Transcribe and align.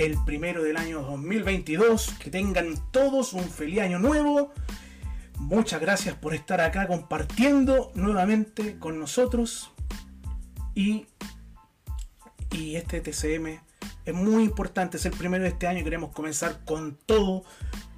el 0.00 0.16
primero 0.24 0.62
del 0.62 0.78
año 0.78 1.02
2022. 1.02 2.14
Que 2.18 2.30
tengan 2.30 2.74
todos 2.90 3.34
un 3.34 3.48
feliz 3.48 3.80
año 3.80 3.98
nuevo. 3.98 4.52
Muchas 5.36 5.80
gracias 5.80 6.14
por 6.14 6.34
estar 6.34 6.60
acá 6.60 6.86
compartiendo 6.86 7.92
nuevamente 7.94 8.78
con 8.78 8.98
nosotros. 8.98 9.72
Y, 10.74 11.06
y 12.50 12.76
este 12.76 13.00
TCM 13.00 13.60
es 14.06 14.14
muy 14.14 14.44
importante, 14.44 14.96
es 14.96 15.04
el 15.04 15.12
primero 15.12 15.44
de 15.44 15.50
este 15.50 15.66
año. 15.66 15.84
Queremos 15.84 16.12
comenzar 16.12 16.64
con 16.64 16.96
todo, 17.04 17.44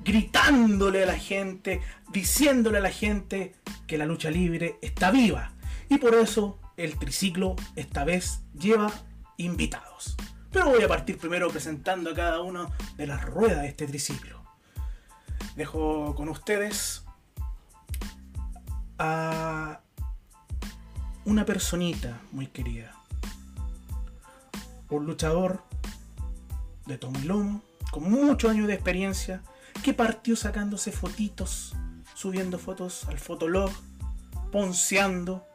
gritándole 0.04 1.04
a 1.04 1.06
la 1.06 1.18
gente, 1.18 1.80
diciéndole 2.12 2.78
a 2.78 2.82
la 2.82 2.90
gente 2.90 3.54
que 3.86 3.98
la 3.98 4.06
lucha 4.06 4.30
libre 4.30 4.76
está 4.82 5.12
viva. 5.12 5.52
Y 5.88 5.98
por 5.98 6.14
eso 6.14 6.58
el 6.76 6.98
triciclo 6.98 7.54
esta 7.76 8.04
vez 8.04 8.40
lleva 8.58 8.92
invitados. 9.36 10.16
Pero 10.52 10.68
voy 10.68 10.82
a 10.82 10.88
partir 10.88 11.18
primero 11.18 11.48
presentando 11.48 12.10
a 12.10 12.14
cada 12.14 12.40
una 12.40 12.68
de 12.96 13.06
las 13.06 13.24
ruedas 13.24 13.62
de 13.62 13.68
este 13.68 13.86
triciclo. 13.86 14.42
Dejo 15.56 16.14
con 16.14 16.28
ustedes 16.28 17.04
a 18.98 19.80
una 21.24 21.44
personita 21.44 22.20
muy 22.32 22.46
querida. 22.48 22.92
Un 24.90 25.06
luchador 25.06 25.62
de 26.86 26.98
tomo 26.98 27.18
y 27.18 27.24
lomo, 27.24 27.62
con 27.90 28.10
muchos 28.10 28.50
años 28.50 28.66
de 28.66 28.74
experiencia, 28.74 29.42
que 29.82 29.94
partió 29.94 30.36
sacándose 30.36 30.92
fotitos, 30.92 31.74
subiendo 32.14 32.58
fotos 32.58 33.04
al 33.08 33.18
fotolog, 33.18 33.70
ponceando, 34.50 35.46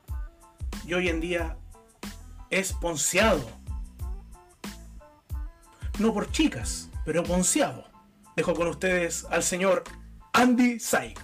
y 0.85 0.93
hoy 0.95 1.09
en 1.09 1.21
día 1.21 1.57
es 2.49 2.73
ponceado. 2.73 3.56
No 6.00 6.14
por 6.14 6.31
chicas, 6.31 6.90
pero 7.06 7.23
ponceado. 7.23 7.86
Dejo 8.36 8.53
con 8.53 8.67
ustedes 8.67 9.26
al 9.31 9.42
señor 9.44 9.84
Andy 10.34 10.80
Saik. 10.80 11.20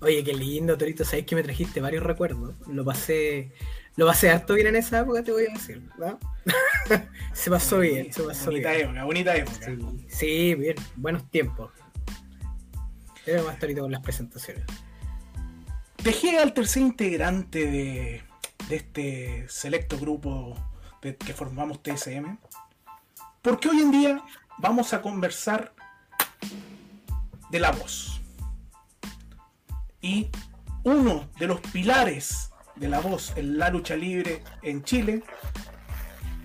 Oye, 0.00 0.24
qué 0.24 0.34
lindo, 0.34 0.76
Torito. 0.76 1.04
Sabes 1.04 1.26
que 1.26 1.34
me 1.34 1.42
trajiste 1.42 1.80
varios 1.80 2.02
recuerdos. 2.02 2.54
Lo 2.66 2.84
pasé, 2.84 3.52
lo 3.96 4.06
pasé 4.06 4.30
harto 4.30 4.54
bien 4.54 4.68
en 4.68 4.76
esa 4.76 5.00
época, 5.00 5.22
te 5.22 5.32
voy 5.32 5.46
a 5.46 5.52
decir. 5.52 5.82
¿no? 5.98 6.18
se 7.32 7.50
pasó 7.50 7.78
bien, 7.80 8.12
se 8.12 8.22
pasó 8.22 8.46
bonita 8.46 8.70
bien. 8.72 8.82
época, 8.86 9.04
bonita 9.04 9.36
época. 9.36 9.66
Sí, 9.66 10.06
sí, 10.08 10.54
bien, 10.54 10.76
buenos 10.96 11.30
tiempos. 11.30 11.70
Era 13.26 13.42
más 13.42 13.58
Torito 13.58 13.82
con 13.82 13.92
las 13.92 14.02
presentaciones. 14.02 14.64
Dejé 16.02 16.38
al 16.38 16.52
tercer 16.52 16.82
integrante 16.82 17.60
de, 17.70 18.22
de 18.68 18.76
este 18.76 19.46
selecto 19.48 19.98
grupo 19.98 20.54
de- 21.00 21.16
que 21.16 21.32
formamos 21.32 21.82
TSM. 21.82 22.36
Porque 23.44 23.68
hoy 23.68 23.80
en 23.80 23.90
día 23.90 24.22
vamos 24.56 24.94
a 24.94 25.02
conversar 25.02 25.74
de 27.50 27.60
la 27.60 27.72
voz. 27.72 28.22
Y 30.00 30.30
uno 30.82 31.28
de 31.38 31.48
los 31.48 31.60
pilares 31.60 32.50
de 32.74 32.88
la 32.88 33.00
voz 33.00 33.34
en 33.36 33.58
la 33.58 33.68
lucha 33.68 33.96
libre 33.96 34.42
en 34.62 34.82
Chile 34.82 35.22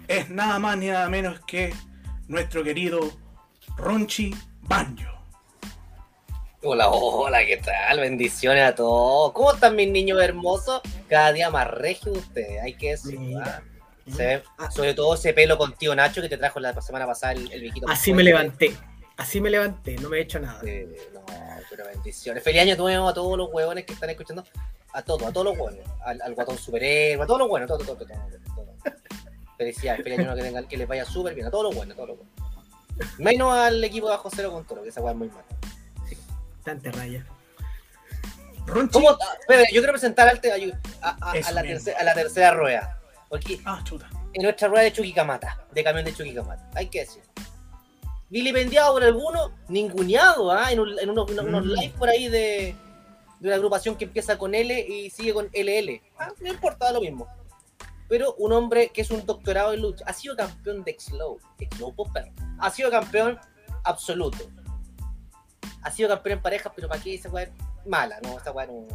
es 0.10 0.30
nada 0.30 0.60
más 0.60 0.78
ni 0.78 0.88
nada 0.88 1.08
menos 1.08 1.40
que 1.48 1.74
nuestro 2.28 2.66
querido 2.66 3.00
Ronchi 3.78 4.36
Banjo. 4.64 5.24
Hola, 6.62 6.90
hola, 6.90 7.46
¿qué 7.46 7.62
tal? 7.64 8.02
Bendiciones 8.02 8.66
a 8.66 8.76
todos. 8.76 9.32
¿Cómo 9.32 9.54
están 9.54 9.78
mis 9.78 9.90
niños 9.90 10.22
hermosos? 10.22 10.82
Cada 11.08 11.32
día 11.32 11.50
más 11.50 11.66
regio 11.72 12.12
ustedes, 12.12 12.62
hay 12.62 12.74
que 12.74 12.90
decirlo. 12.90 13.22
Mira. 13.22 13.64
¿Ah? 14.12 14.16
Se 14.16 14.26
ve- 14.26 14.44
sobre 14.72 14.94
todo 14.94 15.14
ese 15.16 15.34
pelo 15.34 15.58
con 15.58 15.74
tío 15.74 15.96
Nacho 15.96 16.22
que 16.22 16.30
te 16.30 16.38
trajo 16.38 16.60
la 16.60 16.80
semana 16.82 17.06
pasada 17.06 17.34
el, 17.34 17.52
el 17.52 17.62
viejito. 17.62 17.88
Así 17.90 18.14
me 18.14 18.24
levanté. 18.24 18.76
Así 19.18 19.42
me 19.42 19.50
levanté, 19.50 19.98
no 19.98 20.08
me 20.10 20.18
he 20.18 20.22
hecho 20.22 20.40
nada. 20.40 20.62
Eh, 20.66 20.88
no, 21.14 21.26
pero 21.70 21.86
bendiciones. 21.86 22.42
Feliz 22.44 22.62
año 22.62 22.76
nuevo 22.78 23.10
a 23.10 23.14
todos 23.14 23.38
los 23.38 23.50
huevones 23.52 23.86
que 23.86 23.94
están 23.94 24.10
escuchando. 24.10 24.46
A 24.94 25.02
todos, 25.02 25.24
a 25.24 25.32
todos 25.34 25.46
los 25.46 25.54
huevones. 25.58 25.86
Al, 26.06 26.22
al 26.22 26.34
guatón 26.36 26.58
superhéroe, 26.58 27.24
a 27.24 27.28
todos 27.28 27.40
los 27.40 27.50
buenos, 27.50 27.68
todo, 27.68 27.80
todo, 27.80 27.96
todo, 27.98 28.08
todo, 28.08 28.56
todo. 28.56 28.94
Felicidades, 29.58 30.02
feliz 30.04 30.20
año 30.20 30.28
nuevo 30.28 30.38
que, 30.38 30.44
tengan, 30.48 30.68
que 30.68 30.78
les 30.78 30.88
vaya 30.88 31.04
súper 31.06 31.36
bien. 31.36 31.48
A 31.48 31.52
todos 31.52 31.66
los 31.66 31.76
buenos, 31.76 31.94
a 31.96 31.98
todos 32.02 32.18
los. 32.18 33.10
Menos 33.20 33.54
al 33.54 33.84
equipo 33.84 34.08
de 34.08 34.12
Bajo 34.16 34.30
Cero 34.34 34.52
con 34.52 34.66
Toro, 34.66 34.84
que 34.84 34.90
esa 34.90 35.02
hueá 35.02 35.12
es 35.12 35.18
muy 35.18 35.28
mala. 35.28 35.44
Tanta 36.64 36.92
raya. 36.92 37.26
¿Cómo? 38.92 39.10
Yo 39.10 39.82
quiero 39.82 39.92
presentar 39.92 40.30
al 40.30 40.40
te- 40.40 40.52
a, 41.02 41.10
a- 41.32 41.52
la 41.52 41.62
tercera, 41.64 42.00
a 42.00 42.04
la 42.04 42.14
tercera 42.14 42.52
rueda. 42.52 42.99
Porque 43.30 43.60
Ah, 43.66 43.82
chuta. 43.84 44.10
en 44.34 44.44
nuestra 44.44 44.68
rueda 44.68 44.84
de 44.84 44.94
Chuquicamata, 44.94 45.66
de 45.72 45.84
camión 45.84 46.06
de 46.06 46.14
Chuquicamata, 46.14 46.70
hay 46.76 46.88
que 46.88 47.02
decir. 47.02 47.22
Vilipendiado 48.30 48.94
por 48.94 49.04
algunos, 49.04 49.52
ninguneado, 49.68 50.52
¿ah? 50.52 50.72
en, 50.72 50.80
un- 50.80 51.00
en 51.00 51.10
unos, 51.10 51.30
Mm. 51.32 51.68
live 51.70 51.94
por 51.98 52.10
ahí 52.10 52.28
de, 52.28 52.76
de 53.40 53.48
una 53.48 53.56
agrupación 53.56 53.96
que 53.96 54.06
empieza 54.06 54.38
con 54.38 54.54
L 54.54 54.80
y 54.88 55.10
sigue 55.10 55.34
con 55.34 55.50
LL. 55.54 56.02
Ah, 56.20 56.32
no 56.40 56.48
importa, 56.48 56.86
da 56.86 56.92
lo 56.94 57.02
mismo. 57.02 57.28
Pero 58.08 58.34
un 58.40 58.52
hombre 58.54 58.90
que 58.90 59.02
es 59.02 59.12
un 59.12 59.26
doctorado 59.26 59.74
en 59.74 59.82
lucha, 59.82 60.04
ha 60.08 60.14
sido 60.14 60.36
campeón 60.36 60.84
de 60.84 60.92
X-Low, 60.92 61.40
X-Low 61.60 61.94
Popper, 61.96 62.32
ha 62.60 62.70
sido 62.72 62.90
campeón 62.92 63.40
absoluto. 63.84 64.40
Ha 65.84 65.92
sido 65.92 66.10
campeón 66.10 66.38
en 66.38 66.42
parejas, 66.44 66.72
pero 66.76 66.88
¿para 66.88 67.02
qué 67.02 67.14
esa 67.16 67.30
weá? 67.30 67.50
Mala, 67.86 68.20
no, 68.24 68.38
esa 68.38 68.52
weá 68.52 68.66
no. 68.68 68.88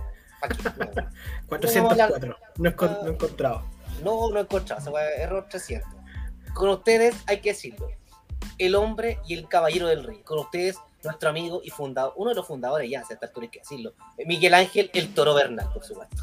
No. 1.49 1.49
404. 1.49 2.37
No, 2.59 2.69
he 2.69 2.73
encon- 2.77 3.03
no 3.03 3.09
he 3.09 3.13
encontrado. 3.13 3.65
No, 4.03 4.31
no 4.31 4.39
he 4.39 4.43
encontrado, 4.43 4.81
esa 4.81 4.91
weá, 4.91 5.09
error 5.17 5.47
300. 5.49 5.89
Con 6.55 6.71
ustedes, 6.71 7.15
hay 7.27 7.41
que 7.41 7.51
decirlo, 7.51 7.89
el 8.59 8.75
hombre 8.75 9.19
y 9.27 9.35
el 9.35 9.49
caballero 9.49 9.89
del 9.89 10.05
ring. 10.05 10.23
Con 10.23 10.39
ustedes, 10.39 10.77
nuestro 11.03 11.29
amigo 11.29 11.61
y 11.65 11.71
fundador, 11.71 12.13
uno 12.17 12.31
de 12.31 12.37
los 12.37 12.47
fundadores 12.47 12.91
ya, 12.91 13.01
altura 13.01 13.45
hay 13.45 13.49
que 13.49 13.59
decirlo, 13.61 13.95
Miguel 14.27 14.55
Ángel, 14.55 14.91
el 14.95 15.13
toro 15.13 15.35
Bernal, 15.35 15.71
por 15.73 15.85
supuesto. 15.85 16.23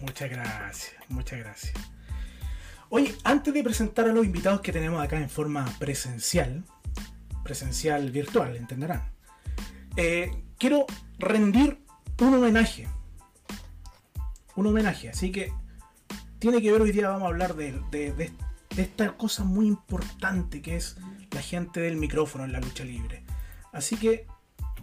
Muchas 0.00 0.30
gracias, 0.30 0.92
muchas 1.08 1.38
gracias. 1.38 1.74
Oye, 2.90 3.14
antes 3.24 3.52
de 3.52 3.62
presentar 3.62 4.08
a 4.08 4.12
los 4.12 4.24
invitados 4.24 4.60
que 4.60 4.72
tenemos 4.72 5.02
acá 5.02 5.16
en 5.16 5.30
forma 5.30 5.64
presencial, 5.78 6.64
presencial 7.42 8.10
virtual, 8.10 8.56
entenderán, 8.56 9.12
eh, 9.96 10.30
quiero 10.58 10.86
rendir 11.18 11.82
un 12.20 12.34
homenaje. 12.34 12.88
Un 14.56 14.66
homenaje, 14.66 15.08
así 15.08 15.32
que 15.32 15.52
tiene 16.38 16.60
que 16.60 16.72
ver 16.72 16.82
hoy 16.82 16.92
día, 16.92 17.08
vamos 17.08 17.24
a 17.24 17.28
hablar 17.28 17.54
de, 17.54 18.32
esta 18.76 19.16
cosa 19.16 19.44
muy 19.44 19.66
importante 19.66 20.60
que 20.60 20.76
es 20.76 20.96
la 21.30 21.40
gente 21.40 21.80
del 21.80 21.96
micrófono 21.96 22.44
en 22.44 22.52
la 22.52 22.60
lucha 22.60 22.84
libre. 22.84 23.24
Así 23.72 23.96
que 23.96 24.26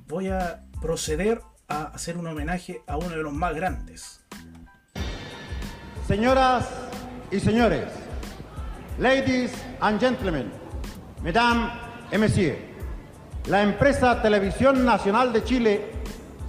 voy 0.08 0.30
a 0.30 0.64
proceder 0.82 1.42
a 1.68 1.84
hacer 1.84 2.18
un 2.18 2.28
homenaje 2.28 2.82
a 2.88 2.98
uno 2.98 3.10
de 3.10 3.24
los 3.24 3.34
más 3.34 3.56
grandes. 3.56 4.22
Señoras 6.08 6.70
y 7.32 7.40
señores, 7.40 7.86
ladies 8.98 9.52
and 9.80 10.00
gentlemen, 10.00 10.52
mesdames 11.22 11.72
et 12.12 12.18
messieurs, 12.18 12.58
la 13.48 13.64
empresa 13.64 14.22
Televisión 14.22 14.86
Nacional 14.86 15.32
de 15.32 15.44
Chile 15.44 15.92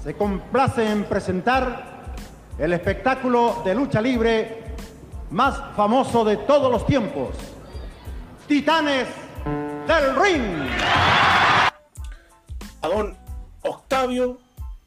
se 0.02 0.14
complace 0.14 0.90
en 0.90 1.04
presentar 1.04 2.14
el 2.58 2.72
espectáculo 2.72 3.62
de 3.64 3.74
lucha 3.74 4.00
libre 4.00 4.61
más 5.32 5.74
famoso 5.76 6.24
de 6.24 6.36
todos 6.36 6.70
los 6.70 6.86
tiempos, 6.86 7.34
Titanes 8.46 9.08
del 9.86 10.16
Ring. 10.16 10.68
a 12.82 12.88
don 12.88 13.16
Octavio 13.62 14.38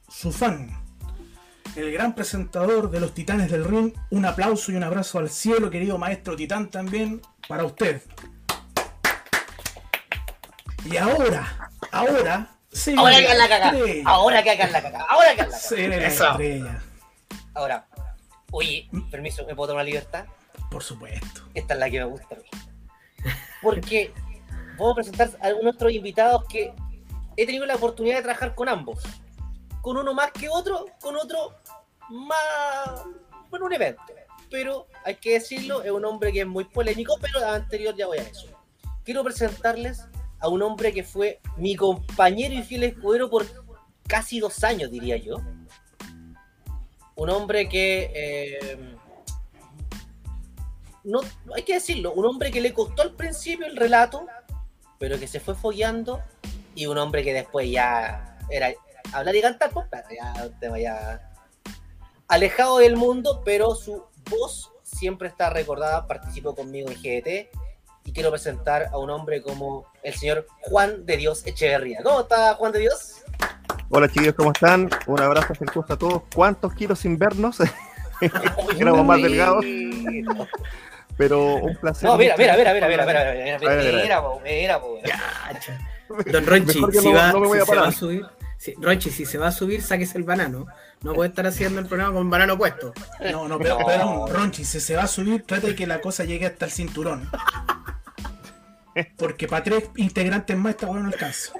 Sufán, 0.09 0.69
el 1.75 1.91
gran 1.91 2.13
presentador 2.13 2.89
de 2.91 3.00
los 3.00 3.13
Titanes 3.13 3.50
del 3.51 3.66
Ring. 3.66 3.94
Un 4.11 4.25
aplauso 4.25 4.72
y 4.72 4.75
un 4.75 4.83
abrazo 4.83 5.19
al 5.19 5.30
cielo, 5.30 5.69
querido 5.69 5.97
maestro 5.97 6.36
Titán, 6.36 6.69
también 6.69 7.21
para 7.48 7.63
usted. 7.65 8.01
Y 10.86 10.98
ahora, 10.98 11.71
ahora, 11.91 12.48
se 12.71 12.94
Ahora 12.95 13.18
que 13.18 13.25
hagan 13.25 13.38
la 13.39 13.48
cagada, 13.50 13.77
estrella. 13.77 14.03
ahora 14.09 14.44
que 14.44 14.51
hagan 14.51 14.71
la 14.71 14.81
cagada, 14.83 15.06
ahora 15.09 15.36
que 15.36 15.41
hagan 15.41 15.51
la 15.51 15.57
Se 15.57 15.75
cagada. 15.75 15.88
viene 15.89 16.01
la 16.01 16.07
Eso. 16.07 16.30
estrella, 16.31 16.81
Ahora, 17.56 17.88
oye, 18.51 18.89
permiso, 19.12 19.45
¿me 19.45 19.56
puedo 19.56 19.69
tomar 19.69 19.86
libertad? 19.86 20.25
por 20.75 20.83
supuesto. 20.83 21.42
Esta 21.53 21.74
es 21.74 21.80
la 21.80 21.89
que 21.89 22.00
me 22.00 22.06
gusta 22.06 22.36
a 22.36 22.38
mí. 22.38 22.50
Porque 23.62 24.12
vamos 24.77 24.92
a 24.92 24.95
presentar 24.95 25.30
a 25.42 25.51
nuestros 25.62 25.92
invitados 25.94 26.44
que 26.50 26.74
he 27.38 27.45
tenido 27.45 27.65
la 27.65 27.75
oportunidad 27.75 28.18
de 28.18 28.24
trabajar 28.24 28.56
con 28.56 28.68
ambos. 28.68 29.01
Con 29.81 29.95
uno 29.95 30.13
más 30.13 30.31
que 30.33 30.50
otro, 30.50 30.86
con 31.00 31.15
otro 31.15 31.53
más 32.09 33.06
con 33.50 33.63
un 33.63 33.71
evento. 33.71 34.01
Pero 34.50 34.88
hay 35.06 35.15
que 35.15 35.33
decirlo, 35.33 35.81
es 35.81 35.91
un 35.91 36.03
hombre 36.03 36.33
que 36.33 36.41
es 36.41 36.48
muy 36.48 36.65
polémico, 36.65 37.15
pero 37.21 37.48
anterior 37.48 37.95
ya 37.95 38.07
voy 38.07 38.18
a 38.18 38.24
eso. 38.24 38.48
Quiero 39.06 39.24
presentarles 39.24 40.03
a 40.39 40.50
un 40.50 40.62
hombre 40.62 40.91
que 40.91 41.03
fue 41.03 41.39
mi 41.57 41.77
compañero 41.77 42.53
y 42.53 42.63
fiel 42.63 42.83
escudero 42.83 43.30
por 43.30 43.45
casi 44.07 44.39
dos 44.39 44.63
años, 44.63 44.91
diría 44.91 45.15
yo. 45.15 45.38
Un 47.15 47.29
hombre 47.29 47.69
que 47.69 48.12
eh, 48.13 48.95
no, 51.06 51.21
hay 51.56 51.63
que 51.63 51.75
decirlo, 51.75 52.13
un 52.13 52.25
hombre 52.25 52.51
que 52.51 52.62
le 52.62 52.73
costó 52.73 53.03
al 53.03 53.13
principio 53.13 53.67
el 53.67 53.75
relato, 53.75 54.25
pero 54.97 55.19
que 55.19 55.27
se 55.27 55.39
fue 55.39 55.56
follando 55.56 56.21
y 56.73 56.88
un 56.88 56.97
hombre 56.97 57.23
que 57.23 57.33
después 57.33 57.69
ya 57.69 58.38
era 58.50 58.73
hablar 59.13 59.35
y 59.35 59.41
cantar, 59.41 59.69
pues, 59.71 59.88
ya 60.09 60.50
tema 60.59 60.79
ya 60.79 61.31
alejado 62.27 62.79
del 62.79 62.95
mundo, 62.95 63.44
pero 63.45 63.75
su 63.75 64.03
voz 64.29 64.71
siempre 64.83 65.27
está 65.27 65.50
recordada, 65.50 66.07
participó 66.07 66.56
conmigo 66.56 66.89
en 66.89 66.95
GDT 66.95 67.50
y 68.03 68.12
quiero 68.12 68.31
presentar 68.31 68.89
a 68.91 68.97
un 68.97 69.09
hombre 69.09 69.41
como 69.41 69.85
el 70.03 70.13
señor 70.15 70.47
Juan 70.62 71.06
de 71.06 71.17
Dios 71.17 71.45
Echeverría. 71.45 72.01
¿Cómo 72.03 72.21
está 72.21 72.56
Juan 72.56 72.71
de 72.71 72.79
Dios? 72.79 73.25
Hola 73.90 74.08
chiquillos, 74.10 74.36
¿cómo 74.36 74.52
están? 74.52 74.90
Un 75.06 75.22
abrazo 75.22 75.54
afectuoso 75.54 75.94
a 75.94 75.98
todos. 75.98 76.24
¿Cuántos 76.34 76.74
kilos 76.74 77.00
sin 77.00 77.18
vernos? 77.18 77.58
Éramos 78.80 79.06
más 79.06 79.22
delgados. 79.22 79.64
Pero 81.18 81.56
un 81.56 81.76
placer. 81.78 82.10
No, 82.10 82.18
mira, 82.18 82.36
mira, 82.38 82.56
mira, 82.58 82.74
mira, 82.74 82.88
mira, 82.90 83.06
mira, 83.06 83.34
mira, 83.34 83.60
mira, 83.60 84.02
mira, 84.02 84.22
po, 84.22 84.42
mira, 84.44 84.82
po. 84.82 85.00
Don 86.32 86.46
Ronchi, 86.46 86.74
si, 86.74 86.80
no- 86.82 87.14
va, 87.14 87.32
no 87.32 87.52
si 87.54 87.60
se 87.66 87.76
va 87.76 87.88
a 87.88 87.92
subir, 87.92 88.26
si- 88.58 88.74
Ronchi, 88.80 89.10
si 89.12 89.26
se 89.26 89.38
va 89.38 89.48
a 89.48 89.52
subir, 89.52 89.82
sáquese 89.82 90.18
el 90.18 90.24
banano. 90.24 90.66
No 91.02 91.14
puede 91.14 91.30
estar 91.30 91.46
haciendo 91.48 91.80
el 91.80 91.86
programa 91.88 92.14
con 92.16 92.30
banano 92.30 92.58
puesto. 92.58 92.94
No, 93.32 93.48
no, 93.48 93.58
pero, 93.60 93.80
No. 93.80 93.86
pero 93.86 94.04
aún, 94.04 94.30
Ronchi, 94.34 94.66
si 94.66 94.80
se 94.80 94.96
va 94.96 95.04
a 95.04 95.08
subir, 95.08 95.44
trata 95.44 95.68
de 95.68 95.76
que 95.76 95.88
la 95.88 96.02
cosa 96.02 96.24
llegue 96.26 96.46
hasta 96.48 96.66
el 96.66 96.72
cinturón. 96.72 97.30
Porque 99.18 99.48
para 99.48 99.62
tres 99.64 99.90
integrantes 99.98 100.56
más 100.58 100.72
esta 100.72 100.88
weá 100.88 101.02
no 101.02 101.08
alcanza. 101.10 101.52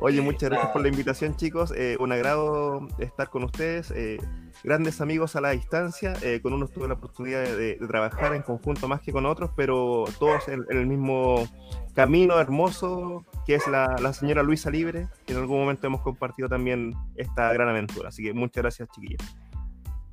Oye, 0.00 0.20
muchas 0.20 0.50
gracias 0.50 0.70
por 0.70 0.80
la 0.80 0.88
invitación, 0.88 1.36
chicos. 1.36 1.72
Eh, 1.76 1.96
un 1.98 2.12
agrado 2.12 2.86
estar 2.98 3.28
con 3.30 3.42
ustedes. 3.42 3.90
eh, 3.90 4.18
grandes 4.62 5.00
amigos 5.00 5.34
a 5.34 5.40
la 5.40 5.50
distancia. 5.50 6.14
eh, 6.22 6.40
con 6.40 6.52
unos 6.52 6.70
tuve 6.72 6.86
la 6.86 6.94
oportunidad 6.94 7.42
de, 7.42 7.76
de 7.76 7.86
trabajar 7.88 8.32
en 8.34 8.42
conjunto 8.42 8.86
más 8.86 9.00
que 9.00 9.12
con 9.12 9.26
otros, 9.26 9.50
pero 9.56 10.04
todos 10.20 10.46
en, 10.48 10.64
en 10.70 10.78
el 10.78 10.86
mismo 10.86 11.48
camino 11.94 12.38
hermoso 12.38 13.24
que 13.44 13.56
es 13.56 13.66
la, 13.66 13.96
la 14.00 14.12
señora 14.12 14.42
Luisa 14.44 14.70
Libre, 14.70 15.08
que 15.26 15.32
en 15.32 15.40
algún 15.40 15.58
momento 15.58 15.86
hemos 15.88 16.02
compartido 16.02 16.48
también 16.48 16.94
esta 17.16 17.52
gran 17.52 17.68
aventura. 17.68 18.10
Así 18.10 18.22
que 18.22 18.32
muchas 18.32 18.62
gracias, 18.62 18.88
chiquillos. 18.94 19.20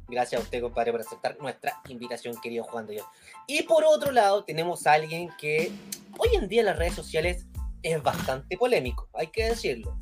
Gracias 0.08 0.40
a 0.40 0.44
usted, 0.44 0.62
compadre, 0.62 0.92
por 0.92 1.02
aceptar 1.02 1.38
nuestra 1.40 1.74
invitación, 1.90 2.36
querido 2.42 2.64
Juan 2.64 2.88
de 2.88 2.94
Dios. 2.94 3.06
Y 3.48 3.64
por 3.64 3.84
otro 3.84 4.12
lado, 4.12 4.44
tenemos 4.44 4.88
a 4.88 4.94
alguien 4.94 5.30
que 5.40 5.72
hoy 6.18 6.30
en 6.36 6.48
día 6.48 6.62
en 6.62 6.68
las 6.68 6.78
redes 6.78 6.94
sociales 6.94 7.46
es 7.86 8.02
bastante 8.02 8.58
polémico, 8.58 9.08
hay 9.14 9.28
que 9.28 9.46
decirlo. 9.46 9.96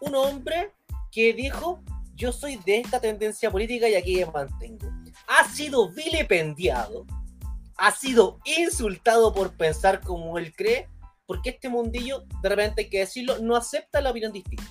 Un 0.00 0.14
hombre 0.14 0.72
que 1.12 1.34
dijo, 1.34 1.82
yo 2.14 2.32
soy 2.32 2.56
de 2.56 2.78
esta 2.78 3.00
tendencia 3.00 3.50
política 3.50 3.86
y 3.88 3.94
aquí 3.94 4.16
me 4.16 4.26
mantengo. 4.26 4.88
Ha 5.26 5.46
sido 5.46 5.90
vilipendiado, 5.90 7.06
ha 7.76 7.90
sido 7.92 8.38
insultado 8.44 9.34
por 9.34 9.52
pensar 9.52 10.00
como 10.00 10.38
él 10.38 10.54
cree, 10.56 10.88
porque 11.26 11.50
este 11.50 11.68
mundillo, 11.68 12.24
de 12.42 12.48
repente 12.48 12.82
hay 12.82 12.88
que 12.88 13.00
decirlo, 13.00 13.38
no 13.40 13.56
acepta 13.56 14.00
la 14.00 14.10
opinión 14.10 14.32
distinta. 14.32 14.64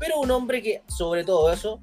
Pero 0.00 0.18
un 0.18 0.32
hombre 0.32 0.62
que, 0.62 0.82
sobre 0.88 1.22
todo 1.22 1.52
eso, 1.52 1.80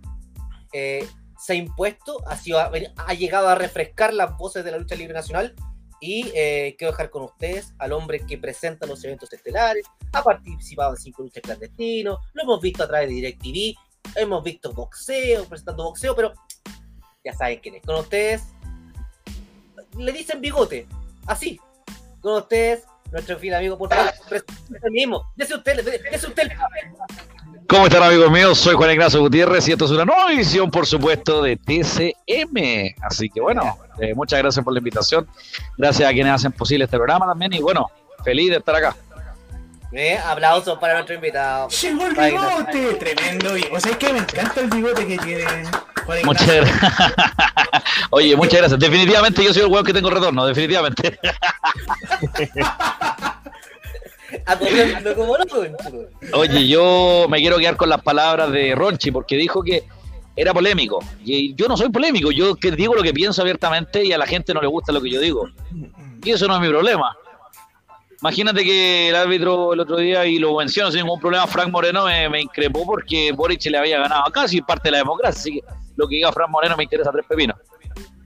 eh, 0.74 1.08
se 1.38 1.54
ha 1.54 1.56
impuesto, 1.56 2.18
ha, 2.28 2.36
sido, 2.36 2.60
ha 2.60 3.14
llegado 3.14 3.48
a 3.48 3.56
refrescar 3.56 4.14
las 4.14 4.38
voces 4.38 4.66
de 4.66 4.72
la 4.72 4.78
lucha 4.78 4.96
libre 4.96 5.14
nacional 5.14 5.56
y 6.00 6.31
eh, 6.34 6.75
quiero 6.78 6.92
dejar 6.92 7.10
con 7.10 7.24
ustedes 7.24 7.74
al 7.78 7.92
hombre 7.94 8.25
que 8.25 8.38
presenta 8.38 8.86
los 8.86 9.04
eventos 9.04 9.31
estelares, 9.34 9.86
ha 10.13 10.24
participado 10.24 10.92
en 10.92 10.98
cinco 10.98 11.24
luchas 11.24 11.44
clandestinos, 11.44 12.19
lo 12.34 12.44
hemos 12.44 12.62
visto 12.62 12.84
a 12.84 12.88
través 12.88 13.10
de 13.10 13.16
DirecTV, 13.16 13.75
hemos 14.16 14.44
visto 14.44 14.74
boxeo, 14.74 15.46
presentando 15.46 15.84
boxeo, 15.84 16.16
pero 16.16 16.34
ya 17.24 17.34
saben 17.34 17.60
quién 17.60 17.75
es. 17.75 17.84
Con 17.84 17.96
ustedes 17.98 18.44
le 19.98 20.12
dicen 20.12 20.42
bigote, 20.42 20.88
así. 21.28 21.60
Con 22.22 22.34
ustedes, 22.34 22.84
nuestro 23.12 23.38
fiel 23.38 23.56
amigo, 23.56 23.78
por 23.78 23.90
favor, 23.90 24.12
presente 24.28 24.90
mismo. 24.92 25.24
Dese 25.36 25.56
usted, 25.56 25.84
dese 26.12 26.28
usted. 26.28 26.50
¿Cómo 27.68 27.86
están 27.86 28.04
amigos 28.04 28.31
míos? 28.31 28.57
Soy 28.57 28.75
Juan 28.75 28.92
Ignacio 28.92 29.19
Gutiérrez 29.22 29.68
y 29.68 29.74
esto 29.74 29.86
es 29.86 29.92
una 29.92 30.04
nueva 30.04 30.34
edición, 30.34 30.72
por 30.72 30.86
supuesto, 30.88 31.44
de 31.44 31.56
TCM. 31.56 32.95
Así 33.02 33.30
que 33.30 33.42
bueno, 33.42 33.78
eh, 34.01 34.13
muchas 34.16 34.40
gracias 34.40 34.63
por 34.63 34.74
la 34.74 34.80
invitación. 34.80 35.28
Gracias 35.78 36.10
a 36.10 36.13
quienes 36.13 36.34
hacen 36.34 36.51
posible 36.51 36.86
este 36.86 36.98
programa 36.98 37.25
también 37.25 37.54
y 37.54 37.60
bueno, 37.60 37.90
feliz 38.24 38.50
de 38.51 38.57
estar 38.57 38.75
acá. 38.75 38.96
Eh, 39.92 40.18
aplausos 40.18 40.78
para 40.78 40.94
nuestro 40.94 41.16
invitado. 41.16 41.68
¡Llegó 41.69 42.06
el 42.06 42.13
bigote! 42.13 42.94
Tremendo 42.96 43.54
bigote. 43.54 43.75
O 43.75 43.80
sea, 43.80 43.92
es 43.92 43.98
que 43.98 44.13
me 44.13 44.19
encanta 44.19 44.62
el 44.62 44.69
bigote 44.69 45.07
que 45.07 45.18
tiene 45.18 45.46
Muchas 46.24 46.48
gracias. 46.48 46.81
Oye, 48.10 48.36
muchas 48.36 48.60
gracias. 48.60 48.80
Definitivamente 48.80 49.44
yo 49.44 49.54
soy 49.54 49.63
el 49.63 49.68
hueón 49.69 49.86
que 49.86 49.94
tengo 49.94 50.10
retorno, 50.10 50.45
definitivamente. 50.45 51.19
Como 55.16 55.38
loco, 55.38 55.66
chico. 55.66 56.06
Oye, 56.34 56.68
yo 56.68 57.25
me 57.30 57.40
quiero 57.40 57.57
quedar 57.57 57.78
con 57.78 57.90
las 57.90 58.02
palabras 58.02 58.52
de 58.52 58.75
Ronchi 58.75 59.12
porque 59.12 59.36
dijo 59.38 59.63
que 59.63 59.84
era 60.40 60.54
polémico. 60.54 61.04
Y 61.26 61.54
yo 61.54 61.68
no 61.68 61.76
soy 61.76 61.90
polémico, 61.90 62.32
yo 62.32 62.56
que 62.56 62.72
digo 62.72 62.96
lo 62.96 63.04
que 63.04 63.14
pienso 63.14 63.42
abiertamente 63.42 64.06
y 64.06 64.14
a 64.14 64.18
la 64.18 64.26
gente 64.26 64.54
no 64.54 64.62
le 64.62 64.68
gusta 64.68 64.94
lo 64.94 65.02
que 65.02 65.10
yo 65.12 65.20
digo. 65.20 65.50
Y 66.24 66.32
eso 66.32 66.48
no 66.48 66.56
es 66.56 66.62
mi 66.62 66.70
problema. 66.70 67.14
Imagínate 68.22 68.64
que 68.64 69.10
el 69.10 69.16
árbitro 69.16 69.74
el 69.74 69.82
otro 69.82 69.98
día, 69.98 70.26
y 70.26 70.40
lo 70.40 70.56
menciono 70.56 70.92
sin 70.92 71.02
ningún 71.04 71.20
problema, 71.20 71.46
Frank 71.46 71.70
Moreno 71.70 72.06
me, 72.06 72.30
me 72.30 72.42
increpó 72.42 72.86
porque 72.86 73.34
Boric 73.34 73.66
le 73.66 73.78
había 73.78 74.00
ganado 74.00 74.28
acá, 74.28 74.48
si 74.48 74.62
parte 74.62 74.88
de 74.88 74.92
la 74.94 74.98
democracia. 75.00 75.40
Así 75.40 75.52
que 75.60 75.62
lo 75.98 76.08
que 76.08 76.16
diga 76.16 76.32
Frank 76.32 76.50
Moreno 76.50 76.78
me 76.78 76.84
interesa 76.84 77.12
tres 77.12 77.26
pepinos. 77.28 77.58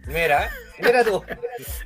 Mira, 0.05 0.51
mira 0.79 1.03
tú. 1.03 1.23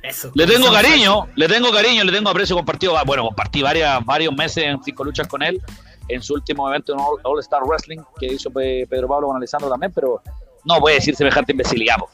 Eso. 0.02 0.30
Le 0.34 0.46
tengo 0.46 0.66
Eso. 0.66 0.74
cariño, 0.74 1.28
le 1.36 1.48
tengo 1.48 1.70
cariño, 1.70 2.04
le 2.04 2.12
tengo 2.12 2.28
aprecio 2.28 2.54
compartido. 2.54 2.98
Ah, 2.98 3.04
Bueno, 3.06 3.24
compartí 3.24 3.62
varias, 3.62 4.04
varios 4.04 4.34
meses 4.34 4.64
en 4.64 4.82
cinco 4.82 5.04
luchas 5.04 5.26
con 5.26 5.42
él 5.42 5.60
en 6.08 6.22
su 6.22 6.34
último 6.34 6.68
evento 6.68 6.92
en 6.94 7.00
All, 7.00 7.18
All 7.24 7.38
Star 7.40 7.62
Wrestling 7.64 7.98
que 8.18 8.26
hizo 8.26 8.50
Pe- 8.50 8.86
Pedro 8.88 9.08
Pablo 9.08 9.28
con 9.28 9.36
Alessandro 9.36 9.68
también, 9.70 9.92
pero 9.94 10.22
no 10.64 10.78
puede 10.80 10.96
decir 10.96 11.14
semejante 11.16 11.52
imbecilidad. 11.52 11.96
po. 11.98 12.08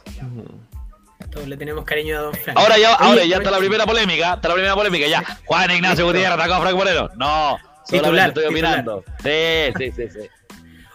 Todos 1.31 1.49
le 1.49 1.57
tenemos 1.57 1.85
cariño 1.85 2.17
a 2.19 2.23
Don 2.23 2.35
Frank. 2.35 2.57
Ahora 2.59 2.79
ya, 2.79 2.97
Oye, 2.97 3.05
ahora 3.09 3.25
ya 3.25 3.37
está 3.39 3.51
la 3.51 3.59
primera 3.59 3.87
polémica, 3.87 4.35
está 4.35 4.49
la 4.49 4.55
primera 4.55 4.75
polémica, 4.75 5.07
ya. 5.09 5.23
Juan 5.47 5.71
Ignacio 5.71 6.07
Gutiérrez 6.07 6.33
atacó 6.33 6.55
a 6.55 6.61
Frank 6.61 6.77
Moreno. 6.77 7.09
No, 7.17 7.57
solamente 7.87 7.91
Titular, 7.91 8.29
estoy 8.29 8.45
titular. 8.49 8.73
opinando. 8.81 9.05
Sí, 9.23 9.73
sí, 9.77 9.93
sí, 9.97 10.11
sí. 10.11 10.29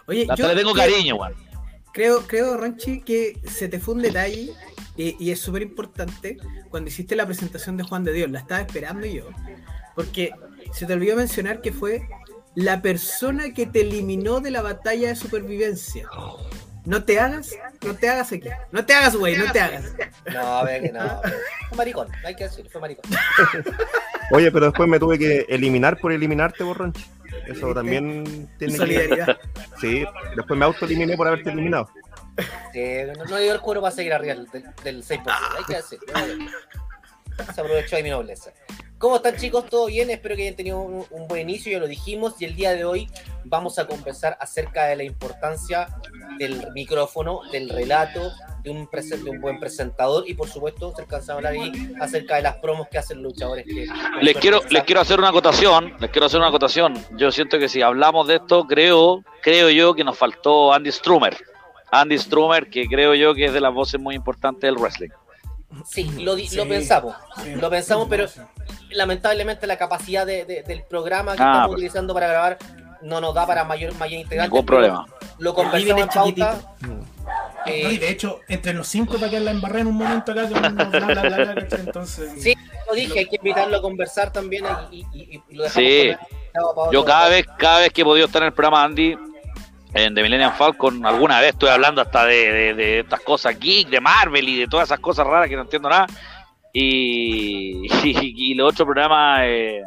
Oye, 0.06 0.22
Hasta 0.22 0.36
yo 0.36 0.48
le 0.48 0.54
tengo 0.56 0.72
creo- 0.72 0.86
cariño, 0.90 1.16
Juan. 1.16 1.34
Creo, 1.92 2.26
creo, 2.26 2.56
Ronchi, 2.56 3.00
que 3.02 3.40
se 3.44 3.68
te 3.68 3.80
fue 3.80 3.94
un 3.94 4.02
detalle 4.02 4.52
y, 4.96 5.16
y 5.22 5.30
es 5.32 5.40
súper 5.40 5.62
importante 5.62 6.38
cuando 6.70 6.88
hiciste 6.88 7.16
la 7.16 7.26
presentación 7.26 7.76
de 7.76 7.82
Juan 7.82 8.04
de 8.04 8.12
Dios. 8.12 8.30
La 8.30 8.38
estaba 8.38 8.60
esperando 8.60 9.06
yo. 9.06 9.24
Porque 9.94 10.30
se 10.72 10.86
te 10.86 10.92
olvidó 10.94 11.16
mencionar 11.16 11.60
que 11.60 11.72
fue 11.72 12.08
la 12.54 12.82
persona 12.82 13.52
que 13.54 13.66
te 13.66 13.82
eliminó 13.82 14.40
de 14.40 14.50
la 14.50 14.62
batalla 14.62 15.08
de 15.08 15.16
supervivencia. 15.16 16.08
No 16.84 17.04
te 17.04 17.20
hagas, 17.20 17.54
no 17.84 17.94
te 17.94 18.08
hagas 18.08 18.32
aquí. 18.32 18.48
No 18.72 18.84
te 18.84 18.94
hagas, 18.94 19.14
güey, 19.14 19.36
no 19.36 19.52
te 19.52 19.60
hagas. 19.60 19.84
No, 20.32 20.40
a 20.40 20.64
ver 20.64 20.82
que 20.82 20.92
no. 20.92 21.20
ver. 21.22 21.34
Fue 21.68 21.76
maricón, 21.76 22.08
hay 22.24 22.34
que 22.34 22.44
decir, 22.44 22.68
fue 22.70 22.80
maricón. 22.80 23.10
Oye, 24.32 24.50
pero 24.50 24.66
después 24.66 24.88
me 24.88 24.98
tuve 24.98 25.18
que 25.18 25.46
eliminar 25.48 25.98
por 25.98 26.12
eliminarte, 26.12 26.64
Borronchi. 26.64 27.04
Eso 27.46 27.74
también 27.74 28.48
tiene 28.58 28.72
que... 28.72 28.78
Solidaridad. 28.78 29.38
Sí, 29.80 30.04
después 30.36 30.58
me 30.58 30.64
autoeliminé 30.64 31.16
por 31.16 31.26
haberte 31.26 31.50
eliminado. 31.50 31.88
Sí, 32.72 32.82
no, 33.06 33.24
no 33.24 33.36
le 33.36 33.42
dio 33.44 33.52
el 33.52 33.60
cuero 33.60 33.80
para 33.80 33.94
seguir 33.94 34.12
arriba 34.12 34.34
del, 34.34 34.46
del 34.82 35.04
6%, 35.04 35.22
hay 35.26 35.64
que 35.64 35.76
decir. 35.76 35.98
Se 37.54 37.60
aprovechó 37.60 37.96
de 37.96 38.02
mi 38.02 38.10
nobleza. 38.10 38.52
¿Cómo 39.00 39.16
están 39.16 39.34
chicos? 39.38 39.64
¿Todo 39.64 39.86
bien? 39.86 40.10
Espero 40.10 40.36
que 40.36 40.42
hayan 40.42 40.56
tenido 40.56 40.78
un, 40.78 41.06
un 41.10 41.26
buen 41.26 41.48
inicio, 41.48 41.72
ya 41.72 41.78
lo 41.78 41.88
dijimos, 41.88 42.34
y 42.38 42.44
el 42.44 42.54
día 42.54 42.74
de 42.74 42.84
hoy 42.84 43.08
vamos 43.44 43.78
a 43.78 43.86
conversar 43.86 44.36
acerca 44.38 44.84
de 44.88 44.96
la 44.96 45.04
importancia 45.04 45.88
del 46.38 46.70
micrófono, 46.74 47.40
del 47.50 47.70
relato, 47.70 48.30
de 48.62 48.70
un, 48.70 48.86
de 48.90 49.30
un 49.30 49.40
buen 49.40 49.58
presentador 49.58 50.28
y 50.28 50.34
por 50.34 50.48
supuesto 50.48 50.92
se 50.94 51.00
alcanza 51.00 51.32
a 51.32 51.36
hablar 51.36 51.54
ahí 51.54 51.94
acerca 51.98 52.36
de 52.36 52.42
las 52.42 52.56
promos 52.56 52.88
que 52.88 52.98
hacen 52.98 53.22
los 53.22 53.32
luchadores. 53.32 53.64
Que, 53.64 53.86
Les 54.20 54.36
quiero, 54.36 54.60
les 54.68 54.84
quiero 54.84 55.00
hacer 55.00 55.18
una 55.18 55.30
acotación, 55.30 55.94
les 55.98 56.10
quiero 56.10 56.26
hacer 56.26 56.38
una 56.38 56.48
acotación. 56.48 57.02
Yo 57.16 57.32
siento 57.32 57.58
que 57.58 57.70
si 57.70 57.80
hablamos 57.80 58.28
de 58.28 58.34
esto, 58.34 58.66
creo, 58.66 59.24
creo 59.42 59.70
yo 59.70 59.94
que 59.94 60.04
nos 60.04 60.18
faltó 60.18 60.74
Andy 60.74 60.92
Strumer. 60.92 61.38
Andy 61.90 62.18
Strumer, 62.18 62.68
que 62.68 62.86
creo 62.86 63.14
yo 63.14 63.34
que 63.34 63.46
es 63.46 63.52
de 63.54 63.62
las 63.62 63.72
voces 63.72 63.98
muy 63.98 64.14
importantes 64.14 64.68
del 64.68 64.76
wrestling. 64.76 65.08
Sí, 65.88 66.04
lo, 66.22 66.34
di- 66.34 66.48
lo 66.56 66.64
Sí, 66.64 66.68
pensamos, 66.68 67.14
sí. 67.42 67.54
lo 67.54 67.70
pensamos, 67.70 68.06
pero 68.10 68.26
lamentablemente 68.90 69.66
la 69.66 69.76
capacidad 69.76 70.26
de- 70.26 70.44
de- 70.44 70.62
del 70.62 70.82
programa 70.84 71.36
que 71.36 71.42
Ah, 71.42 71.46
estamos 71.46 71.68
pues. 71.68 71.76
utilizando 71.78 72.14
para 72.14 72.26
grabar 72.28 72.58
no 73.02 73.20
nos 73.20 73.34
da 73.34 73.46
para 73.46 73.64
mayor, 73.64 73.94
mayor 73.94 74.20
integrante. 74.20 74.50
Ningún 74.50 74.66
problema. 74.66 75.06
Lo 75.38 75.54
conversamos 75.54 76.02
en 76.02 76.08
pauta. 76.08 76.60
No, 76.80 77.00
y 77.66 77.70
eh, 77.94 77.98
de 77.98 78.10
hecho, 78.10 78.40
entre 78.48 78.72
los 78.74 78.88
cinco 78.88 79.14
para 79.16 79.30
que 79.30 79.40
la 79.40 79.52
embarré 79.52 79.80
en 79.80 79.86
un 79.86 79.94
momento 79.96 80.32
acá 80.32 80.42
con 80.48 80.60
bla, 80.60 80.68
bla, 80.84 80.84
bla, 80.84 81.22
bla, 81.22 81.52
bla, 81.54 81.66
entonces. 81.78 82.42
Sí, 82.42 82.54
lo 82.88 82.94
dije, 82.94 83.20
hay 83.20 83.26
que 83.26 83.36
invitarlo 83.36 83.76
a 83.76 83.82
conversar 83.82 84.32
también 84.32 84.64
y, 84.90 84.96
y- 85.12 85.20
y- 85.36 85.42
y 85.48 85.54
lo 85.54 85.64
dejamos 85.64 85.90
Sí. 85.90 86.12
Yo 86.92 87.04
cada 87.04 87.28
vez, 87.28 87.46
cada 87.58 87.78
vez 87.80 87.92
que 87.92 88.00
he 88.02 88.04
podido 88.04 88.26
estar 88.26 88.42
en 88.42 88.48
el 88.48 88.52
programa 88.54 88.82
Andy, 88.84 89.16
en 89.94 90.14
The 90.14 90.22
Millennium 90.22 90.52
Falcon, 90.52 91.04
alguna 91.04 91.40
vez 91.40 91.50
estoy 91.50 91.68
hablando 91.70 92.00
hasta 92.00 92.24
de, 92.24 92.74
de- 92.74 93.00
estas 93.00 93.20
cosas 93.20 93.58
geek, 93.58 93.88
de 93.88 94.00
Marvel 94.00 94.48
y 94.48 94.58
de 94.60 94.66
todas 94.68 94.88
esas 94.88 95.00
cosas 95.00 95.26
raras 95.26 95.48
que 95.48 95.56
no 95.56 95.62
entiendo 95.62 95.88
nada. 95.88 96.06
y, 96.72 97.88
y, 98.04 98.54
los 98.54 98.72
otros 98.72 98.86
programas 98.86 99.40
eh, 99.44 99.82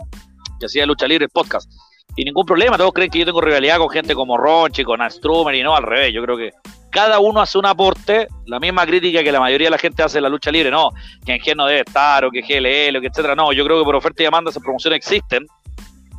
que 0.59 0.65
hacía 0.65 0.85
Lucha 0.85 1.07
Libre, 1.07 1.25
el 1.25 1.31
podcast. 1.31 1.71
Y 2.15 2.23
ningún 2.25 2.45
problema, 2.45 2.77
todos 2.77 2.93
creen 2.93 3.09
que 3.09 3.19
yo 3.19 3.25
tengo 3.25 3.41
rivalidad 3.41 3.77
con 3.77 3.89
gente 3.89 4.13
como 4.13 4.37
Ronchi, 4.37 4.83
con 4.83 5.01
Astrumer 5.01 5.55
y 5.55 5.63
no, 5.63 5.75
al 5.75 5.83
revés. 5.83 6.13
Yo 6.13 6.21
creo 6.21 6.37
que 6.37 6.51
cada 6.91 7.19
uno 7.19 7.41
hace 7.41 7.57
un 7.57 7.65
aporte, 7.65 8.27
la 8.45 8.59
misma 8.59 8.85
crítica 8.85 9.23
que 9.23 9.31
la 9.31 9.39
mayoría 9.39 9.65
de 9.67 9.71
la 9.71 9.79
gente 9.79 10.03
hace 10.03 10.19
en 10.19 10.23
la 10.23 10.29
lucha 10.29 10.51
libre, 10.51 10.69
no, 10.69 10.89
que 11.25 11.33
en 11.33 11.41
G 11.41 11.55
no 11.55 11.65
debe 11.65 11.79
estar, 11.79 12.23
o 12.25 12.29
que 12.29 12.41
GLL, 12.41 12.97
o 12.97 13.01
que 13.01 13.07
etcétera, 13.07 13.33
no, 13.33 13.51
yo 13.51 13.65
creo 13.65 13.79
que 13.79 13.85
por 13.85 13.95
oferta 13.95 14.21
y 14.21 14.25
demanda 14.25 14.51
esas 14.51 14.61
promociones 14.61 14.97
existen, 14.97 15.47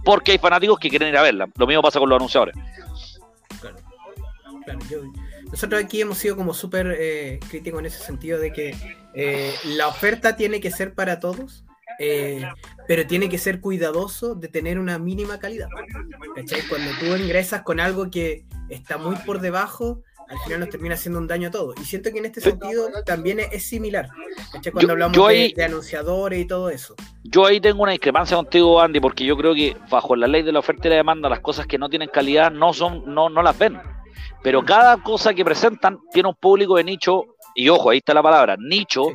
porque 0.05 0.33
hay 0.33 0.39
fanáticos 0.39 0.81
que 0.81 0.91
quieren 0.91 1.11
ir 1.11 1.17
a 1.17 1.23
verla. 1.23 1.47
Lo 1.57 1.67
mismo 1.69 1.81
pasa 1.81 2.01
con 2.01 2.09
los 2.09 2.17
anunciadores. 2.17 2.57
Claro, 4.65 4.81
claro 4.89 5.13
nosotros 5.51 5.83
aquí 5.83 6.01
hemos 6.01 6.19
sido 6.19 6.37
como 6.37 6.55
súper 6.55 6.97
eh, 6.99 7.39
críticos 7.49 7.81
en 7.81 7.87
ese 7.87 8.03
sentido 8.03 8.39
de 8.39 8.53
que 8.53 8.75
eh, 9.15 9.55
la 9.77 9.89
oferta 9.89 10.37
tiene 10.37 10.61
que 10.61 10.71
ser 10.71 10.95
para 10.95 11.21
todos, 11.21 11.65
eh, 12.01 12.45
pero 12.89 13.07
tiene 13.07 13.29
que 13.29 13.39
ser 13.39 13.61
cuidadoso 13.61 14.35
de 14.35 14.49
tener 14.49 14.79
una 14.79 14.99
mínima 14.99 15.39
calidad. 15.39 15.69
Cuando 16.69 16.91
tú 16.99 17.17
ingresas 17.17 17.63
con 17.63 17.79
algo 17.79 18.11
que 18.11 18.45
está 18.69 18.99
muy 18.99 19.15
por 19.17 19.41
debajo, 19.41 20.03
al 20.29 20.39
final 20.41 20.61
nos 20.61 20.71
termina 20.71 20.95
haciendo 20.95 21.21
un 21.21 21.29
daño 21.29 21.49
a 21.49 21.51
todos. 21.51 21.77
Y 21.81 21.85
siento 21.85 22.11
que 22.11 22.19
en 22.19 22.25
este 22.25 22.41
sentido 22.41 22.89
también 23.05 23.41
es, 23.41 23.63
similar. 23.65 24.09
Cuando 24.73 24.93
hablamos 24.93 25.29
de, 25.29 25.55
anunciadores 25.65 26.41
y 26.41 26.47
todo 26.47 26.71
eso. 26.71 26.97
Yo 27.23 27.47
ahí 27.47 27.61
tengo 27.61 27.83
una 27.83 27.93
discrepancia 27.93 28.37
contigo, 28.37 28.81
Andy, 28.81 29.01
porque 29.01 29.25
yo 29.25 29.37
creo 29.37 29.55
que 29.55 29.77
bajo 29.91 30.17
la 30.17 30.27
ley 30.27 30.43
de 30.43 30.53
la 30.53 30.59
oferta 30.59 30.89
y 30.89 30.91
la 30.91 30.97
demanda, 30.97 31.29
las 31.29 31.41
cosas 31.41 31.67
que 31.67 31.79
no 31.79 31.89
tienen 31.89 32.09
calidad 32.09 32.51
no 32.51 32.73
son, 32.73 33.05
no, 33.15 33.29
no 33.29 33.43
las 33.43 33.57
ven. 33.57 33.79
Pero 34.43 34.65
cada 34.65 34.99
cosa 34.99 35.35
que 35.35 35.45
presentan 35.45 35.99
tiene 36.13 36.29
un 36.29 36.35
público 36.35 36.77
de 36.77 36.85
nicho, 36.85 37.25
y 37.55 37.69
ojo, 37.69 37.91
ahí 37.91 37.99
está 37.99 38.15
la 38.15 38.23
palabra, 38.23 38.57
nicho, 38.59 39.07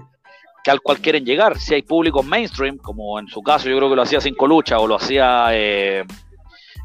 que 0.64 0.72
al 0.72 0.82
cual 0.82 1.00
quieren 1.00 1.26
llegar. 1.26 1.58
Si 1.58 1.74
hay 1.74 1.82
público 1.82 2.24
mainstream, 2.24 2.78
como 2.78 3.20
en 3.20 3.28
su 3.28 3.42
caso 3.42 3.70
yo 3.70 3.78
creo 3.78 3.90
que 3.90 3.96
lo 3.96 4.02
hacía 4.02 4.22
Cinco 4.22 4.48
Lucha 4.48 4.80
o 4.80 4.88
lo 4.88 4.96
hacía 4.96 5.48
eh, 5.52 6.04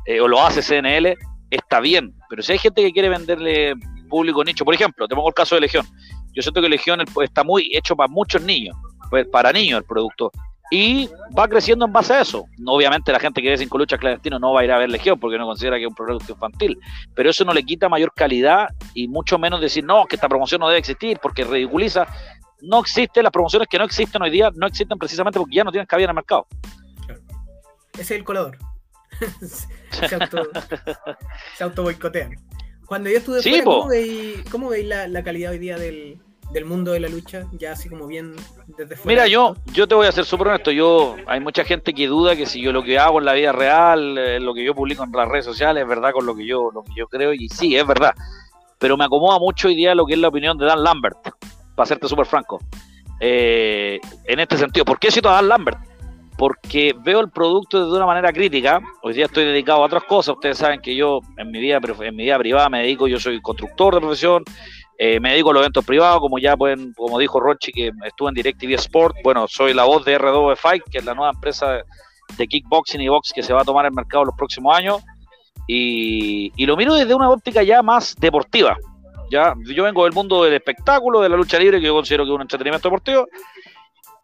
eh, 0.06 0.20
o 0.20 0.28
lo 0.28 0.44
hace 0.44 0.62
CNL, 0.62 1.16
está 1.50 1.80
bien. 1.80 2.14
Pero 2.28 2.42
si 2.42 2.52
hay 2.52 2.58
gente 2.58 2.82
que 2.82 2.92
quiere 2.92 3.08
venderle 3.08 3.74
público 4.08 4.44
nicho, 4.44 4.64
por 4.64 4.74
ejemplo, 4.74 5.08
te 5.08 5.14
pongo 5.14 5.28
el 5.28 5.34
caso 5.34 5.54
de 5.54 5.62
Legión. 5.62 5.86
Yo 6.32 6.42
siento 6.42 6.60
que 6.60 6.68
Legión 6.68 7.00
está 7.22 7.44
muy 7.44 7.70
hecho 7.72 7.96
para 7.96 8.08
muchos 8.08 8.42
niños, 8.42 8.76
pues, 9.10 9.26
para 9.28 9.52
niños 9.52 9.78
el 9.78 9.84
producto. 9.84 10.30
Y 10.76 11.08
va 11.38 11.46
creciendo 11.46 11.84
en 11.84 11.92
base 11.92 12.14
a 12.14 12.22
eso. 12.22 12.46
Obviamente 12.66 13.12
la 13.12 13.20
gente 13.20 13.40
que 13.40 13.48
ve 13.48 13.56
Cinco 13.56 13.78
Luchas 13.78 14.00
Clandestino 14.00 14.40
no 14.40 14.52
va 14.52 14.62
a 14.62 14.64
ir 14.64 14.72
a 14.72 14.78
ver 14.78 14.90
Legión 14.90 15.20
porque 15.20 15.38
no 15.38 15.46
considera 15.46 15.76
que 15.76 15.84
es 15.84 15.88
un 15.88 15.94
producto 15.94 16.32
infantil. 16.32 16.76
Pero 17.14 17.30
eso 17.30 17.44
no 17.44 17.52
le 17.52 17.62
quita 17.62 17.88
mayor 17.88 18.12
calidad 18.12 18.70
y 18.92 19.06
mucho 19.06 19.38
menos 19.38 19.60
decir, 19.60 19.84
no, 19.84 20.04
que 20.06 20.16
esta 20.16 20.28
promoción 20.28 20.58
no 20.60 20.66
debe 20.66 20.80
existir 20.80 21.20
porque 21.22 21.44
ridiculiza 21.44 22.08
no 22.60 22.80
existe, 22.80 23.22
las 23.22 23.30
promociones 23.30 23.68
que 23.68 23.78
no 23.78 23.84
existen 23.84 24.20
hoy 24.20 24.30
día 24.30 24.50
no 24.52 24.66
existen 24.66 24.98
precisamente 24.98 25.38
porque 25.38 25.54
ya 25.54 25.62
no 25.62 25.70
tienen 25.70 25.86
cabida 25.86 26.06
en 26.06 26.10
el 26.10 26.16
mercado. 26.16 26.48
Ese 27.92 28.02
es 28.02 28.10
el 28.10 28.24
colador. 28.24 28.58
se, 31.56 31.62
auto, 31.62 31.84
boicotean. 31.84 32.34
Cuando 32.84 33.10
yo 33.10 33.18
estuve 33.18 33.42
fuera, 33.42 33.64
¿cómo 34.50 34.70
veis, 34.70 34.86
la, 34.88 35.22
calidad 35.22 35.52
hoy 35.52 35.58
día 35.58 35.78
del, 35.78 36.20
mundo 36.64 36.92
de 36.92 37.00
la 37.00 37.08
lucha? 37.08 37.46
Ya 37.58 37.72
así 37.72 37.88
como 37.88 38.06
bien 38.06 38.36
desde 38.66 38.96
fuera. 38.96 39.24
Mira, 39.24 39.26
yo, 39.26 39.56
yo 39.72 39.88
te 39.88 39.94
voy 39.96 40.06
a 40.06 40.12
ser 40.12 40.24
súper 40.24 40.48
honesto. 40.48 40.70
Yo, 40.70 41.16
hay 41.26 41.40
mucha 41.40 41.64
gente 41.64 41.92
que 41.92 42.06
duda 42.06 42.36
que 42.36 42.46
si 42.46 42.62
yo 42.62 42.72
lo 42.72 42.84
que 42.84 42.98
hago 42.98 43.18
en 43.18 43.24
la 43.24 43.32
vida 43.32 43.50
real, 43.50 44.16
eh, 44.16 44.38
lo 44.38 44.54
que 44.54 44.64
yo 44.64 44.74
publico 44.74 45.02
en 45.02 45.10
las 45.10 45.28
redes 45.28 45.44
sociales, 45.44 45.82
es 45.82 45.88
verdad 45.88 46.12
con 46.12 46.24
lo 46.24 46.36
que 46.36 46.46
yo, 46.46 46.70
lo 46.72 46.84
que 46.84 46.92
yo 46.96 47.08
creo, 47.08 47.34
y 47.34 47.48
sí, 47.48 47.76
es 47.76 47.84
verdad. 47.84 48.14
Pero 48.78 48.96
me 48.96 49.04
acomoda 49.04 49.38
mucho 49.40 49.66
hoy 49.66 49.74
día 49.74 49.94
lo 49.94 50.06
que 50.06 50.14
es 50.14 50.18
la 50.20 50.28
opinión 50.28 50.56
de 50.56 50.66
Dan 50.66 50.84
Lambert 50.84 51.18
para 51.74 51.86
serte 51.86 52.06
súper 52.08 52.26
franco. 52.26 52.60
Eh, 53.20 54.00
en 54.24 54.40
este 54.40 54.56
sentido, 54.56 54.84
¿por 54.84 54.98
qué 54.98 55.10
cito 55.10 55.28
a 55.28 55.34
Dan 55.34 55.48
Lambert? 55.48 55.78
Porque 56.36 56.94
veo 57.04 57.20
el 57.20 57.30
producto 57.30 57.88
de 57.88 57.96
una 57.96 58.06
manera 58.06 58.32
crítica. 58.32 58.80
Hoy 59.02 59.14
día 59.14 59.26
estoy 59.26 59.44
dedicado 59.44 59.82
a 59.82 59.86
otras 59.86 60.04
cosas. 60.04 60.34
Ustedes 60.34 60.58
saben 60.58 60.80
que 60.80 60.94
yo 60.94 61.20
en 61.36 61.50
mi 61.50 61.60
vida, 61.60 61.80
en 62.00 62.16
mi 62.16 62.24
vida 62.24 62.38
privada 62.38 62.68
me 62.68 62.80
dedico, 62.80 63.06
yo 63.06 63.20
soy 63.20 63.40
constructor 63.40 63.94
de 63.94 64.00
profesión, 64.00 64.44
eh, 64.98 65.18
me 65.20 65.30
dedico 65.30 65.50
a 65.50 65.54
los 65.54 65.62
eventos 65.62 65.84
privados, 65.84 66.20
como 66.20 66.38
ya 66.38 66.56
pueden, 66.56 66.92
como 66.94 67.18
dijo 67.18 67.40
Rochi, 67.40 67.72
que 67.72 67.92
estuve 68.04 68.28
en 68.28 68.34
DirecTV 68.34 68.74
Sport. 68.74 69.16
Bueno, 69.24 69.48
soy 69.48 69.74
la 69.74 69.84
voz 69.84 70.04
de 70.04 70.18
R2 70.18 70.56
Fight, 70.56 70.84
que 70.90 70.98
es 70.98 71.04
la 71.04 71.14
nueva 71.14 71.32
empresa 71.32 71.82
de 72.36 72.46
kickboxing 72.46 73.00
y 73.00 73.08
box 73.08 73.32
que 73.34 73.42
se 73.42 73.52
va 73.52 73.62
a 73.62 73.64
tomar 73.64 73.86
el 73.86 73.92
mercado 73.92 74.24
los 74.24 74.36
próximos 74.36 74.76
años. 74.76 75.02
Y, 75.66 76.52
y 76.56 76.66
lo 76.66 76.76
miro 76.76 76.94
desde 76.94 77.14
una 77.14 77.30
óptica 77.30 77.62
ya 77.62 77.82
más 77.82 78.14
deportiva. 78.16 78.76
Ya, 79.30 79.54
yo 79.64 79.84
vengo 79.84 80.04
del 80.04 80.12
mundo 80.12 80.44
del 80.44 80.54
espectáculo, 80.54 81.20
de 81.20 81.28
la 81.28 81.36
lucha 81.36 81.58
libre, 81.58 81.80
que 81.80 81.86
yo 81.86 81.94
considero 81.94 82.24
que 82.24 82.30
es 82.30 82.34
un 82.34 82.42
entretenimiento 82.42 82.88
deportivo. 82.88 83.26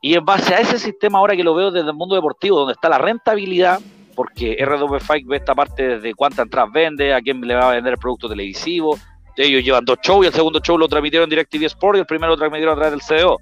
Y 0.00 0.14
en 0.14 0.24
base 0.24 0.54
a 0.54 0.60
ese 0.60 0.78
sistema, 0.78 1.18
ahora 1.18 1.34
que 1.34 1.42
lo 1.42 1.54
veo 1.54 1.70
desde 1.70 1.88
el 1.88 1.96
mundo 1.96 2.14
deportivo, 2.14 2.58
donde 2.58 2.74
está 2.74 2.88
la 2.88 2.98
rentabilidad, 2.98 3.80
porque 4.14 4.56
R2 4.58 5.00
Fight 5.00 5.26
ve 5.26 5.36
esta 5.36 5.54
parte 5.54 5.96
desde 5.96 6.14
cuántas 6.14 6.44
entradas 6.44 6.72
vende, 6.72 7.12
a 7.12 7.20
quién 7.20 7.40
le 7.40 7.54
va 7.54 7.70
a 7.70 7.74
vender 7.74 7.94
el 7.94 7.98
producto 7.98 8.28
televisivo. 8.28 8.98
Ellos 9.36 9.64
llevan 9.64 9.84
dos 9.84 9.98
shows 10.02 10.24
y 10.24 10.28
el 10.28 10.34
segundo 10.34 10.60
show 10.60 10.76
lo 10.76 10.88
transmitieron 10.88 11.24
en 11.24 11.30
DirecTV 11.30 11.64
Sport 11.66 11.96
y 11.96 12.00
el 12.00 12.06
primero 12.06 12.32
lo 12.32 12.36
transmitieron 12.36 12.76
a 12.76 12.80
través 12.80 12.92
del 12.92 13.18
CDO. 13.18 13.38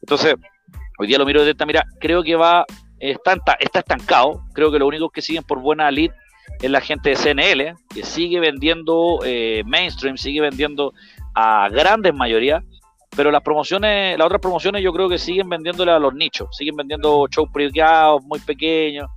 Entonces, 0.00 0.34
hoy 0.98 1.06
día 1.06 1.18
lo 1.18 1.26
miro 1.26 1.40
desde 1.40 1.52
esta 1.52 1.66
mira, 1.66 1.84
creo 1.98 2.22
que 2.22 2.36
va, 2.36 2.64
está, 2.98 3.36
está 3.58 3.78
estancado. 3.80 4.42
Creo 4.52 4.70
que 4.70 4.78
lo 4.78 4.86
único 4.86 5.10
que 5.10 5.22
siguen 5.22 5.42
por 5.42 5.60
buena 5.60 5.90
lead 5.90 6.10
es 6.60 6.70
la 6.70 6.80
gente 6.80 7.10
de 7.10 7.16
CNL, 7.16 7.76
que 7.92 8.02
sigue 8.02 8.40
vendiendo 8.40 9.20
eh, 9.24 9.62
mainstream, 9.66 10.16
sigue 10.16 10.40
vendiendo 10.40 10.92
a 11.34 11.68
grandes 11.68 12.14
mayoría, 12.14 12.62
pero 13.16 13.30
las 13.30 13.42
promociones, 13.42 14.16
las 14.18 14.26
otras 14.26 14.40
promociones 14.40 14.82
yo 14.82 14.92
creo 14.92 15.08
que 15.08 15.18
siguen 15.18 15.48
vendiéndole 15.48 15.92
a 15.92 15.98
los 15.98 16.14
nichos, 16.14 16.48
siguen 16.56 16.76
vendiendo 16.76 17.26
shows 17.28 17.48
privados 17.52 18.22
muy 18.24 18.38
pequeños, 18.40 19.08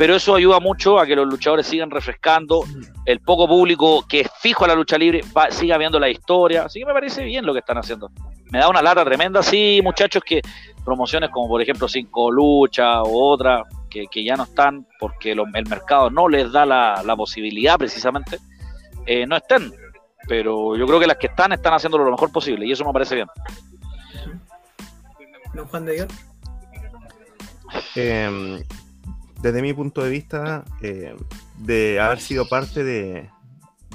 pero 0.00 0.16
eso 0.16 0.34
ayuda 0.34 0.60
mucho 0.60 0.98
a 0.98 1.04
que 1.04 1.14
los 1.14 1.28
luchadores 1.28 1.66
sigan 1.66 1.90
refrescando, 1.90 2.64
el 3.04 3.20
poco 3.20 3.46
público 3.46 4.02
que 4.08 4.20
es 4.20 4.30
fijo 4.40 4.64
a 4.64 4.68
la 4.68 4.74
lucha 4.74 4.96
libre 4.96 5.20
siga 5.50 5.76
viendo 5.76 6.00
la 6.00 6.08
historia, 6.08 6.64
así 6.64 6.80
que 6.80 6.86
me 6.86 6.94
parece 6.94 7.22
bien 7.22 7.44
lo 7.44 7.52
que 7.52 7.58
están 7.58 7.76
haciendo. 7.76 8.10
Me 8.50 8.60
da 8.60 8.70
una 8.70 8.80
lata 8.80 9.04
tremenda, 9.04 9.42
sí, 9.42 9.80
muchachos, 9.84 10.22
que 10.24 10.40
promociones 10.86 11.28
como 11.28 11.48
por 11.48 11.60
ejemplo 11.60 11.86
Cinco 11.86 12.30
Lucha 12.30 13.02
o 13.02 13.30
otra, 13.30 13.64
que, 13.90 14.24
ya 14.24 14.36
no 14.36 14.44
están 14.44 14.86
porque 14.98 15.32
el 15.32 15.68
mercado 15.68 16.08
no 16.08 16.30
les 16.30 16.50
da 16.50 16.64
la, 16.64 17.14
posibilidad 17.14 17.76
precisamente, 17.76 18.38
eh, 19.04 19.26
no 19.26 19.36
estén. 19.36 19.70
Pero 20.26 20.78
yo 20.78 20.86
creo 20.86 20.98
que 20.98 21.08
las 21.08 21.18
que 21.18 21.26
están 21.26 21.52
están 21.52 21.74
haciendo 21.74 21.98
lo 21.98 22.10
mejor 22.10 22.32
posible 22.32 22.66
y 22.66 22.72
eso 22.72 22.86
me 22.86 22.92
parece 22.94 23.16
bien. 23.16 23.28
¿No, 25.52 25.66
Juan 25.66 25.84
de 25.84 25.92
Dios? 25.92 26.08
Em, 27.94 28.62
desde 29.42 29.62
mi 29.62 29.72
punto 29.72 30.02
de 30.02 30.10
vista, 30.10 30.64
eh, 30.82 31.16
de 31.58 32.00
haber 32.00 32.20
sido 32.20 32.48
parte 32.48 32.84
de, 32.84 33.30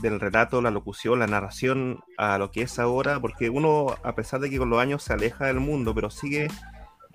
del 0.02 0.20
relato, 0.20 0.62
la 0.62 0.72
locución, 0.72 1.20
la 1.20 1.28
narración 1.28 2.00
a 2.18 2.38
lo 2.38 2.52
que 2.52 2.64
es 2.64 2.80
ahora, 2.80 3.20
porque 3.20 3.50
uno, 3.50 3.96
a 4.04 4.16
pesar 4.16 4.40
de 4.40 4.50
que 4.50 4.58
con 4.58 4.70
los 4.70 4.80
años 4.80 5.04
se 5.04 5.14
aleja 5.14 5.46
del 5.46 5.60
mundo, 5.60 5.94
pero 5.94 6.10
sigue 6.10 6.48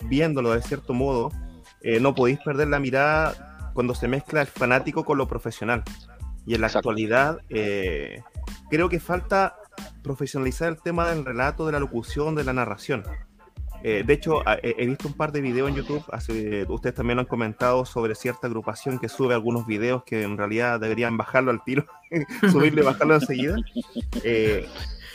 viéndolo 0.04 0.52
de 0.52 0.62
cierto 0.62 0.94
modo, 0.94 1.30
eh, 1.82 2.00
no 2.00 2.14
podéis 2.14 2.38
perder 2.40 2.68
la 2.68 2.78
mirada 2.78 3.70
cuando 3.74 3.94
se 3.94 4.08
mezcla 4.08 4.42
el 4.42 4.46
fanático 4.46 5.04
con 5.04 5.18
lo 5.18 5.28
profesional. 5.28 5.82
Y 6.46 6.54
en 6.54 6.62
la 6.62 6.68
actualidad 6.68 7.40
eh, 7.48 8.22
creo 8.70 8.88
que 8.88 8.98
falta 8.98 9.56
profesionalizar 10.02 10.68
el 10.68 10.80
tema 10.80 11.08
del 11.08 11.24
relato, 11.24 11.66
de 11.66 11.72
la 11.72 11.80
locución, 11.80 12.34
de 12.34 12.44
la 12.44 12.52
narración. 12.52 13.04
Eh, 13.82 14.04
de 14.06 14.12
hecho, 14.12 14.42
he 14.62 14.86
visto 14.86 15.08
un 15.08 15.14
par 15.14 15.32
de 15.32 15.40
videos 15.40 15.68
en 15.68 15.76
YouTube, 15.76 16.04
ustedes 16.68 16.94
también 16.94 17.16
lo 17.16 17.22
han 17.22 17.26
comentado 17.26 17.84
sobre 17.84 18.14
cierta 18.14 18.46
agrupación 18.46 18.98
que 18.98 19.08
sube 19.08 19.34
algunos 19.34 19.66
videos 19.66 20.04
que 20.04 20.22
en 20.22 20.36
realidad 20.36 20.78
deberían 20.78 21.16
bajarlo 21.16 21.50
al 21.50 21.64
tiro, 21.64 21.86
subirlo 22.50 22.82
y 22.82 22.84
bajarlo 22.84 23.14
enseguida. 23.14 23.56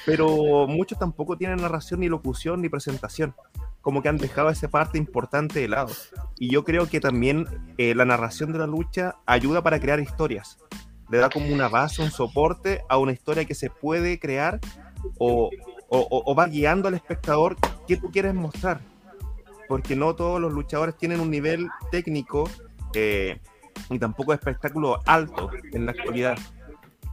pero 0.05 0.67
muchos 0.67 0.97
tampoco 0.97 1.37
tienen 1.37 1.57
narración, 1.57 1.99
ni 1.99 2.09
locución, 2.09 2.61
ni 2.61 2.69
presentación 2.69 3.35
como 3.85 4.01
que 4.01 4.09
han 4.09 4.17
dejado 4.17 4.49
esa 4.49 4.67
parte 4.67 4.97
importante 4.97 5.59
de 5.59 5.67
lado. 5.67 5.93
Y 6.39 6.49
yo 6.49 6.63
creo 6.63 6.89
que 6.89 6.99
también 6.99 7.45
eh, 7.77 7.93
la 7.93 8.03
narración 8.03 8.51
de 8.51 8.57
la 8.57 8.65
lucha 8.65 9.17
ayuda 9.27 9.61
para 9.61 9.79
crear 9.79 9.99
historias. 9.99 10.57
Le 11.11 11.19
da 11.19 11.29
como 11.29 11.53
una 11.53 11.67
base, 11.67 12.01
un 12.01 12.09
soporte 12.09 12.81
a 12.89 12.97
una 12.97 13.11
historia 13.11 13.45
que 13.45 13.53
se 13.53 13.69
puede 13.69 14.17
crear 14.17 14.59
o, 15.19 15.51
va 16.35 16.47
guiando 16.47 16.87
al 16.87 16.95
espectador 16.95 17.57
qué 17.87 17.97
tú 17.97 18.11
quieres 18.11 18.33
mostrar. 18.33 18.81
Porque 19.67 19.95
no 19.95 20.15
todos 20.15 20.39
los 20.39 20.53
luchadores 20.53 20.95
tienen 20.95 21.19
un 21.19 21.31
nivel 21.31 21.67
técnico 21.91 22.49
eh, 22.93 23.39
y 23.89 23.97
tampoco 23.97 24.31
de 24.31 24.35
espectáculo 24.35 24.99
alto 25.05 25.49
en 25.73 25.85
la 25.85 25.91
actualidad. 25.91 26.37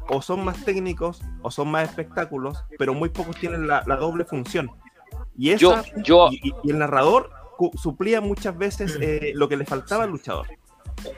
O 0.08 0.20
son 0.20 0.44
más 0.44 0.64
técnicos 0.64 1.22
o 1.42 1.50
son 1.50 1.70
más 1.70 1.88
espectáculos, 1.88 2.62
pero 2.78 2.92
muy 2.92 3.08
pocos 3.08 3.36
tienen 3.36 3.66
la 3.66 3.82
doble 3.96 4.24
función 4.24 4.70
y, 5.36 5.50
esa, 5.50 5.84
yo, 5.96 6.28
Y, 6.30 6.70
el 6.70 6.78
narrador 6.78 7.30
suplía 7.80 8.20
muchas 8.20 8.56
veces 8.56 8.98
eh, 9.00 9.32
lo 9.34 9.48
que 9.48 9.56
le 9.56 9.64
faltaba 9.64 10.04
al 10.04 10.10
luchador. 10.10 10.46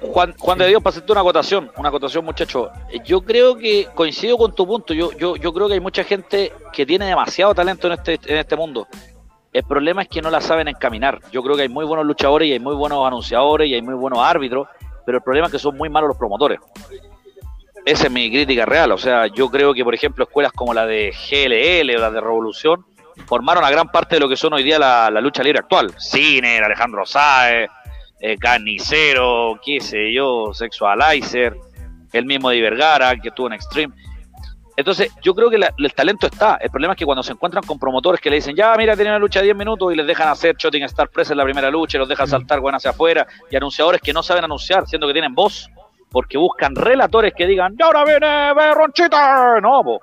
Juan, 0.00 0.34
Juan 0.38 0.58
de 0.58 0.68
Dios, 0.68 0.82
para 0.82 0.92
hacerte 0.92 1.12
una 1.12 1.20
acotación, 1.20 1.70
una 1.76 1.88
acotación, 1.88 2.24
muchacho. 2.24 2.70
Yo 3.04 3.22
creo 3.22 3.56
que 3.56 3.88
coincido 3.94 4.38
con 4.38 4.54
tu 4.54 4.66
punto. 4.66 4.94
Yo, 4.94 5.12
yo, 5.12 5.36
yo 5.36 5.52
creo 5.52 5.68
que 5.68 5.74
hay 5.74 5.80
mucha 5.80 6.04
gente 6.04 6.52
que 6.72 6.86
tiene 6.86 7.06
demasiado 7.06 7.54
talento 7.54 7.88
en 7.88 7.94
este, 7.94 8.18
en 8.26 8.38
este 8.38 8.56
mundo. 8.56 8.86
El 9.54 9.62
problema 9.62 10.02
es 10.02 10.08
que 10.08 10.20
no 10.20 10.30
la 10.30 10.40
saben 10.40 10.66
encaminar. 10.66 11.20
Yo 11.30 11.40
creo 11.40 11.54
que 11.54 11.62
hay 11.62 11.68
muy 11.68 11.84
buenos 11.84 12.04
luchadores 12.04 12.48
y 12.48 12.52
hay 12.52 12.58
muy 12.58 12.74
buenos 12.74 13.06
anunciadores 13.06 13.68
y 13.68 13.74
hay 13.74 13.82
muy 13.82 13.94
buenos 13.94 14.18
árbitros, 14.18 14.66
pero 15.06 15.18
el 15.18 15.22
problema 15.22 15.46
es 15.46 15.52
que 15.52 15.60
son 15.60 15.76
muy 15.76 15.88
malos 15.88 16.08
los 16.08 16.18
promotores. 16.18 16.58
Esa 17.84 18.06
es 18.06 18.10
mi 18.10 18.28
crítica 18.32 18.66
real. 18.66 18.90
O 18.90 18.98
sea, 18.98 19.28
yo 19.28 19.48
creo 19.50 19.72
que, 19.72 19.84
por 19.84 19.94
ejemplo, 19.94 20.24
escuelas 20.24 20.50
como 20.50 20.74
la 20.74 20.86
de 20.86 21.12
GLL 21.12 21.96
o 21.96 22.00
la 22.00 22.10
de 22.10 22.20
Revolución 22.20 22.84
formaron 23.26 23.64
a 23.64 23.70
gran 23.70 23.88
parte 23.90 24.16
de 24.16 24.20
lo 24.20 24.28
que 24.28 24.36
son 24.36 24.54
hoy 24.54 24.64
día 24.64 24.76
la, 24.76 25.08
lucha 25.20 25.44
libre 25.44 25.60
actual. 25.60 25.94
Cine, 25.98 26.58
Alejandro 26.58 27.06
Sáez, 27.06 27.70
eh, 28.18 28.36
Carnicero, 28.36 29.60
qué 29.64 29.80
sé 29.80 30.12
yo, 30.12 30.52
Sexualizer, 30.52 31.56
el 32.12 32.26
mismo 32.26 32.50
de 32.50 32.60
Vergara, 32.60 33.14
que 33.14 33.28
estuvo 33.28 33.46
en 33.46 33.52
Extreme. 33.52 33.94
Entonces, 34.76 35.12
yo 35.22 35.34
creo 35.34 35.50
que 35.50 35.58
la- 35.58 35.72
el 35.78 35.94
talento 35.94 36.26
está. 36.26 36.56
El 36.60 36.70
problema 36.70 36.94
es 36.94 36.98
que 36.98 37.04
cuando 37.04 37.22
se 37.22 37.32
encuentran 37.32 37.62
con 37.64 37.78
promotores 37.78 38.20
que 38.20 38.28
le 38.28 38.36
dicen, 38.36 38.56
ya, 38.56 38.74
mira, 38.76 38.94
tienen 38.96 39.12
una 39.12 39.18
lucha 39.20 39.38
de 39.38 39.44
10 39.46 39.56
minutos 39.56 39.92
y 39.92 39.96
les 39.96 40.06
dejan 40.06 40.28
hacer 40.28 40.56
Shooting 40.56 40.82
Star 40.84 41.08
Press 41.08 41.30
en 41.30 41.36
la 41.36 41.44
primera 41.44 41.70
lucha 41.70 41.96
y 41.96 42.00
los 42.00 42.08
dejan 42.08 42.26
saltar 42.26 42.58
bueno 42.60 42.76
hacia 42.76 42.90
afuera, 42.90 43.26
y 43.50 43.56
anunciadores 43.56 44.00
que 44.00 44.12
no 44.12 44.22
saben 44.22 44.42
anunciar, 44.44 44.86
siendo 44.88 45.06
que 45.06 45.12
tienen 45.12 45.34
voz, 45.34 45.70
porque 46.10 46.36
buscan 46.38 46.74
relatores 46.74 47.32
que 47.36 47.46
digan, 47.46 47.74
y 47.78 47.82
ahora 47.82 48.04
viene 48.04 48.52
Berronchita. 48.54 49.60
No, 49.60 49.82
po. 49.84 50.00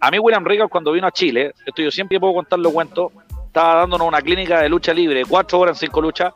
A 0.00 0.10
mí, 0.10 0.18
William 0.18 0.44
Regal, 0.44 0.68
cuando 0.68 0.92
vino 0.92 1.06
a 1.06 1.10
Chile, 1.12 1.52
esto 1.66 1.82
yo 1.82 1.90
siempre 1.90 2.18
puedo 2.18 2.34
contar 2.34 2.58
los 2.58 2.72
cuentos, 2.72 3.12
estaba 3.46 3.80
dándonos 3.80 4.08
una 4.08 4.20
clínica 4.22 4.60
de 4.60 4.68
lucha 4.68 4.92
libre, 4.94 5.24
cuatro 5.28 5.58
horas 5.60 5.76
en 5.76 5.86
cinco 5.88 6.00
luchas, 6.00 6.32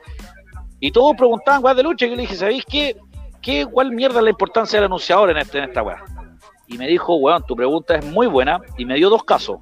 y 0.80 0.90
todos 0.92 1.16
preguntaban, 1.16 1.64
weá, 1.64 1.74
de 1.74 1.82
lucha, 1.82 2.06
y 2.06 2.10
yo 2.10 2.16
le 2.16 2.22
dije, 2.22 2.36
¿sabéis 2.36 2.64
qué? 2.70 2.96
¿Qué, 3.40 3.66
¿Cuál 3.66 3.90
mierda 3.92 4.18
es 4.18 4.24
la 4.24 4.30
importancia 4.30 4.78
del 4.78 4.86
anunciador 4.86 5.30
en, 5.30 5.38
este, 5.38 5.58
en 5.58 5.64
esta 5.64 5.82
weá? 5.82 6.02
Y 6.66 6.78
me 6.78 6.86
dijo, 6.86 7.14
weón, 7.16 7.44
tu 7.46 7.54
pregunta 7.54 7.96
es 7.96 8.04
muy 8.04 8.26
buena, 8.26 8.60
y 8.76 8.84
me 8.84 8.94
dio 8.94 9.10
dos 9.10 9.24
casos. 9.24 9.58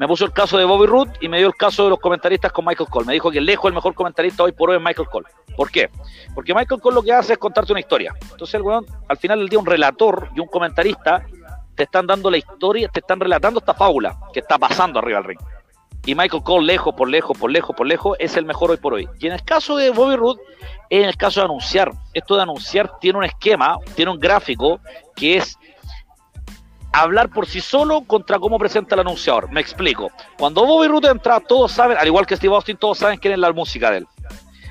Me 0.00 0.08
puso 0.08 0.24
el 0.24 0.32
caso 0.32 0.56
de 0.56 0.64
Bobby 0.64 0.86
Roode 0.86 1.12
y 1.20 1.28
me 1.28 1.36
dio 1.36 1.46
el 1.46 1.54
caso 1.54 1.84
de 1.84 1.90
los 1.90 1.98
comentaristas 1.98 2.50
con 2.52 2.64
Michael 2.64 2.88
Cole. 2.88 3.04
Me 3.04 3.12
dijo 3.12 3.30
que 3.30 3.38
lejos 3.38 3.68
el 3.68 3.74
mejor 3.74 3.92
comentarista 3.92 4.42
hoy 4.42 4.52
por 4.52 4.70
hoy 4.70 4.76
es 4.76 4.82
Michael 4.82 5.08
Cole. 5.10 5.26
¿Por 5.54 5.70
qué? 5.70 5.90
Porque 6.34 6.54
Michael 6.54 6.80
Cole 6.80 6.94
lo 6.94 7.02
que 7.02 7.12
hace 7.12 7.34
es 7.34 7.38
contarte 7.38 7.70
una 7.74 7.80
historia. 7.80 8.14
Entonces 8.30 8.54
el 8.54 8.62
weón, 8.62 8.86
al 9.08 9.18
final 9.18 9.40
del 9.40 9.50
día, 9.50 9.58
un 9.58 9.66
relator 9.66 10.30
y 10.34 10.40
un 10.40 10.46
comentarista 10.46 11.26
te 11.74 11.82
están 11.82 12.06
dando 12.06 12.30
la 12.30 12.38
historia, 12.38 12.88
te 12.88 13.00
están 13.00 13.20
relatando 13.20 13.60
esta 13.60 13.74
fábula 13.74 14.18
que 14.32 14.40
está 14.40 14.56
pasando 14.56 15.00
arriba 15.00 15.18
del 15.18 15.28
ring. 15.28 15.40
Y 16.06 16.14
Michael 16.14 16.42
Cole, 16.42 16.66
lejos, 16.66 16.94
por 16.94 17.10
lejos, 17.10 17.36
por 17.36 17.50
lejos, 17.50 17.76
por 17.76 17.86
lejos, 17.86 18.16
es 18.18 18.38
el 18.38 18.46
mejor 18.46 18.70
hoy 18.70 18.78
por 18.78 18.94
hoy. 18.94 19.06
Y 19.18 19.26
en 19.26 19.34
el 19.34 19.42
caso 19.44 19.76
de 19.76 19.90
Bobby 19.90 20.16
Roode, 20.16 20.40
en 20.88 21.04
el 21.04 21.16
caso 21.18 21.40
de 21.40 21.44
anunciar, 21.44 21.92
esto 22.14 22.36
de 22.36 22.42
anunciar 22.42 22.98
tiene 23.00 23.18
un 23.18 23.24
esquema, 23.24 23.76
tiene 23.94 24.10
un 24.10 24.18
gráfico 24.18 24.80
que 25.14 25.36
es 25.36 25.58
hablar 26.92 27.30
por 27.30 27.46
sí 27.46 27.60
solo 27.60 28.02
contra 28.02 28.38
cómo 28.38 28.58
presenta 28.58 28.94
el 28.94 29.02
anunciador. 29.02 29.50
Me 29.50 29.60
explico. 29.60 30.10
Cuando 30.38 30.66
Bobby 30.66 30.88
Roode 30.88 31.08
entra, 31.08 31.40
todos 31.40 31.72
saben, 31.72 31.96
al 31.98 32.06
igual 32.06 32.26
que 32.26 32.36
Steve 32.36 32.54
Austin, 32.54 32.76
todos 32.76 32.98
saben 32.98 33.18
quién 33.18 33.34
es 33.34 33.38
la 33.38 33.52
música 33.52 33.90
de 33.90 33.98
él. 33.98 34.06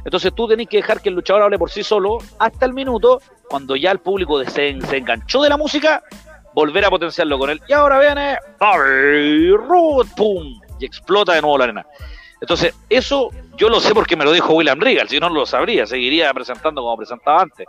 Entonces 0.06 0.34
tú 0.34 0.48
tenés 0.48 0.68
que 0.68 0.78
dejar 0.78 1.02
que 1.02 1.10
el 1.10 1.16
luchador 1.16 1.44
hable 1.44 1.58
por 1.58 1.70
sí 1.70 1.84
solo 1.84 2.20
hasta 2.40 2.66
el 2.66 2.74
minuto, 2.74 3.22
cuando 3.50 3.76
ya 3.76 3.92
el 3.92 4.00
público 4.00 4.44
se, 4.46 4.70
enganchó 4.70 5.42
de 5.42 5.50
la 5.50 5.58
música, 5.58 6.04
volver 6.54 6.86
a 6.86 6.90
potenciarlo 6.90 7.38
con 7.38 7.50
él. 7.50 7.62
Y 7.68 7.74
ahora 7.74 8.00
viene 8.00 8.38
Bobby 8.60 9.52
Roode, 9.52 10.10
¡pum! 10.16 10.60
Y 10.80 10.86
explota 10.86 11.34
de 11.34 11.42
nuevo 11.42 11.58
la 11.58 11.66
arena. 11.66 11.86
Entonces, 12.42 12.74
eso 12.90 13.30
yo 13.58 13.68
lo 13.68 13.82
sé 13.82 13.94
porque 13.94 14.16
me 14.16 14.24
lo 14.24 14.32
dijo 14.32 14.54
William 14.54 14.80
Regal, 14.80 15.10
si 15.10 15.20
no 15.20 15.30
lo 15.30 15.46
sabría, 15.46 15.86
seguiría 15.86 16.34
presentando 16.34 16.82
como 16.82 16.96
presentaba 16.96 17.42
antes. 17.42 17.68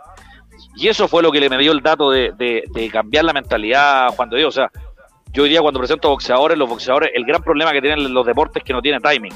Y 0.75 0.87
eso 0.87 1.07
fue 1.07 1.21
lo 1.23 1.31
que 1.31 1.39
le 1.39 1.49
me 1.49 1.57
dio 1.57 1.71
el 1.71 1.81
dato 1.81 2.09
de, 2.11 2.31
de- 2.37 2.63
de 2.71 2.89
cambiar 2.89 3.25
la 3.25 3.33
mentalidad, 3.33 4.09
Juan 4.15 4.29
de 4.29 4.37
Dios. 4.37 4.49
O 4.49 4.59
sea, 4.61 4.71
yo 5.33 5.43
hoy 5.43 5.49
día 5.49 5.61
cuando 5.61 5.79
presento 5.79 6.09
boxeadores, 6.09 6.57
los 6.57 6.67
boxeadores, 6.69 7.11
el 7.13 7.25
gran 7.25 7.41
problema 7.43 7.71
que 7.71 7.81
tienen 7.81 8.13
los 8.13 8.25
deportes 8.25 8.61
es 8.61 8.63
que 8.65 8.73
no 8.73 8.81
tienen 8.81 9.01
timing. 9.01 9.33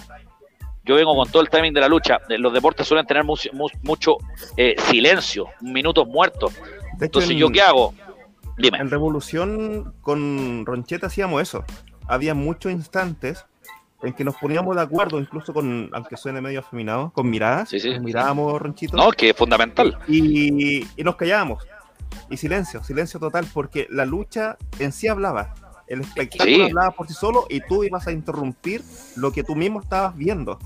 Yo 0.84 0.96
vengo 0.96 1.16
con 1.16 1.30
todo 1.32 1.42
el 1.42 1.50
timing 1.50 1.74
de 1.74 1.82
la 1.82 1.88
lucha. 1.88 2.20
Los 2.30 2.54
deportes 2.54 2.88
suelen 2.88 3.06
tener 3.08 3.24
mu- 3.24 3.36
mu- 3.54 3.70
mucho 3.82 4.18
eh, 4.56 4.76
silencio, 4.78 5.48
minutos 5.62 6.08
muertos. 6.08 6.54
Hecho, 6.54 7.06
Entonces, 7.06 7.32
en- 7.32 7.38
¿yo 7.38 7.50
qué 7.50 7.62
hago? 7.62 7.94
Dime. 8.58 8.78
En 8.78 8.90
Revolución 8.92 9.94
con 10.02 10.66
Roncheta 10.66 11.08
hacíamos 11.08 11.42
eso. 11.42 11.66
Había 12.08 12.36
muchos 12.36 12.72
instantes 12.72 13.46
en 14.04 14.14
que 14.14 14.24
nos 14.24 14.36
poníamos 14.36 14.76
de 14.76 14.82
acuerdo, 14.82 15.20
incluso 15.20 15.54
con, 15.54 15.90
aunque 15.94 16.18
suene 16.18 16.42
medio 16.42 16.60
afeminado, 16.60 17.12
con 17.12 17.30
miradas. 17.30 17.70
Sí, 17.70 17.80
sí. 17.80 17.92
Nos 17.92 18.02
mirábamos, 18.02 18.62
Ronchito. 18.62 18.98
No, 18.98 19.12
que 19.12 19.30
es 19.30 19.36
fundamental. 19.36 19.98
y, 20.08 20.86
y 20.96 21.04
nos 21.04 21.16
callábamos. 21.16 21.64
Y 22.30 22.38
silencio, 22.38 22.84
silencio 22.84 23.20
total, 23.20 23.46
porque 23.54 23.88
la 23.90 24.06
lucha 24.06 24.58
en 24.80 24.92
sí 24.92 25.08
hablaba. 25.08 25.54
El 25.88 26.02
espectáculo 26.02 26.56
Sí. 26.56 26.62
hablaba 26.62 26.92
por 26.92 27.08
sí 27.08 27.14
solo 27.14 27.46
y 27.50 27.62
tú 27.62 27.84
ibas 27.84 28.08
a 28.08 28.12
interrumpir 28.12 28.84
lo 29.16 29.32
que 29.32 29.44
tú 29.44 29.56
mismo 29.56 29.82
estabas 29.82 30.16
viendo. 30.16 30.58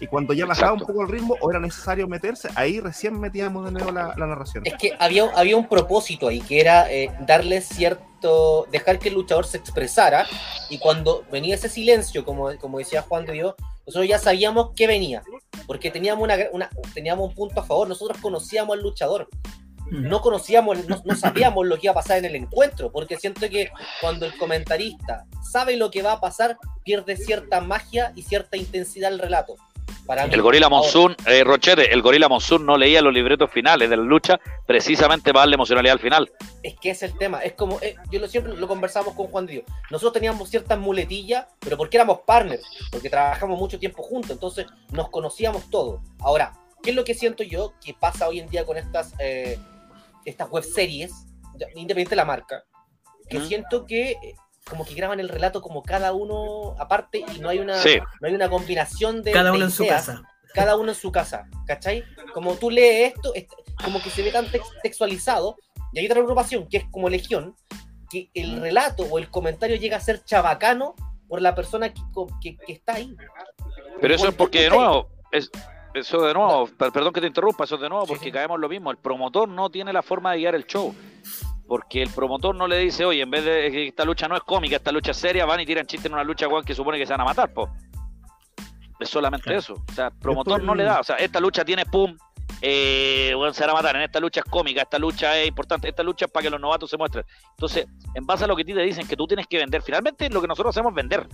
Y 0.00 0.06
cuando 0.06 0.32
ya 0.32 0.46
bajaba 0.46 0.72
un 0.74 0.80
poco 0.80 1.02
el 1.02 1.08
ritmo 1.08 1.36
o 1.40 1.50
era 1.50 1.58
necesario 1.60 2.06
meterse, 2.06 2.48
ahí 2.54 2.80
recién 2.80 3.18
metíamos 3.18 3.64
de 3.64 3.72
nuevo 3.72 3.90
la, 3.90 4.14
la 4.16 4.26
narración. 4.26 4.64
Es 4.66 4.74
que 4.74 4.92
había, 4.98 5.24
había 5.34 5.56
un 5.56 5.68
propósito 5.68 6.28
ahí, 6.28 6.40
que 6.40 6.60
era 6.60 6.90
eh, 6.92 7.10
darle 7.20 7.60
cierto, 7.60 8.66
dejar 8.70 8.98
que 8.98 9.08
el 9.08 9.14
luchador 9.14 9.46
se 9.46 9.56
expresara, 9.58 10.26
y 10.70 10.78
cuando 10.78 11.24
venía 11.32 11.54
ese 11.54 11.68
silencio, 11.68 12.24
como, 12.24 12.56
como 12.58 12.78
decía 12.78 13.02
Juan 13.02 13.24
de 13.26 13.32
Dios, 13.32 13.54
nosotros 13.86 14.08
ya 14.08 14.18
sabíamos 14.18 14.70
que 14.76 14.86
venía, 14.86 15.22
porque 15.66 15.90
teníamos, 15.90 16.22
una, 16.24 16.36
una- 16.52 16.70
teníamos 16.94 17.28
un 17.30 17.34
punto 17.34 17.60
a 17.60 17.64
favor, 17.64 17.88
nosotros 17.88 18.18
conocíamos 18.20 18.76
al 18.76 18.82
luchador, 18.82 19.28
no 19.90 20.20
conocíamos, 20.20 20.86
no, 20.86 21.00
no 21.02 21.16
sabíamos 21.16 21.66
lo 21.66 21.76
que 21.76 21.86
iba 21.86 21.92
a 21.92 21.94
pasar 21.94 22.18
en 22.18 22.26
el 22.26 22.36
encuentro, 22.36 22.92
porque 22.92 23.16
siento 23.16 23.48
que 23.48 23.70
cuando 24.02 24.26
el 24.26 24.36
comentarista 24.36 25.24
sabe 25.50 25.78
lo 25.78 25.90
que 25.90 26.02
va 26.02 26.12
a 26.12 26.20
pasar, 26.20 26.58
pierde 26.84 27.16
cierta 27.16 27.62
magia 27.62 28.12
y 28.14 28.22
cierta 28.22 28.58
intensidad 28.58 29.10
el 29.10 29.18
relato. 29.18 29.54
Para. 30.08 30.24
El 30.24 30.40
Gorila 30.40 30.70
Monsoon, 30.70 31.14
eh, 31.26 31.44
Rochete, 31.44 31.92
el 31.92 32.00
Gorila 32.00 32.30
Monsoon 32.30 32.64
no 32.64 32.78
leía 32.78 33.02
los 33.02 33.12
libretos 33.12 33.50
finales 33.50 33.90
de 33.90 33.96
la 33.98 34.02
lucha 34.02 34.40
precisamente 34.66 35.32
para 35.32 35.40
darle 35.42 35.56
emocionalidad 35.56 35.92
al 35.92 36.00
final. 36.00 36.32
Es 36.62 36.76
que 36.80 36.90
es 36.90 37.02
el 37.02 37.16
tema, 37.18 37.40
es 37.40 37.52
como, 37.52 37.78
eh, 37.82 37.94
yo 38.10 38.18
lo 38.18 38.26
siempre 38.26 38.56
lo 38.56 38.66
conversamos 38.66 39.14
con 39.14 39.26
Juan 39.26 39.46
Dios. 39.46 39.64
Nosotros 39.90 40.14
teníamos 40.14 40.48
ciertas 40.48 40.78
muletillas, 40.78 41.46
pero 41.60 41.76
porque 41.76 41.98
éramos 41.98 42.20
partners, 42.26 42.62
porque 42.90 43.10
trabajamos 43.10 43.58
mucho 43.58 43.78
tiempo 43.78 44.02
juntos, 44.02 44.30
entonces 44.30 44.66
nos 44.92 45.10
conocíamos 45.10 45.68
todos. 45.68 46.00
Ahora, 46.20 46.54
¿qué 46.82 46.90
es 46.90 46.96
lo 46.96 47.04
que 47.04 47.12
siento 47.12 47.42
yo 47.42 47.74
que 47.84 47.92
pasa 47.92 48.28
hoy 48.28 48.40
en 48.40 48.48
día 48.48 48.64
con 48.64 48.78
estas, 48.78 49.12
eh, 49.18 49.58
estas 50.24 50.48
web 50.48 50.64
series, 50.64 51.12
independiente 51.74 52.10
de 52.10 52.16
la 52.16 52.24
marca? 52.24 52.64
Que 53.28 53.40
¿Mm? 53.40 53.46
siento 53.46 53.84
que 53.84 54.12
eh, 54.12 54.34
como 54.68 54.84
que 54.84 54.94
graban 54.94 55.20
el 55.20 55.28
relato 55.28 55.60
como 55.62 55.82
cada 55.82 56.12
uno 56.12 56.74
aparte 56.78 57.24
y 57.34 57.40
no 57.40 57.48
hay 57.48 57.58
una, 57.58 57.74
Sí. 57.82 57.98
no 58.20 58.28
hay 58.28 58.34
una 58.34 58.48
combinación 58.48 59.22
de 59.22 59.32
Cada 59.32 59.50
de 59.50 59.56
uno 59.56 59.64
en 59.66 59.70
su 59.70 59.86
casa. 59.86 60.22
cada 60.54 60.76
uno 60.76 60.90
en 60.90 60.94
su 60.94 61.10
casa, 61.12 61.46
¿cachai? 61.66 62.04
Como 62.34 62.54
tú 62.54 62.70
lees 62.70 63.14
esto, 63.14 63.32
es 63.34 63.46
como 63.84 64.00
que 64.02 64.10
se 64.10 64.22
ve 64.22 64.30
tan 64.32 64.46
tex- 64.46 64.72
textualizado, 64.82 65.56
y 65.92 65.98
hay 66.00 66.06
otra 66.06 66.16
preocupación, 66.16 66.68
que 66.68 66.78
es 66.78 66.84
como 66.90 67.08
Legión, 67.08 67.54
que 68.10 68.30
el 68.34 68.60
relato 68.60 69.04
o 69.04 69.18
el 69.18 69.28
comentario 69.30 69.76
llega 69.76 69.96
a 69.96 70.00
ser 70.00 70.24
chabacano 70.24 70.94
por 71.28 71.40
la 71.42 71.54
persona 71.54 71.92
que, 71.92 72.00
que- 72.40 72.56
que 72.56 72.72
está 72.72 72.94
ahí. 72.94 73.14
Pero 74.00 74.14
eso 74.14 74.28
es 74.28 74.34
porque, 74.34 74.62
de 74.62 74.70
nuevo, 74.70 75.08
es, 75.30 75.50
eso 75.94 76.22
de 76.22 76.32
nuevo, 76.34 76.66
per- 76.68 76.90
perdón 76.92 77.12
que 77.12 77.20
te 77.20 77.26
interrumpa, 77.26 77.64
eso 77.64 77.76
de 77.76 77.88
nuevo, 77.88 78.04
Sí, 78.06 78.08
porque 78.12 78.24
sí. 78.26 78.32
caemos 78.32 78.54
en 78.56 78.60
lo 78.62 78.68
mismo. 78.68 78.90
El 78.90 78.96
promotor 78.96 79.48
no 79.48 79.68
tiene 79.70 79.92
la 79.92 80.02
forma 80.02 80.32
de 80.32 80.38
guiar 80.38 80.54
el 80.54 80.66
show. 80.66 80.94
Porque 81.68 82.02
el 82.02 82.08
promotor 82.10 82.54
no 82.56 82.66
le 82.66 82.78
dice, 82.78 83.04
oye, 83.04 83.20
en 83.22 83.30
vez 83.30 83.44
de 83.44 83.70
que 83.70 83.88
esta 83.88 84.04
lucha 84.04 84.26
no 84.26 84.34
es 84.36 84.42
cómica, 84.42 84.76
esta 84.76 84.90
lucha 84.90 85.10
es 85.10 85.18
seria, 85.18 85.44
van 85.44 85.60
y 85.60 85.66
tiran 85.66 85.86
chistes 85.86 86.06
en 86.06 86.14
una 86.14 86.24
lucha, 86.24 86.48
weón, 86.48 86.64
que 86.64 86.74
supone 86.74 86.96
que 86.98 87.04
se 87.06 87.12
van 87.12 87.20
a 87.20 87.24
matar, 87.26 87.52
po. 87.52 87.68
Es 88.98 89.08
solamente 89.10 89.44
Claro. 89.44 89.58
eso. 89.60 89.74
O 89.74 89.92
sea, 89.92 90.06
el 90.08 90.18
promotor 90.18 90.54
Después- 90.54 90.66
no 90.66 90.74
le 90.74 90.82
da. 90.84 90.98
O 91.00 91.04
sea, 91.04 91.16
esta 91.16 91.38
lucha 91.40 91.64
tiene 91.64 91.84
pum, 91.86 92.16
eh, 92.62 93.32
weón, 93.36 93.52
se 93.54 93.60
van 93.62 93.70
a 93.70 93.74
matar. 93.74 93.96
En 93.96 94.02
esta 94.02 94.18
lucha 94.18 94.40
es 94.40 94.50
cómica, 94.50 94.82
esta 94.82 94.98
lucha 94.98 95.38
es 95.38 95.46
importante, 95.46 95.88
esta 95.88 96.02
lucha 96.02 96.24
es 96.24 96.30
para 96.32 96.44
que 96.44 96.50
los 96.50 96.60
novatos 96.60 96.88
se 96.90 96.96
muestren. 96.96 97.24
Entonces, 97.50 97.86
en 98.14 98.24
base 98.26 98.44
a 98.44 98.46
lo 98.46 98.56
que 98.56 98.62
a 98.62 98.64
ti 98.64 98.72
te 98.74 98.80
dicen 98.80 99.06
que 99.06 99.14
tú 99.16 99.26
tienes 99.26 99.46
que 99.46 99.58
vender, 99.58 99.82
finalmente 99.82 100.28
lo 100.30 100.40
que 100.40 100.48
nosotros 100.48 100.74
hacemos 100.74 100.92
es 100.92 100.96
vender. 100.96 101.28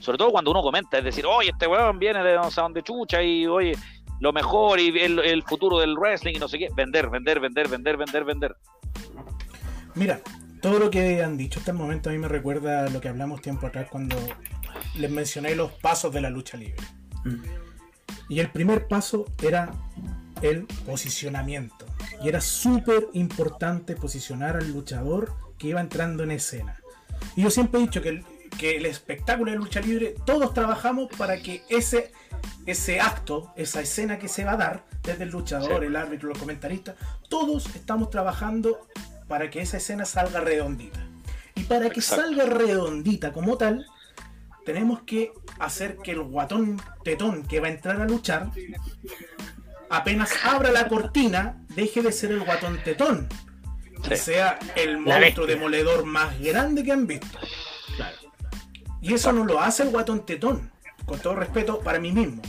Sobre 0.00 0.18
todo 0.18 0.30
cuando 0.30 0.50
uno 0.50 0.60
comenta, 0.62 0.98
es 0.98 1.04
decir, 1.04 1.24
oye, 1.26 1.50
este 1.50 1.66
weón 1.66 1.98
viene 1.98 2.22
de 2.22 2.36
no 2.36 2.50
sé 2.50 2.60
dónde 2.60 2.82
chucha 2.82 3.22
y 3.22 3.46
oye, 3.46 3.72
lo 4.20 4.32
mejor 4.32 4.78
y 4.78 4.88
el, 5.00 5.18
el 5.18 5.42
futuro 5.44 5.78
del 5.78 5.96
wrestling 5.96 6.34
y 6.36 6.38
no 6.38 6.46
sé 6.46 6.58
qué. 6.58 6.68
Vender, 6.76 7.08
vender, 7.08 7.40
vender, 7.40 7.68
vender, 7.68 7.96
vender, 7.96 8.24
vender. 8.24 8.56
Mira, 9.98 10.20
todo 10.60 10.78
lo 10.78 10.90
que 10.90 11.22
han 11.22 11.36
dicho 11.36 11.58
hasta 11.58 11.72
el 11.72 11.76
momento 11.76 12.08
a 12.08 12.12
mí 12.12 12.18
me 12.18 12.28
recuerda 12.28 12.84
a 12.84 12.88
lo 12.88 13.00
que 13.00 13.08
hablamos 13.08 13.42
tiempo 13.42 13.66
atrás 13.66 13.88
cuando 13.90 14.16
les 14.96 15.10
mencioné 15.10 15.54
los 15.56 15.72
pasos 15.72 16.12
de 16.12 16.20
la 16.20 16.30
lucha 16.30 16.56
libre. 16.56 16.76
Mm. 17.24 17.42
Y 18.28 18.40
el 18.40 18.50
primer 18.50 18.86
paso 18.86 19.26
era 19.42 19.72
el 20.40 20.66
posicionamiento. 20.86 21.86
Y 22.22 22.28
era 22.28 22.40
súper 22.40 23.08
importante 23.12 23.96
posicionar 23.96 24.56
al 24.56 24.70
luchador 24.70 25.34
que 25.58 25.68
iba 25.68 25.80
entrando 25.80 26.22
en 26.22 26.30
escena. 26.30 26.80
Y 27.34 27.42
yo 27.42 27.50
siempre 27.50 27.80
he 27.80 27.82
dicho 27.82 28.00
que 28.00 28.10
el, 28.10 28.24
que 28.56 28.76
el 28.76 28.86
espectáculo 28.86 29.50
de 29.50 29.58
lucha 29.58 29.80
libre, 29.80 30.14
todos 30.24 30.54
trabajamos 30.54 31.08
para 31.16 31.38
que 31.42 31.64
ese, 31.68 32.12
ese 32.66 33.00
acto, 33.00 33.52
esa 33.56 33.80
escena 33.80 34.18
que 34.18 34.28
se 34.28 34.44
va 34.44 34.52
a 34.52 34.56
dar, 34.56 34.84
desde 35.02 35.24
el 35.24 35.30
luchador, 35.30 35.80
Sí. 35.80 35.86
el 35.86 35.96
árbitro, 35.96 36.28
los 36.28 36.38
comentaristas, 36.38 36.94
todos 37.28 37.74
estamos 37.74 38.10
trabajando 38.10 38.86
para 39.28 39.50
que 39.50 39.60
esa 39.60 39.76
escena 39.76 40.04
salga 40.04 40.40
redondita. 40.40 40.98
Y 41.54 41.64
para 41.64 41.90
que 41.90 42.00
Exacto. 42.00 42.22
salga 42.22 42.46
redondita 42.46 43.32
como 43.32 43.56
tal, 43.56 43.86
tenemos 44.64 45.02
que 45.02 45.32
hacer 45.58 45.96
que 45.98 46.12
el 46.12 46.22
guatón 46.22 46.80
tetón 47.04 47.42
que 47.46 47.60
va 47.60 47.68
a 47.68 47.70
entrar 47.70 48.00
a 48.00 48.06
luchar, 48.06 48.50
apenas 49.90 50.32
abra 50.44 50.70
la 50.72 50.88
cortina, 50.88 51.56
deje 51.74 52.02
de 52.02 52.12
ser 52.12 52.32
el 52.32 52.40
guatón 52.40 52.78
tetón. 52.82 53.28
Sí. 54.02 54.08
Que 54.08 54.16
sea 54.16 54.58
el 54.76 54.98
monstruo 54.98 55.46
demoledor 55.46 56.04
más 56.04 56.38
grande 56.40 56.84
que 56.84 56.92
han 56.92 57.06
visto. 57.06 57.38
Y 59.00 59.14
eso 59.14 59.32
no 59.32 59.44
lo 59.44 59.60
hace 59.60 59.84
el 59.84 59.90
guatón 59.90 60.24
tetón. 60.24 60.70
Con 61.04 61.18
todo 61.20 61.34
respeto 61.34 61.80
para 61.80 61.98
mí 61.98 62.12
mismo. 62.12 62.42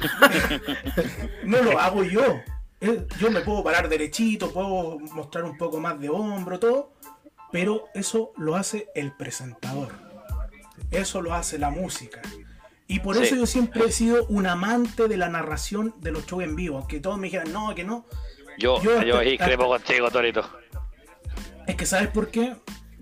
no 1.44 1.62
lo 1.62 1.78
hago 1.78 2.02
yo. 2.04 2.40
Eh, 2.84 3.06
Yo 3.18 3.30
me 3.30 3.40
puedo 3.40 3.62
parar 3.64 3.88
derechito, 3.88 4.52
puedo 4.52 4.98
mostrar 5.12 5.44
un 5.44 5.56
poco 5.56 5.80
más 5.80 5.98
de 6.00 6.08
hombro, 6.08 6.58
todo. 6.58 6.92
Pero 7.52 7.84
eso 7.94 8.32
lo 8.36 8.56
hace 8.56 8.88
el 8.94 9.12
presentador. 9.12 9.92
Eso 10.90 11.22
lo 11.22 11.34
hace 11.34 11.58
la 11.58 11.70
música. 11.70 12.20
Y 12.86 13.00
por 13.00 13.16
Sí. 13.16 13.22
eso 13.24 13.36
yo 13.36 13.46
siempre 13.46 13.84
he 13.86 13.92
sido 13.92 14.26
un 14.26 14.46
amante 14.46 15.08
de 15.08 15.16
la 15.16 15.28
narración 15.28 15.94
de 16.00 16.10
los 16.12 16.26
shows 16.26 16.44
en 16.44 16.56
vivo. 16.56 16.78
Aunque 16.78 17.00
todos 17.00 17.16
me 17.18 17.28
dijeran, 17.28 17.52
no, 17.52 17.74
que 17.74 17.84
no. 17.84 18.06
Yo, 18.58 18.80
Yo 18.82 19.02
yo 19.02 19.20
discrepo 19.20 19.66
contigo, 19.66 20.10
Torito. 20.10 20.44
Es 21.66 21.76
que 21.76 21.86
¿sabes 21.86 22.08
por 22.08 22.28
qué? 22.30 22.56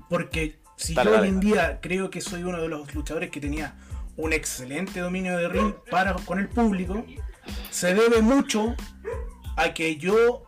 Porque 0.09 0.61
si 0.77 0.95
Dale, 0.95 1.11
yo 1.11 1.16
dale. 1.16 1.29
hoy 1.29 1.35
en 1.35 1.40
día 1.40 1.79
creo 1.81 2.11
que 2.11 2.21
soy 2.21 2.45
uno 2.45 2.61
de 2.61 2.68
los 2.68 2.95
luchadores 2.95 3.31
que 3.31 3.40
tenía 3.40 3.75
un 4.16 4.33
excelente 4.33 5.01
dominio 5.01 5.37
de 5.37 5.49
ring 5.49 5.75
para 5.90 6.14
con 6.14 6.38
el 6.38 6.49
público, 6.49 7.05
se 7.71 7.95
debe 7.95 8.21
mucho 8.23 8.75
que 9.75 9.96
yo 9.96 10.44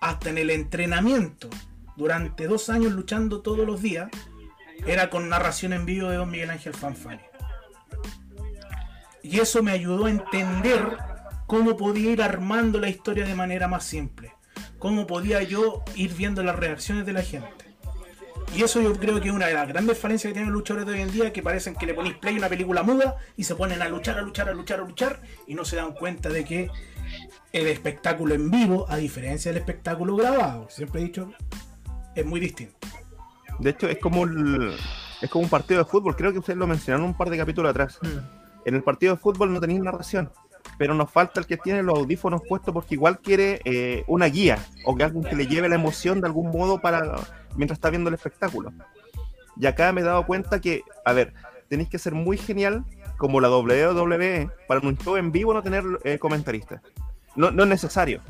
hasta 0.00 0.30
en 0.30 0.38
el 0.38 0.50
entrenamiento 0.50 1.48
durante 1.96 2.46
dos 2.46 2.68
años 2.68 2.92
luchando 2.92 3.40
todos 3.40 3.66
los 3.66 3.80
días 3.80 4.10
era 4.86 5.10
con 5.10 5.28
narración 5.28 5.72
en 5.72 5.86
vivo 5.86 6.08
de 6.08 6.16
Don 6.16 6.30
Miguel 6.30 6.50
Ángel 6.50 6.74
Fanfani. 6.74 7.22
Y 9.22 9.40
eso 9.40 9.62
me 9.62 9.72
ayudó 9.72 10.04
a 10.04 10.10
entender 10.10 10.98
cómo 11.46 11.76
podía 11.76 12.10
ir 12.10 12.22
armando 12.22 12.78
la 12.78 12.90
historia 12.90 13.26
de 13.26 13.34
manera 13.34 13.68
más 13.68 13.84
simple. 13.84 14.32
Cómo 14.78 15.06
podía 15.06 15.42
yo 15.42 15.82
ir 15.94 16.14
viendo 16.14 16.42
las 16.42 16.56
reacciones 16.56 17.06
de 17.06 17.14
la 17.14 17.22
gente. 17.22 17.64
Y 18.54 18.62
eso 18.62 18.80
yo 18.80 18.92
creo 18.94 19.20
que 19.20 19.28
es 19.28 19.34
una 19.34 19.46
de 19.46 19.54
las 19.54 19.66
grandes 19.66 19.98
falencias 19.98 20.30
que 20.30 20.34
tienen 20.34 20.52
los 20.52 20.60
luchadores 20.60 20.86
de 20.86 20.92
hoy 20.92 21.00
en 21.00 21.12
día, 21.12 21.32
que 21.32 21.42
parecen 21.42 21.74
que 21.74 21.86
le 21.86 21.94
ponéis 21.94 22.16
play 22.16 22.34
a 22.34 22.38
una 22.38 22.48
película 22.48 22.82
muda 22.82 23.16
y 23.36 23.44
se 23.44 23.56
ponen 23.56 23.82
a 23.82 23.88
luchar, 23.88 24.18
a 24.18 24.22
luchar, 24.22 24.48
a 24.48 24.52
luchar, 24.52 24.80
a 24.80 24.84
luchar, 24.84 25.22
y 25.46 25.54
no 25.54 25.64
se 25.64 25.76
dan 25.76 25.94
cuenta 25.94 26.28
de 26.28 26.44
que 26.44 26.70
el 27.54 27.68
espectáculo 27.68 28.34
en 28.34 28.50
vivo, 28.50 28.84
a 28.88 28.96
diferencia 28.96 29.50
del 29.52 29.58
espectáculo 29.60 30.16
grabado, 30.16 30.66
siempre 30.70 31.00
he 31.00 31.04
dicho, 31.04 31.30
es 32.14 32.26
muy 32.26 32.40
distinto. 32.40 32.74
De 33.60 33.70
hecho, 33.70 33.88
es 33.88 33.98
como, 33.98 34.24
el- 34.24 34.74
es 35.22 35.30
como 35.30 35.44
un 35.44 35.50
partido 35.50 35.82
de 35.84 35.88
fútbol. 35.88 36.16
Creo 36.16 36.32
que 36.32 36.40
ustedes 36.40 36.58
lo 36.58 36.66
mencionaron 36.66 37.06
un 37.06 37.16
par 37.16 37.30
de 37.30 37.36
capítulos 37.38 37.70
atrás. 37.70 37.98
En 38.64 38.74
el 38.74 38.82
partido 38.82 39.14
de 39.14 39.20
fútbol 39.20 39.52
no 39.52 39.60
tenéis 39.60 39.80
narración, 39.80 40.30
pero 40.78 40.94
nos 40.94 41.10
falta 41.10 41.38
el 41.38 41.46
que 41.46 41.56
tiene 41.56 41.82
los 41.84 41.96
audífonos 41.98 42.42
puestos 42.48 42.74
porque 42.74 42.94
igual 42.96 43.20
quiere 43.20 43.60
eh, 43.64 44.02
una 44.08 44.26
guía 44.26 44.58
o 44.84 44.96
que 44.96 45.04
alguien 45.04 45.22
que 45.22 45.36
le 45.36 45.46
lleve 45.46 45.68
la 45.68 45.76
emoción 45.76 46.20
de 46.20 46.26
algún 46.26 46.50
modo 46.50 46.80
para 46.80 47.14
mientras 47.56 47.76
está 47.76 47.90
viendo 47.90 48.08
el 48.08 48.14
espectáculo. 48.14 48.72
Y 49.56 49.66
acá 49.66 49.92
me 49.92 50.00
he 50.00 50.04
dado 50.04 50.26
cuenta 50.26 50.60
que, 50.60 50.82
a 51.04 51.12
ver, 51.12 51.32
tenéis 51.68 51.88
que 51.88 51.98
ser 52.00 52.14
muy 52.14 52.36
genial 52.36 52.84
como 53.16 53.40
la 53.40 53.48
WWE 53.48 54.50
para 54.66 54.80
un 54.80 54.98
show 54.98 55.16
en 55.16 55.30
vivo 55.30 55.54
no 55.54 55.62
tener 55.62 55.84
eh, 56.02 56.18
comentaristas. 56.18 56.80
No, 57.36 57.50
no 57.50 57.62
es 57.64 57.68
necesario. 57.68 58.20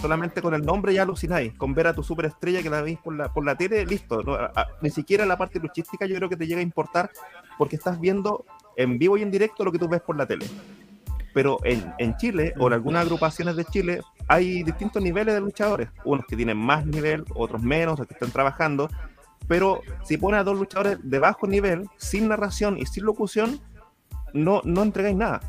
Solamente 0.00 0.40
con 0.40 0.54
el 0.54 0.64
nombre 0.64 0.94
ya 0.94 1.02
alucináis. 1.02 1.52
Con 1.54 1.74
ver 1.74 1.88
a 1.88 1.94
tu 1.94 2.02
superestrella 2.02 2.62
que 2.62 2.70
la 2.70 2.80
veis 2.80 2.98
por 2.98 3.14
la, 3.14 3.32
por 3.32 3.44
la 3.44 3.54
tele, 3.54 3.84
listo. 3.84 4.22
No, 4.22 4.34
a- 4.34 4.66
ni 4.80 4.90
siquiera 4.90 5.26
la 5.26 5.36
parte 5.36 5.58
luchística 5.58 6.06
yo 6.06 6.16
creo 6.16 6.28
que 6.28 6.36
te 6.36 6.46
llega 6.46 6.60
a 6.60 6.62
importar 6.62 7.10
porque 7.58 7.76
estás 7.76 8.00
viendo 8.00 8.44
en 8.76 8.98
vivo 8.98 9.18
y 9.18 9.22
en 9.22 9.30
directo 9.30 9.64
lo 9.64 9.72
que 9.72 9.78
tú 9.78 9.88
ves 9.88 10.00
por 10.00 10.16
la 10.16 10.26
tele. 10.26 10.46
Pero 11.34 11.58
en, 11.64 11.92
en 11.98 12.16
Chile 12.16 12.54
o 12.58 12.66
en 12.68 12.72
algunas 12.72 13.02
agrupaciones 13.02 13.54
de 13.56 13.64
Chile 13.66 14.00
hay 14.26 14.62
distintos 14.62 15.02
niveles 15.02 15.34
de 15.34 15.40
luchadores. 15.40 15.88
Unos 16.04 16.24
que 16.26 16.34
tienen 16.36 16.56
más 16.56 16.86
nivel, 16.86 17.24
otros 17.34 17.62
menos, 17.62 18.00
o 18.00 18.06
que 18.06 18.14
están 18.14 18.30
trabajando. 18.30 18.88
Pero 19.46 19.80
si 20.04 20.16
pones 20.16 20.40
a 20.40 20.44
dos 20.44 20.56
luchadores 20.58 20.98
de 21.02 21.18
bajo 21.18 21.46
nivel, 21.46 21.86
sin 21.98 22.28
narración 22.28 22.78
y 22.78 22.86
sin 22.86 23.04
locución, 23.04 23.60
no, 24.32 24.60
no 24.64 24.82
entregáis 24.82 25.16
nada. 25.16 25.40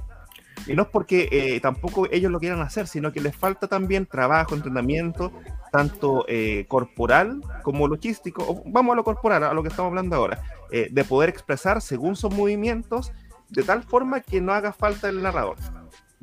Y 0.67 0.73
no 0.75 0.83
es 0.83 0.89
porque 0.89 1.27
eh, 1.31 1.59
tampoco 1.59 2.07
ellos 2.11 2.31
lo 2.31 2.39
quieran 2.39 2.61
hacer, 2.61 2.87
sino 2.87 3.11
que 3.11 3.19
les 3.19 3.35
falta 3.35 3.67
también 3.67 4.05
trabajo, 4.05 4.55
entrenamiento, 4.55 5.31
tanto 5.71 6.25
eh, 6.27 6.65
corporal 6.67 7.41
como 7.63 7.87
logístico. 7.87 8.43
O 8.47 8.63
vamos 8.65 8.93
a 8.93 8.95
lo 8.97 9.03
corporal, 9.03 9.43
a 9.43 9.53
lo 9.53 9.63
que 9.63 9.69
estamos 9.69 9.89
hablando 9.89 10.15
ahora, 10.15 10.41
eh, 10.71 10.87
de 10.91 11.03
poder 11.03 11.29
expresar 11.29 11.81
según 11.81 12.15
sus 12.15 12.33
movimientos 12.33 13.11
de 13.49 13.63
tal 13.63 13.83
forma 13.83 14.21
que 14.21 14.39
no 14.39 14.53
haga 14.53 14.71
falta 14.71 15.09
el 15.09 15.21
narrador. 15.21 15.57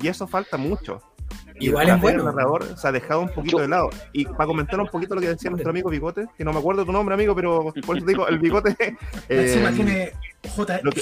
Y 0.01 0.07
eso 0.07 0.27
falta 0.27 0.57
mucho. 0.57 1.01
Igual 1.59 1.89
el 1.89 1.95
es 1.95 2.01
bueno. 2.01 2.19
El 2.21 2.25
narrador 2.35 2.77
se 2.77 2.87
ha 2.87 2.91
dejado 2.91 3.19
un 3.21 3.29
poquito 3.29 3.57
de 3.59 3.67
lado. 3.67 3.89
Y 4.13 4.25
para 4.25 4.45
comentar 4.47 4.79
un 4.79 4.87
poquito 4.87 5.13
lo 5.13 5.21
que 5.21 5.27
decía 5.27 5.49
nuestro 5.51 5.69
amigo 5.71 5.89
Bigote, 5.89 6.25
que 6.37 6.45
no 6.45 6.53
me 6.53 6.59
acuerdo 6.59 6.85
tu 6.85 6.91
nombre, 6.93 7.13
amigo, 7.13 7.35
pero 7.35 7.73
por 7.85 7.97
eso 7.97 8.05
digo, 8.05 8.27
el 8.27 8.39
Bigote. 8.39 8.75
eh, 9.29 9.61
lo 10.83 10.91
que- 10.91 11.01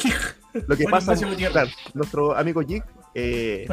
Lo 0.67 0.75
que 0.75 0.85
pasa, 0.91 1.13
claro, 1.51 1.69
nuestro 1.93 2.35
amigo 2.35 2.61
Jig, 2.61 2.83
eh, 3.19 3.67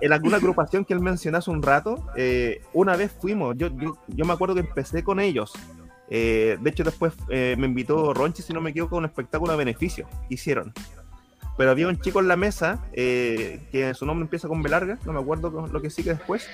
en, 0.00 0.12
alguna 0.12 0.36
agrupación 0.36 0.84
que 0.84 0.94
él 0.94 1.00
mencionó 1.00 1.38
hace 1.38 1.50
un 1.50 1.60
rato, 1.62 2.06
eh, 2.16 2.62
una 2.72 2.94
vez 2.96 3.10
fuimos, 3.20 3.56
yo, 3.58 3.66
yo, 3.76 3.98
yo 4.06 4.24
me 4.24 4.32
acuerdo 4.32 4.54
que 4.54 4.60
empecé 4.60 5.02
con 5.02 5.18
ellos. 5.18 5.52
eh, 6.08 6.56
de 6.60 6.70
hecho, 6.70 6.84
después 6.84 7.12
eh, 7.30 7.56
me 7.58 7.66
invitó 7.66 8.14
Ronchi, 8.14 8.42
si 8.42 8.52
no 8.52 8.60
me 8.60 8.70
equivoco, 8.70 8.94
a 8.94 8.98
un 9.00 9.04
espectáculo 9.06 9.52
a 9.52 9.56
beneficio 9.56 10.06
que 10.28 10.34
hicieron. 10.34 10.72
Pero 11.58 11.70
había 11.72 11.88
un 11.88 11.98
chico 12.00 12.20
en 12.20 12.28
la 12.28 12.36
mesa, 12.36 12.84
eh, 12.92 13.60
que 13.72 13.92
su 13.94 14.06
nombre 14.06 14.22
empieza 14.24 14.46
con 14.46 14.62
B 14.62 14.68
larga, 14.68 14.98
no 15.04 15.12
me 15.12 15.18
acuerdo 15.20 15.66
lo 15.66 15.82
que 15.82 15.90
sigue 15.90 16.10
después, 16.14 16.48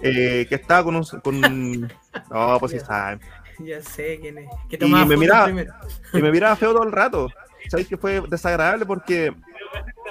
eh, 0.00 0.46
que 0.48 0.54
estaba 0.54 0.84
con 0.84 0.96
un... 0.96 1.04
Con, 1.22 1.40
no, 2.30 2.56
pues 2.60 2.72
sí 2.72 2.78
saben. 2.80 3.20
Ya 3.58 3.82
sé 3.82 4.18
quién 4.20 4.38
es. 4.38 4.48
Que 4.70 4.78
Y 4.80 4.88
me 4.88 5.16
miraba- 5.18 5.44
primero. 5.44 5.74
y 6.14 6.22
me 6.22 6.30
miraba 6.32 6.56
feo 6.62 6.72
todo 6.72 6.84
el 6.84 6.92
rato. 6.92 7.28
¿Sabéis 7.68 7.88
que 7.88 7.96
fue 7.96 8.22
desagradable? 8.28 8.86
Porque 8.86 9.32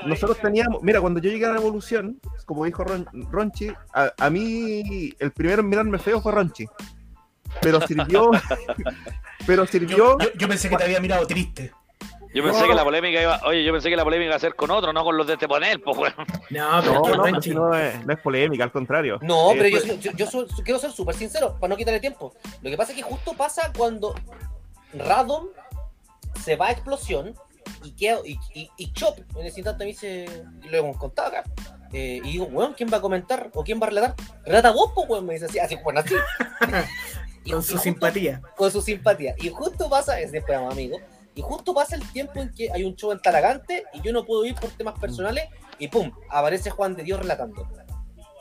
nosotros 0.05 0.37
teníamos, 0.39 0.81
mira, 0.81 0.99
cuando 1.01 1.19
yo 1.19 1.29
llegué 1.29 1.45
a 1.45 1.49
la 1.53 1.59
evolución, 1.59 2.19
como 2.45 2.65
dijo 2.65 2.83
Ron- 2.83 3.07
Ronchi, 3.31 3.71
a, 3.93 4.11
a 4.17 4.29
mí 4.29 5.13
el 5.19 5.31
primero 5.31 5.61
en 5.61 5.69
mirarme 5.69 5.99
feo 5.99 6.21
fue 6.21 6.31
Ronchi. 6.31 6.65
Pero 7.61 7.81
sirvió, 7.85 8.31
pero 9.45 9.65
sirvió, 9.67 9.97
Yo, 9.97 10.17
yo- 10.19 10.33
yo 10.37 10.47
pensé 10.47 10.69
que 10.69 10.77
te 10.77 10.83
había 10.83 10.99
mirado 10.99 11.25
triste. 11.27 11.71
Yo 12.33 12.43
pensé 12.45 12.65
que 12.65 12.73
la 12.73 12.85
polémica 12.85 13.21
iba, 13.21 13.41
oye, 13.43 13.61
yo 13.61 13.73
pensé 13.73 13.89
que 13.89 13.95
la 13.97 14.05
polémica 14.05 14.27
iba 14.27 14.35
a 14.37 14.39
ser 14.39 14.55
con 14.55 14.71
otro, 14.71 14.93
no 14.93 15.03
con 15.03 15.17
los 15.17 15.27
de 15.27 15.33
este 15.33 15.49
panel, 15.49 15.81
pues. 15.81 16.13
No, 16.49 16.79
pero 16.81 16.93
no, 16.93 17.01
no, 17.01 17.25
Ronchi- 17.25 17.41
si 17.43 17.49
no, 17.49 17.75
es, 17.75 18.05
no 18.05 18.13
es 18.13 18.19
polémica, 18.21 18.63
al 18.63 18.71
contrario. 18.71 19.19
No, 19.21 19.51
Eh, 19.51 19.55
pero 19.57 19.67
yo, 19.69 19.79
fue- 19.81 19.97
yo, 19.99 20.63
quiero 20.63 20.79
ser 20.79 20.91
súper 20.93 21.13
sincero, 21.15 21.57
para 21.59 21.71
no 21.71 21.75
quitarle 21.77 21.99
tiempo. 21.99 22.33
Lo 22.61 22.69
que 22.69 22.77
pasa 22.77 22.91
es 22.93 22.97
que 22.97 23.03
justo 23.03 23.33
pasa 23.33 23.73
cuando 23.77 24.15
Radom 24.93 25.47
se 26.41 26.55
va 26.55 26.67
a 26.67 26.71
explosión 26.71 27.33
y, 27.83 27.91
queda, 27.91 28.19
y, 28.25 28.37
y, 28.53 28.69
y 28.77 28.93
Chop 28.93 29.17
en 29.35 29.45
ese 29.45 29.59
instante 29.59 29.83
me 29.83 29.89
dice, 29.91 30.25
y 30.63 30.69
lo 30.69 30.77
hemos 30.77 30.97
contado 30.97 31.29
acá, 31.29 31.43
eh, 31.93 32.19
y 32.23 32.31
digo, 32.33 32.45
weón, 32.45 32.73
¿quién 32.73 32.89
va 32.91 32.97
a 32.97 33.01
comentar 33.01 33.49
o 33.53 33.63
quién 33.63 33.79
va 33.81 33.87
a 33.87 33.89
relatar? 33.89 34.15
Relata 34.45 34.71
vos, 34.71 34.91
pues, 34.95 35.09
weón, 35.09 35.25
me 35.25 35.33
dice 35.33 35.45
así, 35.45 35.59
así, 35.59 35.75
bueno, 35.83 35.99
así. 35.99 36.13
Y- 37.43 37.51
con 37.51 37.59
y 37.59 37.63
su 37.63 37.73
justo- 37.73 37.77
simpatía. 37.79 38.41
con 38.55 38.71
su 38.71 38.81
simpatía. 38.81 39.35
Y 39.39 39.49
justo 39.49 39.89
pasa, 39.89 40.19
es 40.19 40.31
después 40.31 40.57
amigo, 40.57 40.97
y 41.33 41.41
justo 41.41 41.73
pasa 41.73 41.95
el 41.95 42.07
tiempo 42.11 42.39
en 42.41 42.53
que 42.53 42.71
hay 42.71 42.83
un 42.83 42.95
show 42.95 43.11
en 43.11 43.19
Talagante 43.19 43.85
y 43.93 44.01
yo 44.01 44.11
no 44.13 44.25
puedo 44.25 44.43
ir 44.45 44.53
por 44.55 44.69
temas 44.71 44.99
personales 44.99 45.45
y 45.79 45.87
pum, 45.87 46.11
aparece 46.29 46.69
Juan 46.69 46.95
de 46.95 47.03
Dios 47.03 47.19
relatando. 47.19 47.67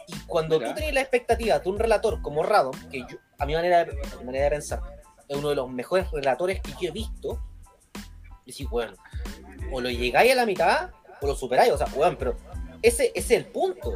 Y 0.09 0.14
cuando 0.27 0.59
Mira. 0.59 0.71
tú 0.71 0.75
tenías 0.77 0.95
la 0.95 1.01
expectativa 1.03 1.59
de 1.61 1.69
un 1.69 1.79
relator 1.79 2.21
como 2.21 2.43
Radom, 2.43 2.75
que 2.90 2.99
yo, 3.09 3.16
a 3.38 3.47
mi 3.47 3.55
manera 3.55 3.85
de, 3.85 3.93
a 3.93 4.16
mi 4.19 4.25
manera 4.25 4.45
de 4.47 4.51
pensar, 4.51 4.81
es 5.29 5.37
uno 5.38 5.51
de 5.51 5.55
los 5.55 5.71
mejores 5.71 6.11
relatores 6.11 6.61
que 6.61 6.73
yo 6.81 6.88
he 6.88 6.90
visto, 6.90 7.40
y 8.45 8.51
decís, 8.51 8.69
bueno, 8.69 8.95
o 9.72 9.80
lo 9.80 9.90
llegáis 9.90 10.33
a 10.33 10.37
la 10.37 10.46
mitad 10.46 10.90
o 11.20 11.26
lo 11.26 11.35
superáis, 11.35 11.72
o 11.72 11.78
sea, 11.78 11.87
weón, 11.94 12.16
pero 12.16 12.37
ese, 12.83 13.12
ese 13.14 13.35
es 13.35 13.40
el 13.42 13.46
punto. 13.46 13.94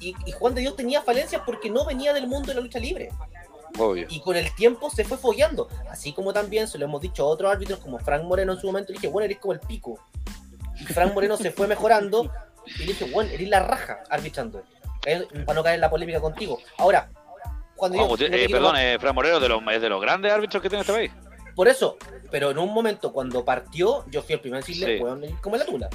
Y, 0.00 0.14
y 0.24 0.32
Juan 0.32 0.54
de 0.54 0.62
Dios 0.62 0.74
tenía 0.76 1.02
falencias 1.02 1.42
porque 1.44 1.70
no 1.70 1.84
venía 1.84 2.12
del 2.14 2.26
mundo 2.26 2.48
de 2.48 2.54
la 2.54 2.60
lucha 2.62 2.78
libre 2.78 3.10
Obvio. 3.78 4.06
y 4.08 4.20
con 4.20 4.36
el 4.36 4.54
tiempo 4.54 4.88
se 4.90 5.04
fue 5.04 5.18
fogueando. 5.18 5.68
Así 5.90 6.12
como 6.14 6.32
también 6.32 6.66
se 6.66 6.78
lo 6.78 6.86
hemos 6.86 7.00
dicho 7.02 7.22
a 7.24 7.26
otros 7.26 7.52
árbitros 7.52 7.78
como 7.80 7.98
Frank 7.98 8.22
Moreno 8.24 8.52
en 8.54 8.58
su 8.60 8.66
momento, 8.66 8.92
le 8.92 8.98
dije, 8.98 9.08
bueno, 9.08 9.26
eres 9.26 9.38
como 9.38 9.52
el 9.52 9.60
pico. 9.60 9.98
Y 10.80 10.84
Frank 10.84 11.12
Moreno 11.14 11.36
se 11.36 11.50
fue 11.50 11.66
mejorando 11.66 12.30
y 12.64 12.78
le 12.80 12.86
dije, 12.86 13.04
bueno, 13.10 13.30
eres 13.30 13.48
la 13.48 13.60
raja 13.60 14.02
arbitrando. 14.10 14.62
Eh, 15.04 15.24
Para 15.44 15.54
no 15.56 15.62
caer 15.62 15.74
en 15.76 15.80
la 15.82 15.90
polémica 15.90 16.20
contigo. 16.20 16.58
Ahora, 16.78 17.10
cuando 17.76 17.98
Vamos, 17.98 18.18
yo. 18.18 18.26
eh, 18.26 18.48
perdón, 18.50 18.76
eh, 18.78 18.96
Fran 18.98 19.14
Moreno 19.14 19.38
de 19.38 19.48
los, 19.50 19.62
es 19.70 19.80
de 19.82 19.88
los 19.90 20.00
grandes 20.00 20.32
árbitros 20.32 20.62
que 20.62 20.68
tiene 20.70 20.80
este 20.80 20.92
país. 20.94 21.12
Por 21.56 21.66
eso, 21.68 21.96
pero 22.30 22.50
en 22.52 22.58
un 22.58 22.72
momento 22.72 23.12
cuando 23.12 23.44
partió, 23.44 24.04
yo 24.10 24.22
fui 24.22 24.34
el 24.34 24.40
primero 24.40 24.60
en 24.62 24.66
decirle, 24.66 24.98
Sí. 24.98 25.02
weón, 25.02 25.24
eres 25.24 25.40
como 25.40 25.56
la 25.56 25.64
tula. 25.66 25.88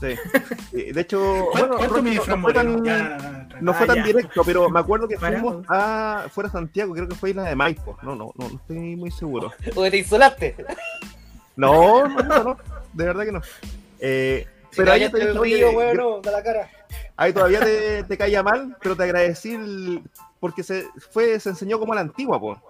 Sí. 0.00 0.08
Eh, 0.76 0.92
De 0.92 1.00
hecho, 1.00 1.46
¿Cuánto, 1.52 1.76
bueno, 1.78 2.02
no- 2.02 2.42
fue 2.42 2.52
tan-? 2.52 2.84
Ya, 2.84 3.48
No 3.60 3.70
Ah, 3.70 3.74
fue 3.74 3.86
tan 3.86 3.96
ya. 3.96 4.02
directo, 4.04 4.42
pero 4.44 4.68
me 4.68 4.80
acuerdo 4.80 5.06
que 5.08 5.16
fuimos 5.18 5.64
a 5.68 6.26
fuera 6.30 6.48
de 6.48 6.52
Santiago, 6.52 6.92
creo 6.94 7.08
que 7.08 7.14
fue 7.14 7.30
Isla 7.30 7.44
de 7.44 7.54
Maipo. 7.56 7.96
No, 8.02 8.14
no, 8.16 8.32
no, 8.36 8.48
no 8.48 8.56
estoy 8.56 8.96
muy 8.96 9.10
seguro. 9.10 9.52
O 9.76 9.88
te 9.90 9.96
insolaste. 9.98 10.56
No, 11.56 12.06
no, 12.08 12.22
no, 12.22 12.44
no, 12.44 12.56
de 12.92 13.04
verdad 13.04 13.24
que 13.24 13.32
no. 13.32 13.40
Eh, 14.00 14.46
Si 14.70 14.76
pero 14.78 14.92
ahí, 14.92 15.08
te 15.10 15.18
río, 15.32 15.40
oye, 15.40 15.68
weón, 15.68 15.96
no, 15.96 16.20
de 16.20 16.30
la 16.32 16.42
cara. 16.42 16.68
ahí 17.16 17.32
todavía 17.32 17.60
te, 17.60 18.02
te 18.04 18.16
caía 18.18 18.42
mal, 18.42 18.76
pero 18.82 18.96
te 18.96 19.02
agradecí 19.04 19.54
el- 19.54 20.02
porque 20.40 20.62
se, 20.64 20.86
fue, 21.12 21.38
se 21.38 21.50
enseñó 21.50 21.78
como 21.78 21.92
a 21.92 21.96
la 21.96 22.02
antigua, 22.02 22.40
po. 22.40 22.60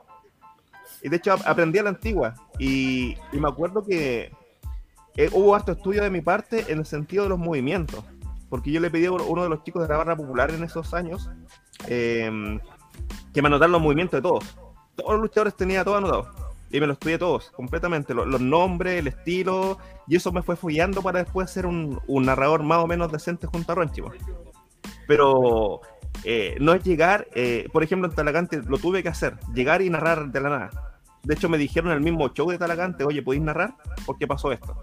Y 1.02 1.08
de 1.08 1.16
hecho 1.16 1.32
ap- 1.32 1.46
aprendí 1.46 1.78
a 1.78 1.82
la 1.82 1.90
antigua. 1.90 2.34
Y, 2.58 3.16
me 3.32 3.48
acuerdo 3.48 3.84
que 3.84 4.32
eh, 5.16 5.28
hubo 5.32 5.54
harto 5.54 5.72
estudio 5.72 6.02
de 6.02 6.10
mi 6.10 6.20
parte 6.20 6.64
en 6.68 6.78
el 6.78 6.86
sentido 6.86 7.24
de 7.24 7.30
los 7.30 7.38
movimientos. 7.38 8.04
Porque 8.48 8.70
yo 8.70 8.80
le 8.80 8.90
pedí 8.90 9.06
a 9.06 9.12
uno 9.12 9.42
de 9.42 9.48
los 9.48 9.62
chicos 9.64 9.82
de 9.82 9.88
la 9.88 9.96
barra 9.96 10.16
popular 10.16 10.50
en 10.50 10.62
esos 10.62 10.92
años 10.92 11.30
eh, 11.88 12.58
que 13.32 13.42
me 13.42 13.48
anotaran 13.48 13.72
los 13.72 13.80
movimientos 13.80 14.18
de 14.18 14.22
todos. 14.22 14.56
Todos 14.94 15.12
los 15.12 15.22
luchadores 15.22 15.56
tenía 15.56 15.84
todo 15.84 15.96
anotado. 15.96 16.28
Y 16.70 16.80
me 16.80 16.86
los 16.86 16.94
estudié 16.94 17.18
todos, 17.18 17.50
completamente. 17.50 18.14
Los, 18.14 18.40
nombres, 18.40 18.98
el 18.98 19.06
estilo. 19.06 19.78
Y 20.06 20.16
eso 20.16 20.32
me 20.32 20.42
fue 20.42 20.56
follando 20.56 21.02
para 21.02 21.22
después 21.22 21.50
ser 21.50 21.66
un, 21.66 22.00
narrador 22.08 22.62
más 22.62 22.78
o 22.78 22.86
menos 22.86 23.10
decente 23.10 23.46
junto 23.46 23.72
a 23.72 23.74
Ronchi. 23.74 24.02
Pero 25.06 25.80
eh, 26.24 26.56
no 26.60 26.72
es 26.72 26.82
llegar, 26.82 27.26
eh, 27.34 27.68
por 27.72 27.82
ejemplo, 27.82 28.08
en 28.08 28.14
Talagante 28.14 28.62
lo 28.62 28.78
tuve 28.78 29.02
que 29.02 29.08
hacer, 29.08 29.38
llegar 29.54 29.82
y 29.82 29.90
narrar 29.90 30.30
de 30.30 30.40
la 30.40 30.48
nada. 30.48 30.91
De 31.22 31.34
hecho, 31.34 31.48
me 31.48 31.58
dijeron 31.58 31.90
en 31.90 31.98
el 31.98 32.02
mismo 32.02 32.28
show 32.32 32.50
de 32.50 32.58
Talagante, 32.58 33.04
oye, 33.04 33.22
¿podéis 33.22 33.42
narrar? 33.44 33.74
¿Por 34.04 34.18
qué 34.18 34.26
pasó 34.26 34.50
esto? 34.52 34.76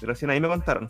Y 0.00 0.06
recién 0.06 0.30
ahí 0.30 0.40
me 0.40 0.48
contaron. 0.48 0.88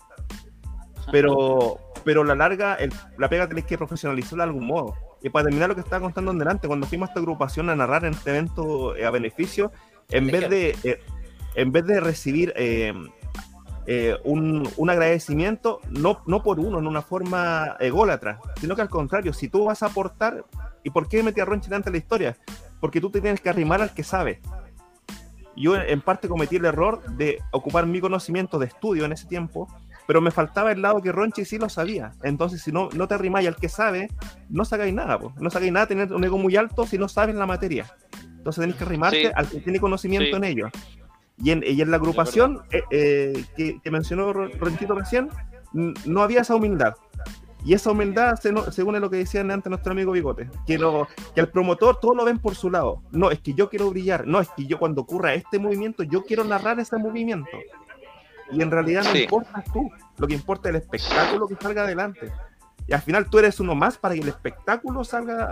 Pero, 1.13 1.79
pero 2.05 2.23
a 2.23 2.25
la 2.25 2.35
larga, 2.35 2.75
el- 2.77 2.93
la 3.19 3.29
pega 3.29 3.47
tenéis 3.49 3.67
que 3.67 3.77
profesionalizarla 3.79 4.45
de 4.45 4.51
algún 4.51 4.67
modo. 4.67 4.95
Y 5.23 5.31
para 5.31 5.45
terminar 5.45 5.69
lo 5.69 5.75
que 5.75 5.81
estaba 5.81 6.01
contando 6.03 6.31
en 6.31 6.39
delante, 6.39 6.67
cuando 6.69 6.87
fuimos 6.87 7.09
a 7.09 7.11
esta 7.11 7.21
agrupación 7.21 7.71
a 7.71 7.77
narrar 7.77 8.05
en 8.05 8.13
este 8.15 8.31
evento 8.31 8.95
eh, 8.97 9.05
a 9.05 9.11
beneficio, 9.11 9.73
en 10.11 10.27
vez 10.27 10.51
de, 10.51 10.77
eh, 10.85 11.01
en 11.55 11.73
vez 11.73 11.87
de 11.87 12.01
recibir 12.01 12.53
eh, 12.57 12.93
eh, 13.87 14.17
un, 14.25 14.69
un 14.77 14.91
agradecimiento, 14.91 15.81
no, 15.91 16.23
no 16.27 16.43
por 16.43 16.59
uno, 16.61 16.79
en 16.79 16.87
una 16.87 17.03
forma 17.03 17.77
ególatra, 17.81 18.39
sino 18.61 18.75
que 18.77 18.83
al 18.83 18.89
contrario, 18.91 19.33
si 19.33 19.49
tú 19.49 19.65
vas 19.65 19.83
a 19.83 19.87
aportar, 19.87 20.45
¿y 20.83 20.91
por 20.91 21.09
qué 21.09 21.23
metí 21.23 21.41
a 21.41 21.45
Ronchi 21.45 21.69
delante 21.69 21.91
de 21.91 21.99
la 21.99 21.99
historia? 22.03 22.37
Porque 22.81 23.01
tú 23.01 23.11
te 23.11 23.21
tienes 23.21 23.41
que 23.41 23.49
arrimar 23.51 23.81
al 23.83 23.93
que 23.95 24.03
sabe. 24.05 24.41
Yo 25.57 25.77
en 25.77 26.01
parte 26.01 26.29
cometí 26.29 26.57
el 26.57 26.65
error 26.65 27.03
de 27.17 27.39
ocupar 27.53 27.87
mi 27.87 28.01
conocimiento 28.01 28.59
de 28.59 28.67
estudio 28.67 29.05
en 29.05 29.13
ese 29.13 29.27
tiempo, 29.27 29.69
pero 30.07 30.21
me 30.21 30.31
faltaba 30.31 30.73
el 30.73 30.83
lado 30.83 31.01
que 31.01 31.13
Ronchi 31.13 31.45
sí 31.45 31.59
lo 31.59 31.69
sabía. 31.69 32.13
Entonces, 32.23 32.61
si 32.63 32.73
no, 32.73 32.89
no 32.95 33.07
te 33.09 33.15
arrimáis 33.15 33.49
al 33.49 33.57
que 33.57 33.69
sabe, 33.69 34.09
no 34.51 34.65
sacáis 34.65 34.93
nada, 34.93 35.19
po. 35.19 35.33
no 35.41 35.49
sacáis 35.51 35.73
nada, 35.73 35.87
tener 35.87 36.13
un 36.13 36.25
ego 36.25 36.37
muy 36.39 36.57
alto 36.57 36.87
si 36.87 36.99
no 36.99 37.09
sabes 37.09 37.35
la 37.37 37.47
materia. 37.47 37.87
Entonces 38.37 38.61
tenés 38.63 38.77
que 38.77 38.85
arrimarte 38.85 39.23
Sí. 39.27 39.33
al 39.35 39.49
que 39.49 39.61
tiene 39.61 39.81
conocimiento 39.81 40.29
Sí. 40.31 40.37
en 40.37 40.45
ello. 40.45 40.69
Y 41.43 41.51
en, 41.51 41.65
y 41.67 41.81
en 41.81 41.91
la 41.91 41.97
agrupación 41.97 42.63
eh, 42.71 42.83
eh, 42.91 43.45
que, 43.57 43.81
que 43.83 43.91
mencionó 43.91 44.33
Ro- 44.33 44.51
Ronchito 44.59 44.95
recién, 44.95 45.31
no 45.73 46.23
había 46.23 46.43
esa 46.43 46.55
humildad. 46.55 46.95
Y 47.65 47.73
esa 47.75 47.91
humildad, 47.93 48.37
se 48.37 48.53
no- 48.53 48.71
según 48.71 49.01
lo 49.01 49.09
que 49.11 49.17
decía 49.17 49.41
antes 49.41 49.71
nuestro 49.71 49.93
amigo 49.93 50.13
Bigote, 50.13 50.51
que, 50.67 50.77
lo, 50.79 51.09
que 51.35 51.41
el 51.41 51.49
promotor 51.49 51.99
todo 51.99 52.15
lo 52.15 52.25
ven 52.25 52.39
por 52.39 52.55
su 52.55 52.71
lado. 52.71 53.03
No, 53.11 53.31
es 53.31 53.41
que 53.41 53.55
yo 53.55 53.71
quiero 53.71 53.89
brillar. 53.91 54.27
No, 54.27 54.41
es 54.41 54.49
que 54.57 54.67
yo 54.67 54.79
cuando 54.79 55.01
ocurra 55.03 55.33
este 55.35 55.59
movimiento, 55.59 56.03
yo 56.03 56.23
quiero 56.25 56.45
narrar 56.45 56.79
ese 56.79 56.99
movimiento. 56.99 57.49
Y 58.53 58.61
en 58.61 58.71
realidad 58.71 59.03
no 59.05 59.13
Sí. 59.13 59.23
importa 59.23 59.65
tú, 59.73 59.91
lo 60.19 60.27
que 60.27 60.35
importa 60.35 60.69
es 60.69 60.75
el 60.75 60.83
espectáculo 60.83 61.49
que 61.49 61.57
salga 61.57 61.85
adelante. 61.85 62.31
Y 62.87 62.93
al 62.93 63.01
final 63.01 63.31
tú 63.31 63.39
eres 63.39 63.59
uno 63.61 63.75
más 63.75 63.97
para 63.97 64.15
que 64.15 64.21
el 64.21 64.29
espectáculo 64.29 65.03
salga, 65.03 65.49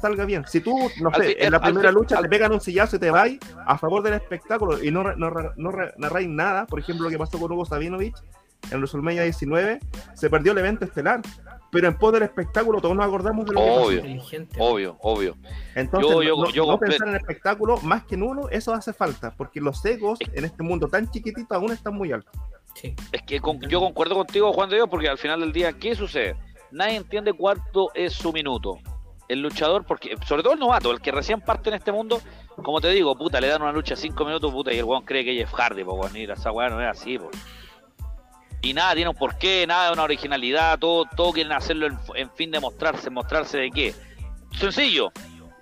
salga 0.00 0.24
bien. 0.24 0.42
Si 0.48 0.60
tú, 0.60 0.76
no 1.00 1.10
Al 1.10 1.22
sé, 1.22 1.36
en 1.44 1.52
la 1.52 1.58
al 1.58 1.62
primera 1.62 1.92
lucha 1.92 2.16
al- 2.16 2.24
te 2.24 2.28
pegan 2.28 2.50
un 2.50 2.60
sillazo 2.60 2.96
y 2.96 2.98
te 2.98 3.10
vas 3.12 3.30
a 3.64 3.78
favor 3.78 4.02
del 4.02 4.14
espectáculo 4.14 4.82
y 4.82 4.90
no, 4.90 5.04
no, 5.14 5.30
no 5.56 5.70
re- 5.70 5.94
narráis 5.96 6.28
nada, 6.28 6.66
por 6.66 6.80
ejemplo, 6.80 7.04
lo 7.04 7.10
que 7.10 7.18
pasó 7.18 7.38
con 7.38 7.52
Hugo 7.52 7.64
Sabinovich 7.64 8.16
en 8.72 8.78
WrestleMania 8.78 9.22
19, 9.22 9.78
se 10.14 10.28
perdió 10.28 10.50
el 10.52 10.58
evento 10.58 10.84
estelar. 10.84 11.20
Pero 11.72 11.88
en 11.88 11.96
pos 11.96 12.12
del 12.12 12.22
espectáculo 12.24 12.82
todos 12.82 12.94
nos 12.94 13.06
acordamos 13.06 13.46
de 13.46 13.54
lo 13.54 13.60
que. 13.60 13.70
Obvio, 13.70 13.96
Inteligente. 14.00 14.56
obvio, 14.60 14.96
obvio. 15.00 15.36
Entonces, 15.74 16.10
Yo- 16.12 16.22
yo- 16.22 16.36
no, 16.36 16.50
yo 16.50 16.66
no 16.66 16.74
comple- 16.78 16.88
pensar 16.90 17.08
en 17.08 17.14
el 17.14 17.20
espectáculo 17.20 17.78
más 17.78 18.04
que 18.04 18.14
en 18.14 18.24
uno, 18.24 18.50
eso 18.50 18.74
hace 18.74 18.92
falta, 18.92 19.34
porque 19.34 19.58
los 19.58 19.82
egos 19.86 20.18
en 20.34 20.44
este 20.44 20.62
mundo 20.62 20.86
tan 20.88 21.10
chiquitito 21.10 21.54
aún 21.54 21.72
están 21.72 21.94
muy 21.94 22.12
altos. 22.12 22.30
Sí. 22.74 22.94
Es 23.10 23.22
que 23.22 23.40
con- 23.40 23.58
yo 23.62 23.80
concuerdo 23.80 24.14
contigo, 24.16 24.52
Juan 24.52 24.68
de 24.68 24.76
Dios, 24.76 24.88
porque 24.90 25.08
al 25.08 25.16
final 25.16 25.40
del 25.40 25.52
día, 25.54 25.72
¿qué 25.72 25.94
sucede? 25.94 26.36
Nadie 26.70 26.96
entiende 26.96 27.32
cuánto 27.32 27.88
es 27.94 28.12
su 28.12 28.34
minuto. 28.34 28.78
El 29.28 29.40
luchador, 29.40 29.86
porque 29.86 30.14
sobre 30.26 30.42
todo 30.42 30.52
el 30.52 30.58
novato, 30.60 30.90
el 30.90 31.00
que 31.00 31.10
recién 31.10 31.40
parte 31.40 31.70
en 31.70 31.76
este 31.76 31.90
mundo, 31.90 32.20
como 32.62 32.82
te 32.82 32.88
digo, 32.90 33.16
puta, 33.16 33.40
le 33.40 33.46
dan 33.48 33.62
una 33.62 33.72
lucha 33.72 33.96
cinco 33.96 34.26
minutos, 34.26 34.52
puta, 34.52 34.74
y 34.74 34.78
el 34.78 34.84
weón 34.84 35.04
cree 35.06 35.24
que 35.24 35.30
ella 35.30 35.44
es 35.44 35.50
Hardy, 35.50 35.84
pues, 35.84 35.96
weón, 35.98 36.16
esa 36.16 36.52
weá 36.52 36.68
no 36.68 36.82
es 36.82 36.88
así, 36.88 37.18
pues. 37.18 37.30
Y 38.62 38.74
nada 38.74 38.94
tiene 38.94 39.10
un 39.10 39.16
porqué, 39.16 39.66
nada 39.66 39.86
de 39.88 39.92
una 39.92 40.04
originalidad, 40.04 40.78
todo, 40.78 41.04
todo 41.16 41.32
quieren 41.32 41.52
hacerlo 41.52 41.86
en, 41.88 41.98
en 42.14 42.30
fin 42.30 42.50
de 42.52 42.60
mostrarse, 42.60 43.10
mostrarse 43.10 43.58
de 43.58 43.70
qué. 43.70 43.94
Sencillo. 44.56 45.10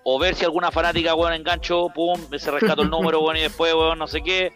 O 0.04 0.18
ver 0.18 0.34
si 0.34 0.44
alguna 0.44 0.70
fanática, 0.70 1.14
weón, 1.14 1.32
engancho, 1.32 1.88
pum, 1.94 2.18
se 2.38 2.50
rescató 2.50 2.82
el 2.82 2.90
número, 2.90 3.20
weón, 3.20 3.36
y 3.38 3.40
después, 3.40 3.72
weón, 3.74 3.98
no 3.98 4.06
sé 4.06 4.22
qué. 4.22 4.52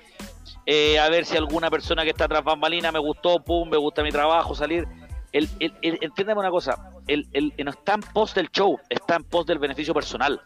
Eh, 0.67 0.99
a 0.99 1.09
ver 1.09 1.25
si 1.27 1.37
alguna 1.37 1.71
persona 1.71 2.05
que 2.05 2.11
está 2.11 2.29
tras 2.29 2.45
bambalina 2.45 2.93
me 2.93 2.99
gustó, 2.99 3.43
pum, 3.43 3.69
me 3.69 3.77
gusta 3.77 4.03
mi 4.03 4.11
trabajo, 4.11 4.55
salir. 4.55 4.87
El, 5.33 5.49
el, 5.59 5.75
el- 5.83 5.99
entiéndeme 6.01 6.41
una 6.41 6.51
cosa, 6.51 6.91
el, 7.07 7.27
el, 7.33 7.53
no 7.65 7.71
está 7.71 7.95
en 7.95 8.01
pos 8.01 8.35
del 8.35 8.51
show, 8.51 8.79
está 8.89 9.17
en 9.17 9.25
pos 9.25 9.47
del 9.47 9.59
beneficio 9.59 9.93
personal. 9.93 10.41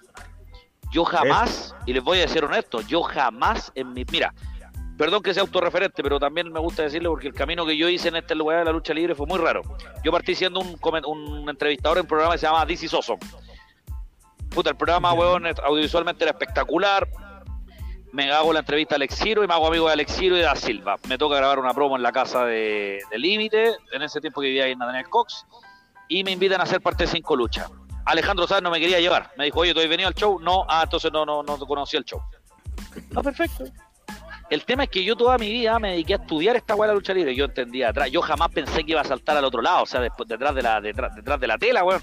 Yo 0.92 1.04
jamás, 1.04 1.74
y 1.84 1.92
les 1.92 2.02
voy 2.02 2.20
a 2.22 2.28
ser 2.28 2.44
honesto, 2.44 2.80
yo 2.82 3.02
jamás 3.02 3.70
en 3.74 3.92
mi... 3.92 4.04
Mira, 4.10 4.32
perdón 4.98 5.22
que 5.22 5.32
sea 5.32 5.42
autorreferente, 5.42 6.02
pero 6.02 6.18
también 6.18 6.52
me 6.52 6.58
gusta 6.58 6.82
decirlo 6.82 7.10
porque 7.10 7.28
el 7.28 7.34
camino 7.34 7.64
que 7.64 7.76
yo 7.76 7.88
hice 7.88 8.08
en 8.08 8.16
este 8.16 8.34
lugar 8.34 8.58
de 8.58 8.64
la 8.64 8.72
lucha 8.72 8.92
libre 8.92 9.14
fue 9.14 9.26
muy 9.26 9.38
raro. 9.38 9.62
Yo 10.04 10.10
partí 10.12 10.34
siendo 10.34 10.60
un, 10.60 10.76
un 11.06 11.48
entrevistador 11.48 11.98
en 11.98 12.02
un 12.02 12.08
programa 12.08 12.34
que 12.34 12.38
se 12.38 12.46
llama 12.46 12.66
This 12.66 12.82
is 12.82 12.92
Awesome. 12.92 13.20
Puta, 14.50 14.70
el 14.70 14.76
programa, 14.76 15.12
weón, 15.12 15.46
audiovisualmente 15.46 16.24
era 16.24 16.32
espectacular. 16.32 17.08
Me 18.10 18.32
hago 18.32 18.52
la 18.52 18.60
entrevista 18.60 18.94
a 18.94 18.96
Alex 18.96 19.14
Ciro 19.16 19.44
y 19.44 19.46
me 19.46 19.54
hago 19.54 19.68
amigo 19.68 19.86
de 19.86 19.92
Alex 19.92 20.16
Ciro 20.16 20.34
y 20.34 20.40
de 20.40 20.46
Da 20.46 20.56
Silva. 20.56 20.96
Me 21.08 21.16
toca 21.16 21.36
grabar 21.36 21.58
una 21.58 21.72
promo 21.74 21.94
en 21.96 22.02
la 22.02 22.10
casa 22.10 22.44
de, 22.44 23.00
de 23.10 23.18
Límite, 23.18 23.76
en 23.92 24.02
ese 24.02 24.20
tiempo 24.20 24.40
que 24.40 24.48
vivía 24.48 24.64
ahí 24.64 24.72
en 24.72 24.78
Daniel 24.78 25.08
Cox, 25.08 25.46
y 26.08 26.24
me 26.24 26.32
invitan 26.32 26.60
a 26.60 26.66
ser 26.66 26.80
parte 26.80 27.04
de 27.04 27.10
Cinco 27.10 27.36
Luchas. 27.36 27.70
Alejandro 28.06 28.46
Sáenz 28.48 28.62
no 28.62 28.70
me 28.70 28.80
quería 28.80 28.98
llevar. 28.98 29.30
Me 29.36 29.44
dijo, 29.44 29.60
oye, 29.60 29.74
¿tú 29.74 29.80
has 29.80 29.88
venido 29.88 30.08
al 30.08 30.14
show? 30.14 30.40
No, 30.40 30.64
ah, 30.66 30.80
entonces 30.84 31.12
no, 31.12 31.26
no, 31.26 31.42
no 31.42 31.58
conocí 31.58 31.98
el 31.98 32.04
show. 32.04 32.22
Ah, 33.14 33.22
perfecto. 33.22 33.64
El 34.50 34.64
tema 34.64 34.84
es 34.84 34.90
que 34.90 35.04
yo 35.04 35.14
toda 35.14 35.36
mi 35.36 35.50
vida 35.50 35.78
me 35.78 35.90
dediqué 35.90 36.14
a 36.14 36.16
estudiar 36.16 36.56
esta 36.56 36.74
weá 36.74 36.88
de 36.88 36.94
lucha 36.94 37.12
libre. 37.12 37.34
Yo 37.34 37.44
entendía 37.44 37.90
atrás. 37.90 38.10
Yo 38.10 38.22
jamás 38.22 38.48
pensé 38.48 38.82
que 38.84 38.92
iba 38.92 39.00
a 39.02 39.04
saltar 39.04 39.36
al 39.36 39.44
otro 39.44 39.60
lado, 39.60 39.82
o 39.82 39.86
sea, 39.86 40.00
después, 40.00 40.26
detrás 40.28 40.54
de 40.54 40.62
la, 40.62 40.80
detrás, 40.80 41.14
detrás 41.14 41.38
de 41.38 41.46
la 41.46 41.58
tela, 41.58 41.84
weón. 41.84 42.02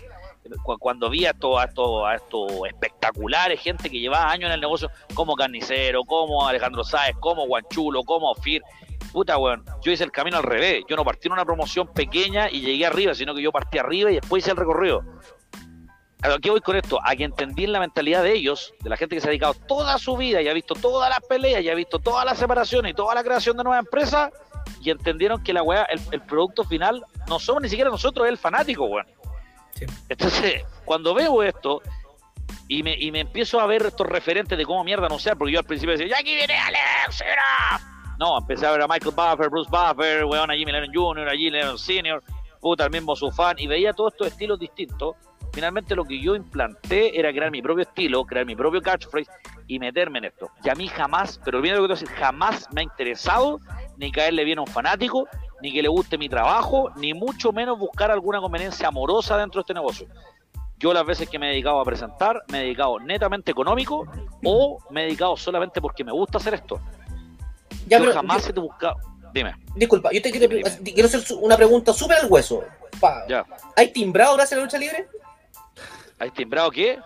Cu- 0.64 0.78
Cuando 0.78 1.10
vi 1.10 1.26
a 1.26 1.32
estos 1.32 1.60
a 1.60 1.64
esto, 1.66 2.06
a 2.06 2.16
esto 2.16 2.66
espectaculares, 2.68 3.60
gente 3.60 3.90
que 3.90 4.00
llevaba 4.00 4.30
años 4.32 4.48
en 4.50 4.54
el 4.54 4.62
negocio, 4.62 4.92
como 5.16 5.36
Carnicero, 5.36 6.04
como 6.04 6.48
Alejandro 6.48 6.84
Sáez, 6.84 7.16
como 7.20 7.48
Guanchulo, 7.48 8.04
como 8.04 8.30
Ofir. 8.30 8.62
Puta, 9.12 9.38
weón, 9.40 9.66
yo 9.84 9.92
hice 9.92 10.04
el 10.04 10.12
camino 10.12 10.38
al 10.38 10.44
revés. 10.44 10.84
Yo 10.88 10.96
no 10.96 11.04
partí 11.04 11.28
en 11.30 11.34
una 11.34 11.46
promoción 11.46 11.88
pequeña 11.94 12.48
y 12.52 12.62
llegué 12.62 12.86
arriba, 12.86 13.16
sino 13.16 13.34
que 13.34 13.42
yo 13.42 13.52
partí 13.52 13.80
arriba 13.80 14.12
y 14.12 14.16
después 14.16 14.44
hice 14.44 14.52
el 14.52 14.58
recorrido. 14.58 15.04
¿A 16.22 16.40
qué 16.40 16.50
voy 16.50 16.62
con 16.62 16.76
esto? 16.76 17.00
A 17.04 17.16
que 17.16 17.24
entendí 17.24 17.66
en 17.66 17.72
la 17.72 17.80
mentalidad 17.80 18.24
de 18.24 18.34
ellos, 18.34 18.74
de 18.82 18.90
la 18.90 18.98
gente 18.98 19.16
que 19.16 19.22
se 19.22 19.28
ha 19.28 19.30
dedicado 19.30 19.54
toda 19.68 19.98
su 20.00 20.18
vida 20.18 20.42
y 20.42 20.48
ha 20.48 20.54
visto 20.54 20.74
todas 20.74 21.10
las 21.10 21.20
peleas 21.20 21.62
y 21.62 21.70
ha 21.70 21.76
visto 21.76 22.00
todas 22.00 22.26
las 22.26 22.38
separaciones 22.38 22.92
y 22.92 22.96
toda 22.96 23.14
la 23.14 23.24
creación 23.24 23.58
de 23.58 23.64
nuevas 23.64 23.86
empresas 23.86 24.32
y 24.82 24.90
entendieron 24.90 25.44
que 25.44 25.54
la 25.54 25.62
weá, 25.62 25.84
el, 25.84 26.00
el 26.12 26.22
producto 26.22 26.64
final, 26.64 27.04
no 27.28 27.40
somos 27.40 27.62
ni 27.62 27.70
siquiera 27.70 27.90
nosotros, 27.90 28.26
es 28.26 28.32
el 28.32 28.38
fanático, 28.38 28.86
weón. 28.86 29.06
Sí. 29.74 29.86
Entonces, 30.10 30.64
cuando 30.86 31.14
veo 31.14 31.44
esto 31.44 31.82
y 32.68 32.82
me, 32.82 32.96
y 32.98 33.12
me 33.12 33.20
empiezo 33.20 33.60
a 33.60 33.66
ver 33.68 33.86
estos 33.86 34.08
referentes 34.08 34.58
de 34.58 34.66
cómo 34.66 34.84
mierda 34.84 35.08
no 35.08 35.20
sea, 35.20 35.36
porque 35.36 35.54
yo 35.54 35.60
al 35.60 35.66
principio 35.66 35.92
decía, 35.94 36.08
ya 36.08 36.20
aquí 36.20 36.36
viene 36.36 36.58
Alex, 36.58 37.22
era". 37.22 37.82
No, 38.18 38.38
empecé 38.38 38.66
a 38.66 38.72
ver 38.72 38.82
a 38.82 38.88
Michael 38.88 39.14
Buffer, 39.16 39.50
Bruce 39.50 39.70
Buffer, 39.70 40.26
weón, 40.26 40.50
a 40.50 40.56
Jimmy 40.56 40.72
Lennon 40.72 40.92
Jr., 40.94 41.28
a 41.28 41.32
Jimmy 41.32 41.52
Lennon 41.52 41.78
Sr., 41.78 42.24
puta, 42.62 42.86
el 42.86 42.92
mismo 42.92 43.16
Sufan, 43.16 43.60
y 43.60 43.68
veía 43.68 43.94
todos 43.94 44.14
estos 44.14 44.28
estilos 44.28 44.58
distintos. 44.58 45.16
Finalmente 45.56 45.96
lo 45.96 46.04
que 46.04 46.20
yo 46.20 46.36
implanté 46.36 47.18
era 47.18 47.32
crear 47.32 47.50
mi 47.50 47.62
propio 47.62 47.84
estilo, 47.84 48.26
crear 48.26 48.46
mi 48.46 48.58
propio 48.58 48.82
catchphrase 48.82 49.32
y 49.68 49.80
meterme 49.80 50.18
en 50.20 50.26
esto. 50.26 50.52
Y 50.62 50.68
a 50.70 50.76
mí 50.76 50.90
jamás, 50.90 51.40
pero 51.46 51.60
olvídate 51.60 51.80
lo 51.82 51.88
que 51.88 51.94
te 51.94 52.00
voy 52.00 52.04
a 52.04 52.10
decir, 52.10 52.22
jamás 52.24 52.68
me 52.74 52.82
ha 52.82 52.84
interesado 52.84 53.62
ni 53.96 54.12
caerle 54.12 54.44
bien 54.44 54.60
a 54.60 54.64
un 54.64 54.68
fanático, 54.68 55.30
ni 55.62 55.72
que 55.72 55.82
le 55.82 55.88
guste 55.88 56.18
mi 56.18 56.28
trabajo, 56.28 56.92
ni 56.98 57.14
mucho 57.14 57.54
menos 57.54 57.80
buscar 57.80 58.12
alguna 58.12 58.42
conveniencia 58.42 58.90
amorosa 58.90 59.38
dentro 59.38 59.60
de 59.60 59.62
este 59.62 59.74
negocio. 59.74 60.08
Yo 60.78 60.94
las 60.94 61.06
veces 61.06 61.30
que 61.30 61.40
me 61.40 61.48
he 61.48 61.52
dedicado 61.52 61.80
a 61.80 61.86
presentar, 61.86 62.44
me 62.50 62.60
he 62.60 62.62
dedicado 62.64 63.00
netamente 63.00 63.50
económico 63.52 64.06
o 64.44 64.80
me 64.90 65.04
he 65.04 65.06
dedicado 65.06 65.38
solamente 65.38 65.80
porque 65.80 66.04
me 66.04 66.12
gusta 66.12 66.38
hacer 66.38 66.56
esto. 66.56 66.82
Ya, 67.88 67.98
yo 67.98 68.04
pero, 68.04 68.14
jamás 68.14 68.44
yo- 68.44 68.50
he 68.58 68.60
buscado... 68.60 68.98
Dime, 69.34 69.54
disculpa, 69.76 70.12
yo 70.12 70.22
te 70.22 70.32
quiero, 70.32 70.50
quiero 70.84 71.08
hacer 71.08 71.22
una 71.42 71.56
pregunta 71.58 71.94
súper 71.94 72.18
al 72.18 72.28
hueso. 72.30 72.64
Pa- 73.00 73.26
ya. 73.28 73.46
¿Hay 73.78 73.92
timbrado 73.94 74.36
gracias 74.36 74.54
a 74.54 74.56
la 74.58 74.64
lucha 74.66 74.78
libre? 74.78 75.08
¿Has 76.20 76.34
timbrado 76.34 76.72
qué? 76.72 77.00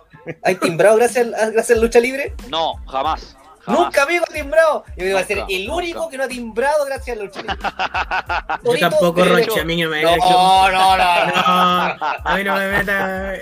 ¿Hay 0.44 0.56
timbrado 0.56 0.98
gracias 0.98 1.28
a, 1.34 1.50
gracias 1.50 1.72
a 1.72 1.76
la 1.76 1.82
lucha 1.82 2.00
libre? 2.00 2.34
No, 2.50 2.76
jamás. 2.88 3.36
Jamás. 3.62 3.82
Nunca 3.86 4.04
amigo 4.04 4.26
ha 4.30 4.34
timbrado. 4.34 4.86
Yo 4.98 5.06
iba 5.06 5.20
a 5.20 5.24
ser 5.24 5.44
el 5.50 5.70
único 5.70 6.00
nunca. 6.00 6.12
que 6.12 6.18
no 6.18 6.24
ha 6.24 6.28
timbrado 6.28 6.86
gracias 6.86 7.18
a 7.18 7.20
la 7.20 7.26
lucha 7.26 7.42
libre. 7.42 7.58
Yo 8.64 8.90
tampoco, 8.90 9.26
hecho- 9.38 9.62
a 9.62 9.64
mí 9.66 9.82
no 9.82 9.90
me 9.90 10.02
No, 10.04 10.16
no, 10.18 10.72
no, 10.72 10.98
no. 10.98 10.98
No, 10.98 12.06
a 12.26 12.34
mí 12.38 12.44
no 12.44 12.56
me 12.56 12.68
meta. 12.70 13.34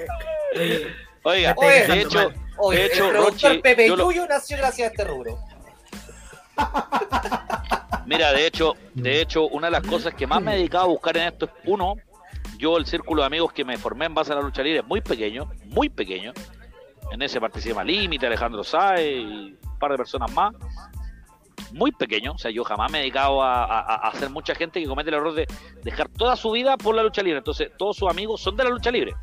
Oye, 1.24 1.54
Oiga, 1.56 1.56
de 1.94 2.02
hecho. 2.02 2.32
Oye, 2.60 2.80
de 2.80 2.86
hecho, 2.88 3.06
el 3.06 3.12
productor 3.12 3.52
Rochi, 3.52 3.62
Pepe 3.62 3.88
yo 3.88 3.96
lo- 3.96 4.06
Yuyo 4.12 4.28
nació 4.28 4.58
gracias 4.58 4.88
a 4.88 4.92
este 4.92 5.04
rubro. 5.04 5.38
Mira, 8.06 8.32
de 8.32 8.48
hecho, 8.48 8.76
de 8.94 9.22
hecho, 9.22 9.48
una 9.48 9.68
de 9.68 9.72
las 9.72 9.84
cosas 9.86 10.14
que 10.14 10.26
más 10.26 10.42
me 10.42 10.54
he 10.54 10.56
dedicado 10.58 10.86
a 10.86 10.88
buscar 10.88 11.18
en 11.18 11.28
esto 11.28 11.46
es 11.46 11.52
uno, 11.66 11.96
yo 12.58 12.78
el 12.78 12.86
círculo 12.86 13.22
de 13.22 13.28
amigos 13.28 13.54
que 13.54 13.64
me 13.64 13.78
formé 13.78 14.06
en 14.06 14.14
base 14.14 14.32
a 14.32 14.36
la 14.36 14.42
lucha 14.42 14.64
libre 14.64 14.80
es 14.80 14.86
muy 14.86 15.02
pequeño, 15.02 15.50
muy 15.66 15.90
pequeño. 15.90 16.34
En 17.12 17.22
ese 17.22 17.40
participa 17.40 17.84
Límite, 17.84 18.28
Alejandro 18.28 18.64
Sáez 18.64 19.22
y 19.22 19.58
un 19.64 19.80
par 19.80 19.92
de 19.92 19.98
personas 19.98 20.32
más. 20.34 20.54
Muy 21.72 21.92
pequeño, 21.92 22.34
o 22.34 22.38
sea, 22.38 22.50
yo 22.52 22.64
jamás 22.64 22.92
me 22.92 23.00
he 23.00 23.02
dedicado 23.02 23.44
a, 23.44 23.96
hacer 24.08 24.30
mucha 24.30 24.56
gente 24.56 24.82
que 24.82 24.88
comete 24.88 25.10
el 25.10 25.16
error 25.16 25.34
de 25.34 25.48
dejar 25.84 26.08
toda 26.10 26.36
su 26.36 26.52
vida 26.52 26.78
por 26.78 26.96
la 26.96 27.04
lucha 27.04 27.22
libre. 27.22 27.40
Entonces, 27.40 27.72
todos 27.78 27.98
sus 27.98 28.10
amigos 28.10 28.42
son 28.42 28.56
de 28.56 28.64
la 28.64 28.70
lucha 28.70 28.90
libre. 28.90 29.14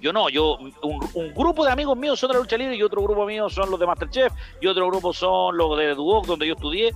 Yo 0.00 0.12
no, 0.12 0.28
yo, 0.28 0.58
un, 0.58 0.72
un 1.14 1.34
grupo 1.34 1.64
de 1.64 1.72
amigos 1.72 1.96
míos 1.96 2.20
son 2.20 2.28
de 2.28 2.34
la 2.34 2.40
lucha 2.40 2.56
libre 2.56 2.76
y 2.76 2.82
otro 2.82 3.02
grupo 3.02 3.26
mío 3.26 3.48
son 3.48 3.70
los 3.70 3.80
de 3.80 3.86
Masterchef 3.86 4.32
y 4.60 4.68
otro 4.68 4.86
grupo 4.86 5.12
son 5.12 5.56
los 5.56 5.76
de 5.76 5.94
Duoc, 5.94 6.26
donde 6.26 6.46
yo 6.46 6.54
estudié 6.54 6.92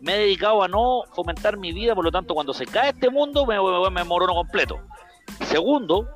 me 0.00 0.14
he 0.14 0.18
dedicado 0.18 0.62
a 0.62 0.68
no 0.68 1.02
fomentar 1.14 1.56
mi 1.56 1.72
vida, 1.72 1.94
por 1.94 2.04
lo 2.04 2.10
tanto, 2.10 2.34
cuando 2.34 2.52
se 2.52 2.66
cae 2.66 2.90
este 2.90 3.10
mundo, 3.10 3.46
me, 3.46 3.56
me, 3.60 3.90
me 3.90 4.04
morono 4.04 4.34
completo. 4.34 4.80
Segundo, 5.46 6.08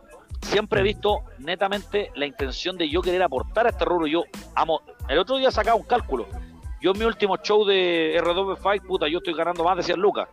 siempre 0.43 0.81
he 0.81 0.83
visto 0.83 1.25
netamente 1.39 2.11
la 2.15 2.27
intención 2.27 2.77
de 2.77 2.89
yo 2.89 3.03
querer 3.03 3.23
aportar 3.23 3.67
a 3.67 3.71
este 3.71 3.85
rubro. 3.85 4.07
Yo 4.07 4.25
amo. 4.55 4.81
El 5.09 5.19
otro 5.19 5.37
día 5.37 5.51
sacaba 5.51 5.77
un 5.77 5.85
cálculo. 5.85 6.27
Yo 6.81 6.93
en 6.93 6.99
mi 6.99 7.05
último 7.05 7.37
show 7.39 7.65
de 7.65 8.21
R2 8.21 8.59
Fight, 8.59 8.83
puta, 8.85 9.09
yo 9.09 9.19
estoy 9.19 9.35
ganando 9.35 9.65
más 9.65 9.77
de 9.77 9.83
100 9.83 9.99
lucas 9.99 10.29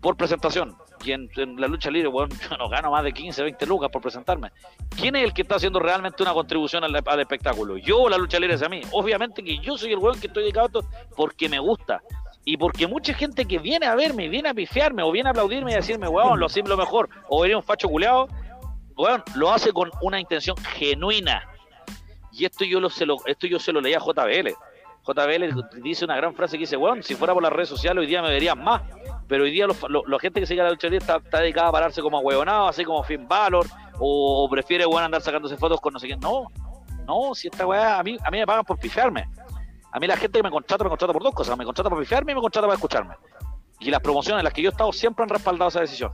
por 0.00 0.16
presentación. 0.16 0.76
Y 1.04 1.12
en, 1.12 1.28
la 1.58 1.68
lucha 1.68 1.90
libre, 1.90 2.08
bueno, 2.08 2.34
yo 2.50 2.56
no 2.56 2.68
gano 2.68 2.90
más 2.90 3.04
de 3.04 3.12
15, 3.12 3.42
20 3.42 3.66
lucas 3.66 3.90
por 3.90 4.02
presentarme. 4.02 4.50
¿Quién 4.96 5.16
es 5.16 5.24
el 5.24 5.32
que 5.32 5.42
está 5.42 5.56
haciendo 5.56 5.78
realmente 5.78 6.22
una 6.22 6.32
contribución 6.32 6.84
al, 6.84 7.20
espectáculo? 7.20 7.76
¿Yo 7.76 8.08
la 8.08 8.18
lucha 8.18 8.38
libre 8.38 8.56
es 8.56 8.62
a 8.62 8.68
mí? 8.68 8.80
Obviamente 8.92 9.42
que 9.42 9.58
yo 9.58 9.76
soy 9.76 9.92
el 9.92 9.98
weón 9.98 10.20
que 10.20 10.26
estoy 10.26 10.44
dedicado 10.44 10.66
a 10.66 10.80
esto 10.80 10.90
porque 11.16 11.48
me 11.48 11.58
gusta. 11.58 12.02
Y 12.50 12.56
porque 12.56 12.86
mucha 12.86 13.12
gente 13.12 13.44
que 13.44 13.58
viene 13.58 13.84
a 13.84 13.94
verme, 13.94 14.26
viene 14.30 14.48
a 14.48 14.54
pifiarme, 14.54 15.02
o 15.02 15.10
viene 15.12 15.28
a 15.28 15.32
aplaudirme 15.32 15.72
y 15.72 15.74
a 15.74 15.78
decirme, 15.78 16.08
weón, 16.08 16.40
lo 16.40 16.46
hacemos 16.46 16.70
lo 16.70 16.78
mejor, 16.78 17.10
o 17.28 17.42
venía 17.42 17.58
un 17.58 17.62
facho 17.62 17.88
culeado, 17.90 18.26
weón, 18.96 19.22
lo 19.34 19.52
hace 19.52 19.70
con 19.72 19.90
una 20.00 20.18
intención 20.18 20.56
genuina. 20.56 21.42
Y 22.32 22.46
esto 22.46 22.64
yo 22.64 22.80
lo 22.80 22.88
se 22.88 23.04
lo, 23.04 23.16
esto 23.26 23.46
yo 23.46 23.58
se 23.58 23.70
lo 23.70 23.82
leía 23.82 23.98
a 23.98 24.00
JBL. 24.00 24.48
JBL 25.04 25.82
dice 25.82 26.06
una 26.06 26.16
gran 26.16 26.34
frase 26.34 26.56
que 26.56 26.60
dice, 26.60 26.78
weón, 26.78 27.02
si 27.02 27.14
fuera 27.16 27.34
por 27.34 27.42
las 27.42 27.52
redes 27.52 27.68
sociales 27.68 28.00
hoy 28.00 28.06
día 28.06 28.22
me 28.22 28.30
verían 28.30 28.64
más. 28.64 28.80
Pero 29.26 29.44
hoy 29.44 29.50
día 29.50 29.66
los- 29.66 29.82
lo- 29.90 30.06
la 30.06 30.18
gente 30.18 30.40
que 30.40 30.46
sigue 30.46 30.62
a 30.62 30.64
la 30.64 30.70
lucha 30.70 30.88
libre 30.88 31.04
está, 31.04 31.18
dedicada 31.38 31.68
a 31.68 31.72
pararse 31.72 32.00
como 32.00 32.18
huevonado, 32.20 32.68
así 32.68 32.82
como 32.82 33.02
Finn 33.02 33.28
Balor, 33.28 33.66
o, 33.98 34.44
o 34.44 34.48
prefiere 34.48 34.86
weón 34.86 35.04
andar 35.04 35.20
sacándose 35.20 35.58
fotos 35.58 35.82
con 35.82 35.92
no 35.92 35.98
sé 35.98 36.06
quién. 36.06 36.20
No, 36.20 36.46
no, 37.06 37.34
si 37.34 37.48
esta 37.48 37.66
weá, 37.66 37.98
a 37.98 38.02
mí, 38.02 38.16
a 38.24 38.30
mí 38.30 38.38
me 38.38 38.46
pagan 38.46 38.64
por 38.64 38.78
pifiarme. 38.78 39.28
A 39.92 39.98
mí 39.98 40.06
la 40.06 40.16
gente 40.16 40.38
que 40.38 40.42
me 40.42 40.50
contrata, 40.50 40.84
me 40.84 40.90
contrata 40.90 41.12
por 41.12 41.22
dos 41.22 41.34
cosas. 41.34 41.56
Me 41.56 41.64
contrata 41.64 41.88
por 41.88 41.98
pifiarme 41.98 42.32
y 42.32 42.34
me 42.34 42.40
contrata 42.40 42.66
para 42.66 42.76
escucharme. 42.76 43.14
Y 43.80 43.90
las 43.90 44.00
promociones 44.00 44.40
en 44.40 44.44
las 44.44 44.52
que 44.52 44.62
yo 44.62 44.70
he 44.70 44.72
estado 44.72 44.92
siempre 44.92 45.22
han 45.22 45.28
respaldado 45.28 45.68
esa 45.68 45.80
decisión. 45.80 46.12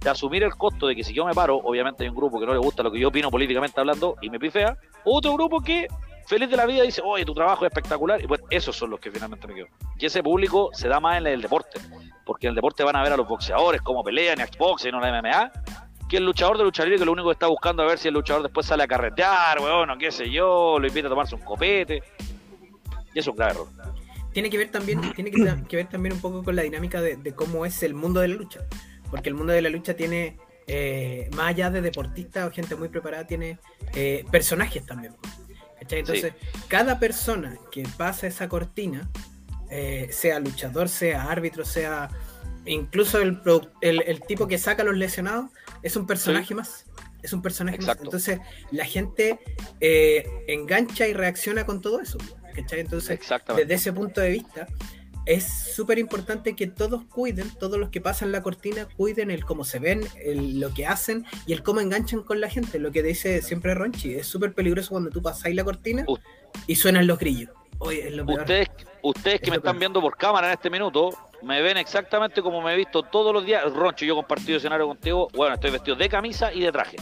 De 0.00 0.10
asumir 0.10 0.42
el 0.42 0.54
costo 0.54 0.86
de 0.86 0.96
que 0.96 1.04
si 1.04 1.14
yo 1.14 1.24
me 1.24 1.32
paro, 1.32 1.56
obviamente 1.56 2.02
hay 2.02 2.10
un 2.10 2.16
grupo 2.16 2.38
que 2.38 2.46
no 2.46 2.52
le 2.52 2.58
gusta 2.58 2.82
lo 2.82 2.90
que 2.90 2.98
yo 2.98 3.08
opino 3.08 3.30
políticamente 3.30 3.80
hablando 3.80 4.16
y 4.20 4.28
me 4.28 4.38
pifea. 4.38 4.76
Otro 5.04 5.32
grupo 5.34 5.60
que, 5.60 5.86
feliz 6.26 6.50
de 6.50 6.56
la 6.56 6.66
vida, 6.66 6.82
dice, 6.82 7.00
oye, 7.04 7.24
tu 7.24 7.32
trabajo 7.32 7.64
es 7.64 7.70
espectacular. 7.70 8.22
Y 8.22 8.26
pues 8.26 8.42
esos 8.50 8.76
son 8.76 8.90
los 8.90 9.00
que 9.00 9.10
finalmente 9.10 9.46
me 9.46 9.54
quedo. 9.54 9.68
Y 9.98 10.06
ese 10.06 10.22
público 10.22 10.70
se 10.72 10.88
da 10.88 11.00
más 11.00 11.18
en 11.18 11.26
el 11.26 11.40
deporte. 11.40 11.80
Porque 12.26 12.46
en 12.46 12.50
el 12.50 12.56
deporte 12.56 12.84
van 12.84 12.96
a 12.96 13.02
ver 13.02 13.12
a 13.12 13.16
los 13.16 13.28
boxeadores, 13.28 13.80
cómo 13.80 14.02
pelean, 14.02 14.40
en 14.40 14.46
Xbox, 14.48 14.84
en 14.84 14.94
una 14.94 15.10
MMA. 15.10 15.52
Que 16.08 16.18
el 16.18 16.26
luchador 16.26 16.58
de 16.58 16.64
lucha 16.64 16.82
libre 16.84 16.98
que 16.98 17.04
lo 17.06 17.12
único 17.12 17.28
que 17.28 17.34
está 17.34 17.46
buscando 17.46 17.82
a 17.82 17.86
ver 17.86 17.98
si 17.98 18.08
el 18.08 18.14
luchador 18.14 18.42
después 18.42 18.66
sale 18.66 18.82
a 18.82 18.86
carretear, 18.86 19.58
weón, 19.60 19.88
o 19.90 19.96
qué 19.96 20.10
sé 20.10 20.30
yo, 20.30 20.78
lo 20.78 20.86
invita 20.86 21.06
a 21.06 21.10
tomarse 21.10 21.34
un 21.34 21.42
copete. 21.42 22.02
Y 23.14 23.18
eso 23.20 23.34
error. 23.38 23.68
tiene 24.32 24.50
que 24.50 24.58
ver 24.58 24.70
también, 24.70 25.00
tiene 25.14 25.30
que, 25.68 25.76
ver 25.76 25.88
también 25.88 26.14
un 26.14 26.20
poco 26.20 26.42
con 26.42 26.56
la 26.56 26.62
dinámica 26.62 27.00
de, 27.00 27.16
de 27.16 27.32
cómo 27.34 27.64
es 27.64 27.82
el 27.82 27.94
mundo 27.94 28.20
de 28.20 28.28
la 28.28 28.34
lucha. 28.34 28.60
Porque 29.10 29.28
el 29.28 29.34
mundo 29.34 29.52
de 29.52 29.62
la 29.62 29.68
lucha 29.68 29.94
tiene, 29.94 30.36
eh, 30.66 31.30
más 31.36 31.48
allá 31.50 31.70
de 31.70 31.80
deportistas 31.80 32.48
o 32.48 32.50
gente 32.50 32.74
muy 32.74 32.88
preparada, 32.88 33.26
tiene 33.26 33.58
eh, 33.94 34.24
personajes 34.30 34.84
también. 34.84 35.14
¿cachai? 35.80 36.00
Entonces, 36.00 36.32
cada 36.68 36.98
persona 36.98 37.56
que 37.70 37.84
pasa 37.96 38.26
esa 38.26 38.48
cortina, 38.48 39.08
eh, 39.70 40.08
sea 40.10 40.40
luchador, 40.40 40.88
sea 40.88 41.30
árbitro, 41.30 41.64
sea 41.64 42.08
incluso 42.66 43.20
el, 43.20 43.42
produ- 43.42 43.70
el, 43.82 44.02
el 44.06 44.20
tipo 44.22 44.48
que 44.48 44.58
saca 44.58 44.82
a 44.82 44.86
los 44.86 44.96
lesionados, 44.96 45.50
es 45.82 45.94
un 45.96 46.06
personaje 46.06 46.54
más. 46.54 46.86
Es 47.22 47.32
un 47.32 47.40
personaje 47.42 47.76
más. 47.78 47.84
Exacto. 47.86 48.04
Entonces, 48.04 48.40
la 48.70 48.84
gente 48.84 49.38
eh, 49.80 50.26
engancha 50.48 51.06
y 51.06 51.12
reacciona 51.12 51.64
con 51.66 51.80
todo 51.80 52.00
eso. 52.00 52.18
¿Cachai? 52.54 52.80
Entonces, 52.80 53.18
desde 53.56 53.74
ese 53.74 53.92
punto 53.92 54.20
de 54.20 54.30
vista, 54.30 54.66
es 55.26 55.72
súper 55.74 55.98
importante 55.98 56.54
que 56.54 56.66
todos 56.66 57.04
cuiden, 57.04 57.50
todos 57.58 57.78
los 57.78 57.88
que 57.88 58.00
pasan 58.00 58.30
la 58.30 58.42
cortina, 58.42 58.86
cuiden 58.96 59.30
el 59.30 59.44
cómo 59.44 59.64
se 59.64 59.78
ven, 59.78 60.02
el- 60.22 60.60
lo 60.60 60.72
que 60.74 60.86
hacen 60.86 61.24
y 61.46 61.52
el 61.54 61.62
cómo 61.62 61.80
enganchan 61.80 62.22
con 62.22 62.40
la 62.40 62.50
gente. 62.50 62.78
Lo 62.78 62.92
que 62.92 63.02
dice 63.02 63.40
siempre 63.42 63.74
Ronchi, 63.74 64.14
es 64.14 64.26
súper 64.26 64.52
peligroso 64.52 64.90
cuando 64.90 65.10
tú 65.10 65.22
pasáis 65.22 65.56
la 65.56 65.64
cortina 65.64 66.04
y 66.66 66.76
suenan 66.76 67.06
los 67.06 67.18
grillos. 67.18 67.50
Oye, 67.78 68.06
es 68.08 68.14
lo 68.14 68.24
peor. 68.26 68.40
Ustedes, 68.40 68.68
ustedes 69.02 69.40
que 69.40 69.46
Es 69.46 69.50
me 69.50 69.56
lo 69.56 69.60
están 69.60 69.72
peor. 69.72 69.80
viendo 69.80 70.00
por 70.00 70.16
cámara 70.16 70.46
en 70.48 70.52
este 70.54 70.70
minuto, 70.70 71.10
me 71.42 71.60
ven 71.62 71.76
exactamente 71.78 72.40
como 72.42 72.60
me 72.62 72.74
he 72.74 72.76
visto 72.76 73.02
todos 73.02 73.32
los 73.32 73.44
días. 73.44 73.64
Roncho, 73.72 74.04
yo 74.04 74.14
compartido 74.14 74.58
escenario 74.58 74.86
contigo. 74.86 75.28
Bueno, 75.34 75.54
estoy 75.54 75.70
vestido 75.70 75.96
de 75.96 76.08
camisa 76.08 76.52
y 76.52 76.60
de 76.60 76.70
traje. 76.70 76.96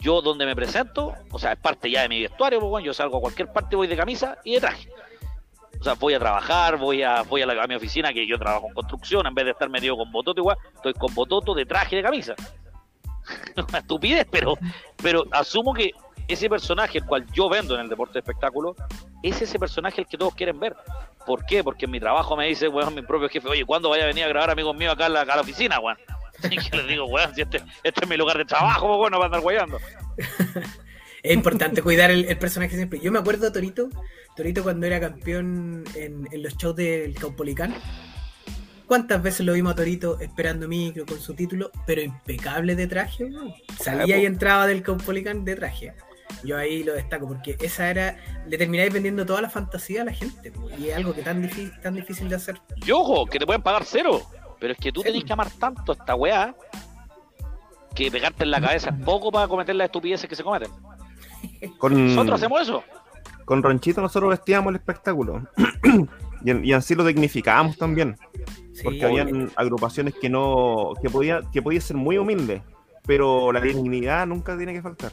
Yo 0.00 0.22
donde 0.22 0.46
me 0.46 0.56
presento, 0.56 1.14
o 1.30 1.38
sea, 1.38 1.52
es 1.52 1.58
parte 1.58 1.90
ya 1.90 2.02
de 2.02 2.08
mi 2.08 2.22
vestuario, 2.22 2.58
pues 2.60 2.70
bueno, 2.70 2.86
yo 2.86 2.94
salgo 2.94 3.18
a 3.18 3.20
cualquier 3.20 3.52
parte, 3.52 3.76
voy 3.76 3.86
de 3.86 3.96
camisa 3.96 4.38
y 4.44 4.54
de 4.54 4.60
traje. 4.60 4.88
O 5.78 5.84
sea, 5.84 5.94
voy 5.94 6.14
a 6.14 6.18
trabajar, 6.18 6.76
voy 6.76 7.02
a, 7.02 7.22
voy 7.22 7.42
a, 7.42 7.46
la- 7.46 7.62
a 7.62 7.66
mi 7.66 7.74
oficina, 7.74 8.12
que 8.12 8.26
yo 8.26 8.38
trabajo 8.38 8.66
en 8.68 8.74
construcción, 8.74 9.26
en 9.26 9.34
vez 9.34 9.44
de 9.46 9.50
estar 9.52 9.68
metido 9.70 9.96
con 9.96 10.10
bototo 10.12 10.40
igual, 10.40 10.56
estoy 10.74 10.92
con 10.94 11.14
bototo 11.14 11.54
de 11.54 11.64
traje 11.66 11.94
y 11.94 11.98
de 11.98 12.02
camisa. 12.02 12.34
Una 13.68 13.78
estupidez, 13.78 14.26
pero, 14.30 14.56
pero 15.02 15.24
asumo 15.30 15.72
que 15.74 15.92
ese 16.28 16.48
personaje, 16.48 16.98
el 16.98 17.04
cual 17.06 17.26
yo 17.32 17.48
vendo 17.48 17.74
en 17.74 17.80
el 17.82 17.88
deporte 17.88 18.14
de 18.14 18.18
espectáculo, 18.20 18.76
es 19.22 19.40
ese 19.42 19.58
personaje 19.58 20.00
el 20.02 20.06
que 20.06 20.16
todos 20.16 20.34
quieren 20.34 20.58
ver. 20.60 20.76
¿Por 21.26 21.44
qué? 21.44 21.62
Porque 21.64 21.84
en 21.86 21.90
mi 21.90 22.00
trabajo 22.00 22.36
me 22.36 22.46
dice, 22.46 22.68
weón, 22.68 22.94
mi 22.94 23.02
propio 23.02 23.28
jefe, 23.28 23.48
oye, 23.48 23.64
¿cuándo 23.64 23.90
vaya 23.90 24.04
a 24.04 24.06
venir 24.06 24.24
a 24.24 24.28
grabar 24.28 24.50
amigos 24.50 24.74
míos 24.76 24.92
acá 24.94 25.06
a 25.06 25.08
la, 25.08 25.20
a 25.22 25.24
la 25.36 25.40
oficina, 25.40 25.78
weón? 25.80 25.98
Y 26.50 26.56
yo 26.70 26.76
les 26.76 26.88
digo, 26.88 27.06
weón, 27.06 27.34
si 27.34 27.42
este, 27.42 27.62
este 27.82 28.04
es 28.04 28.08
mi 28.08 28.16
lugar 28.16 28.38
de 28.38 28.44
trabajo, 28.44 28.96
bueno, 28.96 29.18
va 29.18 29.24
a 29.24 29.26
andar 29.26 29.40
weyando. 29.42 29.78
Es 31.22 31.34
importante 31.34 31.82
cuidar 31.82 32.10
el, 32.10 32.24
el 32.24 32.38
personaje 32.38 32.74
siempre. 32.76 32.98
Yo 32.98 33.12
me 33.12 33.18
acuerdo 33.18 33.44
de 33.44 33.50
Torito, 33.50 33.90
Torito 34.34 34.62
cuando 34.62 34.86
era 34.86 34.98
campeón 35.00 35.84
en, 35.94 36.26
en 36.32 36.42
los 36.42 36.56
shows 36.56 36.76
del 36.76 37.14
Caupolicán. 37.14 37.74
¿Cuántas 38.86 39.22
veces 39.22 39.44
lo 39.44 39.52
vimos 39.52 39.72
a 39.72 39.76
Torito 39.76 40.18
esperando 40.18 40.66
micro 40.66 41.04
con 41.04 41.20
su 41.20 41.34
título, 41.34 41.70
pero 41.86 42.00
impecable 42.00 42.74
de 42.74 42.86
traje? 42.86 43.24
weón? 43.24 43.54
Salía 43.78 44.16
y 44.16 44.24
entraba 44.24 44.66
del 44.66 44.82
Caupolicán 44.82 45.44
de 45.44 45.56
traje. 45.56 45.94
Yo 46.42 46.56
ahí 46.56 46.82
lo 46.82 46.94
destaco 46.94 47.28
porque 47.28 47.56
esa 47.60 47.90
era. 47.90 48.16
Le 48.46 48.56
termináis 48.56 48.92
vendiendo 48.92 49.26
toda 49.26 49.42
la 49.42 49.50
fantasía 49.50 50.02
a 50.02 50.04
la 50.06 50.12
gente. 50.12 50.52
Y 50.78 50.88
es 50.88 50.96
algo 50.96 51.14
que 51.14 51.22
tan 51.22 51.42
difícil, 51.42 51.72
tan 51.82 51.94
difícil 51.94 52.28
de 52.28 52.36
hacer. 52.36 52.56
Y 52.84 52.90
ojo, 52.92 53.26
que 53.26 53.38
te 53.38 53.46
pueden 53.46 53.62
pagar 53.62 53.84
cero. 53.84 54.22
Pero 54.60 54.74
es 54.74 54.78
que 54.78 54.92
tú 54.92 55.02
tenés 55.02 55.24
que 55.24 55.32
amar 55.32 55.50
tanto 55.50 55.92
a 55.92 55.94
esta 55.94 56.14
weá 56.14 56.54
que 57.94 58.10
pegarte 58.10 58.44
en 58.44 58.50
la 58.50 58.60
cabeza 58.60 58.90
es 58.90 59.04
poco 59.04 59.32
para 59.32 59.48
cometer 59.48 59.74
las 59.74 59.86
estupideces 59.86 60.28
que 60.28 60.36
se 60.36 60.44
cometen. 60.44 60.70
Con, 61.78 62.14
Nosotros 62.14 62.34
hacemos 62.40 62.60
eso. 62.60 62.84
con 63.44 63.62
Ronchito 63.62 64.00
nosotros 64.00 64.30
vestíamos 64.30 64.70
el 64.70 64.76
espectáculo. 64.76 65.42
y, 66.44 66.72
así 66.72 66.94
lo 66.94 67.04
dignificábamos 67.04 67.76
también. 67.78 68.16
Sí, 68.72 68.82
Porque 68.84 69.04
habían 69.04 69.50
agrupaciones 69.56 70.14
que 70.14 70.28
no. 70.28 70.92
que 71.02 71.10
podía, 71.10 71.40
que 71.52 71.62
podía 71.62 71.80
ser 71.80 71.96
muy 71.96 72.18
humilde. 72.18 72.62
Pero 73.06 73.50
la 73.50 73.60
dignidad 73.60 74.26
nunca 74.26 74.56
tiene 74.56 74.74
que 74.74 74.82
faltar. 74.82 75.12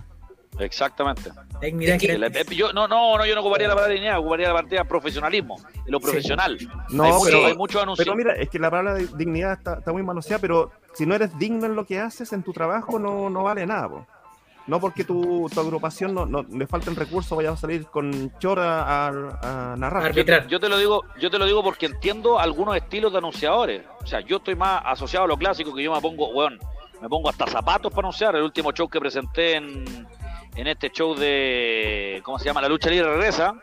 Exactamente. 0.60 1.32
dignidad 1.62 1.96
Es 1.96 2.02
que 2.02 2.12
el- 2.14 2.58
yo, 2.58 2.74
no, 2.74 2.88
no, 2.88 3.18
no, 3.18 3.26
yo 3.26 3.34
no 3.36 3.42
ocuparía 3.42 3.68
la 3.68 3.74
palabra 3.76 3.94
dignidad, 3.94 4.20
ocuparía 4.20 4.48
la 4.50 4.54
palabra 4.56 4.84
profesionalismo, 4.86 5.56
lo 5.86 6.00
profesional. 6.00 6.58
No, 6.90 7.04
hay, 7.04 7.12
mucho- 7.12 7.26
pero- 7.26 7.46
hay 7.48 7.56
muchos 7.56 7.82
anuncios. 7.84 8.06
Pero 8.06 8.16
mira, 8.18 8.34
es 8.36 8.50
que 8.50 8.60
la 8.60 8.70
palabra 8.70 8.94
de 8.96 9.08
dignidad 9.16 9.54
está, 9.54 9.76
está 9.80 9.92
muy 9.94 10.04
manoseada, 10.04 10.40
pero 10.42 10.72
si 10.94 11.06
no 11.06 11.16
eres 11.16 11.38
digno 11.38 11.66
en 11.66 11.76
lo 11.76 11.86
que 11.86 12.00
haces, 12.00 12.32
en 12.34 12.44
tu 12.44 12.54
trabajo, 12.54 13.00
no, 13.00 13.30
no 13.30 13.44
vale 13.44 13.66
nada. 13.66 13.90
po. 13.90 14.08
No 14.68 14.82
porque 14.82 15.06
tu, 15.06 15.50
tu 15.54 15.62
agrupación 15.62 16.14
no, 16.14 16.26
no 16.26 16.44
le 16.44 16.68
falten 16.68 16.94
recursos, 16.94 17.38
vayas 17.38 17.54
a 17.54 17.58
salir 17.58 17.86
con 17.86 18.34
chora 18.38 18.84
a, 18.84 19.08
a 19.72 19.76
narrar. 19.78 20.04
Arbitrar. 20.08 20.46
Yo 20.48 20.60
te 20.60 20.68
lo 20.68 20.78
digo, 20.78 21.04
yo 21.22 21.30
te 21.30 21.40
lo 21.40 21.46
digo 21.46 21.64
porque 21.64 21.86
entiendo 21.86 22.38
algunos 22.38 22.76
estilos 22.76 23.14
de 23.14 23.20
anunciadores. 23.20 23.84
O 24.04 24.06
sea, 24.06 24.20
yo 24.20 24.38
estoy 24.38 24.56
más 24.56 24.82
asociado 24.86 25.24
a 25.24 25.28
lo 25.30 25.38
clásico 25.38 25.74
que 25.74 25.84
yo 25.84 25.94
me 25.94 26.02
pongo, 26.02 26.28
weón, 26.32 26.60
me 27.02 27.08
pongo 27.08 27.30
hasta 27.30 27.48
zapatos 27.48 27.92
para 27.94 28.08
anunciar. 28.08 28.36
El 28.36 28.44
último 28.44 28.74
show 28.74 28.90
que 28.90 29.00
presenté 29.00 29.56
en, 29.56 29.86
en 30.58 30.68
este 30.68 30.90
show 30.92 31.16
de, 31.16 32.20
¿cómo 32.24 32.38
se 32.40 32.46
llama? 32.46 32.62
La 32.62 32.68
lucha 32.70 32.90
libre 32.90 33.10
regresa, 33.10 33.54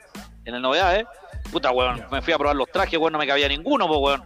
en 0.45 0.55
el 0.55 0.63
novedades. 0.63 1.07
Puta, 1.53 1.71
weón, 1.73 2.05
me 2.11 2.23
fui 2.23 2.33
a 2.33 2.39
probar 2.39 2.57
los 2.57 2.71
trajes, 2.71 2.99
weón, 2.99 3.13
no 3.13 3.19
me 3.19 3.27
cabía 3.27 3.49
ninguno, 3.49 3.87
pues, 3.87 4.01
weón. 4.01 4.23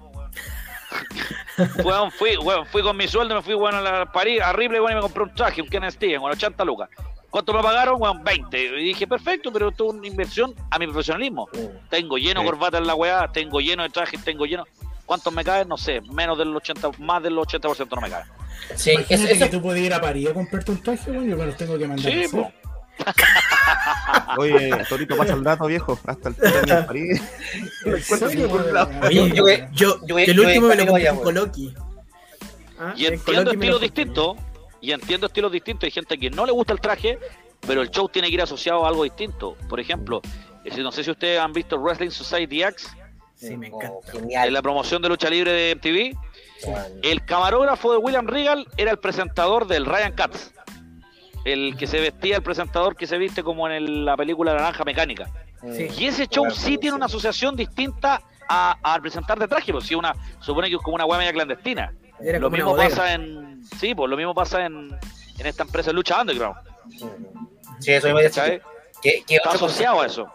weón, 1.84 2.10
fui, 2.12 2.36
weón, 2.36 2.66
fui 2.66 2.82
con 2.82 2.96
mi 2.96 3.08
sueldo, 3.08 3.34
me 3.34 3.42
fui, 3.42 3.54
weón, 3.54 3.74
a 3.74 3.80
la 3.80 4.12
París, 4.12 4.40
a 4.40 4.52
Ripley, 4.52 4.80
weón, 4.80 4.92
y 4.92 4.94
me 4.96 5.00
compré 5.00 5.22
un 5.24 5.34
traje, 5.34 5.60
un 5.62 5.68
Ken 5.68 5.90
Steven, 5.90 6.20
con 6.20 6.30
80 6.30 6.64
lucas. 6.64 6.88
¿Cuánto 7.30 7.52
me 7.52 7.62
pagaron? 7.62 8.00
Weón, 8.00 8.24
20. 8.24 8.58
Y 8.80 8.84
dije, 8.84 9.06
perfecto, 9.06 9.52
pero 9.52 9.68
esto 9.68 9.88
es 9.88 9.94
una 9.94 10.06
inversión 10.06 10.54
a 10.70 10.78
mi 10.78 10.86
profesionalismo. 10.86 11.48
Tengo 11.90 12.16
lleno 12.16 12.40
Sí. 12.40 12.46
corbata 12.46 12.78
en 12.78 12.86
la 12.86 12.94
weá, 12.94 13.28
tengo 13.32 13.60
lleno 13.60 13.82
de 13.82 13.90
trajes, 13.90 14.22
tengo 14.24 14.46
lleno. 14.46 14.64
¿Cuántos 15.04 15.32
me 15.32 15.42
caen? 15.44 15.68
No 15.68 15.76
sé, 15.76 16.00
menos 16.02 16.38
del 16.38 16.54
80, 16.56 16.90
más 16.98 17.22
del 17.22 17.36
80% 17.36 17.96
no 17.96 18.00
me 18.02 18.10
caen. 18.10 18.26
Sí, 18.76 18.94
eso- 19.08 19.26
que 19.38 19.46
tú 19.50 19.60
puedes 19.62 19.82
ir 19.82 19.92
a 19.92 20.00
París 20.00 20.28
a 20.30 20.34
comprarte 20.34 20.70
un 20.70 20.82
traje, 20.82 21.10
weón, 21.10 21.28
yo 21.28 21.36
me 21.36 21.46
los 21.46 21.56
tengo 21.56 21.76
que 21.78 21.86
mandar. 21.86 22.10
Sí, 22.12 22.24
po. 22.30 22.50
Oye, 24.36 24.70
Torito, 24.88 25.16
pasa 25.16 25.32
el 25.34 25.42
dato, 25.42 25.66
viejo. 25.66 25.98
Hasta 26.06 26.28
el 26.30 26.34
puto 26.34 26.48
en 26.74 26.86
París. 26.86 27.22
Yo- 27.84 29.26
yo, 29.26 29.46
yo, 29.72 30.06
yo- 30.06 30.18
el 30.18 30.40
último 30.40 30.68
yo- 30.68 30.68
me 30.68 30.76
lo 30.76 30.86
compré 30.86 31.08
en 31.08 31.16
Coloqui. 31.16 31.74
Ah, 32.78 32.94
Y 32.96 33.06
en 33.06 33.14
entiendo 33.14 33.50
estilos 33.50 33.80
distintos, 33.80 34.36
y 34.80 34.92
entiendo 34.92 35.26
estilos 35.26 35.50
distintos. 35.52 35.84
Hay 35.84 35.90
gente 35.90 36.16
que 36.18 36.30
no 36.30 36.46
le 36.46 36.52
gusta 36.52 36.72
el 36.72 36.80
traje, 36.80 37.18
pero 37.66 37.82
el 37.82 37.90
show 37.90 38.08
tiene 38.08 38.28
que 38.28 38.34
ir 38.34 38.42
asociado 38.42 38.84
a 38.84 38.88
algo 38.88 39.02
distinto. 39.04 39.56
Por 39.68 39.80
ejemplo, 39.80 40.20
eh, 40.64 40.76
no 40.82 40.92
sé 40.92 41.02
si 41.02 41.10
ustedes 41.10 41.40
han 41.40 41.52
visto 41.52 41.76
Wrestling 41.78 42.10
Society 42.10 42.62
X, 42.62 42.88
Sí, 43.34 43.56
me 43.56 43.70
Oh, 43.70 43.76
encanta. 44.10 44.44
en 44.46 44.52
la 44.52 44.60
promoción 44.62 45.00
de 45.00 45.08
lucha 45.08 45.30
libre 45.30 45.52
de 45.52 45.70
MTV. 45.76 46.16
weón. 46.66 46.84
El 47.04 47.24
camarógrafo 47.24 47.92
de 47.92 47.98
William 47.98 48.26
Regal 48.26 48.66
era 48.76 48.90
el 48.90 48.98
presentador 48.98 49.68
del 49.68 49.86
Ryan 49.86 50.12
Katz. 50.12 50.50
El 51.44 51.76
que 51.76 51.86
se 51.86 52.00
vestía, 52.00 52.36
el 52.36 52.42
presentador 52.42 52.96
que 52.96 53.06
se 53.06 53.16
viste 53.18 53.42
como 53.42 53.66
en 53.68 53.74
el- 53.74 54.04
la 54.04 54.16
película 54.16 54.52
Naranja 54.54 54.84
Mecánica. 54.84 55.30
Sí. 55.72 55.88
Y 55.98 56.06
ese 56.06 56.26
show 56.26 56.50
sí 56.50 56.78
tiene 56.78 56.96
una 56.96 57.06
asociación 57.06 57.56
distinta 57.56 58.20
a, 58.48 58.76
a 58.82 58.98
presentar 59.00 59.38
de 59.38 59.48
traje, 59.48 59.72
pues 59.72 59.86
si 59.86 59.94
una, 59.94 60.14
supone 60.40 60.68
que 60.68 60.76
es 60.76 60.82
como 60.82 60.94
una 60.96 61.04
hueá 61.04 61.18
media 61.18 61.32
clandestina. 61.32 61.92
Era 62.20 62.38
Lo 62.38 62.50
mismo 62.50 62.74
pasa 62.76 63.12
en. 63.14 63.62
Sí, 63.78 63.94
pues 63.94 64.08
lo 64.10 64.16
mismo 64.16 64.34
pasa 64.34 64.64
en, 64.66 64.96
en 65.38 65.46
esta 65.46 65.62
empresa 65.62 65.90
de 65.90 65.94
lucha 65.94 66.20
underground. 66.20 66.56
Sí, 67.80 67.92
eso 67.92 68.08
decía. 68.08 68.42
¿cachai? 68.42 68.62
Que, 69.02 69.22
que 69.26 69.36
Está 69.36 69.50
asociado 69.50 70.00
a 70.00 70.06
eso. 70.06 70.28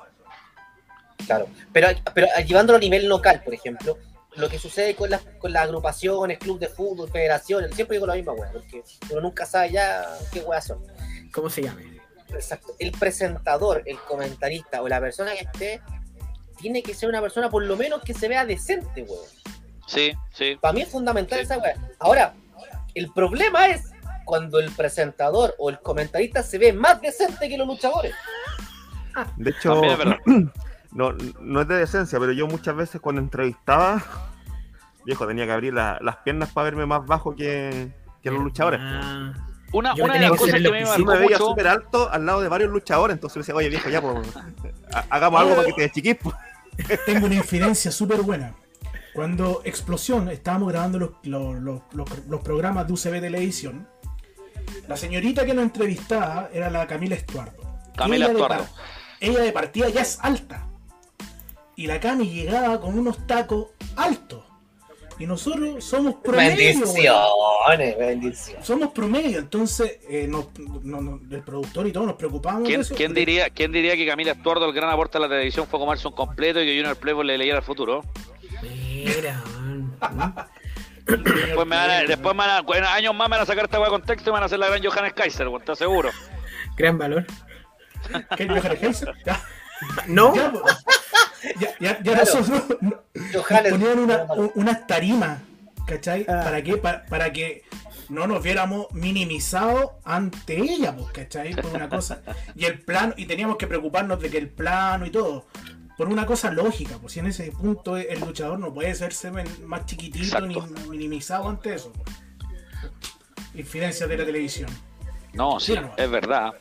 Claro, 1.26 1.48
pero, 1.72 1.88
pero 2.14 2.28
llevándolo 2.46 2.78
a 2.78 2.80
nivel 2.80 3.08
local, 3.08 3.42
por 3.44 3.54
ejemplo, 3.54 3.98
lo 4.36 4.50
que 4.50 4.58
sucede 4.60 4.96
con 4.96 5.10
las, 5.10 5.22
con 5.40 5.54
las 5.54 5.64
agrupaciones, 5.64 6.40
club 6.40 6.60
de 6.60 6.68
fútbol, 6.68 7.10
federaciones, 7.10 7.76
siempre 7.76 7.98
digo 7.98 8.08
la 8.08 8.16
misma 8.16 8.34
weá, 8.34 8.52
porque 8.52 8.84
uno 9.12 9.22
nunca 9.22 9.46
sabe 9.46 9.72
ya 9.72 10.06
qué 10.32 10.40
weá 10.42 10.62
son. 10.62 10.80
¿Cómo 11.32 11.50
se 11.50 11.64
llama? 11.64 11.82
Exacto. 12.30 12.74
El 12.80 12.92
presentador, 12.92 13.84
el 13.86 13.98
comentarista 14.00 14.82
o 14.82 14.88
la 14.88 15.00
persona 15.00 15.34
que 15.34 15.46
esté, 15.46 15.82
tiene 16.58 16.82
que 16.82 16.94
ser 16.94 17.10
una 17.10 17.22
persona 17.22 17.50
por 17.50 17.64
lo 17.64 17.76
menos 17.76 18.02
que 18.02 18.14
se 18.14 18.28
vea 18.28 18.46
decente, 18.46 19.04
weón. 19.04 19.26
Sí, 19.88 20.14
sí. 20.34 20.58
Para 20.60 20.74
mí 20.74 20.82
es 20.82 20.90
fundamental 20.90 21.40
Sí. 21.40 21.46
esa 21.46 21.58
weá. 21.58 21.76
Ahora, 22.00 22.34
el 22.96 23.12
problema 23.12 23.68
es 23.68 23.92
cuando 24.26 24.60
el 24.60 24.72
presentador 24.72 25.54
o 25.58 25.70
el 25.70 25.80
comentarista 25.80 26.42
se 26.42 26.58
ve 26.58 26.74
más 26.74 27.02
decente 27.02 27.50
que 27.50 27.58
los 27.58 27.68
luchadores. 27.68 28.14
De 29.38 29.52
hecho. 29.52 29.82
no, 30.94 31.12
no 31.40 31.62
es 31.62 31.68
de 31.68 31.76
decencia, 31.76 32.20
pero 32.20 32.32
yo 32.32 32.48
muchas 32.48 32.76
veces 32.76 33.02
cuando 33.02 33.22
entrevistaba, 33.22 34.02
viejo, 35.06 35.28
tenía 35.28 35.46
que 35.46 35.52
abrir 35.52 35.74
la- 35.74 35.98
las 36.02 36.18
piernas 36.18 36.52
para 36.52 36.66
verme 36.66 36.86
más 36.86 37.06
bajo 37.06 37.36
que, 37.36 37.92
que 38.22 38.32
los 38.32 38.42
luchadores. 38.42 38.80
Ah, 38.82 39.34
Una, 39.74 39.96
Yo 39.96 40.04
una 40.06 40.14
de 40.14 40.20
las 40.22 40.32
que 40.34 40.38
cosas 40.38 40.54
el 40.56 40.64
que 40.64 40.72
me 40.72 40.98
me 41.06 41.18
veía 41.20 41.38
súper 41.38 41.68
alto 41.68 42.10
al 42.12 42.26
lado 42.26 42.42
de 42.42 42.48
varios 42.48 42.70
luchadores, 42.72 43.16
entonces 43.16 43.38
me 43.38 43.42
decía, 43.42 43.56
oye 43.56 43.70
viejo, 43.70 43.90
ya, 43.90 44.02
pues, 44.02 44.16
ha- 44.94 45.06
hagamos 45.10 45.42
algo 45.42 45.56
para 45.56 45.68
que 45.68 45.74
te 45.74 45.82
deschiquís. 45.84 46.18
pues". 46.22 46.36
Tengo 47.06 47.26
una 47.26 47.36
infidencia 47.36 47.92
súper 47.92 48.22
buena. 48.22 48.54
Cuando 49.14 49.62
Explosión 49.64 50.28
estábamos 50.30 50.70
grabando 50.72 50.98
los, 51.00 51.10
los, 51.24 51.56
los- 51.60 51.82
los- 51.94 52.26
los 52.28 52.42
programas 52.42 52.88
de 52.88 52.94
UCB 52.94 53.20
Televisión, 53.22 53.88
la 54.88 54.98
señorita 54.98 55.46
que 55.46 55.54
nos 55.54 55.64
entrevistaba 55.64 56.50
era 56.54 56.70
la 56.70 56.88
Camila 56.88 57.16
Estuardo. 57.16 57.62
Camila 57.96 58.26
Ella 58.26 58.32
Estuardo. 58.34 58.68
ella 59.20 59.40
de 59.42 59.52
partida 59.52 59.90
ya 59.90 60.02
es 60.02 60.18
alta. 60.22 60.68
Y 61.76 61.88
la 61.88 62.00
Cami 62.00 62.30
llegaba 62.30 62.80
con 62.80 62.98
unos 62.98 63.26
tacos 63.28 63.68
altos. 63.96 64.44
Y 65.20 65.28
nosotros 65.28 65.84
somos 65.84 66.16
promedio. 66.24 66.56
Bendiciones, 66.58 67.98
bendiciones. 67.98 68.66
Somos 68.66 68.92
promedio, 68.94 69.38
entonces 69.40 70.00
eh, 70.10 70.28
nos- 70.28 70.48
no- 70.84 71.02
no- 71.02 71.20
el 71.30 71.44
productor 71.44 71.86
y 71.88 71.92
todo 71.92 72.06
nos 72.08 72.16
preocupamos. 72.16 72.64
¿Quién, 72.68 72.80
de 72.82 72.86
eso. 72.88 72.96
quién 72.96 73.14
diría, 73.14 73.50
¿Quién 73.52 73.72
diría 73.72 73.96
que 73.96 74.08
Camila 74.08 74.32
Estuardo, 74.32 74.66
el 74.66 74.74
gran 74.74 74.90
aporte 74.90 75.18
a 75.20 75.22
la 75.22 75.30
televisión, 75.30 75.68
fue 75.68 75.80
comerse 75.80 76.08
un 76.08 76.16
completo 76.16 76.60
y 76.62 76.66
que 76.66 76.76
Junior 76.78 76.96
Playboy 76.98 77.28
le 77.28 77.38
leyera 77.38 77.60
el 77.60 77.64
futuro? 77.64 78.04
mira, 78.62 79.42
man. 80.16 80.36
Después, 81.06 81.68
me 81.68 81.76
van 81.76 81.90
a, 81.92 82.00
después 82.04 82.34
me 82.36 82.48
van 82.48 82.50
a- 82.50 82.78
en 82.78 82.84
años 82.86 83.14
más 83.14 83.28
me 83.30 83.36
van 83.36 83.44
a 83.44 83.46
sacar 83.46 83.66
esta 83.66 83.78
weá 83.78 83.90
de 83.90 83.92
contexto 83.92 84.30
y 84.30 84.32
me 84.32 84.34
van 84.34 84.44
a 84.44 84.46
hacer 84.48 84.58
la 84.60 84.68
gran 84.70 84.84
Johannes 84.84 85.14
Kaiser, 85.14 85.48
weón, 85.48 85.62
¿estás 85.62 85.78
seguro? 85.78 86.10
Gran 86.78 86.98
valor. 86.98 87.26
¿Qué, 88.38 88.48
Johannes 88.48 88.80
Kaiser? 88.80 89.14
Ya, 89.26 89.42
No, 90.08 90.34
ya, 90.36 90.52
po. 90.52 90.64
Ya, 91.60 91.70
ya, 91.80 92.04
ya 92.04 92.14
Claro. 92.14 92.20
nosotros 92.40 92.78
nos 93.34 93.46
ponían 93.72 94.00
una, 94.00 94.24
un- 94.34 94.52
unas 94.56 94.88
tarimas, 94.88 95.40
¿cachai? 95.88 96.26
Ah. 96.28 96.42
¿Para 96.44 96.62
qué? 96.64 96.78
Pa- 96.78 97.04
Para, 97.10 97.32
que 97.34 97.64
no 98.10 98.28
nos 98.28 98.44
viéramos 98.44 98.88
minimizados 98.92 99.92
ante 100.04 100.58
ella, 100.60 100.96
pues, 100.96 101.12
¿cachai? 101.12 101.56
Por 101.56 101.68
una 101.74 101.90
cosa. 101.90 102.22
Y 102.56 102.66
el 102.66 102.80
plano, 102.82 103.14
y 103.18 103.26
teníamos 103.26 103.58
que 103.58 103.68
preocuparnos 103.68 104.20
de 104.22 104.30
que 104.30 104.38
el 104.38 104.50
plano 104.50 105.06
y 105.06 105.10
todo. 105.10 105.46
Por 105.98 106.08
una 106.10 106.26
cosa 106.26 106.52
lógica, 106.52 106.98
pues 107.00 107.14
si 107.14 107.20
en 107.20 107.28
ese 107.28 107.52
punto 107.52 107.98
el 107.98 108.20
luchador 108.20 108.58
no 108.60 108.74
puede 108.74 108.90
hacerse 108.92 109.30
más 109.32 109.86
chiquitito 109.86 110.42
ni 110.42 110.56
minimizado 110.90 111.48
ante 111.48 111.76
eso. 111.76 111.94
pues. 111.94 112.16
Infidencias 113.56 114.10
de 114.10 114.18
la 114.18 114.26
televisión. 114.26 114.70
No, 115.34 115.60
sí, 115.60 115.76
es 115.98 116.10
verdad. 116.12 116.54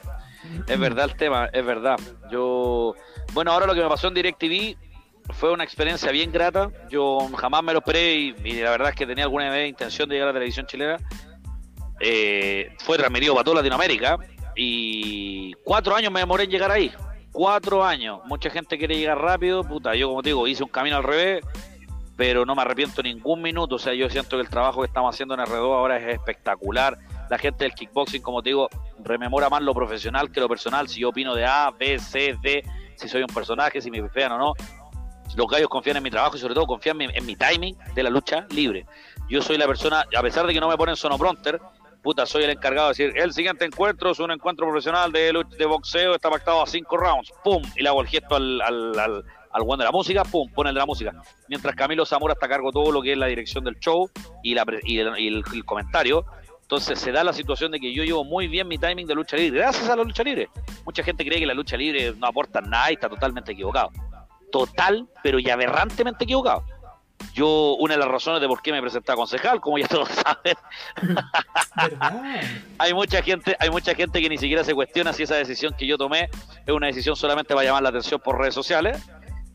Es 0.66 0.78
verdad 0.78 1.04
el 1.10 1.16
tema, 1.16 1.46
es 1.52 1.64
verdad. 1.64 1.96
Yo, 2.30 2.94
bueno, 3.32 3.52
ahora 3.52 3.66
lo 3.66 3.74
que 3.74 3.82
me 3.82 3.88
pasó 3.88 4.08
en 4.08 4.14
DirecTV 4.14 4.76
fue 5.30 5.52
una 5.52 5.64
experiencia 5.64 6.10
bien 6.10 6.32
grata. 6.32 6.70
Yo 6.90 7.28
jamás 7.36 7.62
me 7.62 7.72
lo 7.72 7.78
esperé 7.78 8.14
y, 8.14 8.60
la 8.60 8.70
verdad 8.70 8.90
es 8.90 8.94
que 8.94 9.06
tenía 9.06 9.24
alguna 9.24 9.50
vez 9.50 9.68
intención 9.68 10.08
de 10.08 10.16
llegar 10.16 10.28
a 10.28 10.32
la 10.32 10.38
televisión 10.38 10.66
chilena. 10.66 10.98
Eh, 12.00 12.74
fue 12.78 12.98
transmitido 12.98 13.34
para 13.34 13.44
toda 13.44 13.56
Latinoamérica 13.58 14.18
y 14.56 15.52
cuatro 15.64 15.94
años 15.94 16.12
me 16.12 16.20
demoré 16.20 16.44
en 16.44 16.50
llegar 16.50 16.70
ahí. 16.70 16.92
Cuatro 17.32 17.84
años. 17.84 18.20
Mucha 18.26 18.50
gente 18.50 18.76
quiere 18.76 18.96
llegar 18.96 19.18
rápido. 19.18 19.62
Puta, 19.64 19.94
yo 19.94 20.08
como 20.08 20.22
te 20.22 20.30
digo, 20.30 20.46
hice 20.46 20.62
un 20.62 20.68
camino 20.68 20.96
al 20.96 21.04
revés, 21.04 21.44
pero 22.16 22.44
no 22.44 22.54
me 22.54 22.62
arrepiento 22.62 23.02
ningún 23.02 23.40
minuto. 23.40 23.76
O 23.76 23.78
sea, 23.78 23.94
yo 23.94 24.10
siento 24.10 24.36
que 24.36 24.42
el 24.42 24.50
trabajo 24.50 24.80
que 24.80 24.88
estamos 24.88 25.14
haciendo 25.14 25.34
en 25.34 25.40
R2 25.40 25.74
ahora 25.74 25.96
es 25.96 26.14
espectacular. 26.14 26.98
La 27.30 27.38
gente 27.38 27.64
del 27.64 27.72
kickboxing, 27.72 28.20
como 28.20 28.42
te 28.42 28.50
digo, 28.50 28.68
rememora 29.02 29.48
más 29.48 29.62
lo 29.62 29.72
profesional 29.72 30.30
que 30.30 30.40
lo 30.40 30.48
personal. 30.48 30.88
Si 30.88 31.00
yo 31.00 31.08
opino 31.08 31.34
de 31.34 31.46
A, 31.46 31.70
B, 31.70 31.98
C, 31.98 32.36
D, 32.42 32.62
si 33.02 33.08
soy 33.08 33.22
un 33.22 33.28
personaje, 33.34 33.80
si 33.80 33.90
me 33.90 34.08
fean 34.08 34.32
o 34.32 34.38
no. 34.38 34.54
Los 35.36 35.46
gallos 35.46 35.68
confían 35.68 35.96
en 35.96 36.02
mi 36.02 36.10
trabajo 36.10 36.36
y 36.36 36.38
sobre 36.38 36.54
todo 36.54 36.66
confían 36.66 37.00
en 37.00 37.26
mi, 37.26 37.36
timing 37.36 37.76
de 37.94 38.02
la 38.02 38.10
lucha 38.10 38.46
libre. 38.50 38.84
Yo 39.28 39.40
soy 39.40 39.56
la 39.56 39.66
persona, 39.66 40.04
a 40.16 40.22
pesar 40.22 40.46
de 40.46 40.52
que 40.52 40.60
no 40.60 40.68
me 40.68 40.76
ponen 40.76 40.94
sonopronter, 40.94 41.58
puta, 42.02 42.26
soy 42.26 42.44
el 42.44 42.50
encargado 42.50 42.88
de 42.88 42.90
decir, 42.90 43.12
el 43.16 43.32
siguiente 43.32 43.64
encuentro 43.64 44.10
es 44.10 44.18
un 44.18 44.30
encuentro 44.30 44.66
profesional 44.66 45.10
de, 45.10 45.32
luch- 45.32 45.56
de 45.56 45.64
boxeo, 45.64 46.14
está 46.14 46.28
pactado 46.28 46.62
a 46.62 46.66
cinco 46.66 46.96
rounds, 46.98 47.32
pum, 47.42 47.62
y 47.76 47.82
le 47.82 47.88
hago 47.88 48.02
el 48.02 48.08
gesto 48.08 48.36
al, 48.36 48.60
al, 48.60 48.98
al, 48.98 49.24
al 49.52 49.78
de 49.78 49.84
la 49.84 49.90
música, 49.92 50.22
pum, 50.24 50.50
pone 50.52 50.68
el 50.70 50.74
de 50.74 50.80
la 50.80 50.86
música. 50.86 51.12
Mientras 51.48 51.74
Camilo 51.76 52.04
Zamora 52.04 52.34
está 52.34 52.46
a 52.46 52.48
cargo 52.50 52.68
de 52.68 52.72
todo 52.72 52.92
lo 52.92 53.00
que 53.00 53.12
es 53.12 53.18
la 53.18 53.26
dirección 53.26 53.64
del 53.64 53.78
show 53.78 54.10
y, 54.42 54.54
la, 54.54 54.64
y, 54.82 54.96
y 54.96 54.98
el- 55.00 55.42
el 55.54 55.64
comentario. 55.64 56.26
Entonces 56.72 57.00
se 57.00 57.12
da 57.12 57.22
la 57.22 57.34
situación 57.34 57.70
de 57.70 57.78
que 57.78 57.92
yo 57.92 58.02
llevo 58.02 58.24
muy 58.24 58.48
bien 58.48 58.66
mi 58.66 58.78
timing 58.78 59.06
de 59.06 59.14
lucha 59.14 59.36
libre, 59.36 59.60
gracias 59.60 59.90
a 59.90 59.94
la 59.94 60.04
lucha 60.04 60.22
libre. 60.22 60.48
Mucha 60.86 61.02
gente 61.02 61.22
cree 61.22 61.38
que 61.38 61.44
la 61.44 61.52
lucha 61.52 61.76
libre 61.76 62.14
no 62.16 62.26
aporta 62.26 62.62
nada 62.62 62.90
y 62.90 62.94
está 62.94 63.10
totalmente 63.10 63.52
equivocado. 63.52 63.90
Total, 64.50 65.06
pero 65.22 65.38
y 65.38 65.50
aberrantemente 65.50 66.24
equivocado. 66.24 66.64
Yo, 67.34 67.74
una 67.74 67.92
de 67.92 68.00
las 68.00 68.08
razones 68.08 68.40
de 68.40 68.48
por 68.48 68.62
qué 68.62 68.72
me 68.72 68.80
presenté 68.80 69.12
a 69.12 69.16
concejal, 69.16 69.60
como 69.60 69.76
ya 69.76 69.86
todos 69.86 70.08
saben, 70.24 70.56
hay 72.78 72.94
mucha 72.94 73.22
gente, 73.22 73.54
hay 73.58 73.68
mucha 73.68 73.94
gente 73.94 74.22
que 74.22 74.30
ni 74.30 74.38
siquiera 74.38 74.64
se 74.64 74.74
cuestiona 74.74 75.12
si 75.12 75.24
esa 75.24 75.34
decisión 75.34 75.74
que 75.76 75.86
yo 75.86 75.98
tomé 75.98 76.30
es 76.66 76.72
una 76.72 76.86
decisión 76.86 77.16
solamente 77.16 77.52
para 77.52 77.66
llamar 77.66 77.82
la 77.82 77.90
atención 77.90 78.18
por 78.18 78.38
redes 78.38 78.54
sociales. 78.54 78.98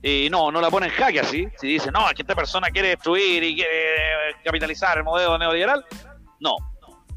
Y 0.04 0.28
no, 0.30 0.52
no 0.52 0.62
la 0.62 0.70
pone 0.70 0.86
en 0.86 0.94
jaque 0.94 1.20
así. 1.20 1.48
Si 1.60 1.66
dice, 1.66 1.90
no, 1.90 2.08
es 2.08 2.14
que 2.14 2.22
esta 2.22 2.36
persona 2.36 2.70
quiere 2.70 2.90
destruir 2.90 3.44
y 3.44 3.56
quiere 3.56 4.36
capitalizar 4.44 5.00
el 5.00 5.04
modelo 5.04 5.36
neoliberal. 5.40 5.84
No. 6.40 6.56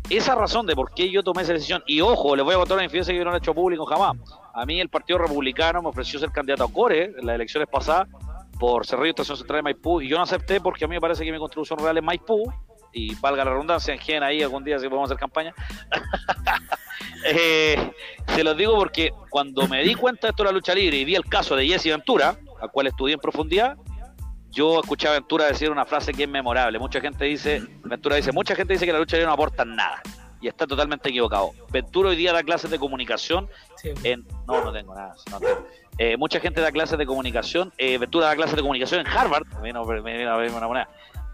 Esa 0.09 0.35
razón 0.35 0.67
de 0.67 0.75
por 0.75 0.93
qué 0.93 1.11
yo 1.11 1.23
tomé 1.23 1.43
esa 1.43 1.53
decisión, 1.53 1.83
y 1.87 2.01
ojo, 2.01 2.35
les 2.35 2.45
voy 2.45 2.55
a 2.55 2.59
contar 2.59 2.77
una 2.77 2.85
infidencia 2.85 3.13
que 3.13 3.19
yo 3.19 3.25
no 3.25 3.35
he 3.35 3.39
hecho 3.39 3.55
público 3.55 3.87
jamás. 3.87 4.17
A 4.55 4.67
mí 4.67 4.81
el 4.81 4.89
Partido 4.89 5.19
Republicano 5.19 5.83
me 5.83 5.89
ofreció 5.89 6.19
ser 6.19 6.31
candidato 6.31 6.65
a 6.65 6.73
Core 6.73 7.15
en 7.17 7.27
las 7.27 7.35
elecciones 7.37 7.69
pasadas 7.71 8.09
por 8.59 8.87
Cerrillo 8.87 9.11
Estación 9.11 9.37
Central 9.37 9.59
de 9.59 9.63
Maipú, 9.63 10.01
y 10.01 10.09
yo 10.09 10.17
no 10.17 10.25
acepté 10.25 10.61
porque 10.61 10.85
a 10.85 10.89
mí 10.89 10.97
me 10.97 11.01
parece 11.01 11.25
que 11.25 11.31
mi 11.31 11.39
contribución 11.39 11.79
real 11.79 11.97
es 11.97 12.03
Maipú, 12.03 12.53
y 12.93 13.15
valga 13.17 13.45
la 13.45 13.53
redundancia, 13.53 13.95
en 13.95 14.01
Gen 14.01 14.23
ahí 14.23 14.43
algún 14.43 14.65
día 14.65 14.79
si 14.79 14.89
podemos 14.89 15.11
hacer 15.11 15.19
campaña. 15.19 15.55
Eh, 17.25 17.93
se 18.29 18.43
los 18.43 18.57
digo 18.57 18.77
porque 18.77 19.13
cuando 19.29 19.69
me 19.69 19.83
di 19.83 19.95
cuenta 19.95 20.27
de 20.27 20.31
esto 20.31 20.43
de 20.43 20.49
la 20.49 20.53
lucha 20.53 20.75
libre 20.75 20.97
y 20.97 21.05
vi 21.05 21.15
el 21.15 21.25
caso 21.25 21.55
de 21.55 21.67
Jesse 21.67 21.87
Ventura, 21.87 22.35
al 22.61 22.71
cual 22.71 22.87
estudié 22.87 23.15
en 23.15 23.21
profundidad, 23.21 23.77
yo 24.51 24.81
escuché 24.81 25.09
a 25.09 25.13
Ventura 25.13 25.47
decir 25.47 25.71
una 25.71 25.85
frase 25.85 26.13
que 26.13 26.25
es 26.25 26.29
memorable. 26.29 26.79
Mucha 26.79 27.01
gente 27.01 27.25
dice, 27.25 27.63
Ventura 27.85 28.17
dice, 28.17 28.33
mucha 28.33 28.55
gente 28.55 28.73
dice 28.73 28.87
que 28.87 28.93
la 28.93 28.99
lucha 28.99 29.17
libre 29.17 29.27
no 29.29 29.33
aporta 29.33 29.65
nada. 29.65 30.01
Y 30.43 30.49
está 30.49 30.67
totalmente 30.67 31.11
equivocado. 31.11 31.51
Ventura 31.71 32.09
hoy 32.11 32.17
día 32.17 32.33
da 32.33 32.43
clases 32.43 32.71
de 32.71 32.79
comunicación 32.79 33.49
Sí. 33.77 33.91
en... 34.05 34.27
No, 34.47 34.65
no 34.65 34.73
tengo 34.73 34.95
nada. 34.95 35.15
no 35.31 35.39
tengo. 35.41 35.67
Eh, 35.99 36.17
mucha 36.17 36.41
gente 36.41 36.61
da 36.63 36.73
clases 36.73 36.99
de 36.99 37.05
comunicación. 37.05 37.73
Eh, 37.77 37.99
Ventura 37.99 38.27
da 38.29 38.37
clases 38.37 38.57
de 38.57 38.63
comunicación 38.63 39.01
en 39.01 39.07
Harvard. 39.07 39.47
Me 39.57 39.65
vino, 39.69 39.85
me 39.85 40.17
vino 40.19 40.31
a 40.31 40.37
verme 40.39 40.57
una 40.57 40.67
moneda. 40.67 40.89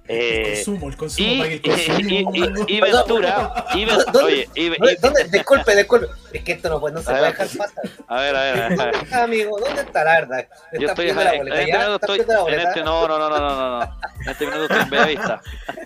El 0.08 0.16
Eh, 0.18 0.52
consumo, 0.54 0.88
el 0.88 0.96
consumo, 0.96 1.28
y, 1.34 1.38
pague 1.38 1.54
el 1.54 1.60
y- 1.64 2.18
y- 2.18 2.24
consumo. 2.24 2.64
y- 2.68 2.76
y 2.76 2.80
Ventura... 2.80 3.66
y 3.74 3.84
¿Dónde- 3.84 4.18
oye, 4.22 4.48
y- 4.54 4.66
y- 4.66 4.68
¿Dónde- 4.70 4.96
¿Dónde? 5.00 5.24
Disculpe, 5.24 5.76
disculpe. 5.76 6.06
Es 6.32 6.42
que 6.44 6.52
esto 6.52 6.68
no, 6.68 6.80
puede- 6.80 6.94
no 6.94 7.02
se 7.02 7.10
A 7.10 7.12
puede 7.12 7.22
ver. 7.22 7.32
dejar 7.38 7.58
pasar. 7.58 7.84
a 8.08 8.20
ver, 8.20 8.36
a 8.36 8.40
ver, 8.42 8.62
a 8.80 8.84
ver. 8.86 9.14
Amigo, 9.14 9.58
¿dónde 9.58 9.80
está 9.82 10.04
la 10.04 10.20
verdad? 10.20 10.48
¿Me 10.72 10.78
Yo 10.80 10.88
estoy 10.88 11.10
en 11.10 11.16
la 11.16 11.22
este 11.24 11.38
boleta 11.38 11.56
minuto 11.56 11.76
¿Estás 12.14 12.20
estoy 12.20 12.54
en 12.54 12.60
este 12.60 12.82
no 12.82 13.08
no 13.08 13.18
no 13.18 13.28
no 13.30 13.38
no 13.38 13.78
no 13.78 13.82
en 13.82 14.28
este 14.30 14.46
minuto 14.46 14.62
estoy 14.64 14.80
en 14.82 14.90
Bellavista 14.90 15.40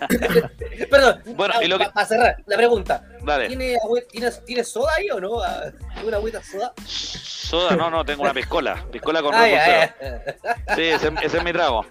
Perdón, 0.89 1.21
Bueno, 1.35 1.53
y 1.61 1.67
lo 1.67 1.77
que- 1.77 1.89
para 1.89 2.05
cerrar, 2.05 2.37
la 2.45 2.57
pregunta. 2.57 3.03
dale 3.23 3.47
¿Tiene, 3.47 3.77
tiene, 4.11 4.31
¿Tiene 4.45 4.63
soda 4.63 4.91
ahí 4.97 5.09
o 5.09 5.19
no? 5.19 5.41
Ah, 5.41 5.63
¿Una 6.05 6.17
agüita 6.17 6.41
soda? 6.43 6.73
soda 6.85 7.75
no 7.75 7.89
no 7.89 8.03
tengo 8.05 8.23
una 8.23 8.33
piscola 8.33 8.85
piscola 8.91 9.21
con 9.21 9.33
Ah, 9.35 9.47
ya, 9.47 9.95
ya. 10.01 10.75
sí 10.75 10.83
ese, 10.83 11.11
ese 11.21 11.37
es 11.37 11.43
mi 11.43 11.51
trago 11.53 11.85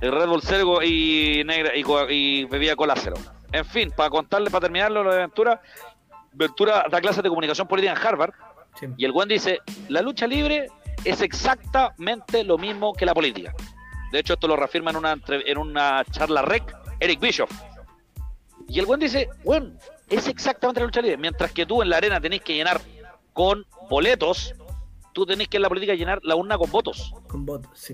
el 0.00 0.12
Red 0.12 0.28
Bull 0.28 0.42
cero 0.42 0.82
y 0.82 1.42
negra 1.44 1.72
y, 1.74 2.44
bebida 2.44 2.76
cola 2.76 2.94
cero 2.96 3.16
en 3.52 3.64
fin 3.64 3.90
para 3.96 4.10
contarle 4.10 4.50
para 4.50 4.62
terminarlo 4.62 5.02
lo 5.02 5.12
de 5.12 5.18
Ventura 5.18 5.60
Ventura 6.32 6.86
da 6.90 7.00
clases 7.00 7.22
de 7.22 7.28
comunicación 7.28 7.66
política 7.66 7.92
en 7.92 8.06
Harvard 8.06 8.32
Sí. 8.78 8.86
y 8.98 9.06
el 9.06 9.12
buen 9.12 9.26
dice 9.26 9.60
la 9.88 10.02
lucha 10.02 10.26
libre 10.26 10.66
es 11.02 11.22
exactamente 11.22 12.44
lo 12.44 12.58
mismo 12.58 12.92
que 12.92 13.06
la 13.06 13.14
política 13.14 13.54
de 14.12 14.18
hecho 14.18 14.34
esto 14.34 14.46
lo 14.46 14.54
reafirma 14.54 14.90
en 14.90 14.96
una 14.96 15.16
en 15.26 15.58
una 15.58 16.04
charla 16.10 16.42
rec 16.42 16.76
Eric 17.00 17.20
Bischoff 17.20 17.50
Y 18.68 18.78
el 18.78 18.86
buen 18.86 19.00
dice, 19.00 19.28
bueno, 19.44 19.72
es 20.08 20.26
exactamente 20.28 20.80
la 20.80 20.86
lucha 20.86 21.00
libre. 21.00 21.16
Mientras 21.18 21.52
que 21.52 21.66
tú 21.66 21.82
en 21.82 21.88
la 21.90 21.98
arena 21.98 22.20
tenés 22.20 22.40
que 22.42 22.54
llenar 22.54 22.80
con 23.32 23.64
boletos, 23.88 24.54
tú 25.12 25.24
tenés 25.26 25.48
que 25.48 25.58
en 25.58 25.62
la 25.62 25.68
política 25.68 25.94
llenar 25.94 26.20
la 26.22 26.34
urna 26.34 26.58
con 26.58 26.70
votos. 26.70 27.12
Con 27.28 27.46
votos, 27.46 27.70
sí. 27.74 27.92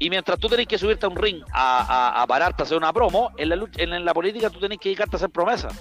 Y 0.00 0.10
mientras 0.10 0.38
tú 0.38 0.48
tenés 0.48 0.66
que 0.66 0.78
subirte 0.78 1.06
a 1.06 1.08
un 1.10 1.16
ring 1.16 1.42
a, 1.52 1.80
a- 2.18 2.22
a 2.22 2.26
pararte 2.26 2.62
a 2.62 2.64
hacer 2.64 2.76
una 2.76 2.92
promo, 2.92 3.30
en 3.36 3.48
la, 3.50 3.54
lucha- 3.56 3.80
en, 3.82 3.92
en 3.92 4.04
la 4.04 4.12
política 4.14 4.50
tú 4.50 4.58
tenés 4.58 4.78
que 4.78 4.88
dedicarte 4.88 5.14
a 5.14 5.18
hacer 5.18 5.30
promesas. 5.30 5.72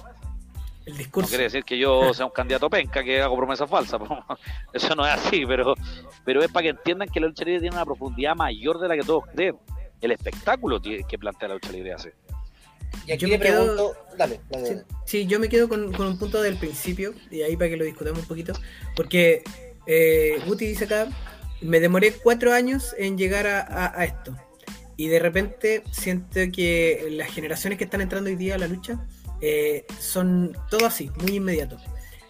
El 0.85 0.93
No 0.93 0.97
discurso. 0.99 1.29
quiere 1.29 1.45
decir 1.45 1.63
que 1.63 1.77
yo 1.77 2.13
sea 2.13 2.25
un 2.25 2.31
candidato 2.31 2.69
penca, 2.69 3.03
que 3.03 3.21
hago 3.21 3.35
promesas 3.37 3.69
falsas. 3.69 3.99
Eso 4.73 4.93
no 4.95 5.05
es 5.07 5.13
así, 5.13 5.45
pero, 5.47 5.73
pero 6.25 6.43
es 6.43 6.51
para 6.51 6.63
que 6.63 6.69
entiendan 6.69 7.07
que 7.07 7.19
la 7.19 7.27
lucha 7.27 7.45
libre 7.45 7.61
tiene 7.61 7.75
una 7.75 7.85
profundidad 7.85 8.35
mayor 8.35 8.77
de 8.79 8.87
la 8.89 8.95
que 8.95 9.03
todos 9.03 9.23
creen. 9.33 9.55
El 10.01 10.11
espectáculo 10.11 10.79
que 10.81 11.17
plantea 11.17 11.47
la 11.49 11.53
lucha 11.55 11.71
libre 11.71 11.93
hace. 11.93 12.13
Y 13.05 13.11
aquí 13.11 13.21
Yo 13.25 13.29
me 13.29 13.39
quedo- 13.39 13.61
pregunto, 13.75 13.95
dale, 14.17 14.41
dale, 14.49 14.65
Sí, 14.65 14.73
dale. 14.73 14.85
sí, 15.05 15.25
yo 15.27 15.39
me 15.39 15.47
quedo 15.47 15.69
con, 15.69 15.91
con 15.93 16.07
un 16.07 16.17
punto 16.19 16.41
del 16.41 16.57
principio, 16.57 17.13
y 17.31 17.41
ahí 17.41 17.55
para 17.55 17.69
que 17.69 17.77
lo 17.77 17.85
discutamos 17.85 18.19
un 18.21 18.27
poquito, 18.27 18.53
porque 18.95 19.43
eh, 19.85 20.41
Guti 20.45 20.65
dice 20.65 20.85
acá, 20.85 21.07
me 21.61 21.79
demoré 21.79 22.13
cuatro 22.13 22.53
años 22.53 22.95
en 22.97 23.17
llegar 23.17 23.47
a, 23.47 23.59
a- 23.61 23.99
a 23.99 24.05
esto, 24.05 24.35
y 24.97 25.07
de 25.07 25.19
repente 25.19 25.83
siento 25.91 26.39
que 26.53 27.07
las 27.11 27.31
generaciones 27.31 27.77
que 27.77 27.85
están 27.85 28.01
entrando 28.01 28.29
hoy 28.29 28.35
día 28.35 28.55
a 28.55 28.57
la 28.57 28.67
lucha 28.67 29.05
eh, 29.41 29.85
son 29.99 30.57
todo 30.69 30.85
así, 30.85 31.09
muy 31.21 31.35
inmediato. 31.37 31.77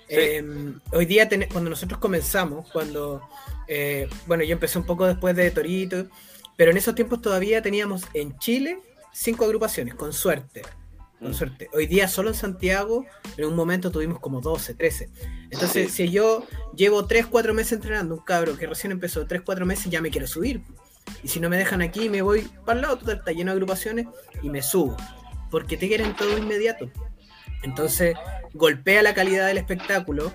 Eh, 0.08 0.44
hoy 0.92 1.06
día, 1.06 1.28
ten- 1.30 1.48
cuando 1.52 1.70
nosotros 1.70 2.00
comenzamos, 2.00 2.70
cuando, 2.72 3.22
eh, 3.68 4.08
bueno, 4.28 4.44
yo 4.44 4.54
empecé 4.54 4.78
un 4.80 4.86
poco 4.86 5.06
después 5.06 5.36
de 5.36 5.50
Torito, 5.52 6.08
pero 6.56 6.72
en 6.72 6.78
esos 6.78 6.96
tiempos 6.96 7.22
todavía 7.22 7.62
teníamos 7.62 8.04
en 8.14 8.38
Chile 8.40 8.80
cinco 9.14 9.46
agrupaciones, 9.46 9.96
con 9.96 10.14
suerte. 10.14 10.62
Con 11.20 11.32
Mm. 11.32 11.34
suerte. 11.34 11.70
Hoy 11.74 11.86
día 11.88 12.08
solo 12.08 12.30
en 12.30 12.36
Santiago, 12.36 13.06
en 13.38 13.46
un 13.46 13.56
momento 13.56 13.92
tuvimos 13.92 14.20
como 14.20 14.40
12, 14.42 14.74
13. 14.74 15.10
Entonces, 15.52 15.92
Sí. 15.92 16.08
si 16.08 16.12
yo 16.12 16.46
llevo 16.76 17.06
3, 17.06 17.26
4 17.26 17.54
meses 17.54 17.74
entrenando, 17.74 18.16
un 18.16 18.22
cabro 18.22 18.58
que 18.58 18.68
recién 18.68 18.92
empezó 18.92 19.28
3, 19.28 19.42
4 19.42 19.66
meses, 19.66 19.92
ya 19.92 20.02
me 20.02 20.12
quiero 20.12 20.28
subir. 20.28 20.62
Y 21.24 21.28
si 21.28 21.40
no 21.40 21.50
me 21.50 21.58
dejan 21.58 21.82
aquí, 21.82 22.08
me 22.08 22.22
voy 22.22 22.48
para 22.66 22.76
el 22.78 22.82
lado, 22.84 22.98
total, 23.00 23.18
está 23.18 23.32
lleno 23.32 23.52
de 23.52 23.56
agrupaciones 23.56 24.08
y 24.42 24.50
me 24.50 24.62
subo. 24.62 24.96
Porque 25.52 25.76
te 25.76 25.88
quieren 25.88 26.16
todo 26.16 26.38
inmediato. 26.38 26.90
Entonces, 27.64 28.16
golpea 28.54 29.02
la 29.04 29.14
calidad 29.14 29.48
del 29.48 29.58
espectáculo. 29.58 30.34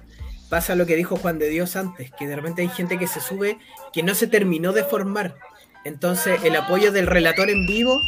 Pasa 0.50 0.74
lo 0.74 0.84
que 0.84 0.96
dijo 0.96 1.16
Juan 1.16 1.38
de 1.38 1.48
Dios 1.48 1.76
antes, 1.76 2.10
que 2.18 2.26
de 2.26 2.36
repente 2.36 2.62
hay 2.62 2.68
gente 2.68 2.98
que 2.98 3.06
se 3.06 3.20
sube 3.20 3.58
que 3.92 4.02
no 4.02 4.14
se 4.14 4.26
terminó 4.26 4.72
de 4.72 4.84
formar. 4.84 5.36
Entonces, 5.84 6.42
el 6.44 6.56
apoyo 6.56 6.92
del 6.92 7.06
relator 7.06 7.48
en 7.48 7.66
vivo 7.66 7.98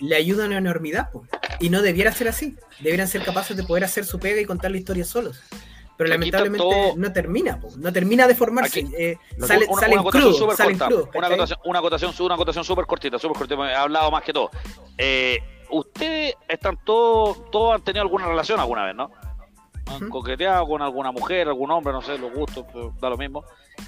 le 0.00 0.16
ayuda 0.16 0.44
a 0.44 0.46
una 0.46 0.58
enormidad. 0.58 1.10
po. 1.10 1.26
Y 1.60 1.70
no 1.70 1.82
debiera 1.82 2.12
ser 2.12 2.28
así. 2.28 2.56
Debieran 2.80 3.08
ser 3.08 3.22
capaces 3.24 3.56
de 3.56 3.62
poder 3.64 3.84
hacer 3.84 4.04
su 4.04 4.18
pega 4.18 4.40
y 4.40 4.44
contar 4.44 4.70
la 4.70 4.76
historia 4.76 5.04
solos. 5.04 5.40
Pero 5.96 6.10
Aquí 6.10 6.18
lamentablemente 6.30 6.58
todo- 6.58 6.96
no 6.96 7.12
termina, 7.12 7.58
po. 7.58 7.70
no 7.78 7.90
termina 7.92 8.26
de 8.26 8.34
formarse. 8.34 8.80
Aquí- 8.80 8.92
eh, 8.98 9.16
sale, 9.40 9.66
una, 9.66 9.80
salen 9.80 9.98
una 10.00 10.10
crudos, 10.10 10.40
una 10.42 10.52
acotación, 10.52 11.08
una 11.14 11.78
acotación, 11.80 12.14
una 12.24 12.34
acotación 12.34 12.64
súper 12.64 12.84
cortita, 12.86 13.18
súper 13.18 13.38
cortita, 13.38 13.70
he 13.70 13.74
hablado 13.74 14.10
más 14.10 14.22
que 14.22 14.34
todo. 14.34 14.50
Eh, 14.98 15.38
ustedes 15.70 16.34
están 16.48 16.78
todos, 16.84 17.50
todos 17.50 17.74
han 17.76 17.82
tenido 17.82 18.02
alguna 18.02 18.26
relación 18.26 18.60
alguna 18.60 18.84
vez, 18.84 18.94
¿no? 18.94 19.10
Han 19.86 20.10
coqueteado 20.10 20.66
con 20.66 20.82
alguna 20.82 21.12
mujer, 21.12 21.48
algún 21.48 21.70
hombre, 21.70 21.92
no 21.94 22.02
sé, 22.02 22.18
los 22.18 22.30
gustos, 22.32 22.66
pero 22.72 22.92
da 23.00 23.08
lo 23.08 23.16
mismo. 23.16 23.44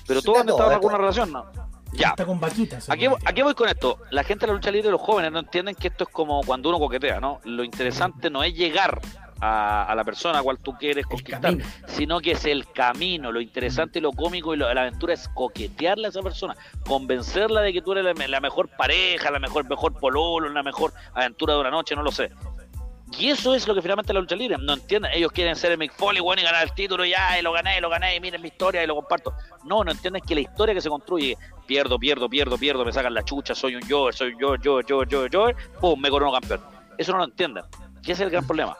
Pero 0.07 0.21
Sí, 0.21 0.27
todos 0.27 0.41
han 0.41 0.49
estado 0.49 0.69
en 0.71 0.75
alguna 0.77 0.95
todo. 0.95 1.01
relación, 1.03 1.33
¿no? 1.33 1.51
Ya. 1.93 2.09
Está 2.11 2.27
con 2.27 2.39
vaquitas. 2.39 2.89
Aquí, 2.91 3.07
aquí 3.25 3.43
voy 3.43 3.55
con 3.55 3.69
esto. 3.69 3.99
La 4.11 4.23
gente 4.25 4.47
de 4.47 4.53
la 4.53 4.55
lucha 4.55 4.71
libre, 4.71 4.91
los 4.91 5.01
jóvenes, 5.01 5.33
no 5.33 5.39
entienden 5.41 5.75
que 5.75 5.89
esto 5.89 6.05
es 6.05 6.11
como 6.11 6.43
cuando 6.43 6.69
uno 6.69 6.79
coquetea, 6.79 7.21
¿no? 7.21 7.41
Lo 7.45 7.65
interesante 7.65 8.31
no 8.31 8.45
es 8.45 8.55
llegar 8.55 9.01
a, 9.41 9.85
a 9.85 9.95
la 9.95 10.03
persona 10.05 10.41
a 10.41 10.43
cual 10.43 10.59
tú 10.59 10.75
quieres 10.79 11.07
conquistar, 11.07 11.55
sino 11.87 12.21
que 12.21 12.33
es 12.33 12.45
el 12.45 12.67
camino. 12.73 13.31
Lo 13.33 13.41
interesante 13.41 14.01
lo 14.01 14.13
cómico 14.13 14.53
y 14.55 14.57
lo- 14.57 14.73
la 14.75 14.83
aventura 14.83 15.15
es 15.15 15.29
coquetearle 15.29 16.07
a 16.07 16.11
esa 16.11 16.23
persona, 16.23 16.57
convencerla 16.87 17.61
de 17.63 17.73
que 17.73 17.81
tú 17.83 17.93
eres 17.93 18.05
la, 18.05 18.27
la 18.27 18.41
mejor 18.41 18.69
pareja, 18.77 19.31
la 19.31 19.39
mejor, 19.39 19.69
mejor 19.69 19.95
pololo, 19.99 20.49
la 20.49 20.63
mejor 20.63 20.93
aventura 21.15 21.55
de 21.55 21.61
una 21.61 21.71
noche, 21.71 21.95
no 21.95 22.03
lo 22.03 22.11
sé. 22.13 22.31
Y 23.17 23.31
eso 23.31 23.55
es 23.55 23.67
lo 23.67 23.75
que 23.75 23.83
finalmente 23.83 24.13
la 24.13 24.21
lucha 24.21 24.37
libre. 24.37 24.57
No 24.61 24.75
entienden. 24.75 25.11
Ellos 25.15 25.33
quieren 25.33 25.57
ser 25.57 25.73
el 25.73 25.79
Mick 25.79 25.93
Foley, 25.95 26.21
bueno, 26.21 26.43
y 26.43 26.45
ganar 26.45 26.63
el 26.63 26.73
título, 26.73 27.05
ya, 27.05 27.39
y 27.39 27.43
lo 27.43 27.53
gané, 27.53 27.79
y 27.79 27.81
lo 27.81 27.89
gané, 27.89 28.17
y 28.17 28.21
miren 28.21 28.43
mi 28.43 28.49
historia, 28.49 28.83
y 28.85 28.87
lo 28.87 28.95
comparto. 28.97 29.33
No, 29.65 29.83
no 29.83 29.91
entienden 29.93 30.23
que 30.23 30.35
la 30.35 30.43
historia 30.43 30.75
que 30.75 30.81
se 30.81 30.89
construye, 30.89 31.37
pierdo, 31.67 31.99
pierdo, 31.99 32.29
pierdo, 32.29 32.59
pierdo, 32.59 32.85
me 32.85 32.93
sacan 32.93 33.15
la 33.15 33.25
chucha, 33.25 33.55
soy 33.55 33.77
un 33.77 33.83
yo, 33.89 34.13
soy 34.13 34.35
un 34.35 34.41
yo, 34.41 34.57
yo, 34.57 34.81
yo, 34.83 35.05
yo, 35.05 35.27
yo, 35.27 35.49
pum, 35.81 35.99
me 36.01 36.11
corono 36.11 36.33
campeón. 36.33 36.61
Eso 36.99 37.13
no 37.13 37.19
lo 37.19 37.25
entienden. 37.25 37.65
Y 38.03 38.13
ese 38.13 38.13
es 38.13 38.21
el 38.21 38.31
gran 38.31 38.47
problema. 38.47 38.77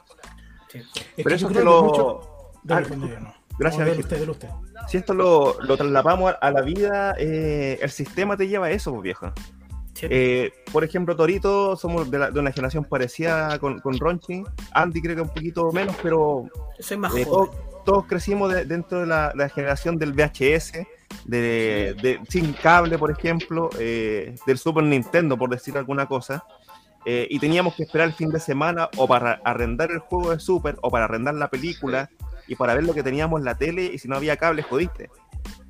Sí. 0.71 0.79
Es 0.79 0.87
Pero 1.17 1.29
que 1.29 1.35
eso 1.35 1.49
te 1.49 1.55
creo 1.55 1.65
lo- 1.65 1.77
que 1.81 1.83
mucho... 1.89 2.21
Dale, 2.63 2.87
Ah, 2.91 2.97
no. 2.97 3.35
gracias, 3.59 3.83
Ángel. 3.89 4.01
usted, 4.01 4.29
usted. 4.29 4.49
Si 4.89 4.99
esto 4.99 5.15
lo, 5.15 5.57
lo 5.63 5.77
trasladamos 5.77 6.33
a, 6.33 6.37
a 6.37 6.51
la 6.51 6.61
vida, 6.61 7.15
eh, 7.19 7.79
el 7.81 7.91
sistema 7.91 8.37
te 8.37 8.47
lleva 8.47 8.67
a 8.67 8.71
eso, 8.71 8.91
pues, 8.93 9.03
viejo. 9.05 9.33
Sí. 9.99 10.07
Eh, 10.11 10.53
por 10.73 10.85
ejemplo, 10.85 11.17
Torito, 11.17 11.75
somos 11.77 12.09
de, 12.11 12.19
la- 12.21 12.31
de 12.31 12.39
una 12.39 12.53
generación 12.53 12.85
parecida 12.85 13.59
con, 13.59 13.81
con 13.81 13.99
Ronchi. 13.99 14.45
Andy 14.73 15.03
creo 15.03 15.17
que 15.17 15.23
un 15.23 15.29
poquito 15.29 15.73
menos, 15.73 15.97
pero 16.03 16.45
Soy 16.79 16.97
más 16.99 17.15
eh, 17.17 17.25
todos, 17.25 17.51
todos 17.85 18.07
crecimos 18.07 18.53
de- 18.53 18.65
dentro 18.65 19.01
de 19.01 19.07
la, 19.07 19.33
la 19.35 19.49
generación 19.49 19.97
del 19.99 20.13
VHS, 20.13 20.87
de, 21.25 21.97
de- 22.01 22.21
sin 22.29 22.53
cable, 22.53 22.97
por 22.97 23.11
ejemplo, 23.11 23.71
eh, 23.79 24.37
del 24.47 24.59
Super 24.59 24.85
Nintendo, 24.85 25.37
por 25.37 25.51
decir 25.51 25.77
alguna 25.77 26.07
cosa. 26.07 26.45
eh, 27.05 27.27
y 27.31 27.39
teníamos 27.41 27.75
que 27.75 27.85
esperar 27.85 28.07
el 28.09 28.15
fin 28.15 28.29
de 28.31 28.39
semana 28.41 28.89
o 28.99 29.09
para 29.09 29.41
arrendar 29.45 29.91
el 29.91 29.99
juego 29.99 30.31
de 30.31 30.39
Super 30.39 30.77
o 30.83 30.91
para 30.91 31.07
arrendar 31.07 31.35
la 31.35 31.49
película 31.49 32.09
y 32.47 32.55
para 32.55 32.75
ver 32.75 32.85
lo 32.85 32.93
que 32.95 33.03
teníamos 33.03 33.41
en 33.41 33.45
la 33.47 33.55
tele 33.57 33.85
y 33.93 33.99
si 33.99 34.07
no 34.09 34.17
había 34.17 34.37
cable, 34.37 34.63
jodiste. 34.63 35.11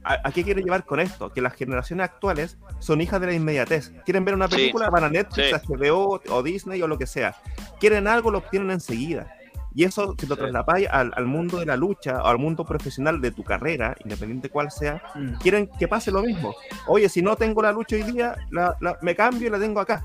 ¿A, 0.09 0.28
a 0.28 0.32
qué 0.32 0.42
quiero 0.42 0.61
llevar 0.61 0.84
con 0.86 1.00
esto? 1.00 1.30
Que 1.30 1.42
las 1.42 1.52
generaciones 1.54 2.04
actuales 2.04 2.56
son 2.78 3.00
hijas 3.02 3.20
de 3.20 3.26
la 3.26 3.32
inmediatez. 3.34 3.92
Quieren 4.06 4.24
ver 4.24 4.34
una 4.34 4.48
Sí. 4.48 4.56
película, 4.56 4.88
van 4.88 5.04
a 5.04 5.11
Netflix, 5.11 5.48
Sí. 5.48 5.54
HBO 5.54 6.20
o 6.30 6.42
Disney 6.42 6.80
o 6.82 6.88
lo 6.88 6.96
que 6.96 7.06
sea. 7.06 7.36
Quieren 7.78 8.09
algo, 8.09 8.30
lo 8.30 8.38
obtienen 8.38 8.70
enseguida. 8.70 9.34
Y 9.74 9.84
eso, 9.84 10.14
si 10.18 10.26
lo 10.26 10.34
Sí. 10.34 10.40
trasladáis 10.40 10.88
al, 10.90 11.12
al 11.14 11.26
mundo 11.26 11.59
de 11.59 11.66
la 11.66 11.76
lucha 11.76 12.22
o 12.22 12.26
al 12.26 12.38
mundo 12.38 12.64
profesional 12.64 13.20
de 13.20 13.30
tu 13.32 13.44
carrera, 13.44 13.94
independiente 14.02 14.48
cuál 14.48 14.70
sea, 14.70 15.02
Mm. 15.14 15.34
quieren 15.34 15.68
que 15.78 15.86
pase 15.86 16.11
lo 16.11 16.22
mismo. 16.22 16.54
Oye, 16.86 17.09
si 17.11 17.20
no 17.22 17.36
tengo 17.36 17.61
la 17.62 17.70
lucha 17.70 17.94
hoy 17.96 18.02
día, 18.02 18.34
la- 18.50 18.76
la- 18.80 18.96
me 19.02 19.14
cambio 19.14 19.46
y 19.48 19.50
la 19.50 19.59
tengo 19.59 19.78
acá. 19.78 20.02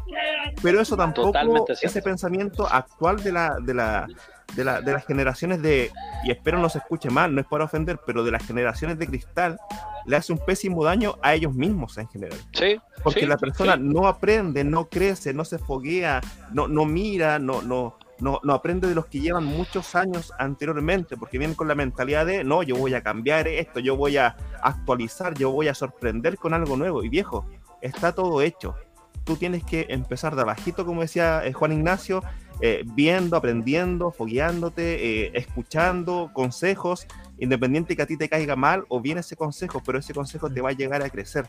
Pero 0.62 0.82
eso 0.82 0.97
tampoco, 0.97 1.28
Totalmente 1.30 1.76
cierto. 1.76 1.88
ese 1.88 2.01
pensamiento 2.04 2.68
actual 2.70 3.24
de, 3.24 3.32
la, 3.32 3.56
de, 3.64 3.74
la, 3.74 4.08
de, 4.56 4.64
la- 4.64 4.82
de 4.82 4.91
las 4.93 5.06
generaciones 5.06 5.62
de, 5.62 5.91
y 6.24 6.32
espero 6.32 6.58
no 6.60 6.70
se 6.70 6.80
escuche 6.80 7.10
mal, 7.10 7.34
no 7.34 7.41
es 7.41 7.47
para 7.47 7.64
ofender, 7.66 7.99
pero 8.06 8.24
de 8.24 8.32
las 8.32 8.45
generaciones 8.45 8.97
de 8.99 9.08
cristal, 9.08 9.58
le 10.06 10.16
hace 10.16 10.34
un 10.34 10.39
pésimo 10.39 10.84
daño 10.84 11.16
a 11.22 11.34
ellos 11.34 11.54
mismos 11.54 11.97
en 11.97 12.08
general. 12.10 12.38
Sí. 12.54 12.80
Porque 13.04 13.22
sí, 13.22 13.26
la 13.26 13.38
persona 13.38 13.76
sí. 13.76 13.82
no 13.84 14.08
aprende, 14.08 14.64
no 14.64 14.86
crece, 14.89 15.34
no 15.34 15.45
se 15.45 15.58
foguea, 15.58 16.22
no, 16.51 16.68
no 16.68 16.86
mira, 16.86 17.39
no, 17.39 17.62
no, 17.62 17.97
no, 18.20 18.39
no 18.43 18.54
aprende 18.54 18.88
de 18.88 18.95
los 18.95 19.06
que 19.08 19.20
llevan 19.20 19.45
muchos 19.45 19.95
años 19.95 20.32
anteriormente, 20.39 21.18
porque 21.18 21.38
vienen 21.38 21.56
con 21.56 21.68
la 21.68 21.76
mentalidad 21.76 22.26
de, 22.26 22.43
no, 22.43 22.64
yo 22.64 22.76
voy 22.76 22.93
a 22.93 23.01
cambiar 23.01 23.47
esto, 23.47 23.80
yo 23.80 23.95
voy 23.95 24.18
a 24.18 24.36
actualizar, 24.62 25.34
yo 25.34 25.51
voy 25.51 25.68
a 25.68 25.74
sorprender 25.74 26.38
con 26.38 26.54
algo 26.54 26.78
nuevo. 26.78 27.04
Y 27.04 27.10
viejo, 27.10 27.45
está 27.82 28.14
todo 28.14 28.41
hecho. 28.41 28.76
Tú 29.24 29.36
tienes 29.38 29.64
que 29.64 29.86
empezar 29.90 30.36
de 30.36 30.42
abajito, 30.42 30.86
como 30.86 31.02
decía 31.02 31.46
eh, 31.46 31.54
Juan 31.54 31.72
Ignacio, 31.72 32.24
eh, 32.62 32.84
viendo, 32.94 33.36
aprendiendo, 33.38 34.12
fogueándote, 34.12 35.26
eh, 35.26 35.32
escuchando 35.34 36.30
consejos, 36.34 37.08
independiente 37.40 37.96
que 37.96 38.02
a 38.02 38.06
ti 38.06 38.18
te 38.18 38.30
caiga 38.30 38.56
mal 38.56 38.86
o 38.90 39.00
bien 39.02 39.18
ese 39.18 39.36
consejo, 39.36 39.82
pero 39.86 39.98
ese 40.00 40.14
consejo 40.14 40.50
te 40.50 40.62
va 40.62 40.70
a 40.70 40.74
llegar 40.74 41.02
a 41.04 41.10
crecer. 41.10 41.48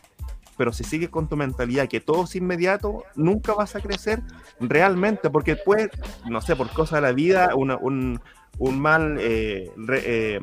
Pero 0.57 0.71
si 0.71 0.85
sigues 0.85 1.09
con 1.09 1.27
tu 1.27 1.35
mentalidad 1.35 1.89
que 1.89 1.99
todo 1.99 2.23
es 2.23 2.35
inmediato, 2.35 3.03
nunca 3.15 3.53
vas 3.53 3.75
a 3.75 3.81
crecer 3.81 4.21
realmente, 4.59 5.29
porque 5.29 5.57
puede, 5.57 5.89
no 6.29 6.39
sé, 6.41 6.55
por 6.55 6.69
cosas 6.71 7.01
de 7.01 7.07
la 7.07 7.11
vida, 7.13 7.55
una- 7.55 7.75
un, 7.75 8.21
un 8.57 8.79
mal, 8.79 9.15
re- 9.17 10.39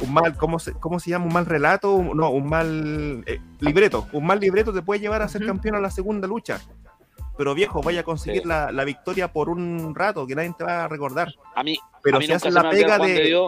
un 0.00 0.12
mal, 0.14 0.36
¿cómo 0.36 0.58
se, 0.58 0.72
¿cómo 0.74 0.98
se 1.00 1.10
llama? 1.10 1.26
Un 1.26 1.32
mal 1.32 1.46
relato, 1.46 1.92
Un- 1.92 2.16
no, 2.16 2.30
un 2.30 2.48
mal 2.48 3.24
eh, 3.26 3.40
libreto. 3.60 4.06
Un 4.12 4.26
mal 4.26 4.38
libreto 4.40 4.72
te 4.72 4.82
puede 4.82 5.00
llevar 5.00 5.22
a 5.22 5.28
ser 5.28 5.44
campeón 5.44 5.74
a 5.76 5.80
la 5.80 5.90
segunda 5.90 6.26
lucha. 6.28 6.60
Pero 7.36 7.54
viejo, 7.54 7.82
vaya 7.82 8.00
a 8.00 8.02
conseguir 8.04 8.42
Sí. 8.42 8.48
la, 8.48 8.72
la 8.72 8.84
victoria 8.84 9.32
por 9.32 9.48
un 9.48 9.94
rato 9.94 10.26
que 10.26 10.34
nadie 10.34 10.52
te 10.58 10.64
va 10.64 10.84
a 10.84 10.88
recordar. 10.88 11.32
A 11.54 11.62
mí, 11.62 11.76
Pero 12.02 12.16
a 12.16 12.20
mí 12.20 12.26
si 12.26 12.32
haces 12.32 12.52
la 12.52 12.68
pega 12.68 12.98
de, 12.98 13.38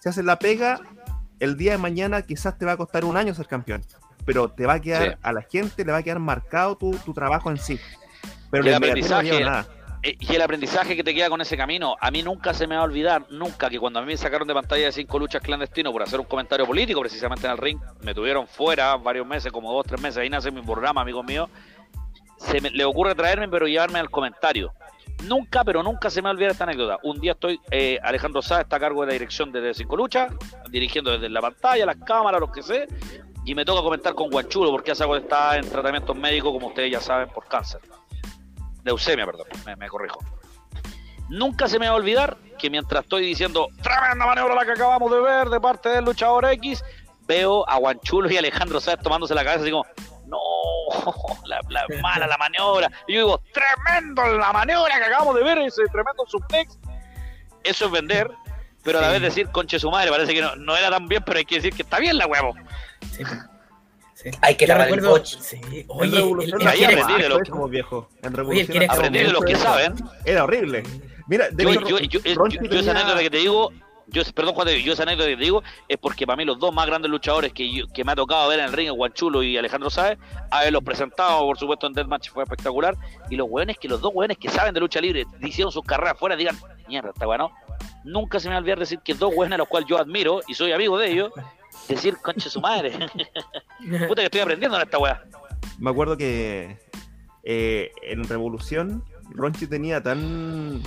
si 0.00 0.08
haces 0.08 0.24
la 0.24 0.38
pega, 0.38 0.80
el 1.40 1.56
día 1.56 1.72
de 1.72 1.78
mañana 1.78 2.22
quizás 2.22 2.56
te 2.58 2.64
va 2.64 2.72
a 2.72 2.76
costar 2.76 3.04
un 3.04 3.16
año 3.18 3.34
ser 3.34 3.46
campeón. 3.46 3.82
Pero 4.24 4.48
te 4.50 4.64
va 4.64 4.74
a 4.74 4.80
quedar, 4.80 5.02
Sí. 5.12 5.18
a 5.22 5.32
la 5.32 5.42
gente 5.42 5.84
le 5.84 5.92
va 5.92 5.98
a 5.98 6.02
quedar 6.02 6.18
marcado 6.20 6.76
tu, 6.76 6.92
tu 7.04 7.12
trabajo 7.12 7.50
en 7.50 7.58
sí. 7.58 7.78
Pero 8.50 8.64
el 8.64 8.70
no 8.70 8.76
aprendizaje- 8.78 9.24
lleva 9.30 9.40
nada. 9.50 9.66
Eh, 10.04 10.16
Y 10.20 10.34
el 10.34 10.42
aprendizaje 10.42 10.94
que 10.94 11.02
te 11.02 11.14
queda 11.14 11.30
con 11.30 11.40
ese 11.40 11.56
camino, 11.56 11.96
a 11.98 12.10
mí 12.10 12.22
nunca 12.22 12.52
se 12.52 12.66
me 12.66 12.74
va 12.76 12.82
a 12.82 12.84
olvidar, 12.84 13.24
nunca, 13.30 13.70
que 13.70 13.78
cuando 13.80 13.98
a 13.98 14.02
mí 14.02 14.08
me 14.08 14.16
sacaron 14.18 14.46
de 14.46 14.52
pantalla 14.54 14.84
de 14.84 14.92
cinco 14.92 15.18
luchas 15.18 15.40
clandestino 15.42 15.90
por 15.92 16.02
hacer 16.02 16.20
un 16.20 16.26
comentario 16.26 16.66
político 16.66 17.00
precisamente 17.00 17.46
en 17.46 17.52
el 17.52 17.58
ring, 17.58 17.78
me 18.02 18.12
tuvieron 18.14 18.46
fuera 18.46 18.94
varios 18.96 19.26
meses, 19.26 19.50
como 19.50 19.72
dos, 19.72 19.86
tres 19.86 20.00
meses, 20.00 20.18
ahí 20.18 20.28
nace 20.28 20.50
mi 20.50 20.60
programa, 20.60 21.00
amigo 21.00 21.22
mío, 21.22 21.48
se 22.36 22.60
me- 22.60 22.70
le 22.70 22.84
ocurre 22.84 23.14
traerme, 23.14 23.48
pero 23.48 23.66
llevarme 23.66 23.98
al 23.98 24.10
comentario. 24.10 24.72
Nunca, 25.22 25.64
pero 25.64 25.82
nunca 25.82 26.10
se 26.10 26.20
me 26.20 26.24
va 26.26 26.30
a 26.30 26.32
olvidar 26.34 26.50
esta 26.52 26.64
anécdota. 26.64 26.98
Un 27.04 27.18
día 27.20 27.32
estoy, 27.32 27.58
eh, 27.70 27.98
Alejandro 28.02 28.42
Sá 28.42 28.60
está 28.60 28.76
a 28.76 28.80
cargo 28.80 29.00
de 29.02 29.06
la 29.06 29.12
dirección 29.14 29.52
de 29.52 29.72
Cinco 29.72 29.96
Luchas, 29.96 30.32
dirigiendo 30.68 31.12
desde 31.12 31.30
la 31.30 31.40
pantalla, 31.40 31.86
las 31.86 31.96
cámaras, 31.96 32.40
lo 32.40 32.50
que 32.52 32.62
sé, 32.62 32.88
y 33.46 33.54
me 33.54 33.64
toca 33.64 33.80
comentar 33.82 34.14
con 34.14 34.28
Guanchulo, 34.28 34.70
porque 34.70 34.90
esa 34.90 35.06
cosa 35.06 35.20
está 35.20 35.56
en 35.56 35.68
tratamientos 35.70 36.16
médicos, 36.16 36.52
como 36.52 36.66
ustedes 36.66 36.90
ya 36.92 37.00
saben, 37.00 37.28
por 37.28 37.46
cáncer. 37.46 37.80
Leucemia, 38.84 39.26
perdón, 39.26 39.46
me, 39.66 39.76
me 39.76 39.88
corrijo. 39.88 40.18
Nunca 41.28 41.68
se 41.68 41.78
me 41.78 41.86
va 41.86 41.92
a 41.92 41.96
olvidar 41.96 42.36
que 42.58 42.68
mientras 42.70 43.02
estoy 43.04 43.24
diciendo 43.24 43.68
tremenda 43.82 44.26
maniobra 44.26 44.54
la 44.54 44.64
que 44.64 44.72
acabamos 44.72 45.10
de 45.10 45.20
ver 45.20 45.48
de 45.48 45.58
parte 45.60 45.88
del 45.88 46.04
luchador 46.04 46.44
X, 46.52 46.84
veo 47.26 47.68
a 47.68 47.76
Guanchulo 47.78 48.30
y 48.30 48.36
Alejandro 48.36 48.78
Sáez 48.80 48.98
tomándose 49.02 49.34
la 49.34 49.42
cabeza 49.42 49.62
así 49.62 49.70
como, 49.70 49.86
no, 50.26 50.38
la, 51.46 51.60
la- 51.68 51.86
mala 52.02 52.26
la 52.26 52.36
maniobra. 52.36 52.90
Y 53.08 53.14
yo 53.14 53.20
digo, 53.20 53.42
tremendo 53.52 54.22
la 54.36 54.52
maniobra 54.52 54.98
que 54.98 55.04
acabamos 55.04 55.34
de 55.36 55.42
ver, 55.44 55.58
ese 55.58 55.82
tremendo 55.86 56.24
suplex. 56.28 56.78
Eso 57.62 57.86
es 57.86 57.90
vender, 57.90 58.30
pero 58.82 58.98
a 58.98 59.00
la 59.02 59.08
vez 59.08 59.22
decir, 59.22 59.48
conche 59.48 59.78
su 59.78 59.90
madre, 59.90 60.10
parece 60.10 60.34
que 60.34 60.42
no, 60.42 60.54
no 60.56 60.76
era 60.76 60.90
tan 60.90 61.08
bien, 61.08 61.22
pero 61.24 61.38
hay 61.38 61.46
que 61.46 61.54
decir 61.56 61.72
que 61.74 61.82
está 61.82 61.98
bien 61.98 62.18
la 62.18 62.26
huevo. 62.26 62.52
Sí. 63.12 63.22
Sí. 64.24 64.30
Hay 64.40 64.54
que 64.56 64.66
lavar 64.66 64.88
el 64.88 65.00
coche. 65.00 65.36
Sí. 65.40 65.60
Oye, 65.88 66.08
el, 66.10 66.16
Revolución 66.16 66.60
el 66.62 66.66
ahí 66.68 66.84
aprendí 66.84 67.22
de 67.22 67.28
lo 67.28 67.68
viejo. 67.68 68.08
En 68.22 68.32
Revolución 68.32 68.66
¿quieres 68.68 68.88
hacíamos 68.90 68.98
Aprendí 69.08 69.18
de 69.26 69.32
los 69.32 69.44
que 69.44 69.56
saben. 69.56 69.94
Era 70.24 70.44
horrible. 70.44 70.82
Mira, 71.28 71.48
de 71.50 71.62
Yo, 71.64 71.70
hecho, 71.70 71.88
yo, 71.88 71.98
yo, 72.00 72.20
yo- 72.20 72.34
Ronchi 72.34 72.56
yo- 72.56 72.62
yo 72.64 72.68
tenía- 72.70 72.80
esa 72.82 72.90
anécdota 72.92 73.20
que 73.20 73.30
te 73.30 73.36
digo, 73.38 73.72
yo, 74.08 74.22
perdón 74.34 74.54
Juan, 74.54 74.68
yo 74.68 74.92
esa 74.92 75.02
anécdota 75.04 75.28
que 75.30 75.36
te 75.36 75.42
digo 75.44 75.62
es 75.88 75.96
porque 75.98 76.26
para 76.26 76.36
mí 76.36 76.44
los 76.44 76.58
dos 76.58 76.74
más 76.74 76.86
grandes 76.86 77.10
luchadores 77.10 77.52
que, 77.52 77.70
yo- 77.72 77.86
que 77.88 78.04
me 78.04 78.12
ha 78.12 78.16
tocado 78.16 78.48
ver 78.48 78.60
en 78.60 78.66
el 78.66 78.72
ring, 78.72 78.90
Guanchulo 78.90 79.42
y 79.42 79.56
Alejandro 79.58 79.88
Sáez, 79.90 80.18
haberlos 80.50 80.82
presentado, 80.84 81.40
por 81.40 81.58
supuesto, 81.58 81.86
en 81.86 81.92
Deathmatch 81.94 82.30
fue 82.30 82.42
espectacular. 82.44 82.96
Y 83.30 83.36
los 83.36 83.46
hueones 83.50 83.78
que 83.78 83.88
los 83.88 84.00
dos 84.00 84.10
hueones 84.14 84.36
que 84.38 84.48
saben 84.50 84.72
de 84.74 84.80
lucha 84.80 85.00
libre, 85.00 85.24
hicieron 85.42 85.72
sus 85.72 85.82
carreras 85.84 86.14
afuera, 86.14 86.36
digan, 86.36 86.56
mierda, 86.88 87.10
está 87.10 87.26
bueno. 87.26 87.50
Nunca 88.04 88.38
se 88.40 88.48
me 88.48 88.54
va 88.54 88.56
a 88.58 88.60
olvidar 88.60 88.78
decir 88.78 88.98
que 89.02 89.14
dos 89.14 89.32
hueones 89.34 89.54
a 89.54 89.58
los 89.58 89.68
cuales 89.68 89.88
yo 89.88 89.96
admiro 89.98 90.40
y 90.46 90.54
soy 90.54 90.72
amigo 90.72 90.98
de 90.98 91.10
ellos, 91.10 91.30
decir, 91.88 92.16
conche 92.22 92.48
su 92.50 92.60
madre, 92.60 92.90
puta 94.08 94.22
que 94.22 94.24
estoy 94.26 94.40
aprendiendo 94.40 94.76
en 94.76 94.82
esta 94.84 94.98
weá. 94.98 95.22
me 95.78 95.90
acuerdo 95.90 96.16
que 96.16 96.78
eh, 97.42 97.90
en 98.02 98.24
Revolución 98.24 99.04
Ronchi 99.30 99.66
tenía 99.66 100.02
tan 100.02 100.82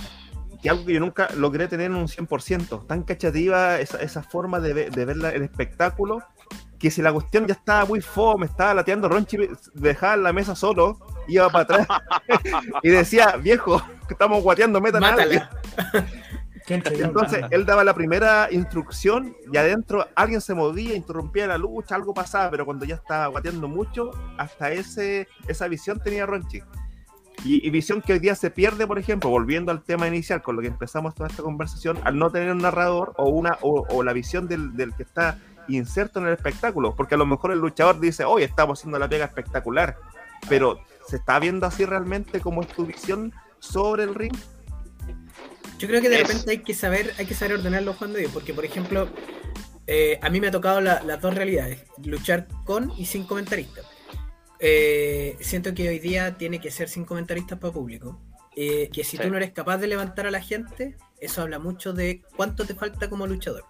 que 0.62 0.70
algo 0.70 0.84
que 0.86 0.94
yo 0.94 1.00
nunca 1.00 1.28
logré 1.36 1.68
tener 1.68 1.86
en 1.86 1.94
un 1.94 2.08
100%, 2.08 2.86
tan 2.88 3.04
cachativa 3.04 3.78
esa, 3.78 3.98
esa 4.02 4.22
forma 4.24 4.58
de, 4.58 4.72
ve- 4.74 4.90
de 4.90 5.04
ver 5.04 5.16
la- 5.16 5.30
el 5.30 5.42
espectáculo, 5.42 6.20
que 6.80 6.90
si 6.90 7.00
la 7.00 7.12
cuestión 7.12 7.46
ya 7.46 7.54
estaba 7.54 7.84
muy 7.84 8.00
fome, 8.00 8.46
estaba 8.46 8.74
lateando 8.74 9.08
Ronchi, 9.08 9.36
dejaba 9.74 10.16
la 10.16 10.32
mesa 10.32 10.56
solo, 10.56 10.98
iba 11.28 11.48
para 11.50 11.62
atrás 11.84 11.86
y 12.82 12.88
decía, 12.88 13.36
viejo, 13.36 13.80
que 14.08 14.14
estamos 14.14 14.42
guateando, 14.42 14.80
metan 14.80 15.04
a 15.04 15.08
alguien". 15.10 15.42
Mátala. 15.76 16.06
Entonces 16.68 17.44
él 17.50 17.64
daba 17.64 17.84
la 17.84 17.94
primera 17.94 18.48
instrucción 18.50 19.34
y 19.52 19.56
adentro 19.56 20.06
alguien 20.14 20.40
se 20.40 20.54
movía, 20.54 20.94
interrumpía 20.94 21.46
la 21.46 21.58
lucha, 21.58 21.94
algo 21.94 22.14
pasaba, 22.14 22.50
pero 22.50 22.64
cuando 22.64 22.84
ya 22.84 22.96
estaba 22.96 23.26
guateando 23.28 23.68
mucho, 23.68 24.10
hasta 24.36 24.72
ese, 24.72 25.28
esa 25.46 25.68
visión 25.68 26.00
tenía 26.00 26.26
Ronchi. 26.26 26.62
Y, 27.44 27.66
y 27.66 27.70
visión 27.70 28.02
que 28.02 28.14
hoy 28.14 28.18
día 28.18 28.34
se 28.34 28.50
pierde, 28.50 28.86
por 28.86 28.98
ejemplo, 28.98 29.30
volviendo 29.30 29.70
al 29.70 29.82
tema 29.82 30.08
inicial 30.08 30.42
con 30.42 30.56
lo 30.56 30.62
que 30.62 30.68
empezamos 30.68 31.14
toda 31.14 31.28
esta 31.28 31.42
conversación, 31.42 31.98
al 32.02 32.18
no 32.18 32.30
tener 32.30 32.50
un 32.50 32.58
narrador 32.58 33.14
o, 33.16 33.28
una, 33.28 33.58
o, 33.62 33.86
o 33.88 34.02
la 34.02 34.12
visión 34.12 34.48
del, 34.48 34.74
del 34.76 34.92
que 34.94 35.04
está 35.04 35.38
inserto 35.68 36.18
en 36.18 36.26
el 36.26 36.32
espectáculo, 36.32 36.96
porque 36.96 37.14
a 37.14 37.18
lo 37.18 37.26
mejor 37.26 37.52
el 37.52 37.60
luchador 37.60 38.00
dice, 38.00 38.24
hoy 38.24 38.42
estamos 38.42 38.80
haciendo 38.80 38.98
la 38.98 39.08
pega 39.08 39.26
espectacular, 39.26 39.96
pero 40.48 40.80
¿se 41.06 41.16
está 41.16 41.38
viendo 41.38 41.66
así 41.66 41.84
realmente 41.84 42.40
como 42.40 42.62
es 42.62 42.68
tu 42.68 42.86
visión 42.86 43.32
sobre 43.60 44.02
el 44.02 44.14
ring? 44.14 44.36
Yo 45.78 45.88
creo 45.88 46.00
que 46.02 46.08
de 46.08 46.16
Es- 46.20 46.28
repente 46.28 46.50
hay 46.50 46.58
que 46.58 46.74
saber, 46.74 47.14
hay 47.18 47.26
que 47.26 47.34
saber 47.34 47.54
ordenarlo 47.58 47.94
Juan 47.94 48.12
de 48.12 48.20
Dios, 48.20 48.32
porque 48.32 48.52
por 48.52 48.64
ejemplo, 48.64 49.08
eh, 49.86 50.18
a 50.20 50.28
mí 50.30 50.40
me 50.40 50.48
ha 50.48 50.50
tocado 50.50 50.80
la- 50.80 51.02
las 51.02 51.20
dos 51.20 51.34
realidades, 51.34 51.84
luchar 52.04 52.48
con 52.64 52.92
y 52.98 53.06
sin 53.06 53.24
comentaristas. 53.24 53.86
Eh, 54.60 55.36
siento 55.40 55.72
que 55.74 55.88
hoy 55.88 55.98
día 56.00 56.36
tiene 56.36 56.60
que 56.60 56.70
ser 56.70 56.88
sin 56.88 57.04
comentaristas 57.04 57.58
para 57.58 57.72
público. 57.72 58.20
Eh, 58.56 58.90
que 58.92 59.04
si 59.04 59.16
Sí. 59.16 59.22
tú 59.22 59.30
no 59.30 59.36
eres 59.36 59.52
capaz 59.52 59.78
de 59.78 59.86
levantar 59.86 60.26
a 60.26 60.32
la 60.32 60.40
gente, 60.42 60.96
eso 61.20 61.42
habla 61.42 61.60
mucho 61.60 61.92
de 61.92 62.22
cuánto 62.36 62.64
te 62.66 62.74
falta 62.74 63.08
como 63.08 63.26
luchador. 63.28 63.64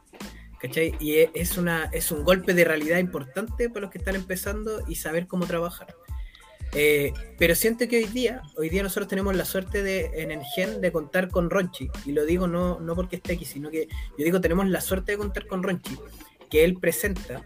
¿Cachai? 0.60 0.94
Y 0.98 1.18
es, 1.34 1.56
una, 1.58 1.84
es 1.92 2.10
un 2.10 2.24
golpe 2.24 2.52
de 2.54 2.64
realidad 2.64 2.98
importante 2.98 3.68
para 3.68 3.82
los 3.82 3.90
que 3.90 3.98
están 3.98 4.16
empezando 4.16 4.82
y 4.88 4.96
saber 4.96 5.26
cómo 5.28 5.46
trabajar. 5.46 5.94
Eh, 6.74 7.12
pero 7.38 7.54
siento 7.54 7.88
que 7.88 7.96
hoy 7.96 8.04
día, 8.04 8.42
hoy 8.56 8.68
día 8.68 8.82
nosotros 8.82 9.08
tenemos 9.08 9.34
la 9.34 9.44
suerte 9.46 9.82
de, 9.82 10.22
en 10.22 10.30
el 10.30 10.42
gen 10.54 10.80
de 10.80 10.92
contar 10.92 11.30
con 11.30 11.48
Ronchi, 11.48 11.90
y 12.04 12.12
lo 12.12 12.26
digo 12.26 12.46
no, 12.46 12.78
no 12.80 12.94
porque 12.94 13.16
esté 13.16 13.34
aquí, 13.34 13.44
sino 13.46 13.70
que 13.70 13.88
yo 14.18 14.24
digo 14.24 14.40
tenemos 14.40 14.68
la 14.68 14.80
suerte 14.82 15.12
de 15.12 15.18
contar 15.18 15.46
con 15.46 15.62
Ronchi, 15.62 15.96
que 16.50 16.64
él 16.64 16.76
presenta 16.78 17.42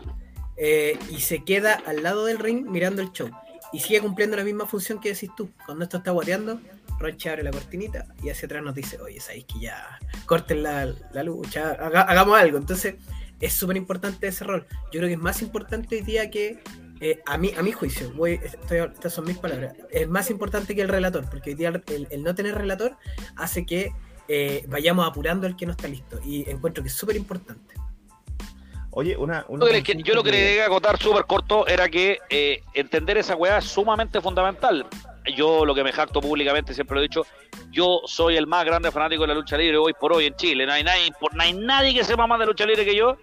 eh, 0.57 0.99
y 1.11 1.21
se 1.21 1.45
queda 1.45 1.75
al 1.87 2.03
lado 2.03 2.25
del 2.25 2.39
ring 2.39 2.67
mirando 2.69 3.01
el 3.01 3.13
show, 3.13 3.31
y 3.73 3.79
sigue 3.79 4.01
cumpliendo 4.01 4.37
la 4.37 4.45
misma 4.45 4.67
función 4.67 5.01
que 5.01 5.13
decís 5.13 5.31
tú, 5.37 5.51
cuando 5.67 5.85
esto 5.85 5.99
está 5.99 6.11
guateando, 6.11 6.61
Ronchi 6.99 7.29
abre 7.29 7.45
la 7.45 7.53
cortinita 7.53 8.07
y 8.23 8.29
hacia 8.29 8.47
atrás 8.47 8.63
nos 8.63 8.75
dice, 8.75 9.01
oye, 9.01 9.21
sabéis 9.21 9.45
que 9.45 9.61
ya 9.61 9.99
corten 10.27 10.65
la, 10.65 10.93
la 11.13 11.23
lucha, 11.23 11.71
haga- 11.73 12.03
hagamos 12.03 12.39
algo, 12.39 12.59
entonces 12.59 12.97
es 13.39 13.53
súper 13.53 13.77
importante 13.77 14.27
ese 14.27 14.43
rol, 14.45 14.67
yo 14.93 14.99
creo 14.99 15.07
que 15.07 15.15
es 15.15 15.19
más 15.19 15.43
importante 15.43 15.97
hoy 15.97 16.03
día 16.03 16.31
que 16.31 16.59
eh, 17.03 17.21
a, 17.27 17.37
mi, 17.37 17.53
a 17.53 17.63
mi 17.63 17.73
juicio, 17.73 18.11
voy, 18.15 18.41
estoy- 18.43 18.79
estas 18.79 19.13
son 19.13 19.25
mis 19.27 19.37
palabras, 19.37 19.75
es 19.91 20.09
más 20.09 20.31
importante 20.31 20.75
que 20.75 20.81
el 20.83 20.89
relator, 20.89 21.29
porque 21.29 21.51
hoy 21.51 21.57
día 21.57 21.69
el, 21.69 22.07
el 22.11 22.23
no 22.23 22.35
tener 22.35 22.55
relator 22.55 22.97
hace 23.37 23.67
que 23.67 23.93
eh, 24.29 24.65
vayamos 24.69 25.07
apurando 25.07 25.47
al 25.47 25.57
que 25.57 25.67
no 25.67 25.73
está 25.73 25.89
listo. 25.89 26.19
Y 26.25 26.49
encuentro 26.49 26.83
que 26.83 26.89
es 26.89 26.95
súper 26.95 27.17
importante. 27.17 27.75
Oye, 28.93 29.17
una... 29.17 29.45
una 29.49 29.67
Yo 29.67 29.73
lo 29.73 29.83
que- 29.83 30.03
yo 30.03 30.15
lo 30.15 30.23
que 30.23 30.31
le 30.31 30.37
quería 30.39 30.67
acotar 30.67 30.99
súper 30.99 31.25
corto 31.25 31.67
era 31.67 31.89
que 31.89 32.19
eh, 32.31 32.63
entender 32.75 33.19
esa 33.19 33.35
weá 33.37 33.59
es 33.59 33.65
sumamente 33.65 34.21
fundamental. 34.21 34.87
Yo 35.37 35.65
lo 35.65 35.75
que 35.75 35.83
me 35.85 35.93
jacto 35.93 36.21
públicamente, 36.21 36.75
siempre 36.75 36.97
lo 36.97 37.01
he 37.01 37.05
dicho, 37.05 37.27
yo 37.71 38.01
soy 38.07 38.37
el 38.37 38.47
más 38.47 38.65
grande 38.65 38.91
fanático 38.91 39.23
de 39.23 39.29
la 39.29 39.35
lucha 39.35 39.57
libre 39.57 39.79
hoy 39.79 39.93
por 39.99 40.13
hoy 40.13 40.27
en 40.27 40.35
Chile. 40.37 40.67
No 40.67 40.73
hay 40.73 40.85
nadie, 40.85 41.11
por- 41.19 41.35
no 41.35 41.43
hay 41.43 41.53
nadie 41.55 41.95
que 41.95 42.05
sepa 42.05 42.27
más 42.27 42.39
de 42.39 42.47
lucha 42.47 42.67
libre 42.67 42.85
que 42.85 42.95
yo. 42.95 43.17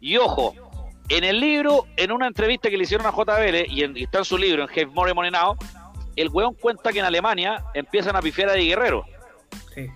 Y 0.00 0.16
ojo, 0.16 0.54
en 1.08 1.24
el 1.24 1.38
libro, 1.40 1.86
en 1.96 2.12
una 2.12 2.26
entrevista 2.26 2.68
que 2.70 2.76
le 2.76 2.84
hicieron 2.84 3.06
a 3.06 3.10
JBL, 3.12 3.66
y, 3.68 3.82
en- 3.84 3.96
y 3.96 4.04
está 4.04 4.18
en 4.18 4.24
su 4.24 4.36
libro, 4.38 4.62
en 4.64 4.68
Have 4.70 4.86
More 4.86 5.14
Money 5.14 5.30
Now, 5.30 5.56
el 6.16 6.28
weón 6.30 6.54
cuenta 6.54 6.92
que 6.92 6.98
en 6.98 7.04
Alemania 7.04 7.62
empiezan 7.74 8.16
a 8.16 8.22
pifiar 8.22 8.48
a 8.48 8.54
Eddie 8.54 8.68
Guerrero. 8.68 9.04
Sí. 9.74 9.86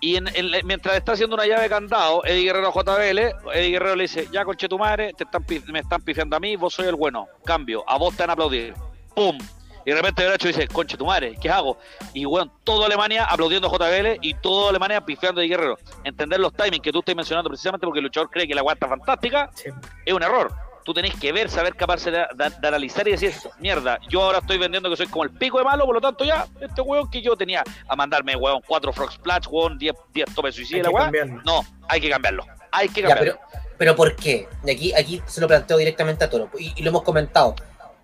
Y 0.00 0.16
en- 0.16 0.28
en- 0.34 0.66
mientras 0.66 0.96
está 0.96 1.12
haciendo 1.12 1.34
una 1.36 1.46
llave 1.46 1.62
de 1.62 1.68
candado, 1.68 2.24
Eddie 2.24 2.44
Guerrero 2.44 2.68
a 2.68 2.72
JBL, 2.72 3.18
Eddie 3.54 3.70
Guerrero 3.70 3.94
le 3.96 4.02
dice, 4.04 4.26
ya 4.32 4.44
conche 4.44 4.66
tu 4.68 4.78
madre, 4.78 5.12
te 5.16 5.24
están, 5.24 5.44
me 5.70 5.80
están 5.80 6.00
pifiando 6.02 6.36
a 6.36 6.40
mí, 6.40 6.56
vos 6.56 6.72
soy 6.74 6.86
el 6.88 6.94
bueno, 6.94 7.28
cambio, 7.44 7.84
a 7.88 7.98
vos 7.98 8.16
te 8.16 8.22
van 8.22 8.30
a 8.30 8.32
aplaudir. 8.32 8.74
¡Pum! 9.14 9.36
Y 9.84 9.90
de 9.90 9.96
repente 9.96 10.22
Derecho 10.22 10.48
dice, 10.48 10.68
conche 10.68 10.96
tu 10.96 11.06
madre, 11.06 11.36
¿qué 11.40 11.48
hago? 11.50 11.78
Y 12.12 12.24
bueno, 12.24 12.52
toda 12.64 12.86
Alemania 12.86 13.24
aplaudiendo 13.24 13.68
a 13.68 13.70
JBL 13.70 14.18
y 14.20 14.34
toda 14.34 14.70
Alemania 14.70 15.00
pifiando 15.04 15.40
a 15.40 15.44
Eddie 15.44 15.56
Guerrero. 15.56 15.78
Entender 16.04 16.38
los 16.40 16.52
timings 16.52 16.80
que 16.82 16.92
tú 16.92 16.98
estás 17.00 17.16
mencionando 17.16 17.48
precisamente 17.48 17.86
porque 17.86 18.00
el 18.00 18.04
luchador 18.04 18.28
cree 18.30 18.46
que 18.46 18.54
la 18.54 18.62
está 18.72 18.88
fantástica, 18.88 19.50
Sí. 19.54 19.70
es 20.04 20.12
un 20.14 20.22
error. 20.22 20.52
tú 20.82 20.94
tenés 20.94 21.14
que 21.14 21.30
ver, 21.30 21.50
saber 21.50 21.76
capaz 21.76 22.04
de, 22.06 22.10
de- 22.10 22.26
de 22.58 22.68
analizar 22.68 23.06
y 23.06 23.10
decir, 23.12 23.32
mierda, 23.60 23.98
yo 24.08 24.22
ahora 24.22 24.38
estoy 24.38 24.56
vendiendo 24.58 24.88
que 24.88 24.96
soy 24.96 25.06
como 25.08 25.22
el 25.24 25.30
pico 25.30 25.58
de 25.58 25.64
malo, 25.64 25.84
por 25.84 25.94
lo 25.94 26.00
tanto 26.00 26.24
ya, 26.24 26.46
este 26.60 26.80
weón 26.80 27.08
que 27.10 27.20
yo 27.22 27.36
tenía 27.36 27.62
a 27.86 27.94
mandarme, 27.96 28.34
weón, 28.34 28.60
cuatro 28.66 28.90
frog 28.92 29.12
splash, 29.12 29.44
weón, 29.50 29.78
10, 29.78 29.92
10 30.14 30.34
topes 30.34 30.58
weá. 30.72 30.82
cambiarlo. 31.04 31.42
No, 31.44 31.60
hay 31.86 32.00
que 32.00 32.08
cambiarlo. 32.10 32.44
Hay 32.72 32.88
que 32.88 33.02
Ya, 33.02 33.08
cambiarlo. 33.08 33.40
pero, 33.52 33.62
pero 33.78 33.94
¿por 33.96 34.16
qué? 34.16 34.48
Y 34.64 34.70
aquí, 34.70 34.92
aquí 34.94 35.22
se 35.26 35.40
lo 35.42 35.46
planteo 35.46 35.76
directamente 35.76 36.24
a 36.24 36.30
Toro, 36.30 36.48
y, 36.58 36.72
y 36.74 36.82
lo 36.82 36.88
hemos 36.88 37.02
comentado. 37.02 37.54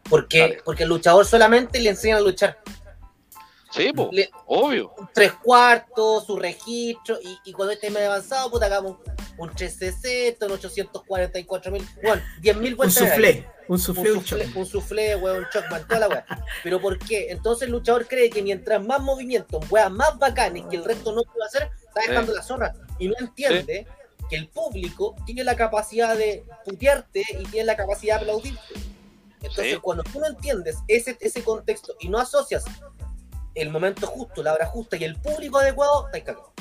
Porque, 0.08 0.38
Dale. 0.40 0.62
porque 0.64 0.82
el 0.84 0.88
luchador 0.88 1.24
solamente 1.26 1.80
le 1.80 1.90
enseñan 1.90 2.18
a 2.18 2.20
luchar. 2.20 2.58
Sí, 3.72 3.92
po, 3.92 4.08
Le- 4.12 4.30
obvio. 4.46 4.92
tres 5.12 5.32
cuartos, 5.32 6.24
su 6.24 6.38
registro, 6.38 7.18
y, 7.22 7.36
y 7.44 7.52
cuando 7.52 7.72
esté 7.74 7.90
medio 7.90 8.06
avanzado, 8.06 8.50
puta, 8.50 8.66
hagamos 8.66 8.92
un, 8.92 9.48
un 9.48 9.54
360, 9.54 10.46
un 10.46 10.52
844 10.52 11.72
mil, 11.72 11.86
bueno, 12.02 12.22
10 12.40 12.56
mil 12.56 12.72
Un 12.72 12.76
vueltas. 12.76 13.02
Un 13.02 13.08
un 13.68 13.78
soufflé, 13.80 14.12
un 14.12 14.24
suflé, 14.24 14.48
un 14.54 14.66
suflé, 14.66 15.16
weón, 15.16 15.38
un 15.38 15.46
chocman, 15.52 15.86
toda 15.88 16.00
la 16.00 16.08
weá. 16.08 16.26
Pero 16.62 16.80
¿por 16.80 16.98
qué? 17.00 17.26
Entonces 17.30 17.66
el 17.66 17.72
luchador 17.72 18.06
cree 18.06 18.30
que 18.30 18.40
mientras 18.40 18.82
más 18.82 19.00
movimientos, 19.02 19.68
weas 19.70 19.90
más 19.90 20.16
bacanes 20.18 20.64
que 20.70 20.76
el 20.76 20.84
resto 20.84 21.12
no 21.12 21.22
puede 21.24 21.44
hacer, 21.46 21.68
está 21.88 22.02
Sí. 22.02 22.08
dejando 22.10 22.32
la 22.32 22.42
zorra. 22.42 22.72
Y 23.00 23.08
no 23.08 23.14
entiende 23.18 23.86
que 24.30 24.36
el 24.36 24.48
público 24.48 25.16
tiene 25.26 25.42
la 25.44 25.56
capacidad 25.56 26.16
de 26.16 26.44
putearte 26.64 27.24
y 27.40 27.44
tiene 27.46 27.66
la 27.66 27.76
capacidad 27.76 28.16
de 28.16 28.20
aplaudirte. 28.22 28.74
Entonces, 29.48 29.74
Sí. 29.74 29.80
cuando 29.80 30.02
tú 30.04 30.20
no 30.20 30.26
entiendes 30.26 30.76
ese, 30.88 31.16
ese 31.20 31.42
contexto 31.42 31.94
y 32.00 32.08
no 32.08 32.18
asocias 32.18 32.64
el 33.54 33.70
momento 33.70 34.06
justo, 34.06 34.42
la 34.42 34.52
hora 34.52 34.66
justa 34.66 34.96
y 34.96 35.04
el 35.04 35.16
público 35.20 35.58
adecuado, 35.58 36.06
estás 36.06 36.22
cagado. 36.22 36.52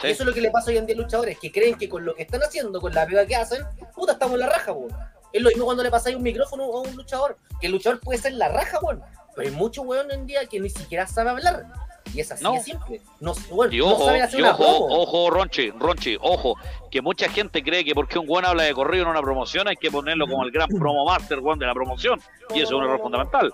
Sí. 0.00 0.08
Eso 0.08 0.22
es 0.22 0.26
lo 0.28 0.32
que 0.32 0.40
le 0.40 0.50
pasa 0.50 0.70
hoy 0.70 0.78
en 0.78 0.86
día 0.86 0.94
a 0.94 0.98
luchadores, 0.98 1.38
que 1.38 1.52
creen 1.52 1.76
que 1.76 1.88
con 1.88 2.04
lo 2.04 2.14
que 2.14 2.22
están 2.22 2.42
haciendo, 2.42 2.80
con 2.80 2.94
la 2.94 3.06
pega 3.06 3.26
que 3.26 3.36
hacen, 3.36 3.62
puta, 3.94 4.12
estamos 4.12 4.34
en 4.34 4.40
la 4.40 4.48
raja, 4.48 4.72
weón. 4.72 4.96
Es 5.32 5.42
lo 5.42 5.48
mismo 5.50 5.64
cuando 5.66 5.82
le 5.82 5.90
pasáis 5.90 6.16
un 6.16 6.22
micrófono 6.22 6.64
a 6.64 6.80
un 6.80 6.96
luchador, 6.96 7.38
que 7.60 7.66
el 7.66 7.72
luchador 7.72 8.00
puede 8.00 8.18
ser 8.18 8.32
la 8.32 8.48
raja, 8.48 8.78
weón. 8.80 9.02
Pero 9.36 9.48
hay 9.48 9.54
muchos 9.54 9.84
weón 9.84 10.06
hoy 10.06 10.14
en 10.14 10.26
día 10.26 10.46
que 10.46 10.58
ni 10.58 10.70
siquiera 10.70 11.06
sabe 11.06 11.30
hablar. 11.30 11.66
Y 12.14 12.20
es 12.20 12.32
así 12.32 12.42
No. 12.42 12.52
de 12.52 12.60
simple. 12.60 13.00
No, 13.20 13.34
bueno, 13.50 13.72
Y 13.72 13.78
no 13.78 13.86
ojo, 13.88 14.06
saben 14.06 14.22
hacer 14.22 14.40
y 14.40 14.42
una 14.42 14.52
ojo, 14.52 14.86
ojo, 14.88 15.30
Ronchi, 15.30 15.70
Ronchi, 15.70 16.16
ojo, 16.20 16.54
que 16.90 17.00
mucha 17.02 17.28
gente 17.28 17.62
cree 17.62 17.84
que 17.84 17.94
porque 17.94 18.18
un 18.18 18.26
weón 18.28 18.44
habla 18.44 18.64
de 18.64 18.74
corrido 18.74 19.04
en 19.04 19.10
una 19.10 19.20
promoción 19.22 19.68
hay 19.68 19.76
que 19.76 19.90
ponerlo 19.90 20.26
como 20.26 20.42
el 20.44 20.50
gran 20.50 20.68
promo 20.68 21.04
master, 21.04 21.38
weón, 21.40 21.58
de 21.58 21.66
la 21.66 21.74
promoción. 21.74 22.20
Y 22.54 22.60
eso 22.60 22.64
es 22.64 22.72
un 22.72 22.84
error 22.84 23.00
fundamental. 23.00 23.52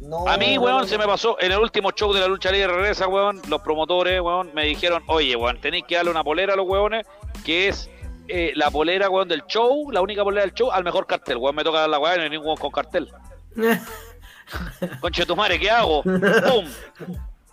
No, 0.00 0.26
A 0.28 0.36
mí, 0.36 0.56
no, 0.56 0.62
weón, 0.62 0.80
no, 0.82 0.86
se 0.86 0.98
me 0.98 1.06
pasó 1.06 1.36
en 1.40 1.52
el 1.52 1.58
último 1.58 1.92
show 1.92 2.12
de 2.12 2.20
la 2.20 2.26
lucha 2.26 2.50
libre 2.50 2.66
regresa, 2.68 3.06
weón, 3.06 3.40
los 3.48 3.62
promotores, 3.62 4.20
weón, 4.20 4.50
me 4.54 4.64
dijeron, 4.64 5.02
oye, 5.06 5.36
weón, 5.36 5.60
tenéis 5.60 5.84
que 5.86 5.94
darle 5.94 6.10
una 6.10 6.24
polera 6.24 6.54
a 6.54 6.56
los 6.56 6.66
weones, 6.66 7.06
que 7.44 7.68
es 7.68 7.88
eh, 8.28 8.52
la 8.56 8.70
polera, 8.70 9.08
weón, 9.10 9.28
del 9.28 9.44
show, 9.46 9.90
la 9.92 10.00
única 10.00 10.24
polera 10.24 10.42
del 10.42 10.54
show, 10.54 10.70
al 10.72 10.82
mejor 10.84 11.06
cartel, 11.06 11.36
weón, 11.36 11.54
me 11.54 11.62
toca 11.64 11.80
dar 11.80 11.88
la 11.88 11.98
weón, 12.00 12.16
no 12.18 12.22
hay 12.24 12.30
ningún 12.30 12.46
weón 12.48 12.58
con 12.58 12.70
cartel. 12.72 13.12
Conche 15.00 15.24
tu 15.24 15.36
madre, 15.36 15.58
¿qué 15.58 15.70
hago? 15.70 16.02
¡Pum! 16.02 16.66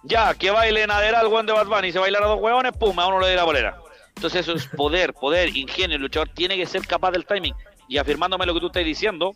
Ya, 0.03 0.33
que 0.33 0.51
bailen 0.51 0.91
Aderal, 0.91 1.27
weón 1.27 1.45
de 1.45 1.53
Bad 1.53 1.67
Bunny, 1.67 1.89
y 1.89 1.91
se 1.91 1.99
bailan 1.99 2.23
a 2.23 2.27
dos 2.27 2.39
weones, 2.39 2.71
¡pum! 2.77 2.97
A 2.99 3.07
uno 3.07 3.19
le 3.19 3.27
doy 3.27 3.35
la 3.35 3.45
polera. 3.45 3.77
Entonces 4.15 4.41
eso 4.41 4.53
es 4.53 4.67
poder, 4.77 5.13
poder, 5.13 5.55
ingenio. 5.55 5.95
El 5.95 6.01
luchador 6.01 6.29
tiene 6.29 6.55
que 6.55 6.65
ser 6.65 6.85
capaz 6.85 7.11
del 7.11 7.25
timing. 7.25 7.53
Y 7.87 7.97
afirmándome 7.97 8.45
lo 8.45 8.53
que 8.53 8.59
tú 8.59 8.67
estás 8.67 8.85
diciendo, 8.85 9.33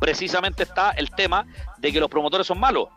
precisamente 0.00 0.64
está 0.64 0.90
el 0.90 1.10
tema 1.10 1.46
de 1.78 1.92
que 1.92 2.00
los 2.00 2.08
promotores 2.08 2.46
son 2.46 2.58
malos. 2.58 2.88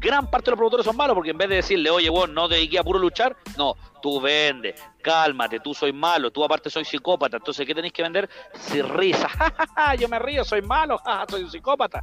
Gran 0.00 0.30
parte 0.30 0.46
de 0.46 0.50
los 0.50 0.58
promotores 0.58 0.84
son 0.84 0.96
malos 0.96 1.14
porque 1.14 1.30
en 1.30 1.38
vez 1.38 1.48
de 1.48 1.56
decirle, 1.56 1.90
oye, 1.90 2.10
vos 2.10 2.28
no 2.28 2.46
te 2.46 2.56
dediques 2.56 2.78
a 2.78 2.84
puro 2.84 2.98
luchar, 2.98 3.36
no, 3.56 3.74
tú 4.02 4.20
vendes, 4.20 4.78
cálmate, 5.02 5.60
tú 5.60 5.72
soy 5.72 5.94
malo, 5.94 6.30
tú 6.30 6.44
aparte 6.44 6.68
soy 6.68 6.84
psicópata, 6.84 7.38
entonces 7.38 7.66
¿qué 7.66 7.74
tenéis 7.74 7.94
que 7.94 8.02
vender? 8.02 8.28
Si 8.52 8.82
risa, 8.82 9.28
yo 9.98 10.06
me 10.08 10.18
río, 10.18 10.44
soy 10.44 10.60
malo, 10.60 11.00
soy 11.28 11.44
un 11.44 11.50
psicópata. 11.50 12.02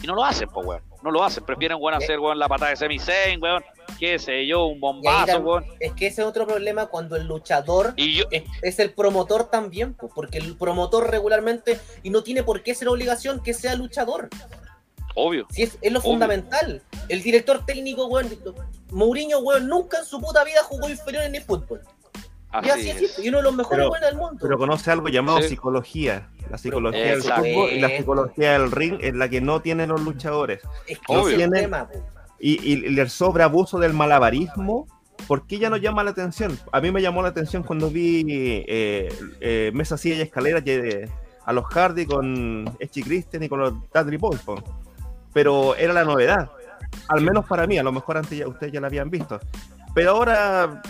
Y 0.00 0.06
no 0.06 0.14
lo 0.14 0.24
hacen, 0.24 0.48
pues, 0.48 0.66
weón. 0.66 0.91
No 1.02 1.10
lo 1.10 1.22
hacen. 1.24 1.44
Prefieren, 1.44 1.78
weón, 1.80 1.94
hacer, 1.94 2.18
weón, 2.20 2.38
la 2.38 2.48
patada 2.48 2.70
de 2.70 2.76
semi 2.76 2.98
weón. 3.40 3.62
Qué 3.98 4.18
sé 4.18 4.46
yo, 4.46 4.66
un 4.66 4.80
bombazo, 4.80 5.32
tam- 5.32 5.44
weón. 5.44 5.64
Es 5.80 5.92
que 5.92 6.06
ese 6.06 6.22
es 6.22 6.26
otro 6.28 6.46
problema 6.46 6.86
cuando 6.86 7.16
el 7.16 7.26
luchador 7.26 7.94
Y 7.96 8.14
yo, 8.16 8.24
es, 8.30 8.44
es 8.62 8.78
el 8.78 8.92
promotor 8.92 9.50
también, 9.50 9.94
po, 9.94 10.08
porque 10.08 10.38
el 10.38 10.56
promotor 10.56 11.10
regularmente, 11.10 11.78
y 12.02 12.10
no 12.10 12.22
tiene 12.22 12.42
por 12.42 12.62
qué 12.62 12.74
ser 12.74 12.88
obligación 12.88 13.42
que 13.42 13.54
sea 13.54 13.74
luchador. 13.74 14.28
obvio. 15.14 15.46
Si 15.50 15.62
es, 15.62 15.78
es 15.80 15.92
lo 15.92 15.98
Obvio. 16.00 16.10
fundamental. 16.12 16.82
El 17.08 17.22
director 17.22 17.64
técnico, 17.66 18.06
weón, 18.06 18.28
Mourinho, 18.90 19.38
weón, 19.40 19.68
nunca 19.68 19.98
en 19.98 20.04
su 20.04 20.20
puta 20.20 20.44
vida 20.44 20.62
jugó 20.64 20.88
inferior 20.88 21.24
en 21.24 21.34
el 21.34 21.42
fútbol. 21.42 21.82
Y 22.62 22.68
así 22.68 22.90
Así 22.90 23.04
es, 23.04 23.18
es. 23.18 23.24
y 23.24 23.28
uno 23.28 23.38
de 23.38 23.44
los 23.44 23.54
mejores 23.54 23.88
Pero- 23.90 24.06
del 24.06 24.16
mundo. 24.16 24.38
Pero 24.42 24.58
conoce 24.58 24.90
algo 24.90 25.08
llamado 25.08 25.40
Sí. 25.42 25.48
psicología. 25.50 26.28
La 26.50 26.58
psicología 26.58 27.00
del 27.04 27.18
Exacto. 27.20 27.44
fútbol 27.44 27.70
y 27.70 27.80
la 27.80 27.88
psicología 27.88 28.52
del 28.52 28.70
ring 28.70 28.98
es 29.00 29.14
la 29.14 29.28
que 29.30 29.40
no 29.40 29.62
tienen 29.62 29.88
los 29.88 30.02
luchadores. 30.02 30.60
es 30.86 30.98
que 30.98 31.04
obvio. 31.12 31.20
ese 31.28 31.36
es 31.36 31.40
el 31.44 31.50
Tiene- 31.50 31.60
tema. 31.62 31.88
Y, 32.38 32.72
y 32.92 32.98
el 32.98 33.08
sobreabuso 33.08 33.78
del 33.78 33.92
malabarismo, 33.94 34.86
¿por 35.28 35.46
qué 35.46 35.58
ya 35.58 35.70
no 35.70 35.76
llama 35.76 36.02
la 36.04 36.10
atención? 36.10 36.58
A 36.72 36.80
mí 36.80 36.90
me 36.90 37.00
llamó 37.00 37.22
la 37.22 37.28
atención 37.28 37.62
cuando 37.62 37.88
vi 37.88 38.24
eh, 38.68 39.08
eh, 39.40 39.70
Mesa, 39.72 39.96
Silla 39.96 40.16
y 40.16 40.20
Escaleras 40.22 40.62
que, 40.62 41.08
a 41.44 41.52
los 41.52 41.64
Hardy 41.66 42.04
con 42.06 42.64
Echi 42.80 43.02
Christian 43.02 43.44
y 43.44 43.48
con 43.48 43.60
los 43.60 43.74
Dudley 43.94 44.18
po. 44.18 44.34
Pero 45.32 45.74
era 45.76 45.92
la 45.92 46.04
novedad. 46.04 46.50
Al 47.08 47.22
menos 47.22 47.46
para 47.46 47.66
mí, 47.66 47.78
a 47.78 47.82
lo 47.82 47.92
mejor 47.92 48.18
antes 48.18 48.36
ya, 48.36 48.46
ustedes 48.46 48.72
ya 48.72 48.80
la 48.80 48.88
habían 48.88 49.08
visto. 49.08 49.40
Pero 49.94 50.10
ahora 50.10 50.82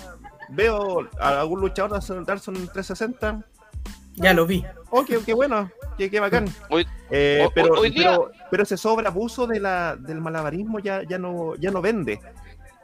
veo 0.54 1.08
a 1.20 1.40
algún 1.40 1.60
luchador 1.60 1.90
darse 2.24 2.50
un 2.50 2.66
360. 2.68 3.42
Ya 4.14 4.34
lo 4.34 4.46
vi. 4.46 4.64
Oh, 4.90 5.04
qué, 5.04 5.18
qué 5.24 5.32
bueno, 5.32 5.70
qué, 5.96 6.10
qué 6.10 6.20
bacán. 6.20 6.46
Hoy- 6.70 6.86
Eh, 7.10 7.42
Hoy- 7.44 7.52
pero, 7.54 7.74
hoy 7.74 7.90
día- 7.90 8.10
pero, 8.10 8.30
pero 8.50 8.62
ese 8.62 8.76
sobreabuso 8.76 9.46
de 9.46 9.60
la, 9.60 9.96
del 9.96 10.20
malabarismo 10.20 10.78
ya, 10.78 11.02
ya, 11.02 11.18
no, 11.18 11.54
ya 11.56 11.70
no 11.70 11.80
vende. 11.82 12.20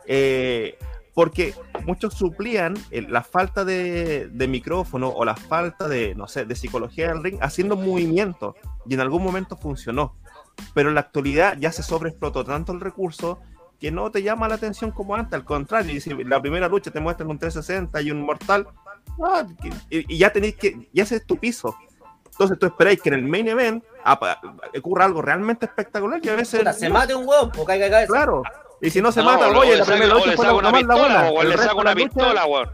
Eh, 0.06 0.78
porque 1.14 1.54
muchos 1.84 2.14
suplían 2.14 2.74
el- 2.90 3.12
la 3.12 3.22
falta 3.22 3.64
de, 3.64 4.28
de 4.28 4.48
micrófono 4.48 5.08
o 5.08 5.24
la 5.24 5.34
falta 5.34 5.88
de, 5.88 6.14
no 6.14 6.28
sé, 6.28 6.44
de 6.44 6.54
psicología 6.54 7.08
del 7.08 7.22
ring 7.24 7.38
haciendo 7.40 7.76
movimientos. 7.76 8.54
Y 8.86 8.94
en 8.94 9.00
algún 9.00 9.22
momento 9.22 9.56
funcionó. 9.56 10.14
Pero 10.74 10.88
en 10.90 10.94
la 10.94 11.00
actualidad 11.02 11.56
ya 11.58 11.72
se 11.72 11.82
sobreexplotó 11.82 12.44
tanto 12.44 12.72
el 12.72 12.80
recurso 12.80 13.40
que 13.78 13.90
no 13.90 14.10
te 14.10 14.22
llama 14.22 14.48
la 14.48 14.56
atención 14.56 14.90
como 14.90 15.14
antes. 15.14 15.34
Al 15.34 15.44
contrario, 15.44 15.92
y 15.94 16.00
si 16.00 16.10
la 16.24 16.40
primera 16.40 16.68
lucha 16.68 16.90
te 16.90 17.00
muestran 17.00 17.30
un 17.30 17.38
360 17.38 18.00
y 18.02 18.10
un 18.10 18.22
mortal, 18.22 18.66
ah, 19.24 19.44
que- 19.62 19.68
y, 19.98 20.14
y 20.14 20.18
ya 20.18 20.30
tenéis 20.32 20.56
que, 20.56 20.88
ya 20.92 21.02
ese 21.04 21.16
es 21.16 21.26
tu 21.26 21.36
piso. 21.36 21.76
Entonces 22.32 22.58
tú 22.58 22.66
esperáis 22.66 23.00
que 23.02 23.08
en 23.08 23.14
el 23.16 23.24
main 23.24 23.48
event 23.48 23.82
apa- 24.04 24.40
ocurra 24.78 25.04
algo 25.04 25.20
realmente 25.22 25.66
espectacular 25.66 26.20
y 26.22 26.28
a 26.28 26.36
veces 26.36 26.60
Puta, 26.60 26.72
se 26.72 26.88
no, 26.88 26.94
mate 26.94 27.14
un 27.14 27.26
weón, 27.26 27.50
porque 27.50 27.72
hay 27.72 27.80
que 27.80 27.90
caer. 27.90 28.08
claro. 28.08 28.42
Y 28.80 28.90
si 28.90 29.02
no 29.02 29.10
se 29.10 29.20
No, 29.20 29.26
mata, 29.26 29.48
oye, 29.48 29.70
le 29.72 29.76
la 29.78 29.84
saca- 29.84 29.98
primera 29.98 30.14
lucha 30.18 30.36
fue 30.36 30.52
una 30.54 30.72
pistola, 30.72 31.30
o 31.30 31.42
El 31.42 31.48
le 31.48 31.56
de 31.56 31.62
una 31.62 31.64
las 31.66 31.74
luchas- 31.74 31.94
pistola, 31.96 32.46
weón. 32.46 32.68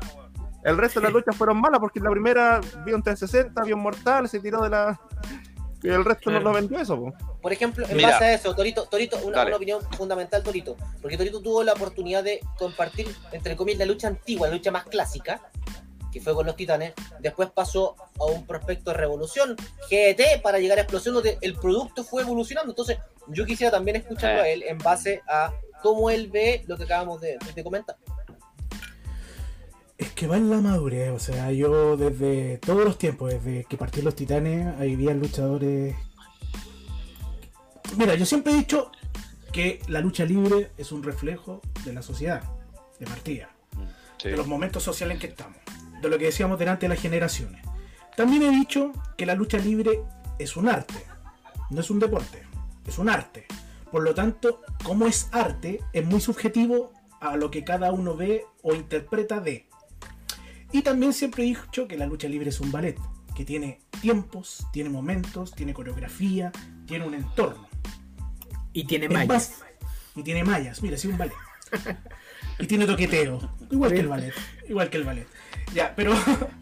el 0.64 0.76
resto 0.76 1.00
de 1.00 1.04
las 1.04 1.12
luchas 1.14 1.34
fueron 1.36 1.60
malas 1.62 1.80
porque 1.80 1.98
la 2.00 2.10
primera 2.10 2.60
vio 2.84 2.94
un 2.96 3.02
360, 3.02 3.62
vio 3.64 3.76
un 3.76 3.82
mortal, 3.82 4.28
se 4.28 4.38
tiró 4.40 4.60
de 4.62 4.68
la. 4.70 5.00
Y 5.84 5.90
el 5.90 6.04
resto 6.04 6.30
no 6.30 6.40
lo 6.40 6.52
vendió 6.52 6.78
eso. 6.80 6.96
po. 6.98 7.12
Por 7.42 7.52
ejemplo, 7.52 7.86
en 7.86 7.96
Mira. 7.96 8.12
base 8.12 8.24
a 8.24 8.34
eso, 8.34 8.54
Torito, 8.56 8.86
Torito 8.86 9.18
una, 9.22 9.42
opinión 9.54 9.82
fundamental, 9.96 10.42
Torito. 10.42 10.76
Porque 11.02 11.18
Torito 11.18 11.40
tuvo 11.42 11.62
la 11.62 11.74
oportunidad 11.74 12.24
de 12.24 12.40
compartir, 12.58 13.06
entre 13.32 13.54
comillas, 13.54 13.80
la 13.80 13.84
lucha 13.86 14.08
antigua, 14.08 14.48
la 14.48 14.54
lucha 14.54 14.70
más 14.70 14.84
clásica, 14.84 15.42
que 16.10 16.20
fue 16.22 16.32
con 16.34 16.46
los 16.46 16.56
titanes. 16.56 16.94
Después 17.20 17.50
pasó 17.50 17.96
a 18.18 18.24
un 18.24 18.46
prospecto 18.46 18.92
de 18.92 18.96
revolución, 18.96 19.56
GT, 19.90 20.40
para 20.42 20.58
llegar 20.58 20.78
a 20.78 20.82
explosión, 20.82 21.14
donde 21.14 21.36
el 21.42 21.54
producto 21.56 22.02
fue 22.02 22.22
evolucionando. 22.22 22.72
Entonces, 22.72 22.98
yo 23.28 23.44
quisiera 23.44 23.70
también 23.70 23.96
escucharlo 23.98 24.40
Eh. 24.40 24.44
a 24.44 24.48
él 24.48 24.62
en 24.66 24.78
base 24.78 25.20
a 25.28 25.52
cómo 25.82 26.08
él 26.08 26.30
ve 26.30 26.64
lo 26.66 26.78
que 26.78 26.84
acabamos 26.84 27.20
de, 27.20 27.36
de 27.54 27.62
comentar. 27.62 27.96
Es 29.96 30.10
que 30.10 30.26
va 30.26 30.36
en 30.36 30.50
la 30.50 30.60
madurez, 30.60 31.10
o 31.12 31.18
sea, 31.20 31.52
yo 31.52 31.96
desde 31.96 32.58
todos 32.58 32.84
los 32.84 32.98
tiempos, 32.98 33.30
desde 33.32 33.64
que 33.64 33.76
partí 33.76 34.02
los 34.02 34.16
titanes, 34.16 34.66
había 34.80 35.14
luchadores. 35.14 35.94
Mira, 37.96 38.14
yo 38.16 38.26
siempre 38.26 38.52
he 38.52 38.56
dicho 38.56 38.90
que 39.52 39.80
la 39.86 40.00
lucha 40.00 40.24
libre 40.24 40.72
es 40.78 40.90
un 40.90 41.02
reflejo 41.04 41.60
de 41.84 41.92
la 41.92 42.02
sociedad, 42.02 42.42
de 42.98 43.06
partida, 43.06 43.50
Sí. 44.18 44.30
de 44.30 44.36
los 44.36 44.46
momentos 44.48 44.82
sociales 44.82 45.14
en 45.16 45.20
que 45.20 45.26
estamos, 45.28 45.58
de 46.02 46.08
lo 46.08 46.18
que 46.18 46.24
decíamos 46.26 46.58
delante 46.58 46.86
de 46.86 46.88
las 46.94 47.00
generaciones. 47.00 47.62
También 48.16 48.42
he 48.42 48.50
dicho 48.50 48.92
que 49.16 49.26
la 49.26 49.34
lucha 49.34 49.58
libre 49.58 50.00
es 50.40 50.56
un 50.56 50.68
arte, 50.68 51.04
no 51.70 51.80
es 51.80 51.90
un 51.90 52.00
deporte, 52.00 52.42
es 52.86 52.98
un 52.98 53.08
arte. 53.08 53.46
Por 53.92 54.02
lo 54.02 54.12
tanto, 54.12 54.60
como 54.82 55.06
es 55.06 55.28
arte, 55.30 55.80
es 55.92 56.04
muy 56.04 56.20
subjetivo 56.20 56.92
a 57.20 57.36
lo 57.36 57.50
que 57.52 57.62
cada 57.62 57.92
uno 57.92 58.16
ve 58.16 58.44
o 58.62 58.74
interpreta 58.74 59.38
de. 59.38 59.68
Y 60.74 60.82
también 60.82 61.12
siempre 61.12 61.44
he 61.44 61.46
dicho 61.46 61.86
que 61.86 61.96
la 61.96 62.04
lucha 62.04 62.26
libre 62.26 62.48
es 62.50 62.58
un 62.58 62.72
ballet, 62.72 62.98
que 63.36 63.44
tiene 63.44 63.78
tiempos, 64.00 64.66
tiene 64.72 64.90
momentos, 64.90 65.54
tiene 65.54 65.72
coreografía, 65.72 66.50
tiene 66.84 67.06
un 67.06 67.14
entorno. 67.14 67.68
Y 68.72 68.82
tiene 68.82 69.08
mallas. 69.08 69.62
y 70.16 70.24
tiene 70.24 70.42
mallas, 70.42 70.82
mira, 70.82 70.98
sí, 70.98 71.06
un 71.06 71.16
ballet. 71.16 71.36
y 72.58 72.66
tiene 72.66 72.86
toqueteo, 72.86 73.54
igual 73.70 73.92
que 73.92 74.00
el 74.00 74.08
ballet, 74.08 74.34
igual 74.68 74.90
que 74.90 74.96
el 74.96 75.04
ballet. 75.04 75.28
Ya, 75.72 75.94
pero 75.94 76.12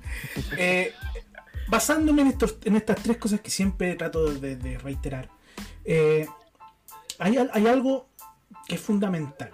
eh, 0.58 0.92
basándome 1.68 2.20
en, 2.20 2.28
estos, 2.28 2.58
en 2.66 2.76
estas 2.76 3.02
tres 3.02 3.16
cosas 3.16 3.40
que 3.40 3.50
siempre 3.50 3.94
trato 3.94 4.30
de, 4.30 4.56
de 4.56 4.76
reiterar, 4.76 5.30
eh, 5.86 6.26
hay, 7.18 7.38
hay 7.50 7.66
algo 7.66 8.10
que 8.68 8.74
es 8.74 8.80
fundamental. 8.82 9.52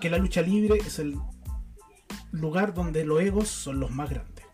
Que 0.00 0.10
la 0.10 0.18
lucha 0.18 0.42
libre 0.42 0.78
es 0.84 0.98
el 0.98 1.16
lugar 2.32 2.74
donde 2.74 3.04
los 3.04 3.20
egos 3.20 3.48
son 3.48 3.78
los 3.78 3.90
más 3.90 4.10
grandes. 4.10 4.44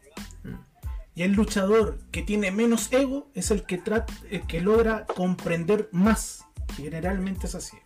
Y 1.14 1.22
el 1.22 1.32
luchador 1.32 1.98
que 2.12 2.22
tiene 2.22 2.52
menos 2.52 2.92
ego 2.92 3.28
es 3.34 3.50
el 3.50 3.64
que, 3.64 3.78
trata, 3.78 4.12
el 4.30 4.46
que 4.46 4.60
logra 4.60 5.04
comprender 5.04 5.88
más. 5.90 6.44
Generalmente 6.76 7.48
es 7.48 7.56
así. 7.56 7.76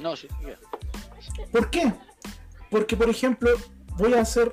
No, 0.00 0.16
sí. 0.16 0.26
¿Por 1.52 1.70
qué? 1.70 1.92
Porque, 2.70 2.96
por 2.96 3.08
ejemplo, 3.08 3.50
voy 3.96 4.14
a 4.14 4.22
hacer. 4.22 4.52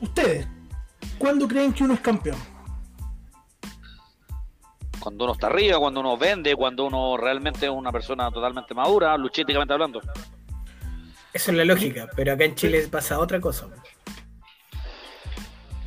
Ustedes, 0.00 0.46
¿cuándo 1.18 1.48
creen 1.48 1.72
que 1.72 1.82
uno 1.82 1.94
es 1.94 2.00
campeón? 2.00 2.38
Cuando 5.00 5.24
uno 5.24 5.32
está 5.32 5.48
arriba, 5.48 5.78
cuando 5.80 5.98
uno 5.98 6.16
vende, 6.16 6.54
cuando 6.54 6.84
uno 6.86 7.16
realmente 7.16 7.66
es 7.66 7.72
una 7.72 7.90
persona 7.90 8.30
totalmente 8.30 8.74
madura, 8.74 9.16
luchísticamente 9.16 9.72
hablando. 9.72 10.00
Eso 11.32 11.50
es 11.50 11.56
la 11.56 11.64
lógica, 11.64 12.08
pero 12.16 12.32
acá 12.32 12.44
en 12.44 12.54
Chile 12.54 12.86
pasa 12.90 13.18
otra 13.18 13.40
cosa. 13.40 13.66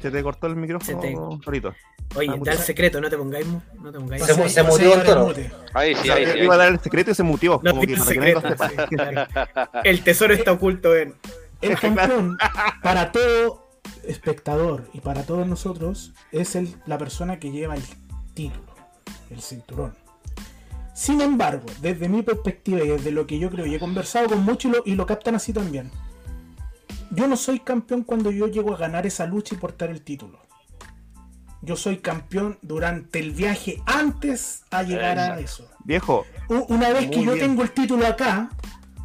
¿Se 0.02 0.10
te 0.10 0.24
cortó 0.24 0.48
el 0.48 0.56
micrófono, 0.56 1.02
Se 1.02 1.08
te- 1.08 1.16
Torito? 1.44 1.76
Oye, 2.16 2.30
Ah, 2.30 2.38
da 2.44 2.52
el 2.54 2.58
secreto, 2.58 3.00
no 3.00 3.10
te 3.10 3.18
pongáis, 3.18 3.48
no 3.80 3.92
te 3.92 3.98
pongáis. 4.00 4.24
Se 4.26 4.50
se 4.50 4.64
murió 4.64 4.96
el 4.96 5.04
toro. 5.04 5.34
Ahí 5.74 5.96
sí, 5.96 6.10
ahí 6.10 6.26
sí. 6.26 6.32
ahí 6.32 6.44
iba 6.44 6.56
a 6.56 6.58
dar 6.58 6.68
el 6.74 6.80
secreto 6.80 7.12
y 7.12 7.16
se 7.16 7.24
mutió. 7.24 7.62
No 7.64 7.72
como 7.72 7.82
di 7.82 7.88
que 7.88 7.94
el 7.94 8.00
para 8.00 8.12
que 8.12 8.20
nadie 8.20 8.34
lo 8.34 8.42
secreto, 8.42 8.64
sepa. 8.66 8.88
sí, 8.90 8.96
claro. 8.96 9.82
El 9.84 10.04
tesoro 10.04 10.34
está 10.34 10.52
oculto 10.52 10.96
en. 10.96 11.16
El 11.62 11.78
campeón, 11.80 12.38
para 12.82 13.12
todo 13.12 13.70
espectador 14.04 14.90
y 14.94 15.00
para 15.00 15.22
todos 15.28 15.46
nosotros, 15.46 16.12
es 16.32 16.56
el, 16.56 16.74
la 16.88 16.98
persona 16.98 17.40
que 17.40 17.52
lleva 17.52 17.76
el 17.76 17.84
título, 18.34 18.66
el 19.30 19.42
cinturón. 19.44 19.94
Sin 21.02 21.20
embargo, 21.20 21.66
desde 21.82 22.08
mi 22.08 22.22
perspectiva 22.22 22.84
y 22.84 22.88
desde 22.90 23.10
lo 23.10 23.26
que 23.26 23.40
yo 23.40 23.50
creo, 23.50 23.66
y 23.66 23.74
he 23.74 23.80
conversado 23.80 24.28
con 24.28 24.44
muchos 24.44 24.72
y 24.72 24.76
lo, 24.76 24.84
y 24.86 24.94
lo 24.94 25.08
captan 25.08 25.34
así 25.34 25.52
también, 25.52 25.90
yo 27.10 27.28
no 27.28 27.36
soy 27.36 27.60
campeón 27.60 28.04
cuando 28.04 28.30
yo 28.30 28.46
llego 28.46 28.76
a 28.76 28.78
ganar 28.78 29.08
esa 29.08 29.26
lucha 29.26 29.56
y 29.56 29.58
portar 29.58 29.90
el 29.90 30.04
título. 30.04 30.38
Yo 31.64 31.76
soy 31.76 31.98
campeón 31.98 32.60
durante 32.62 33.18
el 33.18 33.32
viaje 33.32 33.82
antes 33.88 34.64
a 34.70 34.84
llegar 34.84 35.18
a 35.18 35.40
Exacto. 35.40 35.44
eso. 35.44 35.70
Viejo, 35.86 36.24
Una 36.50 36.90
vez 36.90 37.10
que 37.10 37.24
yo 37.24 37.34
bien. 37.34 37.48
tengo 37.48 37.64
el 37.64 37.72
título 37.72 38.06
acá, 38.06 38.52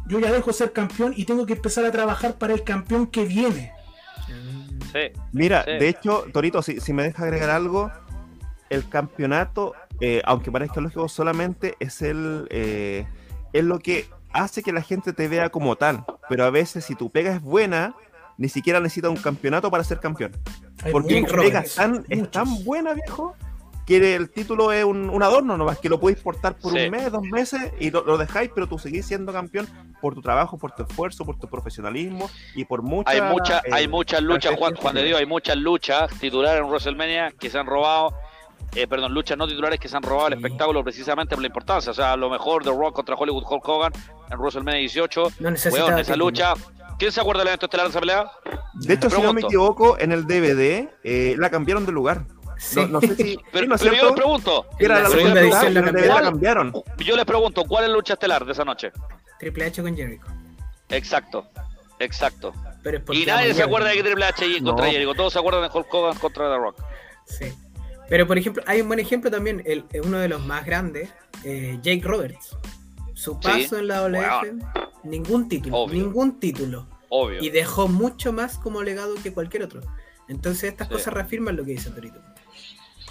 yo 0.07 0.19
ya 0.19 0.31
dejo 0.31 0.51
de 0.51 0.53
ser 0.53 0.73
campeón 0.73 1.15
y 1.17 1.25
tengo 1.25 1.47
que 1.47 1.53
empezar 1.53 1.83
a 1.83 1.91
trabajar 1.91 2.35
para 2.37 2.53
el 2.53 2.63
campeón 2.63 3.07
que 3.07 3.25
viene. 3.25 3.71
Sí. 4.93 5.19
Mira, 5.31 5.63
Sí. 5.65 5.71
de 5.71 5.89
hecho, 5.89 6.25
Torito, 6.31 6.61
si, 6.61 6.79
si 6.79 6.93
me 6.93 7.01
deja 7.01 7.23
agregar 7.23 7.49
algo, 7.49 7.91
el 8.69 8.87
campeonato, 8.87 9.73
eh, 10.01 10.21
aunque 10.25 10.51
parezca 10.51 10.81
lógico, 10.81 11.07
solamente 11.07 11.75
es 11.79 12.01
el 12.01 12.47
eh, 12.49 13.05
es 13.53 13.63
lo 13.63 13.79
que 13.79 14.07
hace 14.31 14.61
que 14.61 14.71
la 14.71 14.81
gente 14.81 15.13
te 15.13 15.27
vea 15.27 15.49
como 15.49 15.75
tal. 15.75 16.03
Pero 16.29 16.43
a 16.45 16.49
veces, 16.49 16.85
si 16.85 16.95
tu 16.95 17.09
pega 17.09 17.33
es 17.33 17.41
buena, 17.41 17.95
ni 18.37 18.49
siquiera 18.49 18.79
necesitas 18.79 19.09
un 19.09 19.17
campeonato 19.17 19.71
para 19.71 19.83
ser 19.83 19.99
campeón. 19.99 20.31
Hay 20.83 20.91
Porque 20.91 21.23
tu 21.23 21.35
pega 21.35 21.61
es 21.61 21.75
tan, 21.75 22.05
es 22.09 22.29
tan 22.29 22.63
buena, 22.63 22.93
viejo, 22.93 23.35
que 23.87 24.15
el 24.15 24.29
título 24.29 24.73
es 24.73 24.83
un, 24.83 25.09
un 25.09 25.23
adorno 25.23 25.55
nomás, 25.57 25.79
que 25.79 25.87
lo 25.87 25.97
podéis 25.99 26.19
portar 26.19 26.55
por 26.57 26.73
Sí. 26.73 26.85
un 26.85 26.91
mes, 26.91 27.09
dos 27.09 27.23
meses, 27.23 27.71
y 27.79 27.89
lo, 27.89 28.03
lo 28.03 28.17
dejáis, 28.17 28.51
pero 28.53 28.67
tú 28.67 28.77
seguís 28.77 29.05
siendo 29.05 29.31
campeón 29.31 29.65
por 30.01 30.13
tu 30.13 30.21
trabajo, 30.21 30.57
por 30.57 30.73
tu 30.73 30.83
esfuerzo, 30.83 31.25
por 31.25 31.39
tu 31.39 31.47
profesionalismo 31.47 32.29
y 32.53 32.65
por 32.65 32.81
mucha... 32.83 33.09
Hay, 33.09 33.21
mucha, 33.21 33.59
eh, 33.59 33.69
hay 33.71 33.87
muchas 33.87 34.21
luchas, 34.21 34.55
Juan, 34.57 34.75
Juan 34.75 34.93
de 34.93 35.03
Dios, 35.03 35.19
hay 35.19 35.25
muchas 35.25 35.55
luchas 35.55 36.11
titulares 36.19 36.61
en 36.61 36.67
WrestleMania 36.67 37.31
que 37.31 37.49
se 37.49 37.57
han 37.57 37.65
robado, 37.65 38.13
eh, 38.77 38.87
perdón, 38.87 39.13
luchas 39.13 39.37
no 39.37 39.47
titulares 39.47 39.79
que 39.79 39.89
se 39.89 39.97
han 39.97 40.03
robado 40.03 40.27
el 40.27 40.33
espectáculo 40.33 40.83
precisamente 40.83 41.35
por 41.35 41.41
la 41.41 41.47
importancia. 41.47 41.91
O 41.91 41.95
sea, 41.95 42.13
a 42.13 42.17
lo 42.17 42.29
mejor 42.29 42.63
The 42.63 42.69
Rock 42.69 42.93
contra 42.93 43.15
Hollywood 43.15 43.43
Hulk 43.49 43.67
Hogan 43.67 43.91
en 44.29 44.37
WrestleMania 44.39 44.79
18. 44.81 45.31
No 45.39 45.49
Weón, 45.71 45.99
esa 45.99 46.15
lucha. 46.15 46.53
¿Quién 46.99 47.11
se 47.11 47.21
acuerda 47.21 47.41
del 47.41 47.49
evento 47.49 47.65
estelar 47.67 47.87
de 47.87 47.89
esa 47.91 47.99
pelea? 47.99 48.31
De 48.73 48.93
hecho, 48.93 49.09
si 49.09 49.21
no 49.21 49.33
me 49.33 49.41
equivoco, 49.41 49.97
en 49.99 50.11
el 50.11 50.25
DVD 50.25 50.89
eh, 51.03 51.35
la 51.37 51.49
cambiaron 51.49 51.85
de 51.85 51.91
lugar. 51.91 52.25
Sí. 52.57 52.79
No, 52.81 52.87
no 52.87 53.01
sé 53.01 53.15
si. 53.15 53.39
Pero, 53.51 53.65
sí, 53.65 53.67
¿no 53.67 53.75
es 53.75 53.81
pero 53.81 53.91
yo 53.91 53.91
les 53.91 53.99
cierto? 53.99 54.15
pregunto, 54.15 54.65
era 54.79 54.99
la 55.01 55.09
segunda 55.09 55.41
edición 55.41 55.73
la 55.73 56.21
cambiaron. 56.21 56.73
yo 56.97 57.15
les 57.15 57.25
pregunto, 57.25 57.63
¿cuál 57.65 57.83
es 57.83 57.89
la 57.89 57.95
lucha 57.95 58.13
estelar 58.13 58.45
de 58.45 58.51
esa 58.51 58.65
noche? 58.65 58.91
Triple 59.39 59.65
H 59.65 59.81
con 59.83 59.95
Jericho. 59.95 60.25
Exacto, 60.89 61.47
exacto. 61.99 62.53
Pero 62.81 63.01
Y 63.13 63.25
nadie 63.25 63.53
se 63.53 63.63
acuerda 63.63 63.89
de 63.89 63.95
que 63.95 64.03
Triple 64.03 64.25
H 64.25 64.47
y 64.47 64.61
contra 64.61 64.85
No. 64.85 64.91
Jericho, 64.91 65.13
todos 65.13 65.33
se 65.33 65.39
acuerdan 65.39 65.63
de 65.63 65.69
Hulk 65.71 65.93
Hogan 65.93 66.17
contra 66.17 66.49
The 66.49 66.57
Rock. 66.57 66.83
Sí. 67.25 67.53
Pero 68.09 68.25
por 68.27 68.37
ejemplo, 68.37 68.63
hay 68.65 68.81
un 68.81 68.87
buen 68.87 68.99
ejemplo 68.99 69.29
también, 69.29 69.61
el, 69.65 69.83
eh, 69.91 70.01
uno 70.01 70.19
de 70.19 70.29
los 70.29 70.41
más 70.45 70.65
grandes, 70.65 71.09
eh, 71.43 71.77
Jake 71.81 72.01
Roberts. 72.03 72.55
Su 73.13 73.33
Sí. 73.33 73.39
paso 73.43 73.77
en 73.79 73.87
la 73.87 74.01
WF, 74.03 74.53
ningún 75.03 75.49
título, 75.49 75.77
Obvio. 75.77 75.95
ningún 76.03 76.39
título. 76.39 76.87
Obvio. 77.09 77.41
Y 77.41 77.49
dejó 77.49 77.87
mucho 77.87 78.31
más 78.33 78.57
como 78.57 78.83
legado 78.83 79.15
que 79.21 79.33
cualquier 79.33 79.63
otro. 79.63 79.81
Entonces 80.29 80.65
estas 80.71 80.87
Sí. 80.87 80.93
cosas 80.93 81.13
reafirman 81.13 81.55
lo 81.55 81.65
que 81.65 81.71
dice 81.71 81.89
Torito. 81.89 82.21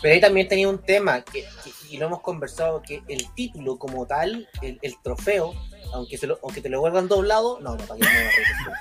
Pero 0.02 0.14
ahí 0.14 0.20
también 0.20 0.46
tenía 0.48 0.68
un 0.68 0.78
tema, 0.78 1.22
que, 1.22 1.42
que- 1.42 1.72
y 1.90 1.96
lo 1.96 2.06
hemos 2.06 2.20
conversado, 2.20 2.82
que 2.82 3.02
el 3.08 3.32
título 3.34 3.78
como 3.78 4.06
tal, 4.06 4.48
el, 4.62 4.78
el 4.82 4.94
trofeo, 5.02 5.54
aunque, 5.94 6.18
se 6.18 6.26
lo, 6.26 6.38
aunque 6.42 6.60
te 6.60 6.68
lo 6.68 6.80
vuelvan 6.80 7.08
doblado, 7.08 7.58
no, 7.60 7.76
no, 7.76 7.84
para 7.84 7.98
que 8.00 8.04
no 8.06 8.72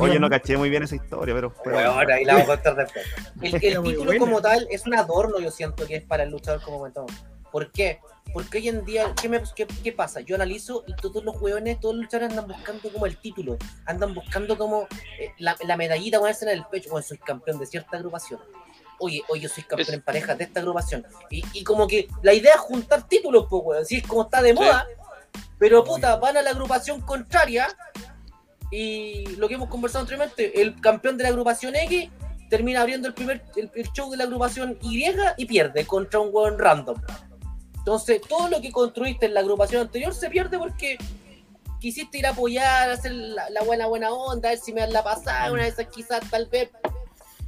Oye, 0.00 0.18
no 0.18 0.28
caché 0.30 0.56
muy 0.56 0.70
bien 0.70 0.82
esa 0.82 0.96
historia, 0.96 1.34
pero. 1.34 1.54
pero- 1.62 1.76
Bueno, 1.76 2.12
ahí 2.14 2.24
la 2.24 2.34
vamos 2.34 2.48
a 2.50 2.54
contar 2.54 2.76
después. 2.76 3.06
El, 3.42 3.54
el 3.54 3.60
título 3.60 4.04
buena. 4.06 4.18
como 4.20 4.40
tal 4.42 4.66
es 4.70 4.86
un 4.86 4.94
adorno, 4.94 5.38
yo 5.38 5.50
siento 5.50 5.86
que 5.86 5.96
es 5.96 6.02
para 6.02 6.22
el 6.24 6.30
luchador 6.30 6.62
como 6.62 6.78
comentamos. 6.78 7.12
¿Por 7.50 7.70
qué? 7.70 8.00
Porque 8.32 8.58
hoy 8.58 8.68
en 8.68 8.84
día, 8.84 9.12
¿qué, 9.20 9.28
me- 9.28 9.42
qué- 9.54 9.66
qué 9.66 9.92
pasa? 9.92 10.20
Yo 10.20 10.36
analizo 10.36 10.84
y 10.86 10.94
todos 10.94 11.22
los 11.22 11.40
hueones, 11.40 11.78
todos 11.80 11.94
los 11.94 12.04
luchadores 12.04 12.30
andan 12.30 12.48
buscando 12.48 12.90
como 12.90 13.04
el 13.06 13.18
título, 13.18 13.58
andan 13.84 14.14
buscando 14.14 14.56
como 14.56 14.88
eh, 15.20 15.32
la, 15.38 15.54
la 15.66 15.76
medallita, 15.76 16.18
ponerse 16.18 16.46
en 16.46 16.52
el 16.58 16.64
pecho, 16.64 16.90
bueno, 16.90 17.06
soy 17.06 17.18
campeón 17.18 17.58
de 17.58 17.66
cierta 17.66 17.98
agrupación. 17.98 18.40
Oye, 18.98 19.22
oye, 19.28 19.42
yo 19.42 19.48
soy 19.50 19.64
campeón 19.64 19.88
Es- 19.88 19.94
en 19.94 20.00
parejas 20.02 20.38
de 20.38 20.44
esta 20.44 20.60
agrupación. 20.60 21.04
Y, 21.30 21.44
y 21.52 21.62
como 21.62 21.86
que 21.86 22.08
la 22.22 22.32
idea 22.32 22.52
es 22.54 22.60
juntar 22.60 23.06
títulos, 23.06 23.46
pues, 23.50 23.62
weón, 23.64 23.82
así 23.82 23.96
es 23.98 24.06
como 24.06 24.22
está 24.22 24.40
de 24.40 24.54
moda. 24.54 24.86
Pero 25.58 25.84
puta, 25.84 26.16
van 26.16 26.36
a 26.38 26.42
la 26.42 26.50
agrupación 26.50 27.00
contraria 27.02 27.68
y 28.72 29.26
lo 29.36 29.48
que 29.48 29.54
hemos 29.54 29.68
conversado 29.68 30.00
anteriormente, 30.00 30.62
el 30.62 30.80
campeón 30.80 31.18
de 31.18 31.24
la 31.24 31.28
agrupación 31.28 31.76
X 31.76 32.10
termina 32.48 32.80
abriendo 32.80 33.06
el 33.06 33.14
primer 33.14 33.44
el, 33.54 33.70
el 33.74 33.92
show 33.92 34.10
de 34.10 34.16
la 34.16 34.24
agrupación 34.24 34.78
Y 34.80 35.04
y 35.36 35.46
pierde 35.46 35.86
contra 35.86 36.20
un 36.20 36.30
weón 36.32 36.58
random. 36.58 36.96
Entonces, 37.76 38.22
todo 38.26 38.48
lo 38.48 38.60
que 38.60 38.72
construiste 38.72 39.26
en 39.26 39.34
la 39.34 39.40
agrupación 39.40 39.82
anterior 39.82 40.14
se 40.14 40.30
pierde 40.30 40.58
porque 40.58 40.96
quisiste 41.80 42.18
ir 42.18 42.26
a 42.26 42.30
apoyar, 42.30 42.90
hacer 42.90 43.12
la, 43.12 43.50
la 43.50 43.62
buena 43.62 43.86
buena 43.88 44.10
onda, 44.10 44.48
a 44.48 44.52
ver 44.52 44.60
si 44.60 44.72
me 44.72 44.80
dan 44.80 44.92
la 44.92 45.04
pasada, 45.04 45.52
una 45.52 45.64
de 45.64 45.68
esas 45.68 45.88
quizás 45.88 46.20
tal 46.30 46.46
vez. 46.46 46.70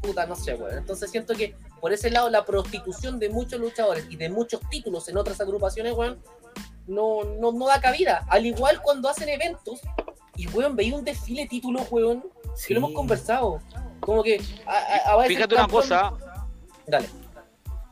Puta, 0.03 0.27
no 0.27 0.37
sé, 0.37 0.55
weón. 0.55 0.77
Entonces 0.77 1.11
siento 1.11 1.35
que 1.35 1.55
por 1.81 1.93
ese 1.93 2.11
lado 2.11 2.29
la 2.29 2.45
prostitución 2.45 3.19
de 3.19 3.31
muchos 3.31 3.61
luchadores 3.61 4.07
y 4.11 4.17
de 4.17 4.29
muchos 4.29 4.61
títulos 4.69 5.09
en 5.09 5.17
otras 5.17 5.41
agrupaciones, 5.41 5.95
weón, 5.95 6.19
no, 6.87 7.25
no, 7.25 7.53
no 7.53 7.67
da 7.67 7.81
cabida. 7.81 8.27
Al 8.29 8.45
igual 8.45 8.83
cuando 8.83 9.09
hacen 9.09 9.31
eventos, 9.31 9.81
y 10.37 10.47
weón, 10.49 10.75
veía 10.77 10.95
un 10.97 11.05
desfile 11.05 11.43
de 11.43 11.49
títulos, 11.49 11.83
weón, 11.91 12.25
que 12.67 12.75
lo 12.75 12.79
hemos 12.79 12.93
conversado. 12.93 13.61
Como 14.01 14.23
que 14.23 14.43
a, 14.67 15.13
a- 15.13 15.23
a 15.23 15.25
Fíjate 15.25 15.55
una 15.55 15.69
cosa, 15.69 16.13
Dale. 16.87 17.09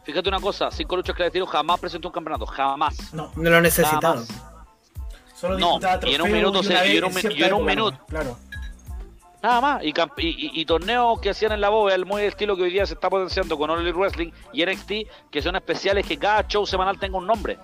fíjate 0.04 0.28
una 0.28 0.40
cosa, 0.40 0.70
cinco 0.70 0.96
luchas 0.96 1.14
clandestinos 1.16 1.48
jamás 1.48 1.80
presentó 1.80 2.08
un 2.08 2.12
campeonato, 2.14 2.46
jamás. 2.46 3.12
No, 3.14 3.30
No 3.36 3.50
lo 3.50 3.60
necesitaba. 3.60 4.16
más. 4.16 4.28
solo 5.34 5.58
No, 5.58 5.78
y 6.06 6.14
en 6.14 6.22
un 6.22 6.32
minuto 6.32 6.60
una 6.60 6.68
se- 6.68 6.74
vez 6.74 6.86
y 6.94 6.96
en 6.98 7.04
un 7.04 7.12
y 7.32 7.42
en 7.42 7.64
minuto. 7.66 7.98
Claro. 8.08 8.36
Nada 9.42 9.60
más. 9.60 9.82
Y, 9.82 9.88
y- 9.88 10.60
y 10.60 10.64
torneos 10.66 11.18
que 11.20 11.30
hacían 11.30 11.50
en 11.52 11.60
la 11.60 11.68
bóveda, 11.68 11.96
el 11.96 12.06
muy 12.06 12.22
estilo 12.22 12.56
que 12.56 12.62
hoy 12.62 12.70
día 12.70 12.86
se 12.86 12.94
está 12.94 13.10
potenciando 13.10 13.58
con 13.58 13.68
All 13.70 13.80
Elite 13.80 13.98
Wrestling 13.98 14.30
y 14.52 14.62
NXT, 14.64 14.92
que 15.32 15.42
son 15.42 15.56
especiales 15.56 16.06
que 16.06 16.16
cada 16.16 16.46
show 16.46 16.64
semanal 16.64 16.96
tenga 16.98 17.18
un 17.18 17.26
nombre. 17.26 17.58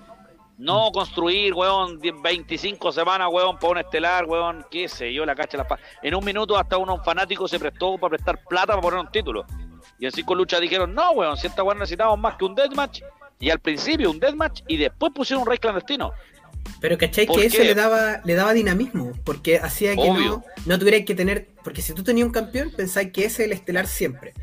No 0.58 0.90
construir, 0.92 1.54
weón, 1.54 2.00
10, 2.00 2.14
25 2.20 2.90
semanas, 2.92 3.28
weón, 3.30 3.58
para 3.58 3.70
un 3.72 3.78
estelar, 3.78 4.24
weón, 4.26 4.66
qué 4.70 4.88
sé 4.88 5.12
yo, 5.12 5.24
la 5.24 5.34
cacha 5.36 5.56
la 5.56 5.66
pa- 5.66 5.78
En 6.02 6.14
un 6.14 6.24
minuto 6.24 6.58
hasta 6.58 6.76
uno 6.76 7.02
fanático 7.04 7.46
se 7.46 7.58
prestó 7.60 7.96
para 7.96 8.10
prestar 8.10 8.42
plata 8.44 8.68
para 8.72 8.82
poner 8.82 8.98
un 9.00 9.10
título. 9.10 9.46
Y 10.00 10.06
en 10.06 10.12
cinco 10.12 10.34
luchas 10.34 10.60
dijeron, 10.60 10.92
no, 10.94 11.12
weón, 11.12 11.36
si 11.36 11.46
esta 11.46 11.62
weón 11.62 11.78
necesitamos 11.78 12.18
más 12.18 12.34
que 12.36 12.44
un 12.44 12.54
deathmatch. 12.54 13.02
Y 13.40 13.50
al 13.50 13.60
principio 13.60 14.10
un 14.10 14.18
deathmatch 14.18 14.62
y 14.66 14.76
después 14.76 15.12
pusieron 15.14 15.42
un 15.42 15.48
rey 15.48 15.58
clandestino. 15.58 16.12
Pero 16.80 16.98
¿cachai 16.98 17.24
¿Por 17.26 17.40
que 17.40 17.46
eso 17.46 17.58
qué? 17.58 17.64
le 17.64 17.74
daba, 17.74 18.20
le 18.24 18.34
daba 18.34 18.52
dinamismo? 18.52 19.12
Porque 19.24 19.58
hacía 19.58 19.94
que 19.94 20.10
no, 20.10 20.44
no 20.66 20.78
tuvierais 20.78 21.04
que 21.04 21.14
tener. 21.14 21.48
Porque 21.62 21.80
si 21.82 21.94
tú 21.94 22.02
tenías 22.02 22.26
un 22.26 22.32
campeón, 22.32 22.72
pensáis 22.76 23.12
que 23.12 23.24
ese 23.24 23.42
es 23.44 23.46
el 23.46 23.52
estelar 23.52 23.86
siempre. 23.86 24.34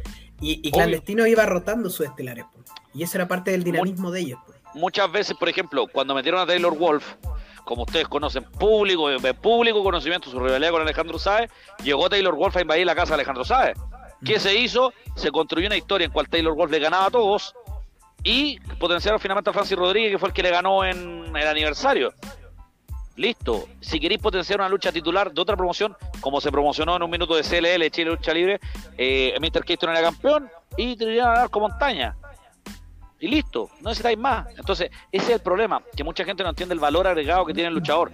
Y, 0.42 0.54
y 0.54 0.60
Obvio. 0.60 0.72
Clandestino 0.72 1.28
iba 1.28 1.46
rotando 1.46 1.90
sus 1.90 2.06
estelares. 2.08 2.46
Y 2.94 3.04
eso 3.04 3.18
era 3.18 3.28
parte 3.28 3.52
del 3.52 3.64
dinamismo 3.66 4.12
de 4.12 4.22
ellos. 4.22 4.40
po. 4.48 4.54
Muchas 4.76 5.12
veces, 5.12 5.36
por 5.36 5.50
ejemplo, 5.50 5.88
cuando 5.88 6.14
metieron 6.14 6.40
a 6.42 6.46
Taylor 6.46 6.78
Wolf, 6.78 7.16
como 7.64 7.84
ustedes 7.84 8.08
conocen, 8.08 8.44
público, 8.44 9.10
de 9.10 9.34
público 9.34 9.84
conocimiento, 9.84 10.30
su 10.30 10.40
rivalidad 10.40 10.72
con 10.72 10.82
Alejandro 10.82 11.18
Sáez, 11.18 11.50
llegó 11.84 12.08
Taylor 12.10 12.36
Wolf 12.36 12.56
a 12.58 12.62
invadir 12.62 12.86
la 12.86 12.94
casa 12.94 13.10
de 13.10 13.16
Alejandro 13.16 13.44
Sáez. 13.44 13.78
¿Qué 14.24 14.40
se 14.40 14.56
hizo? 14.56 14.94
Se 15.16 15.32
construyó 15.32 15.68
una 15.68 15.78
historia 15.78 16.06
en 16.06 16.12
cual 16.12 16.30
Taylor 16.30 16.56
Wolf 16.56 16.72
le 16.72 16.80
ganaba 16.80 17.08
a 17.08 17.12
todos 17.12 17.56
y 18.24 18.60
potenciaron 18.80 19.20
finalmente 19.20 19.50
a 19.50 19.54
Francis 19.54 19.78
Rodríguez, 19.78 20.12
que 20.12 20.18
fue 20.20 20.30
el 20.30 20.34
que 20.34 20.44
le 20.44 20.52
ganó 20.52 20.84
en 20.84 21.36
el 21.36 21.48
aniversario. 21.48 22.14
Listo. 23.16 23.68
Si 23.80 24.00
queréis 24.00 24.22
potenciar 24.22 24.60
una 24.60 24.68
lucha 24.68 24.92
titular 24.92 25.32
de 25.32 25.42
otra 25.42 25.56
promoción, 25.56 25.96
como 26.20 26.42
se 26.42 26.52
promocionó 26.52 26.96
en 26.98 27.04
un 27.04 27.10
minuto 27.10 27.36
de 27.36 27.44
CLL, 27.44 27.90
Chile 27.90 28.12
Lucha 28.12 28.34
Libre, 28.34 28.60
eh, 28.98 29.36
Mr. 29.40 29.64
Keystone 29.64 29.94
era 29.94 30.02
campeón 30.02 30.50
y 30.76 30.98
te 30.98 31.14
iban 31.14 31.30
a 31.30 31.40
dar 31.40 31.50
como 31.50 31.70
montaña. 31.70 32.16
Y 33.20 33.28
listo, 33.28 33.70
no 33.82 33.90
necesitáis 33.90 34.18
más. 34.18 34.48
Entonces, 34.58 34.92
ese 35.12 35.26
es 35.26 35.32
el 35.32 35.40
problema, 35.40 35.82
que 35.96 36.04
mucha 36.04 36.26
gente 36.26 36.44
no 36.44 36.50
entiende 36.50 36.74
el 36.74 36.80
valor 36.80 37.08
agregado 37.08 37.46
que 37.46 37.54
tiene 37.54 37.70
el 37.70 37.76
luchador. 37.76 38.12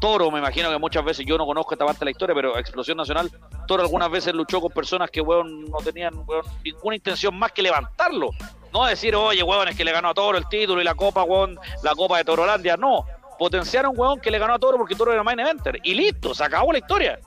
Toro, 0.00 0.30
me 0.30 0.38
imagino 0.38 0.70
que 0.70 0.78
muchas 0.78 1.04
veces, 1.04 1.24
yo 1.26 1.38
no 1.38 1.46
conozco 1.46 1.74
esta 1.74 1.86
parte 1.86 2.00
de 2.00 2.04
la 2.06 2.10
historia, 2.10 2.34
pero 2.34 2.58
Explosión 2.58 2.96
Nacional, 2.96 3.30
Toro 3.66 3.82
algunas 3.82 4.10
veces 4.10 4.34
luchó 4.34 4.60
con 4.60 4.70
personas 4.70 5.10
que, 5.10 5.20
weón, 5.20 5.64
no 5.70 5.78
tenían 5.78 6.14
ninguna 6.62 6.96
intención 6.96 7.36
más 7.38 7.52
que 7.52 7.62
levantarlo. 7.62 8.30
No 8.72 8.84
decir, 8.86 9.14
oye, 9.14 9.42
weón, 9.42 9.68
es 9.68 9.76
que 9.76 9.84
le 9.84 9.92
ganó 9.92 10.08
a 10.08 10.14
Toro 10.14 10.36
el 10.36 10.48
título 10.48 10.80
y 10.80 10.84
la 10.84 10.94
copa, 10.94 11.22
weón, 11.22 11.58
la 11.82 11.94
copa 11.94 12.18
de 12.18 12.24
Torolandia. 12.24 12.76
No, 12.76 13.06
potenciar 13.38 13.84
a 13.84 13.88
un 13.88 13.98
weón 13.98 14.20
que 14.20 14.30
le 14.30 14.38
ganó 14.38 14.54
a 14.54 14.58
Toro 14.58 14.76
porque 14.76 14.94
Toro 14.94 15.12
era 15.12 15.22
main 15.22 15.40
eventer. 15.40 15.78
Y 15.82 15.94
listo, 15.94 16.34
se 16.34 16.44
acabó 16.44 16.72
la 16.72 16.78
historia. 16.78 17.18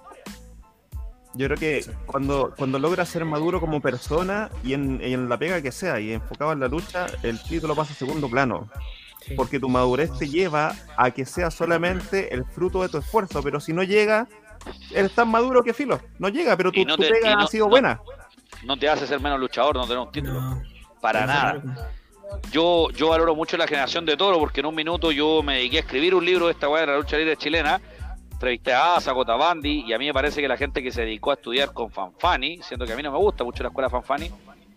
Yo 1.38 1.46
creo 1.48 1.58
que 1.58 1.86
cuando, 2.06 2.54
cuando 2.58 2.80
logras 2.80 3.08
ser 3.10 3.24
maduro 3.26 3.60
como 3.60 3.80
persona 3.82 4.50
y 4.64 4.74
en, 4.74 5.00
en 5.02 5.30
la 5.30 5.38
pega 5.38 5.62
que 5.62 5.72
sea 5.72 6.00
y 6.00 6.14
enfocado 6.14 6.52
en 6.52 6.60
la 6.60 6.68
lucha, 6.68 7.06
el 7.24 7.42
título 7.42 7.76
pasa 7.76 7.94
a 7.94 7.96
segundo 7.96 8.30
plano. 8.30 8.70
Sí. 9.26 9.34
Porque 9.36 9.60
tu 9.60 9.70
madurez 9.70 10.12
te 10.18 10.28
lleva 10.28 10.74
a 10.98 11.12
que 11.12 11.26
sea 11.26 11.52
solamente 11.52 12.34
el 12.34 12.46
fruto 12.46 12.82
de 12.82 12.90
tu 12.90 12.98
esfuerzo, 12.98 13.44
pero 13.44 13.60
si 13.60 13.74
no 13.74 13.84
llega, 13.84 14.28
eres 14.94 15.14
tan 15.14 15.30
maduro 15.30 15.64
que 15.64 15.74
filo. 15.74 16.00
No 16.18 16.30
llega, 16.30 16.56
pero 16.58 16.72
tu, 16.72 16.84
tu 16.86 16.96
pega 16.98 17.36
no- 17.36 17.42
ha 17.44 17.48
sido 17.48 17.66
no- 17.66 17.70
buena. 17.72 18.00
No 18.66 18.78
te 18.78 18.90
hace 18.90 19.06
ser 19.06 19.20
menos 19.20 19.40
luchador, 19.40 19.76
no 19.76 19.84
tener 19.84 20.00
un 20.00 20.12
título. 20.12 20.40
No, 20.42 20.64
Para 21.02 21.26
nada. 21.26 21.62
Yo, 22.52 22.90
yo 22.92 23.10
valoro 23.10 23.36
mucho 23.36 23.56
la 23.58 23.68
generación 23.68 24.06
de 24.06 24.18
Toro 24.18 24.40
porque 24.40 24.60
en 24.62 24.66
un 24.66 24.76
minuto 24.76 25.12
yo 25.12 25.42
me 25.44 25.56
dediqué 25.56 25.78
a 25.78 25.80
escribir 25.82 26.14
un 26.16 26.26
libro 26.26 26.48
de 26.48 26.54
esta 26.54 26.68
weá 26.68 26.82
de 26.82 26.88
la 26.88 26.98
lucha 26.98 27.18
libre 27.18 27.38
chilena. 27.38 27.80
Entrevisté 28.38 28.72
a 28.72 28.98
Asa, 28.98 29.16
Cotabandi 29.16 29.84
y 29.88 29.94
a 29.94 29.98
mí 29.98 30.06
me 30.06 30.14
parece 30.14 30.44
que 30.44 30.48
la 30.48 30.58
gente 30.58 30.84
que 30.84 30.92
se 30.92 31.02
dedicó 31.02 31.32
a 31.32 31.34
estudiar 31.34 31.74
con 31.74 31.90
Fanfani, 31.90 32.60
siendo 32.62 32.86
que 32.86 32.94
a 32.94 32.96
mí 32.96 33.02
no 33.02 33.12
me 33.12 33.18
gusta 33.18 33.44
mucho 33.44 33.64
la 33.64 33.70
escuela 33.70 33.90
Fanfani, 33.90 34.30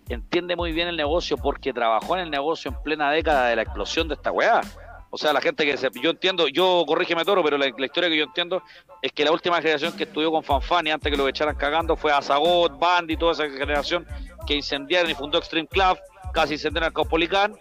entiende 0.09 0.57
muy 0.57 0.73
bien 0.73 0.89
el 0.89 0.97
negocio 0.97 1.37
porque 1.37 1.75
trabajó 1.75 2.17
en 2.17 2.23
el 2.23 2.31
negocio 2.31 2.71
en 2.71 2.83
plena 2.83 3.11
década 3.11 3.49
de 3.49 3.57
la 3.57 3.63
explosión 3.63 4.09
de 4.09 4.15
esta 4.15 4.33
weá. 4.33 4.63
O 5.11 5.19
sea, 5.19 5.35
la 5.35 5.43
gente 5.43 5.67
que 5.67 5.77
se, 5.77 5.91
yo 6.03 6.09
entiendo, 6.09 6.49
yo 6.49 6.85
corrígeme 6.87 7.23
Toro, 7.23 7.45
pero 7.45 7.59
la, 7.59 7.67
la 7.77 7.85
historia 7.85 8.09
que 8.09 8.17
yo 8.17 8.25
entiendo 8.25 8.63
es 9.03 9.13
que 9.13 9.27
la 9.27 9.31
última 9.31 9.59
generación 9.59 9.93
que 9.95 10.05
estudió 10.05 10.31
con 10.31 10.43
Fanfani 10.43 10.93
antes 10.93 11.13
que 11.13 11.19
lo 11.19 11.29
echaran 11.29 11.55
cagando 11.55 11.97
fue 11.97 12.13
Azagot, 12.13 12.79
Bandy, 12.79 13.19
toda 13.19 13.33
esa 13.33 13.47
generación 13.47 14.07
que 14.47 14.55
incendiaron 14.55 15.11
y 15.11 15.15
fundó 15.15 15.37
Extreme 15.37 15.69
Club, 15.69 15.99
casi 16.33 16.55
incendiaron 16.55 16.87
el 16.87 16.95
Caupolicán, 16.95 17.55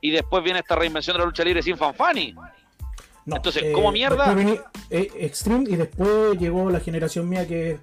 y 0.00 0.10
después 0.10 0.42
viene 0.42 0.58
esta 0.58 0.74
reinvención 0.74 1.14
de 1.14 1.20
la 1.20 1.26
lucha 1.26 1.44
libre 1.44 1.62
sin 1.62 1.76
Fanfani. 1.76 2.34
No, 3.26 3.36
Entonces, 3.36 3.64
¿cómo 3.74 3.90
mierda? 3.92 4.32
vení- 4.34 4.62
eh, 4.88 5.10
Extreme 5.20 5.64
y 5.68 5.76
después 5.76 6.38
llegó 6.38 6.70
la 6.70 6.80
generación 6.80 7.28
mía 7.28 7.46
que 7.46 7.72
es 7.72 7.80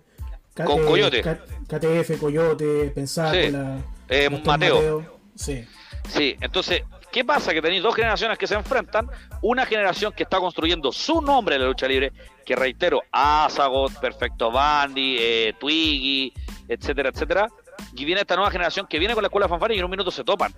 K- 0.54 0.64
Con 0.66 0.86
Coyote. 0.86 1.22
K- 1.22 1.40
KTF, 1.68 2.18
Coyote, 2.18 2.92
Pensácola. 2.96 3.78
Eh, 4.08 4.30
Doctor 4.32 4.48
Mateo. 4.48 5.20
Sí. 5.36 5.66
Sí, 6.10 6.36
entonces, 6.42 6.84
¿qué 7.12 7.26
pasa? 7.26 7.54
Que 7.54 7.62
tenéis 7.62 7.82
dos 7.84 7.94
generaciones 7.96 8.38
que 8.38 8.48
se 8.48 8.56
enfrentan. 8.56 9.10
Una 9.42 9.66
generación 9.66 10.14
que 10.14 10.24
está 10.24 10.38
construyendo 10.40 10.92
su 10.92 11.22
nombre 11.22 11.56
en 11.56 11.62
la 11.62 11.68
lucha 11.68 11.88
libre, 11.88 12.12
que 12.46 12.56
reitero, 12.56 13.02
Azagot, 13.12 14.00
Perfecto 14.00 14.52
Bandy, 14.52 15.18
eh, 15.20 15.54
Twiggy, 15.60 16.34
etcétera, 16.70 17.10
etcétera. 17.10 17.50
Y 17.96 18.06
viene 18.06 18.22
esta 18.22 18.36
nueva 18.36 18.52
generación 18.52 18.86
que 18.88 19.00
viene 19.00 19.14
con 19.14 19.24
la 19.24 19.28
escuela 19.28 19.50
fanfare 19.50 19.76
y 19.76 19.80
en 19.80 19.86
un 19.86 19.92
minuto 19.92 20.12
se 20.12 20.24
topan. 20.24 20.54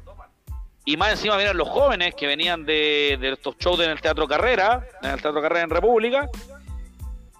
Y 0.87 0.97
más 0.97 1.11
encima 1.11 1.35
vienen 1.35 1.57
los 1.57 1.67
jóvenes 1.67 2.13
que 2.13 2.27
venían 2.27 2.63
de, 2.63 3.17
estos 3.19 3.57
shows 3.57 3.79
en 3.79 3.89
el 3.89 3.99
Teatro 3.99 4.27
Carrera, 4.27 4.87
en 5.01 5.09
el 5.09 5.21
Teatro 5.21 5.41
Carrera 5.41 5.63
en 5.63 5.71
República, 5.71 6.29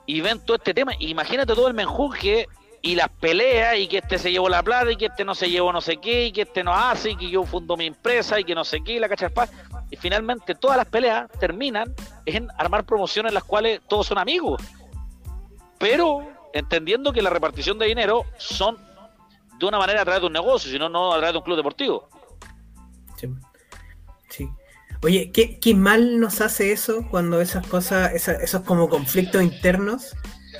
y 0.08 0.20
ven 0.22 0.40
todo 0.44 0.58
este 0.58 0.74
tema. 0.74 0.94
Imagínate 0.98 1.54
todo 1.54 1.68
el 1.68 1.76
menjunje 1.76 2.48
y 2.82 2.96
las 2.96 3.10
peleas, 3.10 3.78
y 3.78 3.88
que 3.88 4.00
este 4.00 4.18
se 4.18 4.32
llevó 4.32 4.50
la 4.50 4.64
plata, 4.64 4.92
y 4.92 4.96
que 4.96 5.06
este 5.06 5.24
no 5.24 5.36
se 5.36 5.50
llevó 5.50 5.72
no 5.72 5.80
sé 5.80 5.98
qué, 5.98 6.26
y 6.26 6.32
que 6.32 6.42
este 6.42 6.64
no 6.64 6.74
hace, 6.74 7.12
y 7.12 7.16
que 7.16 7.30
yo 7.30 7.44
fundo 7.44 7.78
mi 7.78 7.86
empresa, 7.86 8.40
y 8.40 8.44
que 8.44 8.56
no 8.56 8.64
sé 8.64 8.80
qué, 8.84 8.94
y 8.94 9.00
la 9.00 9.10
cachaspa. 9.10 9.48
Y 9.92 9.96
finalmente 9.96 10.56
todas 10.56 10.78
las 10.78 10.88
peleas 10.88 11.30
terminan 11.40 11.94
en 12.26 12.48
armar 12.58 12.84
promociones 12.84 13.30
en 13.30 13.36
las 13.36 13.44
cuales 13.44 13.80
todos 13.88 14.08
son 14.08 14.18
amigos. 14.18 14.60
Pero 15.78 16.28
entendiendo 16.52 17.14
que 17.14 17.22
la 17.22 17.30
repartición 17.30 17.78
de 17.78 17.86
dinero 17.86 18.26
son 18.38 18.78
de 19.60 19.66
una 19.68 19.78
manera 19.78 20.02
a 20.02 20.04
través 20.04 20.22
de 20.22 20.28
un 20.28 20.34
negocio, 20.34 20.72
sino 20.72 20.90
no 20.90 21.14
a 21.14 21.18
través 21.18 21.34
de 21.34 21.38
un 21.38 21.44
club 21.44 21.58
deportivo. 21.58 22.10
Sí. 24.30 24.46
Sí. 24.46 24.50
Oye, 25.04 25.32
¿qué, 25.32 25.60
qué 25.60 25.76
mal 25.76 26.20
nos 26.20 26.42
hace 26.42 26.72
eso 26.72 27.06
cuando 27.12 27.42
esas 27.42 27.66
cosas, 27.68 28.14
esos 28.14 28.62
como 28.64 28.90
conflictos 28.90 29.44
internos 29.44 30.16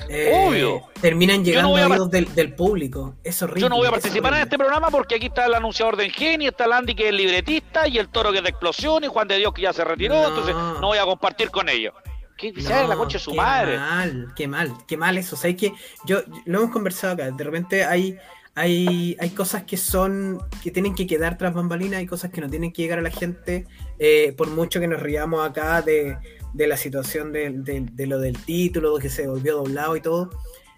eh, 0.08 0.46
Obvio. 0.46 0.82
terminan 1.00 1.36
Yo 1.44 1.54
no 1.62 1.74
llegando 1.74 1.76
a 1.76 1.86
oídos 1.86 2.10
del, 2.10 2.32
del 2.34 2.54
público? 2.54 3.16
Es 3.24 3.42
horrible. 3.42 3.62
Yo 3.62 3.68
no 3.68 3.76
voy 3.76 3.86
a 3.86 3.88
es 3.88 3.92
participar 3.94 4.34
en 4.34 4.40
este 4.40 4.58
programa 4.58 4.90
porque 4.90 5.16
aquí 5.16 5.26
está 5.26 5.46
el 5.46 5.54
anunciador 5.54 5.96
de 5.96 6.04
Engenio, 6.04 6.50
está 6.50 6.66
el 6.66 6.72
Andy 6.72 6.94
que 6.94 7.04
es 7.04 7.08
el 7.10 7.16
libretista 7.16 7.88
y 7.88 7.98
el 7.98 8.08
Toro 8.08 8.30
que 8.30 8.38
es 8.38 8.44
de 8.44 8.50
explosión 8.50 9.02
y 9.04 9.06
Juan 9.08 9.26
de 9.26 9.38
Dios 9.38 9.52
que 9.54 9.62
ya 9.62 9.72
se 9.72 9.84
retiró, 9.84 10.14
No. 10.14 10.28
entonces 10.28 10.54
no 10.54 10.88
voy 10.88 10.98
a 10.98 11.04
compartir 11.04 11.50
con 11.50 11.68
ellos. 11.68 11.94
¿Qué 12.36 12.52
No, 12.52 12.86
la 12.86 12.96
de 13.06 13.18
su 13.18 13.30
qué 13.30 13.36
madre? 13.38 13.78
mal, 13.78 14.32
qué 14.36 14.46
mal, 14.46 14.74
qué 14.86 14.96
mal 14.98 15.16
eso. 15.16 15.36
O 15.36 15.38
sea, 15.38 15.48
hay 15.48 15.56
que 15.56 15.72
yo 16.04 16.20
lo 16.44 16.58
hemos 16.60 16.70
conversado 16.70 17.14
acá. 17.14 17.30
De 17.30 17.42
repente 17.44 17.82
hay, 17.84 18.18
hay, 18.56 19.16
hay 19.20 19.30
cosas 19.30 19.62
que 19.64 19.76
son 19.76 20.40
que 20.62 20.70
tienen 20.70 20.94
que 20.94 21.06
quedar 21.06 21.36
tras 21.38 21.52
bambalinas, 21.54 21.98
hay 22.00 22.06
cosas 22.06 22.30
que 22.32 22.40
no 22.40 22.48
tienen 22.50 22.72
que 22.72 22.82
llegar 22.82 22.98
a 22.98 23.02
la 23.02 23.10
gente. 23.10 23.66
eh, 23.98 24.34
por 24.36 24.48
mucho 24.50 24.80
que 24.80 24.88
nos 24.88 25.00
riamos 25.00 25.46
acá 25.46 25.82
de, 25.82 26.16
de 26.54 26.66
la 26.66 26.76
situación 26.76 27.32
de, 27.32 27.50
de- 27.50 27.86
de 27.92 28.06
lo 28.06 28.18
del 28.18 28.38
título, 28.38 28.96
que 28.98 29.10
se 29.10 29.26
volvió 29.28 29.56
doblado 29.58 29.94
y 29.96 30.00
todo. 30.00 30.30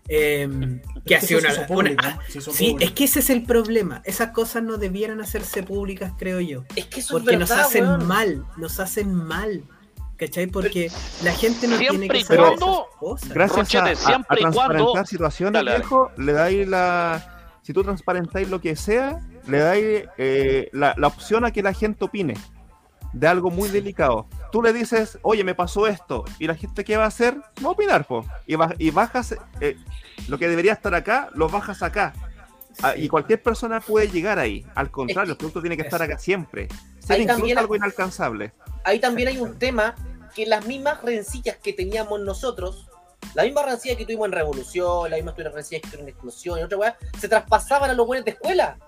eh, 0.08 0.48
que 1.06 1.14
ha 1.14 1.18
Es 1.18 1.22
que 1.24 1.26
sido 1.28 1.38
eso 1.40 1.48
una, 1.48 1.56
una- 1.58 1.66
público, 1.68 2.04
ah, 2.06 2.18
sí, 2.28 2.38
público. 2.40 2.78
es 2.80 2.90
que 2.92 3.04
ese 3.04 3.18
es 3.20 3.30
el 3.30 3.42
problema. 3.44 4.02
Esas 4.04 4.30
cosas 4.30 4.62
no 4.62 4.76
debieran 4.78 5.20
hacerse 5.20 5.62
públicas, 5.62 6.12
creo 6.18 6.40
yo. 6.40 6.64
Es 6.76 6.86
que 6.86 7.00
eso 7.00 7.12
Porque 7.14 7.34
es 7.34 7.38
verdad, 7.38 7.56
nos 7.58 7.66
hacen 7.66 7.84
weón. 7.84 8.06
mal, 8.06 8.44
nos 8.56 8.80
hacen 8.80 9.14
mal. 9.14 9.62
¿Cachai? 10.16 10.48
Porque 10.48 10.90
la 11.22 11.32
gente 11.32 11.68
no 11.68 11.76
Siempre 11.76 11.90
tiene 11.90 12.08
que 12.08 12.18
y 12.18 12.24
saber 12.24 12.40
cuando- 12.40 12.66
esas 12.88 12.98
cosas. 12.98 13.28
Gracias 13.28 13.56
Rochete, 13.58 13.88
a, 13.90 13.92
a- 13.92 13.94
siempre 13.94 14.36
a 14.36 14.40
y 14.40 14.42
cuando- 14.42 14.58
transparentar 14.58 15.06
situaciones, 15.06 15.52
Dale, 15.52 15.70
dale. 15.70 15.82
viejo, 15.84 16.10
le 16.16 16.32
dais 16.32 16.66
la... 16.68 17.34
Si 17.68 17.74
tú 17.74 17.84
transparentáis 17.84 18.48
lo 18.48 18.62
que 18.62 18.76
sea, 18.76 19.20
le 19.46 19.58
dais 19.58 20.08
eh, 20.16 20.70
la, 20.72 20.94
la 20.96 21.06
opción 21.06 21.44
a 21.44 21.50
que 21.50 21.62
la 21.62 21.74
gente 21.74 22.02
opine 22.02 22.32
de 23.12 23.26
algo 23.26 23.50
muy 23.50 23.68
delicado. 23.68 24.26
Tú 24.50 24.62
le 24.62 24.72
dices, 24.72 25.18
oye, 25.20 25.44
me 25.44 25.54
pasó 25.54 25.86
esto, 25.86 26.24
y 26.38 26.46
la 26.46 26.54
gente, 26.54 26.82
¿qué 26.82 26.96
va 26.96 27.04
a 27.04 27.08
hacer? 27.08 27.36
Va 27.62 27.68
a 27.68 27.72
opinar, 27.72 28.06
po. 28.06 28.24
Y, 28.46 28.54
y 28.78 28.90
bajas, 28.90 29.36
eh, 29.60 29.76
lo 30.28 30.38
que 30.38 30.48
debería 30.48 30.72
estar 30.72 30.94
acá, 30.94 31.28
lo 31.34 31.50
bajas 31.50 31.82
acá. 31.82 32.14
Ah. 32.82 32.96
Y 32.96 33.06
cualquier 33.08 33.42
persona 33.42 33.80
puede 33.80 34.08
llegar 34.08 34.38
ahí. 34.38 34.64
Al 34.74 34.90
contrario, 34.90 35.32
el 35.32 35.36
producto 35.36 35.60
tiene 35.60 35.76
que 35.76 35.82
estar 35.82 36.00
acá 36.00 36.18
siempre. 36.18 36.68
Ser 37.00 37.20
incluso 37.20 37.58
algo 37.58 37.76
inalcanzable. 37.76 38.54
ahí 38.82 38.98
también 38.98 39.28
hay 39.28 39.40
un 39.40 39.58
tema 39.58 39.94
que 40.34 40.46
las 40.46 40.64
mismas 40.64 41.02
rencillas 41.02 41.58
que 41.58 41.74
teníamos 41.74 42.18
nosotros, 42.20 42.87
la 43.34 43.42
misma 43.44 43.62
rencilla 43.62 43.96
que 43.96 44.04
tuvimos 44.04 44.26
en 44.26 44.32
Revolución, 44.32 45.10
la 45.10 45.16
misma 45.16 45.32
rencilla 45.36 45.80
que 45.80 45.88
tuvimos 45.88 46.02
en 46.02 46.08
Explosión 46.08 46.58
y 46.58 46.62
otra 46.62 46.78
weá, 46.78 46.96
se 47.20 47.28
traspasaban 47.28 47.90
a 47.90 47.94
los 47.94 48.06
buenos 48.06 48.24
de 48.24 48.32
escuela. 48.32 48.78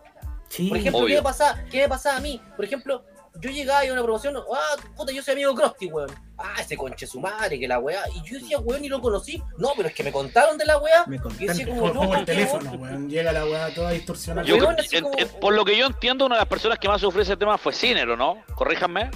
Sí. 0.49 0.69
Por 0.69 0.79
ejemplo, 0.79 1.07
¿qué 1.07 1.15
me, 1.15 1.23
pasaba, 1.23 1.63
¿qué 1.71 1.79
me 1.83 1.89
pasaba 1.89 2.17
a 2.17 2.21
mí? 2.21 2.41
Por 2.57 2.65
ejemplo, 2.65 3.05
yo 3.41 3.51
llegaba 3.51 3.85
y 3.85 3.89
a 3.89 3.93
una 3.93 4.03
promoción, 4.03 4.37
ah, 4.37 4.77
puta, 4.97 5.13
yo 5.13 5.23
soy 5.23 5.35
amigo 5.35 5.53
de 5.53 5.57
Krusty, 5.63 5.87
weón. 5.87 6.11
Ah, 6.37 6.57
ese 6.59 6.77
conche 6.77 7.07
su 7.07 7.21
madre, 7.21 7.61
que 7.61 7.69
la 7.69 7.79
weá. 7.79 8.03
Y 8.17 8.29
yo 8.29 8.39
decía, 8.41 8.59
weón, 8.59 8.83
ni 8.83 8.89
lo 8.89 9.01
conocí. 9.01 9.41
No, 9.59 9.71
pero 9.77 9.89
es 9.89 9.95
que 9.95 10.03
me 10.03 10.11
contaron 10.11 10.59
de 10.59 10.65
la 10.67 10.79
weá. 10.79 11.05
Me 11.07 11.17
Y 11.17 11.19
contaron. 11.21 11.47
decía 11.47 11.67
como, 11.69 11.81
Por, 11.83 11.95
no, 11.95 12.01
por 12.01 12.09
¿por 12.09 12.19
el 12.19 12.25
teléfono, 12.25 12.71
weón? 12.71 12.83
weón. 12.83 13.11
Llega 13.11 13.31
la 13.31 13.45
weá 13.45 13.73
toda 13.73 13.91
distorsionada. 13.93 14.47
Yo- 14.47 14.57
Weón, 14.57 14.81
así 14.81 14.97
en- 14.97 15.05
como- 15.05 15.19
en- 15.19 15.29
por 15.41 15.55
lo 15.55 15.65
que 15.65 15.77
yo 15.77 15.87
entiendo, 15.87 16.27
una 16.27 16.35
de 16.37 16.41
las 16.41 16.49
personas 16.49 16.79
que 16.81 16.89
más 16.89 17.01
sufrió 17.01 17.23
ese 17.23 17.37
tema 17.37 17.57
fue 17.59 17.73
Ciner, 17.73 18.09
¿o 18.11 18.17
no? 18.17 18.43
Corríjanme. 18.57 19.11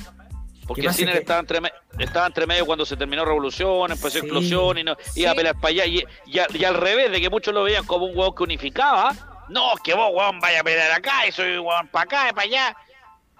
Porque 0.66 0.82
¿Qué 0.82 0.86
pasa 0.88 0.98
Ciner 0.98 1.14
que- 1.14 1.20
estaba, 1.20 1.40
entre 1.40 1.60
estaba 1.98 2.26
entre 2.26 2.46
medio 2.46 2.64
cuando 2.66 2.86
se 2.86 2.96
terminó 2.96 3.24
Revolución, 3.24 3.90
empezó 3.90 4.10
Sí, 4.10 4.18
Explosión 4.18 4.78
y 4.78 4.84
no, 4.84 4.96
sí. 5.12 5.20
iba 5.20 5.32
a 5.32 5.34
pelear 5.34 5.54
para 5.60 5.68
allá. 5.68 5.86
Y, 5.86 6.04
y 6.26 6.38
a- 6.38 6.46
y 6.52 6.64
al 6.64 6.74
revés, 6.74 7.10
de 7.12 7.20
que 7.20 7.28
muchos 7.30 7.52
lo 7.52 7.62
veían 7.64 7.84
como 7.86 8.06
un 8.06 8.16
huevón 8.16 8.34
que 8.34 8.42
unificaba. 8.44 9.12
No, 9.50 9.72
que 9.84 9.92
vos, 9.94 10.08
huevón, 10.12 10.40
vaya 10.40 10.60
a 10.60 10.64
pelear 10.64 10.90
acá 10.92 11.26
y 11.26 11.32
soy 11.32 11.58
huevón 11.58 11.88
para 11.88 12.04
acá 12.04 12.28
y 12.30 12.32
para 12.32 12.42
allá. 12.46 12.76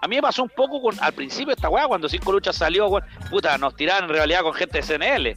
A 0.03 0.07
mí 0.07 0.17
me 0.17 0.23
pasó 0.23 0.43
un 0.43 0.51
poco 0.51 0.83
con, 0.83 1.03
al 1.03 1.15
principio 1.15 1.55
esta 1.55 1.71
weá, 1.71 1.87
cuando 1.89 2.11
Cinco 2.11 2.31
Luchas 2.31 2.57
salió, 2.57 2.89
weón, 2.89 3.07
puta, 3.31 3.57
nos 3.57 3.75
tiraban 3.75 4.05
en 4.05 4.11
realidad 4.11 4.43
con 4.43 4.53
gente 4.53 4.83
de 4.83 4.83
CNL. 4.83 5.37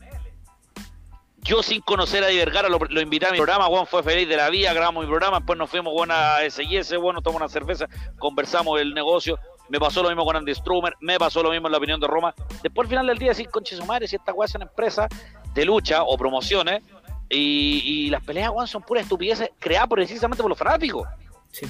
Yo 1.43 1.63
sin 1.63 1.79
conocer 1.81 2.21
a 2.25 2.27
Di 2.27 2.35
Vergara 2.37 2.67
lo, 2.67 2.77
lo 2.77 2.99
invité 2.99 3.27
a 3.27 3.31
mi 3.31 3.37
programa, 3.37 3.65
Juan 3.67 3.87
fue 3.87 4.03
feliz 4.03 4.27
de 4.27 4.35
la 4.35 4.49
vida, 4.49 4.73
grabamos 4.73 5.05
mi 5.05 5.09
programa, 5.09 5.37
después 5.37 5.57
nos 5.57 5.69
fuimos 5.69 5.93
Juan 5.93 6.11
a 6.11 6.41
S&S, 6.43 6.97
bueno, 6.97 7.21
tomamos 7.21 7.43
una 7.43 7.49
cerveza, 7.49 7.87
conversamos 8.19 8.77
del 8.77 8.93
negocio, 8.93 9.39
me 9.69 9.79
pasó 9.79 10.03
lo 10.03 10.09
mismo 10.09 10.25
con 10.25 10.35
Andy 10.35 10.53
Strumer, 10.55 10.95
me 11.01 11.17
pasó 11.17 11.43
lo 11.43 11.51
mismo 11.51 11.67
en 11.67 11.71
la 11.71 11.77
opinión 11.77 11.99
de 11.99 12.07
Roma. 12.07 12.33
Después 12.63 12.85
al 12.85 12.89
final 12.89 13.07
del 13.07 13.17
día 13.17 13.29
decir, 13.29 13.49
conche 13.49 13.75
su 13.75 13.85
madre, 13.85 14.07
si 14.07 14.15
esta 14.15 14.33
weá 14.33 14.45
es 14.45 14.55
una 14.55 14.65
empresa 14.65 15.07
de 15.53 15.65
lucha 15.65 16.03
o 16.03 16.17
promociones, 16.17 16.83
y, 17.29 17.81
y 17.83 18.09
las 18.09 18.23
peleas, 18.23 18.51
weón, 18.51 18.67
son 18.67 18.83
puras 18.83 19.03
estupideces 19.03 19.49
creadas 19.59 19.89
precisamente 19.89 20.41
por 20.41 20.49
los 20.49 20.57
fanáticos. 20.57 21.07
Sí, 21.51 21.65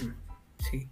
sí. 0.60 0.88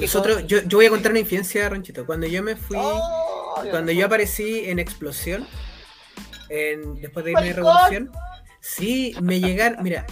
Nosotros, 0.00 0.46
yo, 0.46 0.62
yo 0.64 0.78
voy 0.78 0.86
a 0.86 0.90
contar 0.90 1.12
una 1.12 1.20
infidencia, 1.20 1.68
Ronchito. 1.68 2.04
Cuando 2.04 2.26
yo 2.26 2.42
me 2.42 2.56
fui, 2.56 2.76
Oh, 2.78 3.62
cuando 3.70 3.90
yo 3.90 4.06
aparecí 4.06 4.68
en 4.68 4.78
Explosión, 4.78 5.46
en, 6.50 7.00
después 7.00 7.24
de 7.24 7.32
irme 7.32 7.46
de. 7.46 7.52
Revolución, 7.54 8.12
sí, 8.60 9.14
me 9.22 9.40
llegaron, 9.40 9.82
mira, 9.82 10.06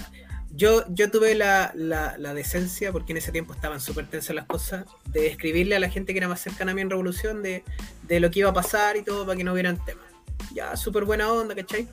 yo, 0.56 0.84
yo 0.88 1.10
tuve 1.10 1.34
la, 1.34 1.72
la, 1.74 2.16
la 2.18 2.34
decencia, 2.34 2.92
porque 2.92 3.12
en 3.12 3.18
ese 3.18 3.32
tiempo 3.32 3.52
estaban 3.52 3.80
súper 3.80 4.06
tensas 4.08 4.34
las 4.34 4.46
cosas, 4.46 4.86
de 5.06 5.26
escribirle 5.26 5.76
a 5.76 5.80
la 5.80 5.90
gente 5.90 6.12
que 6.12 6.18
era 6.18 6.28
más 6.28 6.40
cercana 6.40 6.72
a 6.72 6.74
mí 6.74 6.80
en 6.80 6.90
Revolución 6.90 7.42
de, 7.42 7.62
de 8.04 8.20
lo 8.20 8.30
que 8.30 8.40
iba 8.40 8.50
a 8.50 8.54
pasar 8.54 8.96
y 8.96 9.02
todo 9.02 9.26
para 9.26 9.36
que 9.36 9.44
no 9.44 9.52
hubieran 9.52 9.82
temas. 9.84 10.04
Ya, 10.54 10.76
súper 10.76 11.04
buena 11.04 11.30
onda, 11.32 11.54
¿cachai? 11.54 11.88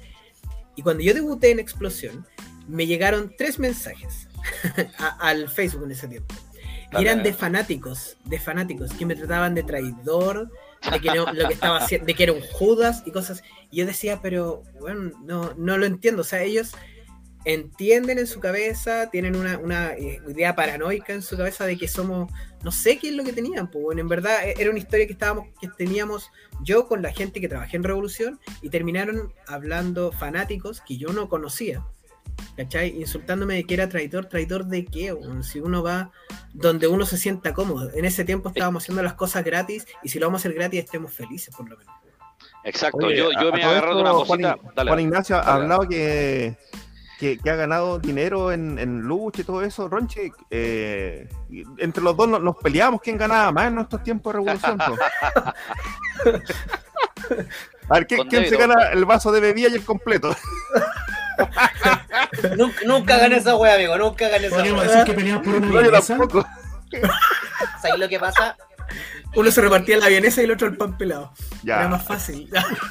Y 0.76 0.82
cuando 0.82 1.04
yo 1.04 1.14
debuté 1.14 1.52
en 1.52 1.60
Explosión, 1.60 2.26
me 2.68 2.88
llegaron 2.88 3.34
tres 3.38 3.60
mensajes 3.60 4.28
a- 4.98 5.18
al 5.28 5.50
Facebook 5.50 5.84
en 5.86 5.92
ese 5.92 6.08
tiempo. 6.08 6.34
Y 6.94 7.02
eran 7.02 7.24
de 7.24 7.34
fanáticos, 7.34 8.18
de 8.24 8.40
fanáticos, 8.40 8.94
que 8.94 9.06
me 9.06 9.16
trataban 9.16 9.56
de 9.56 9.64
traidor, 9.64 10.52
de 10.92 11.00
que 11.00 11.10
no- 11.14 11.26
lo 11.34 11.48
que 11.48 11.54
estaba 11.56 11.78
haciendo, 11.80 12.06
de 12.06 12.14
que 12.14 12.24
era 12.24 12.34
un 12.34 12.42
Judas 12.42 13.02
y 13.06 13.12
cosas. 13.12 13.42
Y 13.72 13.78
yo 13.78 13.86
decía, 13.88 14.20
pero 14.22 14.62
bueno, 14.80 15.12
no, 15.24 15.54
no 15.58 15.78
lo 15.78 15.86
entiendo. 15.88 16.22
O 16.22 16.26
sea, 16.26 16.44
ellos 16.44 16.74
entienden 17.46 18.20
en 18.20 18.28
su 18.28 18.40
cabeza, 18.40 19.10
tienen 19.12 19.36
una, 19.36 19.58
una, 19.58 19.94
eh, 19.94 20.22
idea 20.28 20.56
paranoica 20.56 21.14
en 21.14 21.22
su 21.22 21.36
cabeza 21.38 21.66
de 21.66 21.78
que 21.78 21.88
somos, 21.88 22.32
no 22.64 22.72
sé 22.72 22.98
qué 22.98 23.10
es 23.10 23.16
lo 23.16 23.24
que 23.24 23.34
tenían, 23.34 23.70
pues 23.70 23.84
bueno, 23.84 24.02
en 24.02 24.08
verdad 24.08 24.48
eh, 24.48 24.56
era 24.58 24.70
una 24.70 24.80
historia 24.80 25.06
que 25.08 25.14
estábamos, 25.14 25.48
que 25.60 25.68
teníamos 25.68 26.32
yo 26.64 26.88
con 26.88 27.02
la 27.02 27.12
gente 27.12 27.42
que 27.42 27.50
trabajé 27.50 27.76
en 27.78 27.84
Revolución 27.84 28.40
y 28.62 28.70
terminaron 28.70 29.34
hablando 29.48 30.12
fanáticos 30.12 30.82
que 30.82 30.98
yo 30.98 31.10
no 31.10 31.28
conocía. 31.30 31.84
¿Cachai? 32.58 32.90
Insultándome 33.00 33.56
de 33.56 33.64
que 33.66 33.74
era 33.76 33.90
traidor, 33.90 34.26
traidor 34.26 34.66
de 34.66 34.86
qué, 34.86 35.16
si 35.44 35.60
uno 35.60 35.84
va 35.84 36.12
donde 36.54 36.88
uno 36.88 37.06
se 37.06 37.18
sienta 37.18 37.54
cómodo. 37.54 37.92
En 37.94 38.06
ese 38.06 38.26
tiempo 38.26 38.50
estábamos 38.50 38.84
haciendo 38.84 39.04
las 39.04 39.14
cosas 39.14 39.44
gratis 39.44 39.86
y 40.02 40.10
si 40.10 40.18
lo 40.20 40.28
vamos 40.28 40.40
a 40.40 40.42
hacer 40.48 40.54
gratis 40.58 40.84
estemos 40.84 41.14
felices 41.14 41.54
por 41.56 41.70
lo 41.70 41.78
menos. 41.78 41.94
Exacto, 42.64 43.06
Oye, 43.06 43.18
yo, 43.18 43.30
a- 43.30 43.42
yo 43.42 43.50
a 43.50 43.52
me 43.52 43.60
he 43.62 43.64
agarrado 43.64 43.96
de 43.98 44.02
una 44.02 44.12
cosita. 44.14 44.58
Juan 44.76 45.00
Ignacio 45.00 45.36
ha 45.38 45.42
dale. 45.42 45.62
hablado 45.64 45.88
que, 45.88 46.58
que, 47.24 47.38
que 47.38 47.50
ha 47.50 47.56
ganado 47.56 48.00
dinero 48.00 48.52
en, 48.52 48.78
en 48.78 49.00
lucha 49.02 49.42
y 49.42 49.46
todo 49.46 49.64
eso. 49.64 49.88
Ronche, 49.88 50.34
eh, 50.50 51.30
entre 51.78 52.04
los 52.04 52.18
dos 52.18 52.28
nos, 52.28 52.42
nos 52.42 52.58
peleamos 52.58 53.00
quién 53.02 53.18
ganaba 53.18 53.50
más 53.54 53.68
en 53.68 53.76
nuestros 53.76 54.04
tiempos 54.04 54.34
de 54.34 54.40
revolución. 54.40 54.78
A 57.90 57.94
ver, 57.94 58.08
¿quién, 58.08 58.30
se 58.30 58.58
gana 58.58 58.90
el 58.92 59.06
vaso 59.06 59.32
de 59.32 59.40
bebida 59.40 59.70
y 59.70 59.76
el 59.76 59.86
completo? 59.86 60.36
Nunca, 62.58 62.80
nunca 62.86 63.18
gané 63.18 63.38
esa 63.38 63.56
wea, 63.56 63.74
amigo. 63.76 63.98
Nunca 63.98 64.30
gané 64.30 64.48
esa 64.48 64.62
wea. 64.62 64.84
decir 64.84 65.04
que 65.04 65.14
peleamos 65.14 65.44
por 65.44 65.56
una 65.56 65.68
No, 65.68 65.82
yo 65.82 65.92
tampoco. 65.92 66.46
¿Sabes 67.82 67.98
lo 67.98 68.08
que 68.08 68.20
pasa? 68.20 68.56
Uno 69.36 69.50
se 69.50 69.62
repartía 69.62 69.98
la 69.98 70.10
vienesa 70.10 70.42
y 70.42 70.46
el 70.46 70.52
otro 70.52 70.68
el 70.68 70.78
pan 70.78 70.96
pelado. 70.98 71.34
Ya. 71.64 71.80
Era 71.80 71.88
más 71.88 72.04
fácil. 72.04 72.50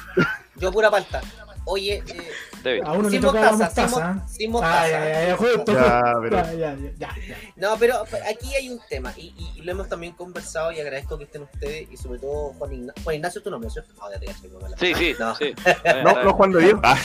Yo 0.55 0.71
pura 0.71 0.91
palta. 0.91 1.21
Oye, 1.65 2.03
eh, 2.05 2.31
David. 2.63 2.81
A 2.85 2.91
uno 2.93 3.03
le 3.03 3.09
Sin 3.11 3.21
tocaba 3.21 3.51
mostaza, 3.51 3.81
mostaza. 3.83 4.03
sin 4.03 4.15
mo- 4.21 4.27
sin 4.29 4.51
mostaza. 4.51 4.81
Ah, 4.83 4.89
ya, 4.89 4.99
ya, 5.09 5.27
ya, 5.27 5.37
justo, 5.37 5.73
Ya, 5.73 6.01
justo. 6.01 6.19
pero- 6.21 6.35
Ya, 6.37 6.53
ya, 6.53 6.75
ya, 6.75 6.75
ya, 6.97 7.15
ya. 7.27 7.37
no, 7.57 7.77
pero 7.77 8.03
aquí 8.29 8.55
hay 8.55 8.69
un 8.69 8.79
tema 8.89 9.13
y, 9.17 9.33
y- 9.37 9.59
y 9.59 9.61
lo 9.63 9.71
hemos 9.73 9.89
también 9.89 10.13
conversado 10.13 10.71
y 10.71 10.79
agradezco 10.79 11.17
que 11.17 11.25
estén 11.25 11.43
ustedes 11.43 11.87
y 11.91 11.97
sobre 11.97 12.19
todo 12.19 12.53
Juan 12.53 12.71
Ignacio. 12.73 13.03
Juan 13.03 13.15
Ignacio 13.17 13.41
tu 13.43 13.51
nombre, 13.51 13.69
¿cierto? 13.69 13.93
No, 13.99 14.11
ya 14.11 14.19
te 14.19 14.27
Sí, 14.79 14.93
sí, 14.95 15.15
No. 15.19 15.35
sí. 15.35 15.53
No, 16.03 16.23
no 16.23 16.33
Juan 16.33 16.51
de 16.51 16.59
Dios. 16.61 16.79
Ah, 16.83 16.97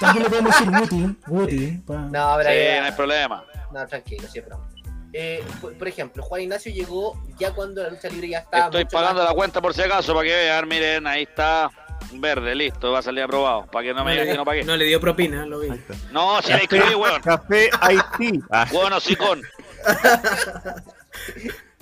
También, 0.00 0.24
le 0.24 0.30
podemos 0.30 0.52
decir. 0.58 1.16
Woody. 1.28 1.70
pa- 1.78 1.94
No, 2.10 2.34
pero 2.38 2.50
Sí, 2.50 2.78
no 2.80 2.84
hay 2.86 2.92
problema. 2.92 3.44
No, 3.72 3.86
tranquilo, 3.86 4.28
siempre. 4.28 4.54
Eh, 5.14 5.44
por, 5.60 5.76
por 5.76 5.88
ejemplo, 5.88 6.22
Juan 6.22 6.40
Ignacio 6.42 6.72
llegó 6.72 7.20
ya 7.38 7.52
cuando 7.52 7.82
la 7.82 7.90
lucha 7.90 8.08
libre 8.08 8.28
ya 8.30 8.38
estaba. 8.38 8.64
Estoy 8.66 8.84
pagando 8.86 9.20
más- 9.20 9.28
la 9.30 9.34
cuenta 9.34 9.60
por 9.60 9.74
si 9.74 9.82
acaso 9.82 10.14
para 10.14 10.26
que 10.26 10.34
vean, 10.34 10.66
miren, 10.68 11.06
ahí 11.06 11.24
está. 11.24 11.70
Verde, 12.12 12.54
listo, 12.54 12.92
va 12.92 12.98
a 13.00 13.02
salir 13.02 13.22
aprobado. 13.24 13.66
Para 13.66 13.84
que 13.86 13.94
no 13.94 14.04
me 14.04 14.14
le, 14.14 14.20
digan 14.22 14.34
que 14.34 14.38
no 14.38 14.44
pagué. 14.44 14.64
no 14.64 14.76
le 14.76 14.84
dio 14.84 15.00
propina, 15.00 15.46
lo 15.46 15.60
vi. 15.60 15.68
No, 16.10 16.40
si 16.42 16.52
le 16.52 16.62
escribí, 16.62 16.94
weón. 16.94 17.20
Café 17.22 17.70
Haití. 17.80 18.40
Ah, 18.50 18.66
Bueno, 18.72 19.00
sicón. 19.00 19.42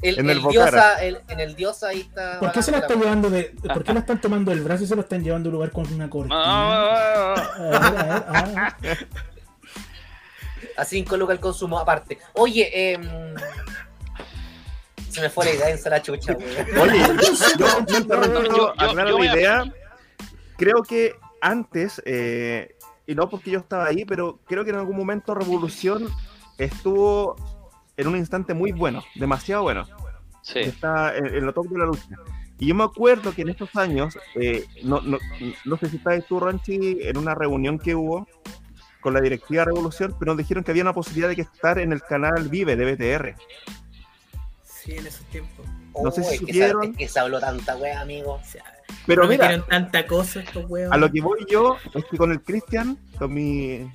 El, 0.02 0.18
En 0.18 0.30
el 0.30 0.38
el 0.38 0.48
diosa, 0.48 1.02
el- 1.04 1.20
en 1.28 1.40
el 1.40 1.54
diosa 1.54 1.88
ahí 1.88 2.00
está. 2.00 2.40
¿Por 2.40 2.52
qué 2.52 2.62
se 2.62 2.70
la 2.70 2.78
bajando 2.80 2.94
están 2.94 3.00
llevando 3.02 3.30
de.? 3.30 3.54
¿Por 3.74 3.84
qué 3.84 3.92
la 3.92 4.00
están 4.00 4.18
tomando 4.18 4.50
del 4.50 4.62
brazo 4.62 4.84
y 4.84 4.86
se 4.86 4.94
lo 4.96 5.02
están 5.02 5.22
llevando 5.22 5.48
a 5.48 5.50
un 5.50 5.54
lugar 5.56 5.70
con 5.72 5.92
una 5.92 6.08
cortina? 6.08 6.36
A 6.42 7.34
ver, 7.58 7.74
a 7.74 7.82
ver, 7.92 8.24
ah. 8.28 8.76
A 10.78 10.84
5 10.86 11.16
lucas 11.18 11.34
el 11.34 11.40
consumo 11.40 11.78
aparte. 11.78 12.18
Oye, 12.32 12.70
eh, 12.72 12.98
se 15.10 15.20
me 15.20 15.28
fue 15.28 15.44
la 15.44 15.50
idea 15.52 15.68
en 15.68 15.78
la 15.84 16.00
chucha, 16.00 16.32
weón. 16.32 16.78
Oye, 16.78 16.98
yo, 17.06 17.14
Yo- 17.58 17.86
yo- 18.00 18.74
yo 18.78 18.94
la 18.94 19.12
voy 19.12 19.26
a- 19.28 19.34
idea, 19.34 19.64
creo 20.60 20.82
que 20.82 21.14
antes, 21.40 22.02
eh, 22.04 22.76
y 23.06 23.14
no 23.14 23.30
porque 23.30 23.50
yo 23.50 23.58
estaba 23.58 23.86
ahí, 23.86 24.04
pero 24.04 24.40
creo 24.46 24.62
que 24.62 24.70
en 24.70 24.76
algún 24.76 24.96
momento 24.96 25.34
Revolución 25.34 26.06
estuvo 26.58 27.34
en 27.96 28.06
un 28.06 28.16
instante 28.16 28.52
muy 28.52 28.72
bueno, 28.72 29.02
demasiado 29.14 29.62
bueno. 29.62 29.86
Sí. 30.42 30.60
Está 30.60 31.16
en, 31.16 31.26
en 31.26 31.46
lo 31.46 31.54
top 31.54 31.68
de 31.68 31.78
la 31.78 31.86
lucha. 31.86 32.16
Y 32.58 32.66
yo 32.66 32.74
me 32.74 32.84
acuerdo 32.84 33.32
que 33.34 33.40
en 33.40 33.48
estos 33.48 33.74
años, 33.74 34.18
eh, 34.34 34.66
no, 34.84 35.00
no, 35.00 35.18
no 35.64 35.76
sé 35.78 35.88
si 35.88 35.96
estabas 35.96 36.26
tú, 36.26 36.38
Ranchi, 36.38 36.98
en 37.00 37.16
una 37.16 37.34
reunión 37.34 37.78
que 37.78 37.94
hubo 37.94 38.28
con 39.00 39.14
la 39.14 39.22
directiva 39.22 39.64
Revolución, 39.64 40.14
pero 40.18 40.32
nos 40.32 40.38
dijeron 40.38 40.62
que 40.62 40.72
había 40.72 40.82
una 40.82 40.92
posibilidad 40.92 41.30
de 41.30 41.36
que 41.36 41.42
estar 41.42 41.78
en 41.78 41.92
el 41.92 42.02
canal 42.02 42.50
Vive 42.50 42.76
de 42.76 42.92
BTR. 42.92 43.34
Sí, 44.62 44.92
en 44.92 45.06
esos 45.06 45.24
tiempos. 45.26 45.66
No 46.02 46.10
sé 46.10 46.22
si 46.22 46.38
que, 46.38 46.52
supieron. 46.52 46.82
se, 46.82 46.90
es 46.90 46.96
que 46.98 47.08
se 47.08 47.18
habló 47.18 47.40
tanta 47.40 47.76
wea, 47.76 48.00
amigo. 48.02 48.34
O 48.34 48.44
sea, 48.44 48.62
Pero 49.06 49.26
mira, 49.28 49.62
tanta 49.66 50.06
cosa 50.06 50.40
estos 50.40 50.68
huevos. 50.68 50.92
A 50.92 50.96
lo 50.96 51.10
que 51.10 51.20
voy 51.20 51.44
yo 51.50 51.76
es 51.94 52.04
que 52.04 52.16
con 52.16 52.30
el 52.32 52.40
Cristian, 52.42 52.98
con 53.18 53.32
mi, 53.34 53.90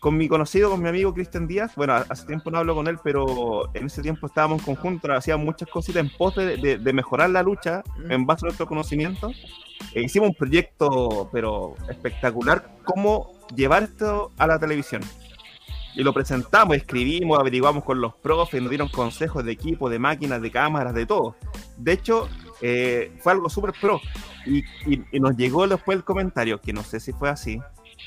con 0.00 0.16
mi 0.16 0.28
conocido, 0.28 0.70
con 0.70 0.82
mi 0.82 0.88
amigo 0.88 1.12
Cristian 1.14 1.46
Díaz, 1.46 1.72
bueno, 1.76 1.94
hace 1.94 2.26
tiempo 2.26 2.50
no 2.50 2.58
hablo 2.58 2.74
con 2.74 2.86
él, 2.86 2.98
pero 3.02 3.70
en 3.74 3.86
ese 3.86 4.02
tiempo 4.02 4.26
estábamos 4.26 4.60
en 4.60 4.74
conjunto, 4.74 5.12
hacíamos 5.12 5.44
muchas 5.46 5.68
cositas 5.68 6.00
en 6.04 6.10
pos 6.10 6.34
de, 6.36 6.56
de- 6.56 6.78
de 6.78 6.92
mejorar 6.92 7.30
la 7.30 7.42
lucha 7.42 7.82
Mm. 7.98 8.12
en 8.12 8.26
base 8.26 8.44
a 8.44 8.46
nuestro 8.46 8.66
conocimiento. 8.66 9.30
E 9.94 10.02
hicimos 10.02 10.30
un 10.30 10.34
proyecto, 10.34 11.28
pero 11.32 11.74
espectacular, 11.88 12.66
cómo 12.84 13.32
llevar 13.54 13.82
esto 13.84 14.32
a 14.38 14.46
la 14.46 14.58
televisión. 14.58 15.02
Y 15.96 16.02
lo 16.02 16.12
presentamos, 16.12 16.76
escribimos, 16.76 17.38
averiguamos 17.40 17.82
con 17.82 18.00
los 18.00 18.14
profes, 18.14 18.60
nos 18.60 18.70
dieron 18.70 18.88
consejos 18.88 19.44
de 19.44 19.52
equipo, 19.52 19.88
de 19.88 19.98
máquinas, 19.98 20.42
de 20.42 20.50
cámaras, 20.50 20.94
de 20.94 21.06
todo. 21.06 21.36
De 21.78 21.92
hecho, 21.92 22.28
eh, 22.60 23.12
fue 23.20 23.32
algo 23.32 23.48
súper 23.48 23.72
pro. 23.80 24.00
Y, 24.44 24.58
y- 24.86 25.04
y 25.10 25.20
nos 25.20 25.36
llegó 25.36 25.66
después 25.66 25.96
el 25.96 26.04
comentario, 26.04 26.60
que 26.60 26.72
no 26.74 26.82
sé 26.82 27.00
si 27.00 27.12
fue 27.12 27.30
así, 27.30 27.58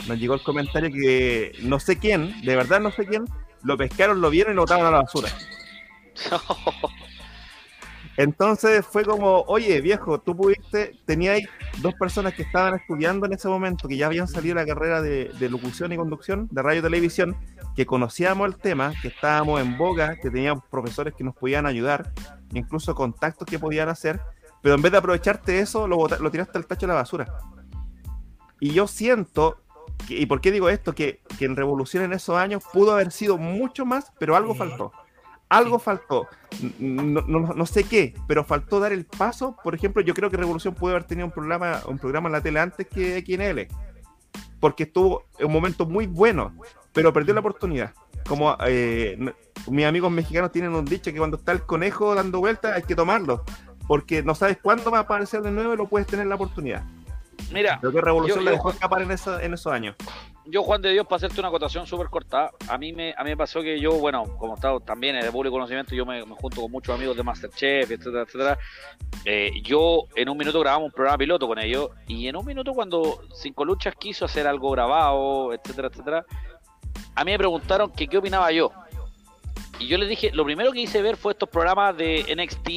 nos 0.07 0.20
llegó 0.20 0.36
el 0.36 0.44
comentario 0.44 0.90
que 0.91 1.53
no 1.64 1.80
sé 1.80 1.98
quién, 1.98 2.40
de 2.44 2.56
verdad 2.56 2.80
no 2.80 2.91
sé 2.91 3.06
quién, 3.07 3.26
lo 3.64 3.76
pescaron, 3.76 4.22
lo 4.22 4.30
vieron 4.30 4.53
y 4.53 4.56
lo 4.56 4.61
botaron 4.61 4.86
a 4.86 4.91
la 4.91 5.02
basura. 5.02 5.30
Entonces 8.20 8.86
fue 8.86 9.06
como, 9.06 9.44
oye 9.48 9.80
viejo, 9.80 10.20
tú 10.20 10.36
pudiste, 10.36 10.91
teníais 11.06 11.48
dos 11.78 11.94
personas 11.94 12.34
que 12.34 12.41
estaban 12.41 12.76
estudiando 12.76 13.26
en 13.26 13.32
ese 13.32 13.48
momento, 13.48 13.88
que 13.88 13.96
ya 13.96 14.08
habían 14.08 14.28
salido 14.28 14.56
de 14.56 14.62
la 14.66 14.68
carrera 14.68 15.02
de, 15.02 15.32
de 15.40 15.50
locución 15.50 15.94
y 15.94 15.96
conducción, 15.96 16.50
de 16.52 16.62
radio 16.62 16.80
y 16.80 16.84
televisión, 16.84 17.38
que 17.78 17.86
conocíamos 17.86 18.46
el 18.50 18.58
tema, 18.58 18.91
que 19.02 19.08
estábamos 19.08 19.62
en 19.62 19.78
boga, 19.78 20.18
que 20.18 20.30
teníamos 20.30 20.66
profesores 20.70 21.14
que 21.16 21.24
nos 21.24 21.34
podían 21.34 21.66
ayudar, 21.66 22.12
incluso 22.54 22.94
contactos 22.94 23.48
que 23.48 23.58
podían 23.58 23.88
hacer, 23.88 24.20
pero 24.62 24.76
en 24.76 24.82
vez 24.82 24.91
de 24.91 24.98
aprovecharte 24.98 25.60
eso, 25.60 25.88
lo, 25.88 26.06
lo 26.10 26.30
tiraste 26.30 26.58
al 26.58 26.66
tacho 26.66 26.88
de 26.88 26.94
la 26.94 26.96
basura. 27.00 27.26
Y 28.60 28.72
yo 28.74 28.86
siento, 28.88 29.62
que- 30.06 30.18
¿y 30.20 30.26
por 30.26 30.41
qué 30.41 30.52
digo 30.52 30.68
esto? 30.68 30.94
Que, 30.94 31.22
que 31.38 31.46
en 31.46 31.56
Revolución 31.56 32.04
en 32.04 32.12
esos 32.12 32.36
años 32.36 32.64
pudo 32.74 32.91
haber 32.91 33.14
sido 33.14 33.38
mucho 33.38 33.86
más, 33.86 34.12
pero 34.20 34.36
algo 34.36 34.56
faltó. 34.56 34.91
Algo 35.49 35.80
faltó. 35.80 36.27
No, 36.80 37.21
no- 37.27 37.53
no 37.53 37.65
sé 37.65 37.84
qué, 37.84 38.13
pero 38.27 38.43
faltó 38.43 38.80
dar 38.80 38.93
el 38.93 39.05
paso. 39.05 39.55
Por 39.63 39.73
ejemplo, 39.76 40.01
yo 40.03 40.13
creo 40.13 40.30
que 40.30 40.38
Revolución 40.38 40.76
pudo 40.76 40.91
haber 40.91 41.05
tenido 41.05 41.26
un 41.26 41.31
programa, 41.31 41.81
un 41.88 41.97
programa 41.97 42.30
en 42.30 42.34
la 42.34 42.41
tele 42.41 42.59
antes 42.59 42.88
que 42.88 43.19
XNL. 43.26 43.67
Porque 44.59 44.84
estuvo 44.84 45.26
en 45.39 45.47
un 45.47 45.53
momento 45.53 45.85
muy 45.85 46.05
bueno, 46.05 46.53
pero 46.93 47.11
perdió 47.13 47.34
la 47.34 47.39
oportunidad. 47.39 47.93
Como 48.27 48.55
eh, 48.67 49.17
mis 49.67 49.85
amigos 49.85 50.11
mexicanos 50.11 50.51
tienen 50.51 50.73
un 50.76 50.85
dicho 50.85 51.11
que 51.11 51.17
cuando 51.17 51.38
está 51.38 51.51
el 51.51 51.61
conejo 51.63 52.13
dando 52.13 52.39
vueltas 52.39 52.76
hay 52.76 52.84
que 52.84 52.95
tomarlo. 52.95 53.43
Porque 53.88 54.21
no 54.21 54.35
sabes 54.35 54.57
cuándo 54.61 54.91
va 54.91 54.99
a 54.99 55.01
aparecer 55.01 55.41
de 55.41 55.49
nuevo 55.49 55.73
y 55.73 55.77
lo 55.77 55.88
puedes 55.88 56.05
tener 56.07 56.27
la 56.27 56.35
oportunidad. 56.35 56.84
Mira, 57.51 57.80
Creo 57.80 57.91
que 57.91 58.01
Revolución 58.01 58.39
Yo- 58.39 58.45
yo- 58.45 58.51
dejó 58.51 58.69
escapar 58.71 59.01
en, 59.01 59.11
esa- 59.11 59.41
en 59.41 59.53
esos 59.55 59.71
años. 59.73 59.95
Yo 60.51 60.63
Juan 60.63 60.81
de 60.81 60.91
Dios, 60.91 61.05
para 61.05 61.17
hacerte 61.17 61.39
una 61.39 61.49
acotación 61.49 61.85
súper 61.85 62.07
corta, 62.07 62.51
a 62.67 62.77
mí 62.77 62.93
me 62.93 63.13
a 63.17 63.23
mí 63.23 63.31
me 63.31 63.38
pasó 63.38 63.61
que 63.61 63.80
yo, 63.80 63.93
bueno, 63.93 64.23
como 64.38 64.55
estaba 64.55 64.80
también 64.80 65.15
en 65.15 65.26
el 65.26 65.31
público 65.31 65.53
conocimiento, 65.53 65.95
yo 65.95 66.05
me, 66.05 66.26
me 66.26 66.35
junto 66.35 66.61
con 66.61 66.71
muchos 66.71 66.95
amigos 66.95 67.15
de 67.17 67.23
Masterchef, 67.23 67.91
etcétera, 67.91 68.23
etcétera. 68.23 68.57
Eh, 69.26 69.51
yo 69.63 70.03
en 70.15 70.30
un 70.30 70.38
minuto 70.38 70.59
grabamos 70.59 70.88
un 70.88 70.91
programa 70.91 71.17
piloto 71.17 71.47
con 71.47 71.59
ellos 71.59 71.89
y 72.07 72.27
en 72.27 72.35
un 72.35 72.45
minuto 72.45 72.73
cuando 72.73 73.21
Cinco 73.34 73.65
Luchas 73.65 73.95
quiso 73.95 74.26
hacer 74.26 74.47
algo 74.47 74.71
grabado, 74.71 75.53
etcétera, 75.53 75.89
etcétera, 75.89 76.26
a 77.15 77.26
mí 77.26 77.31
me 77.31 77.38
preguntaron 77.38 77.91
que 77.91 78.07
qué 78.07 78.17
opinaba 78.17 78.51
yo. 78.51 78.71
Y 79.80 79.88
yo 79.88 79.97
les 79.97 80.09
dije, 80.09 80.31
lo 80.34 80.43
primero 80.43 80.73
que 80.73 80.81
hice 80.81 81.01
ver 81.01 81.15
fue 81.15 81.31
estos 81.31 81.47
programas 81.47 81.95
de 81.95 82.26
NXT, 82.35 82.69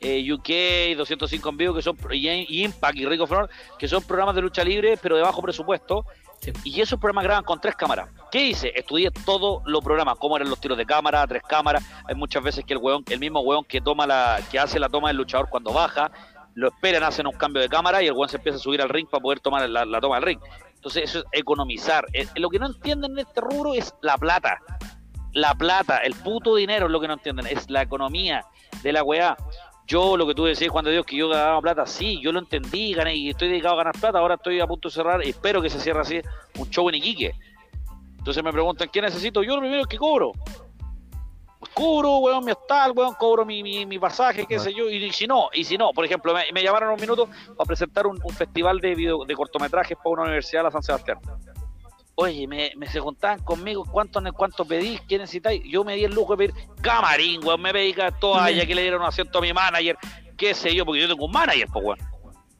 eh, 0.00 0.32
UK, 0.32 0.96
205 0.96 1.48
en 1.48 1.56
vivo, 1.56 1.74
que 1.74 1.82
son, 1.82 1.96
y 2.10 2.64
Impact 2.64 2.96
y 2.98 3.06
Rico 3.06 3.26
Front, 3.28 3.48
que 3.78 3.86
son 3.86 4.02
programas 4.02 4.34
de 4.34 4.42
lucha 4.42 4.64
libre, 4.64 4.98
pero 5.00 5.14
de 5.16 5.22
bajo 5.22 5.40
presupuesto. 5.40 6.04
Y 6.64 6.80
esos 6.80 6.98
programas 6.98 7.24
graban 7.24 7.44
con 7.44 7.60
tres 7.60 7.74
cámaras. 7.74 8.08
¿Qué 8.30 8.46
hice? 8.46 8.72
Estudié 8.74 9.10
todos 9.24 9.62
los 9.66 9.82
programas, 9.82 10.16
cómo 10.18 10.36
eran 10.36 10.50
los 10.50 10.60
tiros 10.60 10.76
de 10.76 10.86
cámara, 10.86 11.26
tres 11.26 11.42
cámaras. 11.42 11.84
Hay 12.08 12.14
muchas 12.14 12.42
veces 12.42 12.64
que 12.64 12.74
el 12.74 12.80
weón, 12.80 13.04
el 13.08 13.18
mismo 13.18 13.40
weón 13.40 13.64
que 13.64 13.80
toma 13.80 14.06
la, 14.06 14.40
que 14.50 14.58
hace 14.58 14.78
la 14.78 14.88
toma 14.88 15.08
del 15.08 15.16
luchador 15.16 15.48
cuando 15.48 15.72
baja, 15.72 16.10
lo 16.54 16.68
esperan, 16.68 17.02
hacen 17.02 17.26
un 17.26 17.32
cambio 17.32 17.62
de 17.62 17.68
cámara 17.68 18.02
y 18.02 18.06
el 18.06 18.12
weón 18.12 18.28
se 18.28 18.36
empieza 18.36 18.56
a 18.56 18.60
subir 18.60 18.80
al 18.80 18.88
ring 18.88 19.08
para 19.08 19.22
poder 19.22 19.40
tomar 19.40 19.68
la, 19.68 19.84
la 19.84 20.00
toma 20.00 20.16
del 20.16 20.24
ring. 20.24 20.40
Entonces, 20.74 21.04
eso 21.04 21.20
es 21.20 21.24
economizar. 21.32 22.04
Eh, 22.12 22.26
lo 22.36 22.50
que 22.50 22.58
no 22.58 22.66
entienden 22.66 23.12
en 23.12 23.20
este 23.20 23.40
rubro 23.40 23.72
es 23.74 23.94
la 24.02 24.18
plata. 24.18 24.58
La 25.32 25.54
plata, 25.54 25.98
el 25.98 26.14
puto 26.14 26.54
dinero 26.54 26.86
es 26.86 26.92
lo 26.92 27.00
que 27.00 27.08
no 27.08 27.14
entienden, 27.14 27.46
es 27.46 27.68
la 27.70 27.82
economía 27.82 28.44
de 28.82 28.92
la 28.92 29.02
weá. 29.02 29.36
Yo, 29.86 30.16
lo 30.16 30.26
que 30.26 30.34
tú 30.34 30.44
decías 30.44 30.70
cuando 30.70 30.90
Dios 30.90 31.04
que 31.04 31.16
yo 31.16 31.28
ganaba 31.28 31.60
plata, 31.60 31.86
sí, 31.86 32.18
yo 32.22 32.32
lo 32.32 32.38
entendí, 32.38 32.94
gané 32.94 33.16
y 33.16 33.30
estoy 33.30 33.48
dedicado 33.48 33.74
a 33.74 33.78
ganar 33.78 33.94
plata. 33.98 34.18
Ahora 34.18 34.36
estoy 34.36 34.60
a 34.60 34.66
punto 34.66 34.88
de 34.88 34.94
cerrar, 34.94 35.24
y 35.24 35.30
espero 35.30 35.60
que 35.60 35.68
se 35.68 35.78
cierre 35.78 36.00
así 36.00 36.20
un 36.58 36.70
show 36.70 36.88
en 36.88 36.94
Iquique. 36.96 37.34
Entonces 38.18 38.42
me 38.42 38.52
preguntan, 38.52 38.88
¿qué 38.90 39.02
necesito? 39.02 39.42
Yo 39.42 39.54
lo 39.54 39.60
primero 39.60 39.82
es 39.82 39.86
que 39.86 39.98
cobro. 39.98 40.32
Cobro, 41.74 42.18
weón, 42.18 42.44
mi 42.44 42.52
hostal, 42.52 42.92
weón, 42.92 43.14
cobro 43.14 43.44
mi, 43.44 43.62
mi, 43.62 43.84
mi 43.84 43.98
pasaje, 43.98 44.46
qué 44.46 44.58
sé 44.58 44.72
yo. 44.72 44.88
Y, 44.88 45.10
si 45.12 45.26
no, 45.26 45.50
y 45.52 45.64
si 45.64 45.76
no, 45.76 45.90
por 45.92 46.06
ejemplo, 46.06 46.32
me, 46.32 46.44
me 46.52 46.62
llamaron 46.62 46.90
un 46.90 47.00
minuto 47.00 47.28
para 47.56 47.66
presentar 47.66 48.06
un, 48.06 48.18
un 48.22 48.34
festival 48.34 48.80
de, 48.80 48.94
video, 48.94 49.24
de 49.26 49.34
cortometrajes 49.34 49.98
para 49.98 50.10
una 50.10 50.22
universidad 50.22 50.60
de 50.60 50.64
la 50.64 50.70
San 50.70 50.82
Sebastián. 50.82 51.18
Oye, 52.16 52.46
me, 52.46 52.72
me 52.76 52.86
se 52.86 53.00
juntaban 53.00 53.40
conmigo, 53.40 53.84
¿cuánto, 53.84 54.22
cuánto 54.34 54.64
pedís? 54.64 55.00
¿Qué 55.02 55.18
necesitáis? 55.18 55.62
Yo 55.64 55.82
me 55.82 55.96
di 55.96 56.04
el 56.04 56.14
lujo 56.14 56.36
de 56.36 56.48
pedir 56.48 56.68
camarín, 56.80 57.44
weón, 57.44 57.60
me 57.60 57.72
pedí 57.72 57.94
toalla, 58.20 58.66
que 58.66 58.74
le 58.74 58.82
dieron 58.82 59.02
un 59.02 59.08
asiento 59.08 59.38
a 59.38 59.42
mi 59.42 59.52
manager, 59.52 59.98
qué 60.36 60.54
sé 60.54 60.72
yo, 60.74 60.86
porque 60.86 61.00
yo 61.00 61.08
tengo 61.08 61.24
un 61.24 61.32
manager, 61.32 61.66
pues, 61.72 61.84
weón. 61.84 61.98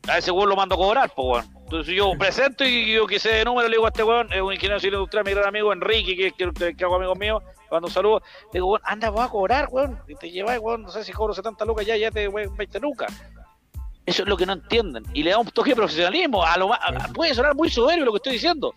A 0.08 0.18
ese 0.18 0.32
weón 0.32 0.48
lo 0.48 0.56
mando 0.56 0.74
a 0.74 0.78
cobrar, 0.78 1.12
pues, 1.14 1.28
weón. 1.28 1.56
Entonces 1.62 1.94
yo 1.94 2.12
presento 2.18 2.64
y 2.64 2.92
yo 2.92 3.06
quise 3.06 3.28
de 3.30 3.44
número, 3.44 3.68
le 3.68 3.76
digo 3.76 3.86
a 3.86 3.90
este 3.90 4.02
weón, 4.02 4.32
es 4.32 4.40
un 4.40 4.52
ingeniero 4.52 4.80
civil 4.80 4.94
industrial, 4.94 5.24
mi 5.24 5.30
gran 5.32 5.46
amigo 5.46 5.72
Enrique, 5.72 6.16
que, 6.16 6.32
que, 6.32 6.52
que, 6.52 6.76
que 6.76 6.84
hago 6.84 6.96
amigo 6.96 7.14
mío, 7.14 7.40
le 7.40 7.70
mando 7.70 7.86
un 7.86 7.94
saludo. 7.94 8.22
Le 8.52 8.58
digo, 8.58 8.66
weón, 8.66 8.82
anda, 8.84 9.10
voy 9.10 9.24
a 9.24 9.28
cobrar, 9.28 9.68
weón. 9.70 10.00
Y 10.08 10.16
te 10.16 10.32
llevas, 10.32 10.58
weón, 10.58 10.82
no 10.82 10.90
sé 10.90 11.04
si 11.04 11.12
cobro 11.12 11.32
70 11.32 11.64
lucas, 11.64 11.86
ya, 11.86 11.96
ya 11.96 12.10
te, 12.10 12.26
weón, 12.26 12.56
20 12.56 12.80
lucas. 12.80 13.12
Eso 14.06 14.22
es 14.22 14.28
lo 14.28 14.36
que 14.36 14.46
no 14.46 14.52
entienden. 14.52 15.04
Y 15.14 15.22
le 15.22 15.30
da 15.30 15.38
un 15.38 15.46
toque 15.46 15.70
de 15.70 15.76
profesionalismo. 15.76 16.44
A 16.44 16.56
lo 16.58 16.68
más, 16.68 16.80
puede 17.14 17.34
sonar 17.34 17.54
muy 17.54 17.70
soberbio 17.70 18.04
lo 18.04 18.12
que 18.12 18.16
estoy 18.18 18.32
diciendo. 18.34 18.74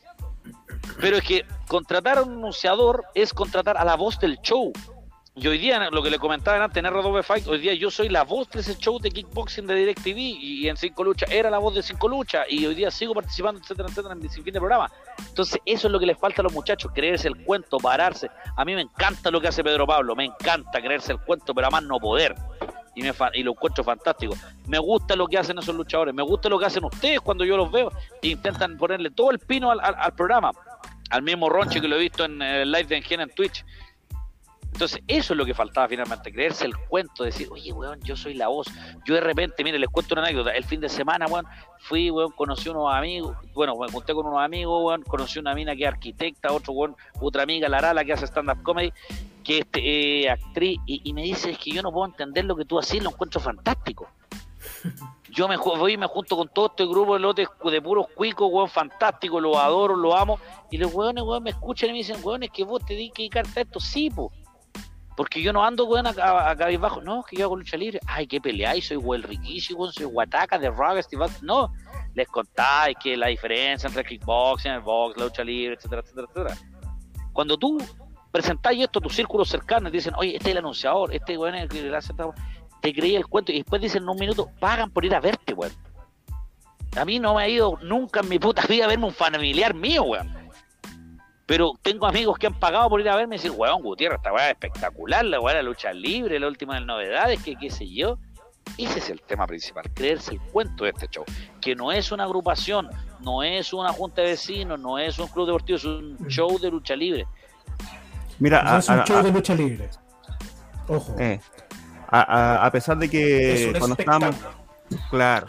Pero 0.99 1.17
es 1.17 1.23
que 1.23 1.45
contratar 1.67 2.17
a 2.17 2.23
un 2.23 2.33
anunciador 2.33 3.05
es 3.13 3.33
contratar 3.33 3.77
a 3.77 3.85
la 3.85 3.95
voz 3.95 4.19
del 4.19 4.39
show. 4.41 4.71
Y 5.39 5.47
hoy 5.47 5.59
día, 5.59 5.91
lo 5.91 6.01
que 6.01 6.09
le 6.09 6.17
comentaba 6.17 6.63
antes 6.63 6.83
en 6.83 6.89
R2B 6.91 7.21
Fight, 7.21 7.45
hoy 7.47 7.59
día 7.59 7.71
yo 7.75 7.91
soy 7.91 8.09
la 8.09 8.23
voz 8.23 8.49
de 8.49 8.61
ese 8.61 8.75
show 8.75 8.97
de 8.97 9.11
kickboxing 9.11 9.67
de 9.67 9.75
DirecTV 9.75 10.17
y, 10.17 10.67
en 10.67 10.75
Cinco 10.77 11.03
Lucha 11.03 11.27
era 11.29 11.51
la 11.51 11.59
voz 11.59 11.75
de 11.75 11.83
Cinco 11.83 12.07
Lucha 12.07 12.45
y 12.49 12.65
hoy 12.65 12.73
día 12.73 12.89
sigo 12.89 13.13
participando, 13.13 13.61
etcétera, 13.61 13.87
etcétera, 13.87 14.15
en 14.15 14.27
sin 14.31 14.43
fin 14.43 14.51
de 14.51 14.59
programa. 14.59 14.91
Entonces, 15.27 15.59
eso 15.63 15.87
es 15.89 15.91
lo 15.91 15.99
que 15.99 16.07
les 16.07 16.17
falta 16.17 16.41
a 16.41 16.43
los 16.43 16.53
muchachos, 16.53 16.91
creerse 16.91 17.27
el 17.27 17.43
cuento, 17.45 17.77
pararse. 17.77 18.31
A 18.55 18.65
mí 18.65 18.73
me 18.73 18.81
encanta 18.81 19.29
lo 19.29 19.39
que 19.39 19.47
hace 19.49 19.63
Pedro 19.63 19.85
Pablo, 19.85 20.15
me 20.15 20.25
encanta 20.25 20.81
creerse 20.81 21.11
el 21.11 21.19
cuento, 21.19 21.53
pero 21.53 21.67
a 21.67 21.69
más 21.69 21.83
no 21.83 21.99
poder. 21.99 22.33
Y, 22.95 23.03
me 23.03 23.13
fa- 23.13 23.29
y 23.31 23.43
lo 23.43 23.51
encuentro 23.51 23.83
fantástico. 23.83 24.33
Me 24.65 24.79
gusta 24.79 25.15
lo 25.15 25.27
que 25.27 25.37
hacen 25.37 25.59
esos 25.59 25.75
luchadores, 25.75 26.15
me 26.15 26.23
gusta 26.23 26.49
lo 26.49 26.57
que 26.57 26.65
hacen 26.65 26.83
ustedes 26.83 27.21
cuando 27.21 27.45
yo 27.45 27.55
los 27.55 27.71
veo. 27.71 27.91
E 28.23 28.29
intentan 28.29 28.75
ponerle 28.75 29.11
todo 29.11 29.29
el 29.29 29.37
pino 29.37 29.69
al 29.69 30.13
programa. 30.15 30.49
Al 31.09 31.23
mismo 31.23 31.49
Ronchi 31.49 31.79
que 31.79 31.87
lo 31.87 31.95
he 31.95 31.99
visto 31.99 32.25
en 32.25 32.41
el 32.41 32.71
live 32.71 32.85
de 32.85 32.97
Engine 32.97 33.23
en 33.23 33.29
Twitch. 33.29 33.63
Entonces, 34.73 35.01
eso 35.07 35.33
es 35.33 35.37
lo 35.37 35.43
que 35.43 35.55
faltaba 35.55 35.87
finalmente, 35.87 36.31
creerse 36.31 36.65
el 36.65 36.77
cuento, 36.77 37.23
decir, 37.23 37.47
oye, 37.49 37.73
weón, 37.73 37.99
yo 38.01 38.15
soy 38.15 38.35
la 38.35 38.47
voz. 38.47 38.67
Yo 39.05 39.15
de 39.15 39.21
repente, 39.21 39.63
mire, 39.63 39.79
les 39.79 39.89
cuento 39.89 40.13
una 40.13 40.21
anécdota. 40.21 40.51
El 40.51 40.65
fin 40.65 40.79
de 40.79 40.87
semana, 40.87 41.25
weón, 41.25 41.47
fui, 41.79 42.11
weón, 42.11 42.31
conocí 42.33 42.69
unos 42.69 42.93
amigos, 42.93 43.35
bueno, 43.55 43.73
me 43.75 43.91
junté 43.91 44.13
con 44.13 44.27
unos 44.27 44.39
amigos, 44.39 44.83
weón, 44.83 45.01
conocí 45.01 45.39
una 45.39 45.55
mina 45.55 45.75
que 45.75 45.81
es 45.81 45.87
arquitecta, 45.87 46.51
otro, 46.51 46.73
weón, 46.73 46.95
otra 47.19 47.41
amiga, 47.41 47.67
Larala, 47.67 48.05
que 48.05 48.13
hace 48.13 48.27
stand-up 48.27 48.61
comedy, 48.61 48.93
que 49.43 49.59
es 49.59 49.65
eh, 49.73 50.29
actriz, 50.29 50.79
y, 50.85 51.01
y 51.03 51.13
me 51.13 51.23
dice, 51.23 51.49
es 51.51 51.57
que 51.57 51.71
yo 51.71 51.81
no 51.81 51.91
puedo 51.91 52.05
entender 52.05 52.45
lo 52.45 52.55
que 52.55 52.65
tú 52.65 52.77
haces, 52.77 53.01
lo 53.01 53.09
encuentro 53.09 53.41
fantástico. 53.41 54.07
Yo 55.29 55.47
me 55.47 55.57
voy 55.57 55.93
y 55.93 55.97
me 55.97 56.07
junto 56.07 56.37
con 56.37 56.47
todo 56.47 56.67
este 56.67 56.85
grupo 56.85 57.13
de 57.13 57.19
lotes 57.19 57.47
de 57.63 57.81
puros 57.81 58.07
cuicos, 58.15 58.49
weón, 58.51 58.69
fantásticos, 58.69 59.41
los 59.41 59.57
adoro, 59.57 59.95
los 59.95 60.15
amo, 60.15 60.39
y 60.71 60.77
los 60.77 60.93
weones, 60.93 61.23
weón, 61.23 61.43
me 61.43 61.49
escuchan 61.49 61.89
y 61.89 61.93
me 61.93 61.97
dicen, 61.99 62.17
weón, 62.23 62.43
es 62.43 62.49
que 62.51 62.63
vos 62.63 62.83
te 62.85 62.93
di 62.93 63.09
que 63.09 63.23
dedicarte 63.23 63.59
a 63.59 63.63
esto, 63.63 63.79
sí, 63.79 64.09
po. 64.09 64.31
Porque 65.15 65.41
yo 65.41 65.51
no 65.51 65.63
ando, 65.65 65.85
weón, 65.85 66.05
a, 66.05 66.11
a, 66.11 66.51
a 66.51 66.55
cabizbajo. 66.55 67.01
No, 67.01 67.21
es 67.21 67.25
que 67.25 67.37
yo 67.37 67.45
hago 67.45 67.55
lucha 67.55 67.75
libre. 67.75 67.99
Ay, 68.05 68.27
qué 68.27 68.39
peleáis, 68.39 68.87
soy 68.87 68.97
weón 68.97 69.23
riquísimo, 69.23 69.91
soy 69.91 70.05
guataca 70.05 70.59
de 70.59 70.69
rock, 70.69 70.93
festival. 70.93 71.31
No, 71.41 71.73
les 72.13 72.27
contáis 72.27 72.95
que 73.01 73.17
la 73.17 73.27
diferencia 73.27 73.87
entre 73.87 74.03
el 74.03 74.07
kickboxing, 74.07 74.71
el 74.71 74.81
box, 74.81 75.17
la 75.17 75.25
lucha 75.25 75.43
libre, 75.43 75.75
etcétera, 75.75 76.01
etcétera, 76.01 76.27
etcétera. 76.29 76.57
Cuando 77.33 77.57
tú 77.57 77.79
presentáis 78.31 78.83
esto 78.83 78.99
a 78.99 79.01
tus 79.01 79.15
círculos 79.15 79.49
cercanos, 79.49 79.91
dicen, 79.91 80.13
oye, 80.15 80.35
este 80.35 80.49
es 80.49 80.51
el 80.51 80.59
anunciador, 80.59 81.11
este 81.11 81.35
weón 81.35 81.55
es 81.55 81.63
el 81.63 81.69
que 81.69 81.81
le 81.81 81.97
hace 81.97 82.11
esta 82.11 82.27
weá", 82.27 82.35
te 82.81 82.93
creí 82.93 83.15
el 83.15 83.27
cuento 83.27 83.51
y 83.51 83.55
después 83.57 83.81
dicen 83.81 84.03
en 84.03 84.09
un 84.09 84.17
minuto, 84.17 84.49
pagan 84.59 84.89
por 84.91 85.03
ir 85.05 85.13
a 85.15 85.19
verte, 85.19 85.53
weón. 85.53 85.73
A 86.95 87.05
mí 87.05 87.19
no 87.19 87.35
me 87.35 87.43
ha 87.43 87.47
ido 87.49 87.77
nunca 87.81 88.21
en 88.21 88.29
mi 88.29 88.39
puta 88.39 88.65
vida 88.67 88.85
a 88.85 88.87
verme 88.87 89.05
un 89.05 89.13
familiar 89.13 89.73
mío, 89.73 90.03
weón. 90.03 90.35
Pero 91.45 91.73
tengo 91.81 92.05
amigos 92.05 92.37
que 92.37 92.47
han 92.47 92.59
pagado 92.59 92.89
por 92.89 92.99
ir 92.99 93.07
a 93.09 93.15
verme 93.15 93.35
y 93.35 93.37
decir, 93.37 93.51
weón, 93.51 93.81
Gutiérrez, 93.81 94.17
esta 94.17 94.33
weá 94.33 94.47
es 94.47 94.51
espectacular, 94.51 95.23
la 95.23 95.39
weá 95.39 95.55
la 95.55 95.61
lucha 95.63 95.93
libre, 95.93 96.39
la 96.39 96.47
última 96.47 96.73
de 96.73 96.81
las 96.81 96.87
novedades, 96.87 97.41
que 97.43 97.55
qué 97.55 97.69
sé 97.69 97.87
yo. 97.89 98.17
Ese 98.77 98.99
es 98.99 99.09
el 99.09 99.21
tema 99.21 99.47
principal, 99.47 99.85
creerse 99.93 100.33
el 100.33 100.41
cuento 100.41 100.83
de 100.83 100.89
este 100.89 101.07
show. 101.07 101.23
Que 101.61 101.73
no 101.73 101.91
es 101.93 102.11
una 102.11 102.25
agrupación, 102.25 102.89
no 103.21 103.41
es 103.43 103.71
una 103.71 103.93
junta 103.93 104.21
de 104.21 104.29
vecinos, 104.31 104.77
no 104.77 104.99
es 104.99 105.17
un 105.19 105.27
club 105.29 105.45
deportivo, 105.45 105.77
es 105.77 105.85
un 105.85 106.17
show 106.27 106.59
de 106.59 106.69
lucha 106.69 106.93
libre. 106.97 107.25
Mira, 108.39 108.61
No 108.63 108.71
a, 108.71 108.77
es 108.79 108.89
un 108.89 108.99
a- 108.99 109.05
show 109.05 109.17
a- 109.19 109.23
de 109.23 109.31
lucha 109.31 109.55
libre. 109.55 109.89
Ojo. 110.89 111.15
eh, 111.17 111.39
a- 112.09 112.21
a- 112.21 112.65
a 112.65 112.71
pesar 112.71 112.97
de 112.97 113.09
que 113.09 113.73
cuando 113.77 113.95
estábamos, 113.99 114.35
claro, 115.09 115.47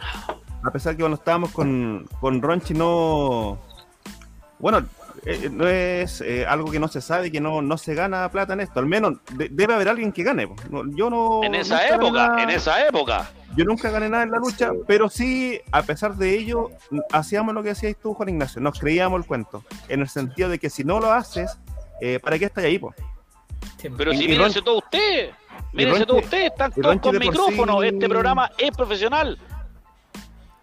a 0.63 0.71
pesar 0.71 0.95
que 0.95 0.99
cuando 1.01 1.17
estábamos 1.17 1.51
con, 1.51 2.07
con 2.19 2.41
Ronchi 2.41 2.73
no, 2.73 3.59
bueno, 4.59 4.85
eh, 5.25 5.49
no 5.51 5.67
es 5.67 6.21
eh, 6.21 6.45
algo 6.45 6.71
que 6.71 6.79
no 6.79 6.87
se 6.87 7.01
sabe, 7.01 7.31
que 7.31 7.41
no, 7.41 7.61
no 7.61 7.77
se 7.77 7.93
gana 7.93 8.29
plata 8.29 8.53
en 8.53 8.61
esto. 8.61 8.79
Al 8.79 8.85
menos 8.85 9.13
de- 9.33 9.49
debe 9.49 9.73
haber 9.73 9.89
alguien 9.89 10.11
que 10.11 10.23
gane. 10.23 10.47
No, 10.69 10.83
yo 10.95 11.09
no. 11.09 11.43
En 11.43 11.55
esa 11.55 11.87
época, 11.87 12.41
en 12.41 12.49
esa 12.49 12.85
época. 12.87 13.29
Yo 13.55 13.65
nunca 13.65 13.89
gané 13.89 14.07
nada 14.09 14.23
en 14.23 14.31
la 14.31 14.37
lucha, 14.37 14.71
pero 14.87 15.09
sí, 15.09 15.59
a 15.71 15.81
pesar 15.81 16.15
de 16.15 16.37
ello, 16.37 16.69
hacíamos 17.11 17.53
lo 17.55 17.63
que 17.63 17.69
decías 17.69 17.95
tú, 18.01 18.13
Juan 18.13 18.29
Ignacio. 18.29 18.61
Nos 18.61 18.79
creíamos 18.79 19.19
el 19.19 19.25
cuento. 19.25 19.63
En 19.87 20.01
el 20.01 20.07
sentido 20.07 20.49
de 20.49 20.59
que 20.59 20.69
si 20.69 20.83
no 20.83 20.99
lo 20.99 21.11
haces, 21.11 21.57
eh, 21.99 22.19
¿para 22.21 22.37
qué 22.37 22.45
estás 22.45 22.63
ahí? 22.63 22.77
Po? 22.77 22.93
Pero 23.97 24.13
Y- 24.13 24.17
si 24.17 24.35
Ron- 24.37 24.53
todos 24.63 24.83
ustedes, 24.83 25.31
y 25.31 25.33
mírense 25.73 26.05
todos 26.05 26.23
ustedes, 26.23 26.51
están 26.51 26.71
todos 26.71 26.97
con 26.99 27.17
micrófono. 27.17 27.81
sí- 27.81 27.87
Este 27.87 28.09
programa 28.09 28.51
es 28.57 28.71
profesional. 28.71 29.37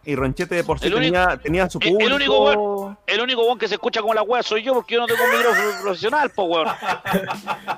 Y 0.05 0.15
Ronchete 0.15 0.55
de 0.55 0.63
por 0.65 0.79
sí 0.79 0.87
único- 0.87 1.01
tenía, 1.01 1.37
tenía 1.37 1.69
su 1.69 1.79
el 1.83 1.91
público. 1.91 2.15
único 2.15 2.45
weón- 2.45 2.99
El 3.09 3.21
único 3.21 3.43
weón 3.45 3.59
que 3.59 3.67
se 3.67 3.75
escucha 3.75 4.01
como 4.01 4.15
la 4.15 4.23
weá 4.23 4.41
soy 4.43 4.63
yo 4.63 4.73
porque 4.73 4.95
yo 4.95 5.01
no 5.01 5.07
tengo 5.07 5.21
un 5.25 5.31
micrófono 5.37 5.71
profesional, 5.83 6.31
po 6.31 6.45
weón. 6.45 6.69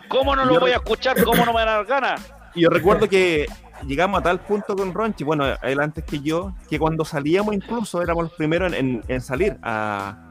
¿Cómo 0.09 0.37
no 0.37 0.45
lo 0.45 0.55
Yo- 0.55 0.61
voy 0.61 0.73
a 0.73 0.77
escuchar? 0.77 1.23
¿Cómo 1.25 1.45
no 1.47 1.53
me 1.55 1.65
dar 1.65 1.85
ganas? 1.87 2.21
Y 2.55 2.63
yo 2.63 2.71
recuerdo 2.71 3.09
que 3.09 3.47
llegamos 3.87 4.21
a 4.21 4.23
tal 4.23 4.41
punto 4.41 4.77
con 4.77 4.93
Ronchi, 4.93 5.25
bueno, 5.25 5.47
él 5.63 5.81
antes 5.81 6.05
que 6.05 6.21
yo, 6.21 6.53
que 6.69 6.79
cuando 6.79 7.05
salíamos 7.05 7.55
incluso 7.55 8.03
éramos 8.03 8.25
los 8.25 8.33
primeros 8.35 8.73
en, 8.75 8.79
en- 8.97 9.05
en 9.09 9.21
salir. 9.23 9.57
A, 9.63 10.28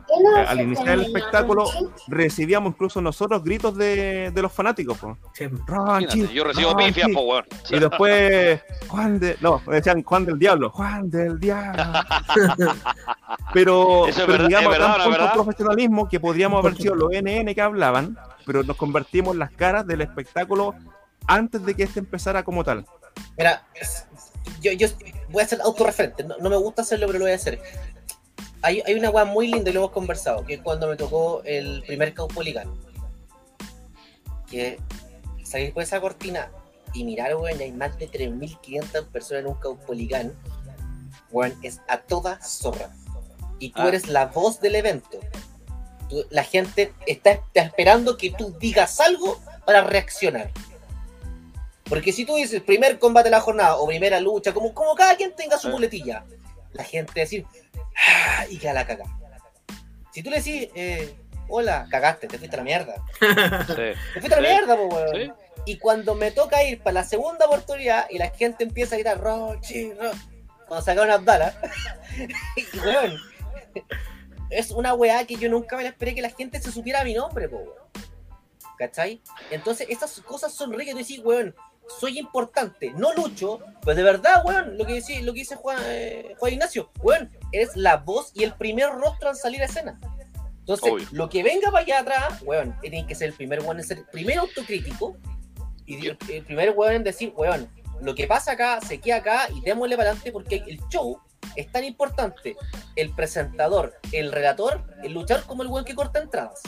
al 0.47 0.61
iniciar 0.61 0.89
el 0.89 1.01
espectáculo 1.03 1.65
recibíamos 2.07 2.73
incluso 2.73 3.01
nosotros 3.01 3.43
gritos 3.43 3.75
de, 3.75 4.31
de 4.31 4.41
los 4.41 4.51
fanáticos. 4.51 4.97
po. 4.97 5.17
Imagínate, 5.39 6.33
yo 6.33 6.43
recibo 6.43 6.75
pifias, 6.75 7.09
po 7.13 7.21
weón. 7.21 7.45
Y 7.69 7.79
después, 7.79 8.61
Juan 8.87 9.19
de. 9.19 9.37
No, 9.41 9.61
decían 9.67 10.03
Juan 10.03 10.25
del 10.25 10.39
Diablo. 10.39 10.69
Juan 10.71 11.09
del 11.09 11.39
Diablo. 11.39 11.83
pero, 13.53 14.07
Eso 14.07 14.25
es 14.25 15.31
profesionalismo 15.33 16.07
que 16.07 16.19
podríamos 16.19 16.63
haber 16.63 16.77
sido 16.77 16.95
los 16.95 17.11
NN 17.11 17.53
que 17.53 17.61
hablaban, 17.61 18.17
pero 18.45 18.63
nos 18.63 18.77
convertimos 18.77 19.33
en 19.33 19.39
las 19.39 19.51
caras 19.51 19.85
del 19.85 20.01
espectáculo 20.01 20.75
antes 21.27 21.63
de 21.65 21.75
que 21.75 21.83
este 21.83 21.99
empezara 21.99 22.43
como 22.43 22.63
tal. 22.63 22.85
Mira, 23.37 23.63
yo, 24.61 24.71
yo 24.71 24.87
voy 25.29 25.43
a 25.43 25.47
ser 25.47 25.59
autorreferente, 25.61 26.23
no, 26.23 26.37
no 26.39 26.49
me 26.49 26.57
gusta 26.57 26.81
hacerlo, 26.81 27.07
pero 27.07 27.19
lo 27.19 27.25
voy 27.25 27.33
a 27.33 27.35
hacer. 27.35 27.59
Hay, 28.67 28.83
hay 28.85 28.95
una 28.95 29.09
weá 29.09 29.23
muy 29.23 29.47
linda 29.47 29.69
y 29.69 29.73
lo 29.73 29.79
hemos 29.79 29.91
conversado, 29.91 30.43
que 30.45 30.55
es 30.55 30.61
cuando 30.61 30.87
me 30.89 30.97
tocó 30.97 31.41
el 31.45 31.83
primer 31.87 32.13
Caupolicán. 32.13 32.69
Que 34.49 34.77
salir 35.43 35.73
por 35.73 35.83
esa 35.83 36.01
cortina 36.01 36.51
y 36.93 37.05
mirar, 37.05 37.33
weón, 37.37 37.61
hay 37.61 37.71
más 37.71 37.97
de 37.97 38.09
3.500 38.09 39.05
personas 39.07 39.43
en 39.45 39.47
un 39.51 39.55
Caupolicán, 39.55 40.33
weón, 41.31 41.57
es 41.63 41.79
a 41.87 41.99
toda 41.99 42.41
zorra. 42.41 42.89
Y 43.59 43.69
tú 43.71 43.81
Ah. 43.83 43.87
eres 43.87 44.07
la 44.07 44.25
voz 44.25 44.59
del 44.59 44.75
evento. 44.75 45.17
Tú- 46.09 46.25
la 46.29 46.43
gente 46.43 46.93
está, 47.05 47.31
está 47.31 47.61
esperando 47.61 48.17
que 48.17 48.31
tú 48.31 48.53
digas 48.59 48.99
algo 48.99 49.39
para 49.65 49.81
reaccionar. 49.81 50.51
Porque 51.85 52.11
si 52.11 52.25
tú 52.25 52.35
dices 52.35 52.61
primer 52.61 52.99
combate 52.99 53.27
de 53.29 53.31
la 53.31 53.39
jornada 53.41 53.77
o 53.77 53.87
primera 53.87 54.19
lucha, 54.19 54.53
como, 54.53 54.73
como 54.73 54.93
cada 54.95 55.15
quien 55.15 55.33
tenga 55.33 55.57
su 55.57 55.67
Sí. 55.67 55.73
La 56.73 56.83
gente 56.83 57.11
va 57.15 57.21
a 57.21 57.25
decir, 57.25 57.45
"Ah", 57.95 58.45
y 58.49 58.57
queda 58.57 58.73
la 58.73 58.85
caga. 58.87 59.05
Si 60.11 60.23
tú 60.23 60.29
le 60.29 60.37
decís, 60.37 60.69
eh, 60.75 61.15
hola, 61.47 61.87
cagaste, 61.91 62.27
te 62.27 62.37
fuiste 62.37 62.55
a 62.55 62.59
la 62.59 62.63
mierda. 62.63 62.95
Sí. 63.67 63.75
Te 64.13 64.19
fuiste 64.19 64.33
a 64.35 64.41
la 64.41 64.47
Sí. 64.47 64.53
mierda, 64.53 64.75
po, 64.75 64.85
weón. 64.87 65.15
Sí. 65.15 65.31
Y 65.65 65.77
cuando 65.79 66.15
me 66.15 66.31
toca 66.31 66.63
ir 66.63 66.79
para 66.81 66.93
la 66.95 67.03
segunda 67.03 67.45
oportunidad 67.45 68.07
y 68.09 68.17
la 68.17 68.29
gente 68.29 68.63
empieza 68.63 68.95
a 68.95 68.97
gritar, 68.97 69.19
Rochi, 69.19 69.91
Rochi, 69.93 70.17
cuando 70.67 70.83
sacaron 70.85 71.11
Abdala, 71.11 71.53
weón, 72.85 73.17
es 74.49 74.71
una 74.71 74.93
weá 74.93 75.25
que 75.25 75.35
yo 75.35 75.49
nunca 75.49 75.75
me 75.77 75.83
la 75.83 75.89
esperé 75.89 76.15
que 76.15 76.21
la 76.21 76.29
gente 76.29 76.61
se 76.61 76.71
supiera 76.71 77.03
mi 77.03 77.13
nombre, 77.13 77.49
po, 77.49 77.57
weón. 77.57 77.87
¿Cachai? 78.77 79.21
Entonces, 79.51 79.87
esas 79.89 80.19
cosas 80.21 80.53
son 80.53 80.71
ricas. 80.71 80.93
Tú 80.93 80.99
decís, 80.99 81.19
weón, 81.23 81.55
soy 81.99 82.19
importante, 82.19 82.91
no 82.95 83.13
lucho, 83.13 83.59
pues 83.81 83.95
de 83.95 84.03
verdad, 84.03 84.43
weón, 84.45 84.77
lo 84.77 84.85
que 84.85 84.93
dice, 84.93 85.21
lo 85.21 85.33
que 85.33 85.39
dice 85.39 85.55
Juan, 85.55 85.77
eh, 85.85 86.35
Juan 86.37 86.53
Ignacio, 86.53 86.91
weón, 87.01 87.31
eres 87.51 87.75
la 87.75 87.97
voz 87.97 88.31
y 88.33 88.43
el 88.43 88.53
primer 88.53 88.89
rostro 88.89 89.29
en 89.29 89.35
salir 89.35 89.61
a 89.61 89.65
escena. 89.65 89.99
Entonces, 90.59 90.91
Obvio. 90.91 91.07
lo 91.11 91.29
que 91.29 91.43
venga 91.43 91.71
para 91.71 91.83
allá 91.83 91.99
atrás, 91.99 92.41
weón, 92.43 92.75
tiene 92.81 93.07
que 93.07 93.15
ser 93.15 93.29
el 93.29 93.33
primer 93.33 93.61
weón 93.61 93.79
en 93.79 93.85
ser 93.85 94.05
primero 94.11 94.41
autocrítico 94.41 95.15
y 95.85 96.07
el, 96.07 96.17
el 96.29 96.43
primer 96.43 96.71
weón 96.71 96.95
en 96.95 97.03
decir, 97.03 97.33
weón, 97.35 97.69
lo 98.01 98.13
que 98.13 98.27
pasa 98.27 98.51
acá 98.51 98.79
se 98.81 98.99
queda 98.99 99.17
acá 99.17 99.47
y 99.53 99.61
démosle 99.61 99.95
para 99.95 100.09
adelante 100.09 100.31
porque 100.31 100.63
el 100.67 100.79
show 100.89 101.19
es 101.55 101.71
tan 101.71 101.83
importante. 101.83 102.55
El 102.95 103.13
presentador, 103.13 103.95
el 104.11 104.31
relator, 104.31 104.83
el 105.03 105.13
luchar 105.13 105.43
como 105.43 105.63
el 105.63 105.69
weón 105.69 105.85
que 105.85 105.95
corta 105.95 106.19
entradas. 106.19 106.61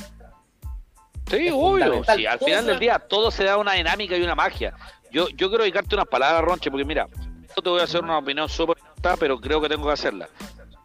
Sí, 1.29 1.47
Es 1.47 1.53
obvio. 1.53 2.03
Sí, 2.03 2.25
al 2.25 2.39
Todo 2.39 2.47
final 2.47 2.65
del 2.65 2.79
día 2.79 2.99
todo 2.99 3.29
se 3.29 3.43
da 3.43 3.57
una 3.57 3.73
dinámica 3.73 4.17
y 4.17 4.21
una 4.21 4.35
magia. 4.35 4.73
Yo, 5.11 5.27
yo 5.29 5.49
quiero 5.49 5.63
dedicarte 5.63 5.95
unas 5.95 6.07
palabras, 6.07 6.43
Ronche, 6.43 6.69
porque 6.69 6.85
mira, 6.85 7.07
yo 7.55 7.61
te 7.61 7.69
voy 7.69 7.81
a 7.81 7.83
hacer 7.83 8.03
una 8.03 8.17
opinión 8.17 8.47
súper 8.47 8.77
pero 9.19 9.39
creo 9.39 9.61
que 9.61 9.69
tengo 9.69 9.87
que 9.87 9.93
hacerla. 9.93 10.29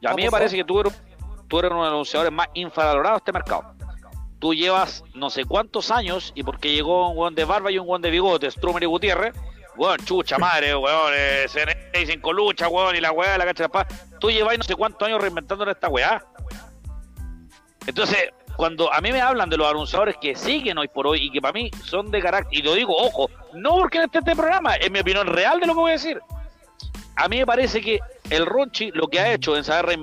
Y 0.01 0.07
a 0.07 0.15
mí 0.15 0.25
me 0.25 0.31
parece 0.31 0.57
que 0.57 0.65
tú 0.65 0.81
eres, 0.81 0.93
tú 1.49 1.59
eres 1.59 1.71
uno 1.71 1.81
de 1.81 1.87
los 1.87 1.95
anunciadores 1.95 2.33
más 2.33 2.49
infravalorados 2.55 3.19
de 3.19 3.19
este 3.19 3.33
mercado. 3.33 3.75
Tú 4.39 4.55
llevas 4.55 5.03
no 5.15 5.31
sé 5.31 5.45
cuántos 5.45 5.91
años 5.91 6.33
y 6.35 6.43
porque 6.43 6.73
llegó 6.73 7.11
un 7.11 7.19
weón 7.19 7.35
de 7.35 7.45
barba 7.45 7.71
y 7.71 7.79
un 7.79 7.89
weón 7.89 8.03
de 8.03 8.11
bigote, 8.11 8.51
Strummer 8.51 8.83
y 8.83 8.87
Gutiérrez, 8.87 9.35
weón, 9.77 9.99
chucha 10.05 10.39
madre, 10.39 10.77
weón, 10.77 11.13
eh, 11.15 11.47
CNA 11.49 12.07
sin 12.07 12.21
colucha, 12.21 12.69
weón, 12.69 12.95
y 12.95 13.01
la 13.01 13.13
weá, 13.13 13.39
la 13.39 13.47
cacha 13.47 13.65
de 13.65 13.69
la 13.69 13.73
paz. 13.73 13.87
Tú 14.21 14.31
llevas 14.31 14.59
no 14.59 14.65
sé 14.65 14.75
cuántos 14.75 15.07
años 15.09 15.21
reinventando 15.21 15.69
esta 15.71 15.89
weá. 15.89 16.23
Entonces, 17.87 18.31
cuando 18.57 18.93
a 18.93 19.01
mí 19.01 19.13
me 19.13 19.21
hablan 19.21 19.51
de 19.51 19.57
los 19.57 19.69
anunciadores 19.69 20.17
que 20.21 20.35
siguen 20.35 20.79
hoy 20.79 20.89
por 20.89 21.07
hoy 21.07 21.27
y 21.27 21.31
que 21.31 21.41
para 21.41 21.53
mí 21.53 21.71
son 21.85 22.11
de 22.11 22.21
carácter, 22.21 22.59
y 22.59 22.63
lo 22.63 22.75
digo, 22.75 22.97
ojo, 22.97 23.31
no 23.55 23.77
porque 23.77 24.03
esté 24.03 24.19
este 24.19 24.37
programa, 24.37 24.77
es 24.77 24.91
mi 24.91 25.01
opinión 25.01 25.27
real 25.27 25.61
de 25.61 25.67
lo 25.67 25.75
que 25.75 25.81
voy 25.81 25.91
a 25.91 25.95
decir. 25.95 26.21
A 27.17 27.29
mí 27.29 27.39
me 27.39 27.47
parece 27.47 27.81
que 27.81 28.01
el 28.31 28.47
Ronchi 28.47 28.91
lo 28.93 29.09
que 29.09 29.21
ha 29.21 29.33
hecho 29.33 29.57
en 29.57 29.65
saber 29.65 29.99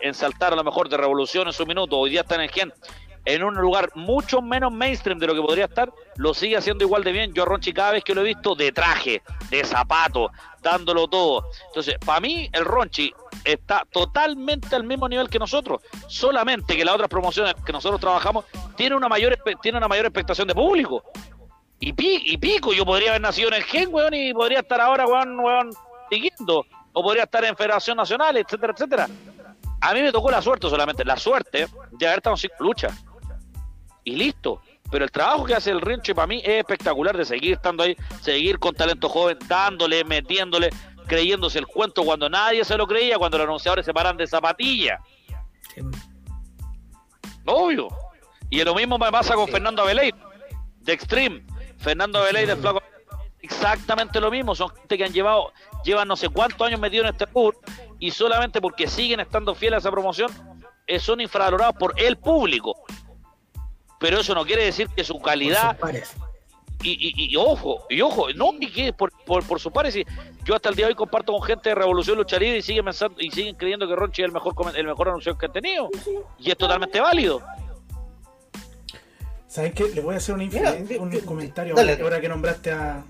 en 0.00 0.14
saltar 0.14 0.52
a 0.52 0.56
lo 0.56 0.64
mejor 0.64 0.88
de 0.88 0.96
revolución 0.96 1.46
en 1.46 1.52
su 1.52 1.66
minuto, 1.66 1.98
hoy 1.98 2.10
día 2.10 2.20
está 2.20 2.34
en 2.36 2.42
el 2.42 2.50
gen, 2.50 2.72
en 3.26 3.44
un 3.44 3.54
lugar 3.54 3.90
mucho 3.94 4.40
menos 4.40 4.72
mainstream 4.72 5.18
de 5.18 5.26
lo 5.26 5.34
que 5.34 5.42
podría 5.42 5.66
estar, 5.66 5.92
lo 6.16 6.32
sigue 6.32 6.56
haciendo 6.56 6.84
igual 6.84 7.04
de 7.04 7.12
bien. 7.12 7.34
Yo 7.34 7.42
a 7.42 7.46
Ronchi 7.46 7.72
cada 7.72 7.92
vez 7.92 8.02
que 8.04 8.14
lo 8.14 8.22
he 8.22 8.24
visto 8.24 8.54
de 8.54 8.72
traje, 8.72 9.20
de 9.50 9.64
zapato, 9.64 10.30
dándolo 10.62 11.08
todo. 11.08 11.48
Entonces, 11.68 11.96
para 12.04 12.20
mí 12.20 12.48
el 12.52 12.64
Ronchi 12.64 13.12
está 13.44 13.84
totalmente 13.92 14.74
al 14.74 14.84
mismo 14.84 15.08
nivel 15.08 15.28
que 15.28 15.38
nosotros, 15.38 15.82
solamente 16.08 16.76
que 16.76 16.84
las 16.84 16.94
otras 16.94 17.10
promociones 17.10 17.54
que 17.64 17.72
nosotros 17.72 18.00
trabajamos 18.00 18.44
tiene 18.76 18.96
una 18.96 19.08
mayor 19.08 19.36
tiene 19.60 19.78
una 19.78 19.88
mayor 19.88 20.06
expectación 20.06 20.48
de 20.48 20.54
público. 20.54 21.02
Y, 21.78 21.92
pi- 21.92 22.22
y 22.24 22.38
pico, 22.38 22.72
yo 22.72 22.86
podría 22.86 23.10
haber 23.10 23.20
nacido 23.20 23.48
en 23.48 23.54
el 23.54 23.64
gen, 23.64 23.92
weón, 23.92 24.14
y 24.14 24.32
podría 24.32 24.60
estar 24.60 24.80
ahora, 24.80 25.06
weón, 25.06 25.38
weón, 25.38 25.70
siguiendo. 26.08 26.64
O 26.92 27.02
podría 27.02 27.24
estar 27.24 27.44
en 27.44 27.54
Federación 27.54 27.98
Nacional, 27.98 28.36
etcétera, 28.38 28.72
etcétera. 28.72 29.08
A 29.82 29.92
mí 29.92 30.00
me 30.00 30.10
tocó 30.10 30.30
la 30.30 30.40
suerte 30.40 30.70
solamente, 30.70 31.04
la 31.04 31.18
suerte 31.18 31.68
de 31.90 32.06
haber 32.06 32.20
estado 32.20 32.34
en 32.34 32.38
cinco 32.38 32.54
luchas. 32.60 33.04
Y 34.06 34.14
listo. 34.14 34.62
Pero 34.88 35.04
el 35.04 35.10
trabajo 35.10 35.44
que 35.44 35.54
hace 35.54 35.72
el 35.72 35.80
Rinche 35.80 36.14
para 36.14 36.28
mí 36.28 36.40
es 36.44 36.60
espectacular 36.60 37.16
de 37.16 37.24
seguir 37.24 37.54
estando 37.54 37.82
ahí, 37.82 37.96
seguir 38.22 38.60
con 38.60 38.72
talento 38.72 39.08
joven, 39.08 39.36
dándole, 39.48 40.04
metiéndole, 40.04 40.70
creyéndose 41.08 41.58
el 41.58 41.66
cuento 41.66 42.04
cuando 42.04 42.28
nadie 42.30 42.64
se 42.64 42.76
lo 42.76 42.86
creía, 42.86 43.18
cuando 43.18 43.36
los 43.36 43.48
anunciadores 43.48 43.84
se 43.84 43.92
paran 43.92 44.16
de 44.16 44.28
zapatilla. 44.28 45.00
Sí. 45.74 45.80
Obvio. 47.44 47.88
Y 48.48 48.62
lo 48.62 48.76
mismo 48.76 48.96
me 48.96 49.10
pasa 49.10 49.34
con 49.34 49.46
Sí. 49.46 49.52
Fernando 49.52 49.82
Abelay, 49.82 50.14
de 50.82 50.92
Extreme. 50.92 51.44
Fernando 51.78 52.20
Abelay 52.20 52.46
de 52.46 52.54
Flaco. 52.54 52.80
Exactamente 53.40 54.20
lo 54.20 54.30
mismo. 54.30 54.54
Son 54.54 54.68
gente 54.70 54.96
que 54.96 55.04
han 55.04 55.12
llevado, 55.12 55.52
llevan 55.84 56.06
no 56.06 56.14
sé 56.14 56.28
cuántos 56.28 56.64
años 56.64 56.78
metidos 56.78 57.06
en 57.06 57.12
este 57.12 57.26
tour 57.26 57.58
y 57.98 58.12
solamente 58.12 58.60
porque 58.60 58.86
siguen 58.86 59.18
estando 59.18 59.52
fieles 59.52 59.78
a 59.78 59.80
esa 59.80 59.90
promoción, 59.90 60.30
eh, 60.86 61.00
son 61.00 61.20
infravalorados 61.20 61.74
por 61.76 61.92
el 62.00 62.16
público. 62.16 62.84
Pero 63.98 64.20
eso 64.20 64.34
no 64.34 64.44
quiere 64.44 64.64
decir 64.64 64.88
que 64.88 65.02
su 65.04 65.14
Por 65.14 65.22
calidad 65.22 65.76
y, 66.82 66.90
y- 66.90 67.32
y 67.32 67.36
ojo, 67.36 67.86
y 67.88 68.00
ojo, 68.02 68.30
no, 68.34 68.52
ni 68.52 68.70
que 68.70 68.92
por, 68.92 69.10
por, 69.24 69.42
por 69.44 69.58
sus 69.58 69.72
pares. 69.72 69.96
y 69.96 70.04
Yo 70.44 70.54
hasta 70.54 70.68
el 70.68 70.74
día 70.76 70.84
de 70.86 70.90
hoy 70.92 70.94
comparto 70.96 71.32
con 71.32 71.42
gente 71.42 71.70
de 71.70 71.74
Revolución 71.74 72.18
Lucha 72.18 72.38
Libre 72.38 72.58
y 72.58 72.62
siguen 72.62 72.84
pensando 72.84 73.16
y 73.20 73.30
siguen 73.30 73.56
creyendo 73.56 73.88
que 73.88 73.96
Ronchi 73.96 74.22
es 74.22 74.26
el 74.26 74.32
mejor 74.32 74.54
el 74.76 74.86
mejor 74.86 75.08
anuncio 75.08 75.36
que 75.38 75.46
han 75.46 75.52
tenido. 75.52 75.88
Y 76.38 76.50
es 76.50 76.56
totalmente 76.58 77.00
válido. 77.00 77.42
¿Saben 79.48 79.72
qué? 79.72 79.84
Le 79.94 80.00
voy 80.02 80.14
a 80.14 80.18
hacer 80.18 80.34
una 80.34 80.44
Mira, 80.44 80.72
un 81.00 81.20
comentario 81.20 81.74
dale. 81.74 81.92
ahora, 81.92 82.04
ahora 82.04 82.20
que 82.20 82.28
nombraste 82.28 82.72
a, 82.72 83.04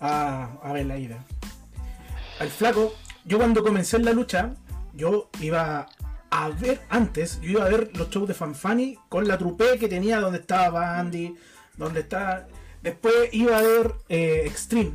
a, 0.00 0.48
a 0.62 0.72
Belaida. 0.72 1.22
Al 2.38 2.48
flaco, 2.48 2.94
yo 3.24 3.36
cuando 3.38 3.62
comencé 3.62 3.96
en 3.98 4.06
la 4.06 4.12
lucha, 4.12 4.54
yo 4.94 5.28
iba 5.40 5.86
a 6.34 6.48
ver, 6.48 6.80
antes, 6.88 7.38
yo 7.42 7.50
iba 7.50 7.66
a 7.66 7.68
ver 7.68 7.90
los 7.94 8.08
shows 8.08 8.26
de 8.26 8.32
Fanfani 8.32 8.96
con 9.10 9.28
la 9.28 9.36
trupe 9.36 9.78
que 9.78 9.86
tenía 9.86 10.18
donde 10.18 10.38
estaba 10.38 10.70
Bandy, 10.70 11.36
donde 11.76 12.00
está. 12.00 12.48
Después 12.82 13.28
iba 13.32 13.58
a 13.58 13.60
ver 13.60 13.92
eh, 14.08 14.44
Extreme. 14.46 14.92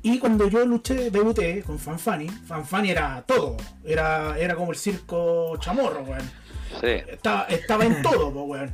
Y 0.00 0.20
cuando 0.20 0.48
yo 0.48 0.64
luché, 0.64 1.10
debuté 1.10 1.64
con 1.64 1.76
Fanfani, 1.76 2.28
Fanfani 2.28 2.92
era 2.92 3.24
todo. 3.26 3.56
Era, 3.84 4.38
era 4.38 4.54
como 4.54 4.70
el 4.70 4.78
circo 4.78 5.56
chamorro, 5.56 6.02
weón. 6.02 6.30
Sí. 6.80 7.02
Estaba, 7.08 7.42
estaba 7.46 7.84
en 7.84 8.00
todo, 8.02 8.28
weón. 8.28 8.72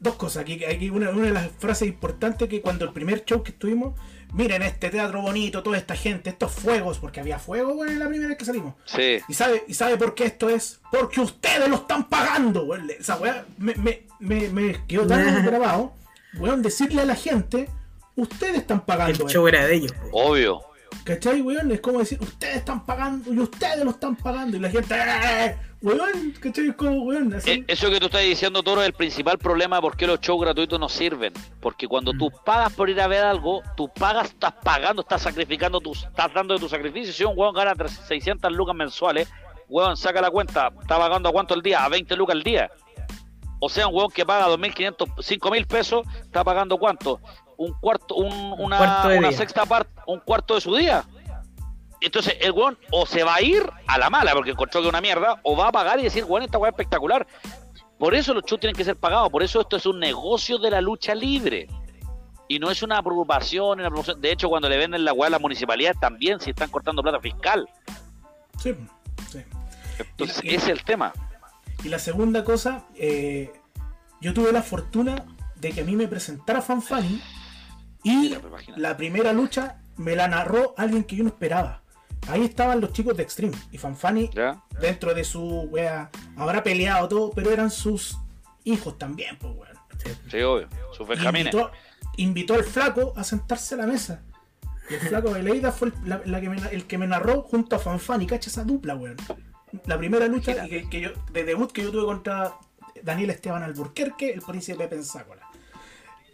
Dos 0.00 0.14
cosas. 0.14 0.44
Aquí, 0.44 0.64
aquí 0.64 0.88
una, 0.88 1.10
una 1.10 1.26
de 1.26 1.32
las 1.32 1.50
frases 1.58 1.88
importantes 1.88 2.48
que 2.48 2.62
cuando 2.62 2.86
el 2.86 2.94
primer 2.94 3.22
show 3.26 3.42
que 3.42 3.50
estuvimos, 3.50 4.00
miren 4.32 4.62
este 4.62 4.90
teatro 4.90 5.22
bonito, 5.22 5.62
toda 5.62 5.76
esta 5.78 5.94
gente, 5.96 6.30
estos 6.30 6.52
fuegos, 6.52 6.98
porque 6.98 7.20
había 7.20 7.38
fuego, 7.38 7.72
weón, 7.74 7.98
la 7.98 8.08
primera 8.08 8.28
vez 8.28 8.38
que 8.38 8.44
salimos. 8.44 8.74
Sí. 8.84 9.18
¿Y 9.28 9.34
sabe, 9.34 9.64
¿Y 9.68 9.74
sabe 9.74 9.96
por 9.96 10.14
qué 10.14 10.24
esto 10.26 10.48
es? 10.48 10.80
Porque 10.90 11.20
ustedes 11.20 11.68
lo 11.68 11.76
están 11.76 12.08
pagando, 12.08 12.64
weón. 12.64 12.90
Esa 12.90 13.16
weá 13.16 13.44
me, 13.58 13.74
me, 13.76 14.02
me, 14.20 14.48
me 14.48 14.86
quedó 14.86 15.06
tan 15.06 15.44
grabado, 15.44 15.92
weón, 16.38 16.62
decirle 16.62 17.02
a 17.02 17.06
la 17.06 17.14
gente, 17.16 17.68
ustedes 18.14 18.58
están 18.58 18.78
El 18.78 18.82
pagando. 18.84 19.12
esto. 19.12 19.28
show 19.28 19.48
era 19.48 19.66
de 19.66 19.74
ellos. 19.74 19.92
Obvio. 20.12 20.62
¿Cachai, 21.04 21.40
weón? 21.42 21.70
Es 21.72 21.80
como 21.80 21.98
decir, 22.00 22.18
ustedes 22.20 22.56
están 22.56 22.84
pagando 22.84 23.32
y 23.32 23.38
ustedes 23.38 23.84
lo 23.84 23.90
están 23.90 24.16
pagando. 24.16 24.56
Y 24.56 24.60
la 24.60 24.70
gente, 24.70 24.94
"Eh, 24.94 25.56
weón, 25.86 26.34
¿cachai? 26.40 26.68
Es 26.68 26.74
como, 26.76 27.02
weón, 27.02 27.32
así. 27.34 27.50
Eh, 27.50 27.64
Eso 27.68 27.90
que 27.90 27.98
tú 28.00 28.06
estás 28.06 28.22
diciendo, 28.22 28.62
Toro, 28.62 28.80
es 28.82 28.86
el 28.88 28.92
principal 28.92 29.38
problema 29.38 29.80
por 29.80 29.96
qué 29.96 30.06
los 30.06 30.20
shows 30.20 30.40
gratuitos 30.40 30.78
no 30.80 30.88
sirven. 30.88 31.32
Porque 31.60 31.86
cuando 31.88 32.12
tú 32.12 32.30
pagas 32.44 32.72
por 32.72 32.90
ir 32.90 33.00
a 33.00 33.06
ver 33.06 33.24
algo, 33.24 33.62
tú 33.76 33.88
pagas, 33.88 34.28
estás 34.28 34.52
pagando, 34.62 35.02
estás 35.02 35.22
sacrificando, 35.22 35.80
tus, 35.80 36.04
estás 36.04 36.32
dando 36.34 36.54
de 36.54 36.60
tu 36.60 36.68
sacrificio. 36.68 37.12
Si 37.12 37.24
un 37.24 37.32
weón 37.36 37.54
gana 37.54 37.74
300, 37.74 38.06
600 38.06 38.52
lucas 38.52 38.74
mensuales, 38.74 39.28
weón, 39.68 39.96
saca 39.96 40.20
la 40.20 40.30
cuenta, 40.30 40.70
está 40.80 40.98
pagando 40.98 41.28
a 41.28 41.32
cuánto 41.32 41.54
al 41.54 41.62
día? 41.62 41.84
A 41.84 41.88
20 41.88 42.14
lucas 42.16 42.34
al 42.36 42.42
día. 42.42 42.70
O 43.58 43.68
sea, 43.68 43.86
un 43.88 43.94
weón 43.94 44.10
que 44.10 44.26
paga 44.26 44.48
2.500, 44.48 45.14
5.000 45.16 45.66
pesos, 45.66 46.06
está 46.22 46.44
pagando 46.44 46.76
cuánto? 46.78 47.20
Un 47.56 47.72
cuarto, 47.80 48.16
un- 48.16 48.54
una, 48.58 48.76
cuarto 48.76 49.08
una 49.16 49.32
sexta 49.32 49.64
parte, 49.64 49.90
un 50.06 50.20
cuarto 50.20 50.54
de 50.56 50.60
su 50.60 50.76
día. 50.76 51.04
Entonces 52.00 52.36
el 52.40 52.52
weón 52.52 52.78
o 52.90 53.06
se 53.06 53.24
va 53.24 53.36
a 53.36 53.42
ir 53.42 53.68
a 53.86 53.98
la 53.98 54.10
mala 54.10 54.32
porque 54.32 54.50
encontró 54.50 54.80
que 54.80 54.86
es 54.86 54.90
una 54.90 55.00
mierda, 55.00 55.40
o 55.42 55.56
va 55.56 55.68
a 55.68 55.72
pagar 55.72 55.98
y 55.98 56.02
decir, 56.04 56.24
weón, 56.24 56.42
esta 56.42 56.58
weá 56.58 56.70
es 56.70 56.74
espectacular. 56.74 57.26
Por 57.98 58.14
eso 58.14 58.34
los 58.34 58.44
shows 58.44 58.60
tienen 58.60 58.76
que 58.76 58.84
ser 58.84 58.96
pagados, 58.96 59.30
por 59.30 59.42
eso 59.42 59.60
esto 59.62 59.76
es 59.76 59.86
un 59.86 59.98
negocio 59.98 60.58
de 60.58 60.70
la 60.70 60.80
lucha 60.80 61.14
libre. 61.14 61.66
Y 62.48 62.58
no 62.58 62.70
es 62.70 62.82
una 62.82 63.02
preocupación, 63.02 63.80
una 63.80 63.88
promoción. 63.88 64.20
De 64.20 64.30
hecho, 64.30 64.48
cuando 64.48 64.68
le 64.68 64.76
venden 64.76 65.04
la 65.04 65.12
weá 65.12 65.26
a 65.28 65.30
las 65.30 65.40
municipalidades 65.40 65.98
también, 65.98 66.38
si 66.38 66.50
están 66.50 66.70
cortando 66.70 67.02
plata 67.02 67.18
fiscal. 67.20 67.68
Sí, 68.62 68.74
sí. 69.30 69.38
Entonces, 69.98 70.40
Y- 70.44 70.48
ese 70.54 70.56
es 70.56 70.68
el 70.78 70.84
tema. 70.84 71.12
Y 71.82 71.88
la 71.88 71.98
segunda 71.98 72.44
cosa, 72.44 72.84
eh, 72.94 73.52
yo 74.20 74.32
tuve 74.34 74.52
la 74.52 74.62
fortuna 74.62 75.24
de 75.56 75.72
que 75.72 75.80
a 75.80 75.84
mí 75.84 75.96
me 75.96 76.06
presentara 76.06 76.60
Fanfani 76.62 77.20
y 78.04 78.36
la 78.76 78.96
primera 78.96 79.32
lucha 79.32 79.80
me 79.96 80.14
la 80.14 80.28
narró 80.28 80.74
alguien 80.76 81.04
que 81.04 81.16
yo 81.16 81.24
no 81.24 81.30
esperaba. 81.30 81.82
Ahí 82.28 82.44
estaban 82.44 82.80
los 82.80 82.92
chicos 82.92 83.16
de 83.16 83.22
Extreme 83.22 83.56
y 83.70 83.78
Fanfani 83.78 84.30
¿Ya? 84.34 84.62
dentro 84.80 85.14
de 85.14 85.22
su 85.24 85.42
wea 85.70 86.10
habrá 86.36 86.62
peleado 86.62 87.08
todo, 87.08 87.30
pero 87.30 87.50
eran 87.50 87.70
sus 87.70 88.16
hijos 88.64 88.98
también, 88.98 89.36
pues 89.38 89.54
weón. 89.54 89.76
Sí, 90.30 90.40
obvio. 90.42 90.68
Sus 90.96 91.06
benjamines. 91.06 91.52
invitó, 91.54 91.70
invitó 92.16 92.54
al 92.54 92.64
flaco 92.64 93.12
a 93.16 93.24
sentarse 93.24 93.74
a 93.74 93.78
la 93.78 93.86
mesa. 93.86 94.22
Y 94.90 94.94
el 94.94 95.00
flaco 95.00 95.32
de 95.34 95.42
Leida 95.42 95.72
fue 95.72 95.88
el, 95.88 95.94
la- 96.08 96.22
la 96.24 96.40
que 96.40 96.48
me, 96.48 96.56
el 96.70 96.86
que 96.86 96.98
me 96.98 97.06
narró 97.06 97.42
junto 97.42 97.76
a 97.76 97.78
Fanfan 97.78 98.22
y 98.22 98.26
cacha 98.26 98.50
esa 98.50 98.64
dupla, 98.64 98.94
weón. 98.96 99.16
La 99.86 99.98
primera 99.98 100.26
lucha 100.28 100.66
que, 100.68 100.88
que 100.88 101.00
yo, 101.00 101.10
de 101.32 101.44
debut 101.44 101.70
que 101.72 101.82
yo 101.82 101.90
tuve 101.90 102.04
contra 102.04 102.54
Daniel 103.02 103.30
Esteban 103.30 103.62
Alburquerque, 103.62 104.32
el 104.32 104.42
príncipe 104.42 104.86
Pensácola. 104.88 105.42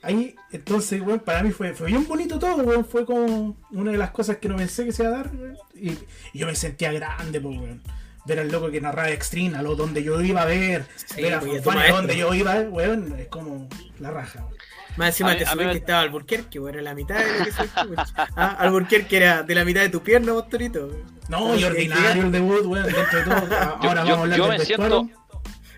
Ahí, 0.03 0.35
entonces, 0.51 1.01
weón, 1.01 1.21
para 1.21 1.43
mí 1.43 1.53
fue, 1.53 1.75
fue 1.75 1.87
bien 1.87 2.07
bonito 2.09 2.39
todo, 2.39 2.57
weón. 2.65 2.85
Fue 2.85 3.07
como 3.07 3.57
una 3.71 3.93
de 3.93 3.99
las 3.99 4.11
cosas 4.11 4.39
que 4.39 4.49
no 4.49 4.57
pensé 4.57 4.85
que 4.85 4.93
se 4.93 5.05
iba 5.05 5.13
a 5.13 5.17
dar, 5.19 5.31
weón. 5.35 5.57
Y, 5.75 5.91
y 6.33 6.39
yo 6.41 6.47
me 6.47 6.55
sentía 6.57 6.93
grande, 6.93 7.41
pues, 7.41 7.57
weón. 7.59 7.83
Ver 8.25 8.39
al 8.41 8.51
loco 8.53 8.71
que 8.71 8.81
narraba 8.81 9.11
Extreme, 9.11 9.57
a 9.57 9.63
lo 9.63 9.75
donde 9.75 10.03
yo 10.05 10.21
iba 10.21 10.43
a 10.43 10.45
ver, 10.45 10.87
Sí, 11.07 11.23
ver 11.23 11.35
a 11.35 11.37
y 11.37 11.39
a 11.39 11.41
tu 11.41 11.47
Fanfan 11.65 11.73
a 11.73 11.77
maestro. 11.77 11.97
donde 11.97 12.17
yo 12.17 12.35
iba, 12.35 12.55
weón, 12.61 13.15
es 13.19 13.29
como 13.29 13.69
la 14.01 14.11
raja, 14.11 14.41
weón. 14.41 14.55
Más 14.97 15.09
encima 15.09 15.37
te 15.37 15.47
subí 15.47 15.65
que 15.65 15.79
estaba 15.79 16.01
Alburquerque, 16.01 16.59
bueno, 16.59 16.79
era 16.79 16.83
la 16.91 16.95
mitad 16.95 17.17
de 17.19 17.39
lo 17.39 17.45
que 17.47 17.53
soy 17.53 17.67
tú, 17.69 17.81
weón. 17.95 18.07
Ah, 18.37 18.57
Alburquerque 18.59 19.17
era 19.17 19.43
de 19.43 19.55
la 19.55 19.65
mitad 19.65 19.81
de 19.81 19.89
tu 19.89 20.03
pierna, 20.03 20.33
vos, 20.33 20.49
Torito. 20.49 20.91
No, 21.29 21.57
y 21.57 21.65
ordinario 21.65 22.23
el 22.25 22.31
debut, 22.33 22.65
weón, 22.67 22.85
dentro 22.93 23.19
de 23.19 23.25
todo. 23.25 23.57
Ahora 23.57 23.79
Yo- 23.81 23.89
vamos 23.89 24.09
yo- 24.09 24.15
a 24.15 24.21
hablar 24.21 24.39
yo 24.39 24.49
del 24.49 24.59
me 24.59 24.65
siento-. 24.65 25.09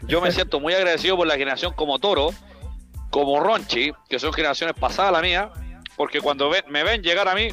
Yo 0.07 0.21
me 0.21 0.33
siento 0.33 0.61
muy 0.61 0.75
agradecido 0.75 1.17
por 1.17 1.27
la 1.27 1.35
generación 1.37 1.73
como 1.75 1.99
Toro, 1.99 2.31
como 3.15 3.39
Ronchi, 3.39 3.93
que 4.09 4.19
son 4.19 4.33
generaciones 4.33 4.75
pasadas 4.75 5.13
la 5.13 5.21
mía, 5.21 5.49
porque 5.97 6.21
cuando 6.21 6.49
ven- 6.51 6.65
me 6.69 6.83
ven 6.83 7.01
llegar 7.01 7.29
a 7.29 7.35
mí, 7.37 7.47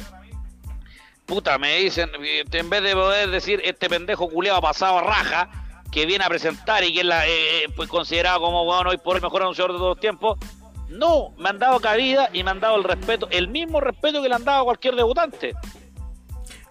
puta, 1.24 1.56
me 1.56 1.76
dicen, 1.76 2.10
eh, 2.20 2.42
en 2.50 2.68
vez 2.68 2.82
de 2.82 2.94
poder 2.94 3.30
decir 3.30 3.60
este 3.64 3.88
pendejo 3.88 4.28
culeado 4.28 4.60
pasado 4.60 4.98
a 4.98 5.02
raja, 5.02 5.48
que 5.92 6.04
viene 6.04 6.24
a 6.24 6.28
presentar 6.28 6.82
y 6.82 6.92
que 6.92 7.00
es 7.00 7.06
la, 7.06 7.28
eh, 7.28 7.30
eh, 7.64 7.68
pues, 7.76 7.88
considerado 7.88 8.40
como 8.40 8.64
bueno, 8.64 8.90
hoy 8.90 8.98
por 8.98 9.14
el 9.14 9.22
mejor 9.22 9.42
anunciador 9.42 9.70
de 9.72 9.78
todos 9.78 9.90
los 9.90 10.00
tiempos, 10.00 10.36
no, 10.88 11.30
me 11.38 11.50
han 11.50 11.60
dado 11.60 11.78
cabida 11.78 12.28
y 12.32 12.42
me 12.42 12.50
han 12.50 12.58
dado 12.58 12.74
el 12.76 12.82
respeto, 12.82 13.28
el 13.30 13.46
mismo 13.46 13.80
respeto 13.80 14.20
que 14.20 14.28
le 14.28 14.34
han 14.34 14.44
dado 14.44 14.62
a 14.62 14.64
cualquier 14.64 14.96
debutante. 14.96 15.54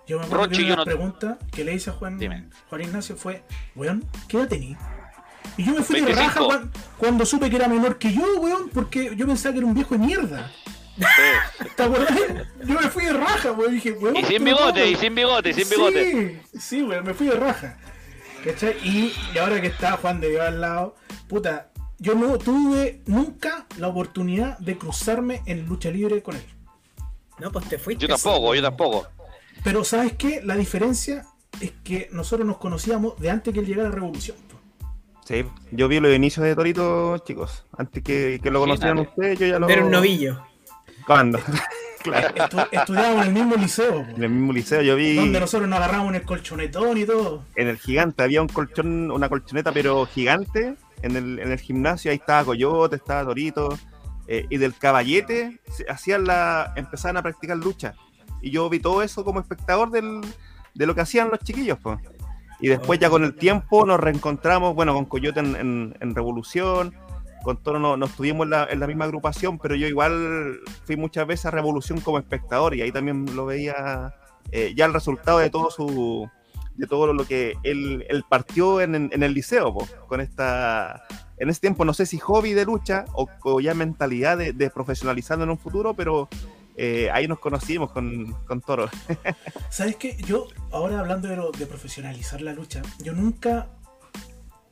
Yo 0.05 0.19
me 0.19 0.25
acuerdo 0.25 0.45
Rochi, 0.47 0.57
que 0.63 0.67
yo 0.67 0.73
una 0.73 0.81
no- 0.81 0.85
pregunta 0.85 1.37
que 1.53 1.63
le 1.63 1.73
hice 1.75 1.91
a 1.91 1.93
Juan, 1.93 2.19
Dime. 2.19 2.49
Juan 2.69 2.81
Ignacio 2.81 3.15
fue, 3.15 3.43
weón, 3.73 4.03
¿qué 4.27 4.35
edad 4.37 4.49
tenís? 4.49 4.77
Y 5.57 5.65
yo 5.65 5.73
me 5.73 5.81
fui 5.83 5.99
de 5.99 6.05
25. 6.07 6.27
raja 6.27 6.39
cuan- 6.45 6.71
cuando, 6.97 7.25
supe 7.25 7.49
que 7.49 7.55
era 7.55 7.67
menor 7.67 7.97
que 7.97 8.13
yo, 8.13 8.21
weón, 8.39 8.69
porque 8.69 9.13
yo 9.15 9.25
pensaba 9.27 9.53
que 9.53 9.59
era 9.59 9.67
un 9.67 9.73
viejo 9.73 9.95
de 9.95 10.05
mierda. 10.05 10.51
¿Te 11.75 11.83
acuerdas? 11.83 12.17
Yo 12.65 12.79
me 12.79 12.89
fui 12.89 13.05
de 13.05 13.13
raja, 13.13 13.51
weón, 13.51 13.73
dije, 13.73 13.91
weón. 13.93 14.15
Y 14.17 14.23
sin 14.23 14.43
bigote, 14.43 14.89
y 14.89 14.95
sin 14.95 15.15
bigote, 15.15 15.49
y 15.49 15.53
sin 15.53 15.69
bigote. 15.69 16.41
Sí, 16.51 16.59
sí, 16.59 16.83
weón, 16.83 17.05
me 17.05 17.13
fui 17.13 17.27
de 17.27 17.35
raja. 17.35 17.77
¿Cachai? 18.43 18.75
Y, 18.83 19.13
y 19.33 19.37
ahora 19.37 19.61
que 19.61 19.67
está 19.67 19.97
Juan 19.97 20.19
de 20.19 20.29
Dios 20.29 20.41
al 20.41 20.61
lado, 20.61 20.95
puta, 21.27 21.69
yo 21.99 22.15
no 22.15 22.37
tuve 22.39 23.01
nunca 23.05 23.65
la 23.77 23.87
oportunidad 23.87 24.57
de 24.59 24.77
cruzarme 24.77 25.41
en 25.45 25.67
lucha 25.67 25.91
libre 25.91 26.21
con 26.23 26.35
él. 26.35 26.43
No, 27.39 27.51
pues 27.51 27.67
te 27.69 27.77
fuiste. 27.77 28.01
Yo 28.07 28.07
tampoco, 28.07 28.53
yo 28.55 28.61
tampoco. 28.61 29.07
Pero 29.63 29.83
¿sabes 29.83 30.13
qué? 30.17 30.41
La 30.43 30.55
diferencia 30.55 31.25
es 31.59 31.71
que 31.83 32.09
nosotros 32.11 32.47
nos 32.47 32.57
conocíamos 32.57 33.19
de 33.19 33.29
antes 33.29 33.53
que 33.53 33.59
él 33.59 33.65
llegara 33.67 33.89
a 33.89 33.91
Revolución. 33.91 34.37
po. 34.49 34.59
Sí, 35.25 35.45
yo 35.71 35.87
vi 35.87 35.99
los 35.99 36.13
inicios 36.13 36.43
de 36.45 36.55
Torito, 36.55 37.17
chicos. 37.19 37.65
Antes 37.77 38.03
que, 38.03 38.39
que 38.41 38.51
lo 38.51 38.59
conocieran 38.59 38.99
ustedes, 38.99 39.39
yo 39.39 39.47
ya 39.47 39.59
lo. 39.59 39.69
Era 39.69 39.85
un 39.85 39.91
novillo. 39.91 40.41
¿Cuándo? 41.05 41.39
claro. 42.03 42.27
Estu- 42.35 42.67
estudiábamos 42.71 43.21
en 43.21 43.27
el 43.27 43.33
mismo 43.33 43.55
liceo, 43.55 44.03
po, 44.03 44.09
En 44.17 44.23
el 44.23 44.29
mismo 44.29 44.53
liceo 44.53 44.81
yo 44.81 44.95
vi 44.95 45.15
donde 45.15 45.39
nosotros 45.39 45.69
nos 45.69 45.77
agarramos 45.79 46.09
en 46.09 46.15
el 46.15 46.23
colchonetón 46.23 46.97
y 46.97 47.05
todo. 47.05 47.43
en 47.55 47.67
el 47.67 47.77
gigante, 47.77 48.23
había 48.23 48.41
un 48.41 48.47
colchón, 48.47 49.11
una 49.11 49.29
colchoneta 49.29 49.71
pero 49.71 50.05
gigante 50.05 50.75
en 51.03 51.15
el, 51.15 51.39
en 51.39 51.51
el 51.51 51.59
gimnasio, 51.59 52.11
ahí 52.11 52.17
estaba 52.17 52.43
Coyote, 52.45 52.95
estaba 52.97 53.23
Torito, 53.25 53.77
eh, 54.27 54.45
y 54.49 54.57
del 54.57 54.75
caballete 54.75 55.59
se- 55.71 55.89
hacían 55.89 56.25
la, 56.25 56.73
empezaban 56.75 57.17
a 57.17 57.21
practicar 57.23 57.57
lucha. 57.57 57.93
Y 58.41 58.49
yo 58.51 58.69
vi 58.69 58.79
todo 58.79 59.01
eso 59.03 59.23
como 59.23 59.39
espectador 59.39 59.91
del, 59.91 60.21
de 60.73 60.85
lo 60.85 60.93
que 60.95 61.01
hacían 61.01 61.29
los 61.29 61.39
chiquillos, 61.39 61.77
pues. 61.81 61.99
Y 62.61 62.67
después 62.67 62.99
ya 62.99 63.09
con 63.09 63.23
el 63.23 63.33
tiempo 63.35 63.85
nos 63.85 63.99
reencontramos, 63.99 64.75
bueno, 64.75 64.93
con 64.93 65.05
Coyote 65.05 65.39
en, 65.39 65.55
en- 65.55 65.97
en 65.99 66.15
Revolución, 66.15 66.93
con 67.43 67.57
Toro 67.57 67.79
no, 67.79 67.97
no 67.97 68.05
estuvimos 68.05 68.45
en 68.45 68.51
la, 68.51 68.67
en 68.69 68.79
la 68.79 68.85
misma 68.87 69.05
agrupación, 69.05 69.57
pero 69.57 69.73
yo 69.75 69.87
igual 69.87 70.59
fui 70.85 70.95
muchas 70.95 71.25
veces 71.25 71.47
a 71.47 71.51
Revolución 71.51 71.99
como 71.99 72.19
espectador 72.19 72.75
y 72.75 72.83
ahí 72.83 72.91
también 72.91 73.35
lo 73.35 73.47
veía 73.47 74.13
eh, 74.51 74.73
ya 74.75 74.85
el 74.85 74.93
resultado 74.93 75.39
de 75.39 75.49
todo 75.49 75.71
su 75.71 76.29
de 76.75 76.87
todo 76.87 77.13
lo 77.13 77.25
que 77.25 77.55
él, 77.63 78.05
él 78.09 78.23
partió 78.29 78.79
en, 78.81 78.95
en- 78.95 79.23
el 79.23 79.33
liceo, 79.33 79.73
po, 79.73 79.87
con 80.07 80.21
esta 80.21 81.03
en 81.37 81.49
ese 81.49 81.59
tiempo 81.61 81.83
no 81.83 81.93
sé 81.93 82.05
si 82.05 82.17
hobby 82.19 82.53
de 82.53 82.65
lucha 82.65 83.05
o, 83.13 83.27
o 83.43 83.59
ya 83.59 83.73
mentalidad 83.73 84.37
de, 84.37 84.53
de 84.53 84.69
profesionalizarlo 84.69 85.43
en 85.43 85.49
un 85.49 85.57
futuro, 85.57 85.93
pero 85.95 86.29
eh, 86.77 87.09
ahí 87.11 87.27
nos 87.27 87.39
conocimos 87.39 87.91
con, 87.91 88.33
con 88.45 88.61
Toro. 88.61 88.89
¿Sabes 89.69 89.95
qué? 89.97 90.15
Yo, 90.25 90.47
ahora 90.71 90.99
hablando 90.99 91.27
de, 91.27 91.35
lo- 91.35 91.51
de 91.51 91.65
profesionalizar 91.65 92.41
la 92.41 92.53
lucha, 92.53 92.81
yo 92.99 93.13
nunca. 93.13 93.67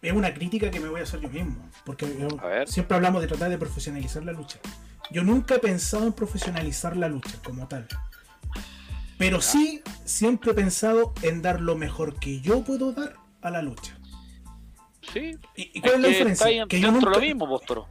Es 0.01 0.13
una 0.13 0.33
crítica 0.33 0.71
que 0.71 0.79
me 0.79 0.87
voy 0.87 1.01
a 1.01 1.03
hacer 1.03 1.19
yo 1.19 1.29
mismo. 1.29 1.69
Porque 1.85 2.05
ver. 2.05 2.67
siempre 2.69 2.95
hablamos 2.95 3.21
de 3.21 3.27
tratar 3.27 3.49
de 3.49 3.57
profesionalizar 3.57 4.23
la 4.23 4.31
lucha. 4.31 4.57
Yo 5.11 5.23
nunca 5.23 5.55
he 5.55 5.59
pensado 5.59 6.05
en 6.07 6.13
profesionalizar 6.13 6.95
la 6.95 7.09
lucha 7.09 7.31
como 7.43 7.67
tal. 7.67 7.85
Pero 9.17 9.41
sí, 9.41 9.81
siempre 10.05 10.51
he 10.51 10.53
pensado 10.53 11.13
en 11.23 11.41
dar 11.41 11.59
lo 11.59 11.75
mejor 11.75 12.17
que 12.17 12.39
yo 12.39 12.63
puedo 12.63 12.93
dar 12.93 13.15
a 13.41 13.49
la 13.49 13.61
lucha. 13.61 13.97
Sí. 15.11 15.37
¿Y, 15.55 15.81
cuál 15.81 15.95
es 15.95 15.99
la 15.99 16.07
que 16.07 16.13
diferencia? 16.13 16.47
está 16.47 16.61
ahí 16.63 16.67
Que 16.69 16.79
yo 16.79 16.91
nunca- 16.91 17.09
lo 17.09 17.19
mismo, 17.19 17.47
Postoro. 17.47 17.87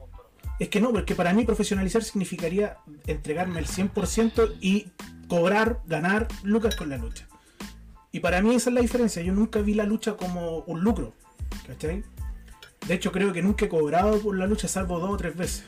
Es 0.59 0.69
que 0.69 0.81
no, 0.81 0.93
porque 0.93 1.15
para 1.15 1.33
mí 1.33 1.45
profesionalizar 1.45 2.03
significaría 2.03 2.79
entregarme 3.07 3.61
el 3.61 3.67
100% 3.67 4.57
y 4.61 4.89
cobrar, 5.29 5.81
ganar 5.87 6.27
lucas 6.43 6.75
con 6.75 6.89
la 6.91 6.97
lucha. 6.97 7.27
Y 8.11 8.21
para 8.21 8.41
mí 8.43 8.55
esa 8.55 8.71
es 8.71 8.75
la 8.75 8.81
diferencia. 8.81 9.23
Yo 9.23 9.33
nunca 9.33 9.61
vi 9.61 9.75
la 9.75 9.85
lucha 9.85 10.17
como 10.17 10.59
un 10.61 10.81
lucro. 10.81 11.13
¿Cachai? 11.67 12.03
De 12.87 12.95
hecho, 12.95 13.13
creo 13.13 13.33
que 13.33 13.43
nunca 13.43 13.67
he 13.67 13.69
cobrado 13.69 14.19
por 14.21 14.37
la 14.37 14.47
lucha 14.47 14.67
salvo 14.69 14.99
dos 14.99 15.11
o 15.11 15.17
tres 15.17 15.37
veces. 15.37 15.65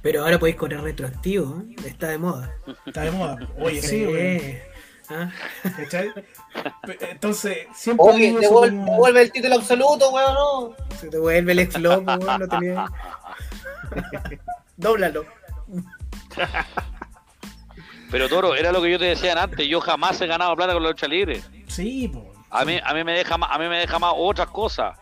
Pero 0.00 0.22
ahora 0.22 0.38
podéis 0.38 0.56
correr 0.56 0.80
retroactivo, 0.80 1.62
¿eh? 1.62 1.76
está 1.86 2.08
de 2.08 2.18
moda. 2.18 2.52
Está 2.86 3.02
de 3.02 3.10
moda. 3.12 3.38
Oye, 3.60 3.80
sí, 3.82 4.04
güey. 4.04 4.58
¿Ah? 5.08 5.30
¿Cachai? 5.76 6.10
Entonces, 7.10 7.58
siempre 7.74 8.06
Oye, 8.08 8.34
como- 8.48 8.62
devuelve 8.62 9.22
el 9.22 9.32
título 9.32 9.56
absoluto, 9.56 10.10
weón, 10.10 10.34
no. 10.34 10.76
Se 10.98 11.08
te 11.08 11.18
vuelve 11.18 11.52
el 11.52 11.58
ex 11.60 11.78
loco, 11.80 12.02
weón, 12.04 12.40
no 12.40 12.48
tenía. 12.48 12.86
Dóblalo. 14.76 15.24
Pero 18.10 18.28
Toro, 18.28 18.54
era 18.54 18.72
lo 18.72 18.82
que 18.82 18.90
yo 18.90 18.98
te 18.98 19.06
decía 19.06 19.40
antes, 19.42 19.66
yo 19.66 19.80
jamás 19.80 20.20
he 20.20 20.26
ganado 20.26 20.54
plata 20.54 20.74
con 20.74 20.82
la 20.82 20.90
lucha 20.90 21.08
libre. 21.08 21.40
Sí, 21.66 22.08
po. 22.08 22.30
A 22.50 22.64
mí, 22.66 22.78
a 22.84 22.92
mí 22.92 23.04
me 23.04 23.12
deja 23.12 23.38
más, 23.38 23.50
a 23.50 23.58
mí 23.58 23.66
me 23.68 23.78
deja 23.78 23.98
más 23.98 24.12
otras 24.14 24.48
cosas. 24.48 24.98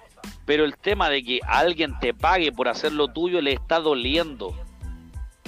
Pero 0.46 0.64
el 0.64 0.76
tema 0.76 1.08
de 1.08 1.22
que 1.24 1.40
alguien 1.46 1.98
te 1.98 2.14
pague 2.14 2.52
por 2.52 2.68
hacer 2.68 2.92
lo 2.92 3.08
tuyo 3.08 3.40
le 3.40 3.52
está 3.52 3.80
doliendo. 3.80 4.54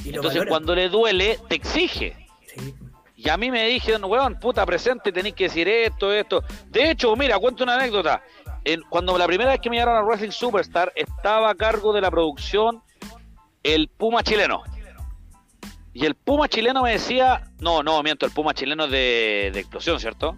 Entonces 0.04 0.32
valora. 0.40 0.48
cuando 0.48 0.74
le 0.74 0.88
duele, 0.88 1.38
te 1.48 1.54
exige. 1.54 2.28
Sí. 2.56 2.74
Y 3.16 3.28
a 3.28 3.36
mí 3.36 3.52
me 3.52 3.68
dijeron, 3.68 4.04
weón, 4.04 4.40
puta, 4.40 4.66
presente, 4.66 5.12
tenéis 5.12 5.36
que 5.36 5.44
decir 5.44 5.68
esto, 5.68 6.12
esto. 6.12 6.42
De 6.66 6.90
hecho, 6.90 7.14
mira, 7.14 7.38
cuento 7.38 7.62
una 7.62 7.76
anécdota. 7.76 8.20
En- 8.64 8.82
cuando 8.82 9.16
la 9.16 9.26
primera 9.28 9.50
vez 9.50 9.60
que 9.60 9.70
me 9.70 9.76
llamaron 9.76 10.02
a 10.02 10.04
Wrestling 10.04 10.30
Superstar, 10.32 10.92
estaba 10.96 11.50
a 11.50 11.54
cargo 11.54 11.92
de 11.92 12.00
la 12.00 12.10
producción 12.10 12.82
el 13.62 13.88
Puma 13.88 14.22
chileno. 14.22 14.62
Y 15.94 16.06
el 16.06 16.14
Puma 16.14 16.48
chileno 16.48 16.82
me 16.82 16.92
decía, 16.92 17.48
no, 17.58 17.82
no, 17.82 18.02
miento, 18.02 18.24
el 18.24 18.32
Puma 18.32 18.54
chileno 18.54 18.86
es 18.86 18.90
de, 18.90 19.50
de 19.52 19.60
explosión, 19.60 20.00
¿cierto? 20.00 20.36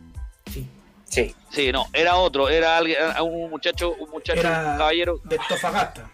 Sí. 0.50 0.68
Sí. 1.04 1.34
Sí, 1.50 1.70
no, 1.70 1.86
era 1.92 2.16
otro, 2.16 2.48
era 2.48 2.76
alguien, 2.76 2.98
era 3.00 3.22
un 3.22 3.48
muchacho, 3.50 3.94
un 4.00 4.10
muchacho, 4.10 4.40
Era 4.40 4.72
un 4.72 4.78
caballero. 4.78 5.20
de 5.24 5.38
Tofagasta. 5.48 6.10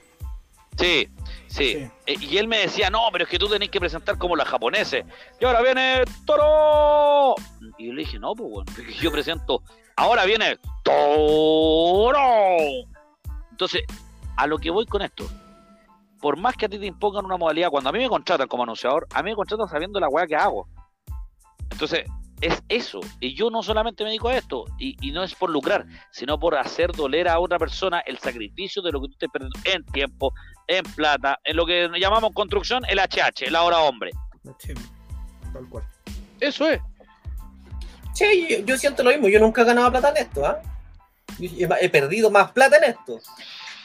Sí, 0.78 1.08
sí. 1.48 1.72
Sí. 1.74 1.90
Eh, 2.06 2.16
Y 2.20 2.36
él 2.36 2.48
me 2.48 2.58
decía, 2.58 2.90
no, 2.90 3.08
pero 3.10 3.24
es 3.24 3.30
que 3.30 3.38
tú 3.38 3.48
tenés 3.48 3.70
que 3.70 3.80
presentar 3.80 4.18
como 4.18 4.36
los 4.36 4.46
japoneses. 4.46 5.04
Y 5.40 5.44
ahora 5.46 5.62
viene 5.62 6.04
Toro. 6.26 7.34
Y 7.78 7.86
yo 7.86 7.92
le 7.94 8.00
dije, 8.02 8.18
no, 8.18 8.34
pues, 8.34 8.50
bueno, 8.50 8.72
yo 9.00 9.10
presento. 9.10 9.62
Ahora 9.96 10.26
viene 10.26 10.58
Toro. 10.82 12.56
Entonces, 13.50 13.82
a 14.36 14.46
lo 14.46 14.58
que 14.58 14.70
voy 14.70 14.84
con 14.86 15.00
esto. 15.02 15.28
Por 16.20 16.36
más 16.36 16.56
que 16.56 16.66
a 16.66 16.68
ti 16.68 16.78
te 16.78 16.86
impongan 16.86 17.24
una 17.24 17.36
modalidad, 17.36 17.70
cuando 17.70 17.90
a 17.90 17.92
mí 17.92 17.98
me 17.98 18.08
contratan 18.08 18.48
como 18.48 18.62
anunciador, 18.62 19.06
a 19.14 19.22
mí 19.22 19.30
me 19.30 19.36
contratan 19.36 19.68
sabiendo 19.68 19.98
la 20.00 20.08
weá 20.08 20.26
que 20.26 20.36
hago. 20.36 20.68
Entonces, 21.70 22.04
es 22.40 22.62
eso. 22.68 23.00
Y 23.20 23.34
yo 23.34 23.50
no 23.50 23.62
solamente 23.62 24.04
me 24.04 24.10
dedico 24.10 24.28
a 24.28 24.36
esto, 24.36 24.64
y, 24.78 24.96
y 25.06 25.12
no 25.12 25.22
es 25.22 25.34
por 25.34 25.50
lucrar, 25.50 25.86
sino 26.10 26.38
por 26.38 26.56
hacer 26.56 26.92
doler 26.92 27.28
a 27.28 27.38
otra 27.38 27.58
persona 27.58 28.00
el 28.00 28.18
sacrificio 28.18 28.82
de 28.82 28.92
lo 28.92 29.00
que 29.00 29.08
tú 29.08 29.12
estés 29.12 29.30
perdiendo 29.30 29.58
en 29.64 29.84
tiempo, 29.86 30.32
en 30.66 30.84
plata, 30.84 31.38
en 31.44 31.56
lo 31.56 31.66
que 31.66 31.88
llamamos 31.98 32.32
construcción, 32.34 32.82
el 32.88 32.98
HH, 32.98 33.50
la 33.50 33.62
hora 33.62 33.80
hombre. 33.80 34.10
Sí. 34.58 34.74
Tal 35.52 35.68
cual. 35.68 35.84
Eso 36.38 36.68
es. 36.68 36.80
Sí, 38.14 38.46
yo, 38.48 38.58
yo 38.64 38.76
siento 38.76 39.02
lo 39.02 39.10
mismo. 39.10 39.28
Yo 39.28 39.40
nunca 39.40 39.62
he 39.62 39.64
ganado 39.64 39.90
plata 39.90 40.10
en 40.10 40.16
esto, 40.18 40.44
¿ah? 40.44 40.60
He 41.38 41.88
perdido 41.88 42.30
más 42.30 42.52
plata 42.52 42.76
en 42.78 42.84
esto. 42.84 43.18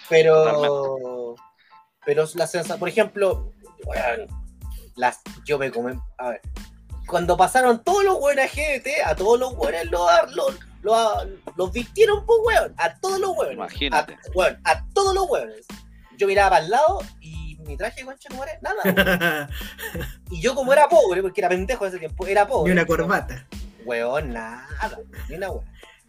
Pero. 0.09 1.35
Pero 2.05 2.23
la 2.35 2.47
sensación, 2.47 2.79
por 2.79 2.89
ejemplo, 2.89 3.51
weón, 3.85 4.27
las, 4.95 5.19
yo 5.45 5.57
me 5.57 5.71
comí, 5.71 5.97
a 6.17 6.29
ver, 6.29 6.41
cuando 7.07 7.37
pasaron 7.37 7.83
todos 7.83 8.03
los 8.03 8.19
buenos 8.19 8.45
a 8.45 8.47
GBT, 8.47 8.87
a 9.05 9.15
todos 9.15 9.39
los 9.39 9.55
buenos 9.55 9.85
los, 9.85 10.35
los, 10.35 10.59
los, 10.81 11.27
los 11.55 11.71
vistieron, 11.71 12.25
pues, 12.25 12.39
weón, 12.45 12.73
a 12.77 12.95
todos 12.95 13.19
los 13.19 13.31
weones. 13.31 13.55
Imagínate. 13.55 14.13
A, 14.13 14.31
weón, 14.33 14.59
a 14.63 14.85
todos 14.93 15.13
los 15.13 15.29
weones. 15.29 15.65
Yo 16.17 16.27
miraba 16.27 16.51
para 16.51 16.65
el 16.65 16.71
lado 16.71 16.99
y 17.19 17.57
mi 17.65 17.75
traje, 17.75 18.05
concha, 18.05 18.29
no 18.33 18.43
era 18.43 18.59
nada. 18.61 19.49
y 20.31 20.41
yo, 20.41 20.55
como 20.55 20.71
era 20.71 20.87
pobre, 20.87 21.21
porque 21.21 21.41
era 21.41 21.49
pendejo 21.49 21.85
ese 21.85 21.99
tiempo, 21.99 22.25
era 22.25 22.47
pobre. 22.47 22.73
Ni 22.73 22.79
una 22.79 22.87
corbata. 22.87 23.45
Weón, 23.85 24.33
nada, 24.33 24.67
ni 25.29 25.35
una 25.35 25.51
weón. 25.51 25.65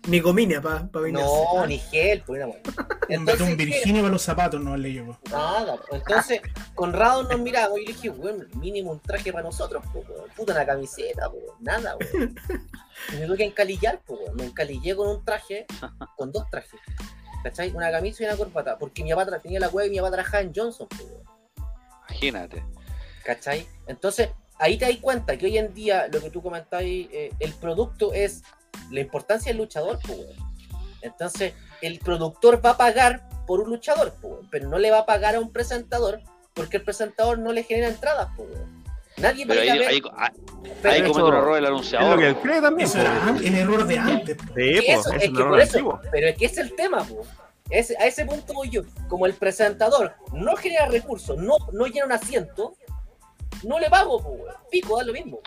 Ni 0.07 0.21
gomina 0.21 0.61
para 0.61 0.87
pa 0.87 1.01
venirse. 1.01 1.27
No, 1.27 1.67
ni 1.67 1.79
gel, 1.79 2.23
pues 2.23 2.43
una 2.43 2.53
weón. 2.53 2.63
Un 3.09 3.25
betún 3.25 3.57
Virginia 3.57 4.03
para 4.03 4.13
los 4.13 4.23
zapatos 4.23 4.61
no 4.61 4.77
le 4.77 4.93
llevo. 4.93 5.19
Nada, 5.31 5.77
pues. 5.77 6.03
entonces 6.03 6.41
Conrado 6.75 7.23
nos 7.23 7.41
miraba 7.41 7.79
y 7.79 7.87
le 7.87 7.93
dije, 7.93 8.11
weón, 8.11 8.49
mínimo 8.55 8.91
un 8.91 9.01
traje 9.01 9.33
para 9.33 9.45
nosotros, 9.45 9.85
po, 9.93 10.01
weón. 10.01 10.29
puta 10.37 10.53
una 10.53 10.67
camiseta, 10.67 11.31
po, 11.31 11.37
weón. 11.37 11.57
nada, 11.61 11.97
weón. 11.97 12.35
Y 13.13 13.17
me 13.17 13.27
tuve 13.27 13.37
que 13.37 13.45
encalillar, 13.45 14.01
po, 14.01 14.15
weón. 14.15 14.37
me 14.37 14.45
encalillé 14.45 14.97
con 14.97 15.09
un 15.09 15.25
traje, 15.25 15.67
con 16.17 16.33
dos 16.33 16.49
trajes, 16.51 16.81
¿cachai? 17.43 17.71
Una 17.73 17.91
camisa 17.91 18.23
y 18.23 18.27
una 18.27 18.37
corbata, 18.37 18.79
porque 18.79 19.05
mi 19.05 19.11
papá 19.11 19.39
tenía 19.39 19.61
la 19.61 19.69
web 19.69 19.87
y 19.87 19.91
mi 19.91 19.97
papá 19.99 20.11
trabajaba 20.11 20.43
en 20.43 20.53
Johnson, 20.55 20.89
po, 20.89 21.05
weón. 21.05 21.25
Imagínate. 22.09 22.63
¿cachai? 23.27 23.67
Entonces, 23.89 24.31
ahí 24.59 24.79
te 24.79 24.87
das 24.87 24.97
cuenta 24.99 25.37
que 25.37 25.47
hoy 25.47 25.59
en 25.59 25.75
día 25.75 26.09
lo 26.11 26.21
que 26.21 26.31
tú 26.31 26.41
comentabas, 26.41 26.85
eh, 26.85 27.33
el 27.41 27.53
producto 27.55 28.13
es 28.15 28.43
la 28.91 29.01
importancia 29.01 29.51
del 29.51 29.59
luchador, 29.59 29.99
pues, 30.07 30.19
weón. 30.19 30.37
Entonces, 31.03 31.55
el 31.83 31.99
productor 31.99 32.65
va 32.65 32.71
a 32.71 32.77
pagar 32.77 33.29
por 33.47 33.61
un 33.61 33.71
luchador, 33.71 34.15
pues, 34.21 34.35
pero 34.51 34.69
no 34.69 34.79
le 34.79 34.91
va 34.91 34.99
a 35.01 35.07
pagar 35.07 35.35
a 35.37 35.41
un 35.41 35.53
presentador 35.53 36.21
porque 36.55 36.79
el 36.79 36.85
presentador 36.85 37.39
no 37.39 37.53
le 37.53 37.63
genera 37.63 37.89
entradas, 37.89 38.29
pues, 38.37 38.49
weón. 38.51 38.85
Nadie 39.19 39.47
va 39.47 39.55
Pero 39.55 39.61
ahí, 39.73 39.79
ver. 39.79 39.89
ahí, 39.89 40.03
ahí, 40.19 40.31
pero- 40.83 40.95
ahí 40.95 41.01
comete 41.03 41.23
un 41.23 41.35
error 41.35 41.57
el 41.57 41.65
Es 41.65 41.71
lo 41.71 41.77
anunciador. 41.77 42.19
que 42.19 42.27
él 42.29 42.37
cree 42.37 42.61
también. 42.61 42.87
Eso 42.89 42.99
era 43.01 43.27
an- 43.27 43.39
el 43.45 43.55
error 43.55 43.87
de 43.87 43.99
antes. 43.99 44.37
po. 44.37 44.43
Sí, 44.43 44.53
que 44.55 44.93
po, 44.95 45.01
eso, 45.01 45.13
es 45.13 45.23
es 45.23 45.31
que 45.31 45.31
por 45.45 45.61
eso, 45.61 45.73
antiguo. 45.79 46.01
pero 46.13 46.29
es 46.29 46.37
que 46.37 46.45
es 46.47 46.59
el 46.59 46.75
tema, 46.77 47.03
po. 47.05 47.23
Ese- 47.71 47.97
a 47.97 48.07
ese 48.07 48.27
punto 48.27 48.53
voy 48.53 48.69
yo. 48.69 48.83
Como 49.09 49.25
el 49.27 49.33
presentador 49.35 50.13
no 50.35 50.55
genera 50.57 50.87
recursos, 50.87 51.39
no, 51.39 51.57
no 51.73 51.87
llena 51.87 52.05
un 52.07 52.13
asiento, 52.13 52.75
no 53.63 53.79
le 53.79 53.89
pago, 53.89 54.23
po, 54.23 54.37
pico, 54.71 54.99
da 54.99 55.05
lo 55.05 55.13
mismo. 55.15 55.41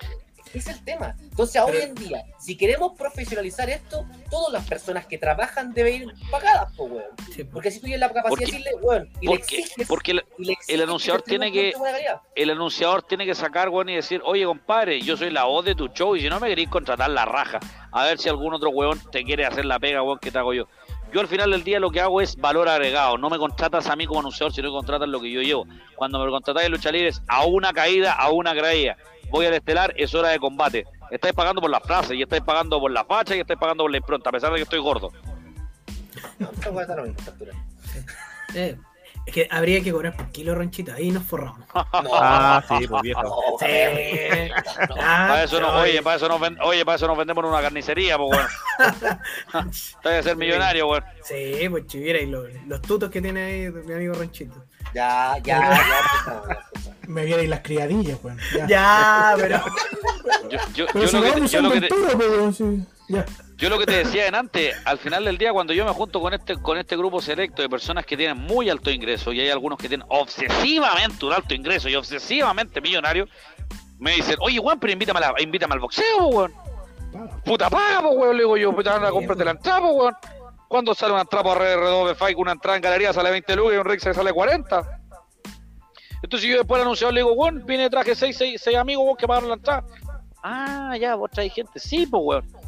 Es 0.54 0.68
el 0.68 0.84
tema. 0.84 1.16
Entonces, 1.22 1.62
hoy 1.62 1.78
en 1.78 1.94
día, 1.96 2.24
si 2.40 2.58
queremos 2.58 2.94
profesionalizar 2.98 3.70
esto, 3.70 4.06
todas 4.32 4.52
las 4.52 4.66
personas 4.68 5.06
que 5.06 5.18
trabajan 5.18 5.74
deben 5.74 5.96
ir 6.04 6.14
pagadas, 6.32 6.74
po, 6.76 6.86
weón. 6.86 7.06
Sí. 7.36 7.44
Porque 7.44 7.70
si 7.70 7.80
tú 7.80 7.84
tienes 7.86 8.00
la 8.00 8.08
capacidad 8.08 8.30
Porque- 8.30 8.46
de 8.46 8.52
decirle, 8.52 8.72
weón, 8.82 9.10
y 9.22 9.26
le 9.28 9.38
Porque, 9.38 9.56
exiges, 9.58 9.88
porque 9.88 10.12
el, 10.12 10.26
y 10.68 10.76
le 10.78 10.84
anunciador 10.84 11.24
que 11.24 11.30
tiene 11.30 11.52
que- 11.52 11.74
el 12.36 12.50
anunciador 12.50 13.04
tiene 13.04 13.26
que 13.26 13.36
sacar, 13.36 13.70
weón, 13.70 13.90
y 13.90 13.96
decir, 13.96 14.22
oye, 14.26 14.44
compadre, 14.46 15.02
yo 15.02 15.16
soy 15.18 15.30
la 15.30 15.44
voz 15.44 15.66
de 15.66 15.76
tu 15.76 15.88
show 15.90 16.16
y 16.16 16.22
si 16.22 16.30
no 16.30 16.40
me 16.40 16.48
queréis 16.50 16.70
contratar 16.70 17.10
la 17.12 17.26
raja, 17.26 17.60
a 17.92 18.06
ver 18.06 18.18
si 18.18 18.28
algún 18.30 18.54
otro 18.54 18.70
weón 18.72 19.00
te 19.12 19.24
quiere 19.24 19.46
hacer 19.46 19.66
la 19.66 19.80
pega, 19.80 20.02
weón, 20.02 20.20
que 20.20 20.32
te 20.32 20.40
hago 20.40 20.54
yo. 20.54 20.68
Yo 21.12 21.22
al 21.22 21.28
final 21.28 21.50
del 21.52 21.64
día 21.64 21.80
lo 21.80 21.90
que 21.90 22.02
hago 22.02 22.22
es 22.22 22.36
valor 22.36 22.70
agregado, 22.70 23.18
no 23.18 23.30
me 23.30 23.40
contratas 23.40 23.88
a 23.88 23.96
mí 23.96 24.06
como 24.06 24.20
anunciador, 24.20 24.54
sino 24.54 24.70
que 24.70 24.74
contratas 24.74 25.10
lo 25.10 25.20
que 25.20 25.32
yo 25.32 25.42
llevo. 25.42 25.66
Cuando 25.96 26.24
me 26.24 26.30
contratáis 26.30 26.68
en 26.68 26.72
lucha 26.72 26.92
libre 26.92 27.10
es 27.10 27.22
a 27.28 27.46
una 27.46 27.74
caída, 27.74 28.14
a 28.14 28.30
una 28.30 28.56
caída. 28.56 28.96
Voy 29.32 29.46
al 29.46 29.54
estelar, 29.54 29.94
es 29.98 30.14
hora 30.14 30.30
de 30.30 30.40
combate. 30.40 30.86
Estáis 31.10 31.34
pagando 31.34 31.62
por 31.62 31.72
las 31.72 31.82
frases, 31.82 32.16
y 32.16 32.22
estáis 32.22 32.44
pagando 32.44 32.80
por 32.80 32.92
la 32.92 33.04
facha, 33.04 33.36
y 33.36 33.40
estáis 33.40 33.60
pagando 33.60 33.84
por 33.84 33.92
la 33.92 33.98
impronta, 33.98 34.30
a 34.30 34.34
pesar 34.34 34.52
de 34.52 34.58
que 34.58 34.64
estoy 34.64 34.80
gordo. 34.80 35.12
No. 36.38 36.50
Eh, 38.54 38.78
es 39.30 39.34
que 39.34 39.48
habría 39.52 39.82
que 39.82 39.92
cobrar 39.92 40.16
por 40.16 40.30
kilo, 40.32 40.54
Ronchito. 40.56 40.94
Ahí 40.94 41.12
nos 41.12 41.24
forramos. 41.24 41.60
No, 41.74 42.10
Ah, 42.14 42.64
sí, 42.68 42.88
pues 42.88 43.02
viejo. 43.02 43.22
no, 43.24 43.58
Sí. 43.60 43.66
no. 44.90 44.96
Ah, 45.02 45.26
Para 45.30 45.44
eso 45.44 45.60
no, 45.62 45.72
no, 45.72 45.80
oye, 45.82 46.02
para 46.02 46.16
eso 46.18 46.28
nos 46.28 46.40
ven- 46.40 46.58
oye, 46.62 46.84
para 46.86 46.96
eso 46.98 47.08
nos 47.08 47.18
vendemos 47.18 47.44
en 47.44 47.50
una 47.50 47.62
carnicería, 47.62 48.18
pues 48.18 48.30
weón. 48.38 49.22
Hay 50.04 50.18
que 50.18 50.24
ser 50.24 50.36
millonario, 50.36 50.88
weón. 50.88 51.04
Sí, 51.24 51.68
pues 51.70 51.88
chiviera 51.88 52.20
y 52.20 52.26
los, 52.28 52.48
los 52.68 52.82
tutos 52.82 53.10
que 53.10 53.22
tiene 53.22 53.44
ahí 53.44 53.70
mi 53.72 53.94
amigo 53.94 54.14
Ronchito. 54.16 54.66
Ya, 54.94 55.36
ya, 55.44 55.60
ya. 55.62 56.60
Me 57.08 57.26
vieron 57.26 57.50
las 57.50 57.60
criadillas, 57.62 58.18
weón. 58.24 58.38
Ya. 58.56 58.68
Ya, 58.68 59.34
pero. 59.38 59.62
Yo, 60.50 60.58
yo, 60.74 60.86
Pero 60.94 61.06
yo 61.06 61.08
si 61.08 61.18
lo 61.18 61.22
que 61.24 61.32
te- 61.42 61.48
yo 61.48 61.62
lo 61.62 61.72
que 61.72 61.82
te- 61.82 61.88
po, 61.90 61.96
weón, 62.18 62.54
sí. 62.54 62.86
Ya. 63.10 63.26
Yo 63.60 63.70
lo 63.70 63.78
que 63.78 63.86
te 63.86 63.98
decía 63.98 64.26
en 64.28 64.36
antes, 64.36 64.74
al 64.86 64.98
final 65.00 65.26
del 65.26 65.38
día, 65.38 65.52
cuando 65.52 65.74
yo 65.74 65.84
me 65.84 65.92
junto 65.92 66.22
con 66.22 66.34
este, 66.34 66.56
con 66.62 66.78
este 66.78 66.96
grupo 66.96 67.22
selecto 67.22 67.62
de 67.62 67.68
personas 67.68 68.06
que 68.06 68.16
tienen 68.16 68.38
muy 68.38 68.70
alto 68.70 68.90
ingreso, 68.90 69.34
y 69.34 69.42
hay 69.42 69.50
algunos 69.50 69.78
que 69.78 69.90
tienen 69.90 70.06
obsesivamente 70.10 71.26
un 71.26 71.34
alto 71.34 71.54
ingreso 71.54 71.90
y 71.90 71.96
obsesivamente 71.96 72.80
millonarios, 72.80 73.30
me 73.98 74.12
dicen, 74.12 74.38
oye, 74.40 74.60
weón, 74.60 74.80
pero 74.80 74.94
invítame, 74.94 75.20
la- 75.20 75.34
invítame 75.40 75.74
al 75.74 75.82
boxeo, 75.82 76.28
weón. 76.28 76.54
Puta 77.44 77.70
paga, 77.70 78.02
po, 78.02 78.12
weón, 78.12 78.38
le 78.38 78.44
digo 78.44 78.56
yo, 78.56 78.74
puta, 78.74 78.96
anda, 78.96 79.12
cómprate 79.12 79.44
la 79.44 79.52
entrada, 79.52 79.82
weón. 79.82 80.16
¿Cuándo 80.70 80.96
sale 80.96 81.12
una 81.12 81.24
entrada 81.24 81.44
por 81.44 81.58
R2 81.58 82.08
de 82.08 82.16
Fight? 82.16 82.38
Una 82.38 82.54
entrada 82.54 82.78
en 82.78 82.82
galería 82.84 83.12
sale 83.12 83.30
20 83.32 83.56
lucas 83.58 83.74
y 83.74 83.78
un 83.78 83.86
Rick 83.86 84.00
sale 84.14 84.32
40. 84.32 85.02
Entonces 86.22 86.48
yo 86.50 86.58
después 86.58 86.82
al 86.82 87.14
le 87.14 87.20
digo, 87.22 87.34
weón, 87.34 87.66
viene 87.66 87.90
traje 87.90 88.16
6, 88.16 88.38
6, 88.38 88.62
6 88.64 88.78
amigos, 88.78 89.04
weón, 89.04 89.18
que 89.18 89.28
pagaron 89.28 89.50
la 89.50 89.56
entrada. 89.56 89.84
Ah, 90.44 90.96
ya, 90.98 91.16
vos 91.16 91.30
traes 91.30 91.52
gente. 91.54 91.78
Sí, 91.78 92.08
pues, 92.08 92.22
weón. 92.24 92.59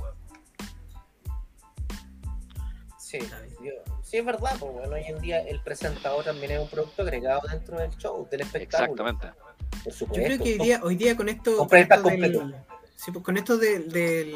Sí, 3.11 3.19
yo- 3.61 3.71
sí, 4.03 4.17
es 4.17 4.25
verdad, 4.25 4.55
pues 4.57 4.71
bueno, 4.71 4.93
hoy 4.93 5.03
en 5.05 5.19
día 5.19 5.39
el 5.41 5.59
presentador 5.61 6.23
también 6.23 6.51
es 6.53 6.59
un 6.59 6.69
producto 6.69 7.01
agregado 7.01 7.41
dentro 7.51 7.77
del 7.77 7.91
show, 7.97 8.25
del 8.31 8.41
espectáculo. 8.41 9.03
Exactamente. 9.03 9.37
Por 9.83 9.91
Yo 9.91 9.97
supuesto. 9.99 10.25
creo 10.25 10.37
que 10.37 10.53
hoy 10.53 10.57
día, 10.59 10.79
hoy 10.83 10.95
día 10.95 11.17
con 11.17 11.27
esto. 11.29 11.57
Con 11.67 11.77
esto, 11.77 12.01
del- 12.03 12.55
sí, 12.95 13.11
pues, 13.11 13.25
con 13.25 13.37
esto 13.37 13.57
del- 13.57 13.89
del- 13.91 14.35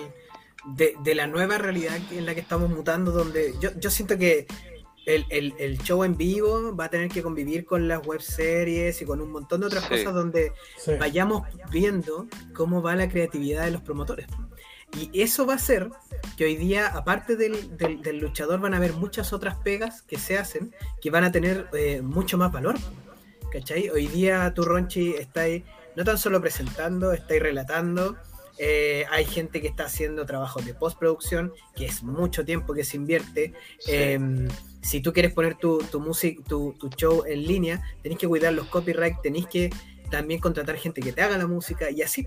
de, 0.76 0.96
de 1.04 1.16
la 1.16 1.28
nueva 1.28 1.58
realidad 1.58 1.98
en 2.12 2.26
la 2.26 2.34
que 2.34 2.42
estamos 2.42 2.70
mutando, 2.70 3.12
donde 3.12 3.54
yo, 3.60 3.70
yo 3.80 3.90
siento 3.90 4.18
que 4.18 4.48
el, 5.06 5.26
el- 5.30 5.54
el 5.60 5.78
show 5.78 6.04
en 6.04 6.18
vivo 6.18 6.76
va 6.76 6.86
a 6.86 6.90
tener 6.90 7.10
que 7.10 7.22
convivir 7.22 7.64
con 7.66 7.88
las 7.88 8.06
web 8.06 8.22
series 8.22 9.00
y 9.02 9.06
con 9.06 9.22
un 9.22 9.32
montón 9.32 9.62
de 9.62 9.68
otras 9.68 9.84
Sí. 9.84 9.90
cosas 9.90 10.14
donde 10.16 10.52
Sí. 10.80 10.94
vayamos 11.00 11.44
viendo 11.72 12.26
cómo 12.56 12.82
va 12.82 12.96
la 12.96 13.08
creatividad 13.08 13.66
de 13.66 13.72
los 13.72 13.82
promotores. 13.84 14.26
Y 14.98 15.10
eso 15.22 15.46
va 15.46 15.54
a 15.54 15.56
hacer 15.58 15.90
que 16.38 16.46
hoy 16.46 16.56
día, 16.56 16.88
aparte 16.88 17.36
del, 17.36 17.78
del- 17.78 18.02
del 18.02 18.18
luchador, 18.20 18.60
van 18.60 18.74
a 18.74 18.78
haber 18.78 18.94
muchas 18.94 19.34
otras 19.34 19.56
pegas 19.58 20.02
que 20.04 20.18
se 20.18 20.38
hacen 20.38 20.74
que 21.02 21.10
van 21.12 21.24
a 21.24 21.32
tener 21.32 21.68
eh, 21.74 22.02
mucho 22.02 22.38
más 22.38 22.52
valor. 22.52 22.76
¿Cachai? 23.52 23.90
Hoy 23.90 24.08
día 24.08 24.54
tú, 24.54 24.64
Ronchi, 24.64 25.12
estáis 25.12 25.64
no 25.96 26.04
tan 26.04 26.18
solo 26.18 26.42
presentando, 26.42 27.14
estáis 27.14 27.42
relatando. 27.42 28.18
eh, 28.58 29.06
hay 29.12 29.26
gente 29.26 29.60
que 29.62 29.68
está 29.68 29.86
haciendo 29.86 30.26
trabajos 30.26 30.66
de 30.66 30.74
postproducción, 30.74 31.52
que 31.76 31.86
es 31.86 32.04
mucho 32.04 32.46
tiempo 32.46 32.74
que 32.74 32.84
se 32.86 32.96
invierte. 32.98 33.54
Sí. 33.80 33.92
Eh, 33.92 34.48
si 34.82 35.02
tú 35.02 35.12
quieres 35.14 35.34
poner 35.34 35.56
tu, 35.56 35.80
tu, 35.80 36.00
music, 36.00 36.42
tu, 36.48 36.74
tu 36.80 36.90
show 36.90 37.24
en 37.28 37.44
línea, 37.46 37.82
tenés 38.04 38.18
que 38.18 38.28
cuidar 38.28 38.54
los 38.54 38.68
copyright, 38.68 39.16
tenés 39.22 39.48
que 39.48 39.72
también 40.12 40.40
contratar 40.40 40.78
gente 40.78 41.02
que 41.02 41.12
te 41.12 41.22
haga 41.22 41.38
la 41.38 41.48
música 41.48 41.90
y 41.92 42.02
así. 42.02 42.26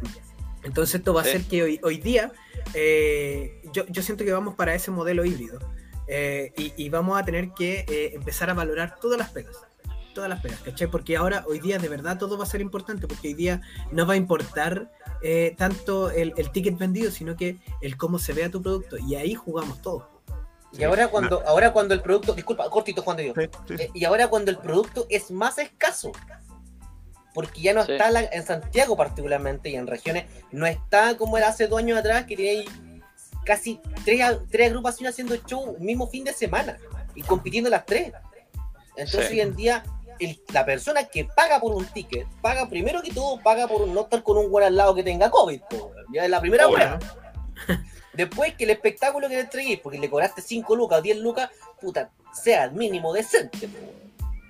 Entonces 0.68 0.96
esto 0.96 1.12
va 1.12 1.22
a 1.22 1.24
hacer 1.24 1.42
que 1.42 1.62
hoy, 1.62 1.80
hoy 1.82 1.98
día 1.98 2.32
eh, 2.74 3.62
yo, 3.72 3.84
yo 3.88 4.02
siento 4.02 4.24
que 4.24 4.32
vamos 4.32 4.54
para 4.54 4.74
ese 4.74 4.90
modelo 4.90 5.24
híbrido 5.24 5.58
eh, 6.06 6.52
y, 6.56 6.72
y 6.76 6.88
vamos 6.88 7.20
a 7.20 7.24
tener 7.24 7.50
que 7.52 7.84
eh, 7.88 8.12
empezar 8.14 8.50
a 8.50 8.54
valorar 8.54 8.96
todas 9.00 9.18
las 9.18 9.30
pegas. 9.30 9.56
Todas 10.14 10.30
las 10.30 10.40
pegas, 10.40 10.60
¿cachai? 10.60 10.90
Porque 10.90 11.16
ahora, 11.16 11.44
hoy 11.46 11.60
día, 11.60 11.78
de 11.78 11.88
verdad, 11.88 12.18
todo 12.18 12.36
va 12.36 12.44
a 12.44 12.46
ser 12.46 12.60
importante, 12.60 13.06
porque 13.06 13.28
hoy 13.28 13.34
día 13.34 13.60
no 13.92 14.04
va 14.04 14.14
a 14.14 14.16
importar 14.16 14.90
eh, 15.22 15.54
tanto 15.56 16.10
el, 16.10 16.32
el 16.36 16.50
ticket 16.50 16.76
vendido, 16.76 17.12
sino 17.12 17.36
que 17.36 17.58
el 17.82 17.96
cómo 17.96 18.18
se 18.18 18.32
vea 18.32 18.50
tu 18.50 18.60
producto. 18.60 18.96
Y 18.98 19.14
ahí 19.14 19.34
jugamos 19.34 19.80
todo. 19.80 20.10
Y 20.76 20.82
ahora 20.82 21.08
cuando, 21.08 21.46
ahora 21.46 21.72
cuando 21.72 21.94
el 21.94 22.02
producto, 22.02 22.34
disculpa, 22.34 22.68
cortito 22.68 23.02
Juan 23.02 23.16
de 23.16 23.22
Dios. 23.24 23.36
Sí, 23.38 23.48
sí, 23.68 23.76
sí. 23.76 23.82
Eh, 23.84 23.90
y 23.94 24.04
ahora 24.04 24.28
cuando 24.28 24.50
el 24.50 24.58
producto 24.58 25.06
es 25.08 25.30
más 25.30 25.58
escaso, 25.58 26.10
porque 27.34 27.60
ya 27.60 27.72
no 27.74 27.84
Sí. 27.84 27.92
está 27.92 28.10
la- 28.10 28.24
en 28.24 28.44
Santiago 28.44 28.96
particularmente 28.96 29.68
y 29.70 29.76
en 29.76 29.86
regiones, 29.86 30.24
no 30.50 30.66
está 30.66 31.16
como 31.16 31.36
era 31.38 31.48
hace 31.48 31.66
dos 31.66 31.78
años 31.78 31.98
atrás, 31.98 32.24
que 32.26 32.36
tiene 32.36 32.50
ahí 32.60 32.64
casi 33.44 33.80
tres, 34.04 34.20
tres 34.50 34.68
agrupaciones 34.68 35.14
haciendo 35.14 35.36
show 35.46 35.74
el 35.78 35.82
mismo 35.84 36.06
fin 36.08 36.24
de 36.24 36.32
semana 36.32 36.78
y 37.14 37.22
compitiendo 37.22 37.70
las 37.70 37.86
tres. 37.86 38.12
Entonces 38.96 39.28
Sí. 39.28 39.34
hoy 39.34 39.40
en 39.40 39.56
día 39.56 39.84
el- 40.18 40.40
la 40.52 40.64
persona 40.66 41.04
que 41.04 41.24
paga 41.24 41.60
por 41.60 41.72
un 41.72 41.86
ticket, 41.86 42.26
paga 42.42 42.68
primero 42.68 43.00
que 43.02 43.12
todo, 43.12 43.40
paga 43.40 43.68
por 43.68 43.86
no 43.86 44.00
estar 44.02 44.22
con 44.24 44.36
un 44.36 44.50
buen 44.50 44.64
al 44.64 44.74
lado 44.76 44.94
que 44.94 45.02
tenga 45.04 45.30
COVID. 45.30 45.60
po, 45.70 45.92
ya 46.12 46.24
es 46.24 46.30
la 46.30 46.40
primera 46.40 46.66
wea. 46.68 46.98
Después 48.12 48.54
que 48.54 48.64
el 48.64 48.70
espectáculo 48.70 49.28
que 49.28 49.34
le 49.36 49.40
entregué, 49.42 49.78
porque 49.78 49.98
le 49.98 50.10
cobraste 50.10 50.42
5 50.42 50.74
lucas 50.74 50.98
o 50.98 51.02
10 51.02 51.18
lucas, 51.18 51.50
puta, 51.80 52.10
sea 52.32 52.64
al 52.64 52.72
mínimo 52.72 53.12
decente. 53.12 53.68
po, 53.68 53.78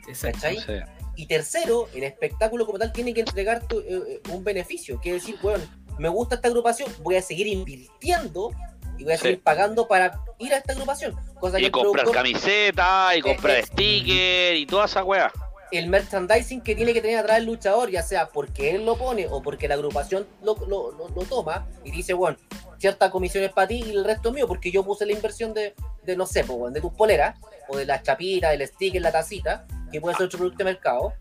Exacto. 0.08 0.38
¿Cachai? 0.40 0.56
Sí. 0.58 0.72
Y 1.18 1.26
tercero, 1.26 1.88
el 1.94 2.04
espectáculo 2.04 2.64
como 2.64 2.78
tal 2.78 2.92
tiene 2.92 3.12
que 3.12 3.20
entregar 3.20 3.66
tu- 3.66 3.80
eh, 3.80 3.86
eh, 4.08 4.20
un 4.30 4.44
beneficio. 4.44 5.00
Que 5.00 5.14
decir, 5.14 5.36
bueno, 5.42 5.64
me 5.98 6.08
gusta 6.08 6.36
esta 6.36 6.46
agrupación, 6.46 6.88
voy 7.02 7.16
a 7.16 7.22
seguir 7.22 7.48
invirtiendo 7.48 8.52
y 8.96 9.02
voy 9.02 9.14
a 9.14 9.16
Sí. 9.16 9.22
seguir 9.24 9.42
pagando 9.42 9.88
para 9.88 10.20
ir 10.38 10.54
a 10.54 10.58
esta 10.58 10.74
agrupación. 10.74 11.16
Cosa 11.40 11.58
Y 11.58 11.70
comprar 11.72 12.06
productor- 12.06 12.14
camisetas, 12.14 13.16
y 13.16 13.20
comprar 13.20 13.56
Eh, 13.56 13.60
eh. 13.60 13.66
stickers, 13.66 14.58
y 14.60 14.66
toda 14.66 14.84
esa 14.86 15.02
weá. 15.02 15.32
el 15.70 15.86
merchandising 15.88 16.62
que 16.62 16.74
tiene 16.74 16.94
que 16.94 17.02
tener 17.02 17.18
atrás 17.18 17.36
el 17.38 17.44
luchador, 17.44 17.90
ya 17.90 18.02
sea 18.02 18.30
porque 18.30 18.74
él 18.74 18.86
lo 18.86 18.96
pone 18.96 19.26
o 19.28 19.42
porque 19.42 19.68
la 19.68 19.74
agrupación 19.74 20.26
lo, 20.42 20.54
lo- 20.66 20.92
lo- 20.92 21.08
lo 21.10 21.22
toma 21.24 21.66
y 21.84 21.90
dice, 21.90 22.14
bueno, 22.14 22.38
cierta 22.78 23.10
comisión 23.10 23.44
es 23.44 23.52
para 23.52 23.68
ti 23.68 23.82
y 23.86 23.90
el 23.90 24.02
resto 24.02 24.30
es 24.30 24.34
mío, 24.36 24.48
porque 24.48 24.70
yo 24.70 24.82
puse 24.82 25.04
la 25.04 25.12
inversión 25.12 25.52
de, 25.52 25.74
de 26.04 26.16
no 26.16 26.24
sé, 26.24 26.42
de 26.70 26.80
tus 26.80 26.92
poleras, 26.94 27.38
o 27.68 27.76
de 27.76 27.84
las 27.84 28.02
chapitas, 28.02 28.52
del 28.56 28.66
sticker, 28.66 29.02
la 29.02 29.12
tacita, 29.12 29.66
que 29.90 30.00
puede 30.00 30.16
ser 30.16 30.26
otro 30.26 30.38
producto 30.38 30.58
de 30.58 30.64
mercado. 30.64 31.12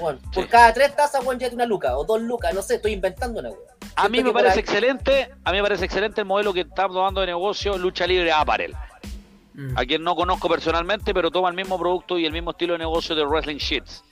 Bueno, 0.00 0.18
por 0.32 0.44
Sí. 0.44 0.48
cada 0.50 0.72
tres 0.72 0.96
tazas, 0.96 1.24
weón, 1.24 1.38
ya 1.38 1.48
tiene 1.48 1.62
una 1.64 1.66
luca, 1.66 1.96
o 1.96 2.04
dos 2.04 2.20
lucas, 2.22 2.54
no 2.54 2.62
sé, 2.62 2.76
estoy 2.76 2.92
inventando 2.92 3.40
una 3.40 3.50
weón. 3.50 3.60
A 3.96 4.08
mí 4.08 4.22
me 4.22 4.32
parece 4.32 4.54
ahí- 4.54 4.60
excelente, 4.60 5.30
a 5.44 5.50
mí 5.52 5.58
me 5.58 5.62
parece 5.62 5.84
excelente 5.84 6.20
el 6.22 6.26
modelo 6.26 6.52
que 6.52 6.60
está 6.60 6.88
tomando 6.88 7.20
de 7.20 7.26
negocio 7.28 7.76
Lucha 7.78 8.06
Libre 8.06 8.32
Apparel. 8.32 8.74
Mm. 9.52 9.78
A 9.78 9.84
quien 9.84 10.02
no 10.02 10.16
conozco 10.16 10.48
personalmente, 10.48 11.14
pero 11.14 11.30
toma 11.30 11.48
el 11.48 11.54
mismo 11.54 11.78
producto 11.78 12.18
y 12.18 12.26
el 12.26 12.32
mismo 12.32 12.50
estilo 12.52 12.72
de 12.72 12.80
negocio 12.80 13.14
de 13.14 13.24
Wrestling 13.24 13.58
Sheets. 13.58 14.02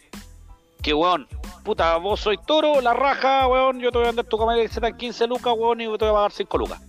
Que 0.83 0.95
weón, 0.95 1.27
puta, 1.65 1.97
vos 1.97 2.21
sois 2.21 2.39
toro, 2.47 2.81
la 2.81 2.93
raja, 2.95 3.49
weón, 3.49 3.81
yo 3.81 3.91
te 3.91 3.99
voy 3.99 4.05
a 4.05 4.11
vender 4.11 4.25
tu 4.27 4.37
camiseta 4.39 4.87
en 4.89 4.97
15 4.97 5.27
lucas, 5.27 5.55
weón, 5.57 5.81
y 5.81 5.85
te 5.85 5.91
voy 5.91 6.09
a 6.09 6.13
pagar 6.13 6.33
5 6.33 6.59
lucas. 6.59 6.81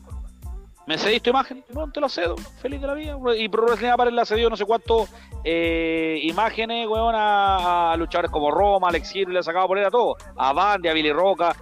¿Me 0.85 0.97
cedís 0.97 1.21
tu 1.21 1.29
imagen? 1.29 1.63
Bueno, 1.71 1.91
te 1.93 2.01
la 2.01 2.09
cedo, 2.09 2.35
feliz 2.61 2.81
de 2.81 2.87
la 2.87 2.93
vida. 2.93 3.17
Y 3.37 3.47
Pro 3.47 3.65
Wrestling 3.65 3.89
Apparel 3.89 4.15
le 4.15 4.21
ha 4.21 4.25
cedido 4.25 4.49
no 4.49 4.57
sé 4.57 4.65
cuánto 4.65 5.07
eh, 5.45 6.19
imágenes, 6.23 6.87
weón, 6.87 7.15
a, 7.15 7.93
a 7.93 7.97
luchadores 7.97 8.29
como 8.31 8.51
Roma, 8.51 8.89
Alex 8.89 9.11
Hero, 9.15 9.31
le 9.31 9.39
ha 9.39 9.43
sacado 9.43 9.67
poner 9.67 9.85
a 9.85 9.91
todo. 9.91 10.17
A 10.35 10.51
Bandy, 10.51 10.89
a 10.89 10.93
Billy 10.93 11.11
Roca. 11.13 11.55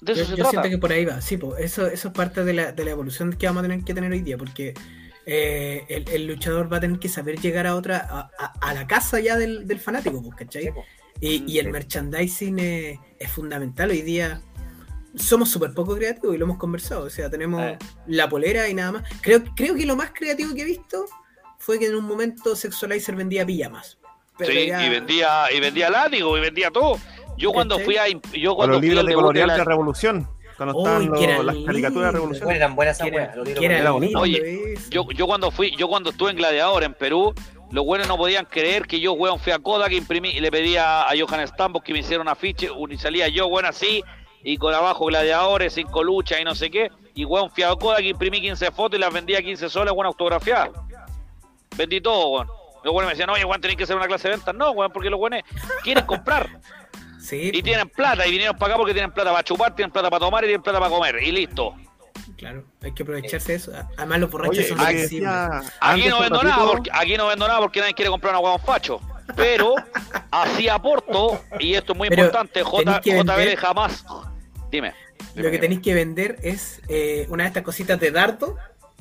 De 0.00 0.12
eso 0.12 0.22
Yo, 0.22 0.24
se 0.26 0.30
yo 0.32 0.36
trata. 0.36 0.50
siento 0.50 0.68
que 0.68 0.78
por 0.78 0.92
ahí 0.92 1.04
va, 1.04 1.20
sí, 1.20 1.36
pues, 1.36 1.60
eso, 1.60 1.86
eso 1.86 2.08
es 2.08 2.14
parte 2.14 2.44
de 2.44 2.52
la, 2.52 2.72
de 2.72 2.84
la 2.84 2.90
evolución 2.90 3.32
que 3.32 3.46
vamos 3.46 3.60
a 3.60 3.68
tener 3.68 3.84
que 3.84 3.94
tener 3.94 4.12
hoy 4.12 4.20
día, 4.20 4.36
porque 4.36 4.74
eh, 5.24 5.84
el, 5.88 6.08
el 6.08 6.26
luchador 6.26 6.70
va 6.72 6.76
a 6.76 6.80
tener 6.80 6.98
que 6.98 7.08
saber 7.08 7.40
llegar 7.40 7.66
a 7.66 7.74
otra, 7.74 8.06
a, 8.08 8.30
a- 8.38 8.52
a 8.60 8.74
la 8.74 8.86
casa 8.86 9.20
ya 9.20 9.36
del, 9.36 9.66
del 9.66 9.80
fanático, 9.80 10.22
pues, 10.22 10.34
¿cachai? 10.36 10.64
Sí, 10.64 10.70
po. 10.72 10.84
Y, 11.20 11.50
y 11.50 11.58
el 11.60 11.70
merchandising 11.70 12.58
es, 12.58 12.98
es 13.18 13.30
fundamental. 13.30 13.90
Hoy 13.90 14.02
día 14.02 14.42
somos 15.16 15.48
súper 15.50 15.72
poco 15.74 15.96
creativos 15.96 16.34
y 16.34 16.38
lo 16.38 16.44
hemos 16.44 16.58
conversado. 16.58 17.04
O 17.04 17.10
sea, 17.10 17.28
tenemos 17.30 17.62
Eh. 17.62 17.78
la 18.06 18.28
polera 18.28 18.68
y 18.68 18.74
nada 18.74 18.92
más. 18.92 19.02
Creo, 19.20 19.42
creo 19.56 19.74
que 19.74 19.86
lo 19.86 19.96
más 19.96 20.10
creativo 20.14 20.54
que 20.54 20.62
he 20.62 20.64
visto 20.66 21.06
fue 21.58 21.78
que 21.78 21.86
en 21.86 21.96
un 21.96 22.04
momento 22.04 22.54
Sexualizer 22.54 23.14
vendía 23.16 23.44
pijamas. 23.46 23.98
Pero 24.38 24.52
Sí, 24.52 24.66
ya- 24.66 24.86
y 24.86 24.90
vendía, 24.90 25.44
y 25.54 25.60
vendía 25.60 25.88
látigo, 25.90 26.36
y 26.36 26.40
vendía 26.40 26.70
todo. 26.70 26.98
Yo 27.38 27.52
cuando 27.52 27.78
fui 27.78 27.96
a 27.96 28.04
yo 28.08 28.54
cuando 28.54 28.74
los 28.74 28.80
fui 28.80 28.88
libros 28.90 29.00
al 29.00 29.34
de 29.34 29.46
la- 29.46 29.64
Revolución. 29.64 30.28
Cuando 30.56 30.74
Uy, 30.74 30.82
estaban 30.84 31.06
los- 31.10 31.20
eran 31.22 31.46
las 31.46 31.56
caricaturas 31.66 32.06
de. 32.08 32.12
Revolución. 32.12 32.44
Bueno, 32.44 32.56
eran 32.56 32.74
buenas 32.76 33.00
esas. 33.00 33.36
Oye, 34.16 34.74
yo, 34.90 35.06
yo 35.14 35.26
cuando 35.26 35.50
fui, 35.50 35.74
yo 35.76 35.88
cuando 35.88 36.10
estuve 36.10 36.30
en 36.30 36.36
Gladiador 36.36 36.82
en 36.84 36.94
Perú, 36.94 37.34
los 37.70 37.84
buenos 37.84 38.08
no 38.08 38.16
podían 38.16 38.46
creer 38.46 38.86
que 38.86 39.00
yo, 39.00 39.12
weón, 39.12 39.38
fui 39.38 39.52
a 39.52 39.58
Kodak 39.58 39.88
que 39.90 39.96
imprimí 39.96 40.30
y 40.30 40.40
le 40.40 40.50
pedía 40.50 41.02
a 41.02 41.12
Johan 41.18 41.46
Stambos 41.46 41.82
que 41.82 41.92
me 41.92 41.98
hiciera 41.98 42.22
un 42.22 42.28
afiche 42.28 42.70
y 42.90 42.96
salía 42.98 43.28
yo, 43.28 43.46
weón, 43.48 43.66
así, 43.66 44.02
y 44.48 44.58
con 44.58 44.72
abajo 44.72 45.06
gladiadores, 45.06 45.72
cinco 45.72 46.04
luchas 46.04 46.40
y 46.40 46.44
no 46.44 46.54
sé 46.54 46.70
qué, 46.70 46.92
y 47.14 47.24
weón, 47.24 47.50
fui 47.50 47.64
a 47.64 47.74
Kodak 47.74 47.98
que 47.98 48.10
imprimí 48.10 48.40
15 48.40 48.70
fotos 48.70 48.96
y 48.96 49.00
las 49.00 49.12
vendía 49.12 49.38
a 49.38 49.42
15 49.42 49.68
soles, 49.68 49.92
weón, 49.92 50.06
autografiadas. 50.06 50.70
Vendí 51.76 52.00
todo, 52.00 52.28
weón. 52.28 52.46
Los 52.84 52.92
buenos 52.92 53.08
me 53.08 53.14
decían, 53.14 53.28
oye, 53.30 53.44
weón, 53.44 53.60
tenés 53.60 53.76
que 53.76 53.82
hacer 53.82 53.96
una 53.96 54.06
clase 54.06 54.28
de 54.28 54.36
ventas. 54.36 54.54
No, 54.54 54.70
weón, 54.70 54.92
porque 54.92 55.10
los 55.10 55.18
buenos 55.18 55.42
quieren 55.82 56.06
comprar. 56.06 56.48
Sí, 57.18 57.50
Y 57.52 57.60
tienen 57.60 57.88
plata, 57.88 58.24
y 58.24 58.30
vinieron 58.30 58.56
para 58.56 58.74
acá 58.74 58.78
porque 58.78 58.92
tienen 58.92 59.10
plata 59.10 59.32
para 59.32 59.42
chupar, 59.42 59.74
tienen 59.74 59.90
plata 59.90 60.08
para 60.08 60.20
tomar 60.20 60.44
y 60.44 60.46
tienen 60.46 60.62
plata 60.62 60.78
para 60.78 60.92
comer. 60.92 61.20
Y 61.20 61.32
listo. 61.32 61.74
claro, 62.36 62.62
hay 62.80 62.92
que 62.92 63.02
aprovecharse 63.02 63.50
de 63.50 63.58
eso. 63.58 63.72
Además, 63.96 64.20
los 64.20 64.30
borrachos 64.30 64.58
Oye, 64.58 64.68
son 64.68 64.78
decía 64.78 65.58
Aquí 65.80 66.02
antes 66.02 66.10
no 66.10 66.20
vendo 66.20 66.42
nada 66.44 66.64
porque 66.64 66.88
aquí 66.92 67.16
no 67.16 67.26
vendo 67.26 67.48
nada 67.48 67.58
porque 67.58 67.80
nadie 67.80 67.94
quiere 67.94 68.12
comprar 68.12 68.32
una 68.32 68.38
huevón 68.38 68.60
facho. 68.60 69.00
Pero 69.34 69.74
así 70.30 70.68
aporto, 70.68 71.40
y 71.58 71.74
esto 71.74 71.94
es 71.94 71.98
muy 71.98 72.08
Pero 72.10 72.26
importante, 72.26 72.62
J, 72.62 73.00
JBL 73.02 73.56
jamás. 73.56 74.04
Dime. 74.70 74.94
Lo 75.34 75.50
que 75.50 75.58
tenéis 75.58 75.80
que 75.80 75.94
vender 75.94 76.36
es 76.42 76.80
eh, 76.88 77.26
una 77.28 77.44
de 77.44 77.48
estas 77.48 77.62
cositas 77.62 77.98
de 78.00 78.10
dardo. 78.10 78.56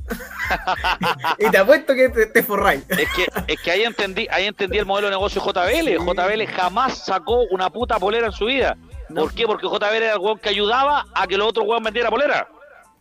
y 1.40 1.50
te 1.50 1.58
apuesto 1.58 1.96
que 1.96 2.10
te, 2.10 2.28
te 2.28 2.44
forráis. 2.44 2.84
Es 2.90 3.10
que, 3.16 3.28
es 3.48 3.62
que 3.62 3.72
ahí 3.72 3.84
entendí, 3.84 4.28
ahí 4.30 4.46
entendí 4.46 4.78
el 4.78 4.86
modelo 4.86 5.08
de 5.08 5.12
negocio 5.12 5.42
de 5.42 5.48
JBL. 5.52 6.04
JBL 6.06 6.46
jamás 6.54 7.06
sacó 7.06 7.44
una 7.52 7.70
puta 7.70 7.98
polera 8.00 8.28
en 8.28 8.34
su 8.34 8.46
vida. 8.46 8.78
No. 9.10 9.22
¿Por 9.22 9.34
qué? 9.34 9.46
Porque 9.46 9.68
JBL 9.68 9.96
era 9.96 10.14
el 10.14 10.20
huevón 10.20 10.40
que 10.40 10.50
ayudaba 10.50 11.06
a 11.14 11.28
que 11.28 11.38
los 11.38 11.48
otros 11.48 11.66
huevón 11.68 11.84
vendieran 11.84 12.12
polera. 12.12 12.48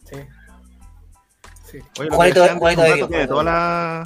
Sí. 0.04 0.16
Sí. 1.64 1.78
Oye, 1.98 2.04
lo 2.04 2.10
que 2.10 2.16
Juanito- 2.16 2.42
antes 2.42 2.58
Juanito 2.58 2.82
Dios, 2.84 2.94
tiene 2.94 3.08
Juanito 3.08 3.28
toda 3.32 3.44
la, 3.44 4.02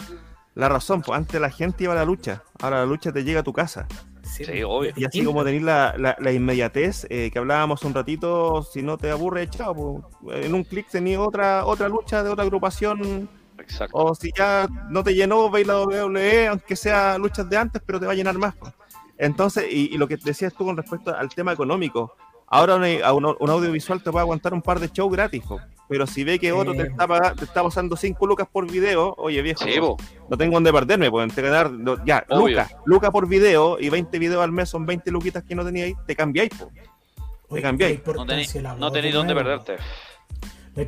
la 0.55 0.69
razón. 0.69 1.03
Pues 1.03 1.19
antes 1.19 1.41
la 1.41 1.51
gente 1.51 1.85
iba 1.85 1.93
a 1.93 1.97
la 1.97 2.05
lucha. 2.05 2.43
Ahora 2.61 2.79
la 2.79 2.87
lucha 2.87 3.13
te 3.13 3.23
llega 3.25 3.41
a 3.41 3.45
tu 3.45 3.53
casa. 3.53 3.87
Sí, 4.29 4.45
Sí, 4.45 4.63
obvio. 4.63 4.93
Y 4.97 5.05
así 5.05 5.25
como 5.25 5.45
tenéis 5.45 5.63
la, 5.63 5.95
la, 5.99 6.17
la 6.19 6.33
inmediatez 6.33 7.07
eh, 7.11 7.31
que 7.33 7.39
hablábamos 7.39 7.83
un 7.85 7.95
ratito, 7.95 8.63
si 8.63 8.83
no 8.83 8.99
te 8.99 9.11
aburre, 9.11 9.49
chao. 9.49 9.75
pues, 10.23 10.45
en 10.47 10.55
un 10.55 10.65
clic 10.65 10.87
tenías 10.91 11.21
otra, 11.21 11.65
otra 11.67 11.89
lucha 11.89 12.23
de 12.23 12.31
otra 12.31 12.45
agrupación. 12.45 13.29
Exacto. 13.59 13.97
O 13.97 14.15
si 14.15 14.31
ya 14.37 14.69
no 14.91 15.03
te 15.03 15.15
llenó, 15.15 15.51
veis 15.51 15.67
la 15.67 15.81
WWE, 15.83 16.47
aunque 16.49 16.77
sea 16.77 17.19
luchas 17.19 17.49
de 17.49 17.57
antes, 17.57 17.83
pero 17.85 17.99
te 17.99 18.07
va 18.07 18.13
a 18.13 18.15
llenar 18.15 18.39
más. 18.39 18.55
pues. 18.57 18.73
Entonces, 19.17 19.65
y, 19.71 19.95
y 19.95 19.99
lo 19.99 20.07
que 20.07 20.17
decías 20.17 20.55
tú 20.55 20.65
con 20.65 20.77
respecto 20.77 21.15
al 21.15 21.29
tema 21.31 21.53
económico, 21.53 22.15
ahora 22.51 22.77
un, 22.77 22.85
a 23.03 23.13
un- 23.13 23.37
un 23.39 23.51
audiovisual 23.51 24.03
te 24.03 24.11
puede 24.11 24.23
aguantar 24.23 24.55
un 24.55 24.63
par 24.63 24.81
de 24.81 24.89
shows 24.89 25.13
gratis, 25.13 25.43
po. 25.47 25.61
pero 25.89 26.07
si 26.07 26.25
ve 26.25 26.39
que 26.39 26.53
otro 26.53 26.75
te 26.75 26.83
está, 26.83 27.07
te 27.35 27.45
está 27.45 27.63
pasando 27.63 27.97
5 27.97 28.27
lucas 28.27 28.47
por 28.51 28.71
video, 28.71 29.15
oye 29.19 29.41
viejo, 29.43 29.65
Sí, 29.65 29.79
po. 29.81 29.97
no 30.29 30.37
tengo 30.37 30.55
dónde 30.55 30.73
perderme, 30.73 31.11
pueden 31.11 31.31
te 31.31 31.43
ganar 31.43 31.71
ya, 32.05 32.25
lucas, 32.31 32.75
lucas 32.85 33.11
por 33.11 33.27
video 33.29 33.79
y 33.81 33.89
20 33.89 34.19
videos 34.19 34.43
al 34.43 34.53
mes 34.53 34.69
son 34.69 34.85
20 34.87 35.11
luquitas 35.11 35.43
que 35.45 35.55
no 35.55 35.65
teníais, 35.65 35.95
te 36.07 36.15
cambiáis. 36.17 36.51
po. 36.51 36.71
Oye, 37.51 37.63
cambiáis. 37.63 38.01
No 38.07 38.27
tenéis 38.27 38.55
no 39.15 39.19
dónde 39.19 39.35
perderte. 39.35 39.77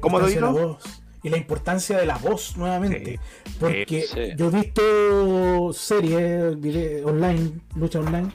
¿Cómo 0.00 0.18
lo 0.20 0.26
digo? 0.26 0.78
Y 1.22 1.28
la 1.28 1.36
importancia 1.36 1.98
de 1.98 2.06
la 2.06 2.16
voz 2.18 2.56
nuevamente. 2.56 3.18
Porque 3.58 4.04
Sí. 4.10 4.30
yo 4.36 4.46
he 4.46 4.50
visto 4.50 5.72
series 5.72 6.56
online, 7.04 7.52
lucha 7.76 8.00
online, 8.00 8.30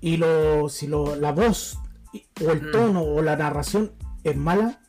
y 0.00 0.16
lo, 0.18 0.68
si 0.68 0.86
lo, 0.86 1.16
la 1.16 1.32
voz 1.32 1.78
o 2.44 2.50
el 2.50 2.62
Mm. 2.62 2.70
tono 2.72 3.02
o 3.02 3.22
la 3.22 3.36
narración 3.36 3.92
es 4.24 4.36
mala, 4.36 4.80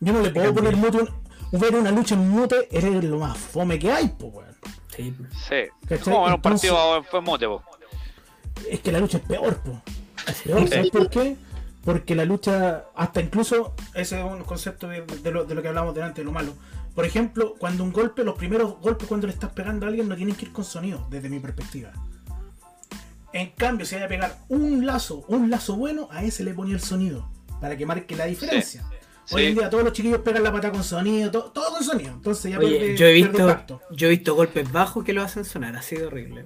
yo 0.00 0.12
no 0.12 0.20
le 0.20 0.30
puedo 0.30 0.54
poner 0.54 0.76
mute. 0.76 0.98
un- 1.02 1.24
Ver 1.52 1.76
una 1.76 1.92
lucha 1.92 2.16
en 2.16 2.28
mute 2.28 2.66
eres 2.76 3.04
lo 3.04 3.18
más 3.20 3.38
fome 3.38 3.78
que 3.78 3.92
hay, 3.92 4.08
po, 4.08 4.26
weón. 4.26 4.54
Sí. 4.96 5.14
Sí. 5.48 5.96
Como 6.02 6.26
en 6.26 6.34
un 6.34 6.42
partido 6.42 7.02
fue 7.04 7.20
mote, 7.20 7.46
po. 7.46 7.62
es 8.68 8.80
que 8.80 8.90
la 8.90 8.98
lucha 8.98 9.18
es 9.18 9.24
peor, 9.24 9.56
po. 9.58 9.80
Es 10.26 10.42
peor, 10.42 10.68
¿sabes 10.68 10.90
por 10.90 11.08
qué? 11.10 11.36
Porque 11.84 12.14
la 12.16 12.24
lucha, 12.24 12.86
hasta 12.96 13.20
incluso, 13.20 13.74
ese 13.94 14.18
es 14.18 14.24
un 14.24 14.42
concepto 14.42 14.88
de, 14.88 15.02
de 15.02 15.30
lo, 15.30 15.44
de 15.44 15.54
lo 15.54 15.62
que 15.62 15.68
hablamos 15.68 15.94
delante, 15.94 16.22
de 16.22 16.24
lo 16.24 16.32
malo. 16.32 16.54
Por 16.94 17.04
ejemplo, 17.04 17.54
cuando 17.58 17.84
un 17.84 17.92
golpe, 17.92 18.24
los 18.24 18.34
primeros 18.36 18.80
golpes 18.80 19.06
cuando 19.06 19.26
le 19.28 19.32
estás 19.32 19.52
pegando 19.52 19.86
a 19.86 19.90
alguien 19.90 20.08
no 20.08 20.16
tienen 20.16 20.34
que 20.34 20.46
ir 20.46 20.52
con 20.52 20.64
sonido, 20.64 21.06
desde 21.10 21.28
mi 21.28 21.38
perspectiva. 21.40 21.92
En 23.34 23.50
cambio, 23.50 23.84
si 23.84 23.96
hay 23.96 24.02
que 24.02 24.08
pegar 24.08 24.38
un 24.48 24.86
lazo, 24.86 25.24
un 25.28 25.50
lazo 25.50 25.76
bueno, 25.76 26.08
a 26.10 26.22
ese 26.24 26.44
le 26.44 26.54
ponía 26.54 26.74
el 26.74 26.80
sonido, 26.80 27.28
para 27.60 27.76
que 27.76 27.84
marque 27.84 28.14
la 28.16 28.26
diferencia. 28.26 28.84
Hoy 29.32 29.42
Sí. 29.42 29.48
en 29.48 29.54
día 29.56 29.70
todos 29.70 29.82
los 29.84 29.92
chiquillos 29.92 30.20
pegan 30.20 30.42
la 30.42 30.52
pata 30.52 30.70
con 30.70 30.84
sonido, 30.84 31.30
todo, 31.30 31.50
todo 31.50 31.70
con 31.70 31.82
sonido. 31.82 32.12
Entonces 32.12 32.52
ya 32.52 32.58
Oye, 32.58 32.68
pierde- 32.78 32.96
yo 32.96 33.06
he 33.06 33.12
visto, 33.12 33.80
yo 33.90 34.06
he 34.06 34.10
visto 34.10 34.34
golpes 34.34 34.70
bajos 34.70 35.02
que 35.04 35.12
lo 35.12 35.22
hacen 35.22 35.44
sonar, 35.44 35.74
así 35.76 35.96
de 35.96 36.06
horrible. 36.06 36.44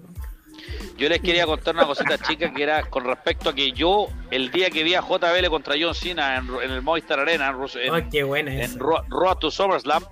Yo 0.97 1.09
les 1.09 1.20
quería 1.20 1.44
contar 1.47 1.74
una 1.74 1.86
cosita 1.86 2.19
chica 2.19 2.52
que 2.52 2.62
era 2.62 2.82
con 2.89 3.05
respecto 3.05 3.51
a 3.51 3.55
que 3.55 3.73
yo, 3.73 4.09
el 4.31 4.51
día 4.51 4.70
que 4.70 4.82
vi 4.82 4.94
a 4.94 5.01
JBL 5.02 5.48
contra 5.51 5.74
John 5.81 5.94
Cena 5.94 6.36
en, 6.39 6.48
en 6.62 6.70
el 6.70 6.82
Movistar 6.82 7.20
Arena, 7.20 7.55
en, 7.74 7.94
en- 7.94 8.10
qué 8.10 8.23
buena 8.24 8.52
en. 8.55 8.78
Ro- 8.78 9.05
Road 9.09 9.36
to 9.39 9.51
SummerSlam, 9.51 10.05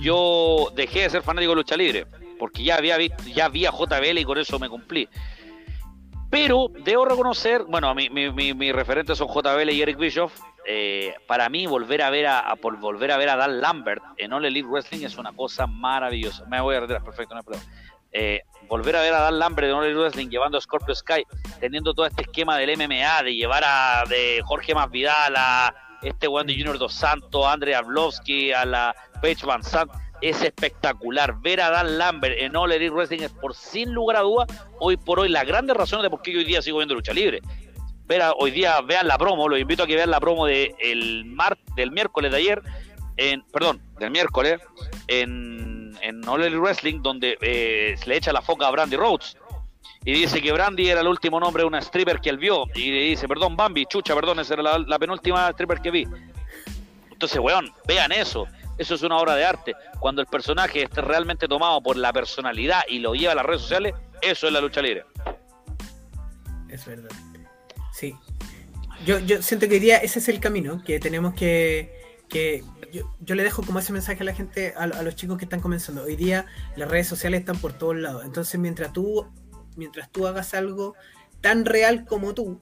yo 0.00 0.72
dejé 0.74 1.02
de 1.02 1.10
ser 1.10 1.22
fanático 1.22 1.50
de 1.52 1.56
lucha 1.56 1.76
libre, 1.76 2.06
porque 2.38 2.64
ya 2.64 2.76
había 2.76 2.96
visto, 2.96 3.22
ya 3.24 3.48
vi 3.48 3.66
a 3.66 3.70
JBL 3.72 4.18
y 4.20 4.24
con 4.24 4.38
eso 4.38 4.58
me 4.58 4.68
cumplí. 4.68 5.08
Pero 6.32 6.68
debo 6.78 7.04
reconocer, 7.04 7.62
bueno, 7.64 7.94
mi, 7.94 8.08
mi, 8.08 8.32
mi, 8.32 8.54
mis 8.54 8.72
referentes 8.74 9.18
son 9.18 9.28
JBL 9.28 9.68
y 9.70 9.82
Eric 9.82 9.98
Bischoff. 9.98 10.32
eh, 10.66 11.14
para 11.26 11.50
mí, 11.50 11.66
volver 11.66 12.00
a 12.00 12.08
ver 12.08 12.26
a, 12.26 12.54
volver 12.80 13.10
a 13.12 13.18
ver 13.18 13.28
a 13.28 13.36
Dan 13.36 13.60
Lambert 13.60 14.02
en 14.16 14.32
All 14.32 14.44
Elite 14.46 14.66
Wrestling 14.66 15.04
es 15.04 15.18
una 15.18 15.32
cosa 15.34 15.66
maravillosa. 15.66 16.46
Me 16.46 16.58
voy 16.62 16.74
a 16.74 16.80
retirar, 16.80 17.04
perfecto, 17.04 17.34
no. 17.34 17.42
Eh, 18.12 18.40
volver 18.66 18.96
a 18.96 19.02
ver 19.02 19.12
a 19.12 19.20
Dan 19.20 19.38
Lambert 19.38 19.68
en 19.68 19.74
All 19.74 19.84
Elite 19.84 20.00
Wrestling 20.00 20.28
llevando 20.30 20.56
a 20.56 20.60
Scorpio 20.62 20.94
Sky, 20.94 21.22
teniendo 21.60 21.92
todo 21.92 22.06
este 22.06 22.22
esquema 22.22 22.56
del 22.56 22.78
MMA, 22.78 23.24
de 23.24 23.34
llevar 23.34 23.62
a 23.66 24.04
de 24.08 24.40
Jorge 24.42 24.74
Masvidal 24.74 25.34
a 25.36 25.74
este 26.00 26.28
weón 26.28 26.46
de 26.46 26.54
Junior 26.54 26.78
Dos 26.78 26.94
Santos, 26.94 27.44
a 27.44 27.52
Andrea 27.52 27.82
Blovsky, 27.82 28.52
a 28.52 28.64
la 28.64 28.94
Paige 29.20 29.44
Van 29.44 29.62
Sant, 29.62 29.90
es 30.22 30.40
espectacular. 30.42 31.34
Ver 31.40 31.60
a 31.60 31.70
Dan 31.70 31.98
Lambert 31.98 32.36
en 32.38 32.56
All 32.56 32.72
Elite 32.72 32.90
Wrestling 32.94 33.20
es 33.22 33.32
por 33.32 33.54
sin 33.54 33.92
lugar 33.92 34.16
a 34.16 34.20
duda, 34.20 34.46
hoy 34.78 34.96
por 34.96 35.20
hoy, 35.20 35.28
las 35.28 35.44
grandes 35.46 35.76
razones 35.76 36.04
de 36.04 36.10
por 36.10 36.22
qué 36.22 36.32
yo 36.32 36.38
hoy 36.38 36.44
día 36.44 36.62
sigo 36.62 36.78
viendo 36.78 36.94
lucha 36.94 37.12
libre. 37.12 37.40
Ver 38.06 38.22
a- 38.22 38.32
hoy 38.32 38.50
día 38.50 38.80
vean 38.80 39.06
la 39.08 39.18
promo, 39.18 39.48
los 39.48 39.58
invito 39.58 39.82
a 39.82 39.86
que 39.86 39.94
vean 39.96 40.10
la 40.10 40.20
promo 40.20 40.46
de 40.46 40.74
el 40.80 41.24
mar, 41.26 41.58
del 41.76 41.90
miércoles 41.90 42.30
de 42.32 42.38
ayer, 42.38 42.62
en, 43.16 43.42
perdón, 43.52 43.80
del 43.98 44.10
miércoles, 44.10 44.60
en, 45.08 45.92
en 46.00 46.26
All 46.28 46.42
Elite 46.42 46.58
Wrestling, 46.60 47.02
donde 47.02 47.36
eh, 47.40 47.94
se 47.98 48.08
le 48.08 48.16
echa 48.16 48.32
la 48.32 48.42
foca 48.42 48.66
a 48.66 48.70
Brandy 48.70 48.96
Rhodes. 48.96 49.36
y 50.04 50.12
dice 50.12 50.40
que 50.42 50.50
Brandy 50.52 50.88
era 50.88 51.00
el 51.00 51.06
último 51.06 51.38
nombre 51.38 51.62
de 51.62 51.66
una 51.68 51.78
stripper 51.80 52.20
que 52.20 52.30
él 52.30 52.38
vio. 52.38 52.64
Y 52.74 52.90
le 52.90 53.02
dice, 53.04 53.28
perdón, 53.28 53.56
Bambi, 53.56 53.86
chucha, 53.86 54.14
perdón, 54.14 54.40
esa 54.40 54.54
era 54.54 54.62
la, 54.62 54.78
la 54.78 54.98
penúltima 54.98 55.48
stripper 55.50 55.80
que 55.80 55.90
vi. 55.90 56.06
Entonces, 57.10 57.38
weón, 57.38 57.70
vean 57.86 58.10
eso. 58.10 58.46
Eso 58.82 58.96
es 58.96 59.02
una 59.02 59.16
obra 59.16 59.36
de 59.36 59.44
arte. 59.44 59.76
Cuando 60.00 60.20
el 60.20 60.26
personaje 60.26 60.82
esté 60.82 61.02
realmente 61.02 61.46
tomado 61.46 61.80
por 61.80 61.96
la 61.96 62.12
personalidad 62.12 62.80
y 62.88 62.98
lo 62.98 63.14
lleva 63.14 63.30
a 63.30 63.36
las 63.36 63.46
redes 63.46 63.62
sociales, 63.62 63.94
eso 64.20 64.48
es 64.48 64.52
la 64.52 64.60
lucha 64.60 64.82
libre. 64.82 65.04
Es 66.68 66.84
verdad. 66.84 67.10
Sí. 67.92 68.16
Yo, 69.06 69.20
yo 69.20 69.40
siento 69.40 69.68
que 69.68 69.74
hoy 69.74 69.80
día 69.80 69.98
ese 69.98 70.18
es 70.18 70.28
el 70.28 70.40
camino, 70.40 70.82
que 70.84 70.98
tenemos 70.98 71.32
que... 71.34 72.18
que 72.28 72.64
yo, 72.92 73.08
yo 73.20 73.36
le 73.36 73.44
dejo 73.44 73.62
como 73.62 73.78
ese 73.78 73.92
mensaje 73.92 74.20
a 74.22 74.24
la 74.24 74.34
gente, 74.34 74.74
a, 74.76 74.82
a 74.82 75.02
los 75.02 75.14
chicos 75.14 75.38
que 75.38 75.44
están 75.44 75.60
comenzando. 75.60 76.02
Hoy 76.02 76.16
día 76.16 76.46
las 76.74 76.90
redes 76.90 77.06
sociales 77.06 77.38
están 77.40 77.58
por 77.58 77.72
todos 77.72 77.96
lados. 77.96 78.24
Entonces, 78.24 78.58
mientras 78.58 78.92
tú, 78.92 79.30
mientras 79.76 80.10
tú 80.10 80.26
hagas 80.26 80.54
algo 80.54 80.96
tan 81.40 81.64
real 81.64 82.04
como 82.04 82.34
tú, 82.34 82.60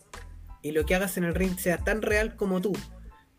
y 0.63 0.73
lo 0.73 0.85
que 0.85 0.95
hagas 0.95 1.17
en 1.17 1.25
el 1.25 1.35
ring 1.35 1.59
sea 1.59 1.79
tan 1.79 2.03
real 2.03 2.37
como 2.37 2.61
tú, 2.61 2.77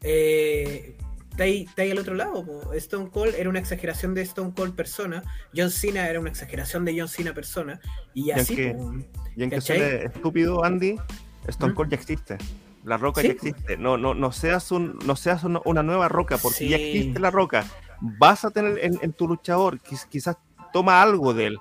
eh, 0.02 0.98
está 1.32 1.44
ahí, 1.44 1.64
está 1.64 1.82
ahí 1.82 1.92
al 1.92 1.98
otro 2.00 2.14
lado. 2.14 2.46
po. 2.46 2.74
Stone 2.74 3.10
Cold 3.10 3.34
era 3.36 3.50
una 3.50 3.60
exageración 3.60 4.14
de 4.14 4.22
Stone 4.22 4.54
Cold 4.56 4.76
persona, 4.76 5.24
John 5.56 5.72
Cena 5.72 6.08
era 6.08 6.20
una 6.20 6.30
exageración 6.30 6.86
de 6.86 6.98
John 7.00 7.08
Cena 7.08 7.34
persona, 7.34 7.80
y 8.14 8.26
Y 8.26 8.32
así. 8.32 8.54
Y 9.36 9.42
aunque 9.44 9.58
¿Cachai? 9.58 9.78
suene 9.78 10.04
estúpido, 10.06 10.64
Andy, 10.64 10.96
Stone 11.48 11.74
¿Mm? 11.74 11.76
Cold 11.76 11.90
ya 11.92 11.96
existe. 11.98 12.38
La 12.84 12.98
roca 12.98 13.22
Sí. 13.22 13.28
ya 13.28 13.34
existe. 13.34 13.78
No, 13.78 13.98
no, 13.98 14.14
no 14.14 14.32
seas, 14.32 14.72
un, 14.72 14.98
no 15.06 15.16
seas 15.16 15.44
una, 15.44 15.62
una 15.66 15.84
nueva 15.84 16.10
roca, 16.10 16.38
porque 16.38 16.68
ya 16.68 16.78
existe 16.78 17.20
la 17.20 17.32
roca. 17.32 17.66
Vas 18.02 18.44
a 18.46 18.50
tener 18.52 18.80
en, 18.84 18.98
en 19.02 19.14
tu 19.14 19.28
luchador, 19.28 19.80
quiz- 19.82 20.08
quizás 20.10 20.36
toma 20.74 21.02
algo 21.02 21.34
de 21.34 21.48
él, 21.48 21.58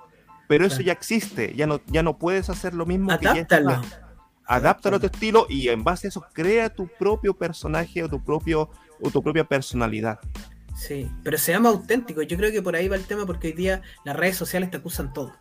pero 0.49 0.65
eso 0.65 0.81
ya 0.81 0.93
existe. 0.93 1.55
Ya 1.55 1.67
no, 1.67 1.81
ya 1.89 2.03
no 2.03 2.17
puedes 2.19 2.49
hacer 2.49 2.73
lo 2.75 2.87
mismo 2.87 3.11
que 3.19 3.27
ya. 3.27 3.47
Adáptalo 4.47 4.97
a 4.97 5.01
tu 5.01 5.07
estilo 5.07 5.47
y 5.49 5.69
en 5.69 5.85
base 5.85 6.07
a 6.07 6.09
eso 6.09 6.25
crea 6.33 6.71
tu 6.75 6.89
propio 6.89 7.35
personaje 7.35 8.03
o 8.03 8.09
tu, 8.09 8.25
propio, 8.25 8.69
o 9.03 9.11
tu 9.11 9.23
propia 9.23 9.45
personalidad. 9.45 10.19
Sí, 10.77 11.11
pero 11.23 11.37
seamos 11.37 11.75
auténticos. 11.75 12.27
Yo 12.27 12.37
creo 12.37 12.51
que 12.53 12.63
por 12.63 12.75
ahí 12.77 12.89
va 12.89 12.97
el 12.97 13.05
tema 13.05 13.27
porque 13.27 13.49
hoy 13.49 13.53
día 13.55 13.83
las 14.05 14.17
redes 14.17 14.37
sociales 14.37 14.71
te 14.71 14.79
acusan 14.79 15.13
todo. 15.13 15.33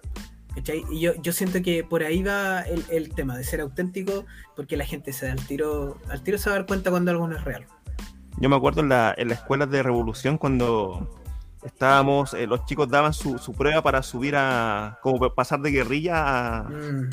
¿cachai? 0.56 0.84
Y 0.92 1.00
yo, 1.00 1.14
yo 1.22 1.32
siento 1.32 1.62
que 1.62 1.84
por 1.84 2.04
ahí 2.04 2.24
va 2.24 2.62
el, 2.62 2.84
el 2.90 3.14
tema 3.14 3.38
de 3.38 3.44
ser 3.44 3.62
auténtico 3.62 4.26
porque 4.56 4.76
la 4.76 4.86
gente 4.86 5.14
se 5.14 5.28
da 5.28 5.32
al 5.34 5.46
tiro, 5.46 5.98
al 6.10 6.22
tiro 6.24 6.38
se 6.38 6.50
va 6.50 6.56
a 6.56 6.60
dar 6.60 6.68
cuenta 6.68 6.90
cuando 6.90 7.12
algo 7.12 7.28
no 7.28 7.38
es 7.38 7.44
real. 7.46 7.66
Yo 8.38 8.50
me 8.50 8.56
acuerdo 8.56 8.82
en 8.82 8.90
la, 8.90 9.14
en 9.18 9.30
la 9.30 9.36
escuela 9.36 9.66
de 9.66 9.82
Revolución 9.84 10.38
cuando 10.38 11.16
estábamos, 11.64 12.34
eh, 12.34 12.48
los 12.48 12.66
chicos 12.66 12.90
daban 12.90 13.14
su, 13.14 13.38
su 13.38 13.54
prueba 13.54 13.82
para 13.82 14.02
subir 14.02 14.36
a, 14.36 14.98
como 15.02 15.20
pasar 15.34 15.62
de 15.62 15.72
guerrilla 15.72 16.58
a, 16.58 16.64
Mm, 16.64 17.10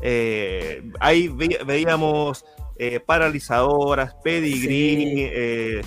eh, 0.00 0.90
ahí 1.00 1.28
ve- 1.28 1.58
veíamos 1.66 2.44
eh, 2.78 3.00
paralizadoras, 3.00 4.14
pedigree, 4.22 4.96
Sí. 4.96 5.14
eh, 5.16 5.80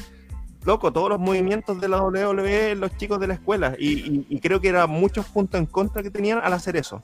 loco, 0.65 0.91
todos 0.91 1.09
los 1.09 1.19
movimientos 1.19 1.80
de 1.81 1.88
la 1.88 2.01
WWE, 2.01 2.76
los 2.76 2.95
chicos 2.97 3.19
de 3.19 3.27
la 3.27 3.34
escuela, 3.35 3.76
y, 3.80 3.93
y- 3.93 4.26
y 4.30 4.39
creo 4.39 4.59
que 4.61 4.69
eran 4.69 4.89
muchos 4.89 5.26
puntos 5.27 5.59
en 5.59 5.65
contra 5.65 6.03
que 6.03 6.09
tenían 6.11 6.39
al 6.43 6.53
hacer 6.53 6.76
eso. 6.76 7.01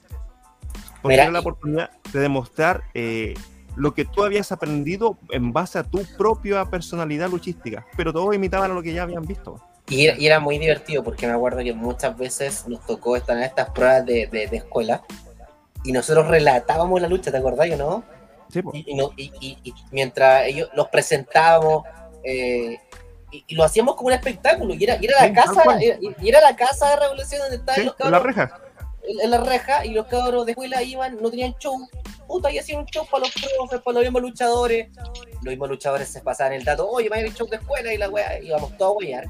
Porque 1.01 1.14
Mira, 1.14 1.23
era 1.23 1.31
la 1.31 1.39
oportunidad 1.39 1.89
de 2.11 2.19
demostrar 2.19 2.84
eh, 2.93 3.34
lo 3.76 3.93
que 3.93 4.05
tú 4.05 4.23
habías 4.23 4.51
aprendido 4.51 5.18
en 5.30 5.53
base 5.53 5.77
a 5.80 5.84
tu 5.84 6.03
propia 6.18 6.65
personalidad 6.65 7.30
luchística, 7.30 7.85
pero 7.95 8.11
todos 8.11 8.34
imitaban 8.35 8.72
a 8.72 8.73
lo 8.73 8.81
que 8.81 8.93
ya 8.93 9.03
habían 9.03 9.23
visto. 9.26 9.61
Y 9.89 10.05
era, 10.07 10.18
y 10.19 10.26
era 10.26 10.39
muy 10.41 10.57
divertido 10.59 11.03
porque 11.03 11.27
me 11.27 11.34
acuerdo 11.34 11.59
que 11.64 11.73
muchas 11.73 12.18
veces 12.18 12.68
nos 12.68 12.85
tocó 12.85 13.15
estar 13.15 13.38
en 13.38 13.43
estas 13.43 13.69
pruebas 13.69 14.05
de, 14.05 14.27
de- 14.27 14.47
de 14.47 14.57
escuela 14.57 15.01
y 15.84 15.91
nosotros 15.93 16.27
relatábamos 16.27 16.99
la 16.99 17.07
lucha, 17.07 17.31
¿te 17.31 17.38
acordás 17.38 17.69
o 17.72 17.77
no? 17.77 18.03
Sí. 18.49 18.61
Y, 18.73 18.95
no- 18.95 19.11
y- 19.17 19.31
y- 19.41 19.57
y 19.63 19.73
mientras 19.91 20.45
ellos 20.47 20.69
los 20.73 20.87
presentábamos 20.89 21.83
eh, 22.23 22.77
y, 23.31 23.55
lo 23.55 23.63
hacíamos 23.63 23.95
como 23.95 24.07
un 24.07 24.13
espectáculo 24.13 24.73
y 24.73 24.83
era, 24.83 24.97
y 25.01 25.05
era 25.05 25.25
la 25.25 25.33
casa 25.33 25.63
era- 25.81 25.97
y 26.21 26.29
era 26.29 26.41
la 26.41 26.55
casa 26.55 26.89
de 26.91 26.95
revolución 26.97 27.41
donde 27.41 27.55
estaban 27.57 27.85
los 27.85 27.95
en 27.99 28.11
la 28.11 28.17
cabros 28.17 28.35
reja. 28.35 28.61
en, 29.03 29.19
en 29.21 29.31
la 29.31 29.37
reja 29.41 29.85
y 29.85 29.89
los 29.89 30.07
cabros 30.07 30.45
de 30.45 30.51
escuela 30.53 30.81
iban, 30.81 31.17
no 31.21 31.29
tenían 31.29 31.53
show, 31.59 31.77
puta, 32.27 32.49
y 32.51 32.57
hacían 32.57 32.79
un 32.79 32.85
show 32.85 33.05
para 33.09 33.25
los 33.25 33.33
profes, 33.33 33.81
para 33.81 33.93
los 33.95 34.03
mismos 34.03 34.21
luchadores. 34.21 34.89
Los 35.35 35.43
mismos 35.43 35.69
luchadores 35.69 36.07
se 36.09 36.21
pasaban 36.21 36.53
el 36.53 36.63
dato, 36.63 36.87
oye, 36.89 37.09
me 37.09 37.17
hay 37.17 37.31
show 37.31 37.47
de 37.47 37.57
escuela 37.57 37.93
y 37.93 37.97
la 37.97 38.09
weá, 38.09 38.39
íbamos 38.39 38.75
todos 38.77 38.93
a 38.93 38.97
huear. 38.97 39.25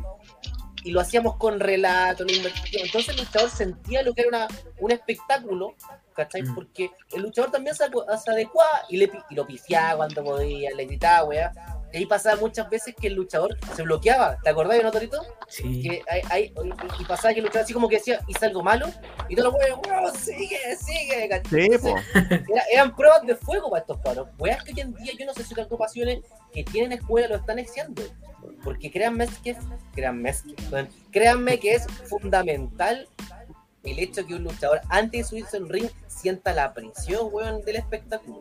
Y 0.88 0.92
lo 0.92 1.02
hacíamos 1.02 1.36
con 1.36 1.60
relato, 1.60 2.24
la 2.24 2.32
inversión. 2.32 2.82
Entonces 2.86 3.10
el 3.14 3.18
luchador 3.26 3.50
sentía 3.50 4.02
lo 4.04 4.14
que 4.14 4.22
era 4.22 4.30
una, 4.30 4.48
un 4.80 4.92
espectáculo, 4.92 5.76
¿cachai? 6.16 6.44
Mm. 6.44 6.56
Porque 6.56 6.90
el 7.12 7.24
luchador 7.24 7.52
también 7.52 7.76
se, 7.76 7.84
adecuaba 7.84 8.84
y, 8.88 8.96
le, 8.96 9.10
pi- 9.10 9.20
y 9.30 9.36
lo 9.36 9.46
pifiaba 9.46 9.98
cuando 9.98 10.24
podía, 10.24 10.70
le 10.78 10.86
gritaba, 10.86 11.26
weá. 11.26 11.52
Y 11.92 11.98
ahí 11.98 12.06
pasaba 12.06 12.38
muchas 12.38 12.70
veces 12.70 12.94
que 13.00 13.08
el 13.08 13.14
luchador 13.16 13.58
se 13.76 13.84
bloqueaba. 13.84 14.38
¿Te 14.44 14.50
acordás, 14.50 14.82
no, 14.82 14.92
Torito? 14.92 15.22
sí. 15.50 15.82
que 15.84 16.02
hay, 16.10 16.22
hay- 16.30 16.54
y 17.00 17.04
pasaba 17.06 17.34
que 17.34 17.40
el 17.40 17.46
luchador 17.46 17.64
así 17.66 17.74
como 17.74 17.90
que 17.90 17.98
decía, 17.98 18.22
hice 18.28 18.46
algo 18.46 18.64
malo, 18.64 18.88
y 19.28 19.36
todos 19.36 19.52
los 19.54 19.62
weones, 19.62 19.88
weón, 19.90 20.16
sigue, 20.16 20.58
sigue. 20.78 21.28
¿cachai? 21.30 21.70
Sí. 21.70 21.90
Era- 22.54 22.64
eran 22.72 22.96
pruebas 22.96 23.24
de 23.26 23.36
fuego 23.36 23.70
para 23.70 23.82
estos 23.82 23.98
cabros. 24.02 24.30
Weas 24.38 24.64
que 24.64 24.72
hoy 24.72 24.80
en 24.82 24.94
día 24.96 25.12
yo 25.20 25.26
no 25.26 25.34
sé 25.34 25.44
si 25.44 25.54
las 25.54 25.66
agrupaciones 25.66 26.20
que 26.64 26.72
tienen 26.72 26.94
escuela 26.94 27.28
lo 27.28 27.36
están 27.36 27.60
haciendo. 27.60 28.02
Porque 28.64 28.90
créanme 28.92 29.28
que 29.44 29.52
es, 29.52 29.58
créanme, 29.94 30.32
que- 30.34 30.88
créanme 31.12 31.60
que 31.60 31.74
es 31.76 31.86
fundamental 32.10 33.08
el 33.84 34.00
hecho 34.00 34.26
que 34.26 34.34
un 34.36 34.44
luchador 34.44 34.82
antes 34.90 35.22
de 35.22 35.24
subirse 35.30 35.58
al 35.58 35.70
ring 35.70 35.88
sienta 36.08 36.54
la 36.54 36.74
presión, 36.74 37.30
weón, 37.32 37.62
del 37.64 37.76
espectáculo. 37.78 38.40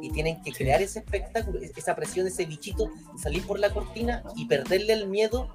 Y 0.00 0.10
tienen 0.10 0.40
que 0.42 0.52
crear 0.52 0.80
ese 0.80 1.00
espectáculo, 1.00 1.58
es- 1.60 1.76
esa 1.76 1.94
presión, 1.94 2.26
ese 2.26 2.46
bichito, 2.46 2.88
salir 3.22 3.46
por 3.46 3.58
la 3.58 3.70
cortina 3.70 4.22
y 4.36 4.46
perderle 4.46 4.94
el 4.94 5.06
miedo 5.08 5.48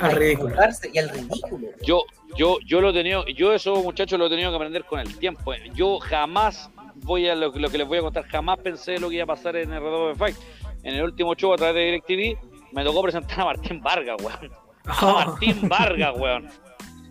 Al 0.00 0.10
a 0.10 0.14
ridículo. 0.14 0.54
y 0.92 0.98
al 0.98 1.08
ridículo. 1.08 1.68
Yo, 1.82 2.02
yo, 2.36 2.58
yo 2.66 2.80
lo 2.82 2.90
he 2.90 2.92
tenido, 2.92 3.24
yo 3.28 3.54
eso 3.54 3.82
muchachos 3.82 4.18
lo 4.18 4.26
he 4.26 4.30
tenido 4.30 4.50
que 4.50 4.56
aprender 4.56 4.84
con 4.84 5.00
el 5.00 5.16
tiempo. 5.18 5.52
Yo 5.74 5.98
jamás 6.00 6.68
voy 6.96 7.28
a 7.28 7.34
lo, 7.36 7.52
que- 7.52 7.60
lo 7.60 7.70
que 7.70 7.78
les 7.78 7.86
voy 7.88 7.98
a 7.98 8.02
contar, 8.02 8.24
jamás 8.26 8.58
pensé 8.58 8.98
lo 8.98 9.08
que 9.08 9.14
iba 9.16 9.24
a 9.24 9.28
pasar 9.28 9.56
en 9.56 9.72
el 9.72 9.80
RW 9.80 10.14
Fight. 10.16 10.36
En 10.82 10.94
el 10.94 11.02
último 11.02 11.34
show 11.34 11.52
a 11.52 11.56
través 11.56 11.74
de 11.74 11.84
DirecTV 11.84 12.72
me 12.72 12.84
tocó 12.84 13.02
presentar 13.02 13.40
a 13.40 13.44
Martín 13.46 13.80
Vargas, 13.82 14.16
weón. 14.22 14.52
A 14.84 15.12
Martín 15.26 15.68
Vargas, 15.68 16.14
weón. 16.16 16.48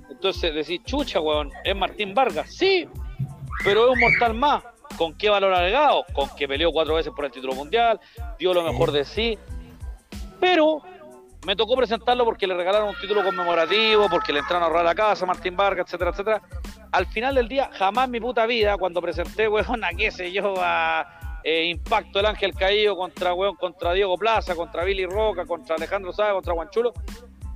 Entonces 0.10 0.54
decís, 0.54 0.82
chucha, 0.84 1.20
weón, 1.20 1.52
¿es 1.64 1.76
Martín 1.76 2.14
Vargas? 2.14 2.56
Sí, 2.56 2.88
pero 3.64 3.86
es 3.86 3.94
un 3.94 4.00
mortal 4.00 4.34
más. 4.34 4.64
¿Con 4.98 5.16
qué 5.16 5.30
valor 5.30 5.54
agregado? 5.54 6.06
Con 6.14 6.30
que 6.36 6.48
peleó 6.48 6.72
cuatro 6.72 6.96
veces 6.96 7.14
por 7.16 7.26
el 7.26 7.32
título 7.32 7.54
mundial, 7.54 8.00
dio 8.40 8.54
lo 8.54 8.64
mejor 8.64 8.92
de 8.92 9.06
sí. 9.06 9.38
Pero 10.40 10.82
me 11.46 11.56
tocó 11.56 11.76
presentarlo 11.76 12.26
porque 12.26 12.48
le 12.48 12.56
regalaron 12.56 12.90
un 12.90 12.96
título 13.00 13.24
conmemorativo, 13.24 14.10
porque 14.10 14.34
le 14.34 14.40
entraron 14.40 14.64
a 14.64 14.68
ahorrar 14.68 14.86
la 14.86 14.96
casa, 14.96 15.26
Martín 15.26 15.56
Vargas, 15.56 15.86
etcétera, 15.86 16.12
etcétera. 16.12 16.42
Al 16.92 17.06
final 17.06 17.36
del 17.36 17.48
día, 17.48 17.70
jamás 17.74 18.06
en 18.06 18.12
mi 18.12 18.20
puta 18.20 18.46
vida, 18.48 18.76
cuando 18.78 19.02
presenté, 19.02 19.48
weón, 19.48 19.84
a 19.84 19.90
qué 19.90 20.10
sé 20.10 20.32
yo, 20.32 20.56
a 20.58 21.17
eh, 21.44 21.66
Impacto 21.66 22.20
el 22.20 22.26
Ángel 22.26 22.54
Caído 22.54 22.96
contra, 22.96 23.34
weón, 23.34 23.56
contra 23.56 23.94
Diego 23.94 24.18
Plaza, 24.18 24.56
contra 24.56 24.84
Billy 24.84 25.06
Roca, 25.06 25.46
contra 25.46 25.76
Alejandro 25.76 26.12
Sáez, 26.14 26.34
contra 26.34 26.54
Guanchulo, 26.54 26.94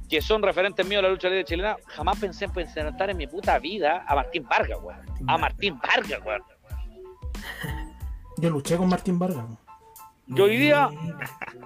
que 0.09 0.21
son 0.21 0.41
referentes 0.41 0.85
míos 0.85 1.01
de 1.01 1.07
la 1.07 1.13
lucha 1.13 1.29
libre 1.29 1.45
chilena, 1.45 1.77
jamás 1.87 2.19
pensé 2.19 2.45
en 2.45 2.51
presentar 2.51 3.09
en 3.09 3.17
mi 3.17 3.27
puta 3.27 3.57
vida 3.59 4.03
a 4.07 4.15
Martín 4.15 4.45
Vargas, 4.47 4.79
weón. 4.81 4.99
A 5.27 5.37
Martín 5.37 5.79
Vargas, 5.79 6.19
weón. 6.25 6.43
Yo 8.37 8.49
luché 8.49 8.77
con 8.77 8.89
Martín 8.89 9.19
Vargas. 9.19 9.45
Yo 10.27 10.45
hoy 10.45 10.55
día, 10.55 10.89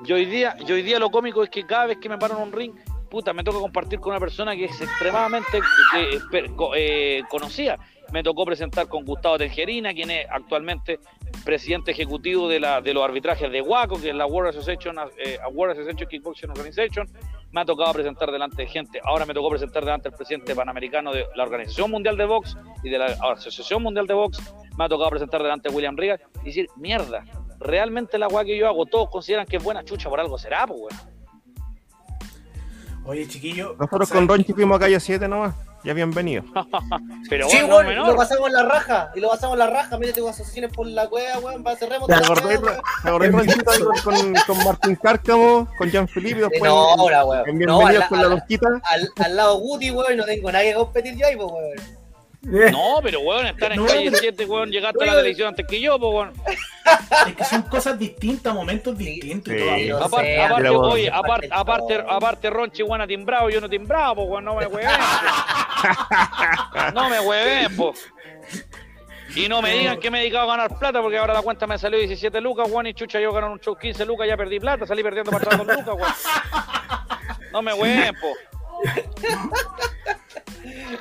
yo 0.04 0.16
hoy 0.16 0.26
día, 0.26 0.58
yo 0.66 0.76
hoy 0.76 0.82
día 0.82 0.98
lo 0.98 1.12
cómico 1.12 1.44
es 1.44 1.50
que 1.50 1.66
cada 1.66 1.86
vez 1.86 1.98
que 2.00 2.10
me 2.10 2.18
paro 2.18 2.36
en 2.38 2.44
un 2.44 2.52
ring, 2.52 2.74
puta, 3.10 3.32
me 3.32 3.44
toca 3.44 3.60
compartir 3.60 4.00
con 4.00 4.12
una 4.12 4.20
persona 4.20 4.56
que 4.56 4.66
es 4.66 4.82
extremadamente 4.82 5.60
eh, 5.96 6.20
eh, 6.76 7.22
conocida. 7.30 7.78
Me 8.12 8.24
tocó 8.24 8.44
presentar 8.44 8.88
con 8.88 9.06
Gustavo 9.06 9.38
Tengerina, 9.38 9.94
quien 9.94 10.10
es 10.12 10.26
actualmente 10.30 11.00
presidente 11.44 11.92
ejecutivo 11.92 12.48
de, 12.48 12.60
la, 12.60 12.82
de 12.82 12.94
los 12.94 13.04
arbitrajes 13.04 13.52
de 13.52 13.62
WACO, 13.62 14.00
que 14.00 14.10
es 14.10 14.16
la 14.16 14.26
World 14.26 14.50
Association, 14.50 14.98
eh, 15.18 15.38
World 15.52 15.74
Association 15.74 16.08
Kickboxing 16.08 16.50
Organization. 16.50 17.08
Me 17.52 17.62
ha 17.62 17.66
tocado 17.66 17.94
presentar 17.94 18.32
delante 18.32 18.64
de 18.64 18.68
gente. 18.68 19.00
Ahora 19.04 19.26
me 19.26 19.34
tocó 19.34 19.50
presentar 19.50 19.84
delante 19.84 20.10
del 20.10 20.18
presidente 20.18 20.54
panamericano 20.56 21.14
de 21.14 21.26
la 21.36 21.44
Organización 21.44 21.92
Mundial 21.92 22.18
de 22.18 22.26
Box 22.26 22.58
y 22.84 22.90
de 22.90 22.98
la 22.98 23.06
Asociación 23.06 23.82
Mundial 23.82 24.08
de 24.08 24.14
Box. 24.14 24.40
Me 24.78 24.86
ha 24.86 24.90
tocado 24.90 25.10
presentar 25.10 25.42
delante 25.42 25.70
de 25.70 25.76
William 25.76 25.96
Regal 25.96 26.20
y 26.42 26.48
decir, 26.48 26.68
mierda, 26.76 27.24
realmente 27.60 28.18
la 28.18 28.28
weá 28.28 28.44
que 28.44 28.58
yo 28.58 28.68
hago, 28.68 28.86
todos 28.86 29.10
consideran 29.10 29.46
que 29.46 29.58
es 29.58 29.64
buena 29.64 29.84
chucha, 29.84 30.10
por 30.10 30.20
algo 30.20 30.38
será, 30.38 30.68
pues 30.68 30.80
weón. 30.82 31.16
Oye, 33.06 33.28
chiquillo. 33.28 33.76
Nosotros 33.80 34.10
¿saben 34.10 34.28
con 34.28 34.38
Ronchi 34.38 34.54
fuimos 34.54 34.78
a 34.78 34.80
calle 34.80 35.00
7 35.00 35.28
nomás. 35.28 35.56
Ya 35.86 35.94
bienvenido. 35.94 36.44
Pero 37.30 37.48
Sí, 37.48 37.62
bueno, 37.62 37.94
no 37.94 38.08
lo 38.08 38.16
pasamos 38.16 38.52
la 38.52 38.64
raja, 38.64 39.12
y 39.16 39.20
lo 39.20 39.30
pasamos 39.30 39.56
la 39.58 39.68
raja, 39.68 39.98
mire, 40.00 40.14
tengo 40.14 40.30
asociaciones 40.30 40.72
por 40.72 40.88
la 40.88 41.08
cueva, 41.08 41.38
weón, 41.40 41.64
para 41.64 41.76
cerremos 41.78 42.08
¿Te 42.08 42.16
acordás, 42.16 42.42
cueva, 42.42 42.62
weón. 42.72 42.82
¿te 43.04 43.10
acordás 43.10 43.32
Ronchito, 43.32 43.72
ahí 43.72 43.80
con, 44.04 44.34
con, 44.48 44.64
Martín 44.66 44.96
Cárcamo, 44.96 45.68
con 45.78 45.92
Jean 45.92 46.08
Felipe? 46.08 46.40
Eh, 46.40 46.48
Después 46.50 46.72
No, 46.72 46.90
ahora, 46.94 47.24
weón. 47.24 47.48
en 47.50 47.60
No, 47.60 47.78
Bienvenidos 47.78 48.04
al, 48.04 48.10
con 48.10 48.18
la 48.20 48.26
al- 48.90 49.10
al 49.24 49.36
lado 49.36 49.60
Guti, 49.60 49.92
weón, 49.92 50.18
no 50.18 50.26
tengo 50.26 50.52
nadie 50.52 50.70
que 50.72 50.76
competir 50.76 51.16
yo 51.16 51.28
ahí, 51.28 51.36
pues, 51.36 51.48
weón. 51.52 52.05
No, 52.72 53.00
pero 53.02 53.22
weón, 53.22 53.48
estar 53.48 53.72
en 53.72 53.80
No, 53.80 53.86
calle 53.88 54.06
pero- 54.12 54.18
7, 54.18 54.46
weón, 54.46 54.70
llegaste 54.72 54.98
a 55.04 55.06
la 55.06 55.12
Weón. 55.14 55.22
televisión 55.24 55.48
antes 55.50 55.66
que 55.68 55.82
yo, 55.82 56.00
pues 56.00 56.14
weón. 56.14 56.34
Es 57.28 57.36
que 57.36 57.44
son 57.44 57.64
cosas 57.64 57.98
distintas, 57.98 58.54
momentos 58.54 58.96
distintos 58.98 59.54
y 59.54 59.58
Sí. 59.58 59.90
todo. 59.90 60.04
Aparte, 60.04 60.36
sé, 60.36 60.42
aparte, 60.42 60.70
oye, 60.70 61.10
aparte, 61.12 61.50
aparte, 61.52 62.04
aparte, 62.08 62.50
Ronchi, 62.52 62.84
weón, 62.84 63.02
ha 63.02 63.08
timbrado, 63.08 63.50
yo 63.50 63.60
no 63.60 63.68
timbrado, 63.70 64.16
pues 64.16 64.28
weón, 64.30 64.46
no 64.46 64.56
me 64.56 64.68
hueven. 64.68 64.92
No 66.94 67.10
me 67.10 67.20
hueven, 67.20 67.76
po. 67.76 67.94
Y 69.36 69.50
no 69.50 69.62
me 69.62 69.72
digan 69.74 70.00
que 70.00 70.10
me 70.12 70.20
he 70.20 70.22
dedicado 70.22 70.50
a 70.50 70.56
ganar 70.56 70.78
plata, 70.80 71.02
porque 71.02 71.18
ahora 71.18 71.34
la 71.34 71.42
cuenta 71.42 71.68
me 71.68 71.78
salió 71.78 71.98
17 72.00 72.40
lucas, 72.42 72.68
weón, 72.70 72.88
y 72.88 72.94
chucha, 72.94 73.20
yo 73.20 73.34
gané 73.34 73.48
un 73.48 73.60
show 73.60 73.76
15 73.76 74.06
lucas, 74.06 74.28
ya 74.28 74.38
perdí 74.38 74.60
plata, 74.60 74.86
salí 74.86 75.02
perdiendo 75.04 75.32
para 75.32 75.44
atrás 75.44 75.58
con 75.58 75.68
lucas, 75.76 75.96
weón. 75.96 76.14
No 77.52 77.62
me 77.62 77.74
hueven, 77.74 78.16
po. 78.16 78.28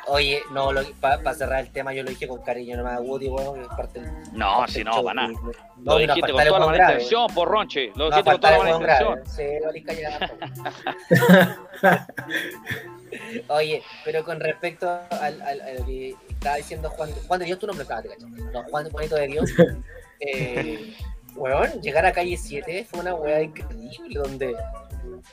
Oye, 0.07 0.43
no, 0.53 0.71
para 1.01 1.35
cerrar 1.35 1.61
el 1.61 1.71
tema, 1.71 1.93
yo 1.95 2.03
lo 2.03 2.11
dije 2.11 2.29
con 2.29 2.43
cariño 2.43 2.77
nomás 2.77 2.99
a 2.99 3.01
Woody, 3.01 3.29
weón, 3.29 3.55
que 3.57 3.63
es 3.63 3.69
parte 3.69 4.01
del- 4.01 4.13
No, 4.33 4.59
parte 4.59 4.73
si 4.73 4.79
del 4.79 4.87
no, 4.87 4.93
show, 4.95 5.05
para 5.05 5.15
nada. 5.15 5.33
y- 5.33 5.37
Lo 5.85 5.93
No, 5.93 5.97
dijiste 5.99 6.21
con 6.21 6.31
toda 6.45 6.45
la 6.45 6.59
grave. 6.73 6.93
intención, 6.95 7.27
por 7.35 7.49
Ronchi. 7.49 7.87
Lo 7.95 7.97
No, 7.97 8.05
dijiste 8.11 8.31
con 8.31 8.41
toda 8.41 8.53
la 8.53 8.59
weón 8.59 8.81
intención. 8.83 9.21
Oye, 13.49 13.83
pero 14.05 14.25
con 14.25 14.41
respecto 14.41 14.89
al, 15.21 15.41
al, 15.43 15.61
a 15.61 15.73
lo 15.79 15.85
que 15.87 16.15
estaba 16.29 16.57
diciendo 16.57 16.91
Juan, 16.91 17.11
Juan 17.27 17.41
de 17.41 17.47
Dios, 17.47 17.59
tu 17.59 17.67
nombre 17.67 17.83
estaba, 17.83 18.03
te 18.03 18.09
cacho. 18.09 18.27
No, 18.29 18.63
Juan 18.65 18.91
Juanito 18.91 19.17
de 19.17 19.27
Dios. 19.29 19.51
Eh, 20.21 20.95
weón, 21.35 21.83
llegar 21.83 22.07
a 22.07 22.13
calle 22.13 22.37
7 22.39 22.87
fue 22.89 23.01
una 23.01 23.15
weá 23.15 23.43
increíble 23.43 24.15
donde 24.19 24.55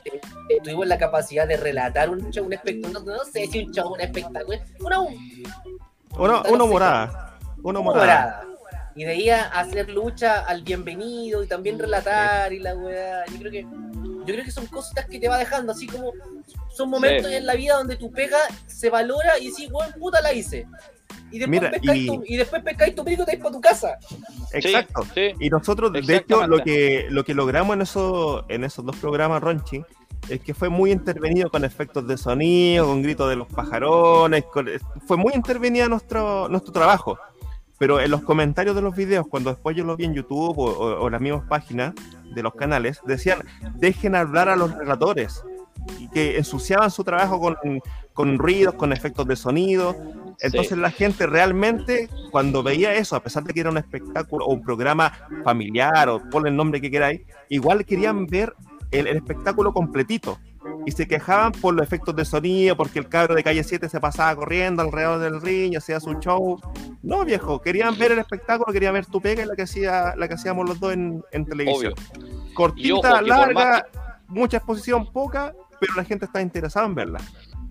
eh, 0.04 0.20
tuvimos 0.62 0.86
la 0.86 0.98
capacidad 0.98 1.46
de 1.46 1.56
relatar 1.56 2.10
un 2.10 2.30
show, 2.30 2.44
un 2.46 2.52
espectáculo, 2.52 3.00
no, 3.00 3.16
no 3.16 3.24
sé 3.24 3.46
si 3.46 3.64
un 3.64 3.72
show, 3.72 3.92
un 3.92 4.00
espectáculo, 4.00 4.58
una, 4.80 4.98
Uno, 6.18 6.42
uno 6.50 6.66
morada. 6.66 7.36
Uno 7.62 7.78
como 7.80 7.90
morada. 7.94 8.42
morada. 8.42 8.46
Y 8.94 9.04
de 9.04 9.10
ahí 9.12 9.30
a 9.30 9.44
hacer 9.44 9.88
lucha 9.88 10.40
al 10.40 10.62
bienvenido 10.62 11.42
y 11.42 11.46
también 11.46 11.78
relatar 11.78 12.52
y 12.52 12.58
la 12.58 12.74
weá. 12.74 13.24
Yo 13.26 13.38
creo 13.38 13.50
que, 13.50 13.62
yo 13.62 14.24
creo 14.26 14.44
que 14.44 14.50
son 14.50 14.66
cositas 14.66 15.06
que 15.06 15.18
te 15.18 15.28
va 15.28 15.38
dejando, 15.38 15.72
así 15.72 15.86
como 15.86 16.12
son 16.76 16.90
momentos 16.90 17.30
Sí. 17.30 17.36
en 17.36 17.46
la 17.46 17.54
vida 17.54 17.74
donde 17.76 17.96
tu 17.96 18.12
pega 18.12 18.38
se 18.66 18.90
valora 18.90 19.38
y 19.38 19.48
decís, 19.48 19.70
weón, 19.72 19.92
puta 19.98 20.20
la 20.20 20.32
hice. 20.34 20.66
Y 21.30 21.38
después, 21.38 21.48
Mira, 21.60 21.70
pescáis 21.70 22.02
y- 22.02 22.06
Tu, 22.06 22.24
y 22.26 22.36
después 22.36 22.62
pescáis 22.62 22.94
tu 22.94 23.04
pico 23.04 23.22
y 23.22 23.26
te 23.26 23.32
vais 23.32 23.38
para 23.42 23.52
tu 23.52 23.60
casa. 23.60 23.98
Exacto. 24.52 25.02
Sí, 25.04 25.10
sí. 25.14 25.32
Y 25.40 25.50
nosotros, 25.50 25.92
de 25.92 26.00
hecho, 26.16 26.46
lo 26.46 26.62
que, 26.62 27.06
lo 27.10 27.24
que 27.24 27.34
logramos 27.34 27.74
en, 27.76 27.82
eso, 27.82 28.44
en 28.48 28.64
esos 28.64 28.84
dos 28.84 28.96
programas, 28.96 29.42
Ronchi, 29.42 29.82
es 30.28 30.40
que 30.40 30.54
fue 30.54 30.68
muy 30.68 30.92
intervenido 30.92 31.50
con 31.50 31.64
efectos 31.64 32.06
de 32.06 32.16
sonido, 32.16 32.86
con 32.86 33.02
gritos 33.02 33.28
de 33.28 33.36
los 33.36 33.48
pajarones, 33.48 34.44
con- 34.44 34.68
fue 35.06 35.16
muy 35.16 35.32
intervenido 35.34 35.88
nuestro, 35.88 36.48
nuestro 36.48 36.72
trabajo. 36.72 37.18
Pero 37.78 38.00
en 38.00 38.10
los 38.12 38.22
comentarios 38.22 38.76
de 38.76 38.82
los 38.82 38.94
videos, 38.94 39.26
cuando 39.28 39.50
después 39.50 39.76
yo 39.76 39.82
los 39.84 39.96
vi 39.96 40.04
en 40.04 40.14
YouTube 40.14 40.56
o, 40.58 40.64
o- 40.70 41.00
o 41.02 41.10
las 41.10 41.20
mismas 41.20 41.42
páginas 41.48 41.94
de 42.32 42.42
los 42.42 42.54
canales, 42.54 43.00
decían, 43.04 43.40
dejen 43.74 44.14
hablar 44.14 44.48
a 44.48 44.54
los 44.56 44.72
relatores. 44.76 45.42
Y 45.98 46.08
que 46.08 46.36
ensuciaban 46.38 46.90
su 46.90 47.04
trabajo 47.04 47.40
con, 47.40 47.56
con 48.12 48.38
ruidos, 48.38 48.74
con 48.74 48.92
efectos 48.92 49.26
de 49.26 49.36
sonido. 49.36 49.96
Entonces 50.40 50.74
Sí. 50.74 50.80
la 50.80 50.90
gente 50.90 51.26
realmente, 51.26 52.08
cuando 52.30 52.62
veía 52.62 52.94
eso, 52.94 53.16
a 53.16 53.22
pesar 53.22 53.44
de 53.44 53.52
que 53.54 53.60
era 53.60 53.70
un 53.70 53.78
espectáculo 53.78 54.44
o 54.46 54.52
un 54.52 54.62
programa 54.62 55.12
familiar 55.44 56.08
o 56.08 56.20
ponle 56.30 56.50
el 56.50 56.56
nombre 56.56 56.80
que 56.80 56.90
queráis, 56.90 57.20
igual 57.48 57.84
querían 57.84 58.26
ver 58.26 58.52
el, 58.90 59.06
el 59.06 59.16
espectáculo 59.16 59.72
completito. 59.72 60.38
Y 60.84 60.90
se 60.92 61.06
quejaban 61.06 61.52
por 61.52 61.74
los 61.74 61.84
efectos 61.84 62.14
de 62.16 62.24
sonido, 62.24 62.76
porque 62.76 62.98
el 62.98 63.08
cabro 63.08 63.34
de 63.36 63.44
calle 63.44 63.62
7 63.62 63.88
se 63.88 64.00
pasaba 64.00 64.34
corriendo 64.34 64.82
alrededor 64.82 65.20
del 65.20 65.40
ring, 65.40 65.76
hacía 65.76 66.00
su 66.00 66.14
show. 66.14 66.60
No, 67.02 67.24
viejo, 67.24 67.60
querían 67.60 67.96
ver 67.96 68.12
el 68.12 68.18
espectáculo, 68.18 68.72
querían 68.72 68.94
ver 68.94 69.06
tu 69.06 69.20
pega 69.20 69.42
y 69.44 69.46
la 69.46 69.54
que, 69.54 69.62
hacía, 69.62 70.14
la 70.16 70.26
que 70.26 70.34
hacíamos 70.34 70.68
los 70.68 70.80
dos 70.80 70.92
en, 70.92 71.22
en 71.30 71.44
televisión. 71.44 71.94
Obvio. 71.94 72.54
Cortita, 72.54 73.14
ojo, 73.14 73.22
larga, 73.22 73.86
mucha 74.26 74.56
exposición, 74.58 75.10
poca, 75.12 75.52
pero 75.82 75.94
la 75.96 76.04
gente 76.04 76.26
está 76.26 76.40
interesada 76.40 76.86
en 76.86 76.94
verla. 76.94 77.20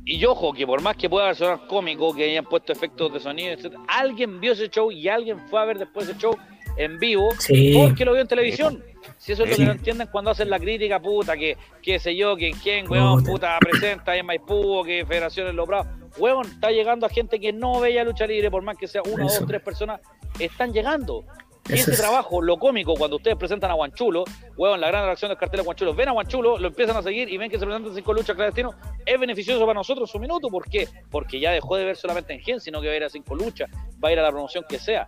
Y 0.04 0.24
ojo, 0.26 0.52
que 0.52 0.66
por 0.68 0.82
más 0.82 0.98
que 0.98 1.10
pueda 1.10 1.34
sonar 1.34 1.66
cómico, 1.68 2.14
que 2.14 2.26
hayan 2.26 2.44
puesto 2.46 2.74
efectos 2.74 3.14
de 3.14 3.20
sonido, 3.20 3.54
etc., 3.54 3.74
alguien 3.88 4.40
vio 4.42 4.52
ese 4.54 4.68
show 4.70 4.92
y 4.92 5.08
alguien 5.08 5.40
fue 5.50 5.62
a 5.62 5.66
ver 5.66 5.78
después 5.80 6.10
ese 6.10 6.18
show 6.20 6.36
en 6.78 6.98
vivo 6.98 7.30
Sí. 7.38 7.74
porque 7.76 8.04
lo 8.06 8.14
vio 8.14 8.22
en 8.22 8.28
televisión. 8.28 8.84
Si 9.18 9.32
eso 9.34 9.44
es 9.44 9.50
lo 9.50 9.56
Sí. 9.56 9.62
que 9.62 9.66
no 9.68 9.72
entienden 9.74 10.08
cuando 10.12 10.32
hacen 10.32 10.50
la 10.50 10.60
crítica, 10.60 11.00
puta, 11.00 11.38
que 11.38 11.56
qué 11.82 12.00
sé 12.00 12.16
yo, 12.16 12.36
que 12.36 12.52
quién, 12.64 12.90
weón, 12.90 13.24
Puta. 13.24 13.58
presenta 13.60 14.16
en 14.16 14.26
Maipú, 14.26 14.84
que 14.84 15.06
Federación 15.06 15.48
es 15.48 15.56
Bravo. 15.68 15.88
Weón, 16.18 16.46
está 16.48 16.72
llegando 16.72 17.06
a 17.06 17.10
gente 17.10 17.40
que 17.40 17.54
no 17.54 17.80
veía 17.80 18.04
lucha 18.04 18.26
libre, 18.28 18.52
por 18.52 18.64
más 18.64 18.78
que 18.78 18.88
sea 18.88 19.02
una, 19.04 19.26
Eso. 19.28 19.40
dos, 19.40 19.48
tres 19.48 19.62
personas, 19.62 20.02
están 20.40 20.74
llegando. 20.74 21.24
Y 21.70 21.74
ese 21.74 21.92
es. 21.92 21.98
trabajo, 22.00 22.42
lo 22.42 22.58
cómico, 22.58 22.96
cuando 22.96 23.18
ustedes 23.18 23.38
presentan 23.38 23.72
a 23.72 23.76
Guanchulo, 23.76 24.24
weón, 24.58 24.82
la 24.82 24.88
gran 24.88 25.04
atracción 25.04 25.30
del 25.30 25.38
cartel 25.38 25.60
de 25.60 25.64
Guanchulo, 25.66 25.94
ven 25.94 26.10
a 26.10 26.12
Guanchulo, 26.12 26.58
lo 26.58 26.68
empiezan 26.68 26.98
a 26.98 27.04
seguir 27.04 27.30
y 27.30 27.38
ven 27.38 27.50
que 27.52 27.60
se 27.60 27.66
presentan 27.66 27.94
cinco 27.94 28.14
luchas 28.14 28.36
clandestinos, 28.36 28.76
es 29.06 29.20
beneficioso 29.20 29.62
para 29.62 29.76
nosotros 29.76 30.10
su 30.10 30.20
minuto. 30.20 30.50
¿Por 30.50 30.68
qué? 30.68 30.88
Porque 31.10 31.40
ya 31.40 31.52
dejó 31.52 31.76
de 31.78 31.86
ver 31.86 31.96
solamente 31.96 32.34
en 32.34 32.42
Gen, 32.42 32.60
sino 32.60 32.82
que 32.82 32.88
va 32.88 32.94
a 32.94 32.98
ir 32.98 33.04
a 33.04 33.10
cinco 33.10 33.36
luchas, 33.36 33.70
va 34.04 34.10
a 34.10 34.12
ir 34.12 34.20
a 34.20 34.24
la 34.24 34.32
promoción 34.32 34.66
que 34.68 34.80
sea. 34.80 35.08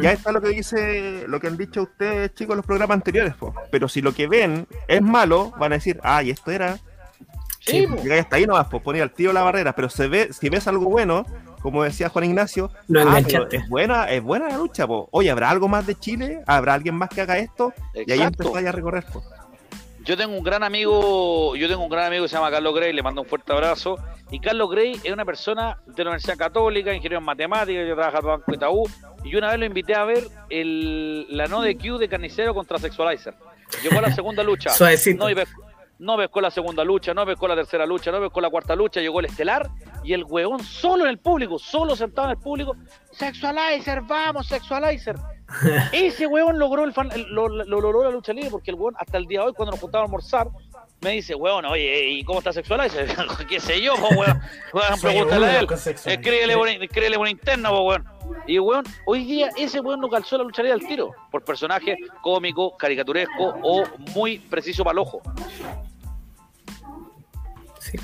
Ya 0.00 0.10
está 0.10 0.32
lo 0.32 0.40
que 0.40 0.48
dice, 0.48 1.24
lo 1.28 1.38
que 1.38 1.46
han 1.46 1.56
dicho 1.56 1.82
ustedes, 1.82 2.34
chicos, 2.34 2.54
en 2.54 2.56
los 2.56 2.66
programas 2.66 2.96
anteriores, 2.96 3.34
po. 3.34 3.54
Pero 3.70 3.88
si 3.88 4.02
lo 4.02 4.12
que 4.12 4.26
ven 4.26 4.66
es 4.88 5.00
malo, 5.00 5.52
van 5.58 5.72
a 5.72 5.76
decir, 5.76 6.00
ah, 6.02 6.24
y 6.24 6.30
esto 6.30 6.50
era. 6.50 6.78
Sí, 7.60 7.82
Sí. 7.82 7.86
po. 7.86 8.02
Hasta 8.18 8.36
ahí 8.36 8.46
nomás, 8.46 8.66
pues 8.68 8.82
ponía 8.82 9.04
el 9.04 9.12
tío 9.12 9.32
la 9.32 9.42
barrera. 9.42 9.74
Pero 9.76 9.88
se 9.88 10.08
ve, 10.08 10.32
si 10.32 10.48
ves 10.48 10.66
algo 10.66 10.86
bueno, 10.86 11.24
como 11.66 11.82
decía 11.82 12.08
Juan 12.10 12.26
Ignacio, 12.26 12.70
Lo 12.86 13.00
ah, 13.00 13.18
es 13.18 13.68
buena, 13.68 14.04
es 14.04 14.22
buena 14.22 14.46
la 14.46 14.56
lucha, 14.56 14.86
po. 14.86 15.08
Oye, 15.10 15.32
¿habrá 15.32 15.50
algo 15.50 15.66
más 15.66 15.84
de 15.84 15.96
Chile? 15.96 16.44
¿Habrá 16.46 16.74
alguien 16.74 16.94
más 16.94 17.08
que 17.08 17.22
haga 17.22 17.38
esto? 17.38 17.74
Y 17.92 18.12
ahí 18.12 18.20
empezáis 18.20 18.68
a 18.68 18.70
recorrer, 18.70 19.04
po. 19.12 19.20
Yo 20.04 20.16
tengo 20.16 20.36
un 20.38 20.44
gran 20.44 20.62
amigo, 20.62 21.56
yo 21.56 21.66
tengo 21.66 21.82
un 21.82 21.88
gran 21.90 22.04
amigo 22.04 22.22
que 22.22 22.28
se 22.28 22.36
llama 22.36 22.52
Carlos 22.52 22.72
Grey, 22.72 22.92
le 22.92 23.02
mando 23.02 23.22
un 23.22 23.26
fuerte 23.26 23.52
abrazo. 23.52 23.98
Y 24.30 24.38
Carlos 24.38 24.70
Grey 24.70 25.00
es 25.02 25.12
una 25.12 25.24
persona 25.24 25.78
de 25.86 26.04
la 26.04 26.10
Universidad 26.10 26.36
Católica, 26.36 26.94
ingeniero 26.94 27.18
en 27.18 27.24
matemáticas, 27.24 27.84
que 27.84 27.94
trabaja 27.94 28.18
en 28.20 28.26
Banco 28.26 28.54
Itaú. 28.54 28.88
Y 29.24 29.30
yo 29.30 29.38
una 29.38 29.48
vez 29.48 29.58
lo 29.58 29.66
invité 29.66 29.96
a 29.96 30.04
ver 30.04 30.22
el, 30.50 31.26
la 31.36 31.46
no 31.46 31.62
de 31.62 31.76
Q 31.76 31.98
de 31.98 32.08
Carnicero 32.08 32.54
contra 32.54 32.78
Sexualizer. 32.78 33.34
Llegó 33.82 33.98
a 33.98 34.02
la 34.02 34.14
segunda 34.14 34.44
lucha. 34.44 34.70
Suavecito. 34.72 35.24
No, 35.24 35.30
y 35.30 35.34
pescó, 35.34 35.62
no 35.98 36.16
pescó 36.16 36.40
la 36.40 36.50
segunda 36.50 36.84
lucha, 36.84 37.14
no 37.14 37.24
pescó 37.24 37.48
la 37.48 37.54
tercera 37.54 37.86
lucha, 37.86 38.10
no 38.10 38.20
pescó 38.20 38.40
la 38.40 38.50
cuarta 38.50 38.76
lucha, 38.76 39.00
llegó 39.00 39.20
el 39.20 39.26
estelar 39.26 39.68
y 40.04 40.12
el 40.12 40.24
huevón 40.24 40.60
solo 40.62 41.04
en 41.04 41.10
el 41.10 41.18
público, 41.18 41.58
solo 41.58 41.96
sentado 41.96 42.28
en 42.28 42.36
el 42.36 42.42
público, 42.42 42.76
Sexualizer, 43.12 44.02
vamos, 44.02 44.46
Sexualizer. 44.46 45.16
Ese 45.92 46.26
huevón 46.26 46.58
logró, 46.58 46.84
el 46.84 46.92
fan- 46.92 47.10
el- 47.12 47.26
lo, 47.32 47.48
lo- 47.48 47.64
lo 47.64 47.80
logró 47.80 48.04
la 48.04 48.10
lucha 48.10 48.32
libre 48.32 48.50
porque 48.50 48.70
el 48.70 48.74
huevón 48.76 48.94
hasta 48.98 49.16
el 49.16 49.26
día 49.26 49.40
de 49.40 49.46
hoy 49.46 49.52
cuando 49.54 49.72
nos 49.72 49.80
juntamos 49.80 50.02
a 50.02 50.06
almorzar 50.06 50.48
me 51.02 51.10
dice, 51.10 51.34
huevón, 51.34 51.64
oye, 51.66 52.08
¿y 52.10 52.24
cómo 52.24 52.38
está 52.40 52.52
Sexualizer? 52.52 53.06
¿Qué 53.48 53.60
sé 53.60 53.80
yo, 53.80 53.94
po, 53.96 54.08
pregúntale 55.00 55.46
a 55.46 55.60
él. 55.60 55.66
Escríbele 56.12 56.56
por, 56.56 56.68
escríbele 56.68 57.16
por 57.16 57.28
interno, 57.28 57.70
po. 57.70 57.94
Y 58.48 58.58
weón, 58.58 58.84
hoy 59.06 59.24
día 59.24 59.50
ese 59.56 59.80
weón 59.80 60.00
no 60.00 60.08
calzó 60.08 60.36
la 60.38 60.44
lucha 60.44 60.62
libre 60.62 60.74
al 60.80 60.86
tiro, 60.86 61.10
por 61.30 61.44
personaje 61.44 61.96
cómico, 62.22 62.76
caricaturesco 62.76 63.54
o 63.62 63.84
muy 64.14 64.38
preciso 64.38 64.84
para 64.84 64.92
el 64.92 64.98
ojo. 65.00 65.20
Sí. 67.90 67.98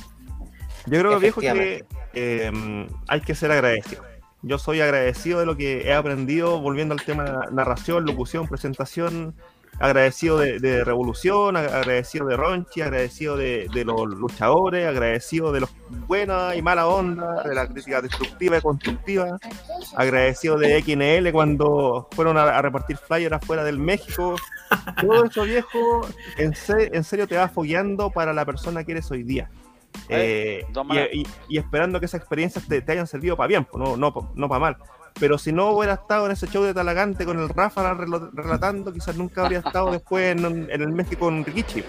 Yo 0.86 0.98
creo, 0.98 1.10
viejo, 1.20 1.40
que 1.40 1.84
eh, 2.14 2.86
hay 3.09 3.20
que 3.20 3.34
ser 3.34 3.52
agradecido. 3.52 4.02
Yo 4.42 4.59
soy 4.59 4.80
agradecido 4.80 5.38
de 5.38 5.46
lo 5.46 5.56
que 5.56 5.82
he 5.88 5.94
aprendido, 5.94 6.60
volviendo 6.60 6.94
al 6.94 7.02
tema 7.02 7.24
de 7.24 7.52
narración, 7.52 8.04
locución, 8.04 8.48
presentación. 8.48 9.34
Agradecido 9.78 10.36
de, 10.38 10.59
de 10.60 10.84
Revolución, 10.84 11.56
ag- 11.56 11.72
agradecido 11.72 12.26
de 12.26 12.36
Ronchi, 12.36 12.82
agradecido 12.82 13.36
de, 13.38 13.68
de 13.72 13.84
los 13.86 14.04
luchadores, 14.06 14.86
agradecido 14.86 15.50
de 15.50 15.60
los 15.60 15.70
buena 16.06 16.54
y 16.54 16.60
mala 16.62 16.86
onda, 16.86 17.42
de 17.42 17.54
la 17.54 17.66
crítica 17.66 18.02
destructiva 18.02 18.59
y 18.59 18.60
constructiva, 18.60 19.38
agradecido 19.96 20.59
de 20.59 20.80
XNL 20.82 21.32
cuando 21.32 22.06
fueron 22.12 22.36
a, 22.36 22.42
a 22.56 22.62
repartir 22.62 22.98
flyers 22.98 23.32
afuera 23.34 23.64
del 23.64 23.78
México. 23.78 24.36
Todo 25.00 25.24
eso, 25.24 25.44
viejo, 25.44 26.06
en, 26.36 26.54
se- 26.54 26.94
en 26.94 27.02
serio 27.02 27.26
te 27.26 27.36
va 27.36 27.48
fogueando 27.48 28.10
para 28.10 28.32
la 28.34 28.44
persona 28.44 28.84
que 28.84 28.92
eres 28.92 29.10
hoy 29.10 29.22
día. 29.22 29.50
Eh, 30.09 30.64
y, 31.12 31.20
y- 31.20 31.27
y 31.48 31.59
esperando 31.59 32.01
que 32.01 32.06
esas 32.06 32.20
experiencias 32.20 32.66
te, 32.66 32.81
te 32.82 32.93
hayan 32.93 33.06
servido 33.06 33.36
para 33.36 33.48
bien, 33.48 33.66
no, 33.74 33.97
no, 33.97 34.31
no 34.35 34.48
para 34.48 34.59
mal. 34.60 34.77
Pero 35.20 35.36
si 35.39 35.52
no 35.52 35.70
hubiera 35.70 35.94
estado 35.94 36.27
en 36.27 36.32
ese 36.32 36.47
show 36.48 36.62
de 36.64 36.73
Talagante 36.74 37.24
con 37.27 37.39
el 37.39 37.48
Rafa 37.51 37.94
relatando, 37.94 38.93
quizás 38.93 39.16
nunca 39.16 39.43
habría 39.43 39.59
estado 39.59 39.90
después 39.93 40.32
en, 40.36 40.44
en 40.70 40.81
el 40.81 40.89
México 40.89 41.27
con 41.27 41.44
Rikichi. 41.44 41.82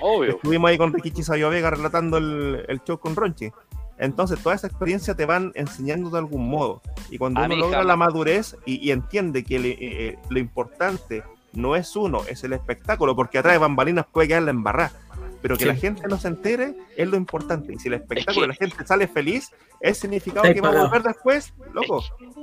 Obvio. 0.00 0.32
Estuvimos 0.32 0.68
ahí 0.70 0.78
con 0.78 0.92
Rikichi 0.92 1.22
Sabio 1.22 1.50
Vega 1.50 1.70
relatando 1.70 2.18
el, 2.18 2.64
el 2.68 2.80
show 2.84 2.98
con 2.98 3.14
Ronchi. 3.16 3.50
Entonces, 3.98 4.40
toda 4.40 4.54
esa 4.54 4.68
experiencia 4.68 5.14
te 5.14 5.24
van 5.26 5.50
enseñando 5.56 6.08
de 6.10 6.18
algún 6.18 6.48
modo. 6.48 6.80
Y 7.10 7.18
cuando 7.18 7.40
A 7.40 7.46
uno 7.46 7.54
logra 7.56 7.82
la 7.82 7.96
madurez 7.96 8.56
y, 8.64 8.76
y 8.86 8.92
entiende 8.92 9.42
que 9.44 9.58
le- 9.58 9.70
eh, 9.70 9.78
eh, 9.80 10.18
lo 10.28 10.38
importante 10.38 11.24
no 11.52 11.74
es 11.74 11.96
uno, 11.96 12.20
es 12.28 12.44
el 12.44 12.52
espectáculo, 12.52 13.16
porque 13.16 13.38
atrás 13.38 13.54
de 13.54 13.58
bambalinas 13.58 14.06
puede 14.12 14.28
quedar 14.28 14.42
la 14.42 14.50
embarrada. 14.52 14.92
Pero 15.40 15.56
que 15.56 15.64
Sí. 15.64 15.68
la 15.68 15.76
gente 15.76 16.02
no 16.08 16.18
se 16.18 16.28
entere 16.28 16.74
es 16.96 17.08
lo 17.08 17.16
importante. 17.16 17.72
Y 17.72 17.78
si 17.78 17.88
el 17.88 17.94
espectáculo 17.94 18.46
que- 18.46 18.48
la 18.48 18.54
gente 18.54 18.86
sale 18.86 19.06
feliz, 19.06 19.50
es 19.80 19.98
significado 19.98 20.42
que 20.52 20.60
va 20.60 20.70
a 20.70 20.82
volver 20.84 21.02
después, 21.02 21.54
loco. 21.72 22.02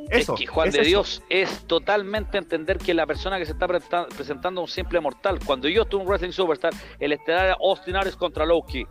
Eso. 0.09 0.33
es 0.35 0.39
que 0.39 0.45
Juan 0.47 0.67
es 0.69 0.73
de 0.75 0.81
eso. 0.81 0.87
Dios 0.89 1.23
es 1.29 1.65
totalmente 1.67 2.37
entender 2.37 2.77
que 2.77 2.93
la 2.93 3.05
persona 3.05 3.37
que 3.39 3.45
se 3.45 3.51
está 3.53 3.67
presentando 3.67 4.63
es 4.63 4.69
un 4.69 4.73
simple 4.73 4.99
mortal. 5.01 5.39
Cuando 5.45 5.67
yo 5.67 5.81
estuve 5.81 6.03
en 6.03 6.07
Wrestling 6.07 6.31
Superstar, 6.31 6.73
el 6.99 7.11
estelar 7.11 7.45
era 7.47 7.57
Austin 7.59 7.95
Aries 7.95 8.15
contra 8.15 8.45
Loki. 8.45 8.85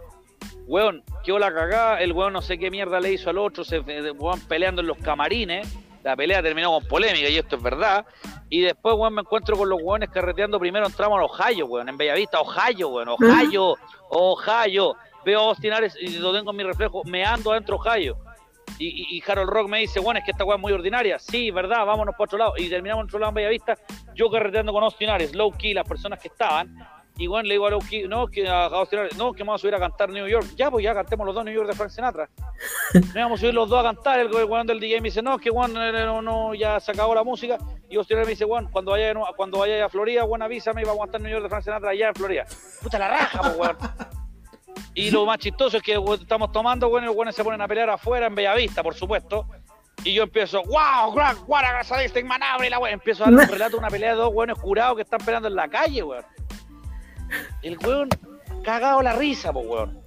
Weón, 0.66 1.02
quedó 1.24 1.39
la 1.39 1.52
cagada, 1.52 2.01
el 2.01 2.12
weón 2.12 2.32
no 2.32 2.43
sé 2.43 2.59
qué 2.59 2.70
mierda 2.70 2.98
le 3.01 3.12
hizo 3.12 3.31
al 3.31 3.39
otro, 3.39 3.64
se 3.64 3.76
eh, 3.76 4.10
weón 4.12 4.40
peleando 4.40 4.81
en 4.81 4.89
los 4.89 4.98
camarines. 4.98 5.68
La 6.05 6.14
pelea 6.14 6.43
terminó 6.43 6.70
con 6.70 6.86
polémica 6.86 7.28
y 7.28 7.36
esto 7.39 7.56
es 7.56 7.62
verdad. 7.62 8.06
Y 8.51 8.60
después, 8.60 8.94
weón, 8.97 9.14
me 9.14 9.22
encuentro 9.22 9.56
con 9.56 9.68
los 9.68 9.81
weones 9.82 10.10
carreteando. 10.10 10.60
Primero 10.60 10.86
entramos 10.86 11.18
a 11.18 11.24
Ohio, 11.24 11.66
weón, 11.66 11.89
en 11.89 11.97
Bellavista, 11.97 12.40
Ohio, 12.40 12.89
weón, 12.90 13.09
Ohio, 13.09 13.74
Ohio. 14.10 14.94
Veo 15.24 15.40
a 15.40 15.44
Austin 15.48 15.72
Aries 15.72 15.97
y 16.01 16.18
lo 16.18 16.32
tengo 16.32 16.51
en 16.51 16.56
mi 16.59 16.62
reflejo, 16.62 17.02
me 17.05 17.24
ando 17.24 17.51
adentro 17.52 17.78
de 17.82 17.89
Ohio. 17.90 18.16
Y, 18.78 18.86
y- 18.86 19.18
y 19.18 19.22
Harold 19.26 19.48
Rock 19.51 19.68
me 19.68 19.78
dice, 19.81 19.98
bueno, 20.01 20.18
es 20.18 20.24
que 20.24 20.32
esta 20.32 20.44
weá 20.44 20.56
es 20.56 20.60
muy 20.62 20.72
ordinaria. 20.72 21.18
Sí, 21.18 21.51
verdad, 21.51 21.86
vámonos 21.86 22.14
para 22.14 22.24
otro 22.24 22.39
lado. 22.39 22.55
Y 22.59 22.68
terminamos 22.68 23.02
en 23.02 23.06
otro 23.09 23.18
lado 23.20 23.31
en 23.31 23.35
Bellavista, 23.36 23.78
yo 24.14 24.31
carreteando 24.31 24.72
con 24.72 24.82
Austin 24.85 25.09
Aries, 25.10 25.35
low 25.35 25.51
key, 25.52 25.72
las 25.74 25.89
personas 25.89 26.20
que 26.20 26.28
estaban. 26.28 26.76
Y 27.16 27.28
bueno, 27.28 27.47
le 27.47 27.55
digo 27.55 27.66
a 27.66 27.70
low 27.70 27.81
key, 27.81 28.09
no, 28.09 28.27
que 28.27 28.49
a 28.49 28.69
no, 29.16 29.32
que 29.32 29.45
vamos 29.45 29.61
a 29.61 29.62
subir 29.62 29.74
a 29.74 29.78
cantar 29.78 30.11
New 30.11 30.27
York. 30.27 30.49
Ya, 30.57 30.69
pues 30.69 30.82
ya 30.82 30.95
cantemos 30.95 31.24
los 31.24 31.35
dos 31.35 31.45
New 31.45 31.55
York 31.55 31.69
de 31.69 31.74
Frank 31.74 31.91
Sinatra. 31.91 32.28
Me 33.15 33.23
vamos 33.23 33.39
a 33.39 33.41
subir 33.41 33.55
los 33.55 33.69
dos 33.69 33.78
a 33.78 33.82
cantar. 33.85 34.19
El 34.19 34.32
weón 34.32 34.66
del 34.66 34.81
DJ 34.81 35.01
me 35.01 35.09
dice, 35.09 35.23
no, 35.23 35.39
que 35.39 35.51
eh, 35.51 35.53
no, 35.53 36.23
no, 36.23 36.55
ya 36.55 36.81
se 36.81 36.91
acabó 36.91 37.15
la 37.15 37.23
música. 37.23 37.57
Y 37.89 37.97
Austin 37.97 38.19
me 38.19 38.27
dice, 38.27 38.45
weón, 38.45 38.69
cuando 38.70 38.93
vaya, 38.93 39.15
cuando 39.36 39.59
vaya 39.59 39.85
a 39.85 39.89
Florida, 39.89 40.24
weón, 40.24 40.43
avísame 40.43 40.82
y 40.82 40.85
vamos 40.85 41.03
a 41.03 41.05
cantar 41.05 41.20
New 41.20 41.31
York 41.31 41.45
de 41.45 41.49
Frank 41.49 41.62
Sinatra 41.62 41.91
allá 41.91 42.09
en 42.09 42.15
Florida. 42.15 42.47
Puta 42.82 42.99
la 42.99 43.09
raja, 43.09 43.41
pues 43.41 43.57
weón. 43.57 43.77
Y 44.97 45.11
lo 45.11 45.27
más 45.27 45.39
chistoso 45.39 45.77
es 45.77 45.82
que 45.82 46.01
estamos 46.20 46.53
tomando, 46.53 46.89
bueno, 46.89 47.07
y 47.07 47.09
los 47.09 47.16
weones 47.16 47.35
se 47.35 47.43
ponen 47.43 47.61
a 47.61 47.66
pelear 47.66 47.91
afuera 47.91 48.27
en 48.27 48.35
Bellavista, 48.35 48.81
por 48.81 48.95
supuesto. 48.95 49.45
Y 50.05 50.15
yo 50.15 50.23
empiezo, 50.23 50.62
wow, 50.62 51.12
gran, 51.12 51.36
guara, 51.47 51.73
grasadista, 51.73 52.20
inmanable, 52.20 52.69
y 52.69 52.70
la 52.70 52.78
weón. 52.78 52.95
Empiezo 52.95 53.24
a 53.24 53.31
dar 53.31 53.41
un 53.41 53.49
relato 53.51 53.73
de 53.73 53.78
una 53.78 53.91
pelea 53.91 54.11
de 54.11 54.16
dos 54.16 54.32
weones 54.32 54.57
curados 54.57 54.97
que 54.97 55.03
están 55.03 55.20
peleando 55.20 55.49
en 55.49 55.57
la 55.57 55.69
calle, 55.69 56.03
weón. 56.03 56.24
El 57.62 57.78
weón 57.78 58.09
cagado 58.64 59.02
la 59.02 59.12
risa, 59.14 59.52
pues 59.52 59.66
weón. 59.66 60.05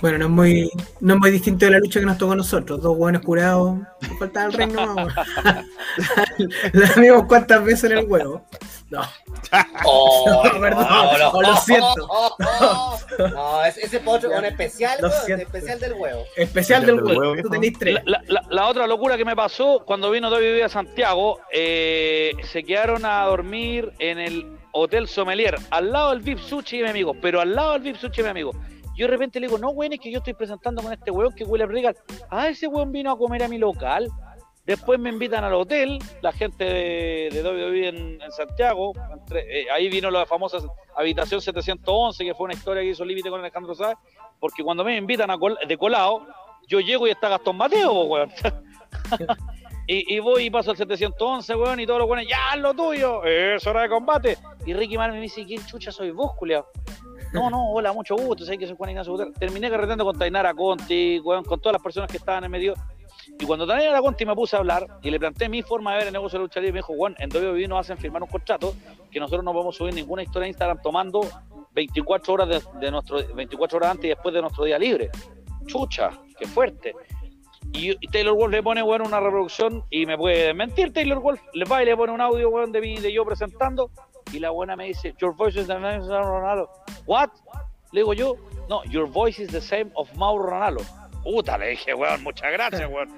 Bueno, 0.00 0.16
no 0.16 0.24
es 0.24 0.30
muy, 0.30 0.70
no 1.00 1.14
es 1.14 1.20
muy 1.20 1.30
distinto 1.30 1.66
de 1.66 1.72
la 1.72 1.78
lucha 1.78 2.00
que 2.00 2.06
nos 2.06 2.16
tocó 2.16 2.32
a 2.32 2.36
nosotros. 2.36 2.80
Dos 2.80 2.96
buenos 2.96 3.20
curados. 3.20 3.78
Nos 4.00 4.18
faltaba 4.18 4.46
el 4.46 4.52
reino 4.54 4.94
más, 4.94 5.14
weón. 5.44 5.66
La 6.72 6.92
vimos 6.96 7.24
cuántas 7.26 7.62
veces 7.62 7.90
en 7.90 7.98
el 7.98 8.06
huevo. 8.06 8.42
No. 8.88 9.02
Oh, 9.84 10.24
No, 10.54 10.60
perdón, 10.60 10.86
oh, 11.34 11.42
lo 11.42 11.56
siento. 11.56 12.08
No, 13.30 13.64
ese, 13.64 13.82
ese 13.82 14.00
potro 14.00 14.32
es 14.32 14.38
un 14.38 14.44
especial, 14.46 14.98
weón, 15.02 15.40
especial 15.40 15.78
del 15.78 15.92
huevo. 15.92 16.24
Especial 16.34 16.86
del 16.86 17.02
huevo. 17.02 17.36
Tú 17.42 17.50
tenés 17.50 17.74
tres. 17.78 17.96
La, 17.96 18.02
la- 18.06 18.22
la- 18.40 18.46
la 18.48 18.66
otra 18.68 18.86
locura 18.86 19.18
que 19.18 19.24
me 19.26 19.36
pasó 19.36 19.82
cuando 19.84 20.10
vino 20.10 20.30
WWE 20.30 20.64
a 20.64 20.68
Santiago, 20.70 21.40
eh, 21.52 22.32
se 22.50 22.64
quedaron 22.64 23.04
a 23.04 23.24
dormir 23.26 23.92
en 23.98 24.18
el 24.18 24.46
Hotel 24.72 25.08
Sommelier, 25.08 25.56
al 25.70 25.92
lado 25.92 26.10
del 26.10 26.20
VIP 26.20 26.38
Sushi 26.38 26.82
mi 26.82 26.88
amigo, 26.88 27.14
pero 27.20 27.40
al 27.40 27.54
lado 27.54 27.72
del 27.72 27.82
VIP 27.82 27.96
Sushi 27.96 28.22
mi 28.22 28.28
amigo. 28.28 28.52
Yo 28.96 29.06
de 29.06 29.12
repente 29.12 29.40
le 29.40 29.46
digo, 29.46 29.58
no, 29.58 29.70
weón, 29.70 29.92
es 29.94 30.00
que 30.00 30.10
yo 30.12 30.18
estoy 30.18 30.34
presentando 30.34 30.82
con 30.82 30.92
este 30.92 31.10
weón 31.10 31.34
que 31.34 31.44
huele 31.44 31.64
a 31.64 31.66
regal. 31.66 31.96
Ah, 32.30 32.48
ese 32.48 32.66
weón 32.66 32.92
vino 32.92 33.10
a 33.10 33.16
comer 33.18 33.42
a 33.42 33.48
mi 33.48 33.56
local. 33.58 34.08
Después 34.66 35.00
me 35.00 35.08
invitan 35.08 35.42
al 35.42 35.54
hotel, 35.54 35.98
la 36.20 36.32
gente 36.32 36.64
de, 36.64 37.28
de 37.32 37.42
WWE 37.42 37.88
en, 37.88 38.18
Santiago. 38.30 38.92
eh, 39.34 39.66
ahí 39.72 39.88
vino 39.88 40.10
la 40.10 40.26
famosa 40.26 40.58
habitación 40.96 41.40
711, 41.40 42.24
que 42.24 42.34
fue 42.34 42.44
una 42.44 42.54
historia 42.54 42.82
que 42.82 42.90
hizo 42.90 43.04
Límite 43.04 43.30
con 43.30 43.40
Alejandro 43.40 43.74
Sáez. 43.74 43.96
Porque 44.38 44.62
cuando 44.62 44.84
me 44.84 44.96
invitan 44.96 45.30
a 45.30 45.38
col- 45.38 45.58
de 45.66 45.76
colado, 45.78 46.26
yo 46.68 46.78
llego 46.80 47.06
y 47.06 47.10
está 47.10 47.28
Gastón 47.30 47.56
Mateo, 47.56 48.02
weón. 48.02 48.30
y, 49.92 50.20
voy 50.20 50.44
y 50.44 50.50
paso 50.50 50.70
al 50.70 50.76
711, 50.76 51.56
weón, 51.56 51.80
y 51.80 51.86
todos 51.86 51.98
los 51.98 52.08
weones, 52.08 52.28
ya, 52.28 52.52
haz 52.52 52.58
lo 52.60 52.72
tuyo, 52.74 53.24
es 53.24 53.66
hora 53.66 53.82
de 53.82 53.88
combate. 53.88 54.38
Y 54.64 54.72
Ricky 54.72 54.96
Martin 54.96 55.16
me 55.16 55.22
dice, 55.22 55.44
¿quién 55.44 55.66
chucha 55.66 55.90
soy 55.90 56.12
vos, 56.12 56.36
culiao? 56.36 56.66
No, 57.32 57.50
no, 57.50 57.72
hola, 57.72 57.92
mucho 57.92 58.14
gusto, 58.14 58.44
sé 58.44 58.56
que 58.56 58.68
soy 58.68 58.76
Juan 58.76 58.90
Ignacio 58.90 59.12
Gutiérrez. 59.12 59.36
Terminé 59.36 59.68
carreteando 59.68 60.04
con 60.04 60.16
Tainara 60.16 60.54
Conti, 60.54 61.18
weón, 61.18 61.42
con 61.44 61.60
todas 61.60 61.72
las 61.72 61.82
personas 61.82 62.08
que 62.08 62.18
estaban 62.18 62.44
en 62.44 62.52
medio. 62.52 62.74
Y 63.38 63.44
cuando 63.44 63.66
Tainara 63.66 64.00
Conti 64.00 64.24
me 64.24 64.36
puse 64.36 64.54
a 64.54 64.60
hablar 64.60 64.86
y 65.02 65.10
le 65.10 65.18
planteé 65.18 65.48
mi 65.48 65.62
forma 65.62 65.92
de 65.92 65.98
ver 65.98 66.06
el 66.06 66.12
negocio 66.12 66.38
de 66.38 66.44
lucha 66.44 66.60
libre, 66.60 66.74
me 66.74 66.78
dijo, 66.78 66.94
Juan, 66.94 67.16
en 67.18 67.28
WWE 67.28 67.66
nos 67.66 67.80
hacen 67.80 67.98
firmar 67.98 68.22
un 68.22 68.28
contrato 68.28 68.74
que 69.10 69.18
nosotros 69.18 69.44
no 69.44 69.52
podemos 69.52 69.74
subir 69.74 69.92
ninguna 69.92 70.22
historia 70.22 70.46
en 70.46 70.50
Instagram 70.50 70.80
tomando 70.82 71.22
24 71.72 72.34
horas 72.34 72.48
de, 72.48 72.62
de 72.78 72.90
nuestro 72.92 73.18
24 73.34 73.76
horas 73.76 73.90
antes 73.90 74.04
y 74.04 74.08
después 74.10 74.32
de 74.32 74.40
nuestro 74.40 74.64
día 74.64 74.78
libre. 74.78 75.10
Chucha, 75.66 76.10
qué 76.38 76.46
fuerte. 76.46 76.94
Y, 77.72 77.94
Taylor 78.08 78.34
Wolf 78.34 78.52
le 78.52 78.62
pone, 78.62 78.82
weón, 78.82 79.02
una 79.02 79.20
reproducción 79.20 79.84
y 79.90 80.06
me 80.06 80.16
puede 80.16 80.52
mentir 80.54 80.92
Taylor 80.92 81.20
Wolf. 81.20 81.40
Le 81.54 81.64
va 81.64 81.82
y 81.82 81.86
le 81.86 81.96
pone 81.96 82.12
un 82.12 82.20
audio, 82.20 82.50
weón, 82.50 82.72
de, 82.72 82.80
mí, 82.80 82.98
de 82.98 83.12
yo 83.12 83.24
presentando. 83.24 83.90
Y 84.32 84.38
la 84.38 84.50
buena 84.50 84.76
me 84.76 84.86
dice, 84.86 85.14
Your 85.18 85.34
voice 85.34 85.60
is 85.60 85.66
the 85.66 85.74
same 85.74 85.96
of 85.96 86.08
Ronaldo. 86.08 86.70
What? 87.06 87.30
Le 87.92 88.00
digo 88.00 88.14
yo, 88.14 88.36
no, 88.68 88.84
Your 88.84 89.08
voice 89.08 89.42
is 89.42 89.50
the 89.50 89.60
same 89.60 89.90
of 89.94 90.12
Mauro 90.14 90.44
Ronaldo. 90.44 90.82
Puta, 91.22 91.58
le 91.58 91.70
dije, 91.70 91.94
weón, 91.94 92.22
muchas 92.22 92.52
gracias, 92.52 92.88
weón. 92.88 93.08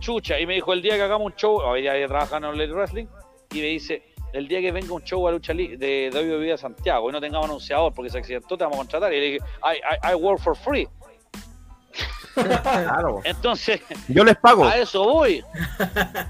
Chucha. 0.00 0.38
Y 0.38 0.46
me 0.46 0.54
dijo, 0.54 0.72
el 0.72 0.82
día 0.82 0.96
que 0.96 1.02
hagamos 1.02 1.26
un 1.26 1.34
show, 1.36 1.56
hoy 1.58 1.82
día 1.82 1.92
trabaja 2.06 2.38
en 2.38 2.44
el 2.44 2.72
Wrestling, 2.72 3.06
y 3.52 3.60
me 3.60 3.66
dice, 3.66 4.02
el 4.32 4.48
día 4.48 4.60
que 4.60 4.72
venga 4.72 4.92
un 4.94 5.02
show 5.02 5.26
a 5.26 5.32
lucha 5.32 5.52
de 5.52 6.10
WWE 6.12 6.52
a 6.52 6.56
Santiago 6.56 7.08
y 7.08 7.12
no 7.12 7.20
tengamos 7.20 7.46
anunciador 7.48 7.92
porque 7.92 8.10
se 8.10 8.18
accidentó, 8.18 8.56
te 8.56 8.64
vamos 8.64 8.76
a 8.76 8.80
contratar. 8.80 9.12
Y 9.12 9.20
le 9.20 9.26
dije, 9.26 9.38
I, 9.62 9.76
I, 9.76 10.12
I 10.12 10.14
work 10.14 10.40
for 10.40 10.56
free. 10.56 10.88
Claro. 12.34 13.20
Entonces, 13.24 13.80
Yo 14.08 14.24
les 14.24 14.36
pago. 14.36 14.64
a 14.64 14.76
eso 14.76 15.02
voy. 15.04 15.44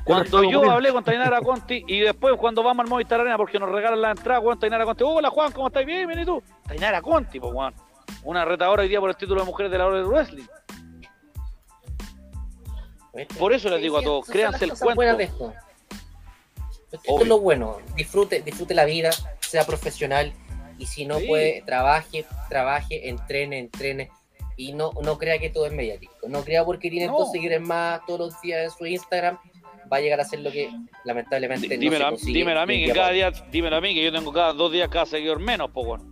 Cuando 0.04 0.42
yo 0.44 0.70
hablé 0.70 0.92
con 0.92 1.04
Tainara 1.04 1.40
Conti 1.40 1.84
y 1.86 2.00
después 2.00 2.34
cuando 2.38 2.62
vamos 2.62 2.84
al 2.84 2.90
Movistar 2.90 3.20
Arena 3.20 3.36
porque 3.36 3.58
nos 3.58 3.70
regalan 3.70 4.00
la 4.00 4.10
entrada, 4.12 4.40
Juan 4.40 4.58
Tainara 4.58 4.84
Conti, 4.84 5.04
hola 5.04 5.30
Juan, 5.30 5.52
¿cómo 5.52 5.66
estás? 5.68 5.84
Bien, 5.84 6.06
bien, 6.08 6.20
¿y 6.20 6.24
tú? 6.24 6.42
Tainara 6.66 7.02
Conti, 7.02 7.38
pues 7.38 7.52
Juan. 7.52 7.74
Una 8.24 8.44
retadora 8.44 8.82
hoy 8.82 8.88
día 8.88 9.00
por 9.00 9.10
el 9.10 9.16
título 9.16 9.40
de 9.40 9.46
mujeres 9.46 9.70
de 9.72 9.78
la 9.78 9.86
hora 9.86 9.96
del 9.98 10.06
wrestling. 10.06 10.44
Por 13.38 13.52
eso 13.52 13.68
les 13.70 13.82
digo 13.82 13.98
a 13.98 14.02
todos, 14.02 14.26
créanse 14.26 14.64
el 14.64 14.72
cuento. 14.72 15.02
esto. 15.18 15.52
Esto 16.92 17.12
Obvio. 17.12 17.22
es 17.22 17.28
lo 17.28 17.40
bueno. 17.40 17.78
Disfrute, 17.94 18.42
disfrute 18.42 18.74
la 18.74 18.84
vida, 18.84 19.10
sea 19.40 19.64
profesional 19.64 20.32
y 20.78 20.86
si 20.86 21.04
no 21.06 21.18
Sí. 21.18 21.26
puede, 21.26 21.62
trabaje, 21.62 22.24
trabaje, 22.48 23.08
entrene, 23.08 23.58
entrene 23.58 24.10
y 24.60 24.72
no, 24.72 24.90
no 25.02 25.16
crea 25.18 25.38
que 25.38 25.50
todo 25.50 25.66
es 25.66 25.72
mediático. 25.72 26.12
No 26.28 26.42
crea 26.44 26.64
porque 26.64 26.90
tiene 26.90 27.06
No. 27.06 27.18
dos 27.18 27.32
seguidores 27.32 27.60
más 27.62 28.00
todos 28.06 28.20
los 28.20 28.40
días 28.42 28.64
en 28.64 28.70
su 28.70 28.86
Instagram 28.86 29.38
va 29.92 29.96
a 29.96 30.00
llegar 30.00 30.20
a 30.20 30.24
ser 30.24 30.40
lo 30.40 30.52
que 30.52 30.70
lamentablemente 31.04 31.68
no 31.76 31.80
Dímelo, 31.80 31.98
se 31.98 32.04
a- 32.04 32.10
consigue 32.10 32.38
dímelo 32.38 32.60
a 32.60 32.66
mí, 32.66 32.84
que 32.84 32.92
cada 32.92 33.10
día, 33.10 33.32
dímelo 33.50 33.76
a 33.76 33.80
mí, 33.80 33.94
que 33.94 34.04
yo 34.04 34.12
tengo 34.12 34.32
cada 34.32 34.52
dos 34.52 34.70
días 34.72 34.88
cada 34.88 35.06
seguidor 35.06 35.40
menos, 35.40 35.70
pues 35.72 35.86
Juan. 35.86 36.10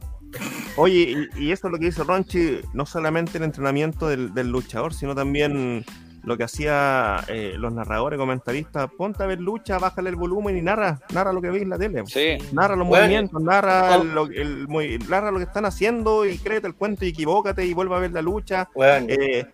Oye, 0.76 1.28
y, 1.36 1.44
y 1.46 1.52
eso 1.52 1.66
es 1.68 1.72
lo 1.72 1.78
que 1.78 1.86
dice 1.86 2.02
Ronchi, 2.04 2.60
no 2.72 2.86
solamente 2.86 3.38
el 3.38 3.44
entrenamiento 3.44 4.08
del, 4.08 4.32
del 4.34 4.48
luchador, 4.48 4.94
sino 4.94 5.14
también 5.14 5.84
lo 6.24 6.36
que 6.36 6.44
hacía 6.44 7.24
eh, 7.28 7.54
los 7.56 7.72
narradores, 7.72 8.18
comentaristas. 8.18 8.90
Ponte 8.96 9.22
a 9.22 9.26
ver 9.26 9.40
lucha, 9.40 9.78
bájale 9.78 10.10
el 10.10 10.16
volumen 10.16 10.56
y 10.56 10.62
narra, 10.62 11.00
narra 11.12 11.32
lo 11.32 11.40
que 11.40 11.50
veis 11.50 11.62
en 11.62 11.70
la 11.70 11.78
tele. 11.78 12.02
Sí. 12.06 12.38
Narra 12.52 12.76
los 12.76 12.86
Bueno. 12.86 13.04
movimientos, 13.04 13.42
narra 13.42 13.98
lo, 13.98 14.26
el 14.26 14.66
narra 15.08 15.30
lo 15.30 15.38
que 15.38 15.44
están 15.44 15.64
haciendo 15.64 16.26
y 16.26 16.38
créete 16.38 16.66
el 16.66 16.74
cuento 16.74 17.04
y 17.04 17.08
equivócate 17.08 17.64
y 17.64 17.72
vuelve 17.74 17.94
a 17.96 17.98
ver 18.00 18.12
la 18.12 18.22
lucha. 18.22 18.68
Bueno, 18.74 19.06
Eh, 19.08 19.46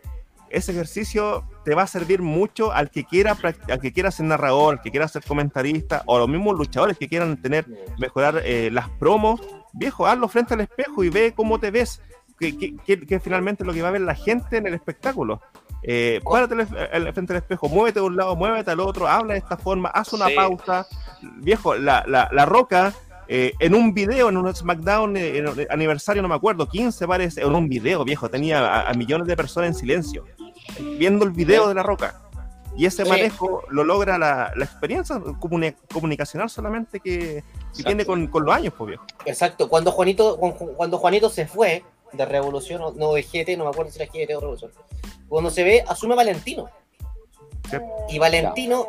ese 0.51 0.71
ejercicio 0.73 1.43
te 1.65 1.75
va 1.75 1.83
a 1.83 1.87
servir 1.89 2.23
mucho 2.23 2.71
al 2.73 2.89
que 2.91 3.05
quiera 3.05 3.37
al 3.69 3.81
que 3.81 3.93
quiera 3.93 4.11
ser 4.13 4.27
narrador, 4.27 4.75
al 4.75 4.83
que 4.83 4.91
quiera 4.93 5.09
ser 5.09 5.25
comentarista 5.25 6.03
o 6.07 6.17
a 6.17 6.21
los 6.21 6.29
mismos 6.29 6.57
luchadores 6.57 6.97
que 6.97 7.09
quieran 7.09 7.37
tener 7.43 7.67
mejorar 7.99 8.41
eh, 8.45 8.71
las 8.73 8.89
promos, 8.89 9.41
viejo, 9.73 10.07
hazlo 10.07 10.29
frente 10.29 10.55
al 10.55 10.61
espejo 10.61 11.03
y 11.03 11.09
ve 11.09 11.33
cómo 11.35 11.59
te 11.59 11.73
ves, 11.73 12.01
que, 12.39 12.57
que, 12.57 12.77
que- 12.77 13.01
que 13.07 13.19
finalmente 13.21 13.65
es 13.65 13.67
lo 13.67 13.73
que 13.73 13.83
va 13.83 13.89
a 13.89 13.93
ver 13.93 14.03
la 14.03 14.15
gente 14.15 14.57
en 14.59 14.67
el 14.69 14.75
espectáculo. 14.75 15.41
Eh, 15.87 16.21
párate 16.25 16.55
al- 16.93 17.13
frente 17.13 17.35
al 17.35 17.39
espejo, 17.39 17.69
muévete 17.69 18.01
de 18.01 18.07
un 18.07 18.17
lado, 18.17 18.35
muévete 18.37 18.71
al 18.71 18.81
otro, 18.81 19.07
habla 19.07 19.35
de 19.35 19.41
esta 19.41 19.57
forma, 19.59 19.91
haz 19.91 20.13
una 20.15 20.29
Sí. 20.29 20.35
pausa. 20.35 20.87
Viejo, 21.37 21.75
la, 21.75 22.05
la, 22.09 22.29
la 22.33 22.47
roca 22.47 22.95
eh, 23.29 23.53
en 23.59 23.75
un 23.75 23.93
video, 23.95 24.29
en 24.31 24.37
un 24.39 24.55
SmackDown 24.55 25.17
eh, 25.17 25.39
en 25.39 25.67
aniversario, 25.71 26.23
no 26.23 26.29
me 26.29 26.35
acuerdo, 26.35 26.69
15 26.69 27.07
parece, 27.07 27.43
en 27.43 27.55
un 27.55 27.69
video, 27.69 28.03
viejo, 28.05 28.29
tenía 28.31 28.61
a, 28.67 28.91
a 28.91 28.95
millones 28.95 29.27
de 29.27 29.37
personas 29.37 29.69
en 29.69 29.75
silencio, 29.75 30.25
viendo 30.99 31.25
el 31.25 31.31
video 31.33 31.69
de 31.69 31.75
la 31.75 31.83
roca. 31.83 32.21
Y 32.77 32.87
ese 32.87 33.05
Sí. 33.05 33.09
manejo 33.11 33.63
lo 33.69 33.85
logra 33.85 34.19
la, 34.19 34.53
la 34.57 34.65
experiencia 34.65 35.17
comuni- 35.17 35.77
comunicacional 35.93 36.51
solamente 36.51 36.99
que, 37.01 37.45
que 37.77 37.83
tiene 37.85 38.05
con, 38.05 38.27
con 38.27 38.45
los 38.45 38.55
años, 38.55 38.73
pues 38.77 38.89
viejo. 38.89 39.05
Exacto, 39.27 39.69
cuando 39.69 39.93
Juanito, 39.93 40.37
cu- 40.39 40.73
cuando 40.77 40.99
Juanito 40.99 41.29
se 41.31 41.47
fue 41.47 41.85
de 42.13 42.25
Revolución, 42.27 42.83
no 42.97 43.13
de 43.13 43.23
GT, 43.23 43.57
no 43.57 43.65
me 43.65 43.71
acuerdo 43.71 43.91
si 43.93 44.03
era 44.03 44.11
GT 44.13 44.35
o 44.37 44.41
Revolución, 44.41 44.71
cuando 45.29 45.51
se 45.51 45.63
ve, 45.65 45.85
asume 45.87 46.15
Valentino. 46.15 46.69
Sí. 47.71 47.77
Y 48.11 48.19
Valentino, 48.19 48.87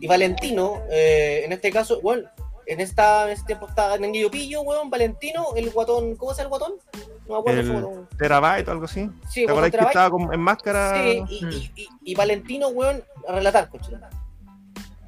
y 0.00 0.06
Valentino, 0.06 0.82
eh, 0.90 1.42
en 1.44 1.52
este 1.52 1.70
caso, 1.70 2.00
bueno, 2.00 2.28
en, 2.66 2.80
esta, 2.80 3.24
en 3.26 3.30
ese 3.30 3.44
tiempo 3.44 3.66
estaba 3.68 3.98
Nenguillo 3.98 4.30
Pillo, 4.30 4.62
weón, 4.62 4.90
Valentino, 4.90 5.46
el 5.56 5.70
guatón, 5.70 6.14
¿cómo 6.16 6.32
llama 6.32 6.42
el 6.42 6.48
guatón? 6.48 6.72
No 7.26 7.34
me 7.34 7.40
acuerdo 7.40 7.60
El 7.60 7.72
guatón. 7.72 8.08
Terabyte 8.18 8.68
o 8.68 8.72
algo 8.72 8.84
así. 8.84 9.10
Sí, 9.28 9.46
¿Te 9.46 9.52
guatón 9.52 9.64
acordás 9.64 9.70
que 9.70 9.86
estaba 9.88 10.10
con- 10.10 10.32
en 10.34 10.40
máscara? 10.40 11.02
Sí, 11.02 11.22
y, 11.28 11.44
Mm. 11.44 11.50
y, 11.50 11.72
y, 11.82 11.88
y 12.04 12.14
Valentino, 12.14 12.68
weón, 12.68 13.02
a 13.26 13.32
relatar, 13.32 13.68
coche. 13.70 13.92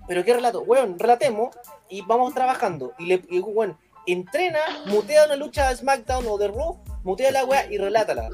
Pero 0.08 0.24
qué 0.24 0.34
relato, 0.34 0.62
weón, 0.62 0.98
relatemos 0.98 1.54
y 1.88 2.02
vamos 2.02 2.34
trabajando. 2.34 2.92
Y 2.98 3.06
le 3.06 3.22
y, 3.30 3.38
weón, 3.40 3.76
entrena, 4.06 4.58
mutea 4.86 5.26
una 5.26 5.36
lucha 5.36 5.68
de 5.68 5.76
SmackDown 5.76 6.26
o 6.26 6.38
de 6.38 6.48
Raw, 6.48 6.78
mutea 7.04 7.30
la 7.30 7.44
weá 7.44 7.70
y 7.70 7.78
relátala. 7.78 8.28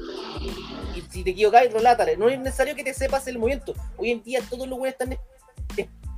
Si 1.09 1.23
te 1.23 1.31
equivocas, 1.31 1.71
relátala. 1.73 2.11
No 2.17 2.29
es 2.29 2.39
necesario 2.39 2.75
que 2.75 2.83
te 2.83 2.93
sepas 2.93 3.27
el 3.27 3.39
movimiento. 3.39 3.73
Hoy 3.97 4.11
en 4.11 4.23
día 4.23 4.41
todos 4.49 4.67
los 4.67 4.77
weones 4.79 4.93
están. 4.99 5.17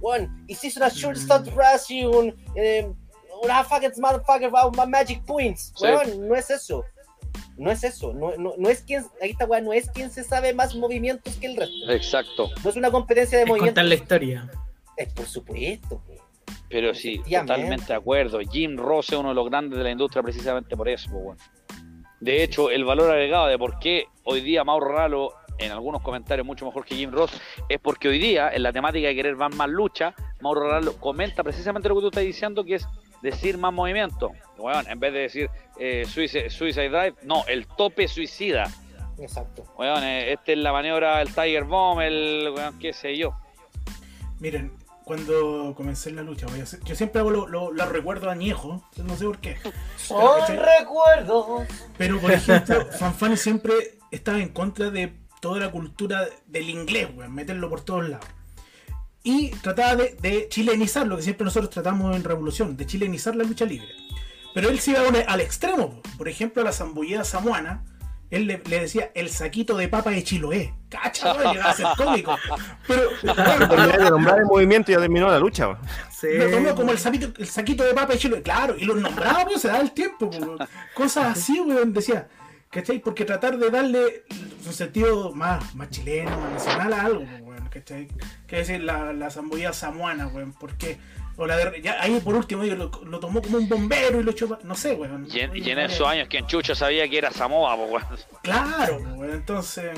Weón, 0.02 0.44
hiciste 0.48 0.80
una 0.80 0.90
short 0.90 1.18
stop 1.18 1.46
rush 1.56 1.92
y 1.92 2.06
un. 2.06 2.36
Eh, 2.56 2.92
una 3.44 3.64
fucking 3.64 3.92
motherfucker 3.98 4.46
about 4.48 4.76
my 4.78 4.86
magic 4.86 5.24
points. 5.26 5.72
Sí. 5.76 5.86
Weón, 5.86 6.28
no 6.28 6.36
es 6.36 6.50
eso. 6.50 6.84
No 7.58 7.72
es 7.72 7.84
eso. 7.84 8.14
No, 8.14 8.36
no, 8.38 8.54
no 8.58 8.70
es 8.70 8.82
quien. 8.82 9.06
Ahí 9.22 9.32
está, 9.32 9.46
weón, 9.46 9.66
no 9.66 9.74
es 9.74 9.90
quien 9.90 10.10
se 10.12 10.24
sabe 10.24 10.54
más 10.54 10.76
movimientos 10.76 11.36
que 11.36 11.48
el 11.48 11.56
resto. 11.58 11.92
Exacto. 11.92 12.50
No 12.64 12.70
es 12.70 12.76
una 12.76 12.92
competencia 12.92 13.38
de 13.38 13.44
Es 13.44 13.48
movimientos. 13.50 13.82
contar 13.82 13.86
la 13.86 13.96
historia. 13.96 14.52
Es 14.98 15.14
por 15.14 15.26
supuesto. 15.26 16.02
weón. 16.08 16.22
Pero 16.70 16.94
sí, 16.94 17.22
totalmente 17.30 17.86
de 17.88 17.94
acuerdo. 17.94 18.40
Jim 18.40 18.78
Ross 18.78 19.10
es 19.12 19.18
uno 19.18 19.30
de 19.30 19.36
los 19.36 19.50
grandes 19.50 19.78
de 19.78 19.84
la 19.84 19.92
industria 19.92 20.24
precisamente 20.24 20.76
por 20.76 20.88
eso. 20.90 21.10
pues, 21.12 21.24
bueno. 21.24 21.42
De 22.22 22.44
hecho, 22.44 22.70
el 22.70 22.86
valor 22.86 23.10
agregado 23.12 23.48
de 23.48 23.58
por 23.58 23.80
qué 23.80 24.06
hoy 24.24 24.42
día 24.42 24.64
Mauro 24.64 24.88
Ralo, 24.90 25.34
en 25.58 25.72
algunos 25.72 26.02
comentarios 26.02 26.46
mucho 26.46 26.66
mejor 26.66 26.86
que 26.86 26.96
Jim 26.96 27.12
Ross, 27.12 27.32
es 27.68 27.80
porque 27.80 28.08
hoy 28.08 28.20
día, 28.20 28.52
en 28.54 28.64
la 28.64 28.72
temática 28.72 29.08
de 29.08 29.16
querer 29.16 29.36
más, 29.36 29.54
más 29.56 29.68
lucha, 29.70 30.14
Mauro 30.40 30.70
Ralo 30.70 30.98
comenta 30.98 31.44
precisamente 31.44 31.90
lo 31.90 31.96
que 31.96 32.02
tú 32.02 32.08
estás 32.08 32.24
diciendo, 32.24 32.64
que 32.64 32.76
es 32.76 32.88
decir 33.24 33.58
más 33.58 33.74
movimiento. 33.74 34.32
Weón, 34.58 34.88
en 34.88 35.00
vez 35.00 35.14
de 35.14 35.20
decir 35.20 35.50
eh, 35.80 36.06
suicide, 36.06 36.50
suicide 36.52 36.90
Drive, 36.90 37.16
no, 37.24 37.44
el 37.48 37.68
tope 37.68 38.08
suicida. 38.08 38.70
Exacto. 39.20 39.64
Weón, 39.78 40.04
eh, 40.04 40.32
este 40.32 40.54
es 40.54 40.60
la 40.60 40.72
maniobra, 40.72 41.22
el 41.22 41.34
Tiger 41.34 41.64
Bomb, 41.64 42.02
el 42.02 42.54
weón, 42.56 42.78
qué 42.80 42.94
sé 42.94 43.18
yo. 43.18 43.34
Miren, 44.40 44.72
cuando 45.04 45.74
comencé 45.76 46.10
en 46.10 46.16
la 46.18 46.22
lucha, 46.24 46.48
voy 46.48 46.60
a 46.60 46.64
hacer- 46.64 46.82
yo 46.84 46.96
siempre 46.96 47.20
hago 47.20 47.30
lo- 47.32 47.48
lo- 47.48 47.72
los 47.72 47.90
recuerdos 47.90 48.30
añejos, 48.30 48.82
no 48.98 49.16
sé 49.18 49.26
por 49.26 49.40
qué. 49.40 49.58
Son 49.98 50.42
recuerdos. 50.58 51.68
Pero, 51.98 52.20
por 52.20 52.32
ejemplo, 52.32 52.86
Fanfani 53.00 53.38
siempre 53.38 53.98
estaba 54.12 54.40
en 54.40 54.50
contra 54.50 54.90
de 54.90 55.14
toda 55.42 55.60
la 55.60 55.72
cultura 55.72 56.28
del 56.48 56.70
inglés, 56.70 57.10
weón, 57.16 57.34
meterlo 57.34 57.70
por 57.70 57.82
todos 57.82 58.08
lados. 58.10 58.26
Y 59.24 59.50
trataba 59.62 59.96
de, 59.96 60.18
de 60.20 60.48
chilenizar, 60.50 61.06
lo 61.08 61.16
que 61.18 61.24
siempre 61.24 61.46
nosotros 61.46 61.70
tratamos 61.70 62.16
en 62.16 62.24
Revolución, 62.24 62.76
de 62.76 62.86
chilenizar 62.88 63.36
la 63.36 63.44
lucha 63.44 63.66
libre. 63.66 63.90
Pero 64.54 64.70
él 64.70 64.80
se 64.80 64.92
iba 64.92 65.02
al 65.28 65.42
extremo. 65.42 66.02
po. 66.02 66.10
Por 66.18 66.28
ejemplo, 66.28 66.62
a 66.62 66.66
la 66.66 66.72
zambullida 66.72 67.24
samuana, 67.24 67.84
él 68.32 68.48
le, 68.48 68.62
le 68.66 68.80
decía 68.80 69.12
el 69.14 69.30
saquito 69.30 69.78
de 69.78 69.88
papa 69.88 70.10
de 70.12 70.24
Chiloé. 70.24 70.74
Cacha, 70.90 71.34
weón, 71.34 71.54
llegaba 71.54 71.72
a 71.72 71.76
ser 71.76 71.88
cómico. 71.98 72.38
Pero, 72.88 73.10
de 73.22 74.10
nombrar 74.10 74.40
el 74.40 74.46
movimiento 74.46 74.92
y 74.92 74.96
ya 74.96 75.02
terminó 75.02 75.30
la 75.30 75.38
lucha. 75.38 75.68
weón. 75.68 75.80
Sí. 76.10 76.28
lo 76.34 76.50
tomó 76.50 76.76
como 76.76 76.92
el 76.92 76.98
saquito, 76.98 77.32
el 77.38 77.48
saquito 77.48 77.84
de 77.84 77.94
papa 77.94 78.14
de 78.14 78.20
Chiloé. 78.20 78.42
Claro, 78.42 78.76
y 78.78 78.86
los 78.86 78.98
nombraba, 78.98 79.46
pues 79.46 79.62
se 79.62 79.68
daba 79.68 79.82
el 79.82 79.92
tiempo. 79.92 80.30
pues, 80.30 80.70
Cosas 80.96 81.38
así, 81.38 81.60
weón, 81.60 81.94
decía. 81.94 82.28
¿Cachai? 82.70 83.00
Porque 83.00 83.26
tratar 83.26 83.58
de 83.58 83.70
darle 83.70 84.24
un 84.66 84.72
sentido 84.72 85.34
más, 85.34 85.76
más 85.76 85.90
chileno, 85.90 86.32
más 86.40 86.52
nacional 86.54 86.94
a 86.94 87.02
algo, 87.02 87.26
pues, 87.26 87.42
weón, 87.42 87.68
¿cachai? 87.68 88.08
Que 88.48 88.56
decir 88.56 88.80
la, 88.82 89.12
la 89.12 89.30
zambullida 89.30 89.74
samuana, 89.74 90.28
weón, 90.28 90.54
porque 90.54 90.98
o 91.38 91.46
la 91.48 91.58
de- 91.58 91.82
ya, 91.82 92.02
ahí 92.02 92.20
por 92.20 92.36
último 92.36 92.64
lo, 92.64 92.92
lo 93.06 93.20
tomó 93.20 93.42
como 93.42 93.58
un 93.58 93.68
bombero 93.70 94.20
y 94.20 94.24
lo 94.24 94.32
echó, 94.32 94.58
no 94.64 94.76
sé, 94.76 94.94
weón. 94.94 95.28
Y 95.32 95.40
en, 95.40 95.56
y 95.56 95.70
en 95.70 95.80
esos 95.80 96.08
años 96.08 96.28
que 96.28 96.38
en 96.40 96.48
Chucho 96.48 96.76
sabía 96.76 97.08
que 97.10 97.18
era 97.18 97.32
Samoa, 97.32 97.76
pues, 97.78 97.90
weón. 97.92 98.06
Claro, 98.44 98.98
weón, 98.98 99.32
entonces. 99.34 99.92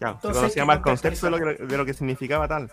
Ya, 0.00 0.08
se 0.08 0.14
Entonces, 0.14 0.40
conocía 0.40 0.62
hay 0.62 0.66
más 0.66 0.76
el 0.78 0.82
concepto 0.82 1.26
de 1.26 1.30
lo, 1.30 1.38
que, 1.38 1.64
de 1.64 1.76
lo 1.78 1.84
que 1.86 1.94
significaba 1.94 2.48
tal. 2.48 2.70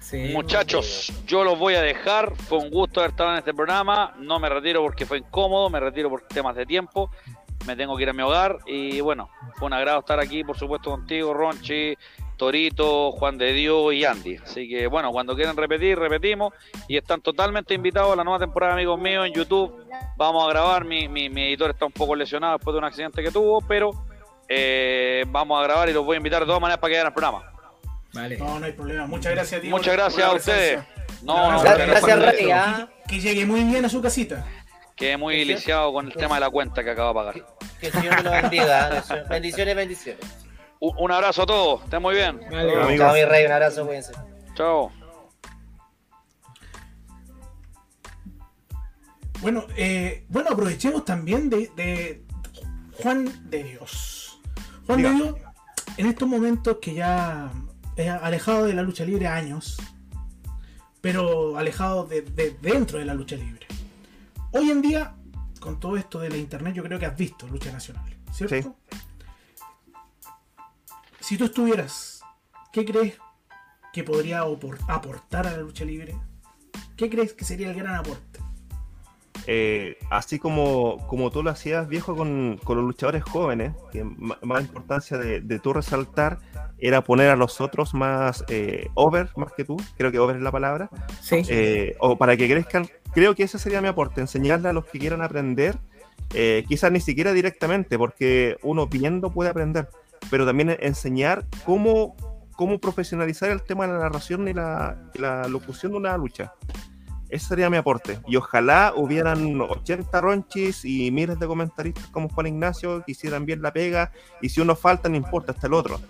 Sí, 0.00 0.30
Muchachos, 0.32 1.12
yo 1.26 1.44
los 1.44 1.58
voy 1.58 1.74
a 1.74 1.82
dejar. 1.82 2.34
Fue 2.34 2.58
un 2.58 2.70
gusto 2.70 3.00
haber 3.00 3.10
estado 3.10 3.32
en 3.32 3.38
este 3.38 3.52
programa. 3.52 4.14
No 4.18 4.40
me 4.40 4.48
retiro 4.48 4.82
porque 4.82 5.04
fue 5.04 5.18
incómodo, 5.18 5.68
me 5.68 5.78
retiro 5.80 6.08
por 6.08 6.22
temas 6.22 6.56
de 6.56 6.64
tiempo. 6.64 7.10
Me 7.66 7.76
tengo 7.76 7.94
que 7.96 8.02
ir 8.04 8.08
a 8.08 8.12
mi 8.14 8.22
hogar. 8.22 8.58
Y 8.66 9.00
bueno, 9.02 9.28
fue 9.56 9.66
un 9.66 9.74
agrado 9.74 10.00
estar 10.00 10.18
aquí, 10.18 10.42
por 10.44 10.56
supuesto, 10.58 10.90
contigo, 10.90 11.34
Ronchi, 11.34 11.94
Torito, 12.42 13.12
Juan 13.12 13.38
de 13.38 13.52
Dios 13.52 13.94
y 13.94 14.04
Andy. 14.04 14.36
Así 14.42 14.68
que 14.68 14.88
bueno, 14.88 15.12
cuando 15.12 15.36
quieran 15.36 15.56
repetir, 15.56 15.96
repetimos. 15.96 16.52
Y 16.88 16.96
están 16.96 17.20
totalmente 17.20 17.72
invitados 17.72 18.14
a 18.14 18.16
la 18.16 18.24
nueva 18.24 18.40
temporada, 18.40 18.72
amigos 18.72 19.00
míos, 19.00 19.24
en 19.28 19.32
YouTube. 19.32 19.72
Vamos 20.16 20.44
a 20.44 20.48
grabar. 20.48 20.84
Mi, 20.84 21.06
mi, 21.06 21.30
mi 21.30 21.44
editor 21.44 21.70
está 21.70 21.86
un 21.86 21.92
poco 21.92 22.16
lesionado 22.16 22.54
después 22.54 22.74
de 22.74 22.78
un 22.78 22.84
accidente 22.84 23.22
que 23.22 23.30
tuvo, 23.30 23.60
pero 23.60 23.92
eh, 24.48 25.24
vamos 25.28 25.60
a 25.60 25.62
grabar 25.62 25.88
y 25.88 25.92
los 25.92 26.04
voy 26.04 26.14
a 26.14 26.16
invitar 26.16 26.40
de 26.40 26.46
todas 26.46 26.60
maneras 26.60 26.80
para 26.80 26.90
que 26.90 26.96
vean 26.96 27.06
el 27.06 27.12
programa. 27.12 27.44
Vale. 28.12 28.36
No, 28.36 28.58
no 28.58 28.66
hay 28.66 28.72
problema. 28.72 29.06
Muchas 29.06 29.32
gracias 29.34 29.60
a 29.60 29.62
ti. 29.62 29.68
Muchas 29.68 29.94
gracias 29.94 30.26
a 30.26 30.32
ustedes. 30.32 30.80
No, 31.22 31.52
no, 31.52 31.62
Gracias, 31.62 31.76
pero 31.76 31.92
Gracias, 31.92 32.18
no, 32.18 32.26
Rey. 32.26 32.50
¿ah? 32.50 32.88
Que 33.06 33.20
llegue 33.20 33.46
muy 33.46 33.62
bien 33.62 33.84
a 33.84 33.88
su 33.88 34.02
casita. 34.02 34.44
Quedé 34.96 35.16
muy 35.16 35.44
lisiado 35.44 35.92
con 35.92 36.08
el 36.08 36.12
tema 36.12 36.34
de 36.34 36.40
la 36.40 36.50
cuenta 36.50 36.82
que 36.82 36.90
acabo 36.90 37.10
de 37.10 37.14
pagar. 37.14 37.46
Que 37.78 37.86
el 37.86 37.92
Señor 37.92 38.16
te 38.16 38.22
lo 38.24 38.30
bendiga. 38.32 38.98
¿eh? 38.98 39.24
Bendiciones, 39.30 39.76
bendiciones. 39.76 40.42
Un, 40.82 40.92
un 40.98 41.12
abrazo 41.12 41.42
a 41.42 41.46
todos, 41.46 41.84
estén 41.84 42.02
muy 42.02 42.16
bien. 42.16 42.40
Vale. 42.50 42.98
Chao, 42.98 43.14
mi 43.14 43.24
rey. 43.24 43.46
Un 43.46 43.52
abrazo, 43.52 43.86
cuídense. 43.86 44.12
Chao. 44.54 44.90
Bueno, 49.40 49.64
eh, 49.76 50.26
bueno, 50.28 50.50
aprovechemos 50.50 51.04
también 51.04 51.48
de, 51.48 51.70
de 51.76 52.24
Juan 53.00 53.48
de 53.48 53.62
Dios. 53.62 54.40
Juan 54.86 54.98
Diga. 54.98 55.10
de 55.10 55.16
Dios, 55.16 55.36
en 55.98 56.06
estos 56.06 56.26
momentos 56.26 56.78
que 56.82 56.94
ya 56.94 57.52
es 57.94 58.08
alejado 58.08 58.66
de 58.66 58.74
la 58.74 58.82
lucha 58.82 59.04
libre 59.04 59.28
años, 59.28 59.76
pero 61.00 61.58
alejado 61.58 62.06
de, 62.06 62.22
de 62.22 62.56
dentro 62.60 62.98
de 62.98 63.04
la 63.04 63.14
lucha 63.14 63.36
libre. 63.36 63.68
Hoy 64.50 64.68
en 64.72 64.82
día, 64.82 65.14
con 65.60 65.78
todo 65.78 65.96
esto 65.96 66.18
de 66.18 66.28
la 66.30 66.38
internet, 66.38 66.74
yo 66.74 66.82
creo 66.82 66.98
que 66.98 67.06
has 67.06 67.16
visto 67.16 67.46
lucha 67.46 67.70
nacional, 67.70 68.16
¿cierto? 68.32 68.74
Si 71.22 71.38
tú 71.38 71.44
estuvieras, 71.44 72.20
¿qué 72.72 72.84
crees 72.84 73.14
que 73.92 74.02
podría 74.02 74.40
aportar 74.88 75.46
a 75.46 75.52
la 75.52 75.58
lucha 75.58 75.84
libre? 75.84 76.16
¿Qué 76.96 77.08
crees 77.08 77.32
que 77.32 77.44
sería 77.44 77.70
el 77.70 77.76
gran 77.76 77.94
aporte? 77.94 78.40
Eh, 79.46 79.98
así 80.10 80.40
como, 80.40 80.98
como 81.06 81.30
tú 81.30 81.44
lo 81.44 81.50
hacías, 81.50 81.86
viejo, 81.86 82.16
con, 82.16 82.58
con 82.64 82.76
los 82.76 82.84
luchadores 82.86 83.22
jóvenes, 83.22 83.72
que 83.92 84.02
más 84.02 84.62
importancia 84.62 85.16
de, 85.16 85.40
de 85.40 85.58
tú 85.60 85.72
resaltar 85.72 86.38
era 86.78 87.04
poner 87.04 87.30
a 87.30 87.36
los 87.36 87.60
otros 87.60 87.94
más 87.94 88.44
eh, 88.48 88.88
over, 88.94 89.30
más 89.36 89.52
que 89.52 89.64
tú, 89.64 89.76
creo 89.96 90.10
que 90.10 90.18
over 90.18 90.36
es 90.36 90.42
la 90.42 90.50
palabra, 90.50 90.90
Sí. 91.20 91.42
eh, 91.48 91.94
o 92.00 92.18
para 92.18 92.36
que 92.36 92.48
crezcan. 92.48 92.88
Creo 93.14 93.36
que 93.36 93.44
ese 93.44 93.60
sería 93.60 93.80
mi 93.80 93.86
aporte, 93.88 94.20
enseñarle 94.20 94.68
a 94.70 94.72
los 94.72 94.86
que 94.86 94.98
quieran 94.98 95.22
aprender, 95.22 95.78
eh, 96.34 96.64
quizás 96.66 96.90
ni 96.90 97.00
siquiera 97.00 97.32
directamente, 97.32 97.96
porque 97.96 98.56
uno 98.62 98.88
viendo 98.88 99.30
puede 99.30 99.50
aprender, 99.50 99.88
pero 100.32 100.46
también 100.46 100.74
enseñar 100.80 101.44
cómo, 101.66 102.16
cómo 102.56 102.78
profesionalizar 102.80 103.50
el 103.50 103.62
tema 103.62 103.86
de 103.86 103.92
la 103.92 103.98
narración 103.98 104.48
y 104.48 104.54
la, 104.54 104.96
y 105.14 105.18
la 105.18 105.46
locución 105.46 105.92
de 105.92 105.98
una 105.98 106.16
lucha. 106.16 106.54
Ese 107.28 107.48
sería 107.48 107.68
mi 107.68 107.76
aporte. 107.76 108.18
Y 108.26 108.36
ojalá 108.36 108.94
hubieran 108.96 109.60
80 109.60 110.20
ronchis 110.22 110.84
y 110.86 111.10
miles 111.10 111.38
de 111.38 111.46
comentaristas 111.46 112.06
como 112.06 112.30
Juan 112.30 112.46
Ignacio 112.46 113.02
que 113.04 113.12
hicieran 113.12 113.44
bien 113.44 113.60
la 113.60 113.74
pega. 113.74 114.10
Y 114.40 114.48
si 114.48 114.62
uno 114.62 114.74
falta, 114.74 115.10
no 115.10 115.16
importa, 115.16 115.52
hasta 115.52 115.66
el 115.66 115.74
otro. 115.74 116.00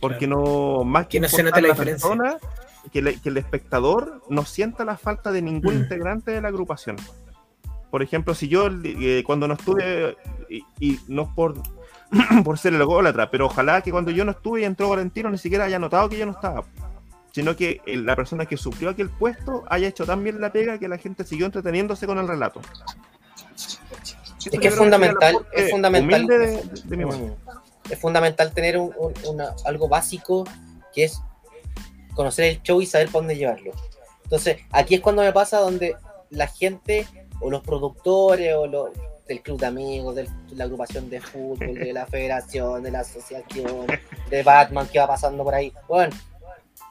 Porque 0.00 0.26
no, 0.26 0.82
más 0.84 1.04
que, 1.06 1.18
Que 1.18 1.20
no 1.20 1.28
se 1.28 1.42
note 1.42 1.60
la 1.60 1.68
la 1.68 1.74
diferencia. 1.74 2.08
persona, 2.08 2.38
que, 2.92 3.02
le- 3.02 3.20
que 3.20 3.28
el 3.28 3.36
espectador 3.36 4.22
no 4.30 4.46
sienta 4.46 4.86
la 4.86 4.96
falta 4.96 5.32
de 5.32 5.42
ningún 5.42 5.74
Mm. 5.74 5.80
integrante 5.82 6.30
de 6.30 6.40
la 6.40 6.48
agrupación. 6.48 6.96
Por 7.90 8.02
ejemplo, 8.02 8.34
si 8.34 8.48
yo 8.48 8.68
eh, 8.84 9.22
cuando 9.26 9.46
no 9.48 9.54
estuve, 9.54 10.16
y, 10.48 10.62
y 10.78 10.98
no 11.08 11.34
por, 11.34 11.54
por 12.44 12.58
ser 12.58 12.74
el 12.74 12.80
ególatra, 12.80 13.30
pero 13.30 13.46
ojalá 13.46 13.80
que 13.82 13.90
cuando 13.90 14.10
yo 14.10 14.24
no 14.24 14.32
estuve 14.32 14.62
y 14.62 14.64
entró 14.64 14.88
Valentino 14.88 15.30
ni 15.30 15.38
siquiera 15.38 15.64
haya 15.64 15.78
notado 15.78 16.08
que 16.08 16.18
yo 16.18 16.26
no 16.26 16.32
estaba 16.32 16.64
sino 17.32 17.54
que 17.54 17.80
el- 17.86 18.04
la 18.04 18.16
persona 18.16 18.44
que 18.44 18.56
suplió 18.56 18.90
aquel 18.90 19.08
puesto 19.08 19.62
haya 19.68 19.86
hecho 19.86 20.04
tan 20.04 20.24
bien 20.24 20.40
la 20.40 20.50
pega 20.50 20.78
que 20.80 20.88
la 20.88 20.98
gente 20.98 21.22
siguió 21.22 21.46
entreteniéndose 21.46 22.04
con 22.04 22.18
el 22.18 22.26
relato. 22.26 22.60
Es 23.56 24.58
que 24.58 24.68
es 24.68 24.74
fundamental, 24.74 25.36
es 25.52 25.70
fundamental. 25.70 26.24
Humilde 26.24 26.38
de, 26.38 26.46
de- 26.56 26.82
de 26.84 26.96
mi 26.96 27.04
parte. 27.04 27.32
Es 27.88 27.98
fundamental 28.00 28.52
tener 28.52 28.78
un- 28.78 28.92
un- 28.98 29.14
una- 29.28 29.54
algo 29.64 29.88
básico 29.88 30.44
que 30.92 31.04
es 31.04 31.20
conocer 32.14 32.46
el 32.46 32.62
show 32.62 32.80
y 32.80 32.86
saber 32.86 33.06
para 33.08 33.18
dónde 33.20 33.36
llevarlo. 33.36 33.72
Entonces, 34.24 34.58
aquí 34.72 34.96
es 34.96 35.00
cuando 35.00 35.22
me 35.22 35.32
pasa 35.32 35.58
donde 35.60 35.94
la 36.30 36.48
gente 36.48 37.06
o 37.40 37.48
los 37.48 37.62
productores 37.62 38.54
o 38.56 38.66
los 38.66 38.90
del 39.30 39.42
club 39.42 39.60
de 39.60 39.66
amigos, 39.66 40.16
de 40.16 40.28
la 40.56 40.64
agrupación 40.64 41.08
de 41.08 41.20
fútbol, 41.20 41.74
de 41.74 41.92
la 41.92 42.04
federación, 42.04 42.82
de 42.82 42.90
la 42.90 43.00
asociación, 43.00 43.86
de 44.28 44.42
Batman 44.42 44.88
que 44.88 44.98
va 44.98 45.06
pasando 45.06 45.44
por 45.44 45.54
ahí. 45.54 45.72
Bueno, 45.86 46.12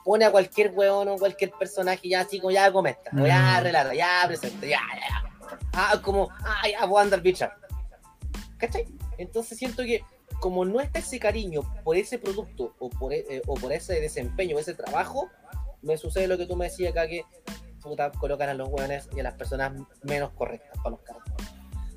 pone 0.02 0.24
a 0.24 0.30
cualquier 0.30 0.72
weón 0.74 1.08
o 1.08 1.16
cualquier 1.16 1.50
personaje 1.52 2.08
ya 2.08 2.22
así 2.22 2.40
como 2.40 2.50
ya 2.50 2.72
comenta, 2.72 3.10
o 3.12 3.26
ya 3.26 3.60
Mm. 3.60 3.62
relata, 3.62 3.94
ya 3.94 4.24
presenta, 4.26 4.66
ya, 4.66 4.80
ya. 4.94 5.58
Ah, 5.74 6.00
como, 6.02 6.30
ah, 6.42 6.62
ya 6.66 6.86
voy 6.86 6.98
a 6.98 7.02
andar 7.02 7.20
bicha. 7.20 7.52
¿Cachai? 8.56 8.86
Entonces 9.18 9.58
siento 9.58 9.82
que 9.82 10.02
como 10.40 10.64
no 10.64 10.80
está 10.80 11.00
ese 11.00 11.18
cariño 11.20 11.60
por 11.84 11.96
ese 11.98 12.18
producto 12.18 12.74
o 12.78 12.88
por, 12.88 13.12
e- 13.12 13.26
eh, 13.28 13.42
o 13.46 13.52
por 13.54 13.70
ese 13.70 14.00
desempeño, 14.00 14.58
ese 14.58 14.72
trabajo, 14.72 15.28
me 15.82 15.98
sucede 15.98 16.26
lo 16.26 16.38
que 16.38 16.46
tú 16.46 16.56
me 16.56 16.64
decías 16.66 16.92
acá 16.92 17.06
que 17.06 17.22
puta, 17.82 18.10
colocan 18.12 18.48
a 18.48 18.54
los 18.54 18.68
hueones 18.70 19.08
y 19.14 19.20
a 19.20 19.24
las 19.24 19.34
personas 19.34 19.72
menos 20.02 20.30
correctas 20.32 20.78
para 20.78 20.90
los 20.90 21.00
cargos. 21.00 21.24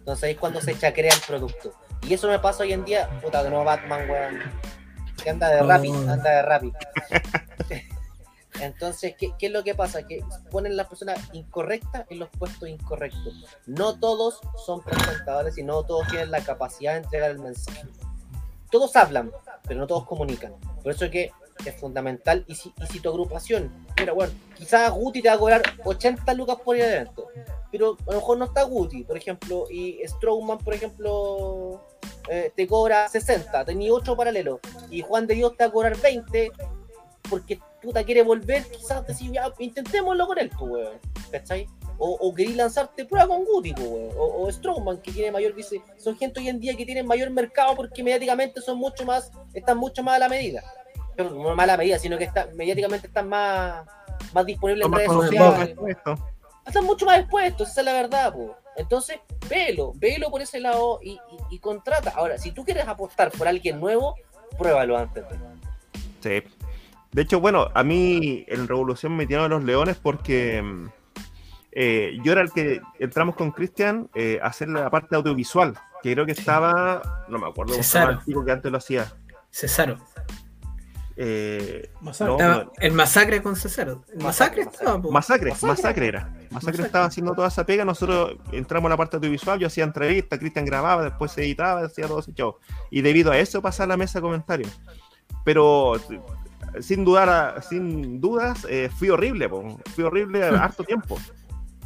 Entonces 0.04 0.24
ahí 0.26 0.32
es 0.32 0.38
cuando 0.38 0.60
se 0.60 0.78
chacrea 0.78 1.14
el 1.14 1.22
producto. 1.26 1.74
Y 2.02 2.14
eso 2.14 2.28
me 2.28 2.38
pasa 2.38 2.64
hoy 2.64 2.74
en 2.74 2.84
día, 2.84 3.10
puta, 3.22 3.42
de 3.42 3.50
nuevo 3.50 3.64
Batman, 3.64 4.10
weón. 4.10 4.40
Que 5.24 5.30
anda 5.30 5.48
de 5.48 5.64
Rappi, 5.64 5.88
Oh. 5.92 6.12
anda 6.12 6.30
de 6.30 6.42
Rappi. 6.42 6.74
Entonces, 8.60 9.16
¿qué, 9.18 9.32
qué 9.40 9.46
es 9.46 9.52
lo 9.54 9.64
que 9.64 9.76
pasa? 9.76 10.06
Que 10.06 10.22
ponen 10.52 10.76
las 10.76 10.88
personas 10.88 11.18
incorrectas 11.32 12.06
en 12.10 12.20
los 12.20 12.28
puestos 12.30 12.68
incorrectos. 12.68 13.46
No 13.66 13.98
todos 13.98 14.42
son 14.66 14.82
presentadores 14.84 15.58
y 15.58 15.64
no 15.64 15.84
todos 15.84 16.06
tienen 16.10 16.32
la 16.32 16.44
capacidad 16.44 16.92
de 16.94 17.00
entregar 17.00 17.32
el 17.32 17.40
mensaje. 17.40 17.88
Todos 18.70 18.94
hablan, 18.98 19.32
pero 19.66 19.80
no 19.80 19.88
todos 19.88 20.06
comunican. 20.06 20.54
Por 20.84 20.92
eso 20.92 21.06
es 21.06 21.12
que 21.12 21.32
es 21.66 21.76
fundamental. 21.76 22.46
Y 22.48 22.56
si, 22.56 23.00
tu 23.00 23.10
agrupación, 23.10 23.72
mira, 24.00 24.14
bueno, 24.14 24.34
quizás 24.56 24.92
Guti 24.92 25.22
te 25.22 25.30
va 25.30 25.36
a 25.36 25.40
cobrar 25.40 25.62
80 25.84 26.34
lucas 26.34 26.58
por 26.64 26.76
el 26.76 26.82
evento, 26.82 27.28
pero 27.72 27.98
a 28.08 28.12
lo 28.12 28.18
mejor 28.18 28.38
no 28.38 28.46
está 28.46 28.64
Guti, 28.64 29.04
por 29.04 29.18
ejemplo, 29.18 29.66
y 29.70 30.00
Strowman, 30.06 30.60
por 30.60 30.74
ejemplo, 30.74 31.82
eh, 32.30 32.52
te 32.56 32.68
cobra 32.68 33.08
60, 33.08 33.66
tenía 33.66 33.94
8 33.94 34.16
paralelos, 34.16 34.60
y 34.90 35.02
Juan 35.02 35.28
de 35.28 35.36
Dios 35.36 35.56
te 35.58 35.64
va 35.64 35.70
a 35.70 35.74
cobrar 35.74 35.98
20, 35.98 36.52
porque 37.30 37.60
puta 37.82 38.04
quiere 38.04 38.24
volver, 38.24 38.64
quizás 38.66 39.06
decir, 39.06 39.32
intentémoslo 39.60 40.28
con 40.28 40.40
él, 40.40 40.50
pues, 40.58 40.72
weón, 40.72 41.00
¿cachai? 41.32 41.68
O, 41.98 42.10
o 42.10 42.34
querís 42.34 42.56
lanzarte 42.56 43.06
prueba 43.06 43.28
con 43.28 43.46
Guti, 43.46 43.74
pues, 43.74 43.88
o, 43.88 44.44
o 44.44 44.52
Strowman, 44.52 45.02
que 45.02 45.12
tiene 45.12 45.32
mayor, 45.32 45.54
son 45.98 46.18
gente 46.18 46.40
hoy 46.40 46.50
en 46.50 46.60
día 46.60 46.76
que 46.76 46.86
tienen 46.86 47.06
mayor 47.06 47.30
mercado 47.30 47.76
porque 47.76 48.04
mediáticamente 48.04 48.62
son 48.62 48.78
mucho 48.78 49.06
más, 49.06 49.32
están 49.54 49.78
mucho 49.78 50.04
más 50.04 50.16
a 50.16 50.20
la 50.20 50.30
medida. 50.30 50.64
Pero 51.16 51.30
no 51.32 51.56
más 51.56 51.64
a 51.64 51.68
la 51.68 51.78
medida, 51.78 52.00
sino 52.00 52.18
que 52.18 52.24
está, 52.26 52.48
mediáticamente 52.56 53.08
están 53.08 53.30
más, 53.30 53.86
más 54.34 54.46
disponibles 54.46 54.86
en 54.86 54.94
redes 54.94 55.12
sociales 55.12 55.76
están 56.66 56.86
mucho 56.86 57.06
más 57.06 57.20
expuestos, 57.20 57.70
esa 57.70 57.82
es 57.82 57.86
la 57.86 57.94
verdad, 57.94 58.34
po. 58.34 58.56
Entonces, 58.78 59.20
velo, 59.50 59.92
velo 59.96 60.32
por 60.32 60.42
ese 60.42 60.60
lado 60.60 61.00
y, 61.04 61.12
y- 61.12 61.20
y 61.56 61.60
contrata. 61.60 62.12
Ahora, 62.16 62.38
si 62.38 62.52
tú 62.52 62.64
quieres 62.64 62.88
apostar 62.88 63.32
por 63.32 63.48
alguien 63.48 63.80
nuevo, 63.80 64.16
pruébalo 64.58 64.98
antes. 64.98 65.26
Sí. 66.22 66.42
De 67.12 67.22
hecho, 67.22 67.40
bueno, 67.40 67.68
a 67.74 67.84
mí 67.84 68.46
en 68.48 68.68
Revolución 68.68 69.16
me 69.16 69.28
tiraron 69.28 69.52
los 69.52 69.64
leones 69.64 69.98
porque 69.98 70.62
mm, 70.62 70.88
eh, 71.74 72.18
yo 72.24 72.32
era 72.32 72.42
el 72.42 72.52
que 72.52 72.82
entramos 72.98 73.36
con 73.36 73.52
Cristian 73.52 74.10
eh, 74.16 74.40
a 74.42 74.48
hacer 74.48 74.70
la 74.70 74.90
parte 74.90 75.16
audiovisual, 75.16 75.78
que 76.02 76.14
creo 76.14 76.26
que 76.26 76.32
estaba, 76.32 77.26
no 77.28 77.38
me 77.38 77.48
acuerdo, 77.48 77.74
Cesaro. 77.76 78.20
que 78.26 78.52
antes 78.52 78.72
lo 78.72 78.78
hacía. 78.78 79.14
Cesaro. 79.52 79.98
Eh, 81.16 81.92
Masacre. 82.02 82.34
no, 82.34 82.40
Estaba 82.40 82.64
no, 82.64 82.72
el 82.80 82.94
masacre 82.94 83.44
con 83.44 83.56
Cesaro. 83.56 84.04
El 84.12 84.24
masacre, 84.24 84.66
Masacre, 84.66 84.84
estaba. 84.84 84.98
Masacre, 85.12 85.52
Masacre. 85.52 85.68
Masacre 85.68 86.08
era. 86.08 86.20
Masacre, 86.22 86.48
Masacre. 86.52 86.84
estaba 86.86 87.06
haciendo 87.06 87.34
toda 87.34 87.48
esa 87.48 87.66
pega, 87.66 87.86
nosotros 87.86 88.38
entramos 88.52 88.88
a 88.88 88.92
la 88.92 88.98
parte 88.98 89.18
audiovisual, 89.18 89.60
yo 89.60 89.68
hacía 89.68 89.84
entrevistas, 89.84 90.40
Cristian 90.40 90.66
grababa, 90.66 91.04
después 91.04 91.32
se 91.32 91.42
editaba, 91.44 91.82
hacía 91.86 92.08
todo 92.08 92.20
ese 92.20 92.34
show. 92.34 92.56
Y 92.90 93.02
debido 93.02 93.32
a 93.32 93.38
eso 93.38 93.62
pasaba 93.62 93.86
a 93.86 93.88
la 93.90 93.98
mesa 93.98 94.20
de 94.20 94.24
comentarios. 94.24 94.82
Pero 95.44 95.94
sin 96.80 97.06
dudar, 97.06 97.64
sin 97.64 98.20
dudas, 98.20 98.66
eh, 98.70 98.90
fui 98.96 99.10
horrible, 99.10 99.50
po. 99.50 99.78
fui 99.94 100.04
horrible 100.04 100.44
harto 100.44 100.84
tiempo. 100.84 101.20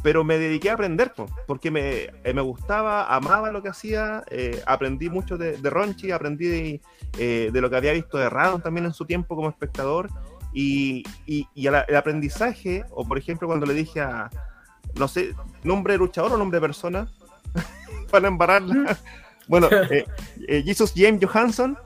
Pero 0.02 0.22
me 0.22 0.38
dediqué 0.38 0.70
a 0.70 0.74
aprender, 0.74 1.12
po, 1.12 1.26
porque 1.46 1.70
me, 1.70 2.10
eh, 2.24 2.32
me 2.34 2.40
gustaba, 2.40 3.12
amaba 3.14 3.50
lo 3.50 3.62
que 3.62 3.68
hacía, 3.68 4.24
eh, 4.30 4.62
aprendí 4.66 5.10
mucho 5.10 5.36
de, 5.36 5.56
de 5.56 5.70
Ronchi, 5.70 6.12
aprendí 6.12 6.46
de, 6.46 6.80
eh, 7.18 7.50
de 7.52 7.60
lo 7.60 7.68
que 7.68 7.76
había 7.76 7.92
visto 7.92 8.16
de 8.16 8.30
Radon 8.30 8.62
también 8.62 8.86
en 8.86 8.92
su 8.92 9.04
tiempo 9.04 9.34
como 9.34 9.48
espectador. 9.48 10.08
Y, 10.52 11.04
y, 11.26 11.46
y 11.54 11.66
el, 11.66 11.74
aprendizaje, 11.74 12.84
o 12.90 13.06
por 13.06 13.18
ejemplo, 13.18 13.48
cuando 13.48 13.66
le 13.66 13.74
dije 13.74 14.00
a, 14.00 14.30
no 14.94 15.08
sé, 15.08 15.34
nombre 15.62 15.94
de 15.94 15.98
luchador 15.98 16.32
o 16.32 16.36
nombre 16.36 16.56
de 16.56 16.66
persona, 16.66 17.08
para 18.10 18.28
embarrarla. 18.28 18.96
Bueno, 19.48 19.68
eh, 19.90 20.04
eh, 20.46 20.62
Jesus 20.64 20.92
James 20.94 21.20
Johansson, 21.24 21.76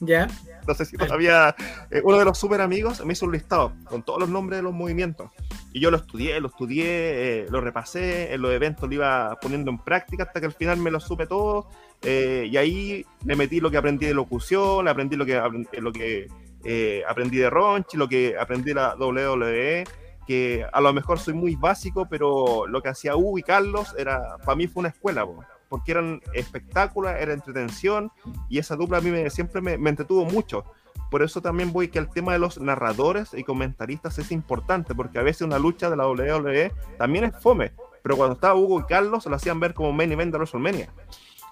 Ya. 0.00 0.28
No 0.68 0.74
sé 0.74 0.84
si 0.84 0.96
todavía 0.96 1.56
eh, 1.90 2.02
uno 2.04 2.18
de 2.18 2.24
los 2.26 2.38
super 2.38 2.60
amigos 2.60 3.04
me 3.04 3.14
hizo 3.14 3.24
un 3.26 3.32
listado 3.32 3.72
con 3.84 4.02
todos 4.02 4.20
los 4.20 4.28
nombres 4.28 4.58
de 4.58 4.62
los 4.62 4.74
movimientos. 4.74 5.30
Y 5.72 5.80
yo 5.80 5.90
lo 5.90 5.96
estudié, 5.96 6.38
lo 6.40 6.48
estudié, 6.48 6.84
eh, 6.86 7.46
lo 7.50 7.60
repasé, 7.60 8.34
en 8.34 8.42
los 8.42 8.52
eventos 8.52 8.88
lo 8.88 8.94
iba 8.94 9.36
poniendo 9.40 9.70
en 9.70 9.78
práctica 9.78 10.24
hasta 10.24 10.40
que 10.40 10.46
al 10.46 10.52
final 10.52 10.76
me 10.76 10.90
lo 10.90 11.00
supe 11.00 11.26
todo. 11.26 11.68
eh, 12.02 12.46
y 12.48 12.56
ahí 12.56 13.04
me 13.24 13.34
metí 13.34 13.60
lo 13.60 13.70
que 13.70 13.76
aprendí 13.78 14.06
de 14.06 14.14
locución, 14.14 14.86
aprendí 14.86 15.16
lo 15.16 15.26
que, 15.26 15.36
aprendí, 15.36 15.68
lo 15.80 15.92
que 15.92 16.28
eh, 16.64 17.02
aprendí 17.08 17.38
de 17.38 17.50
Ronchi, 17.50 17.96
lo 17.96 18.08
que 18.08 18.36
aprendí 18.38 18.70
de 18.70 18.74
la 18.74 18.94
WWE, 18.96 19.84
que 20.26 20.66
a 20.70 20.80
lo 20.80 20.92
mejor 20.92 21.18
soy 21.18 21.34
muy 21.34 21.56
básico, 21.56 22.06
pero 22.08 22.66
lo 22.66 22.82
que 22.82 22.90
hacía 22.90 23.16
Hugo 23.16 23.38
y 23.38 23.42
Carlos 23.42 23.94
era, 23.96 24.36
para 24.44 24.56
mí 24.56 24.66
fue 24.66 24.80
una 24.80 24.90
escuela, 24.90 25.24
po, 25.24 25.42
porque 25.68 25.92
eran 25.92 26.20
espectáculos, 26.34 27.12
era 27.18 27.32
entretención, 27.32 28.10
y 28.48 28.58
esa 28.58 28.76
dupla 28.76 28.98
a 28.98 29.00
mí 29.00 29.10
me, 29.10 29.28
siempre 29.30 29.60
me, 29.60 29.78
me 29.78 29.90
entretuvo 29.90 30.24
mucho. 30.24 30.64
Por 31.10 31.22
eso 31.22 31.40
también 31.40 31.72
voy 31.72 31.88
que 31.88 31.98
el 31.98 32.10
tema 32.10 32.32
de 32.32 32.38
los 32.38 32.60
narradores 32.60 33.32
y 33.32 33.44
comentaristas 33.44 34.18
es 34.18 34.30
importante, 34.30 34.94
porque 34.94 35.18
a 35.18 35.22
veces 35.22 35.42
una 35.42 35.58
lucha 35.58 35.88
de 35.88 35.96
la 35.96 36.06
WWE 36.06 36.72
también 36.98 37.24
es 37.24 37.36
fome, 37.40 37.72
pero 38.02 38.16
cuando 38.16 38.34
estaba 38.34 38.54
Hugo 38.54 38.80
y 38.80 38.84
Carlos 38.84 39.24
lo 39.26 39.36
hacían 39.36 39.60
ver 39.60 39.74
como 39.74 39.92
main 39.92 40.12
event 40.12 40.32
de 40.32 40.38
WrestleMania. 40.38 40.92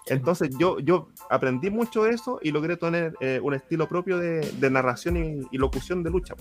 Entonces 0.06 0.50
yo, 0.58 0.78
yo 0.78 1.08
aprendí 1.30 1.70
mucho 1.70 2.04
de 2.04 2.10
eso 2.10 2.38
y 2.42 2.52
logré 2.52 2.76
tener 2.76 3.14
eh, 3.20 3.40
un 3.42 3.54
estilo 3.54 3.88
propio 3.88 4.18
de, 4.18 4.40
de 4.40 4.70
narración 4.70 5.16
y, 5.16 5.46
y 5.50 5.58
locución 5.58 6.02
de 6.02 6.10
lucha. 6.10 6.34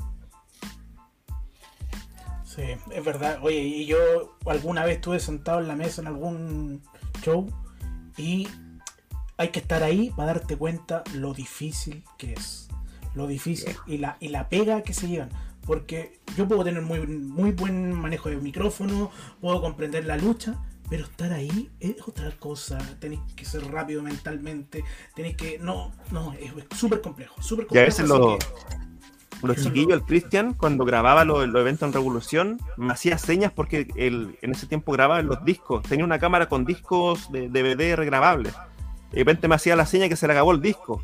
Sí, 2.44 2.64
es 2.92 3.04
verdad. 3.04 3.40
Oye, 3.42 3.60
y 3.60 3.86
yo 3.86 4.38
alguna 4.46 4.86
vez 4.86 4.96
estuve 4.96 5.20
sentado 5.20 5.60
en 5.60 5.68
la 5.68 5.76
mesa 5.76 6.02
en 6.02 6.08
algún 6.08 6.82
show 7.22 7.48
y 8.18 8.48
hay 9.38 9.50
que 9.50 9.60
estar 9.60 9.84
ahí 9.84 10.12
para 10.16 10.34
darte 10.34 10.56
cuenta 10.58 11.04
lo 11.14 11.34
difícil 11.34 12.04
que 12.18 12.34
es. 12.34 12.68
Lo 13.14 13.28
difícil 13.28 13.76
y 13.88 13.98
la, 13.98 14.18
y 14.20 14.28
la 14.30 14.50
pega 14.50 14.82
que 14.84 14.94
se 14.94 15.08
llevan. 15.08 15.30
Porque 15.66 16.20
yo 16.38 16.48
puedo 16.48 16.64
tener 16.64 16.82
muy, 16.82 17.06
muy 17.08 17.52
buen 17.52 17.92
manejo 17.94 18.30
de 18.30 18.38
micrófono, 18.38 19.10
puedo 19.42 19.62
comprender 19.62 20.06
la 20.06 20.16
lucha, 20.18 20.62
pero 20.90 21.06
estar 21.06 21.34
ahí 21.34 21.72
es 21.80 21.96
otra 22.08 22.30
cosa. 22.38 22.78
Tenéis 23.00 23.22
que 23.36 23.46
ser 23.46 23.66
rápido 23.72 24.04
mentalmente, 24.04 24.84
tenéis 25.16 25.36
que... 25.38 25.58
No, 25.60 25.92
no, 26.12 26.34
es 26.34 26.52
súper 26.78 27.02
complejo, 27.02 27.42
súper 27.42 27.64
Y 27.64 27.66
a 27.66 27.68
complejo. 27.70 27.86
veces 27.88 28.08
lo- 28.08 28.38
que- 28.38 28.85
Los 29.42 29.58
chiquillos, 29.62 29.94
el 29.94 30.04
Christian, 30.04 30.54
cuando 30.54 30.86
grababa 30.86 31.26
los, 31.26 31.48
los 31.48 31.62
eventos 31.62 31.88
en 31.88 31.94
Revolución, 31.94 32.60
me 32.78 32.94
hacía 32.94 33.18
señas 33.18 33.52
porque 33.54 33.88
él, 33.96 34.38
en 34.42 34.52
ese 34.52 34.68
tiempo 34.68 34.92
grababa 34.92 35.20
en 35.20 35.28
los 35.28 35.44
discos. 35.46 35.84
Tenía 35.84 36.06
una 36.06 36.20
cámara 36.20 36.48
con 36.48 36.66
discos 36.66 37.32
de 37.32 37.50
DVD 37.50 37.96
regrabables. 37.96 38.54
Y 39.12 39.16
de 39.16 39.20
repente 39.20 39.48
me 39.48 39.56
hacía 39.56 39.76
la 39.76 39.86
seña 39.86 40.10
que 40.10 40.16
se 40.16 40.28
le 40.28 40.34
acabó 40.34 40.52
el 40.52 40.62
disco. 40.62 41.02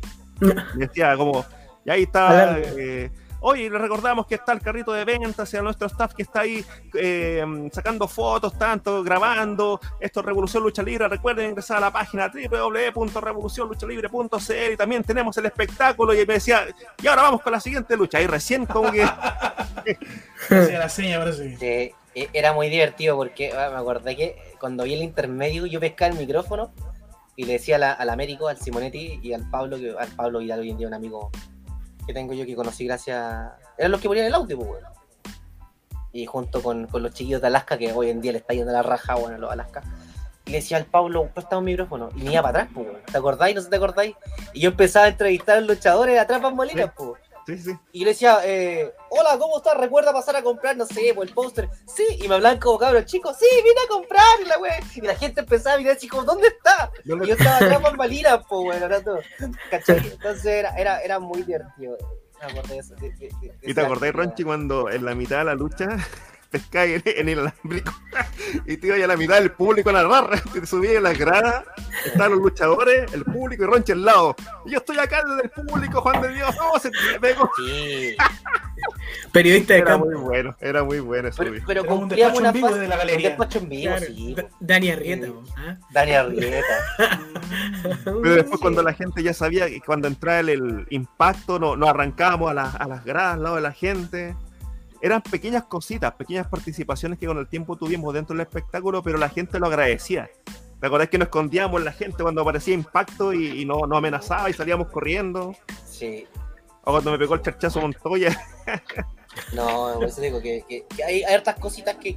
Decía 0.74 1.16
como, 1.16 1.44
y 1.84 1.90
ahí 1.90 2.02
está... 2.02 2.58
Eh, 2.58 3.10
Oye, 3.44 3.68
le 3.68 3.76
recordamos 3.76 4.24
que 4.26 4.36
está 4.36 4.52
el 4.52 4.60
carrito 4.60 4.92
de 4.92 5.04
venta 5.04 5.42
hacia 5.42 5.60
nuestro 5.62 5.88
staff 5.88 6.14
que 6.14 6.22
está 6.22 6.42
ahí 6.42 6.64
eh, 6.94 7.44
sacando 7.72 8.06
fotos, 8.06 8.56
tanto, 8.56 9.02
grabando. 9.02 9.80
Esto 10.00 10.20
es 10.20 10.26
Revolución 10.26 10.62
Lucha 10.62 10.82
Libre. 10.82 11.08
Recuerden 11.08 11.50
ingresar 11.50 11.78
a 11.78 11.80
la 11.80 11.90
página 11.92 12.30
www.revolucionluchalibre.cl 12.32 14.72
y 14.72 14.76
también 14.76 15.02
tenemos 15.02 15.36
el 15.38 15.46
espectáculo. 15.46 16.14
Y 16.14 16.18
me 16.26 16.34
decía, 16.34 16.66
y 17.02 17.06
ahora 17.06 17.22
vamos 17.22 17.42
con 17.42 17.52
la 17.52 17.60
siguiente 17.60 17.96
lucha. 17.96 18.20
Y 18.20 18.26
recién 18.26 18.66
como 18.66 18.90
que 18.92 19.02
hacía 20.50 20.78
la 20.78 20.88
seña, 20.88 21.18
parece. 21.18 21.56
Sí, 22.14 22.28
era 22.32 22.52
muy 22.52 22.68
divertido 22.68 23.16
porque 23.16 23.52
ah, 23.52 23.70
me 23.72 23.78
acordé 23.78 24.16
que 24.16 24.36
cuando 24.60 24.84
vi 24.84 24.94
el 24.94 25.02
intermedio 25.02 25.66
yo 25.66 25.80
pescaba 25.80 26.12
el 26.12 26.18
micrófono 26.18 26.72
y 27.36 27.44
le 27.44 27.54
decía 27.54 27.76
a 27.76 27.78
la- 27.78 27.92
al 27.92 28.10
Américo, 28.10 28.48
al 28.48 28.58
Simonetti 28.58 29.18
y 29.22 29.32
al 29.32 29.48
Pablo, 29.50 29.78
que 29.78 29.94
al 29.98 30.08
Pablo 30.08 30.40
Vidal 30.40 30.60
hoy 30.60 30.70
en 30.70 30.78
día 30.78 30.88
un 30.88 30.94
amigo 30.94 31.30
que 32.06 32.12
tengo 32.12 32.32
yo 32.34 32.44
que 32.46 32.54
conocí 32.56 32.86
gracias... 32.86 33.52
Eran 33.78 33.90
los 33.90 34.00
que 34.00 34.08
ponían 34.08 34.26
el 34.26 34.34
audio, 34.34 34.58
pues. 34.58 34.82
Y 36.12 36.26
junto 36.26 36.62
con, 36.62 36.86
con 36.86 37.02
los 37.02 37.12
chiquillos 37.14 37.40
de 37.40 37.46
Alaska, 37.46 37.78
que 37.78 37.92
hoy 37.92 38.10
en 38.10 38.20
día 38.20 38.32
le 38.32 38.38
está 38.38 38.54
yendo 38.54 38.72
la 38.72 38.82
raja, 38.82 39.14
bueno, 39.14 39.36
a 39.36 39.38
los 39.38 39.50
Alaska. 39.50 39.82
Y 40.44 40.50
le 40.50 40.56
decía 40.58 40.76
al 40.76 40.84
Pablo, 40.84 41.30
préstame 41.32 41.58
un 41.60 41.64
micrófono. 41.64 42.10
Y 42.16 42.22
me 42.22 42.32
iba 42.32 42.42
para 42.42 42.64
atrás, 42.64 42.74
pues. 42.74 43.04
¿Te 43.06 43.16
acordáis? 43.16 43.54
¿No 43.54 43.62
se 43.62 43.70
te 43.70 43.76
acordáis? 43.76 44.16
Y 44.52 44.60
yo 44.60 44.70
empezaba 44.70 45.06
a 45.06 45.08
entrevistar 45.08 45.56
a 45.56 45.60
los 45.60 45.70
luchadores 45.70 46.14
de 46.14 46.20
atrás 46.20 46.42
Sí. 46.42 46.90
pues. 46.96 47.21
Sí, 47.46 47.58
sí. 47.58 47.72
Y 47.92 48.00
yo 48.00 48.04
le 48.04 48.10
decía, 48.12 48.38
eh, 48.44 48.92
hola, 49.10 49.36
¿cómo 49.38 49.56
estás? 49.58 49.76
¿Recuerda 49.76 50.12
pasar 50.12 50.36
a 50.36 50.42
comprar, 50.42 50.76
no 50.76 50.86
sé, 50.86 51.12
por 51.14 51.26
el 51.26 51.34
póster? 51.34 51.68
Sí, 51.86 52.04
y 52.22 52.28
me 52.28 52.36
hablaban 52.36 52.60
como 52.60 52.78
cabros 52.78 53.04
chicos, 53.06 53.36
sí, 53.38 53.46
vine 53.64 53.80
a 53.84 53.88
comprar, 53.88 54.40
y 54.40 54.48
la 54.48 54.58
wea. 54.58 54.78
Y 54.94 55.00
la 55.00 55.16
gente 55.16 55.40
empezaba 55.40 55.74
a 55.74 55.78
mirar 55.78 55.96
así 55.96 56.06
como, 56.08 56.22
¿dónde 56.24 56.46
está? 56.48 56.90
Y 57.04 57.08
yo 57.26 57.34
estaba 57.34 57.80
por 57.80 57.96
Malinas, 57.96 58.40
pues, 58.48 58.62
bueno, 58.64 58.86
era 58.86 59.02
todo. 59.02 59.18
¿Cachai? 59.70 59.98
Entonces 59.98 60.46
era, 60.46 60.76
era, 60.76 61.00
era 61.00 61.18
muy 61.18 61.42
divertido. 61.42 61.96
Me 62.40 62.46
acordé 62.58 62.74
de 62.74 62.78
eso. 62.80 62.94
de- 62.96 63.10
de- 63.10 63.16
de- 63.18 63.28
de 63.28 63.54
¿Y 63.62 63.74
te 63.74 63.80
actividad. 63.80 64.12
Ronchi, 64.12 64.42
cuando 64.44 64.90
en 64.90 65.04
la 65.04 65.14
mitad 65.14 65.38
de 65.38 65.44
la 65.44 65.54
lucha 65.54 65.86
pescáis 66.52 67.02
en, 67.04 67.18
en 67.18 67.28
el 67.30 67.38
alambrico 67.40 67.92
y 68.66 68.76
te 68.76 68.86
iba 68.86 68.96
a 68.96 69.08
la 69.08 69.16
mitad 69.16 69.40
del 69.40 69.50
público 69.50 69.90
a 69.90 69.94
narrar, 69.94 70.40
te 70.52 70.64
subías 70.66 70.94
en 70.94 71.02
las 71.02 71.18
gradas, 71.18 71.64
estaban 72.04 72.32
los 72.32 72.40
luchadores, 72.40 73.12
el 73.12 73.24
público 73.24 73.64
y 73.64 73.66
Ronche 73.66 73.92
al 73.94 74.04
lado. 74.04 74.36
Y 74.66 74.70
yo 74.72 74.78
estoy 74.78 74.98
acá 74.98 75.22
desde 75.26 75.42
el 75.44 75.50
público, 75.66 76.00
Juan 76.02 76.22
de 76.22 76.28
Dios, 76.34 76.54
oh, 76.62 76.78
se 76.78 76.90
te 76.90 77.18
pegó. 77.20 77.50
Sí. 77.56 78.14
Periodista 79.32 79.74
de 79.74 79.80
Era 79.80 79.90
campo. 79.92 80.06
muy 80.06 80.14
bueno, 80.16 80.56
era 80.60 80.84
muy 80.84 81.00
bueno 81.00 81.28
eso. 81.28 81.42
Pero, 81.42 81.62
pero 81.66 81.82
un 81.94 82.08
despacho 82.08 82.38
una 82.38 82.48
en 82.48 82.54
vivo 82.54 82.68
fase 82.68 82.80
de 82.80 82.88
la 82.88 82.94
un 82.94 82.98
galería. 82.98 83.28
despacho 83.30 83.58
en 83.58 83.68
vivo, 83.68 83.90
Claro, 83.96 84.06
sí. 84.06 84.34
Da- 84.34 84.48
Dani 84.60 84.90
Arrieta. 84.90 85.26
¿ah? 85.56 85.76
Dani 85.90 86.12
Arrieta. 86.12 86.66
Pero 88.04 88.34
después 88.34 88.60
cuando 88.60 88.82
la 88.82 88.92
gente 88.92 89.22
ya 89.22 89.32
sabía 89.32 89.66
que 89.68 89.80
cuando 89.80 90.08
entraba 90.08 90.40
el, 90.40 90.48
el 90.50 90.86
impacto, 90.90 91.58
no, 91.58 91.76
nos 91.76 91.88
arrancábamos 91.88 92.50
a, 92.50 92.54
las- 92.54 92.74
a 92.74 92.86
las 92.88 93.04
gradas 93.04 93.34
al 93.34 93.42
lado 93.42 93.56
de 93.56 93.62
la 93.62 93.72
gente. 93.72 94.34
Eran 95.02 95.20
pequeñas 95.20 95.64
cositas, 95.64 96.12
pequeñas 96.14 96.46
participaciones 96.46 97.18
que 97.18 97.26
con 97.26 97.36
el 97.36 97.48
tiempo 97.48 97.76
tuvimos 97.76 98.14
dentro 98.14 98.34
del 98.36 98.46
espectáculo, 98.46 99.02
pero 99.02 99.18
la 99.18 99.28
gente 99.28 99.58
lo 99.58 99.66
agradecía. 99.66 100.30
¿Te 100.80 100.86
acordás 100.86 101.08
que 101.08 101.18
nos 101.18 101.26
escondíamos 101.26 101.80
en 101.80 101.84
la 101.84 101.92
gente 101.92 102.22
cuando 102.22 102.40
aparecía 102.42 102.74
impacto 102.74 103.32
y, 103.32 103.60
y 103.62 103.64
no, 103.64 103.86
no 103.86 103.96
amenazaba 103.96 104.48
y 104.48 104.52
salíamos 104.52 104.88
corriendo? 104.88 105.54
Sí. 105.88 106.26
O 106.84 106.92
cuando 106.92 107.10
me 107.12 107.18
pegó 107.18 107.34
el 107.34 107.42
charchazo 107.42 107.80
Montoya. 107.80 108.30
No, 109.54 109.94
por 109.94 110.04
eso 110.04 110.20
digo 110.20 110.40
que, 110.42 110.62
que- 110.68 110.84
que 110.94 111.04
hay, 111.04 111.22
hay 111.22 111.34
hartas 111.34 111.58
cositas 111.58 111.96
que, 111.96 112.16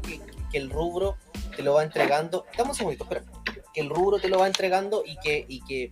el 0.53 0.69
rubro 0.69 1.15
te 1.55 1.63
lo 1.63 1.73
va 1.73 1.83
entregando. 1.83 2.45
Dame 2.57 2.71
un 2.81 2.91
espera. 2.91 3.23
Que 3.73 3.81
el 3.81 3.89
rubro 3.89 4.19
te 4.19 4.29
lo 4.29 4.39
va 4.39 4.47
entregando 4.47 5.03
y 5.05 5.17
que, 5.19 5.45
y 5.47 5.61
que 5.61 5.91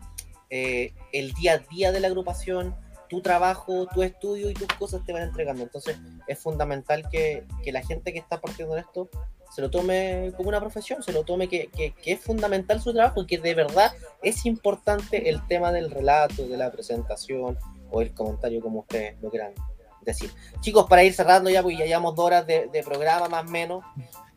eh, 0.50 0.94
el 1.12 1.34
día 1.34 1.54
a 1.54 1.58
día 1.60 1.92
de 1.92 2.00
la 2.00 2.08
agrupación, 2.08 2.76
tu 3.14 3.22
trabajo, 3.22 3.86
tu 3.94 4.02
estudio 4.02 4.50
y 4.50 4.56
tus 4.56 4.68
cosas 4.80 5.04
te 5.06 5.14
van 5.14 5.22
entregando. 5.22 5.62
Entonces 5.62 5.98
es 6.26 6.40
fundamental 6.40 7.08
que, 7.12 7.46
que 7.64 7.72
la 7.72 7.84
gente 7.84 8.12
que 8.12 8.18
está 8.18 8.42
partiendo 8.42 8.74
de 8.74 8.82
esto 8.82 9.08
se 9.54 9.62
lo 9.62 9.70
tome 9.70 10.34
como 10.36 10.50
una 10.50 10.60
profesión, 10.60 11.04
se 11.04 11.12
lo 11.12 11.24
tome 11.24 11.48
que, 11.48 11.68
que- 11.68 11.94
es 12.06 12.20
fundamental 12.20 12.82
su 12.82 12.92
trabajo 12.92 13.22
y 13.22 13.28
que 13.28 13.38
de 13.38 13.54
verdad 13.54 13.92
es 14.24 14.48
importante 14.48 15.30
el 15.30 15.46
tema 15.46 15.72
del 15.72 15.92
relato, 15.92 16.48
de 16.48 16.58
la 16.58 16.72
presentación 16.72 17.56
o 17.92 18.02
el 18.02 18.16
comentario, 18.16 18.62
como 18.62 18.80
ustedes 18.80 19.16
lo 19.22 19.30
quieran 19.30 19.54
decir. 20.02 20.32
Chicos, 20.62 20.88
para 20.90 21.04
ir 21.04 21.14
cerrando 21.14 21.52
ya, 21.52 21.62
porque 21.62 21.78
ya 21.78 21.86
llevamos 21.86 22.16
dos 22.16 22.26
horas 22.26 22.48
de, 22.48 22.66
de 22.68 22.82
programa 22.82 23.30
más 23.30 23.46
o 23.46 23.50
menos. 23.52 23.84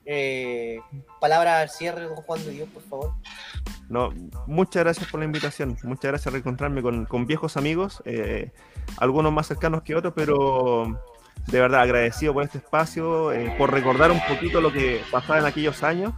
Eh, 0.06 0.78
palabras 1.20 1.62
al 1.62 1.68
cierre, 1.70 2.02
don 2.04 2.14
Juan 2.16 2.44
de 2.44 2.50
Dios, 2.52 2.68
por 2.72 2.82
favor. 2.84 3.12
No, 3.88 4.12
muchas 4.46 4.84
gracias 4.84 5.08
por 5.10 5.20
la 5.20 5.26
invitación. 5.26 5.76
Muchas 5.82 6.10
gracias 6.10 6.24
por 6.24 6.32
reencontrarme 6.34 6.80
con, 6.82 7.06
con 7.06 7.26
viejos 7.26 7.56
amigos, 7.56 8.02
eh, 8.04 8.50
algunos 8.98 9.32
más 9.32 9.46
cercanos 9.46 9.82
que 9.82 9.94
otros, 9.94 10.12
pero 10.16 11.00
de 11.48 11.60
verdad 11.60 11.80
agradecido 11.82 12.32
por 12.32 12.42
este 12.44 12.58
espacio, 12.58 13.32
eh, 13.32 13.54
por 13.58 13.72
recordar 13.72 14.10
un 14.10 14.20
poquito 14.28 14.60
lo 14.60 14.72
que 14.72 15.00
pasaba 15.10 15.38
en 15.40 15.44
aquellos 15.46 15.82
años. 15.82 16.12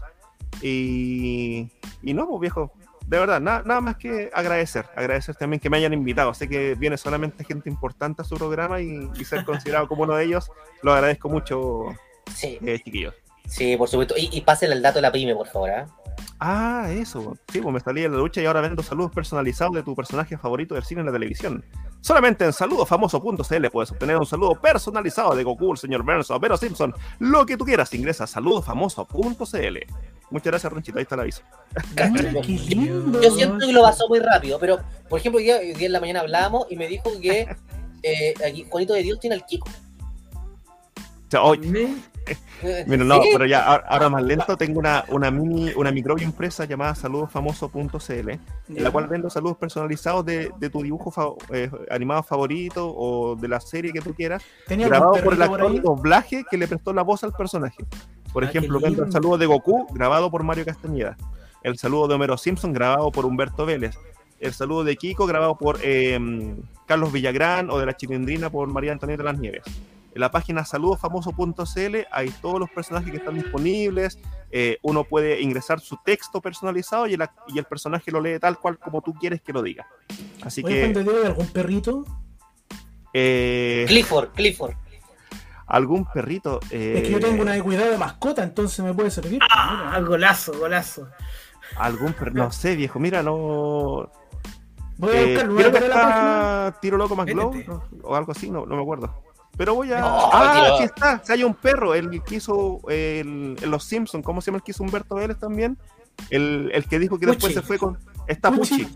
Y, 0.63 1.71
y 2.03 2.15
no, 2.15 2.27
pues 2.29 2.41
viejo, 2.41 2.73
de 3.07 3.19
verdad, 3.19 3.41
na- 3.41 3.63
nada 3.63 3.81
más 3.81 3.97
que 3.97 4.31
agradecer. 4.35 4.87
Agradecer 4.97 5.35
también 5.37 5.61
que 5.61 5.71
me 5.71 5.77
hayan 5.79 5.93
invitado. 5.93 6.35
Sé 6.35 6.49
que 6.49 6.75
viene 6.75 6.97
solamente 6.97 7.45
gente 7.45 7.69
importante 7.71 8.23
a 8.23 8.25
su 8.25 8.37
programa 8.37 8.81
y, 8.81 9.11
y 9.19 9.25
ser 9.25 9.45
considerado 9.45 9.89
como 9.89 10.03
uno 10.03 10.15
de 10.17 10.25
ellos, 10.25 10.51
lo 10.83 10.93
agradezco 10.93 11.29
mucho, 11.29 11.85
Sí, 12.35 12.59
eh, 12.63 12.79
chiquillos. 12.85 13.15
Sí, 13.49 13.77
por 13.77 13.89
supuesto. 13.89 14.15
Y, 14.17 14.29
y 14.33 14.41
pásenle 14.43 14.77
el 14.77 14.83
dato 14.83 14.97
de 14.99 15.03
la 15.03 15.11
pyme, 15.13 15.35
por 15.35 15.49
favor. 15.49 15.71
¿ah? 15.71 15.87
Ah, 16.41 16.89
eso. 16.93 17.37
Sí, 17.53 17.61
pues 17.61 17.73
me 17.73 17.81
salí 17.81 18.03
de 18.03 18.09
la 18.09 18.17
lucha 18.19 18.41
y 18.41 18.47
ahora 18.47 18.61
vendo 18.61 18.83
saludos 18.83 19.11
personalizados 19.13 19.75
de 19.75 19.83
tu 19.83 19.95
personaje 19.97 20.37
favorito 20.39 20.75
del 20.75 20.85
cine 20.85 21.01
en 21.01 21.07
la 21.07 21.13
televisión. 21.13 21.65
Solamente 22.01 22.45
en 22.45 22.53
saludosfamoso.cl 22.53 23.67
puedes 23.73 23.91
obtener 23.91 24.17
un 24.17 24.27
saludo 24.27 24.55
personalizado 24.61 25.35
de 25.35 25.43
Goku, 25.43 25.73
el 25.73 25.79
señor 25.79 26.05
Burns 26.05 26.31
o 26.31 26.39
Vero 26.39 26.57
Simpson. 26.57 26.95
Lo 27.19 27.45
que 27.45 27.57
tú 27.57 27.65
quieras, 27.65 27.93
ingresa 27.93 28.25
a 28.25 28.27
saludosfamoso.cl. 28.29 29.77
Muchas 30.31 30.47
gracias, 30.53 30.73
Ronchito. 30.73 30.99
Ahí 30.99 31.03
está 31.03 31.15
el 31.17 31.23
aviso. 31.23 31.43
Mira, 32.13 32.33
qué 32.43 32.53
lindo. 32.53 33.21
Yo 33.21 33.31
siento 33.33 33.67
que 33.67 33.73
lo 33.73 33.83
pasó 33.83 34.07
muy 34.09 34.21
rápido, 34.21 34.59
pero 34.61 34.79
por 35.09 35.19
ejemplo, 35.19 35.39
hoy 35.39 35.45
día, 35.45 35.57
hoy 35.59 35.73
día 35.73 35.87
en 35.87 35.93
la 35.93 36.01
mañana 36.01 36.21
hablábamos 36.21 36.67
y 36.71 36.77
me 36.77 36.87
dijo 36.87 37.11
que 37.21 37.49
eh, 38.05 38.35
aquí 38.47 38.65
Juanito 38.71 38.93
de 38.93 39.03
Dios 39.03 39.19
tiene 39.19 39.35
al 39.35 39.45
Kiko. 39.45 39.69
O 39.69 41.31
sea, 41.31 41.43
hoy- 41.43 41.99
Me- 42.63 42.85
Mira, 42.87 43.05
no, 43.05 43.23
¿sí? 43.23 43.29
pero 43.33 43.47
ya 43.47 43.63
ahora- 43.75 44.09
más 44.09 44.23
lento 44.23 44.57
tengo 44.57 44.79
una, 44.79 45.05
una 45.09 45.31
mini, 45.31 45.73
una 45.77 45.91
microimpresa 45.93 46.65
llamada 46.65 46.95
saludosfamoso.cl, 46.95 48.31
en 48.31 48.41
la 48.85 48.91
cual 48.91 49.07
vendo 49.09 49.31
saludos 49.31 49.57
personalizados 49.57 50.25
de, 50.25 50.51
de 50.59 50.71
tu 50.71 50.83
dibujo 50.83 51.11
fa- 51.11 51.29
eh, 51.53 51.71
animado 51.91 52.23
favorito 52.23 52.93
o 52.95 53.37
de 53.37 53.49
la 53.49 53.61
serie 53.61 53.93
que 53.93 54.01
tú 54.01 54.15
quieras, 54.15 54.43
Tenía 54.67 54.89
grabado 54.89 55.15
por 55.23 55.35
el 55.35 55.43
actor 55.43 55.73
de 55.73 55.81
doblaje 55.81 56.45
que 56.51 56.57
le 56.57 56.69
prestó 56.69 56.93
la 56.93 57.03
voz 57.03 57.25
al 57.25 57.33
personaje. 57.33 57.85
Por 58.33 58.45
Ah, 58.45 58.49
ejemplo, 58.49 58.79
vendo 58.81 59.05
el 59.05 59.13
saludo 59.13 59.39
de 59.39 59.47
Goku, 59.47 59.87
grabado 59.93 60.31
por 60.31 60.43
Mario 60.43 60.65
Castañeda. 60.65 61.17
El 61.63 61.79
saludo 61.79 62.09
de 62.09 62.15
Homero 62.15 62.37
Simpson, 62.37 62.73
grabado 62.73 63.11
por 63.11 63.25
Humberto 63.27 63.67
Vélez. 63.67 63.97
El 64.39 64.53
saludo 64.53 64.85
de 64.85 64.97
Kiko, 64.97 65.27
grabado 65.27 65.57
por 65.57 65.79
eh, 65.83 66.19
Carlos 66.87 67.11
Villagrán, 67.11 67.71
o 67.71 67.79
de 67.79 67.87
la 67.87 67.97
Chilindrina 67.97 68.51
por 68.51 68.69
María 68.69 68.93
Antonieta 68.93 69.25
Las 69.25 69.39
Nieves. 69.39 69.63
En 70.19 70.23
la 70.23 70.33
página 70.33 70.65
saludosfamoso.cl 70.65 71.97
hay 72.11 72.31
todos 72.43 72.59
los 72.59 72.69
personajes 72.71 73.09
que 73.09 73.19
están 73.19 73.37
disponibles. 73.37 74.19
eh, 74.51 74.79
uno 74.83 75.05
puede 75.05 75.41
ingresar 75.41 75.79
su 75.79 75.97
texto 76.05 76.41
personalizado 76.41 77.07
y 77.07 77.15
el, 77.15 77.21
ac- 77.21 77.31
y 77.47 77.57
el 77.57 77.65
personaje 77.67 78.11
lo 78.11 78.21
lee 78.21 78.41
tal 78.41 78.59
cual 78.59 78.81
como 78.81 79.01
tú 79.01 79.15
quieres 79.15 79.41
que 79.41 79.53
lo 79.53 79.63
diga. 79.63 79.87
Así 80.43 80.65
que 80.65 80.75
de 80.93 81.25
¿algún 81.25 81.47
perrito? 81.47 82.05
eh, 83.15 83.85
Clifford, 83.87 84.31
Clifford. 84.31 84.75
algún 85.69 86.05
perrito. 86.13 86.59
Es 86.63 86.69
que 86.71 87.11
yo 87.13 87.19
eh, 87.19 87.21
tengo 87.21 87.41
una 87.43 87.53
de 87.53 87.63
cuidado 87.63 87.93
de 87.93 87.99
mascota, 87.99 88.43
entonces 88.43 88.85
me 88.85 88.93
puede 88.93 89.13
servir. 89.13 89.41
Ah, 89.53 90.01
golazo, 90.05 90.59
golazo. 90.59 91.07
Algún 91.77 92.13
per- 92.15 92.35
no 92.35 92.51
sé, 92.51 92.75
viejo, 92.75 92.99
mira, 92.99 93.23
no. 93.23 94.11
Voy 94.97 95.11
a 95.15 95.23
eh, 95.23 95.45
voy 95.47 95.63
buscar 95.63 95.83
la 95.89 95.95
página. 95.95 96.67
está 96.71 96.81
Tiro 96.81 96.97
Loco 96.97 97.15
McGlow 97.15 97.53
o 98.03 98.17
algo 98.17 98.33
así, 98.33 98.51
no, 98.51 98.67
no 98.67 98.75
me 98.75 98.83
acuerdo. 98.83 99.28
Pero 99.59 99.75
voy 99.75 99.93
a. 99.93 100.01
No, 100.01 100.31
ah, 100.33 100.75
aquí 100.75 100.85
está. 100.85 101.21
Si 101.25 101.33
hay 101.33 101.43
un 101.43 101.53
perro, 101.53 101.93
el 101.93 102.23
que 102.23 102.37
hizo 102.37 102.81
el, 102.89 103.57
Los 103.67 103.85
Simpsons, 103.85 104.25
¿cómo 104.25 104.41
se 104.41 104.47
llama 104.47 104.59
el 104.59 104.63
que 104.63 104.71
hizo 104.71 104.85
Humberto 104.85 105.17
Vélez 105.17 105.37
también? 105.37 105.77
El, 106.31 106.71
el 106.73 106.87
que 106.87 107.01
dijo 107.01 107.19
que 107.19 107.27
después 107.27 107.53
se 107.53 107.61
fue 107.61 107.77
con. 107.77 107.99
Está 108.29 108.53
Pucci. 108.53 108.87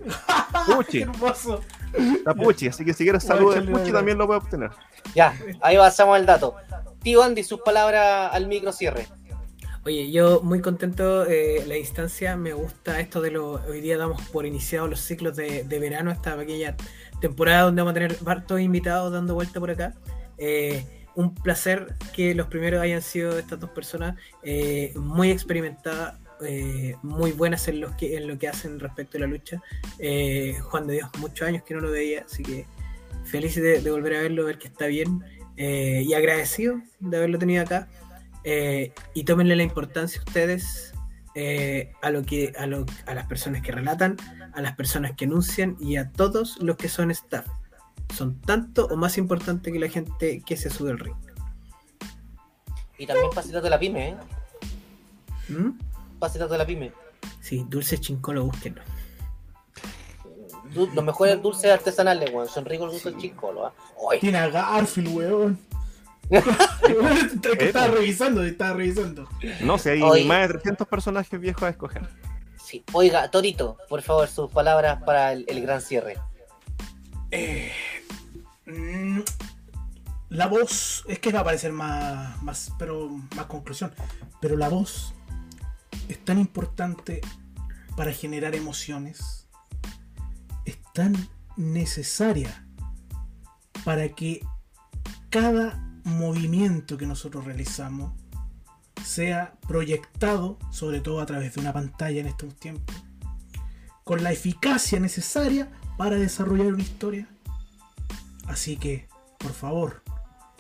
hermoso. 1.01 1.61
Está 1.93 2.33
Pucci. 2.35 2.69
Así 2.69 2.85
que 2.85 2.95
si 2.95 3.03
quieres 3.03 3.27
Voy 3.27 3.33
a 3.33 3.37
salud 3.37 3.55
de 3.57 3.73
una 3.73 3.93
también 3.93 4.19
lo 4.19 4.29
puede 4.29 4.39
obtener. 4.39 4.71
Ya, 5.17 5.35
ahí 5.63 5.77
pasamos 5.77 6.17
el 6.21 6.27
dato. 6.27 6.55
Tío 7.03 7.25
Andy, 7.25 7.43
sus 7.43 7.61
palabras 7.63 8.31
al 8.33 8.47
micro 8.47 8.71
cierre. 8.71 9.09
Oye, 9.85 10.13
yo 10.13 10.43
muy 10.43 10.61
contento 10.61 11.27
eh, 11.27 11.65
la 11.67 11.77
instancia, 11.77 12.37
me 12.37 12.53
gusta 12.53 13.01
esto 13.01 13.21
de 13.21 13.33
lo, 13.33 13.55
hoy 13.69 13.81
día 13.81 13.99
damos 13.99 14.23
por 14.29 14.47
iniciados 14.47 14.89
los 14.89 15.01
ciclos 15.01 15.35
de, 15.35 15.65
de 15.65 15.79
verano, 15.81 16.13
esta 16.13 16.37
pequeña 16.37 16.77
temporada 17.21 17.63
donde 17.63 17.83
vamos 17.83 17.91
a 17.91 17.95
tener 17.95 18.17
hartos 18.25 18.61
invitados 18.61 19.13
dando 19.13 19.35
vuelta 19.35 19.59
por 19.59 19.73
acá. 19.73 19.95
Eh, 20.45 20.85
un 21.15 21.33
placer 21.35 21.95
que 22.13 22.35
los 22.35 22.49
primeros 22.49 22.83
hayan 22.83 23.01
sido 23.01 23.39
estas 23.39 23.61
dos 23.61 23.71
personas 23.71 24.17
eh, 24.43 24.93
muy 24.97 25.31
experimentadas, 25.31 26.19
eh, 26.45 26.97
muy 27.03 27.31
buenas 27.31 27.69
en, 27.69 27.81
los 27.81 27.95
que, 27.95 28.17
en 28.17 28.27
lo 28.27 28.37
que 28.37 28.49
hacen 28.49 28.81
respecto 28.81 29.19
a 29.19 29.21
la 29.21 29.29
lucha. 29.29 29.63
Juan 30.63 30.89
de 30.89 30.95
Dios, 30.95 31.11
muchos 31.19 31.47
años 31.47 31.63
que 31.63 31.75
no 31.75 31.81
lo 31.81 31.93
veía, 31.93 32.25
así 32.27 32.43
que 32.43 32.67
feliz 33.25 33.55
de, 33.55 33.79
volver 33.89 34.17
a 34.17 34.23
verlo, 34.23 34.45
ver 34.45 34.59
que 34.59 34.67
está 34.67 34.87
bien 34.89 35.23
y 35.57 36.13
agradecido 36.15 36.81
de 36.99 37.17
haberlo 37.19 37.39
tenido 37.39 37.63
acá. 37.63 37.89
Y 39.15 39.23
tómenle 39.25 39.55
la 39.55 39.63
importancia 39.63 40.21
ustedes 40.27 40.93
a 42.03 42.11
lo 42.11 42.23
que 42.25 42.53
a, 42.59 42.67
lo- 42.67 42.87
a 43.07 43.15
las 43.15 43.27
personas 43.27 43.63
que 43.63 43.71
relatan, 43.71 44.17
a 44.55 44.61
las 44.61 44.75
personas 44.75 45.13
que 45.17 45.27
anuncian 45.27 45.77
y 45.79 45.99
a 45.99 46.11
todos 46.11 46.59
los 46.61 46.77
que 46.77 46.89
son 46.89 47.13
staff. 47.13 47.47
Son 48.15 48.41
tanto 48.41 48.87
o 48.87 48.97
más 48.97 49.17
importantes 49.19 49.73
que 49.73 49.79
la 49.79 49.89
gente 49.89 50.43
que 50.45 50.57
se 50.57 50.71
sube 50.71 50.91
al 50.91 50.99
ring. 50.99 51.15
Y 52.99 53.07
también 53.07 53.31
pasitos 53.31 53.63
de 53.63 53.71
la 53.71 53.79
pyme, 53.79 54.11
¿eh? 54.11 54.17
¿Mm? 55.49 55.71
Pasitos 56.19 56.51
de 56.51 56.59
la 56.59 56.67
pyme. 56.67 56.93
Sí, 57.41 57.65
dulce 57.69 57.99
chincolo, 57.99 58.45
búsquenlo. 58.45 58.83
Du- 60.75 60.89
los 60.95 61.05
mejores 61.05 61.43
dulces 61.43 61.71
artesanales, 61.71 62.31
weón. 62.33 62.49
Son 62.49 62.65
ricos 62.65 62.93
los 62.93 63.03
dulces 63.03 63.21
chicos, 63.21 63.55
¿ah? 63.63 63.73
Ay, 64.11 64.21
Tiene 64.21 64.39
a 64.39 64.49
Garfield, 64.49 65.09
weón. 65.15 65.59
que 66.31 67.65
estaba 67.67 67.89
revisando, 67.89 68.43
estaba 68.45 68.75
revisando. 68.75 69.29
No 69.63 69.77
sé, 69.79 69.93
hay 69.93 70.03
Oye. 70.03 70.25
más 70.25 70.49
de 70.49 70.55
300 70.55 70.87
personajes 70.89 71.39
viejos 71.41 71.63
a 71.65 71.69
escoger. 71.71 72.09
sí. 72.57 72.85
Oiga, 72.93 73.31
Torito, 73.31 73.77
por 73.89 74.01
favor, 74.03 74.29
sus 74.29 74.51
palabras 74.51 75.03
para 75.03 75.33
el, 75.33 75.45
el 75.49 75.61
gran 75.61 75.83
cierre. 75.83 76.17
Eh, 77.31 77.71
la 80.29 80.47
voz, 80.47 81.05
es 81.09 81.19
que 81.19 81.33
va 81.33 81.41
a 81.41 81.45
parecer 81.45 81.73
más, 81.73 82.43
más, 82.43 82.73
pero 82.79 83.09
más 83.37 83.47
conclusión. 83.47 83.93
Pero 84.41 84.57
la 84.57 84.69
voz 84.69 85.15
es 86.09 86.25
tan 86.25 86.39
importante 86.39 87.21
para 87.97 88.13
generar 88.13 88.55
emociones. 88.55 89.49
Es 90.65 90.79
tan 90.95 91.15
necesaria 91.57 92.67
para 93.85 94.09
que 94.11 94.41
cada 95.31 95.79
movimiento 96.05 96.97
que 96.97 97.07
nosotros 97.07 97.45
realizamos 97.45 98.13
sea 99.05 99.55
proyectado, 99.67 100.59
sobre 100.71 101.01
todo 101.01 101.21
a 101.21 101.27
través 101.27 101.55
de 101.55 101.61
una 101.61 101.73
pantalla 101.73 102.21
en 102.21 102.27
estos 102.27 102.55
tiempos, 102.57 102.95
con 104.05 104.23
la 104.23 104.33
eficacia 104.33 105.01
necesaria 105.01 105.71
para 105.97 106.17
desarrollar 106.17 106.69
una 106.75 106.83
historia. 106.83 107.29
Así 108.53 108.77
que, 108.77 109.09
por 109.39 109.55
favor, 109.55 110.03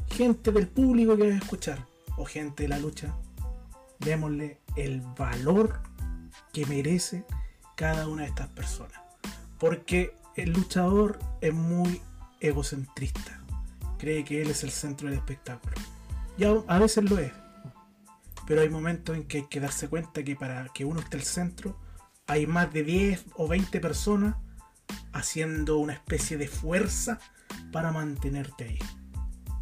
gente 0.08 0.50
del 0.50 0.66
público 0.66 1.14
que 1.14 1.28
va 1.28 1.34
a 1.34 1.38
escuchar, 1.38 1.86
o 2.16 2.24
gente 2.24 2.62
de 2.62 2.70
la 2.70 2.78
lucha, 2.78 3.14
démosle 3.98 4.60
el 4.76 5.02
valor 5.02 5.82
que 6.54 6.64
merece 6.64 7.26
cada 7.76 8.08
una 8.08 8.22
de 8.22 8.28
estas 8.28 8.48
personas. 8.48 8.98
Porque 9.58 10.16
el 10.36 10.54
luchador 10.54 11.18
es 11.42 11.52
muy 11.52 12.00
egocentrista. 12.40 13.44
Cree 13.98 14.24
que 14.24 14.40
él 14.40 14.48
es 14.48 14.64
el 14.64 14.70
centro 14.70 15.10
del 15.10 15.18
espectáculo. 15.18 15.76
Y 16.38 16.44
a, 16.44 16.54
a 16.68 16.78
veces 16.78 17.04
lo 17.10 17.18
es. 17.18 17.32
Pero 18.46 18.62
hay 18.62 18.70
momentos 18.70 19.14
en 19.14 19.24
que 19.24 19.36
hay 19.36 19.46
que 19.48 19.60
darse 19.60 19.88
cuenta 19.88 20.22
que 20.22 20.34
para 20.34 20.66
que 20.72 20.86
uno 20.86 21.00
esté 21.00 21.18
el 21.18 21.24
centro, 21.24 21.78
hay 22.26 22.46
más 22.46 22.72
de 22.72 22.84
10 22.84 23.26
o 23.34 23.48
20 23.48 23.80
personas 23.80 24.36
haciendo 25.12 25.76
una 25.76 25.92
especie 25.92 26.38
de 26.38 26.48
fuerza 26.48 27.20
para 27.72 27.92
mantenerte 27.92 28.64
ahí. 28.64 28.78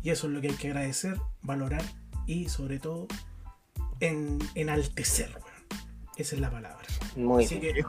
Y 0.02 0.10
eso 0.10 0.26
es 0.26 0.32
lo 0.32 0.40
que 0.40 0.48
hay 0.48 0.54
que 0.54 0.68
agradecer, 0.68 1.18
valorar 1.42 1.82
y 2.26 2.48
sobre 2.48 2.78
todo 2.78 3.06
en, 4.00 4.38
enaltecer. 4.54 5.30
Esa 6.16 6.34
es 6.34 6.40
la 6.40 6.50
palabra. 6.50 6.84
Muy 7.16 7.44
Así 7.44 7.58
bien. 7.58 7.74
que. 7.74 7.84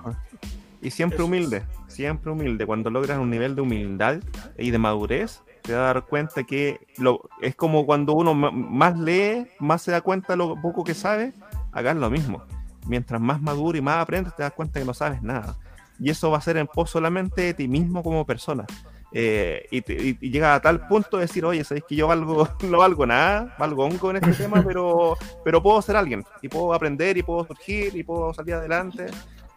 Y 0.81 0.89
siempre 0.89 1.17
Eso 1.17 1.25
humilde, 1.25 1.63
siempre 1.87 2.31
humilde. 2.31 2.65
Cuando 2.65 2.89
logras 2.89 3.19
un 3.19 3.29
nivel 3.29 3.55
de 3.55 3.61
humildad 3.61 4.19
y 4.57 4.71
de 4.71 4.77
madurez, 4.79 5.41
te 5.61 5.73
vas 5.73 5.81
a 5.81 5.93
dar 5.93 6.05
cuenta 6.05 6.43
que 6.43 6.87
lo, 6.97 7.29
es 7.41 7.55
como 7.55 7.85
cuando 7.85 8.13
uno 8.13 8.33
más 8.33 8.97
lee, 8.97 9.47
más 9.59 9.83
se 9.83 9.91
da 9.91 10.01
cuenta 10.01 10.33
de 10.33 10.37
lo 10.37 10.59
poco 10.59 10.83
que 10.83 10.95
sabe, 10.95 11.33
hagas 11.71 11.95
lo 11.95 12.09
mismo. 12.09 12.43
Mientras 12.87 13.21
más 13.21 13.41
maduro 13.41 13.77
y 13.77 13.81
más 13.81 13.97
aprendes, 13.97 14.35
te 14.35 14.41
das 14.41 14.53
cuenta 14.53 14.79
que 14.79 14.85
no 14.85 14.93
sabes 14.93 15.21
nada. 15.21 15.57
Y 15.99 16.09
eso 16.09 16.31
va 16.31 16.39
a 16.39 16.41
ser 16.41 16.57
en 16.57 16.65
pos 16.65 16.89
solamente 16.89 17.41
de 17.43 17.53
ti 17.53 17.67
mismo 17.67 18.01
como 18.01 18.25
persona. 18.25 18.65
Eh, 19.13 19.67
y, 19.71 19.81
te- 19.81 19.93
y- 19.93 20.17
y 20.21 20.29
llega 20.31 20.55
a 20.55 20.61
tal 20.61 20.87
punto 20.87 21.17
de 21.17 21.23
decir, 21.23 21.43
oye, 21.43 21.63
sabéis 21.65 21.83
que 21.87 21.95
yo 21.95 22.07
valgo, 22.07 22.47
no 22.63 22.77
valgo 22.77 23.05
nada, 23.05 23.53
valgo 23.59 23.83
hongo 23.85 24.09
en 24.11 24.17
este 24.17 24.31
tema, 24.33 24.63
pero, 24.65 25.17
pero 25.43 25.61
puedo 25.61 25.81
ser 25.81 25.97
alguien, 25.97 26.23
y 26.41 26.47
puedo 26.47 26.73
aprender, 26.73 27.17
y 27.17 27.23
puedo 27.23 27.45
surgir, 27.45 27.93
y 27.95 28.03
puedo 28.03 28.33
salir 28.33 28.53
adelante, 28.53 29.07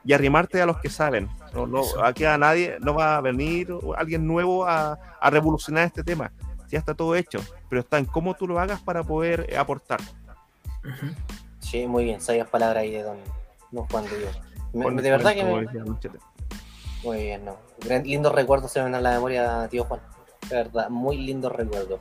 y 0.04 0.12
arrimarte 0.12 0.60
a 0.60 0.66
los 0.66 0.78
que 0.78 0.90
saben. 0.90 1.28
No, 1.54 1.66
no, 1.66 1.82
aquí 2.02 2.24
a 2.24 2.36
nadie 2.36 2.76
no 2.80 2.94
va 2.94 3.16
a 3.16 3.20
venir 3.20 3.68
alguien 3.96 4.26
nuevo 4.26 4.66
a, 4.66 4.98
a 5.20 5.30
revolucionar 5.30 5.86
este 5.86 6.02
tema. 6.02 6.32
Ya 6.68 6.78
está 6.80 6.94
todo 6.94 7.14
hecho, 7.14 7.38
pero 7.70 7.80
está 7.82 7.98
en 7.98 8.06
cómo 8.06 8.34
tú 8.34 8.48
lo 8.48 8.58
hagas 8.58 8.80
para 8.82 9.04
poder 9.04 9.46
eh, 9.48 9.56
aportar. 9.56 10.00
Sí, 11.60 11.86
muy 11.86 12.04
bien. 12.04 12.20
Sabias 12.20 12.48
palabras 12.48 12.82
ahí 12.82 12.90
de 12.90 13.02
don, 13.02 13.16
don 13.70 13.86
Juan 13.86 14.04
de 14.06 14.18
Dios. 14.18 14.40
Me- 14.72 14.84
de 15.02 15.10
verdad 15.10 15.34
que 15.34 15.44
me. 15.44 15.66
Muy 17.04 17.24
bien, 17.24 17.44
lindos 18.04 18.34
recuerdos 18.34 18.72
se 18.72 18.82
ven 18.82 18.94
a 18.94 19.00
la 19.00 19.12
memoria, 19.12 19.68
tío 19.70 19.84
Juan. 19.84 20.00
De 20.48 20.56
verdad, 20.56 20.88
muy 20.88 21.18
lindos 21.18 21.52
recuerdos. 21.52 22.00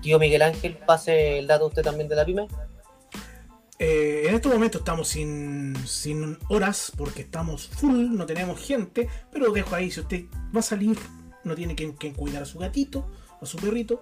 Tío 0.00 0.18
Miguel 0.18 0.42
Ángel, 0.42 0.76
pase 0.76 1.38
el 1.38 1.46
dato 1.46 1.66
usted 1.66 1.82
también 1.82 2.08
de 2.08 2.16
la 2.16 2.24
pyme. 2.24 2.46
Eh, 3.78 4.26
en 4.28 4.34
estos 4.34 4.52
momentos 4.52 4.82
estamos 4.82 5.08
sin, 5.08 5.74
sin 5.86 6.38
horas 6.48 6.92
porque 6.96 7.22
estamos 7.22 7.66
full, 7.66 8.10
no 8.12 8.24
tenemos 8.24 8.60
gente, 8.64 9.08
pero 9.32 9.50
dejo 9.50 9.74
ahí, 9.74 9.90
si 9.90 10.00
usted 10.00 10.24
va 10.54 10.60
a 10.60 10.62
salir, 10.62 10.96
no 11.42 11.56
tiene 11.56 11.74
que, 11.74 11.92
que 11.96 12.12
cuidar 12.12 12.44
a 12.44 12.46
su 12.46 12.60
gatito, 12.60 13.10
a 13.40 13.46
su 13.46 13.56
perrito, 13.56 14.00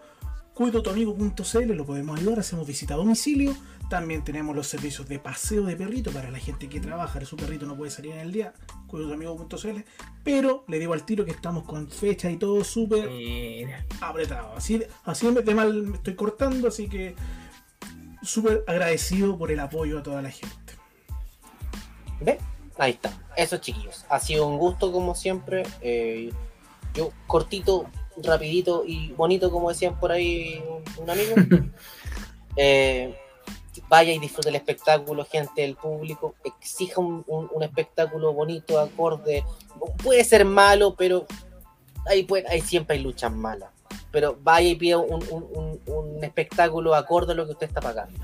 cuidotuamigo.cl, 0.52 1.72
lo 1.72 1.86
podemos 1.86 2.18
ayudar, 2.18 2.40
hacemos 2.40 2.66
visita 2.66 2.94
a 2.94 2.98
domicilio, 2.98 3.56
también 3.92 4.24
tenemos 4.24 4.56
los 4.56 4.66
servicios 4.68 5.06
de 5.06 5.18
paseo 5.18 5.64
de 5.64 5.76
perrito 5.76 6.10
para 6.12 6.30
la 6.30 6.38
gente 6.38 6.66
que 6.66 6.80
trabaja, 6.80 7.22
su 7.26 7.36
perrito 7.36 7.66
no 7.66 7.76
puede 7.76 7.90
salir 7.90 8.12
en 8.12 8.20
el 8.20 8.32
día, 8.32 8.54
cuidotuamigo.cl, 8.86 9.80
pero 10.24 10.64
le 10.66 10.78
digo 10.78 10.94
al 10.94 11.04
tiro 11.04 11.26
que 11.26 11.32
estamos 11.32 11.64
con 11.64 11.90
fecha 11.90 12.30
y 12.30 12.38
todo 12.38 12.64
súper 12.64 13.10
apretado. 14.00 14.54
Así, 14.56 14.78
de- 14.78 14.88
así 15.04 15.30
de 15.30 15.42
de 15.42 15.54
mal 15.54 15.74
me 15.82 15.96
estoy 15.98 16.14
cortando, 16.14 16.68
así 16.68 16.88
que 16.88 17.14
súper 18.22 18.64
agradecido 18.66 19.36
por 19.36 19.52
el 19.52 19.60
apoyo 19.60 19.98
a 19.98 20.02
toda 20.02 20.22
la 20.22 20.30
gente. 20.30 20.72
¿Ve? 22.20 22.38
Ahí 22.78 22.92
está. 22.92 23.12
Eso, 23.36 23.58
chiquillos. 23.58 24.06
Ha 24.08 24.20
sido 24.20 24.46
un 24.46 24.56
gusto, 24.56 24.90
como 24.90 25.14
siempre. 25.14 25.64
Eh, 25.82 26.32
yo, 26.94 27.10
cortito, 27.26 27.90
rapidito 28.22 28.84
y 28.86 29.12
bonito, 29.12 29.50
como 29.50 29.68
decían 29.68 30.00
por 30.00 30.12
ahí 30.12 30.64
un, 30.66 31.02
un 31.02 31.10
amigo. 31.10 31.34
Eh, 32.54 33.16
vaya 33.92 34.10
y 34.14 34.18
disfrute 34.18 34.48
el 34.48 34.54
espectáculo, 34.54 35.26
gente 35.26 35.60
del 35.60 35.76
público. 35.76 36.34
Exija 36.44 36.98
un, 36.98 37.22
un- 37.26 37.62
espectáculo 37.62 38.32
bonito, 38.32 38.80
acorde. 38.80 39.44
Puede 40.02 40.24
ser 40.24 40.46
malo, 40.46 40.94
pero 40.96 41.26
ahí, 42.06 42.22
puede, 42.22 42.48
ahí 42.48 42.62
siempre 42.62 42.96
hay 42.96 43.02
luchas 43.02 43.30
malas. 43.30 43.68
Pero 44.10 44.38
vaya 44.40 44.70
y 44.70 44.76
pida 44.76 44.96
un, 44.96 45.22
un- 45.86 46.24
espectáculo 46.24 46.94
acorde 46.94 47.32
a 47.32 47.34
lo 47.34 47.44
que 47.44 47.52
usted 47.52 47.66
está 47.66 47.82
pagando. 47.82 48.18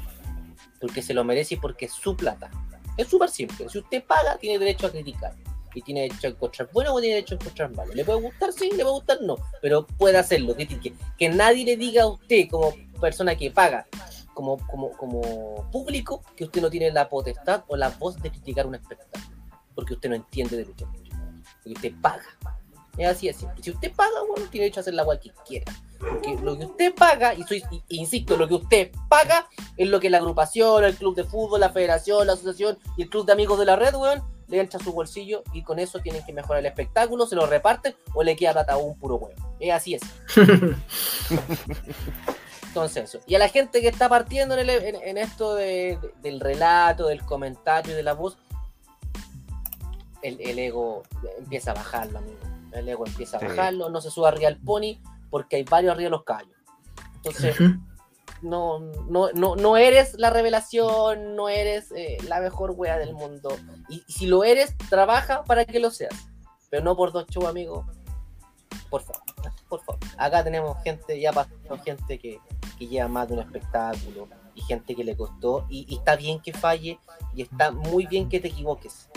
Porque 0.81 1.03
se 1.03 1.13
lo 1.13 1.23
merece 1.23 1.57
y 1.57 1.59
porque 1.59 1.85
es 1.85 1.93
su 1.93 2.17
plata. 2.17 2.51
Es 2.97 3.09
súper 3.09 3.29
simple. 3.29 3.69
Si 3.69 3.77
usted 3.77 4.03
paga, 4.03 4.39
tiene 4.39 4.59
derecho 4.59 4.87
a 4.87 4.91
criticar. 4.91 5.35
Y 5.75 5.83
tiene 5.83 6.01
derecho 6.03 6.29
a 6.29 6.31
encontrar 6.31 6.71
bueno 6.73 6.95
o 6.95 7.01
tiene 7.01 7.17
derecho 7.17 7.35
a 7.35 7.39
encontrar 7.41 7.71
malo. 7.73 7.93
¿Le 7.93 8.07
puede 8.07 8.23
gustar? 8.23 8.55
Sí, 8.55 8.71
le 8.71 8.85
puede 8.85 8.95
gustar 9.01 9.19
no. 9.21 9.37
Pero 9.61 9.87
puede 9.87 10.17
hacerlo. 10.17 10.55
critique. 10.55 10.95
Que 11.19 11.29
nadie 11.29 11.67
le 11.67 11.77
diga 11.77 12.05
a 12.05 12.07
usted, 12.07 12.49
como 12.51 12.73
persona 12.99 13.37
que 13.37 13.51
paga, 13.51 13.87
como, 14.39 14.57
como, 14.69 14.93
como 14.93 15.69
público, 15.73 16.23
que 16.37 16.45
usted 16.45 16.63
no 16.63 16.71
tiene 16.71 16.93
la 16.93 17.09
potestad 17.09 17.65
o 17.67 17.77
la 17.77 17.89
voz 17.89 18.23
de 18.23 18.31
criticar 18.31 18.69
un 18.69 18.77
espectáculo. 18.77 19.35
Porque 19.75 19.95
usted 19.95 20.11
no 20.11 20.15
entiende 20.15 20.57
de 20.57 20.65
lucha 20.65 20.87
libre. 20.93 21.11
Porque 21.65 21.73
usted 21.73 21.93
paga. 22.01 22.23
Es 22.97 23.09
así 23.09 23.27
de 23.27 23.33
simple. 23.33 23.61
Si 23.61 23.73
usted 23.73 23.91
paga, 23.97 24.23
bueno, 24.29 24.47
tiene 24.49 24.67
derecho 24.67 24.79
a 24.79 24.83
hacer 24.83 24.95
la 24.95 25.05
cual 25.05 25.19
quiera. 25.45 25.73
Porque 25.99 26.37
lo 26.37 26.57
que 26.57 26.67
usted 26.67 26.95
paga, 26.95 27.35
y 27.35 27.43
soy, 27.43 27.65
y- 27.73 27.83
insisto, 27.89 28.37
lo 28.37 28.47
que 28.47 28.55
usted 28.55 28.93
paga 29.09 29.49
es 29.77 29.89
lo 29.89 29.99
que 29.99 30.09
la 30.09 30.19
agrupación, 30.19 30.85
el 30.85 30.95
club 30.95 31.17
de 31.17 31.25
fútbol, 31.25 31.59
la 31.59 31.71
federación, 31.71 32.25
la 32.25 32.35
asociación 32.35 32.79
y 32.97 33.03
el 33.03 33.11
club 33.11 33.27
de 33.27 33.33
amigos 33.33 33.59
de 33.59 33.65
la 33.65 33.75
red, 33.75 33.93
weón, 33.97 34.23
le 34.47 34.61
entra 34.61 34.79
a 34.79 34.85
su 34.85 34.93
bolsillo 34.93 35.43
y 35.53 35.65
con 35.65 35.81
eso 35.81 35.99
tienen 35.99 36.25
que 36.25 36.33
mejorar 36.33 36.61
el 36.61 36.67
espectáculo, 36.67 37.27
se 37.27 37.35
lo 37.35 37.45
reparten 37.47 37.97
o 38.15 38.23
le 38.23 38.37
queda 38.37 38.53
plata 38.53 38.75
a 38.75 38.77
un 38.77 38.97
puro 38.97 39.17
huevo. 39.17 39.57
Es 39.59 39.73
así 39.73 39.95
es. 39.95 40.03
Eso. 42.85 43.19
Y 43.27 43.35
a 43.35 43.39
la 43.39 43.49
gente 43.49 43.81
que 43.81 43.89
está 43.89 44.09
partiendo 44.09 44.55
en, 44.57 44.61
el- 44.61 44.71
en- 44.71 44.97
en 45.03 45.19
esto 45.19 45.55
de- 45.55 45.99
de- 46.01 46.13
del 46.23 46.41
relato, 46.41 47.07
del 47.09 47.25
comentario 47.25 47.93
y 47.93 47.97
de 47.97 48.03
la 48.03 48.15
voz, 48.15 48.37
el, 50.23 50.41
el 50.41 50.59
ego 50.59 51.03
empieza 51.39 51.71
a 51.71 51.75
bajarlo, 51.75 52.19
amigo. 52.19 52.39
El 52.73 52.89
ego 52.89 53.07
empieza 53.07 53.37
a 53.37 53.41
Sí. 53.41 53.47
bajarlo, 53.47 53.89
no 53.91 54.01
se 54.01 54.11
suba 54.11 54.29
arriba 54.29 54.49
al 54.49 54.57
pony 54.59 54.99
porque 55.31 55.57
hay 55.57 55.63
varios 55.65 55.93
arriba 55.93 56.07
de 56.07 56.11
los 56.11 56.25
callos. 56.25 56.55
Entonces, 57.17 57.57
no, 58.43 58.79
no, 59.09 59.31
no, 59.33 59.57
no 59.57 59.77
eres 59.77 60.15
la 60.15 60.31
revelación, 60.31 61.35
no 61.37 61.49
eres 61.49 61.91
eh, 61.93 62.19
la 62.27 62.41
mejor 62.41 62.73
wea 62.73 62.99
del 62.99 63.15
mundo. 63.15 63.57
Y, 63.89 64.05
y 64.07 64.13
si 64.13 64.27
lo 64.27 64.45
eres, 64.45 64.77
trabaja 64.91 65.45
para 65.45 65.65
que 65.65 65.81
lo 65.81 65.91
seas. 65.91 66.15
Pero 66.71 66.85
no 66.85 66.97
por 66.97 67.13
dos 67.13 67.27
shows, 67.29 67.47
amigo. 67.47 67.87
Por 68.91 69.03
favor, 69.03 69.23
por 69.69 69.81
favor. 69.81 70.01
Acá 70.17 70.45
tenemos 70.45 70.77
gente, 70.83 71.19
ya 71.21 71.33
pasó 71.33 71.51
gente 71.85 72.19
que, 72.19 72.41
que 72.79 72.87
lleva 72.87 73.09
más 73.09 73.29
de 73.29 73.35
un 73.35 73.41
espectáculo 73.41 74.29
y 74.55 74.63
gente 74.63 74.95
que 74.95 75.05
le 75.05 75.17
costó. 75.17 75.67
Y, 75.69 75.95
está 75.95 76.17
bien 76.17 76.41
que 76.41 76.53
falle 76.53 76.99
y 77.35 77.43
está 77.43 77.71
muy 77.71 78.07
bien 78.07 78.29
que 78.29 78.41
te 78.41 78.49
equivoques. 78.49 79.09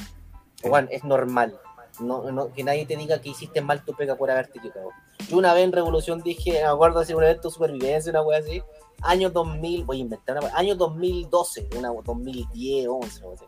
Juan, 0.64 0.88
es 0.92 1.04
normal. 1.04 1.60
No, 2.00 2.32
no, 2.32 2.54
que 2.54 2.64
nadie 2.64 2.86
te 2.86 2.96
diga 2.96 3.20
que 3.20 3.30
hiciste 3.30 3.62
mal 3.62 3.84
tu 3.84 3.94
pega 3.94 4.16
por 4.16 4.32
haberte 4.32 4.60
equivocado. 4.60 4.90
Yo 5.28 5.38
una 5.38 5.54
vez 5.54 5.66
en 5.66 5.72
Revolución 5.72 6.22
dije, 6.22 6.54
de 6.54 7.00
hacer 7.00 7.16
un 7.16 7.24
evento 7.24 7.50
de 7.50 7.54
supervivencia, 7.54 8.12
una 8.12 8.22
wea 8.22 8.40
así, 8.40 8.62
año 9.02 9.30
2000, 9.30 9.84
voy 9.84 9.98
a 9.98 10.00
inventar 10.02 10.38
una 10.38 10.48
wea, 10.48 10.58
año 10.58 10.76
2012, 10.76 11.70
una 11.78 11.90
2010, 11.90 12.88
11, 12.88 13.26
o, 13.26 13.34
así, 13.34 13.46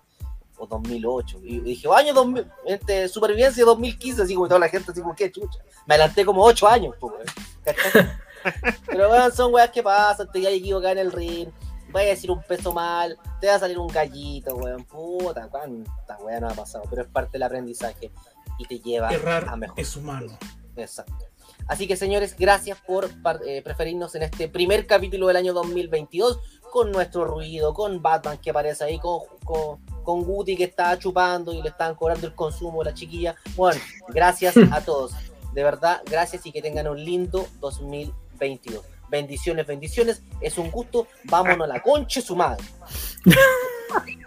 o 0.63 0.67
2008. 0.67 1.39
Y 1.43 1.59
dije, 1.59 1.87
"Oh, 1.87 1.93
año 1.93 2.13
2000, 2.13 2.45
este, 2.65 3.07
supervivencia 3.07 3.63
2015, 3.65 4.23
así 4.23 4.35
como 4.35 4.47
toda 4.47 4.59
la 4.59 4.69
gente, 4.69 4.91
así 4.91 5.01
como, 5.01 5.15
qué 5.15 5.31
chucha. 5.31 5.59
Me 5.85 5.95
adelanté 5.95 6.25
como 6.25 6.43
8 6.43 6.67
años. 6.67 6.95
Pero 8.87 9.07
bueno, 9.07 9.31
son 9.31 9.53
weas 9.53 9.71
que 9.71 9.81
pasan, 9.81 10.29
te 10.31 10.45
a 10.45 10.49
equivocar 10.49 10.93
en 10.93 10.99
el 10.99 11.11
ring, 11.11 11.49
vas 11.91 12.03
a 12.03 12.07
decir 12.07 12.29
un 12.29 12.41
peso 12.43 12.73
mal, 12.73 13.17
te 13.39 13.47
va 13.47 13.55
a 13.55 13.59
salir 13.59 13.77
un 13.77 13.87
gallito, 13.87 14.55
weón, 14.55 14.83
puta, 14.83 15.47
cuánta 15.47 16.17
wea 16.17 16.39
no 16.39 16.49
ha 16.49 16.53
pasado, 16.53 16.83
pero 16.89 17.03
es 17.03 17.07
parte 17.07 17.33
del 17.33 17.43
aprendizaje 17.43 18.11
y 18.57 18.65
te 18.65 18.79
lleva 18.79 19.09
a 19.09 19.55
mejor. 19.55 19.79
es 19.79 19.95
humano. 19.95 20.37
Exacto. 20.75 21.25
Así 21.67 21.87
que 21.87 21.95
señores, 21.95 22.35
gracias 22.37 22.77
por 22.81 23.09
eh, 23.45 23.61
preferirnos 23.61 24.15
en 24.15 24.23
este 24.23 24.47
primer 24.47 24.85
capítulo 24.85 25.27
del 25.27 25.37
año 25.37 25.53
2022 25.53 26.39
con 26.71 26.91
nuestro 26.91 27.25
ruido, 27.25 27.73
con 27.73 28.01
Batman 28.01 28.37
que 28.37 28.49
aparece 28.49 28.83
ahí, 28.83 28.99
con, 28.99 29.21
con, 29.43 29.79
con 30.03 30.23
Guti 30.23 30.57
que 30.57 30.65
está 30.65 30.97
chupando 30.97 31.53
y 31.53 31.61
le 31.61 31.69
están 31.69 31.95
cobrando 31.95 32.27
el 32.27 32.35
consumo 32.35 32.81
a 32.81 32.85
la 32.85 32.93
chiquilla. 32.93 33.35
Bueno, 33.55 33.79
gracias 34.09 34.55
a 34.57 34.81
todos. 34.81 35.13
De 35.53 35.63
verdad, 35.63 36.01
gracias 36.09 36.45
y 36.45 36.51
que 36.51 36.61
tengan 36.61 36.87
un 36.87 37.03
lindo 37.03 37.47
2022. 37.59 38.83
Bendiciones, 39.09 39.67
bendiciones. 39.67 40.23
Es 40.41 40.57
un 40.57 40.71
gusto. 40.71 41.07
Vámonos 41.25 41.65
a 41.65 41.73
la 41.73 41.83
concha 41.83 42.19
su 42.21 42.35
madre. 42.35 42.63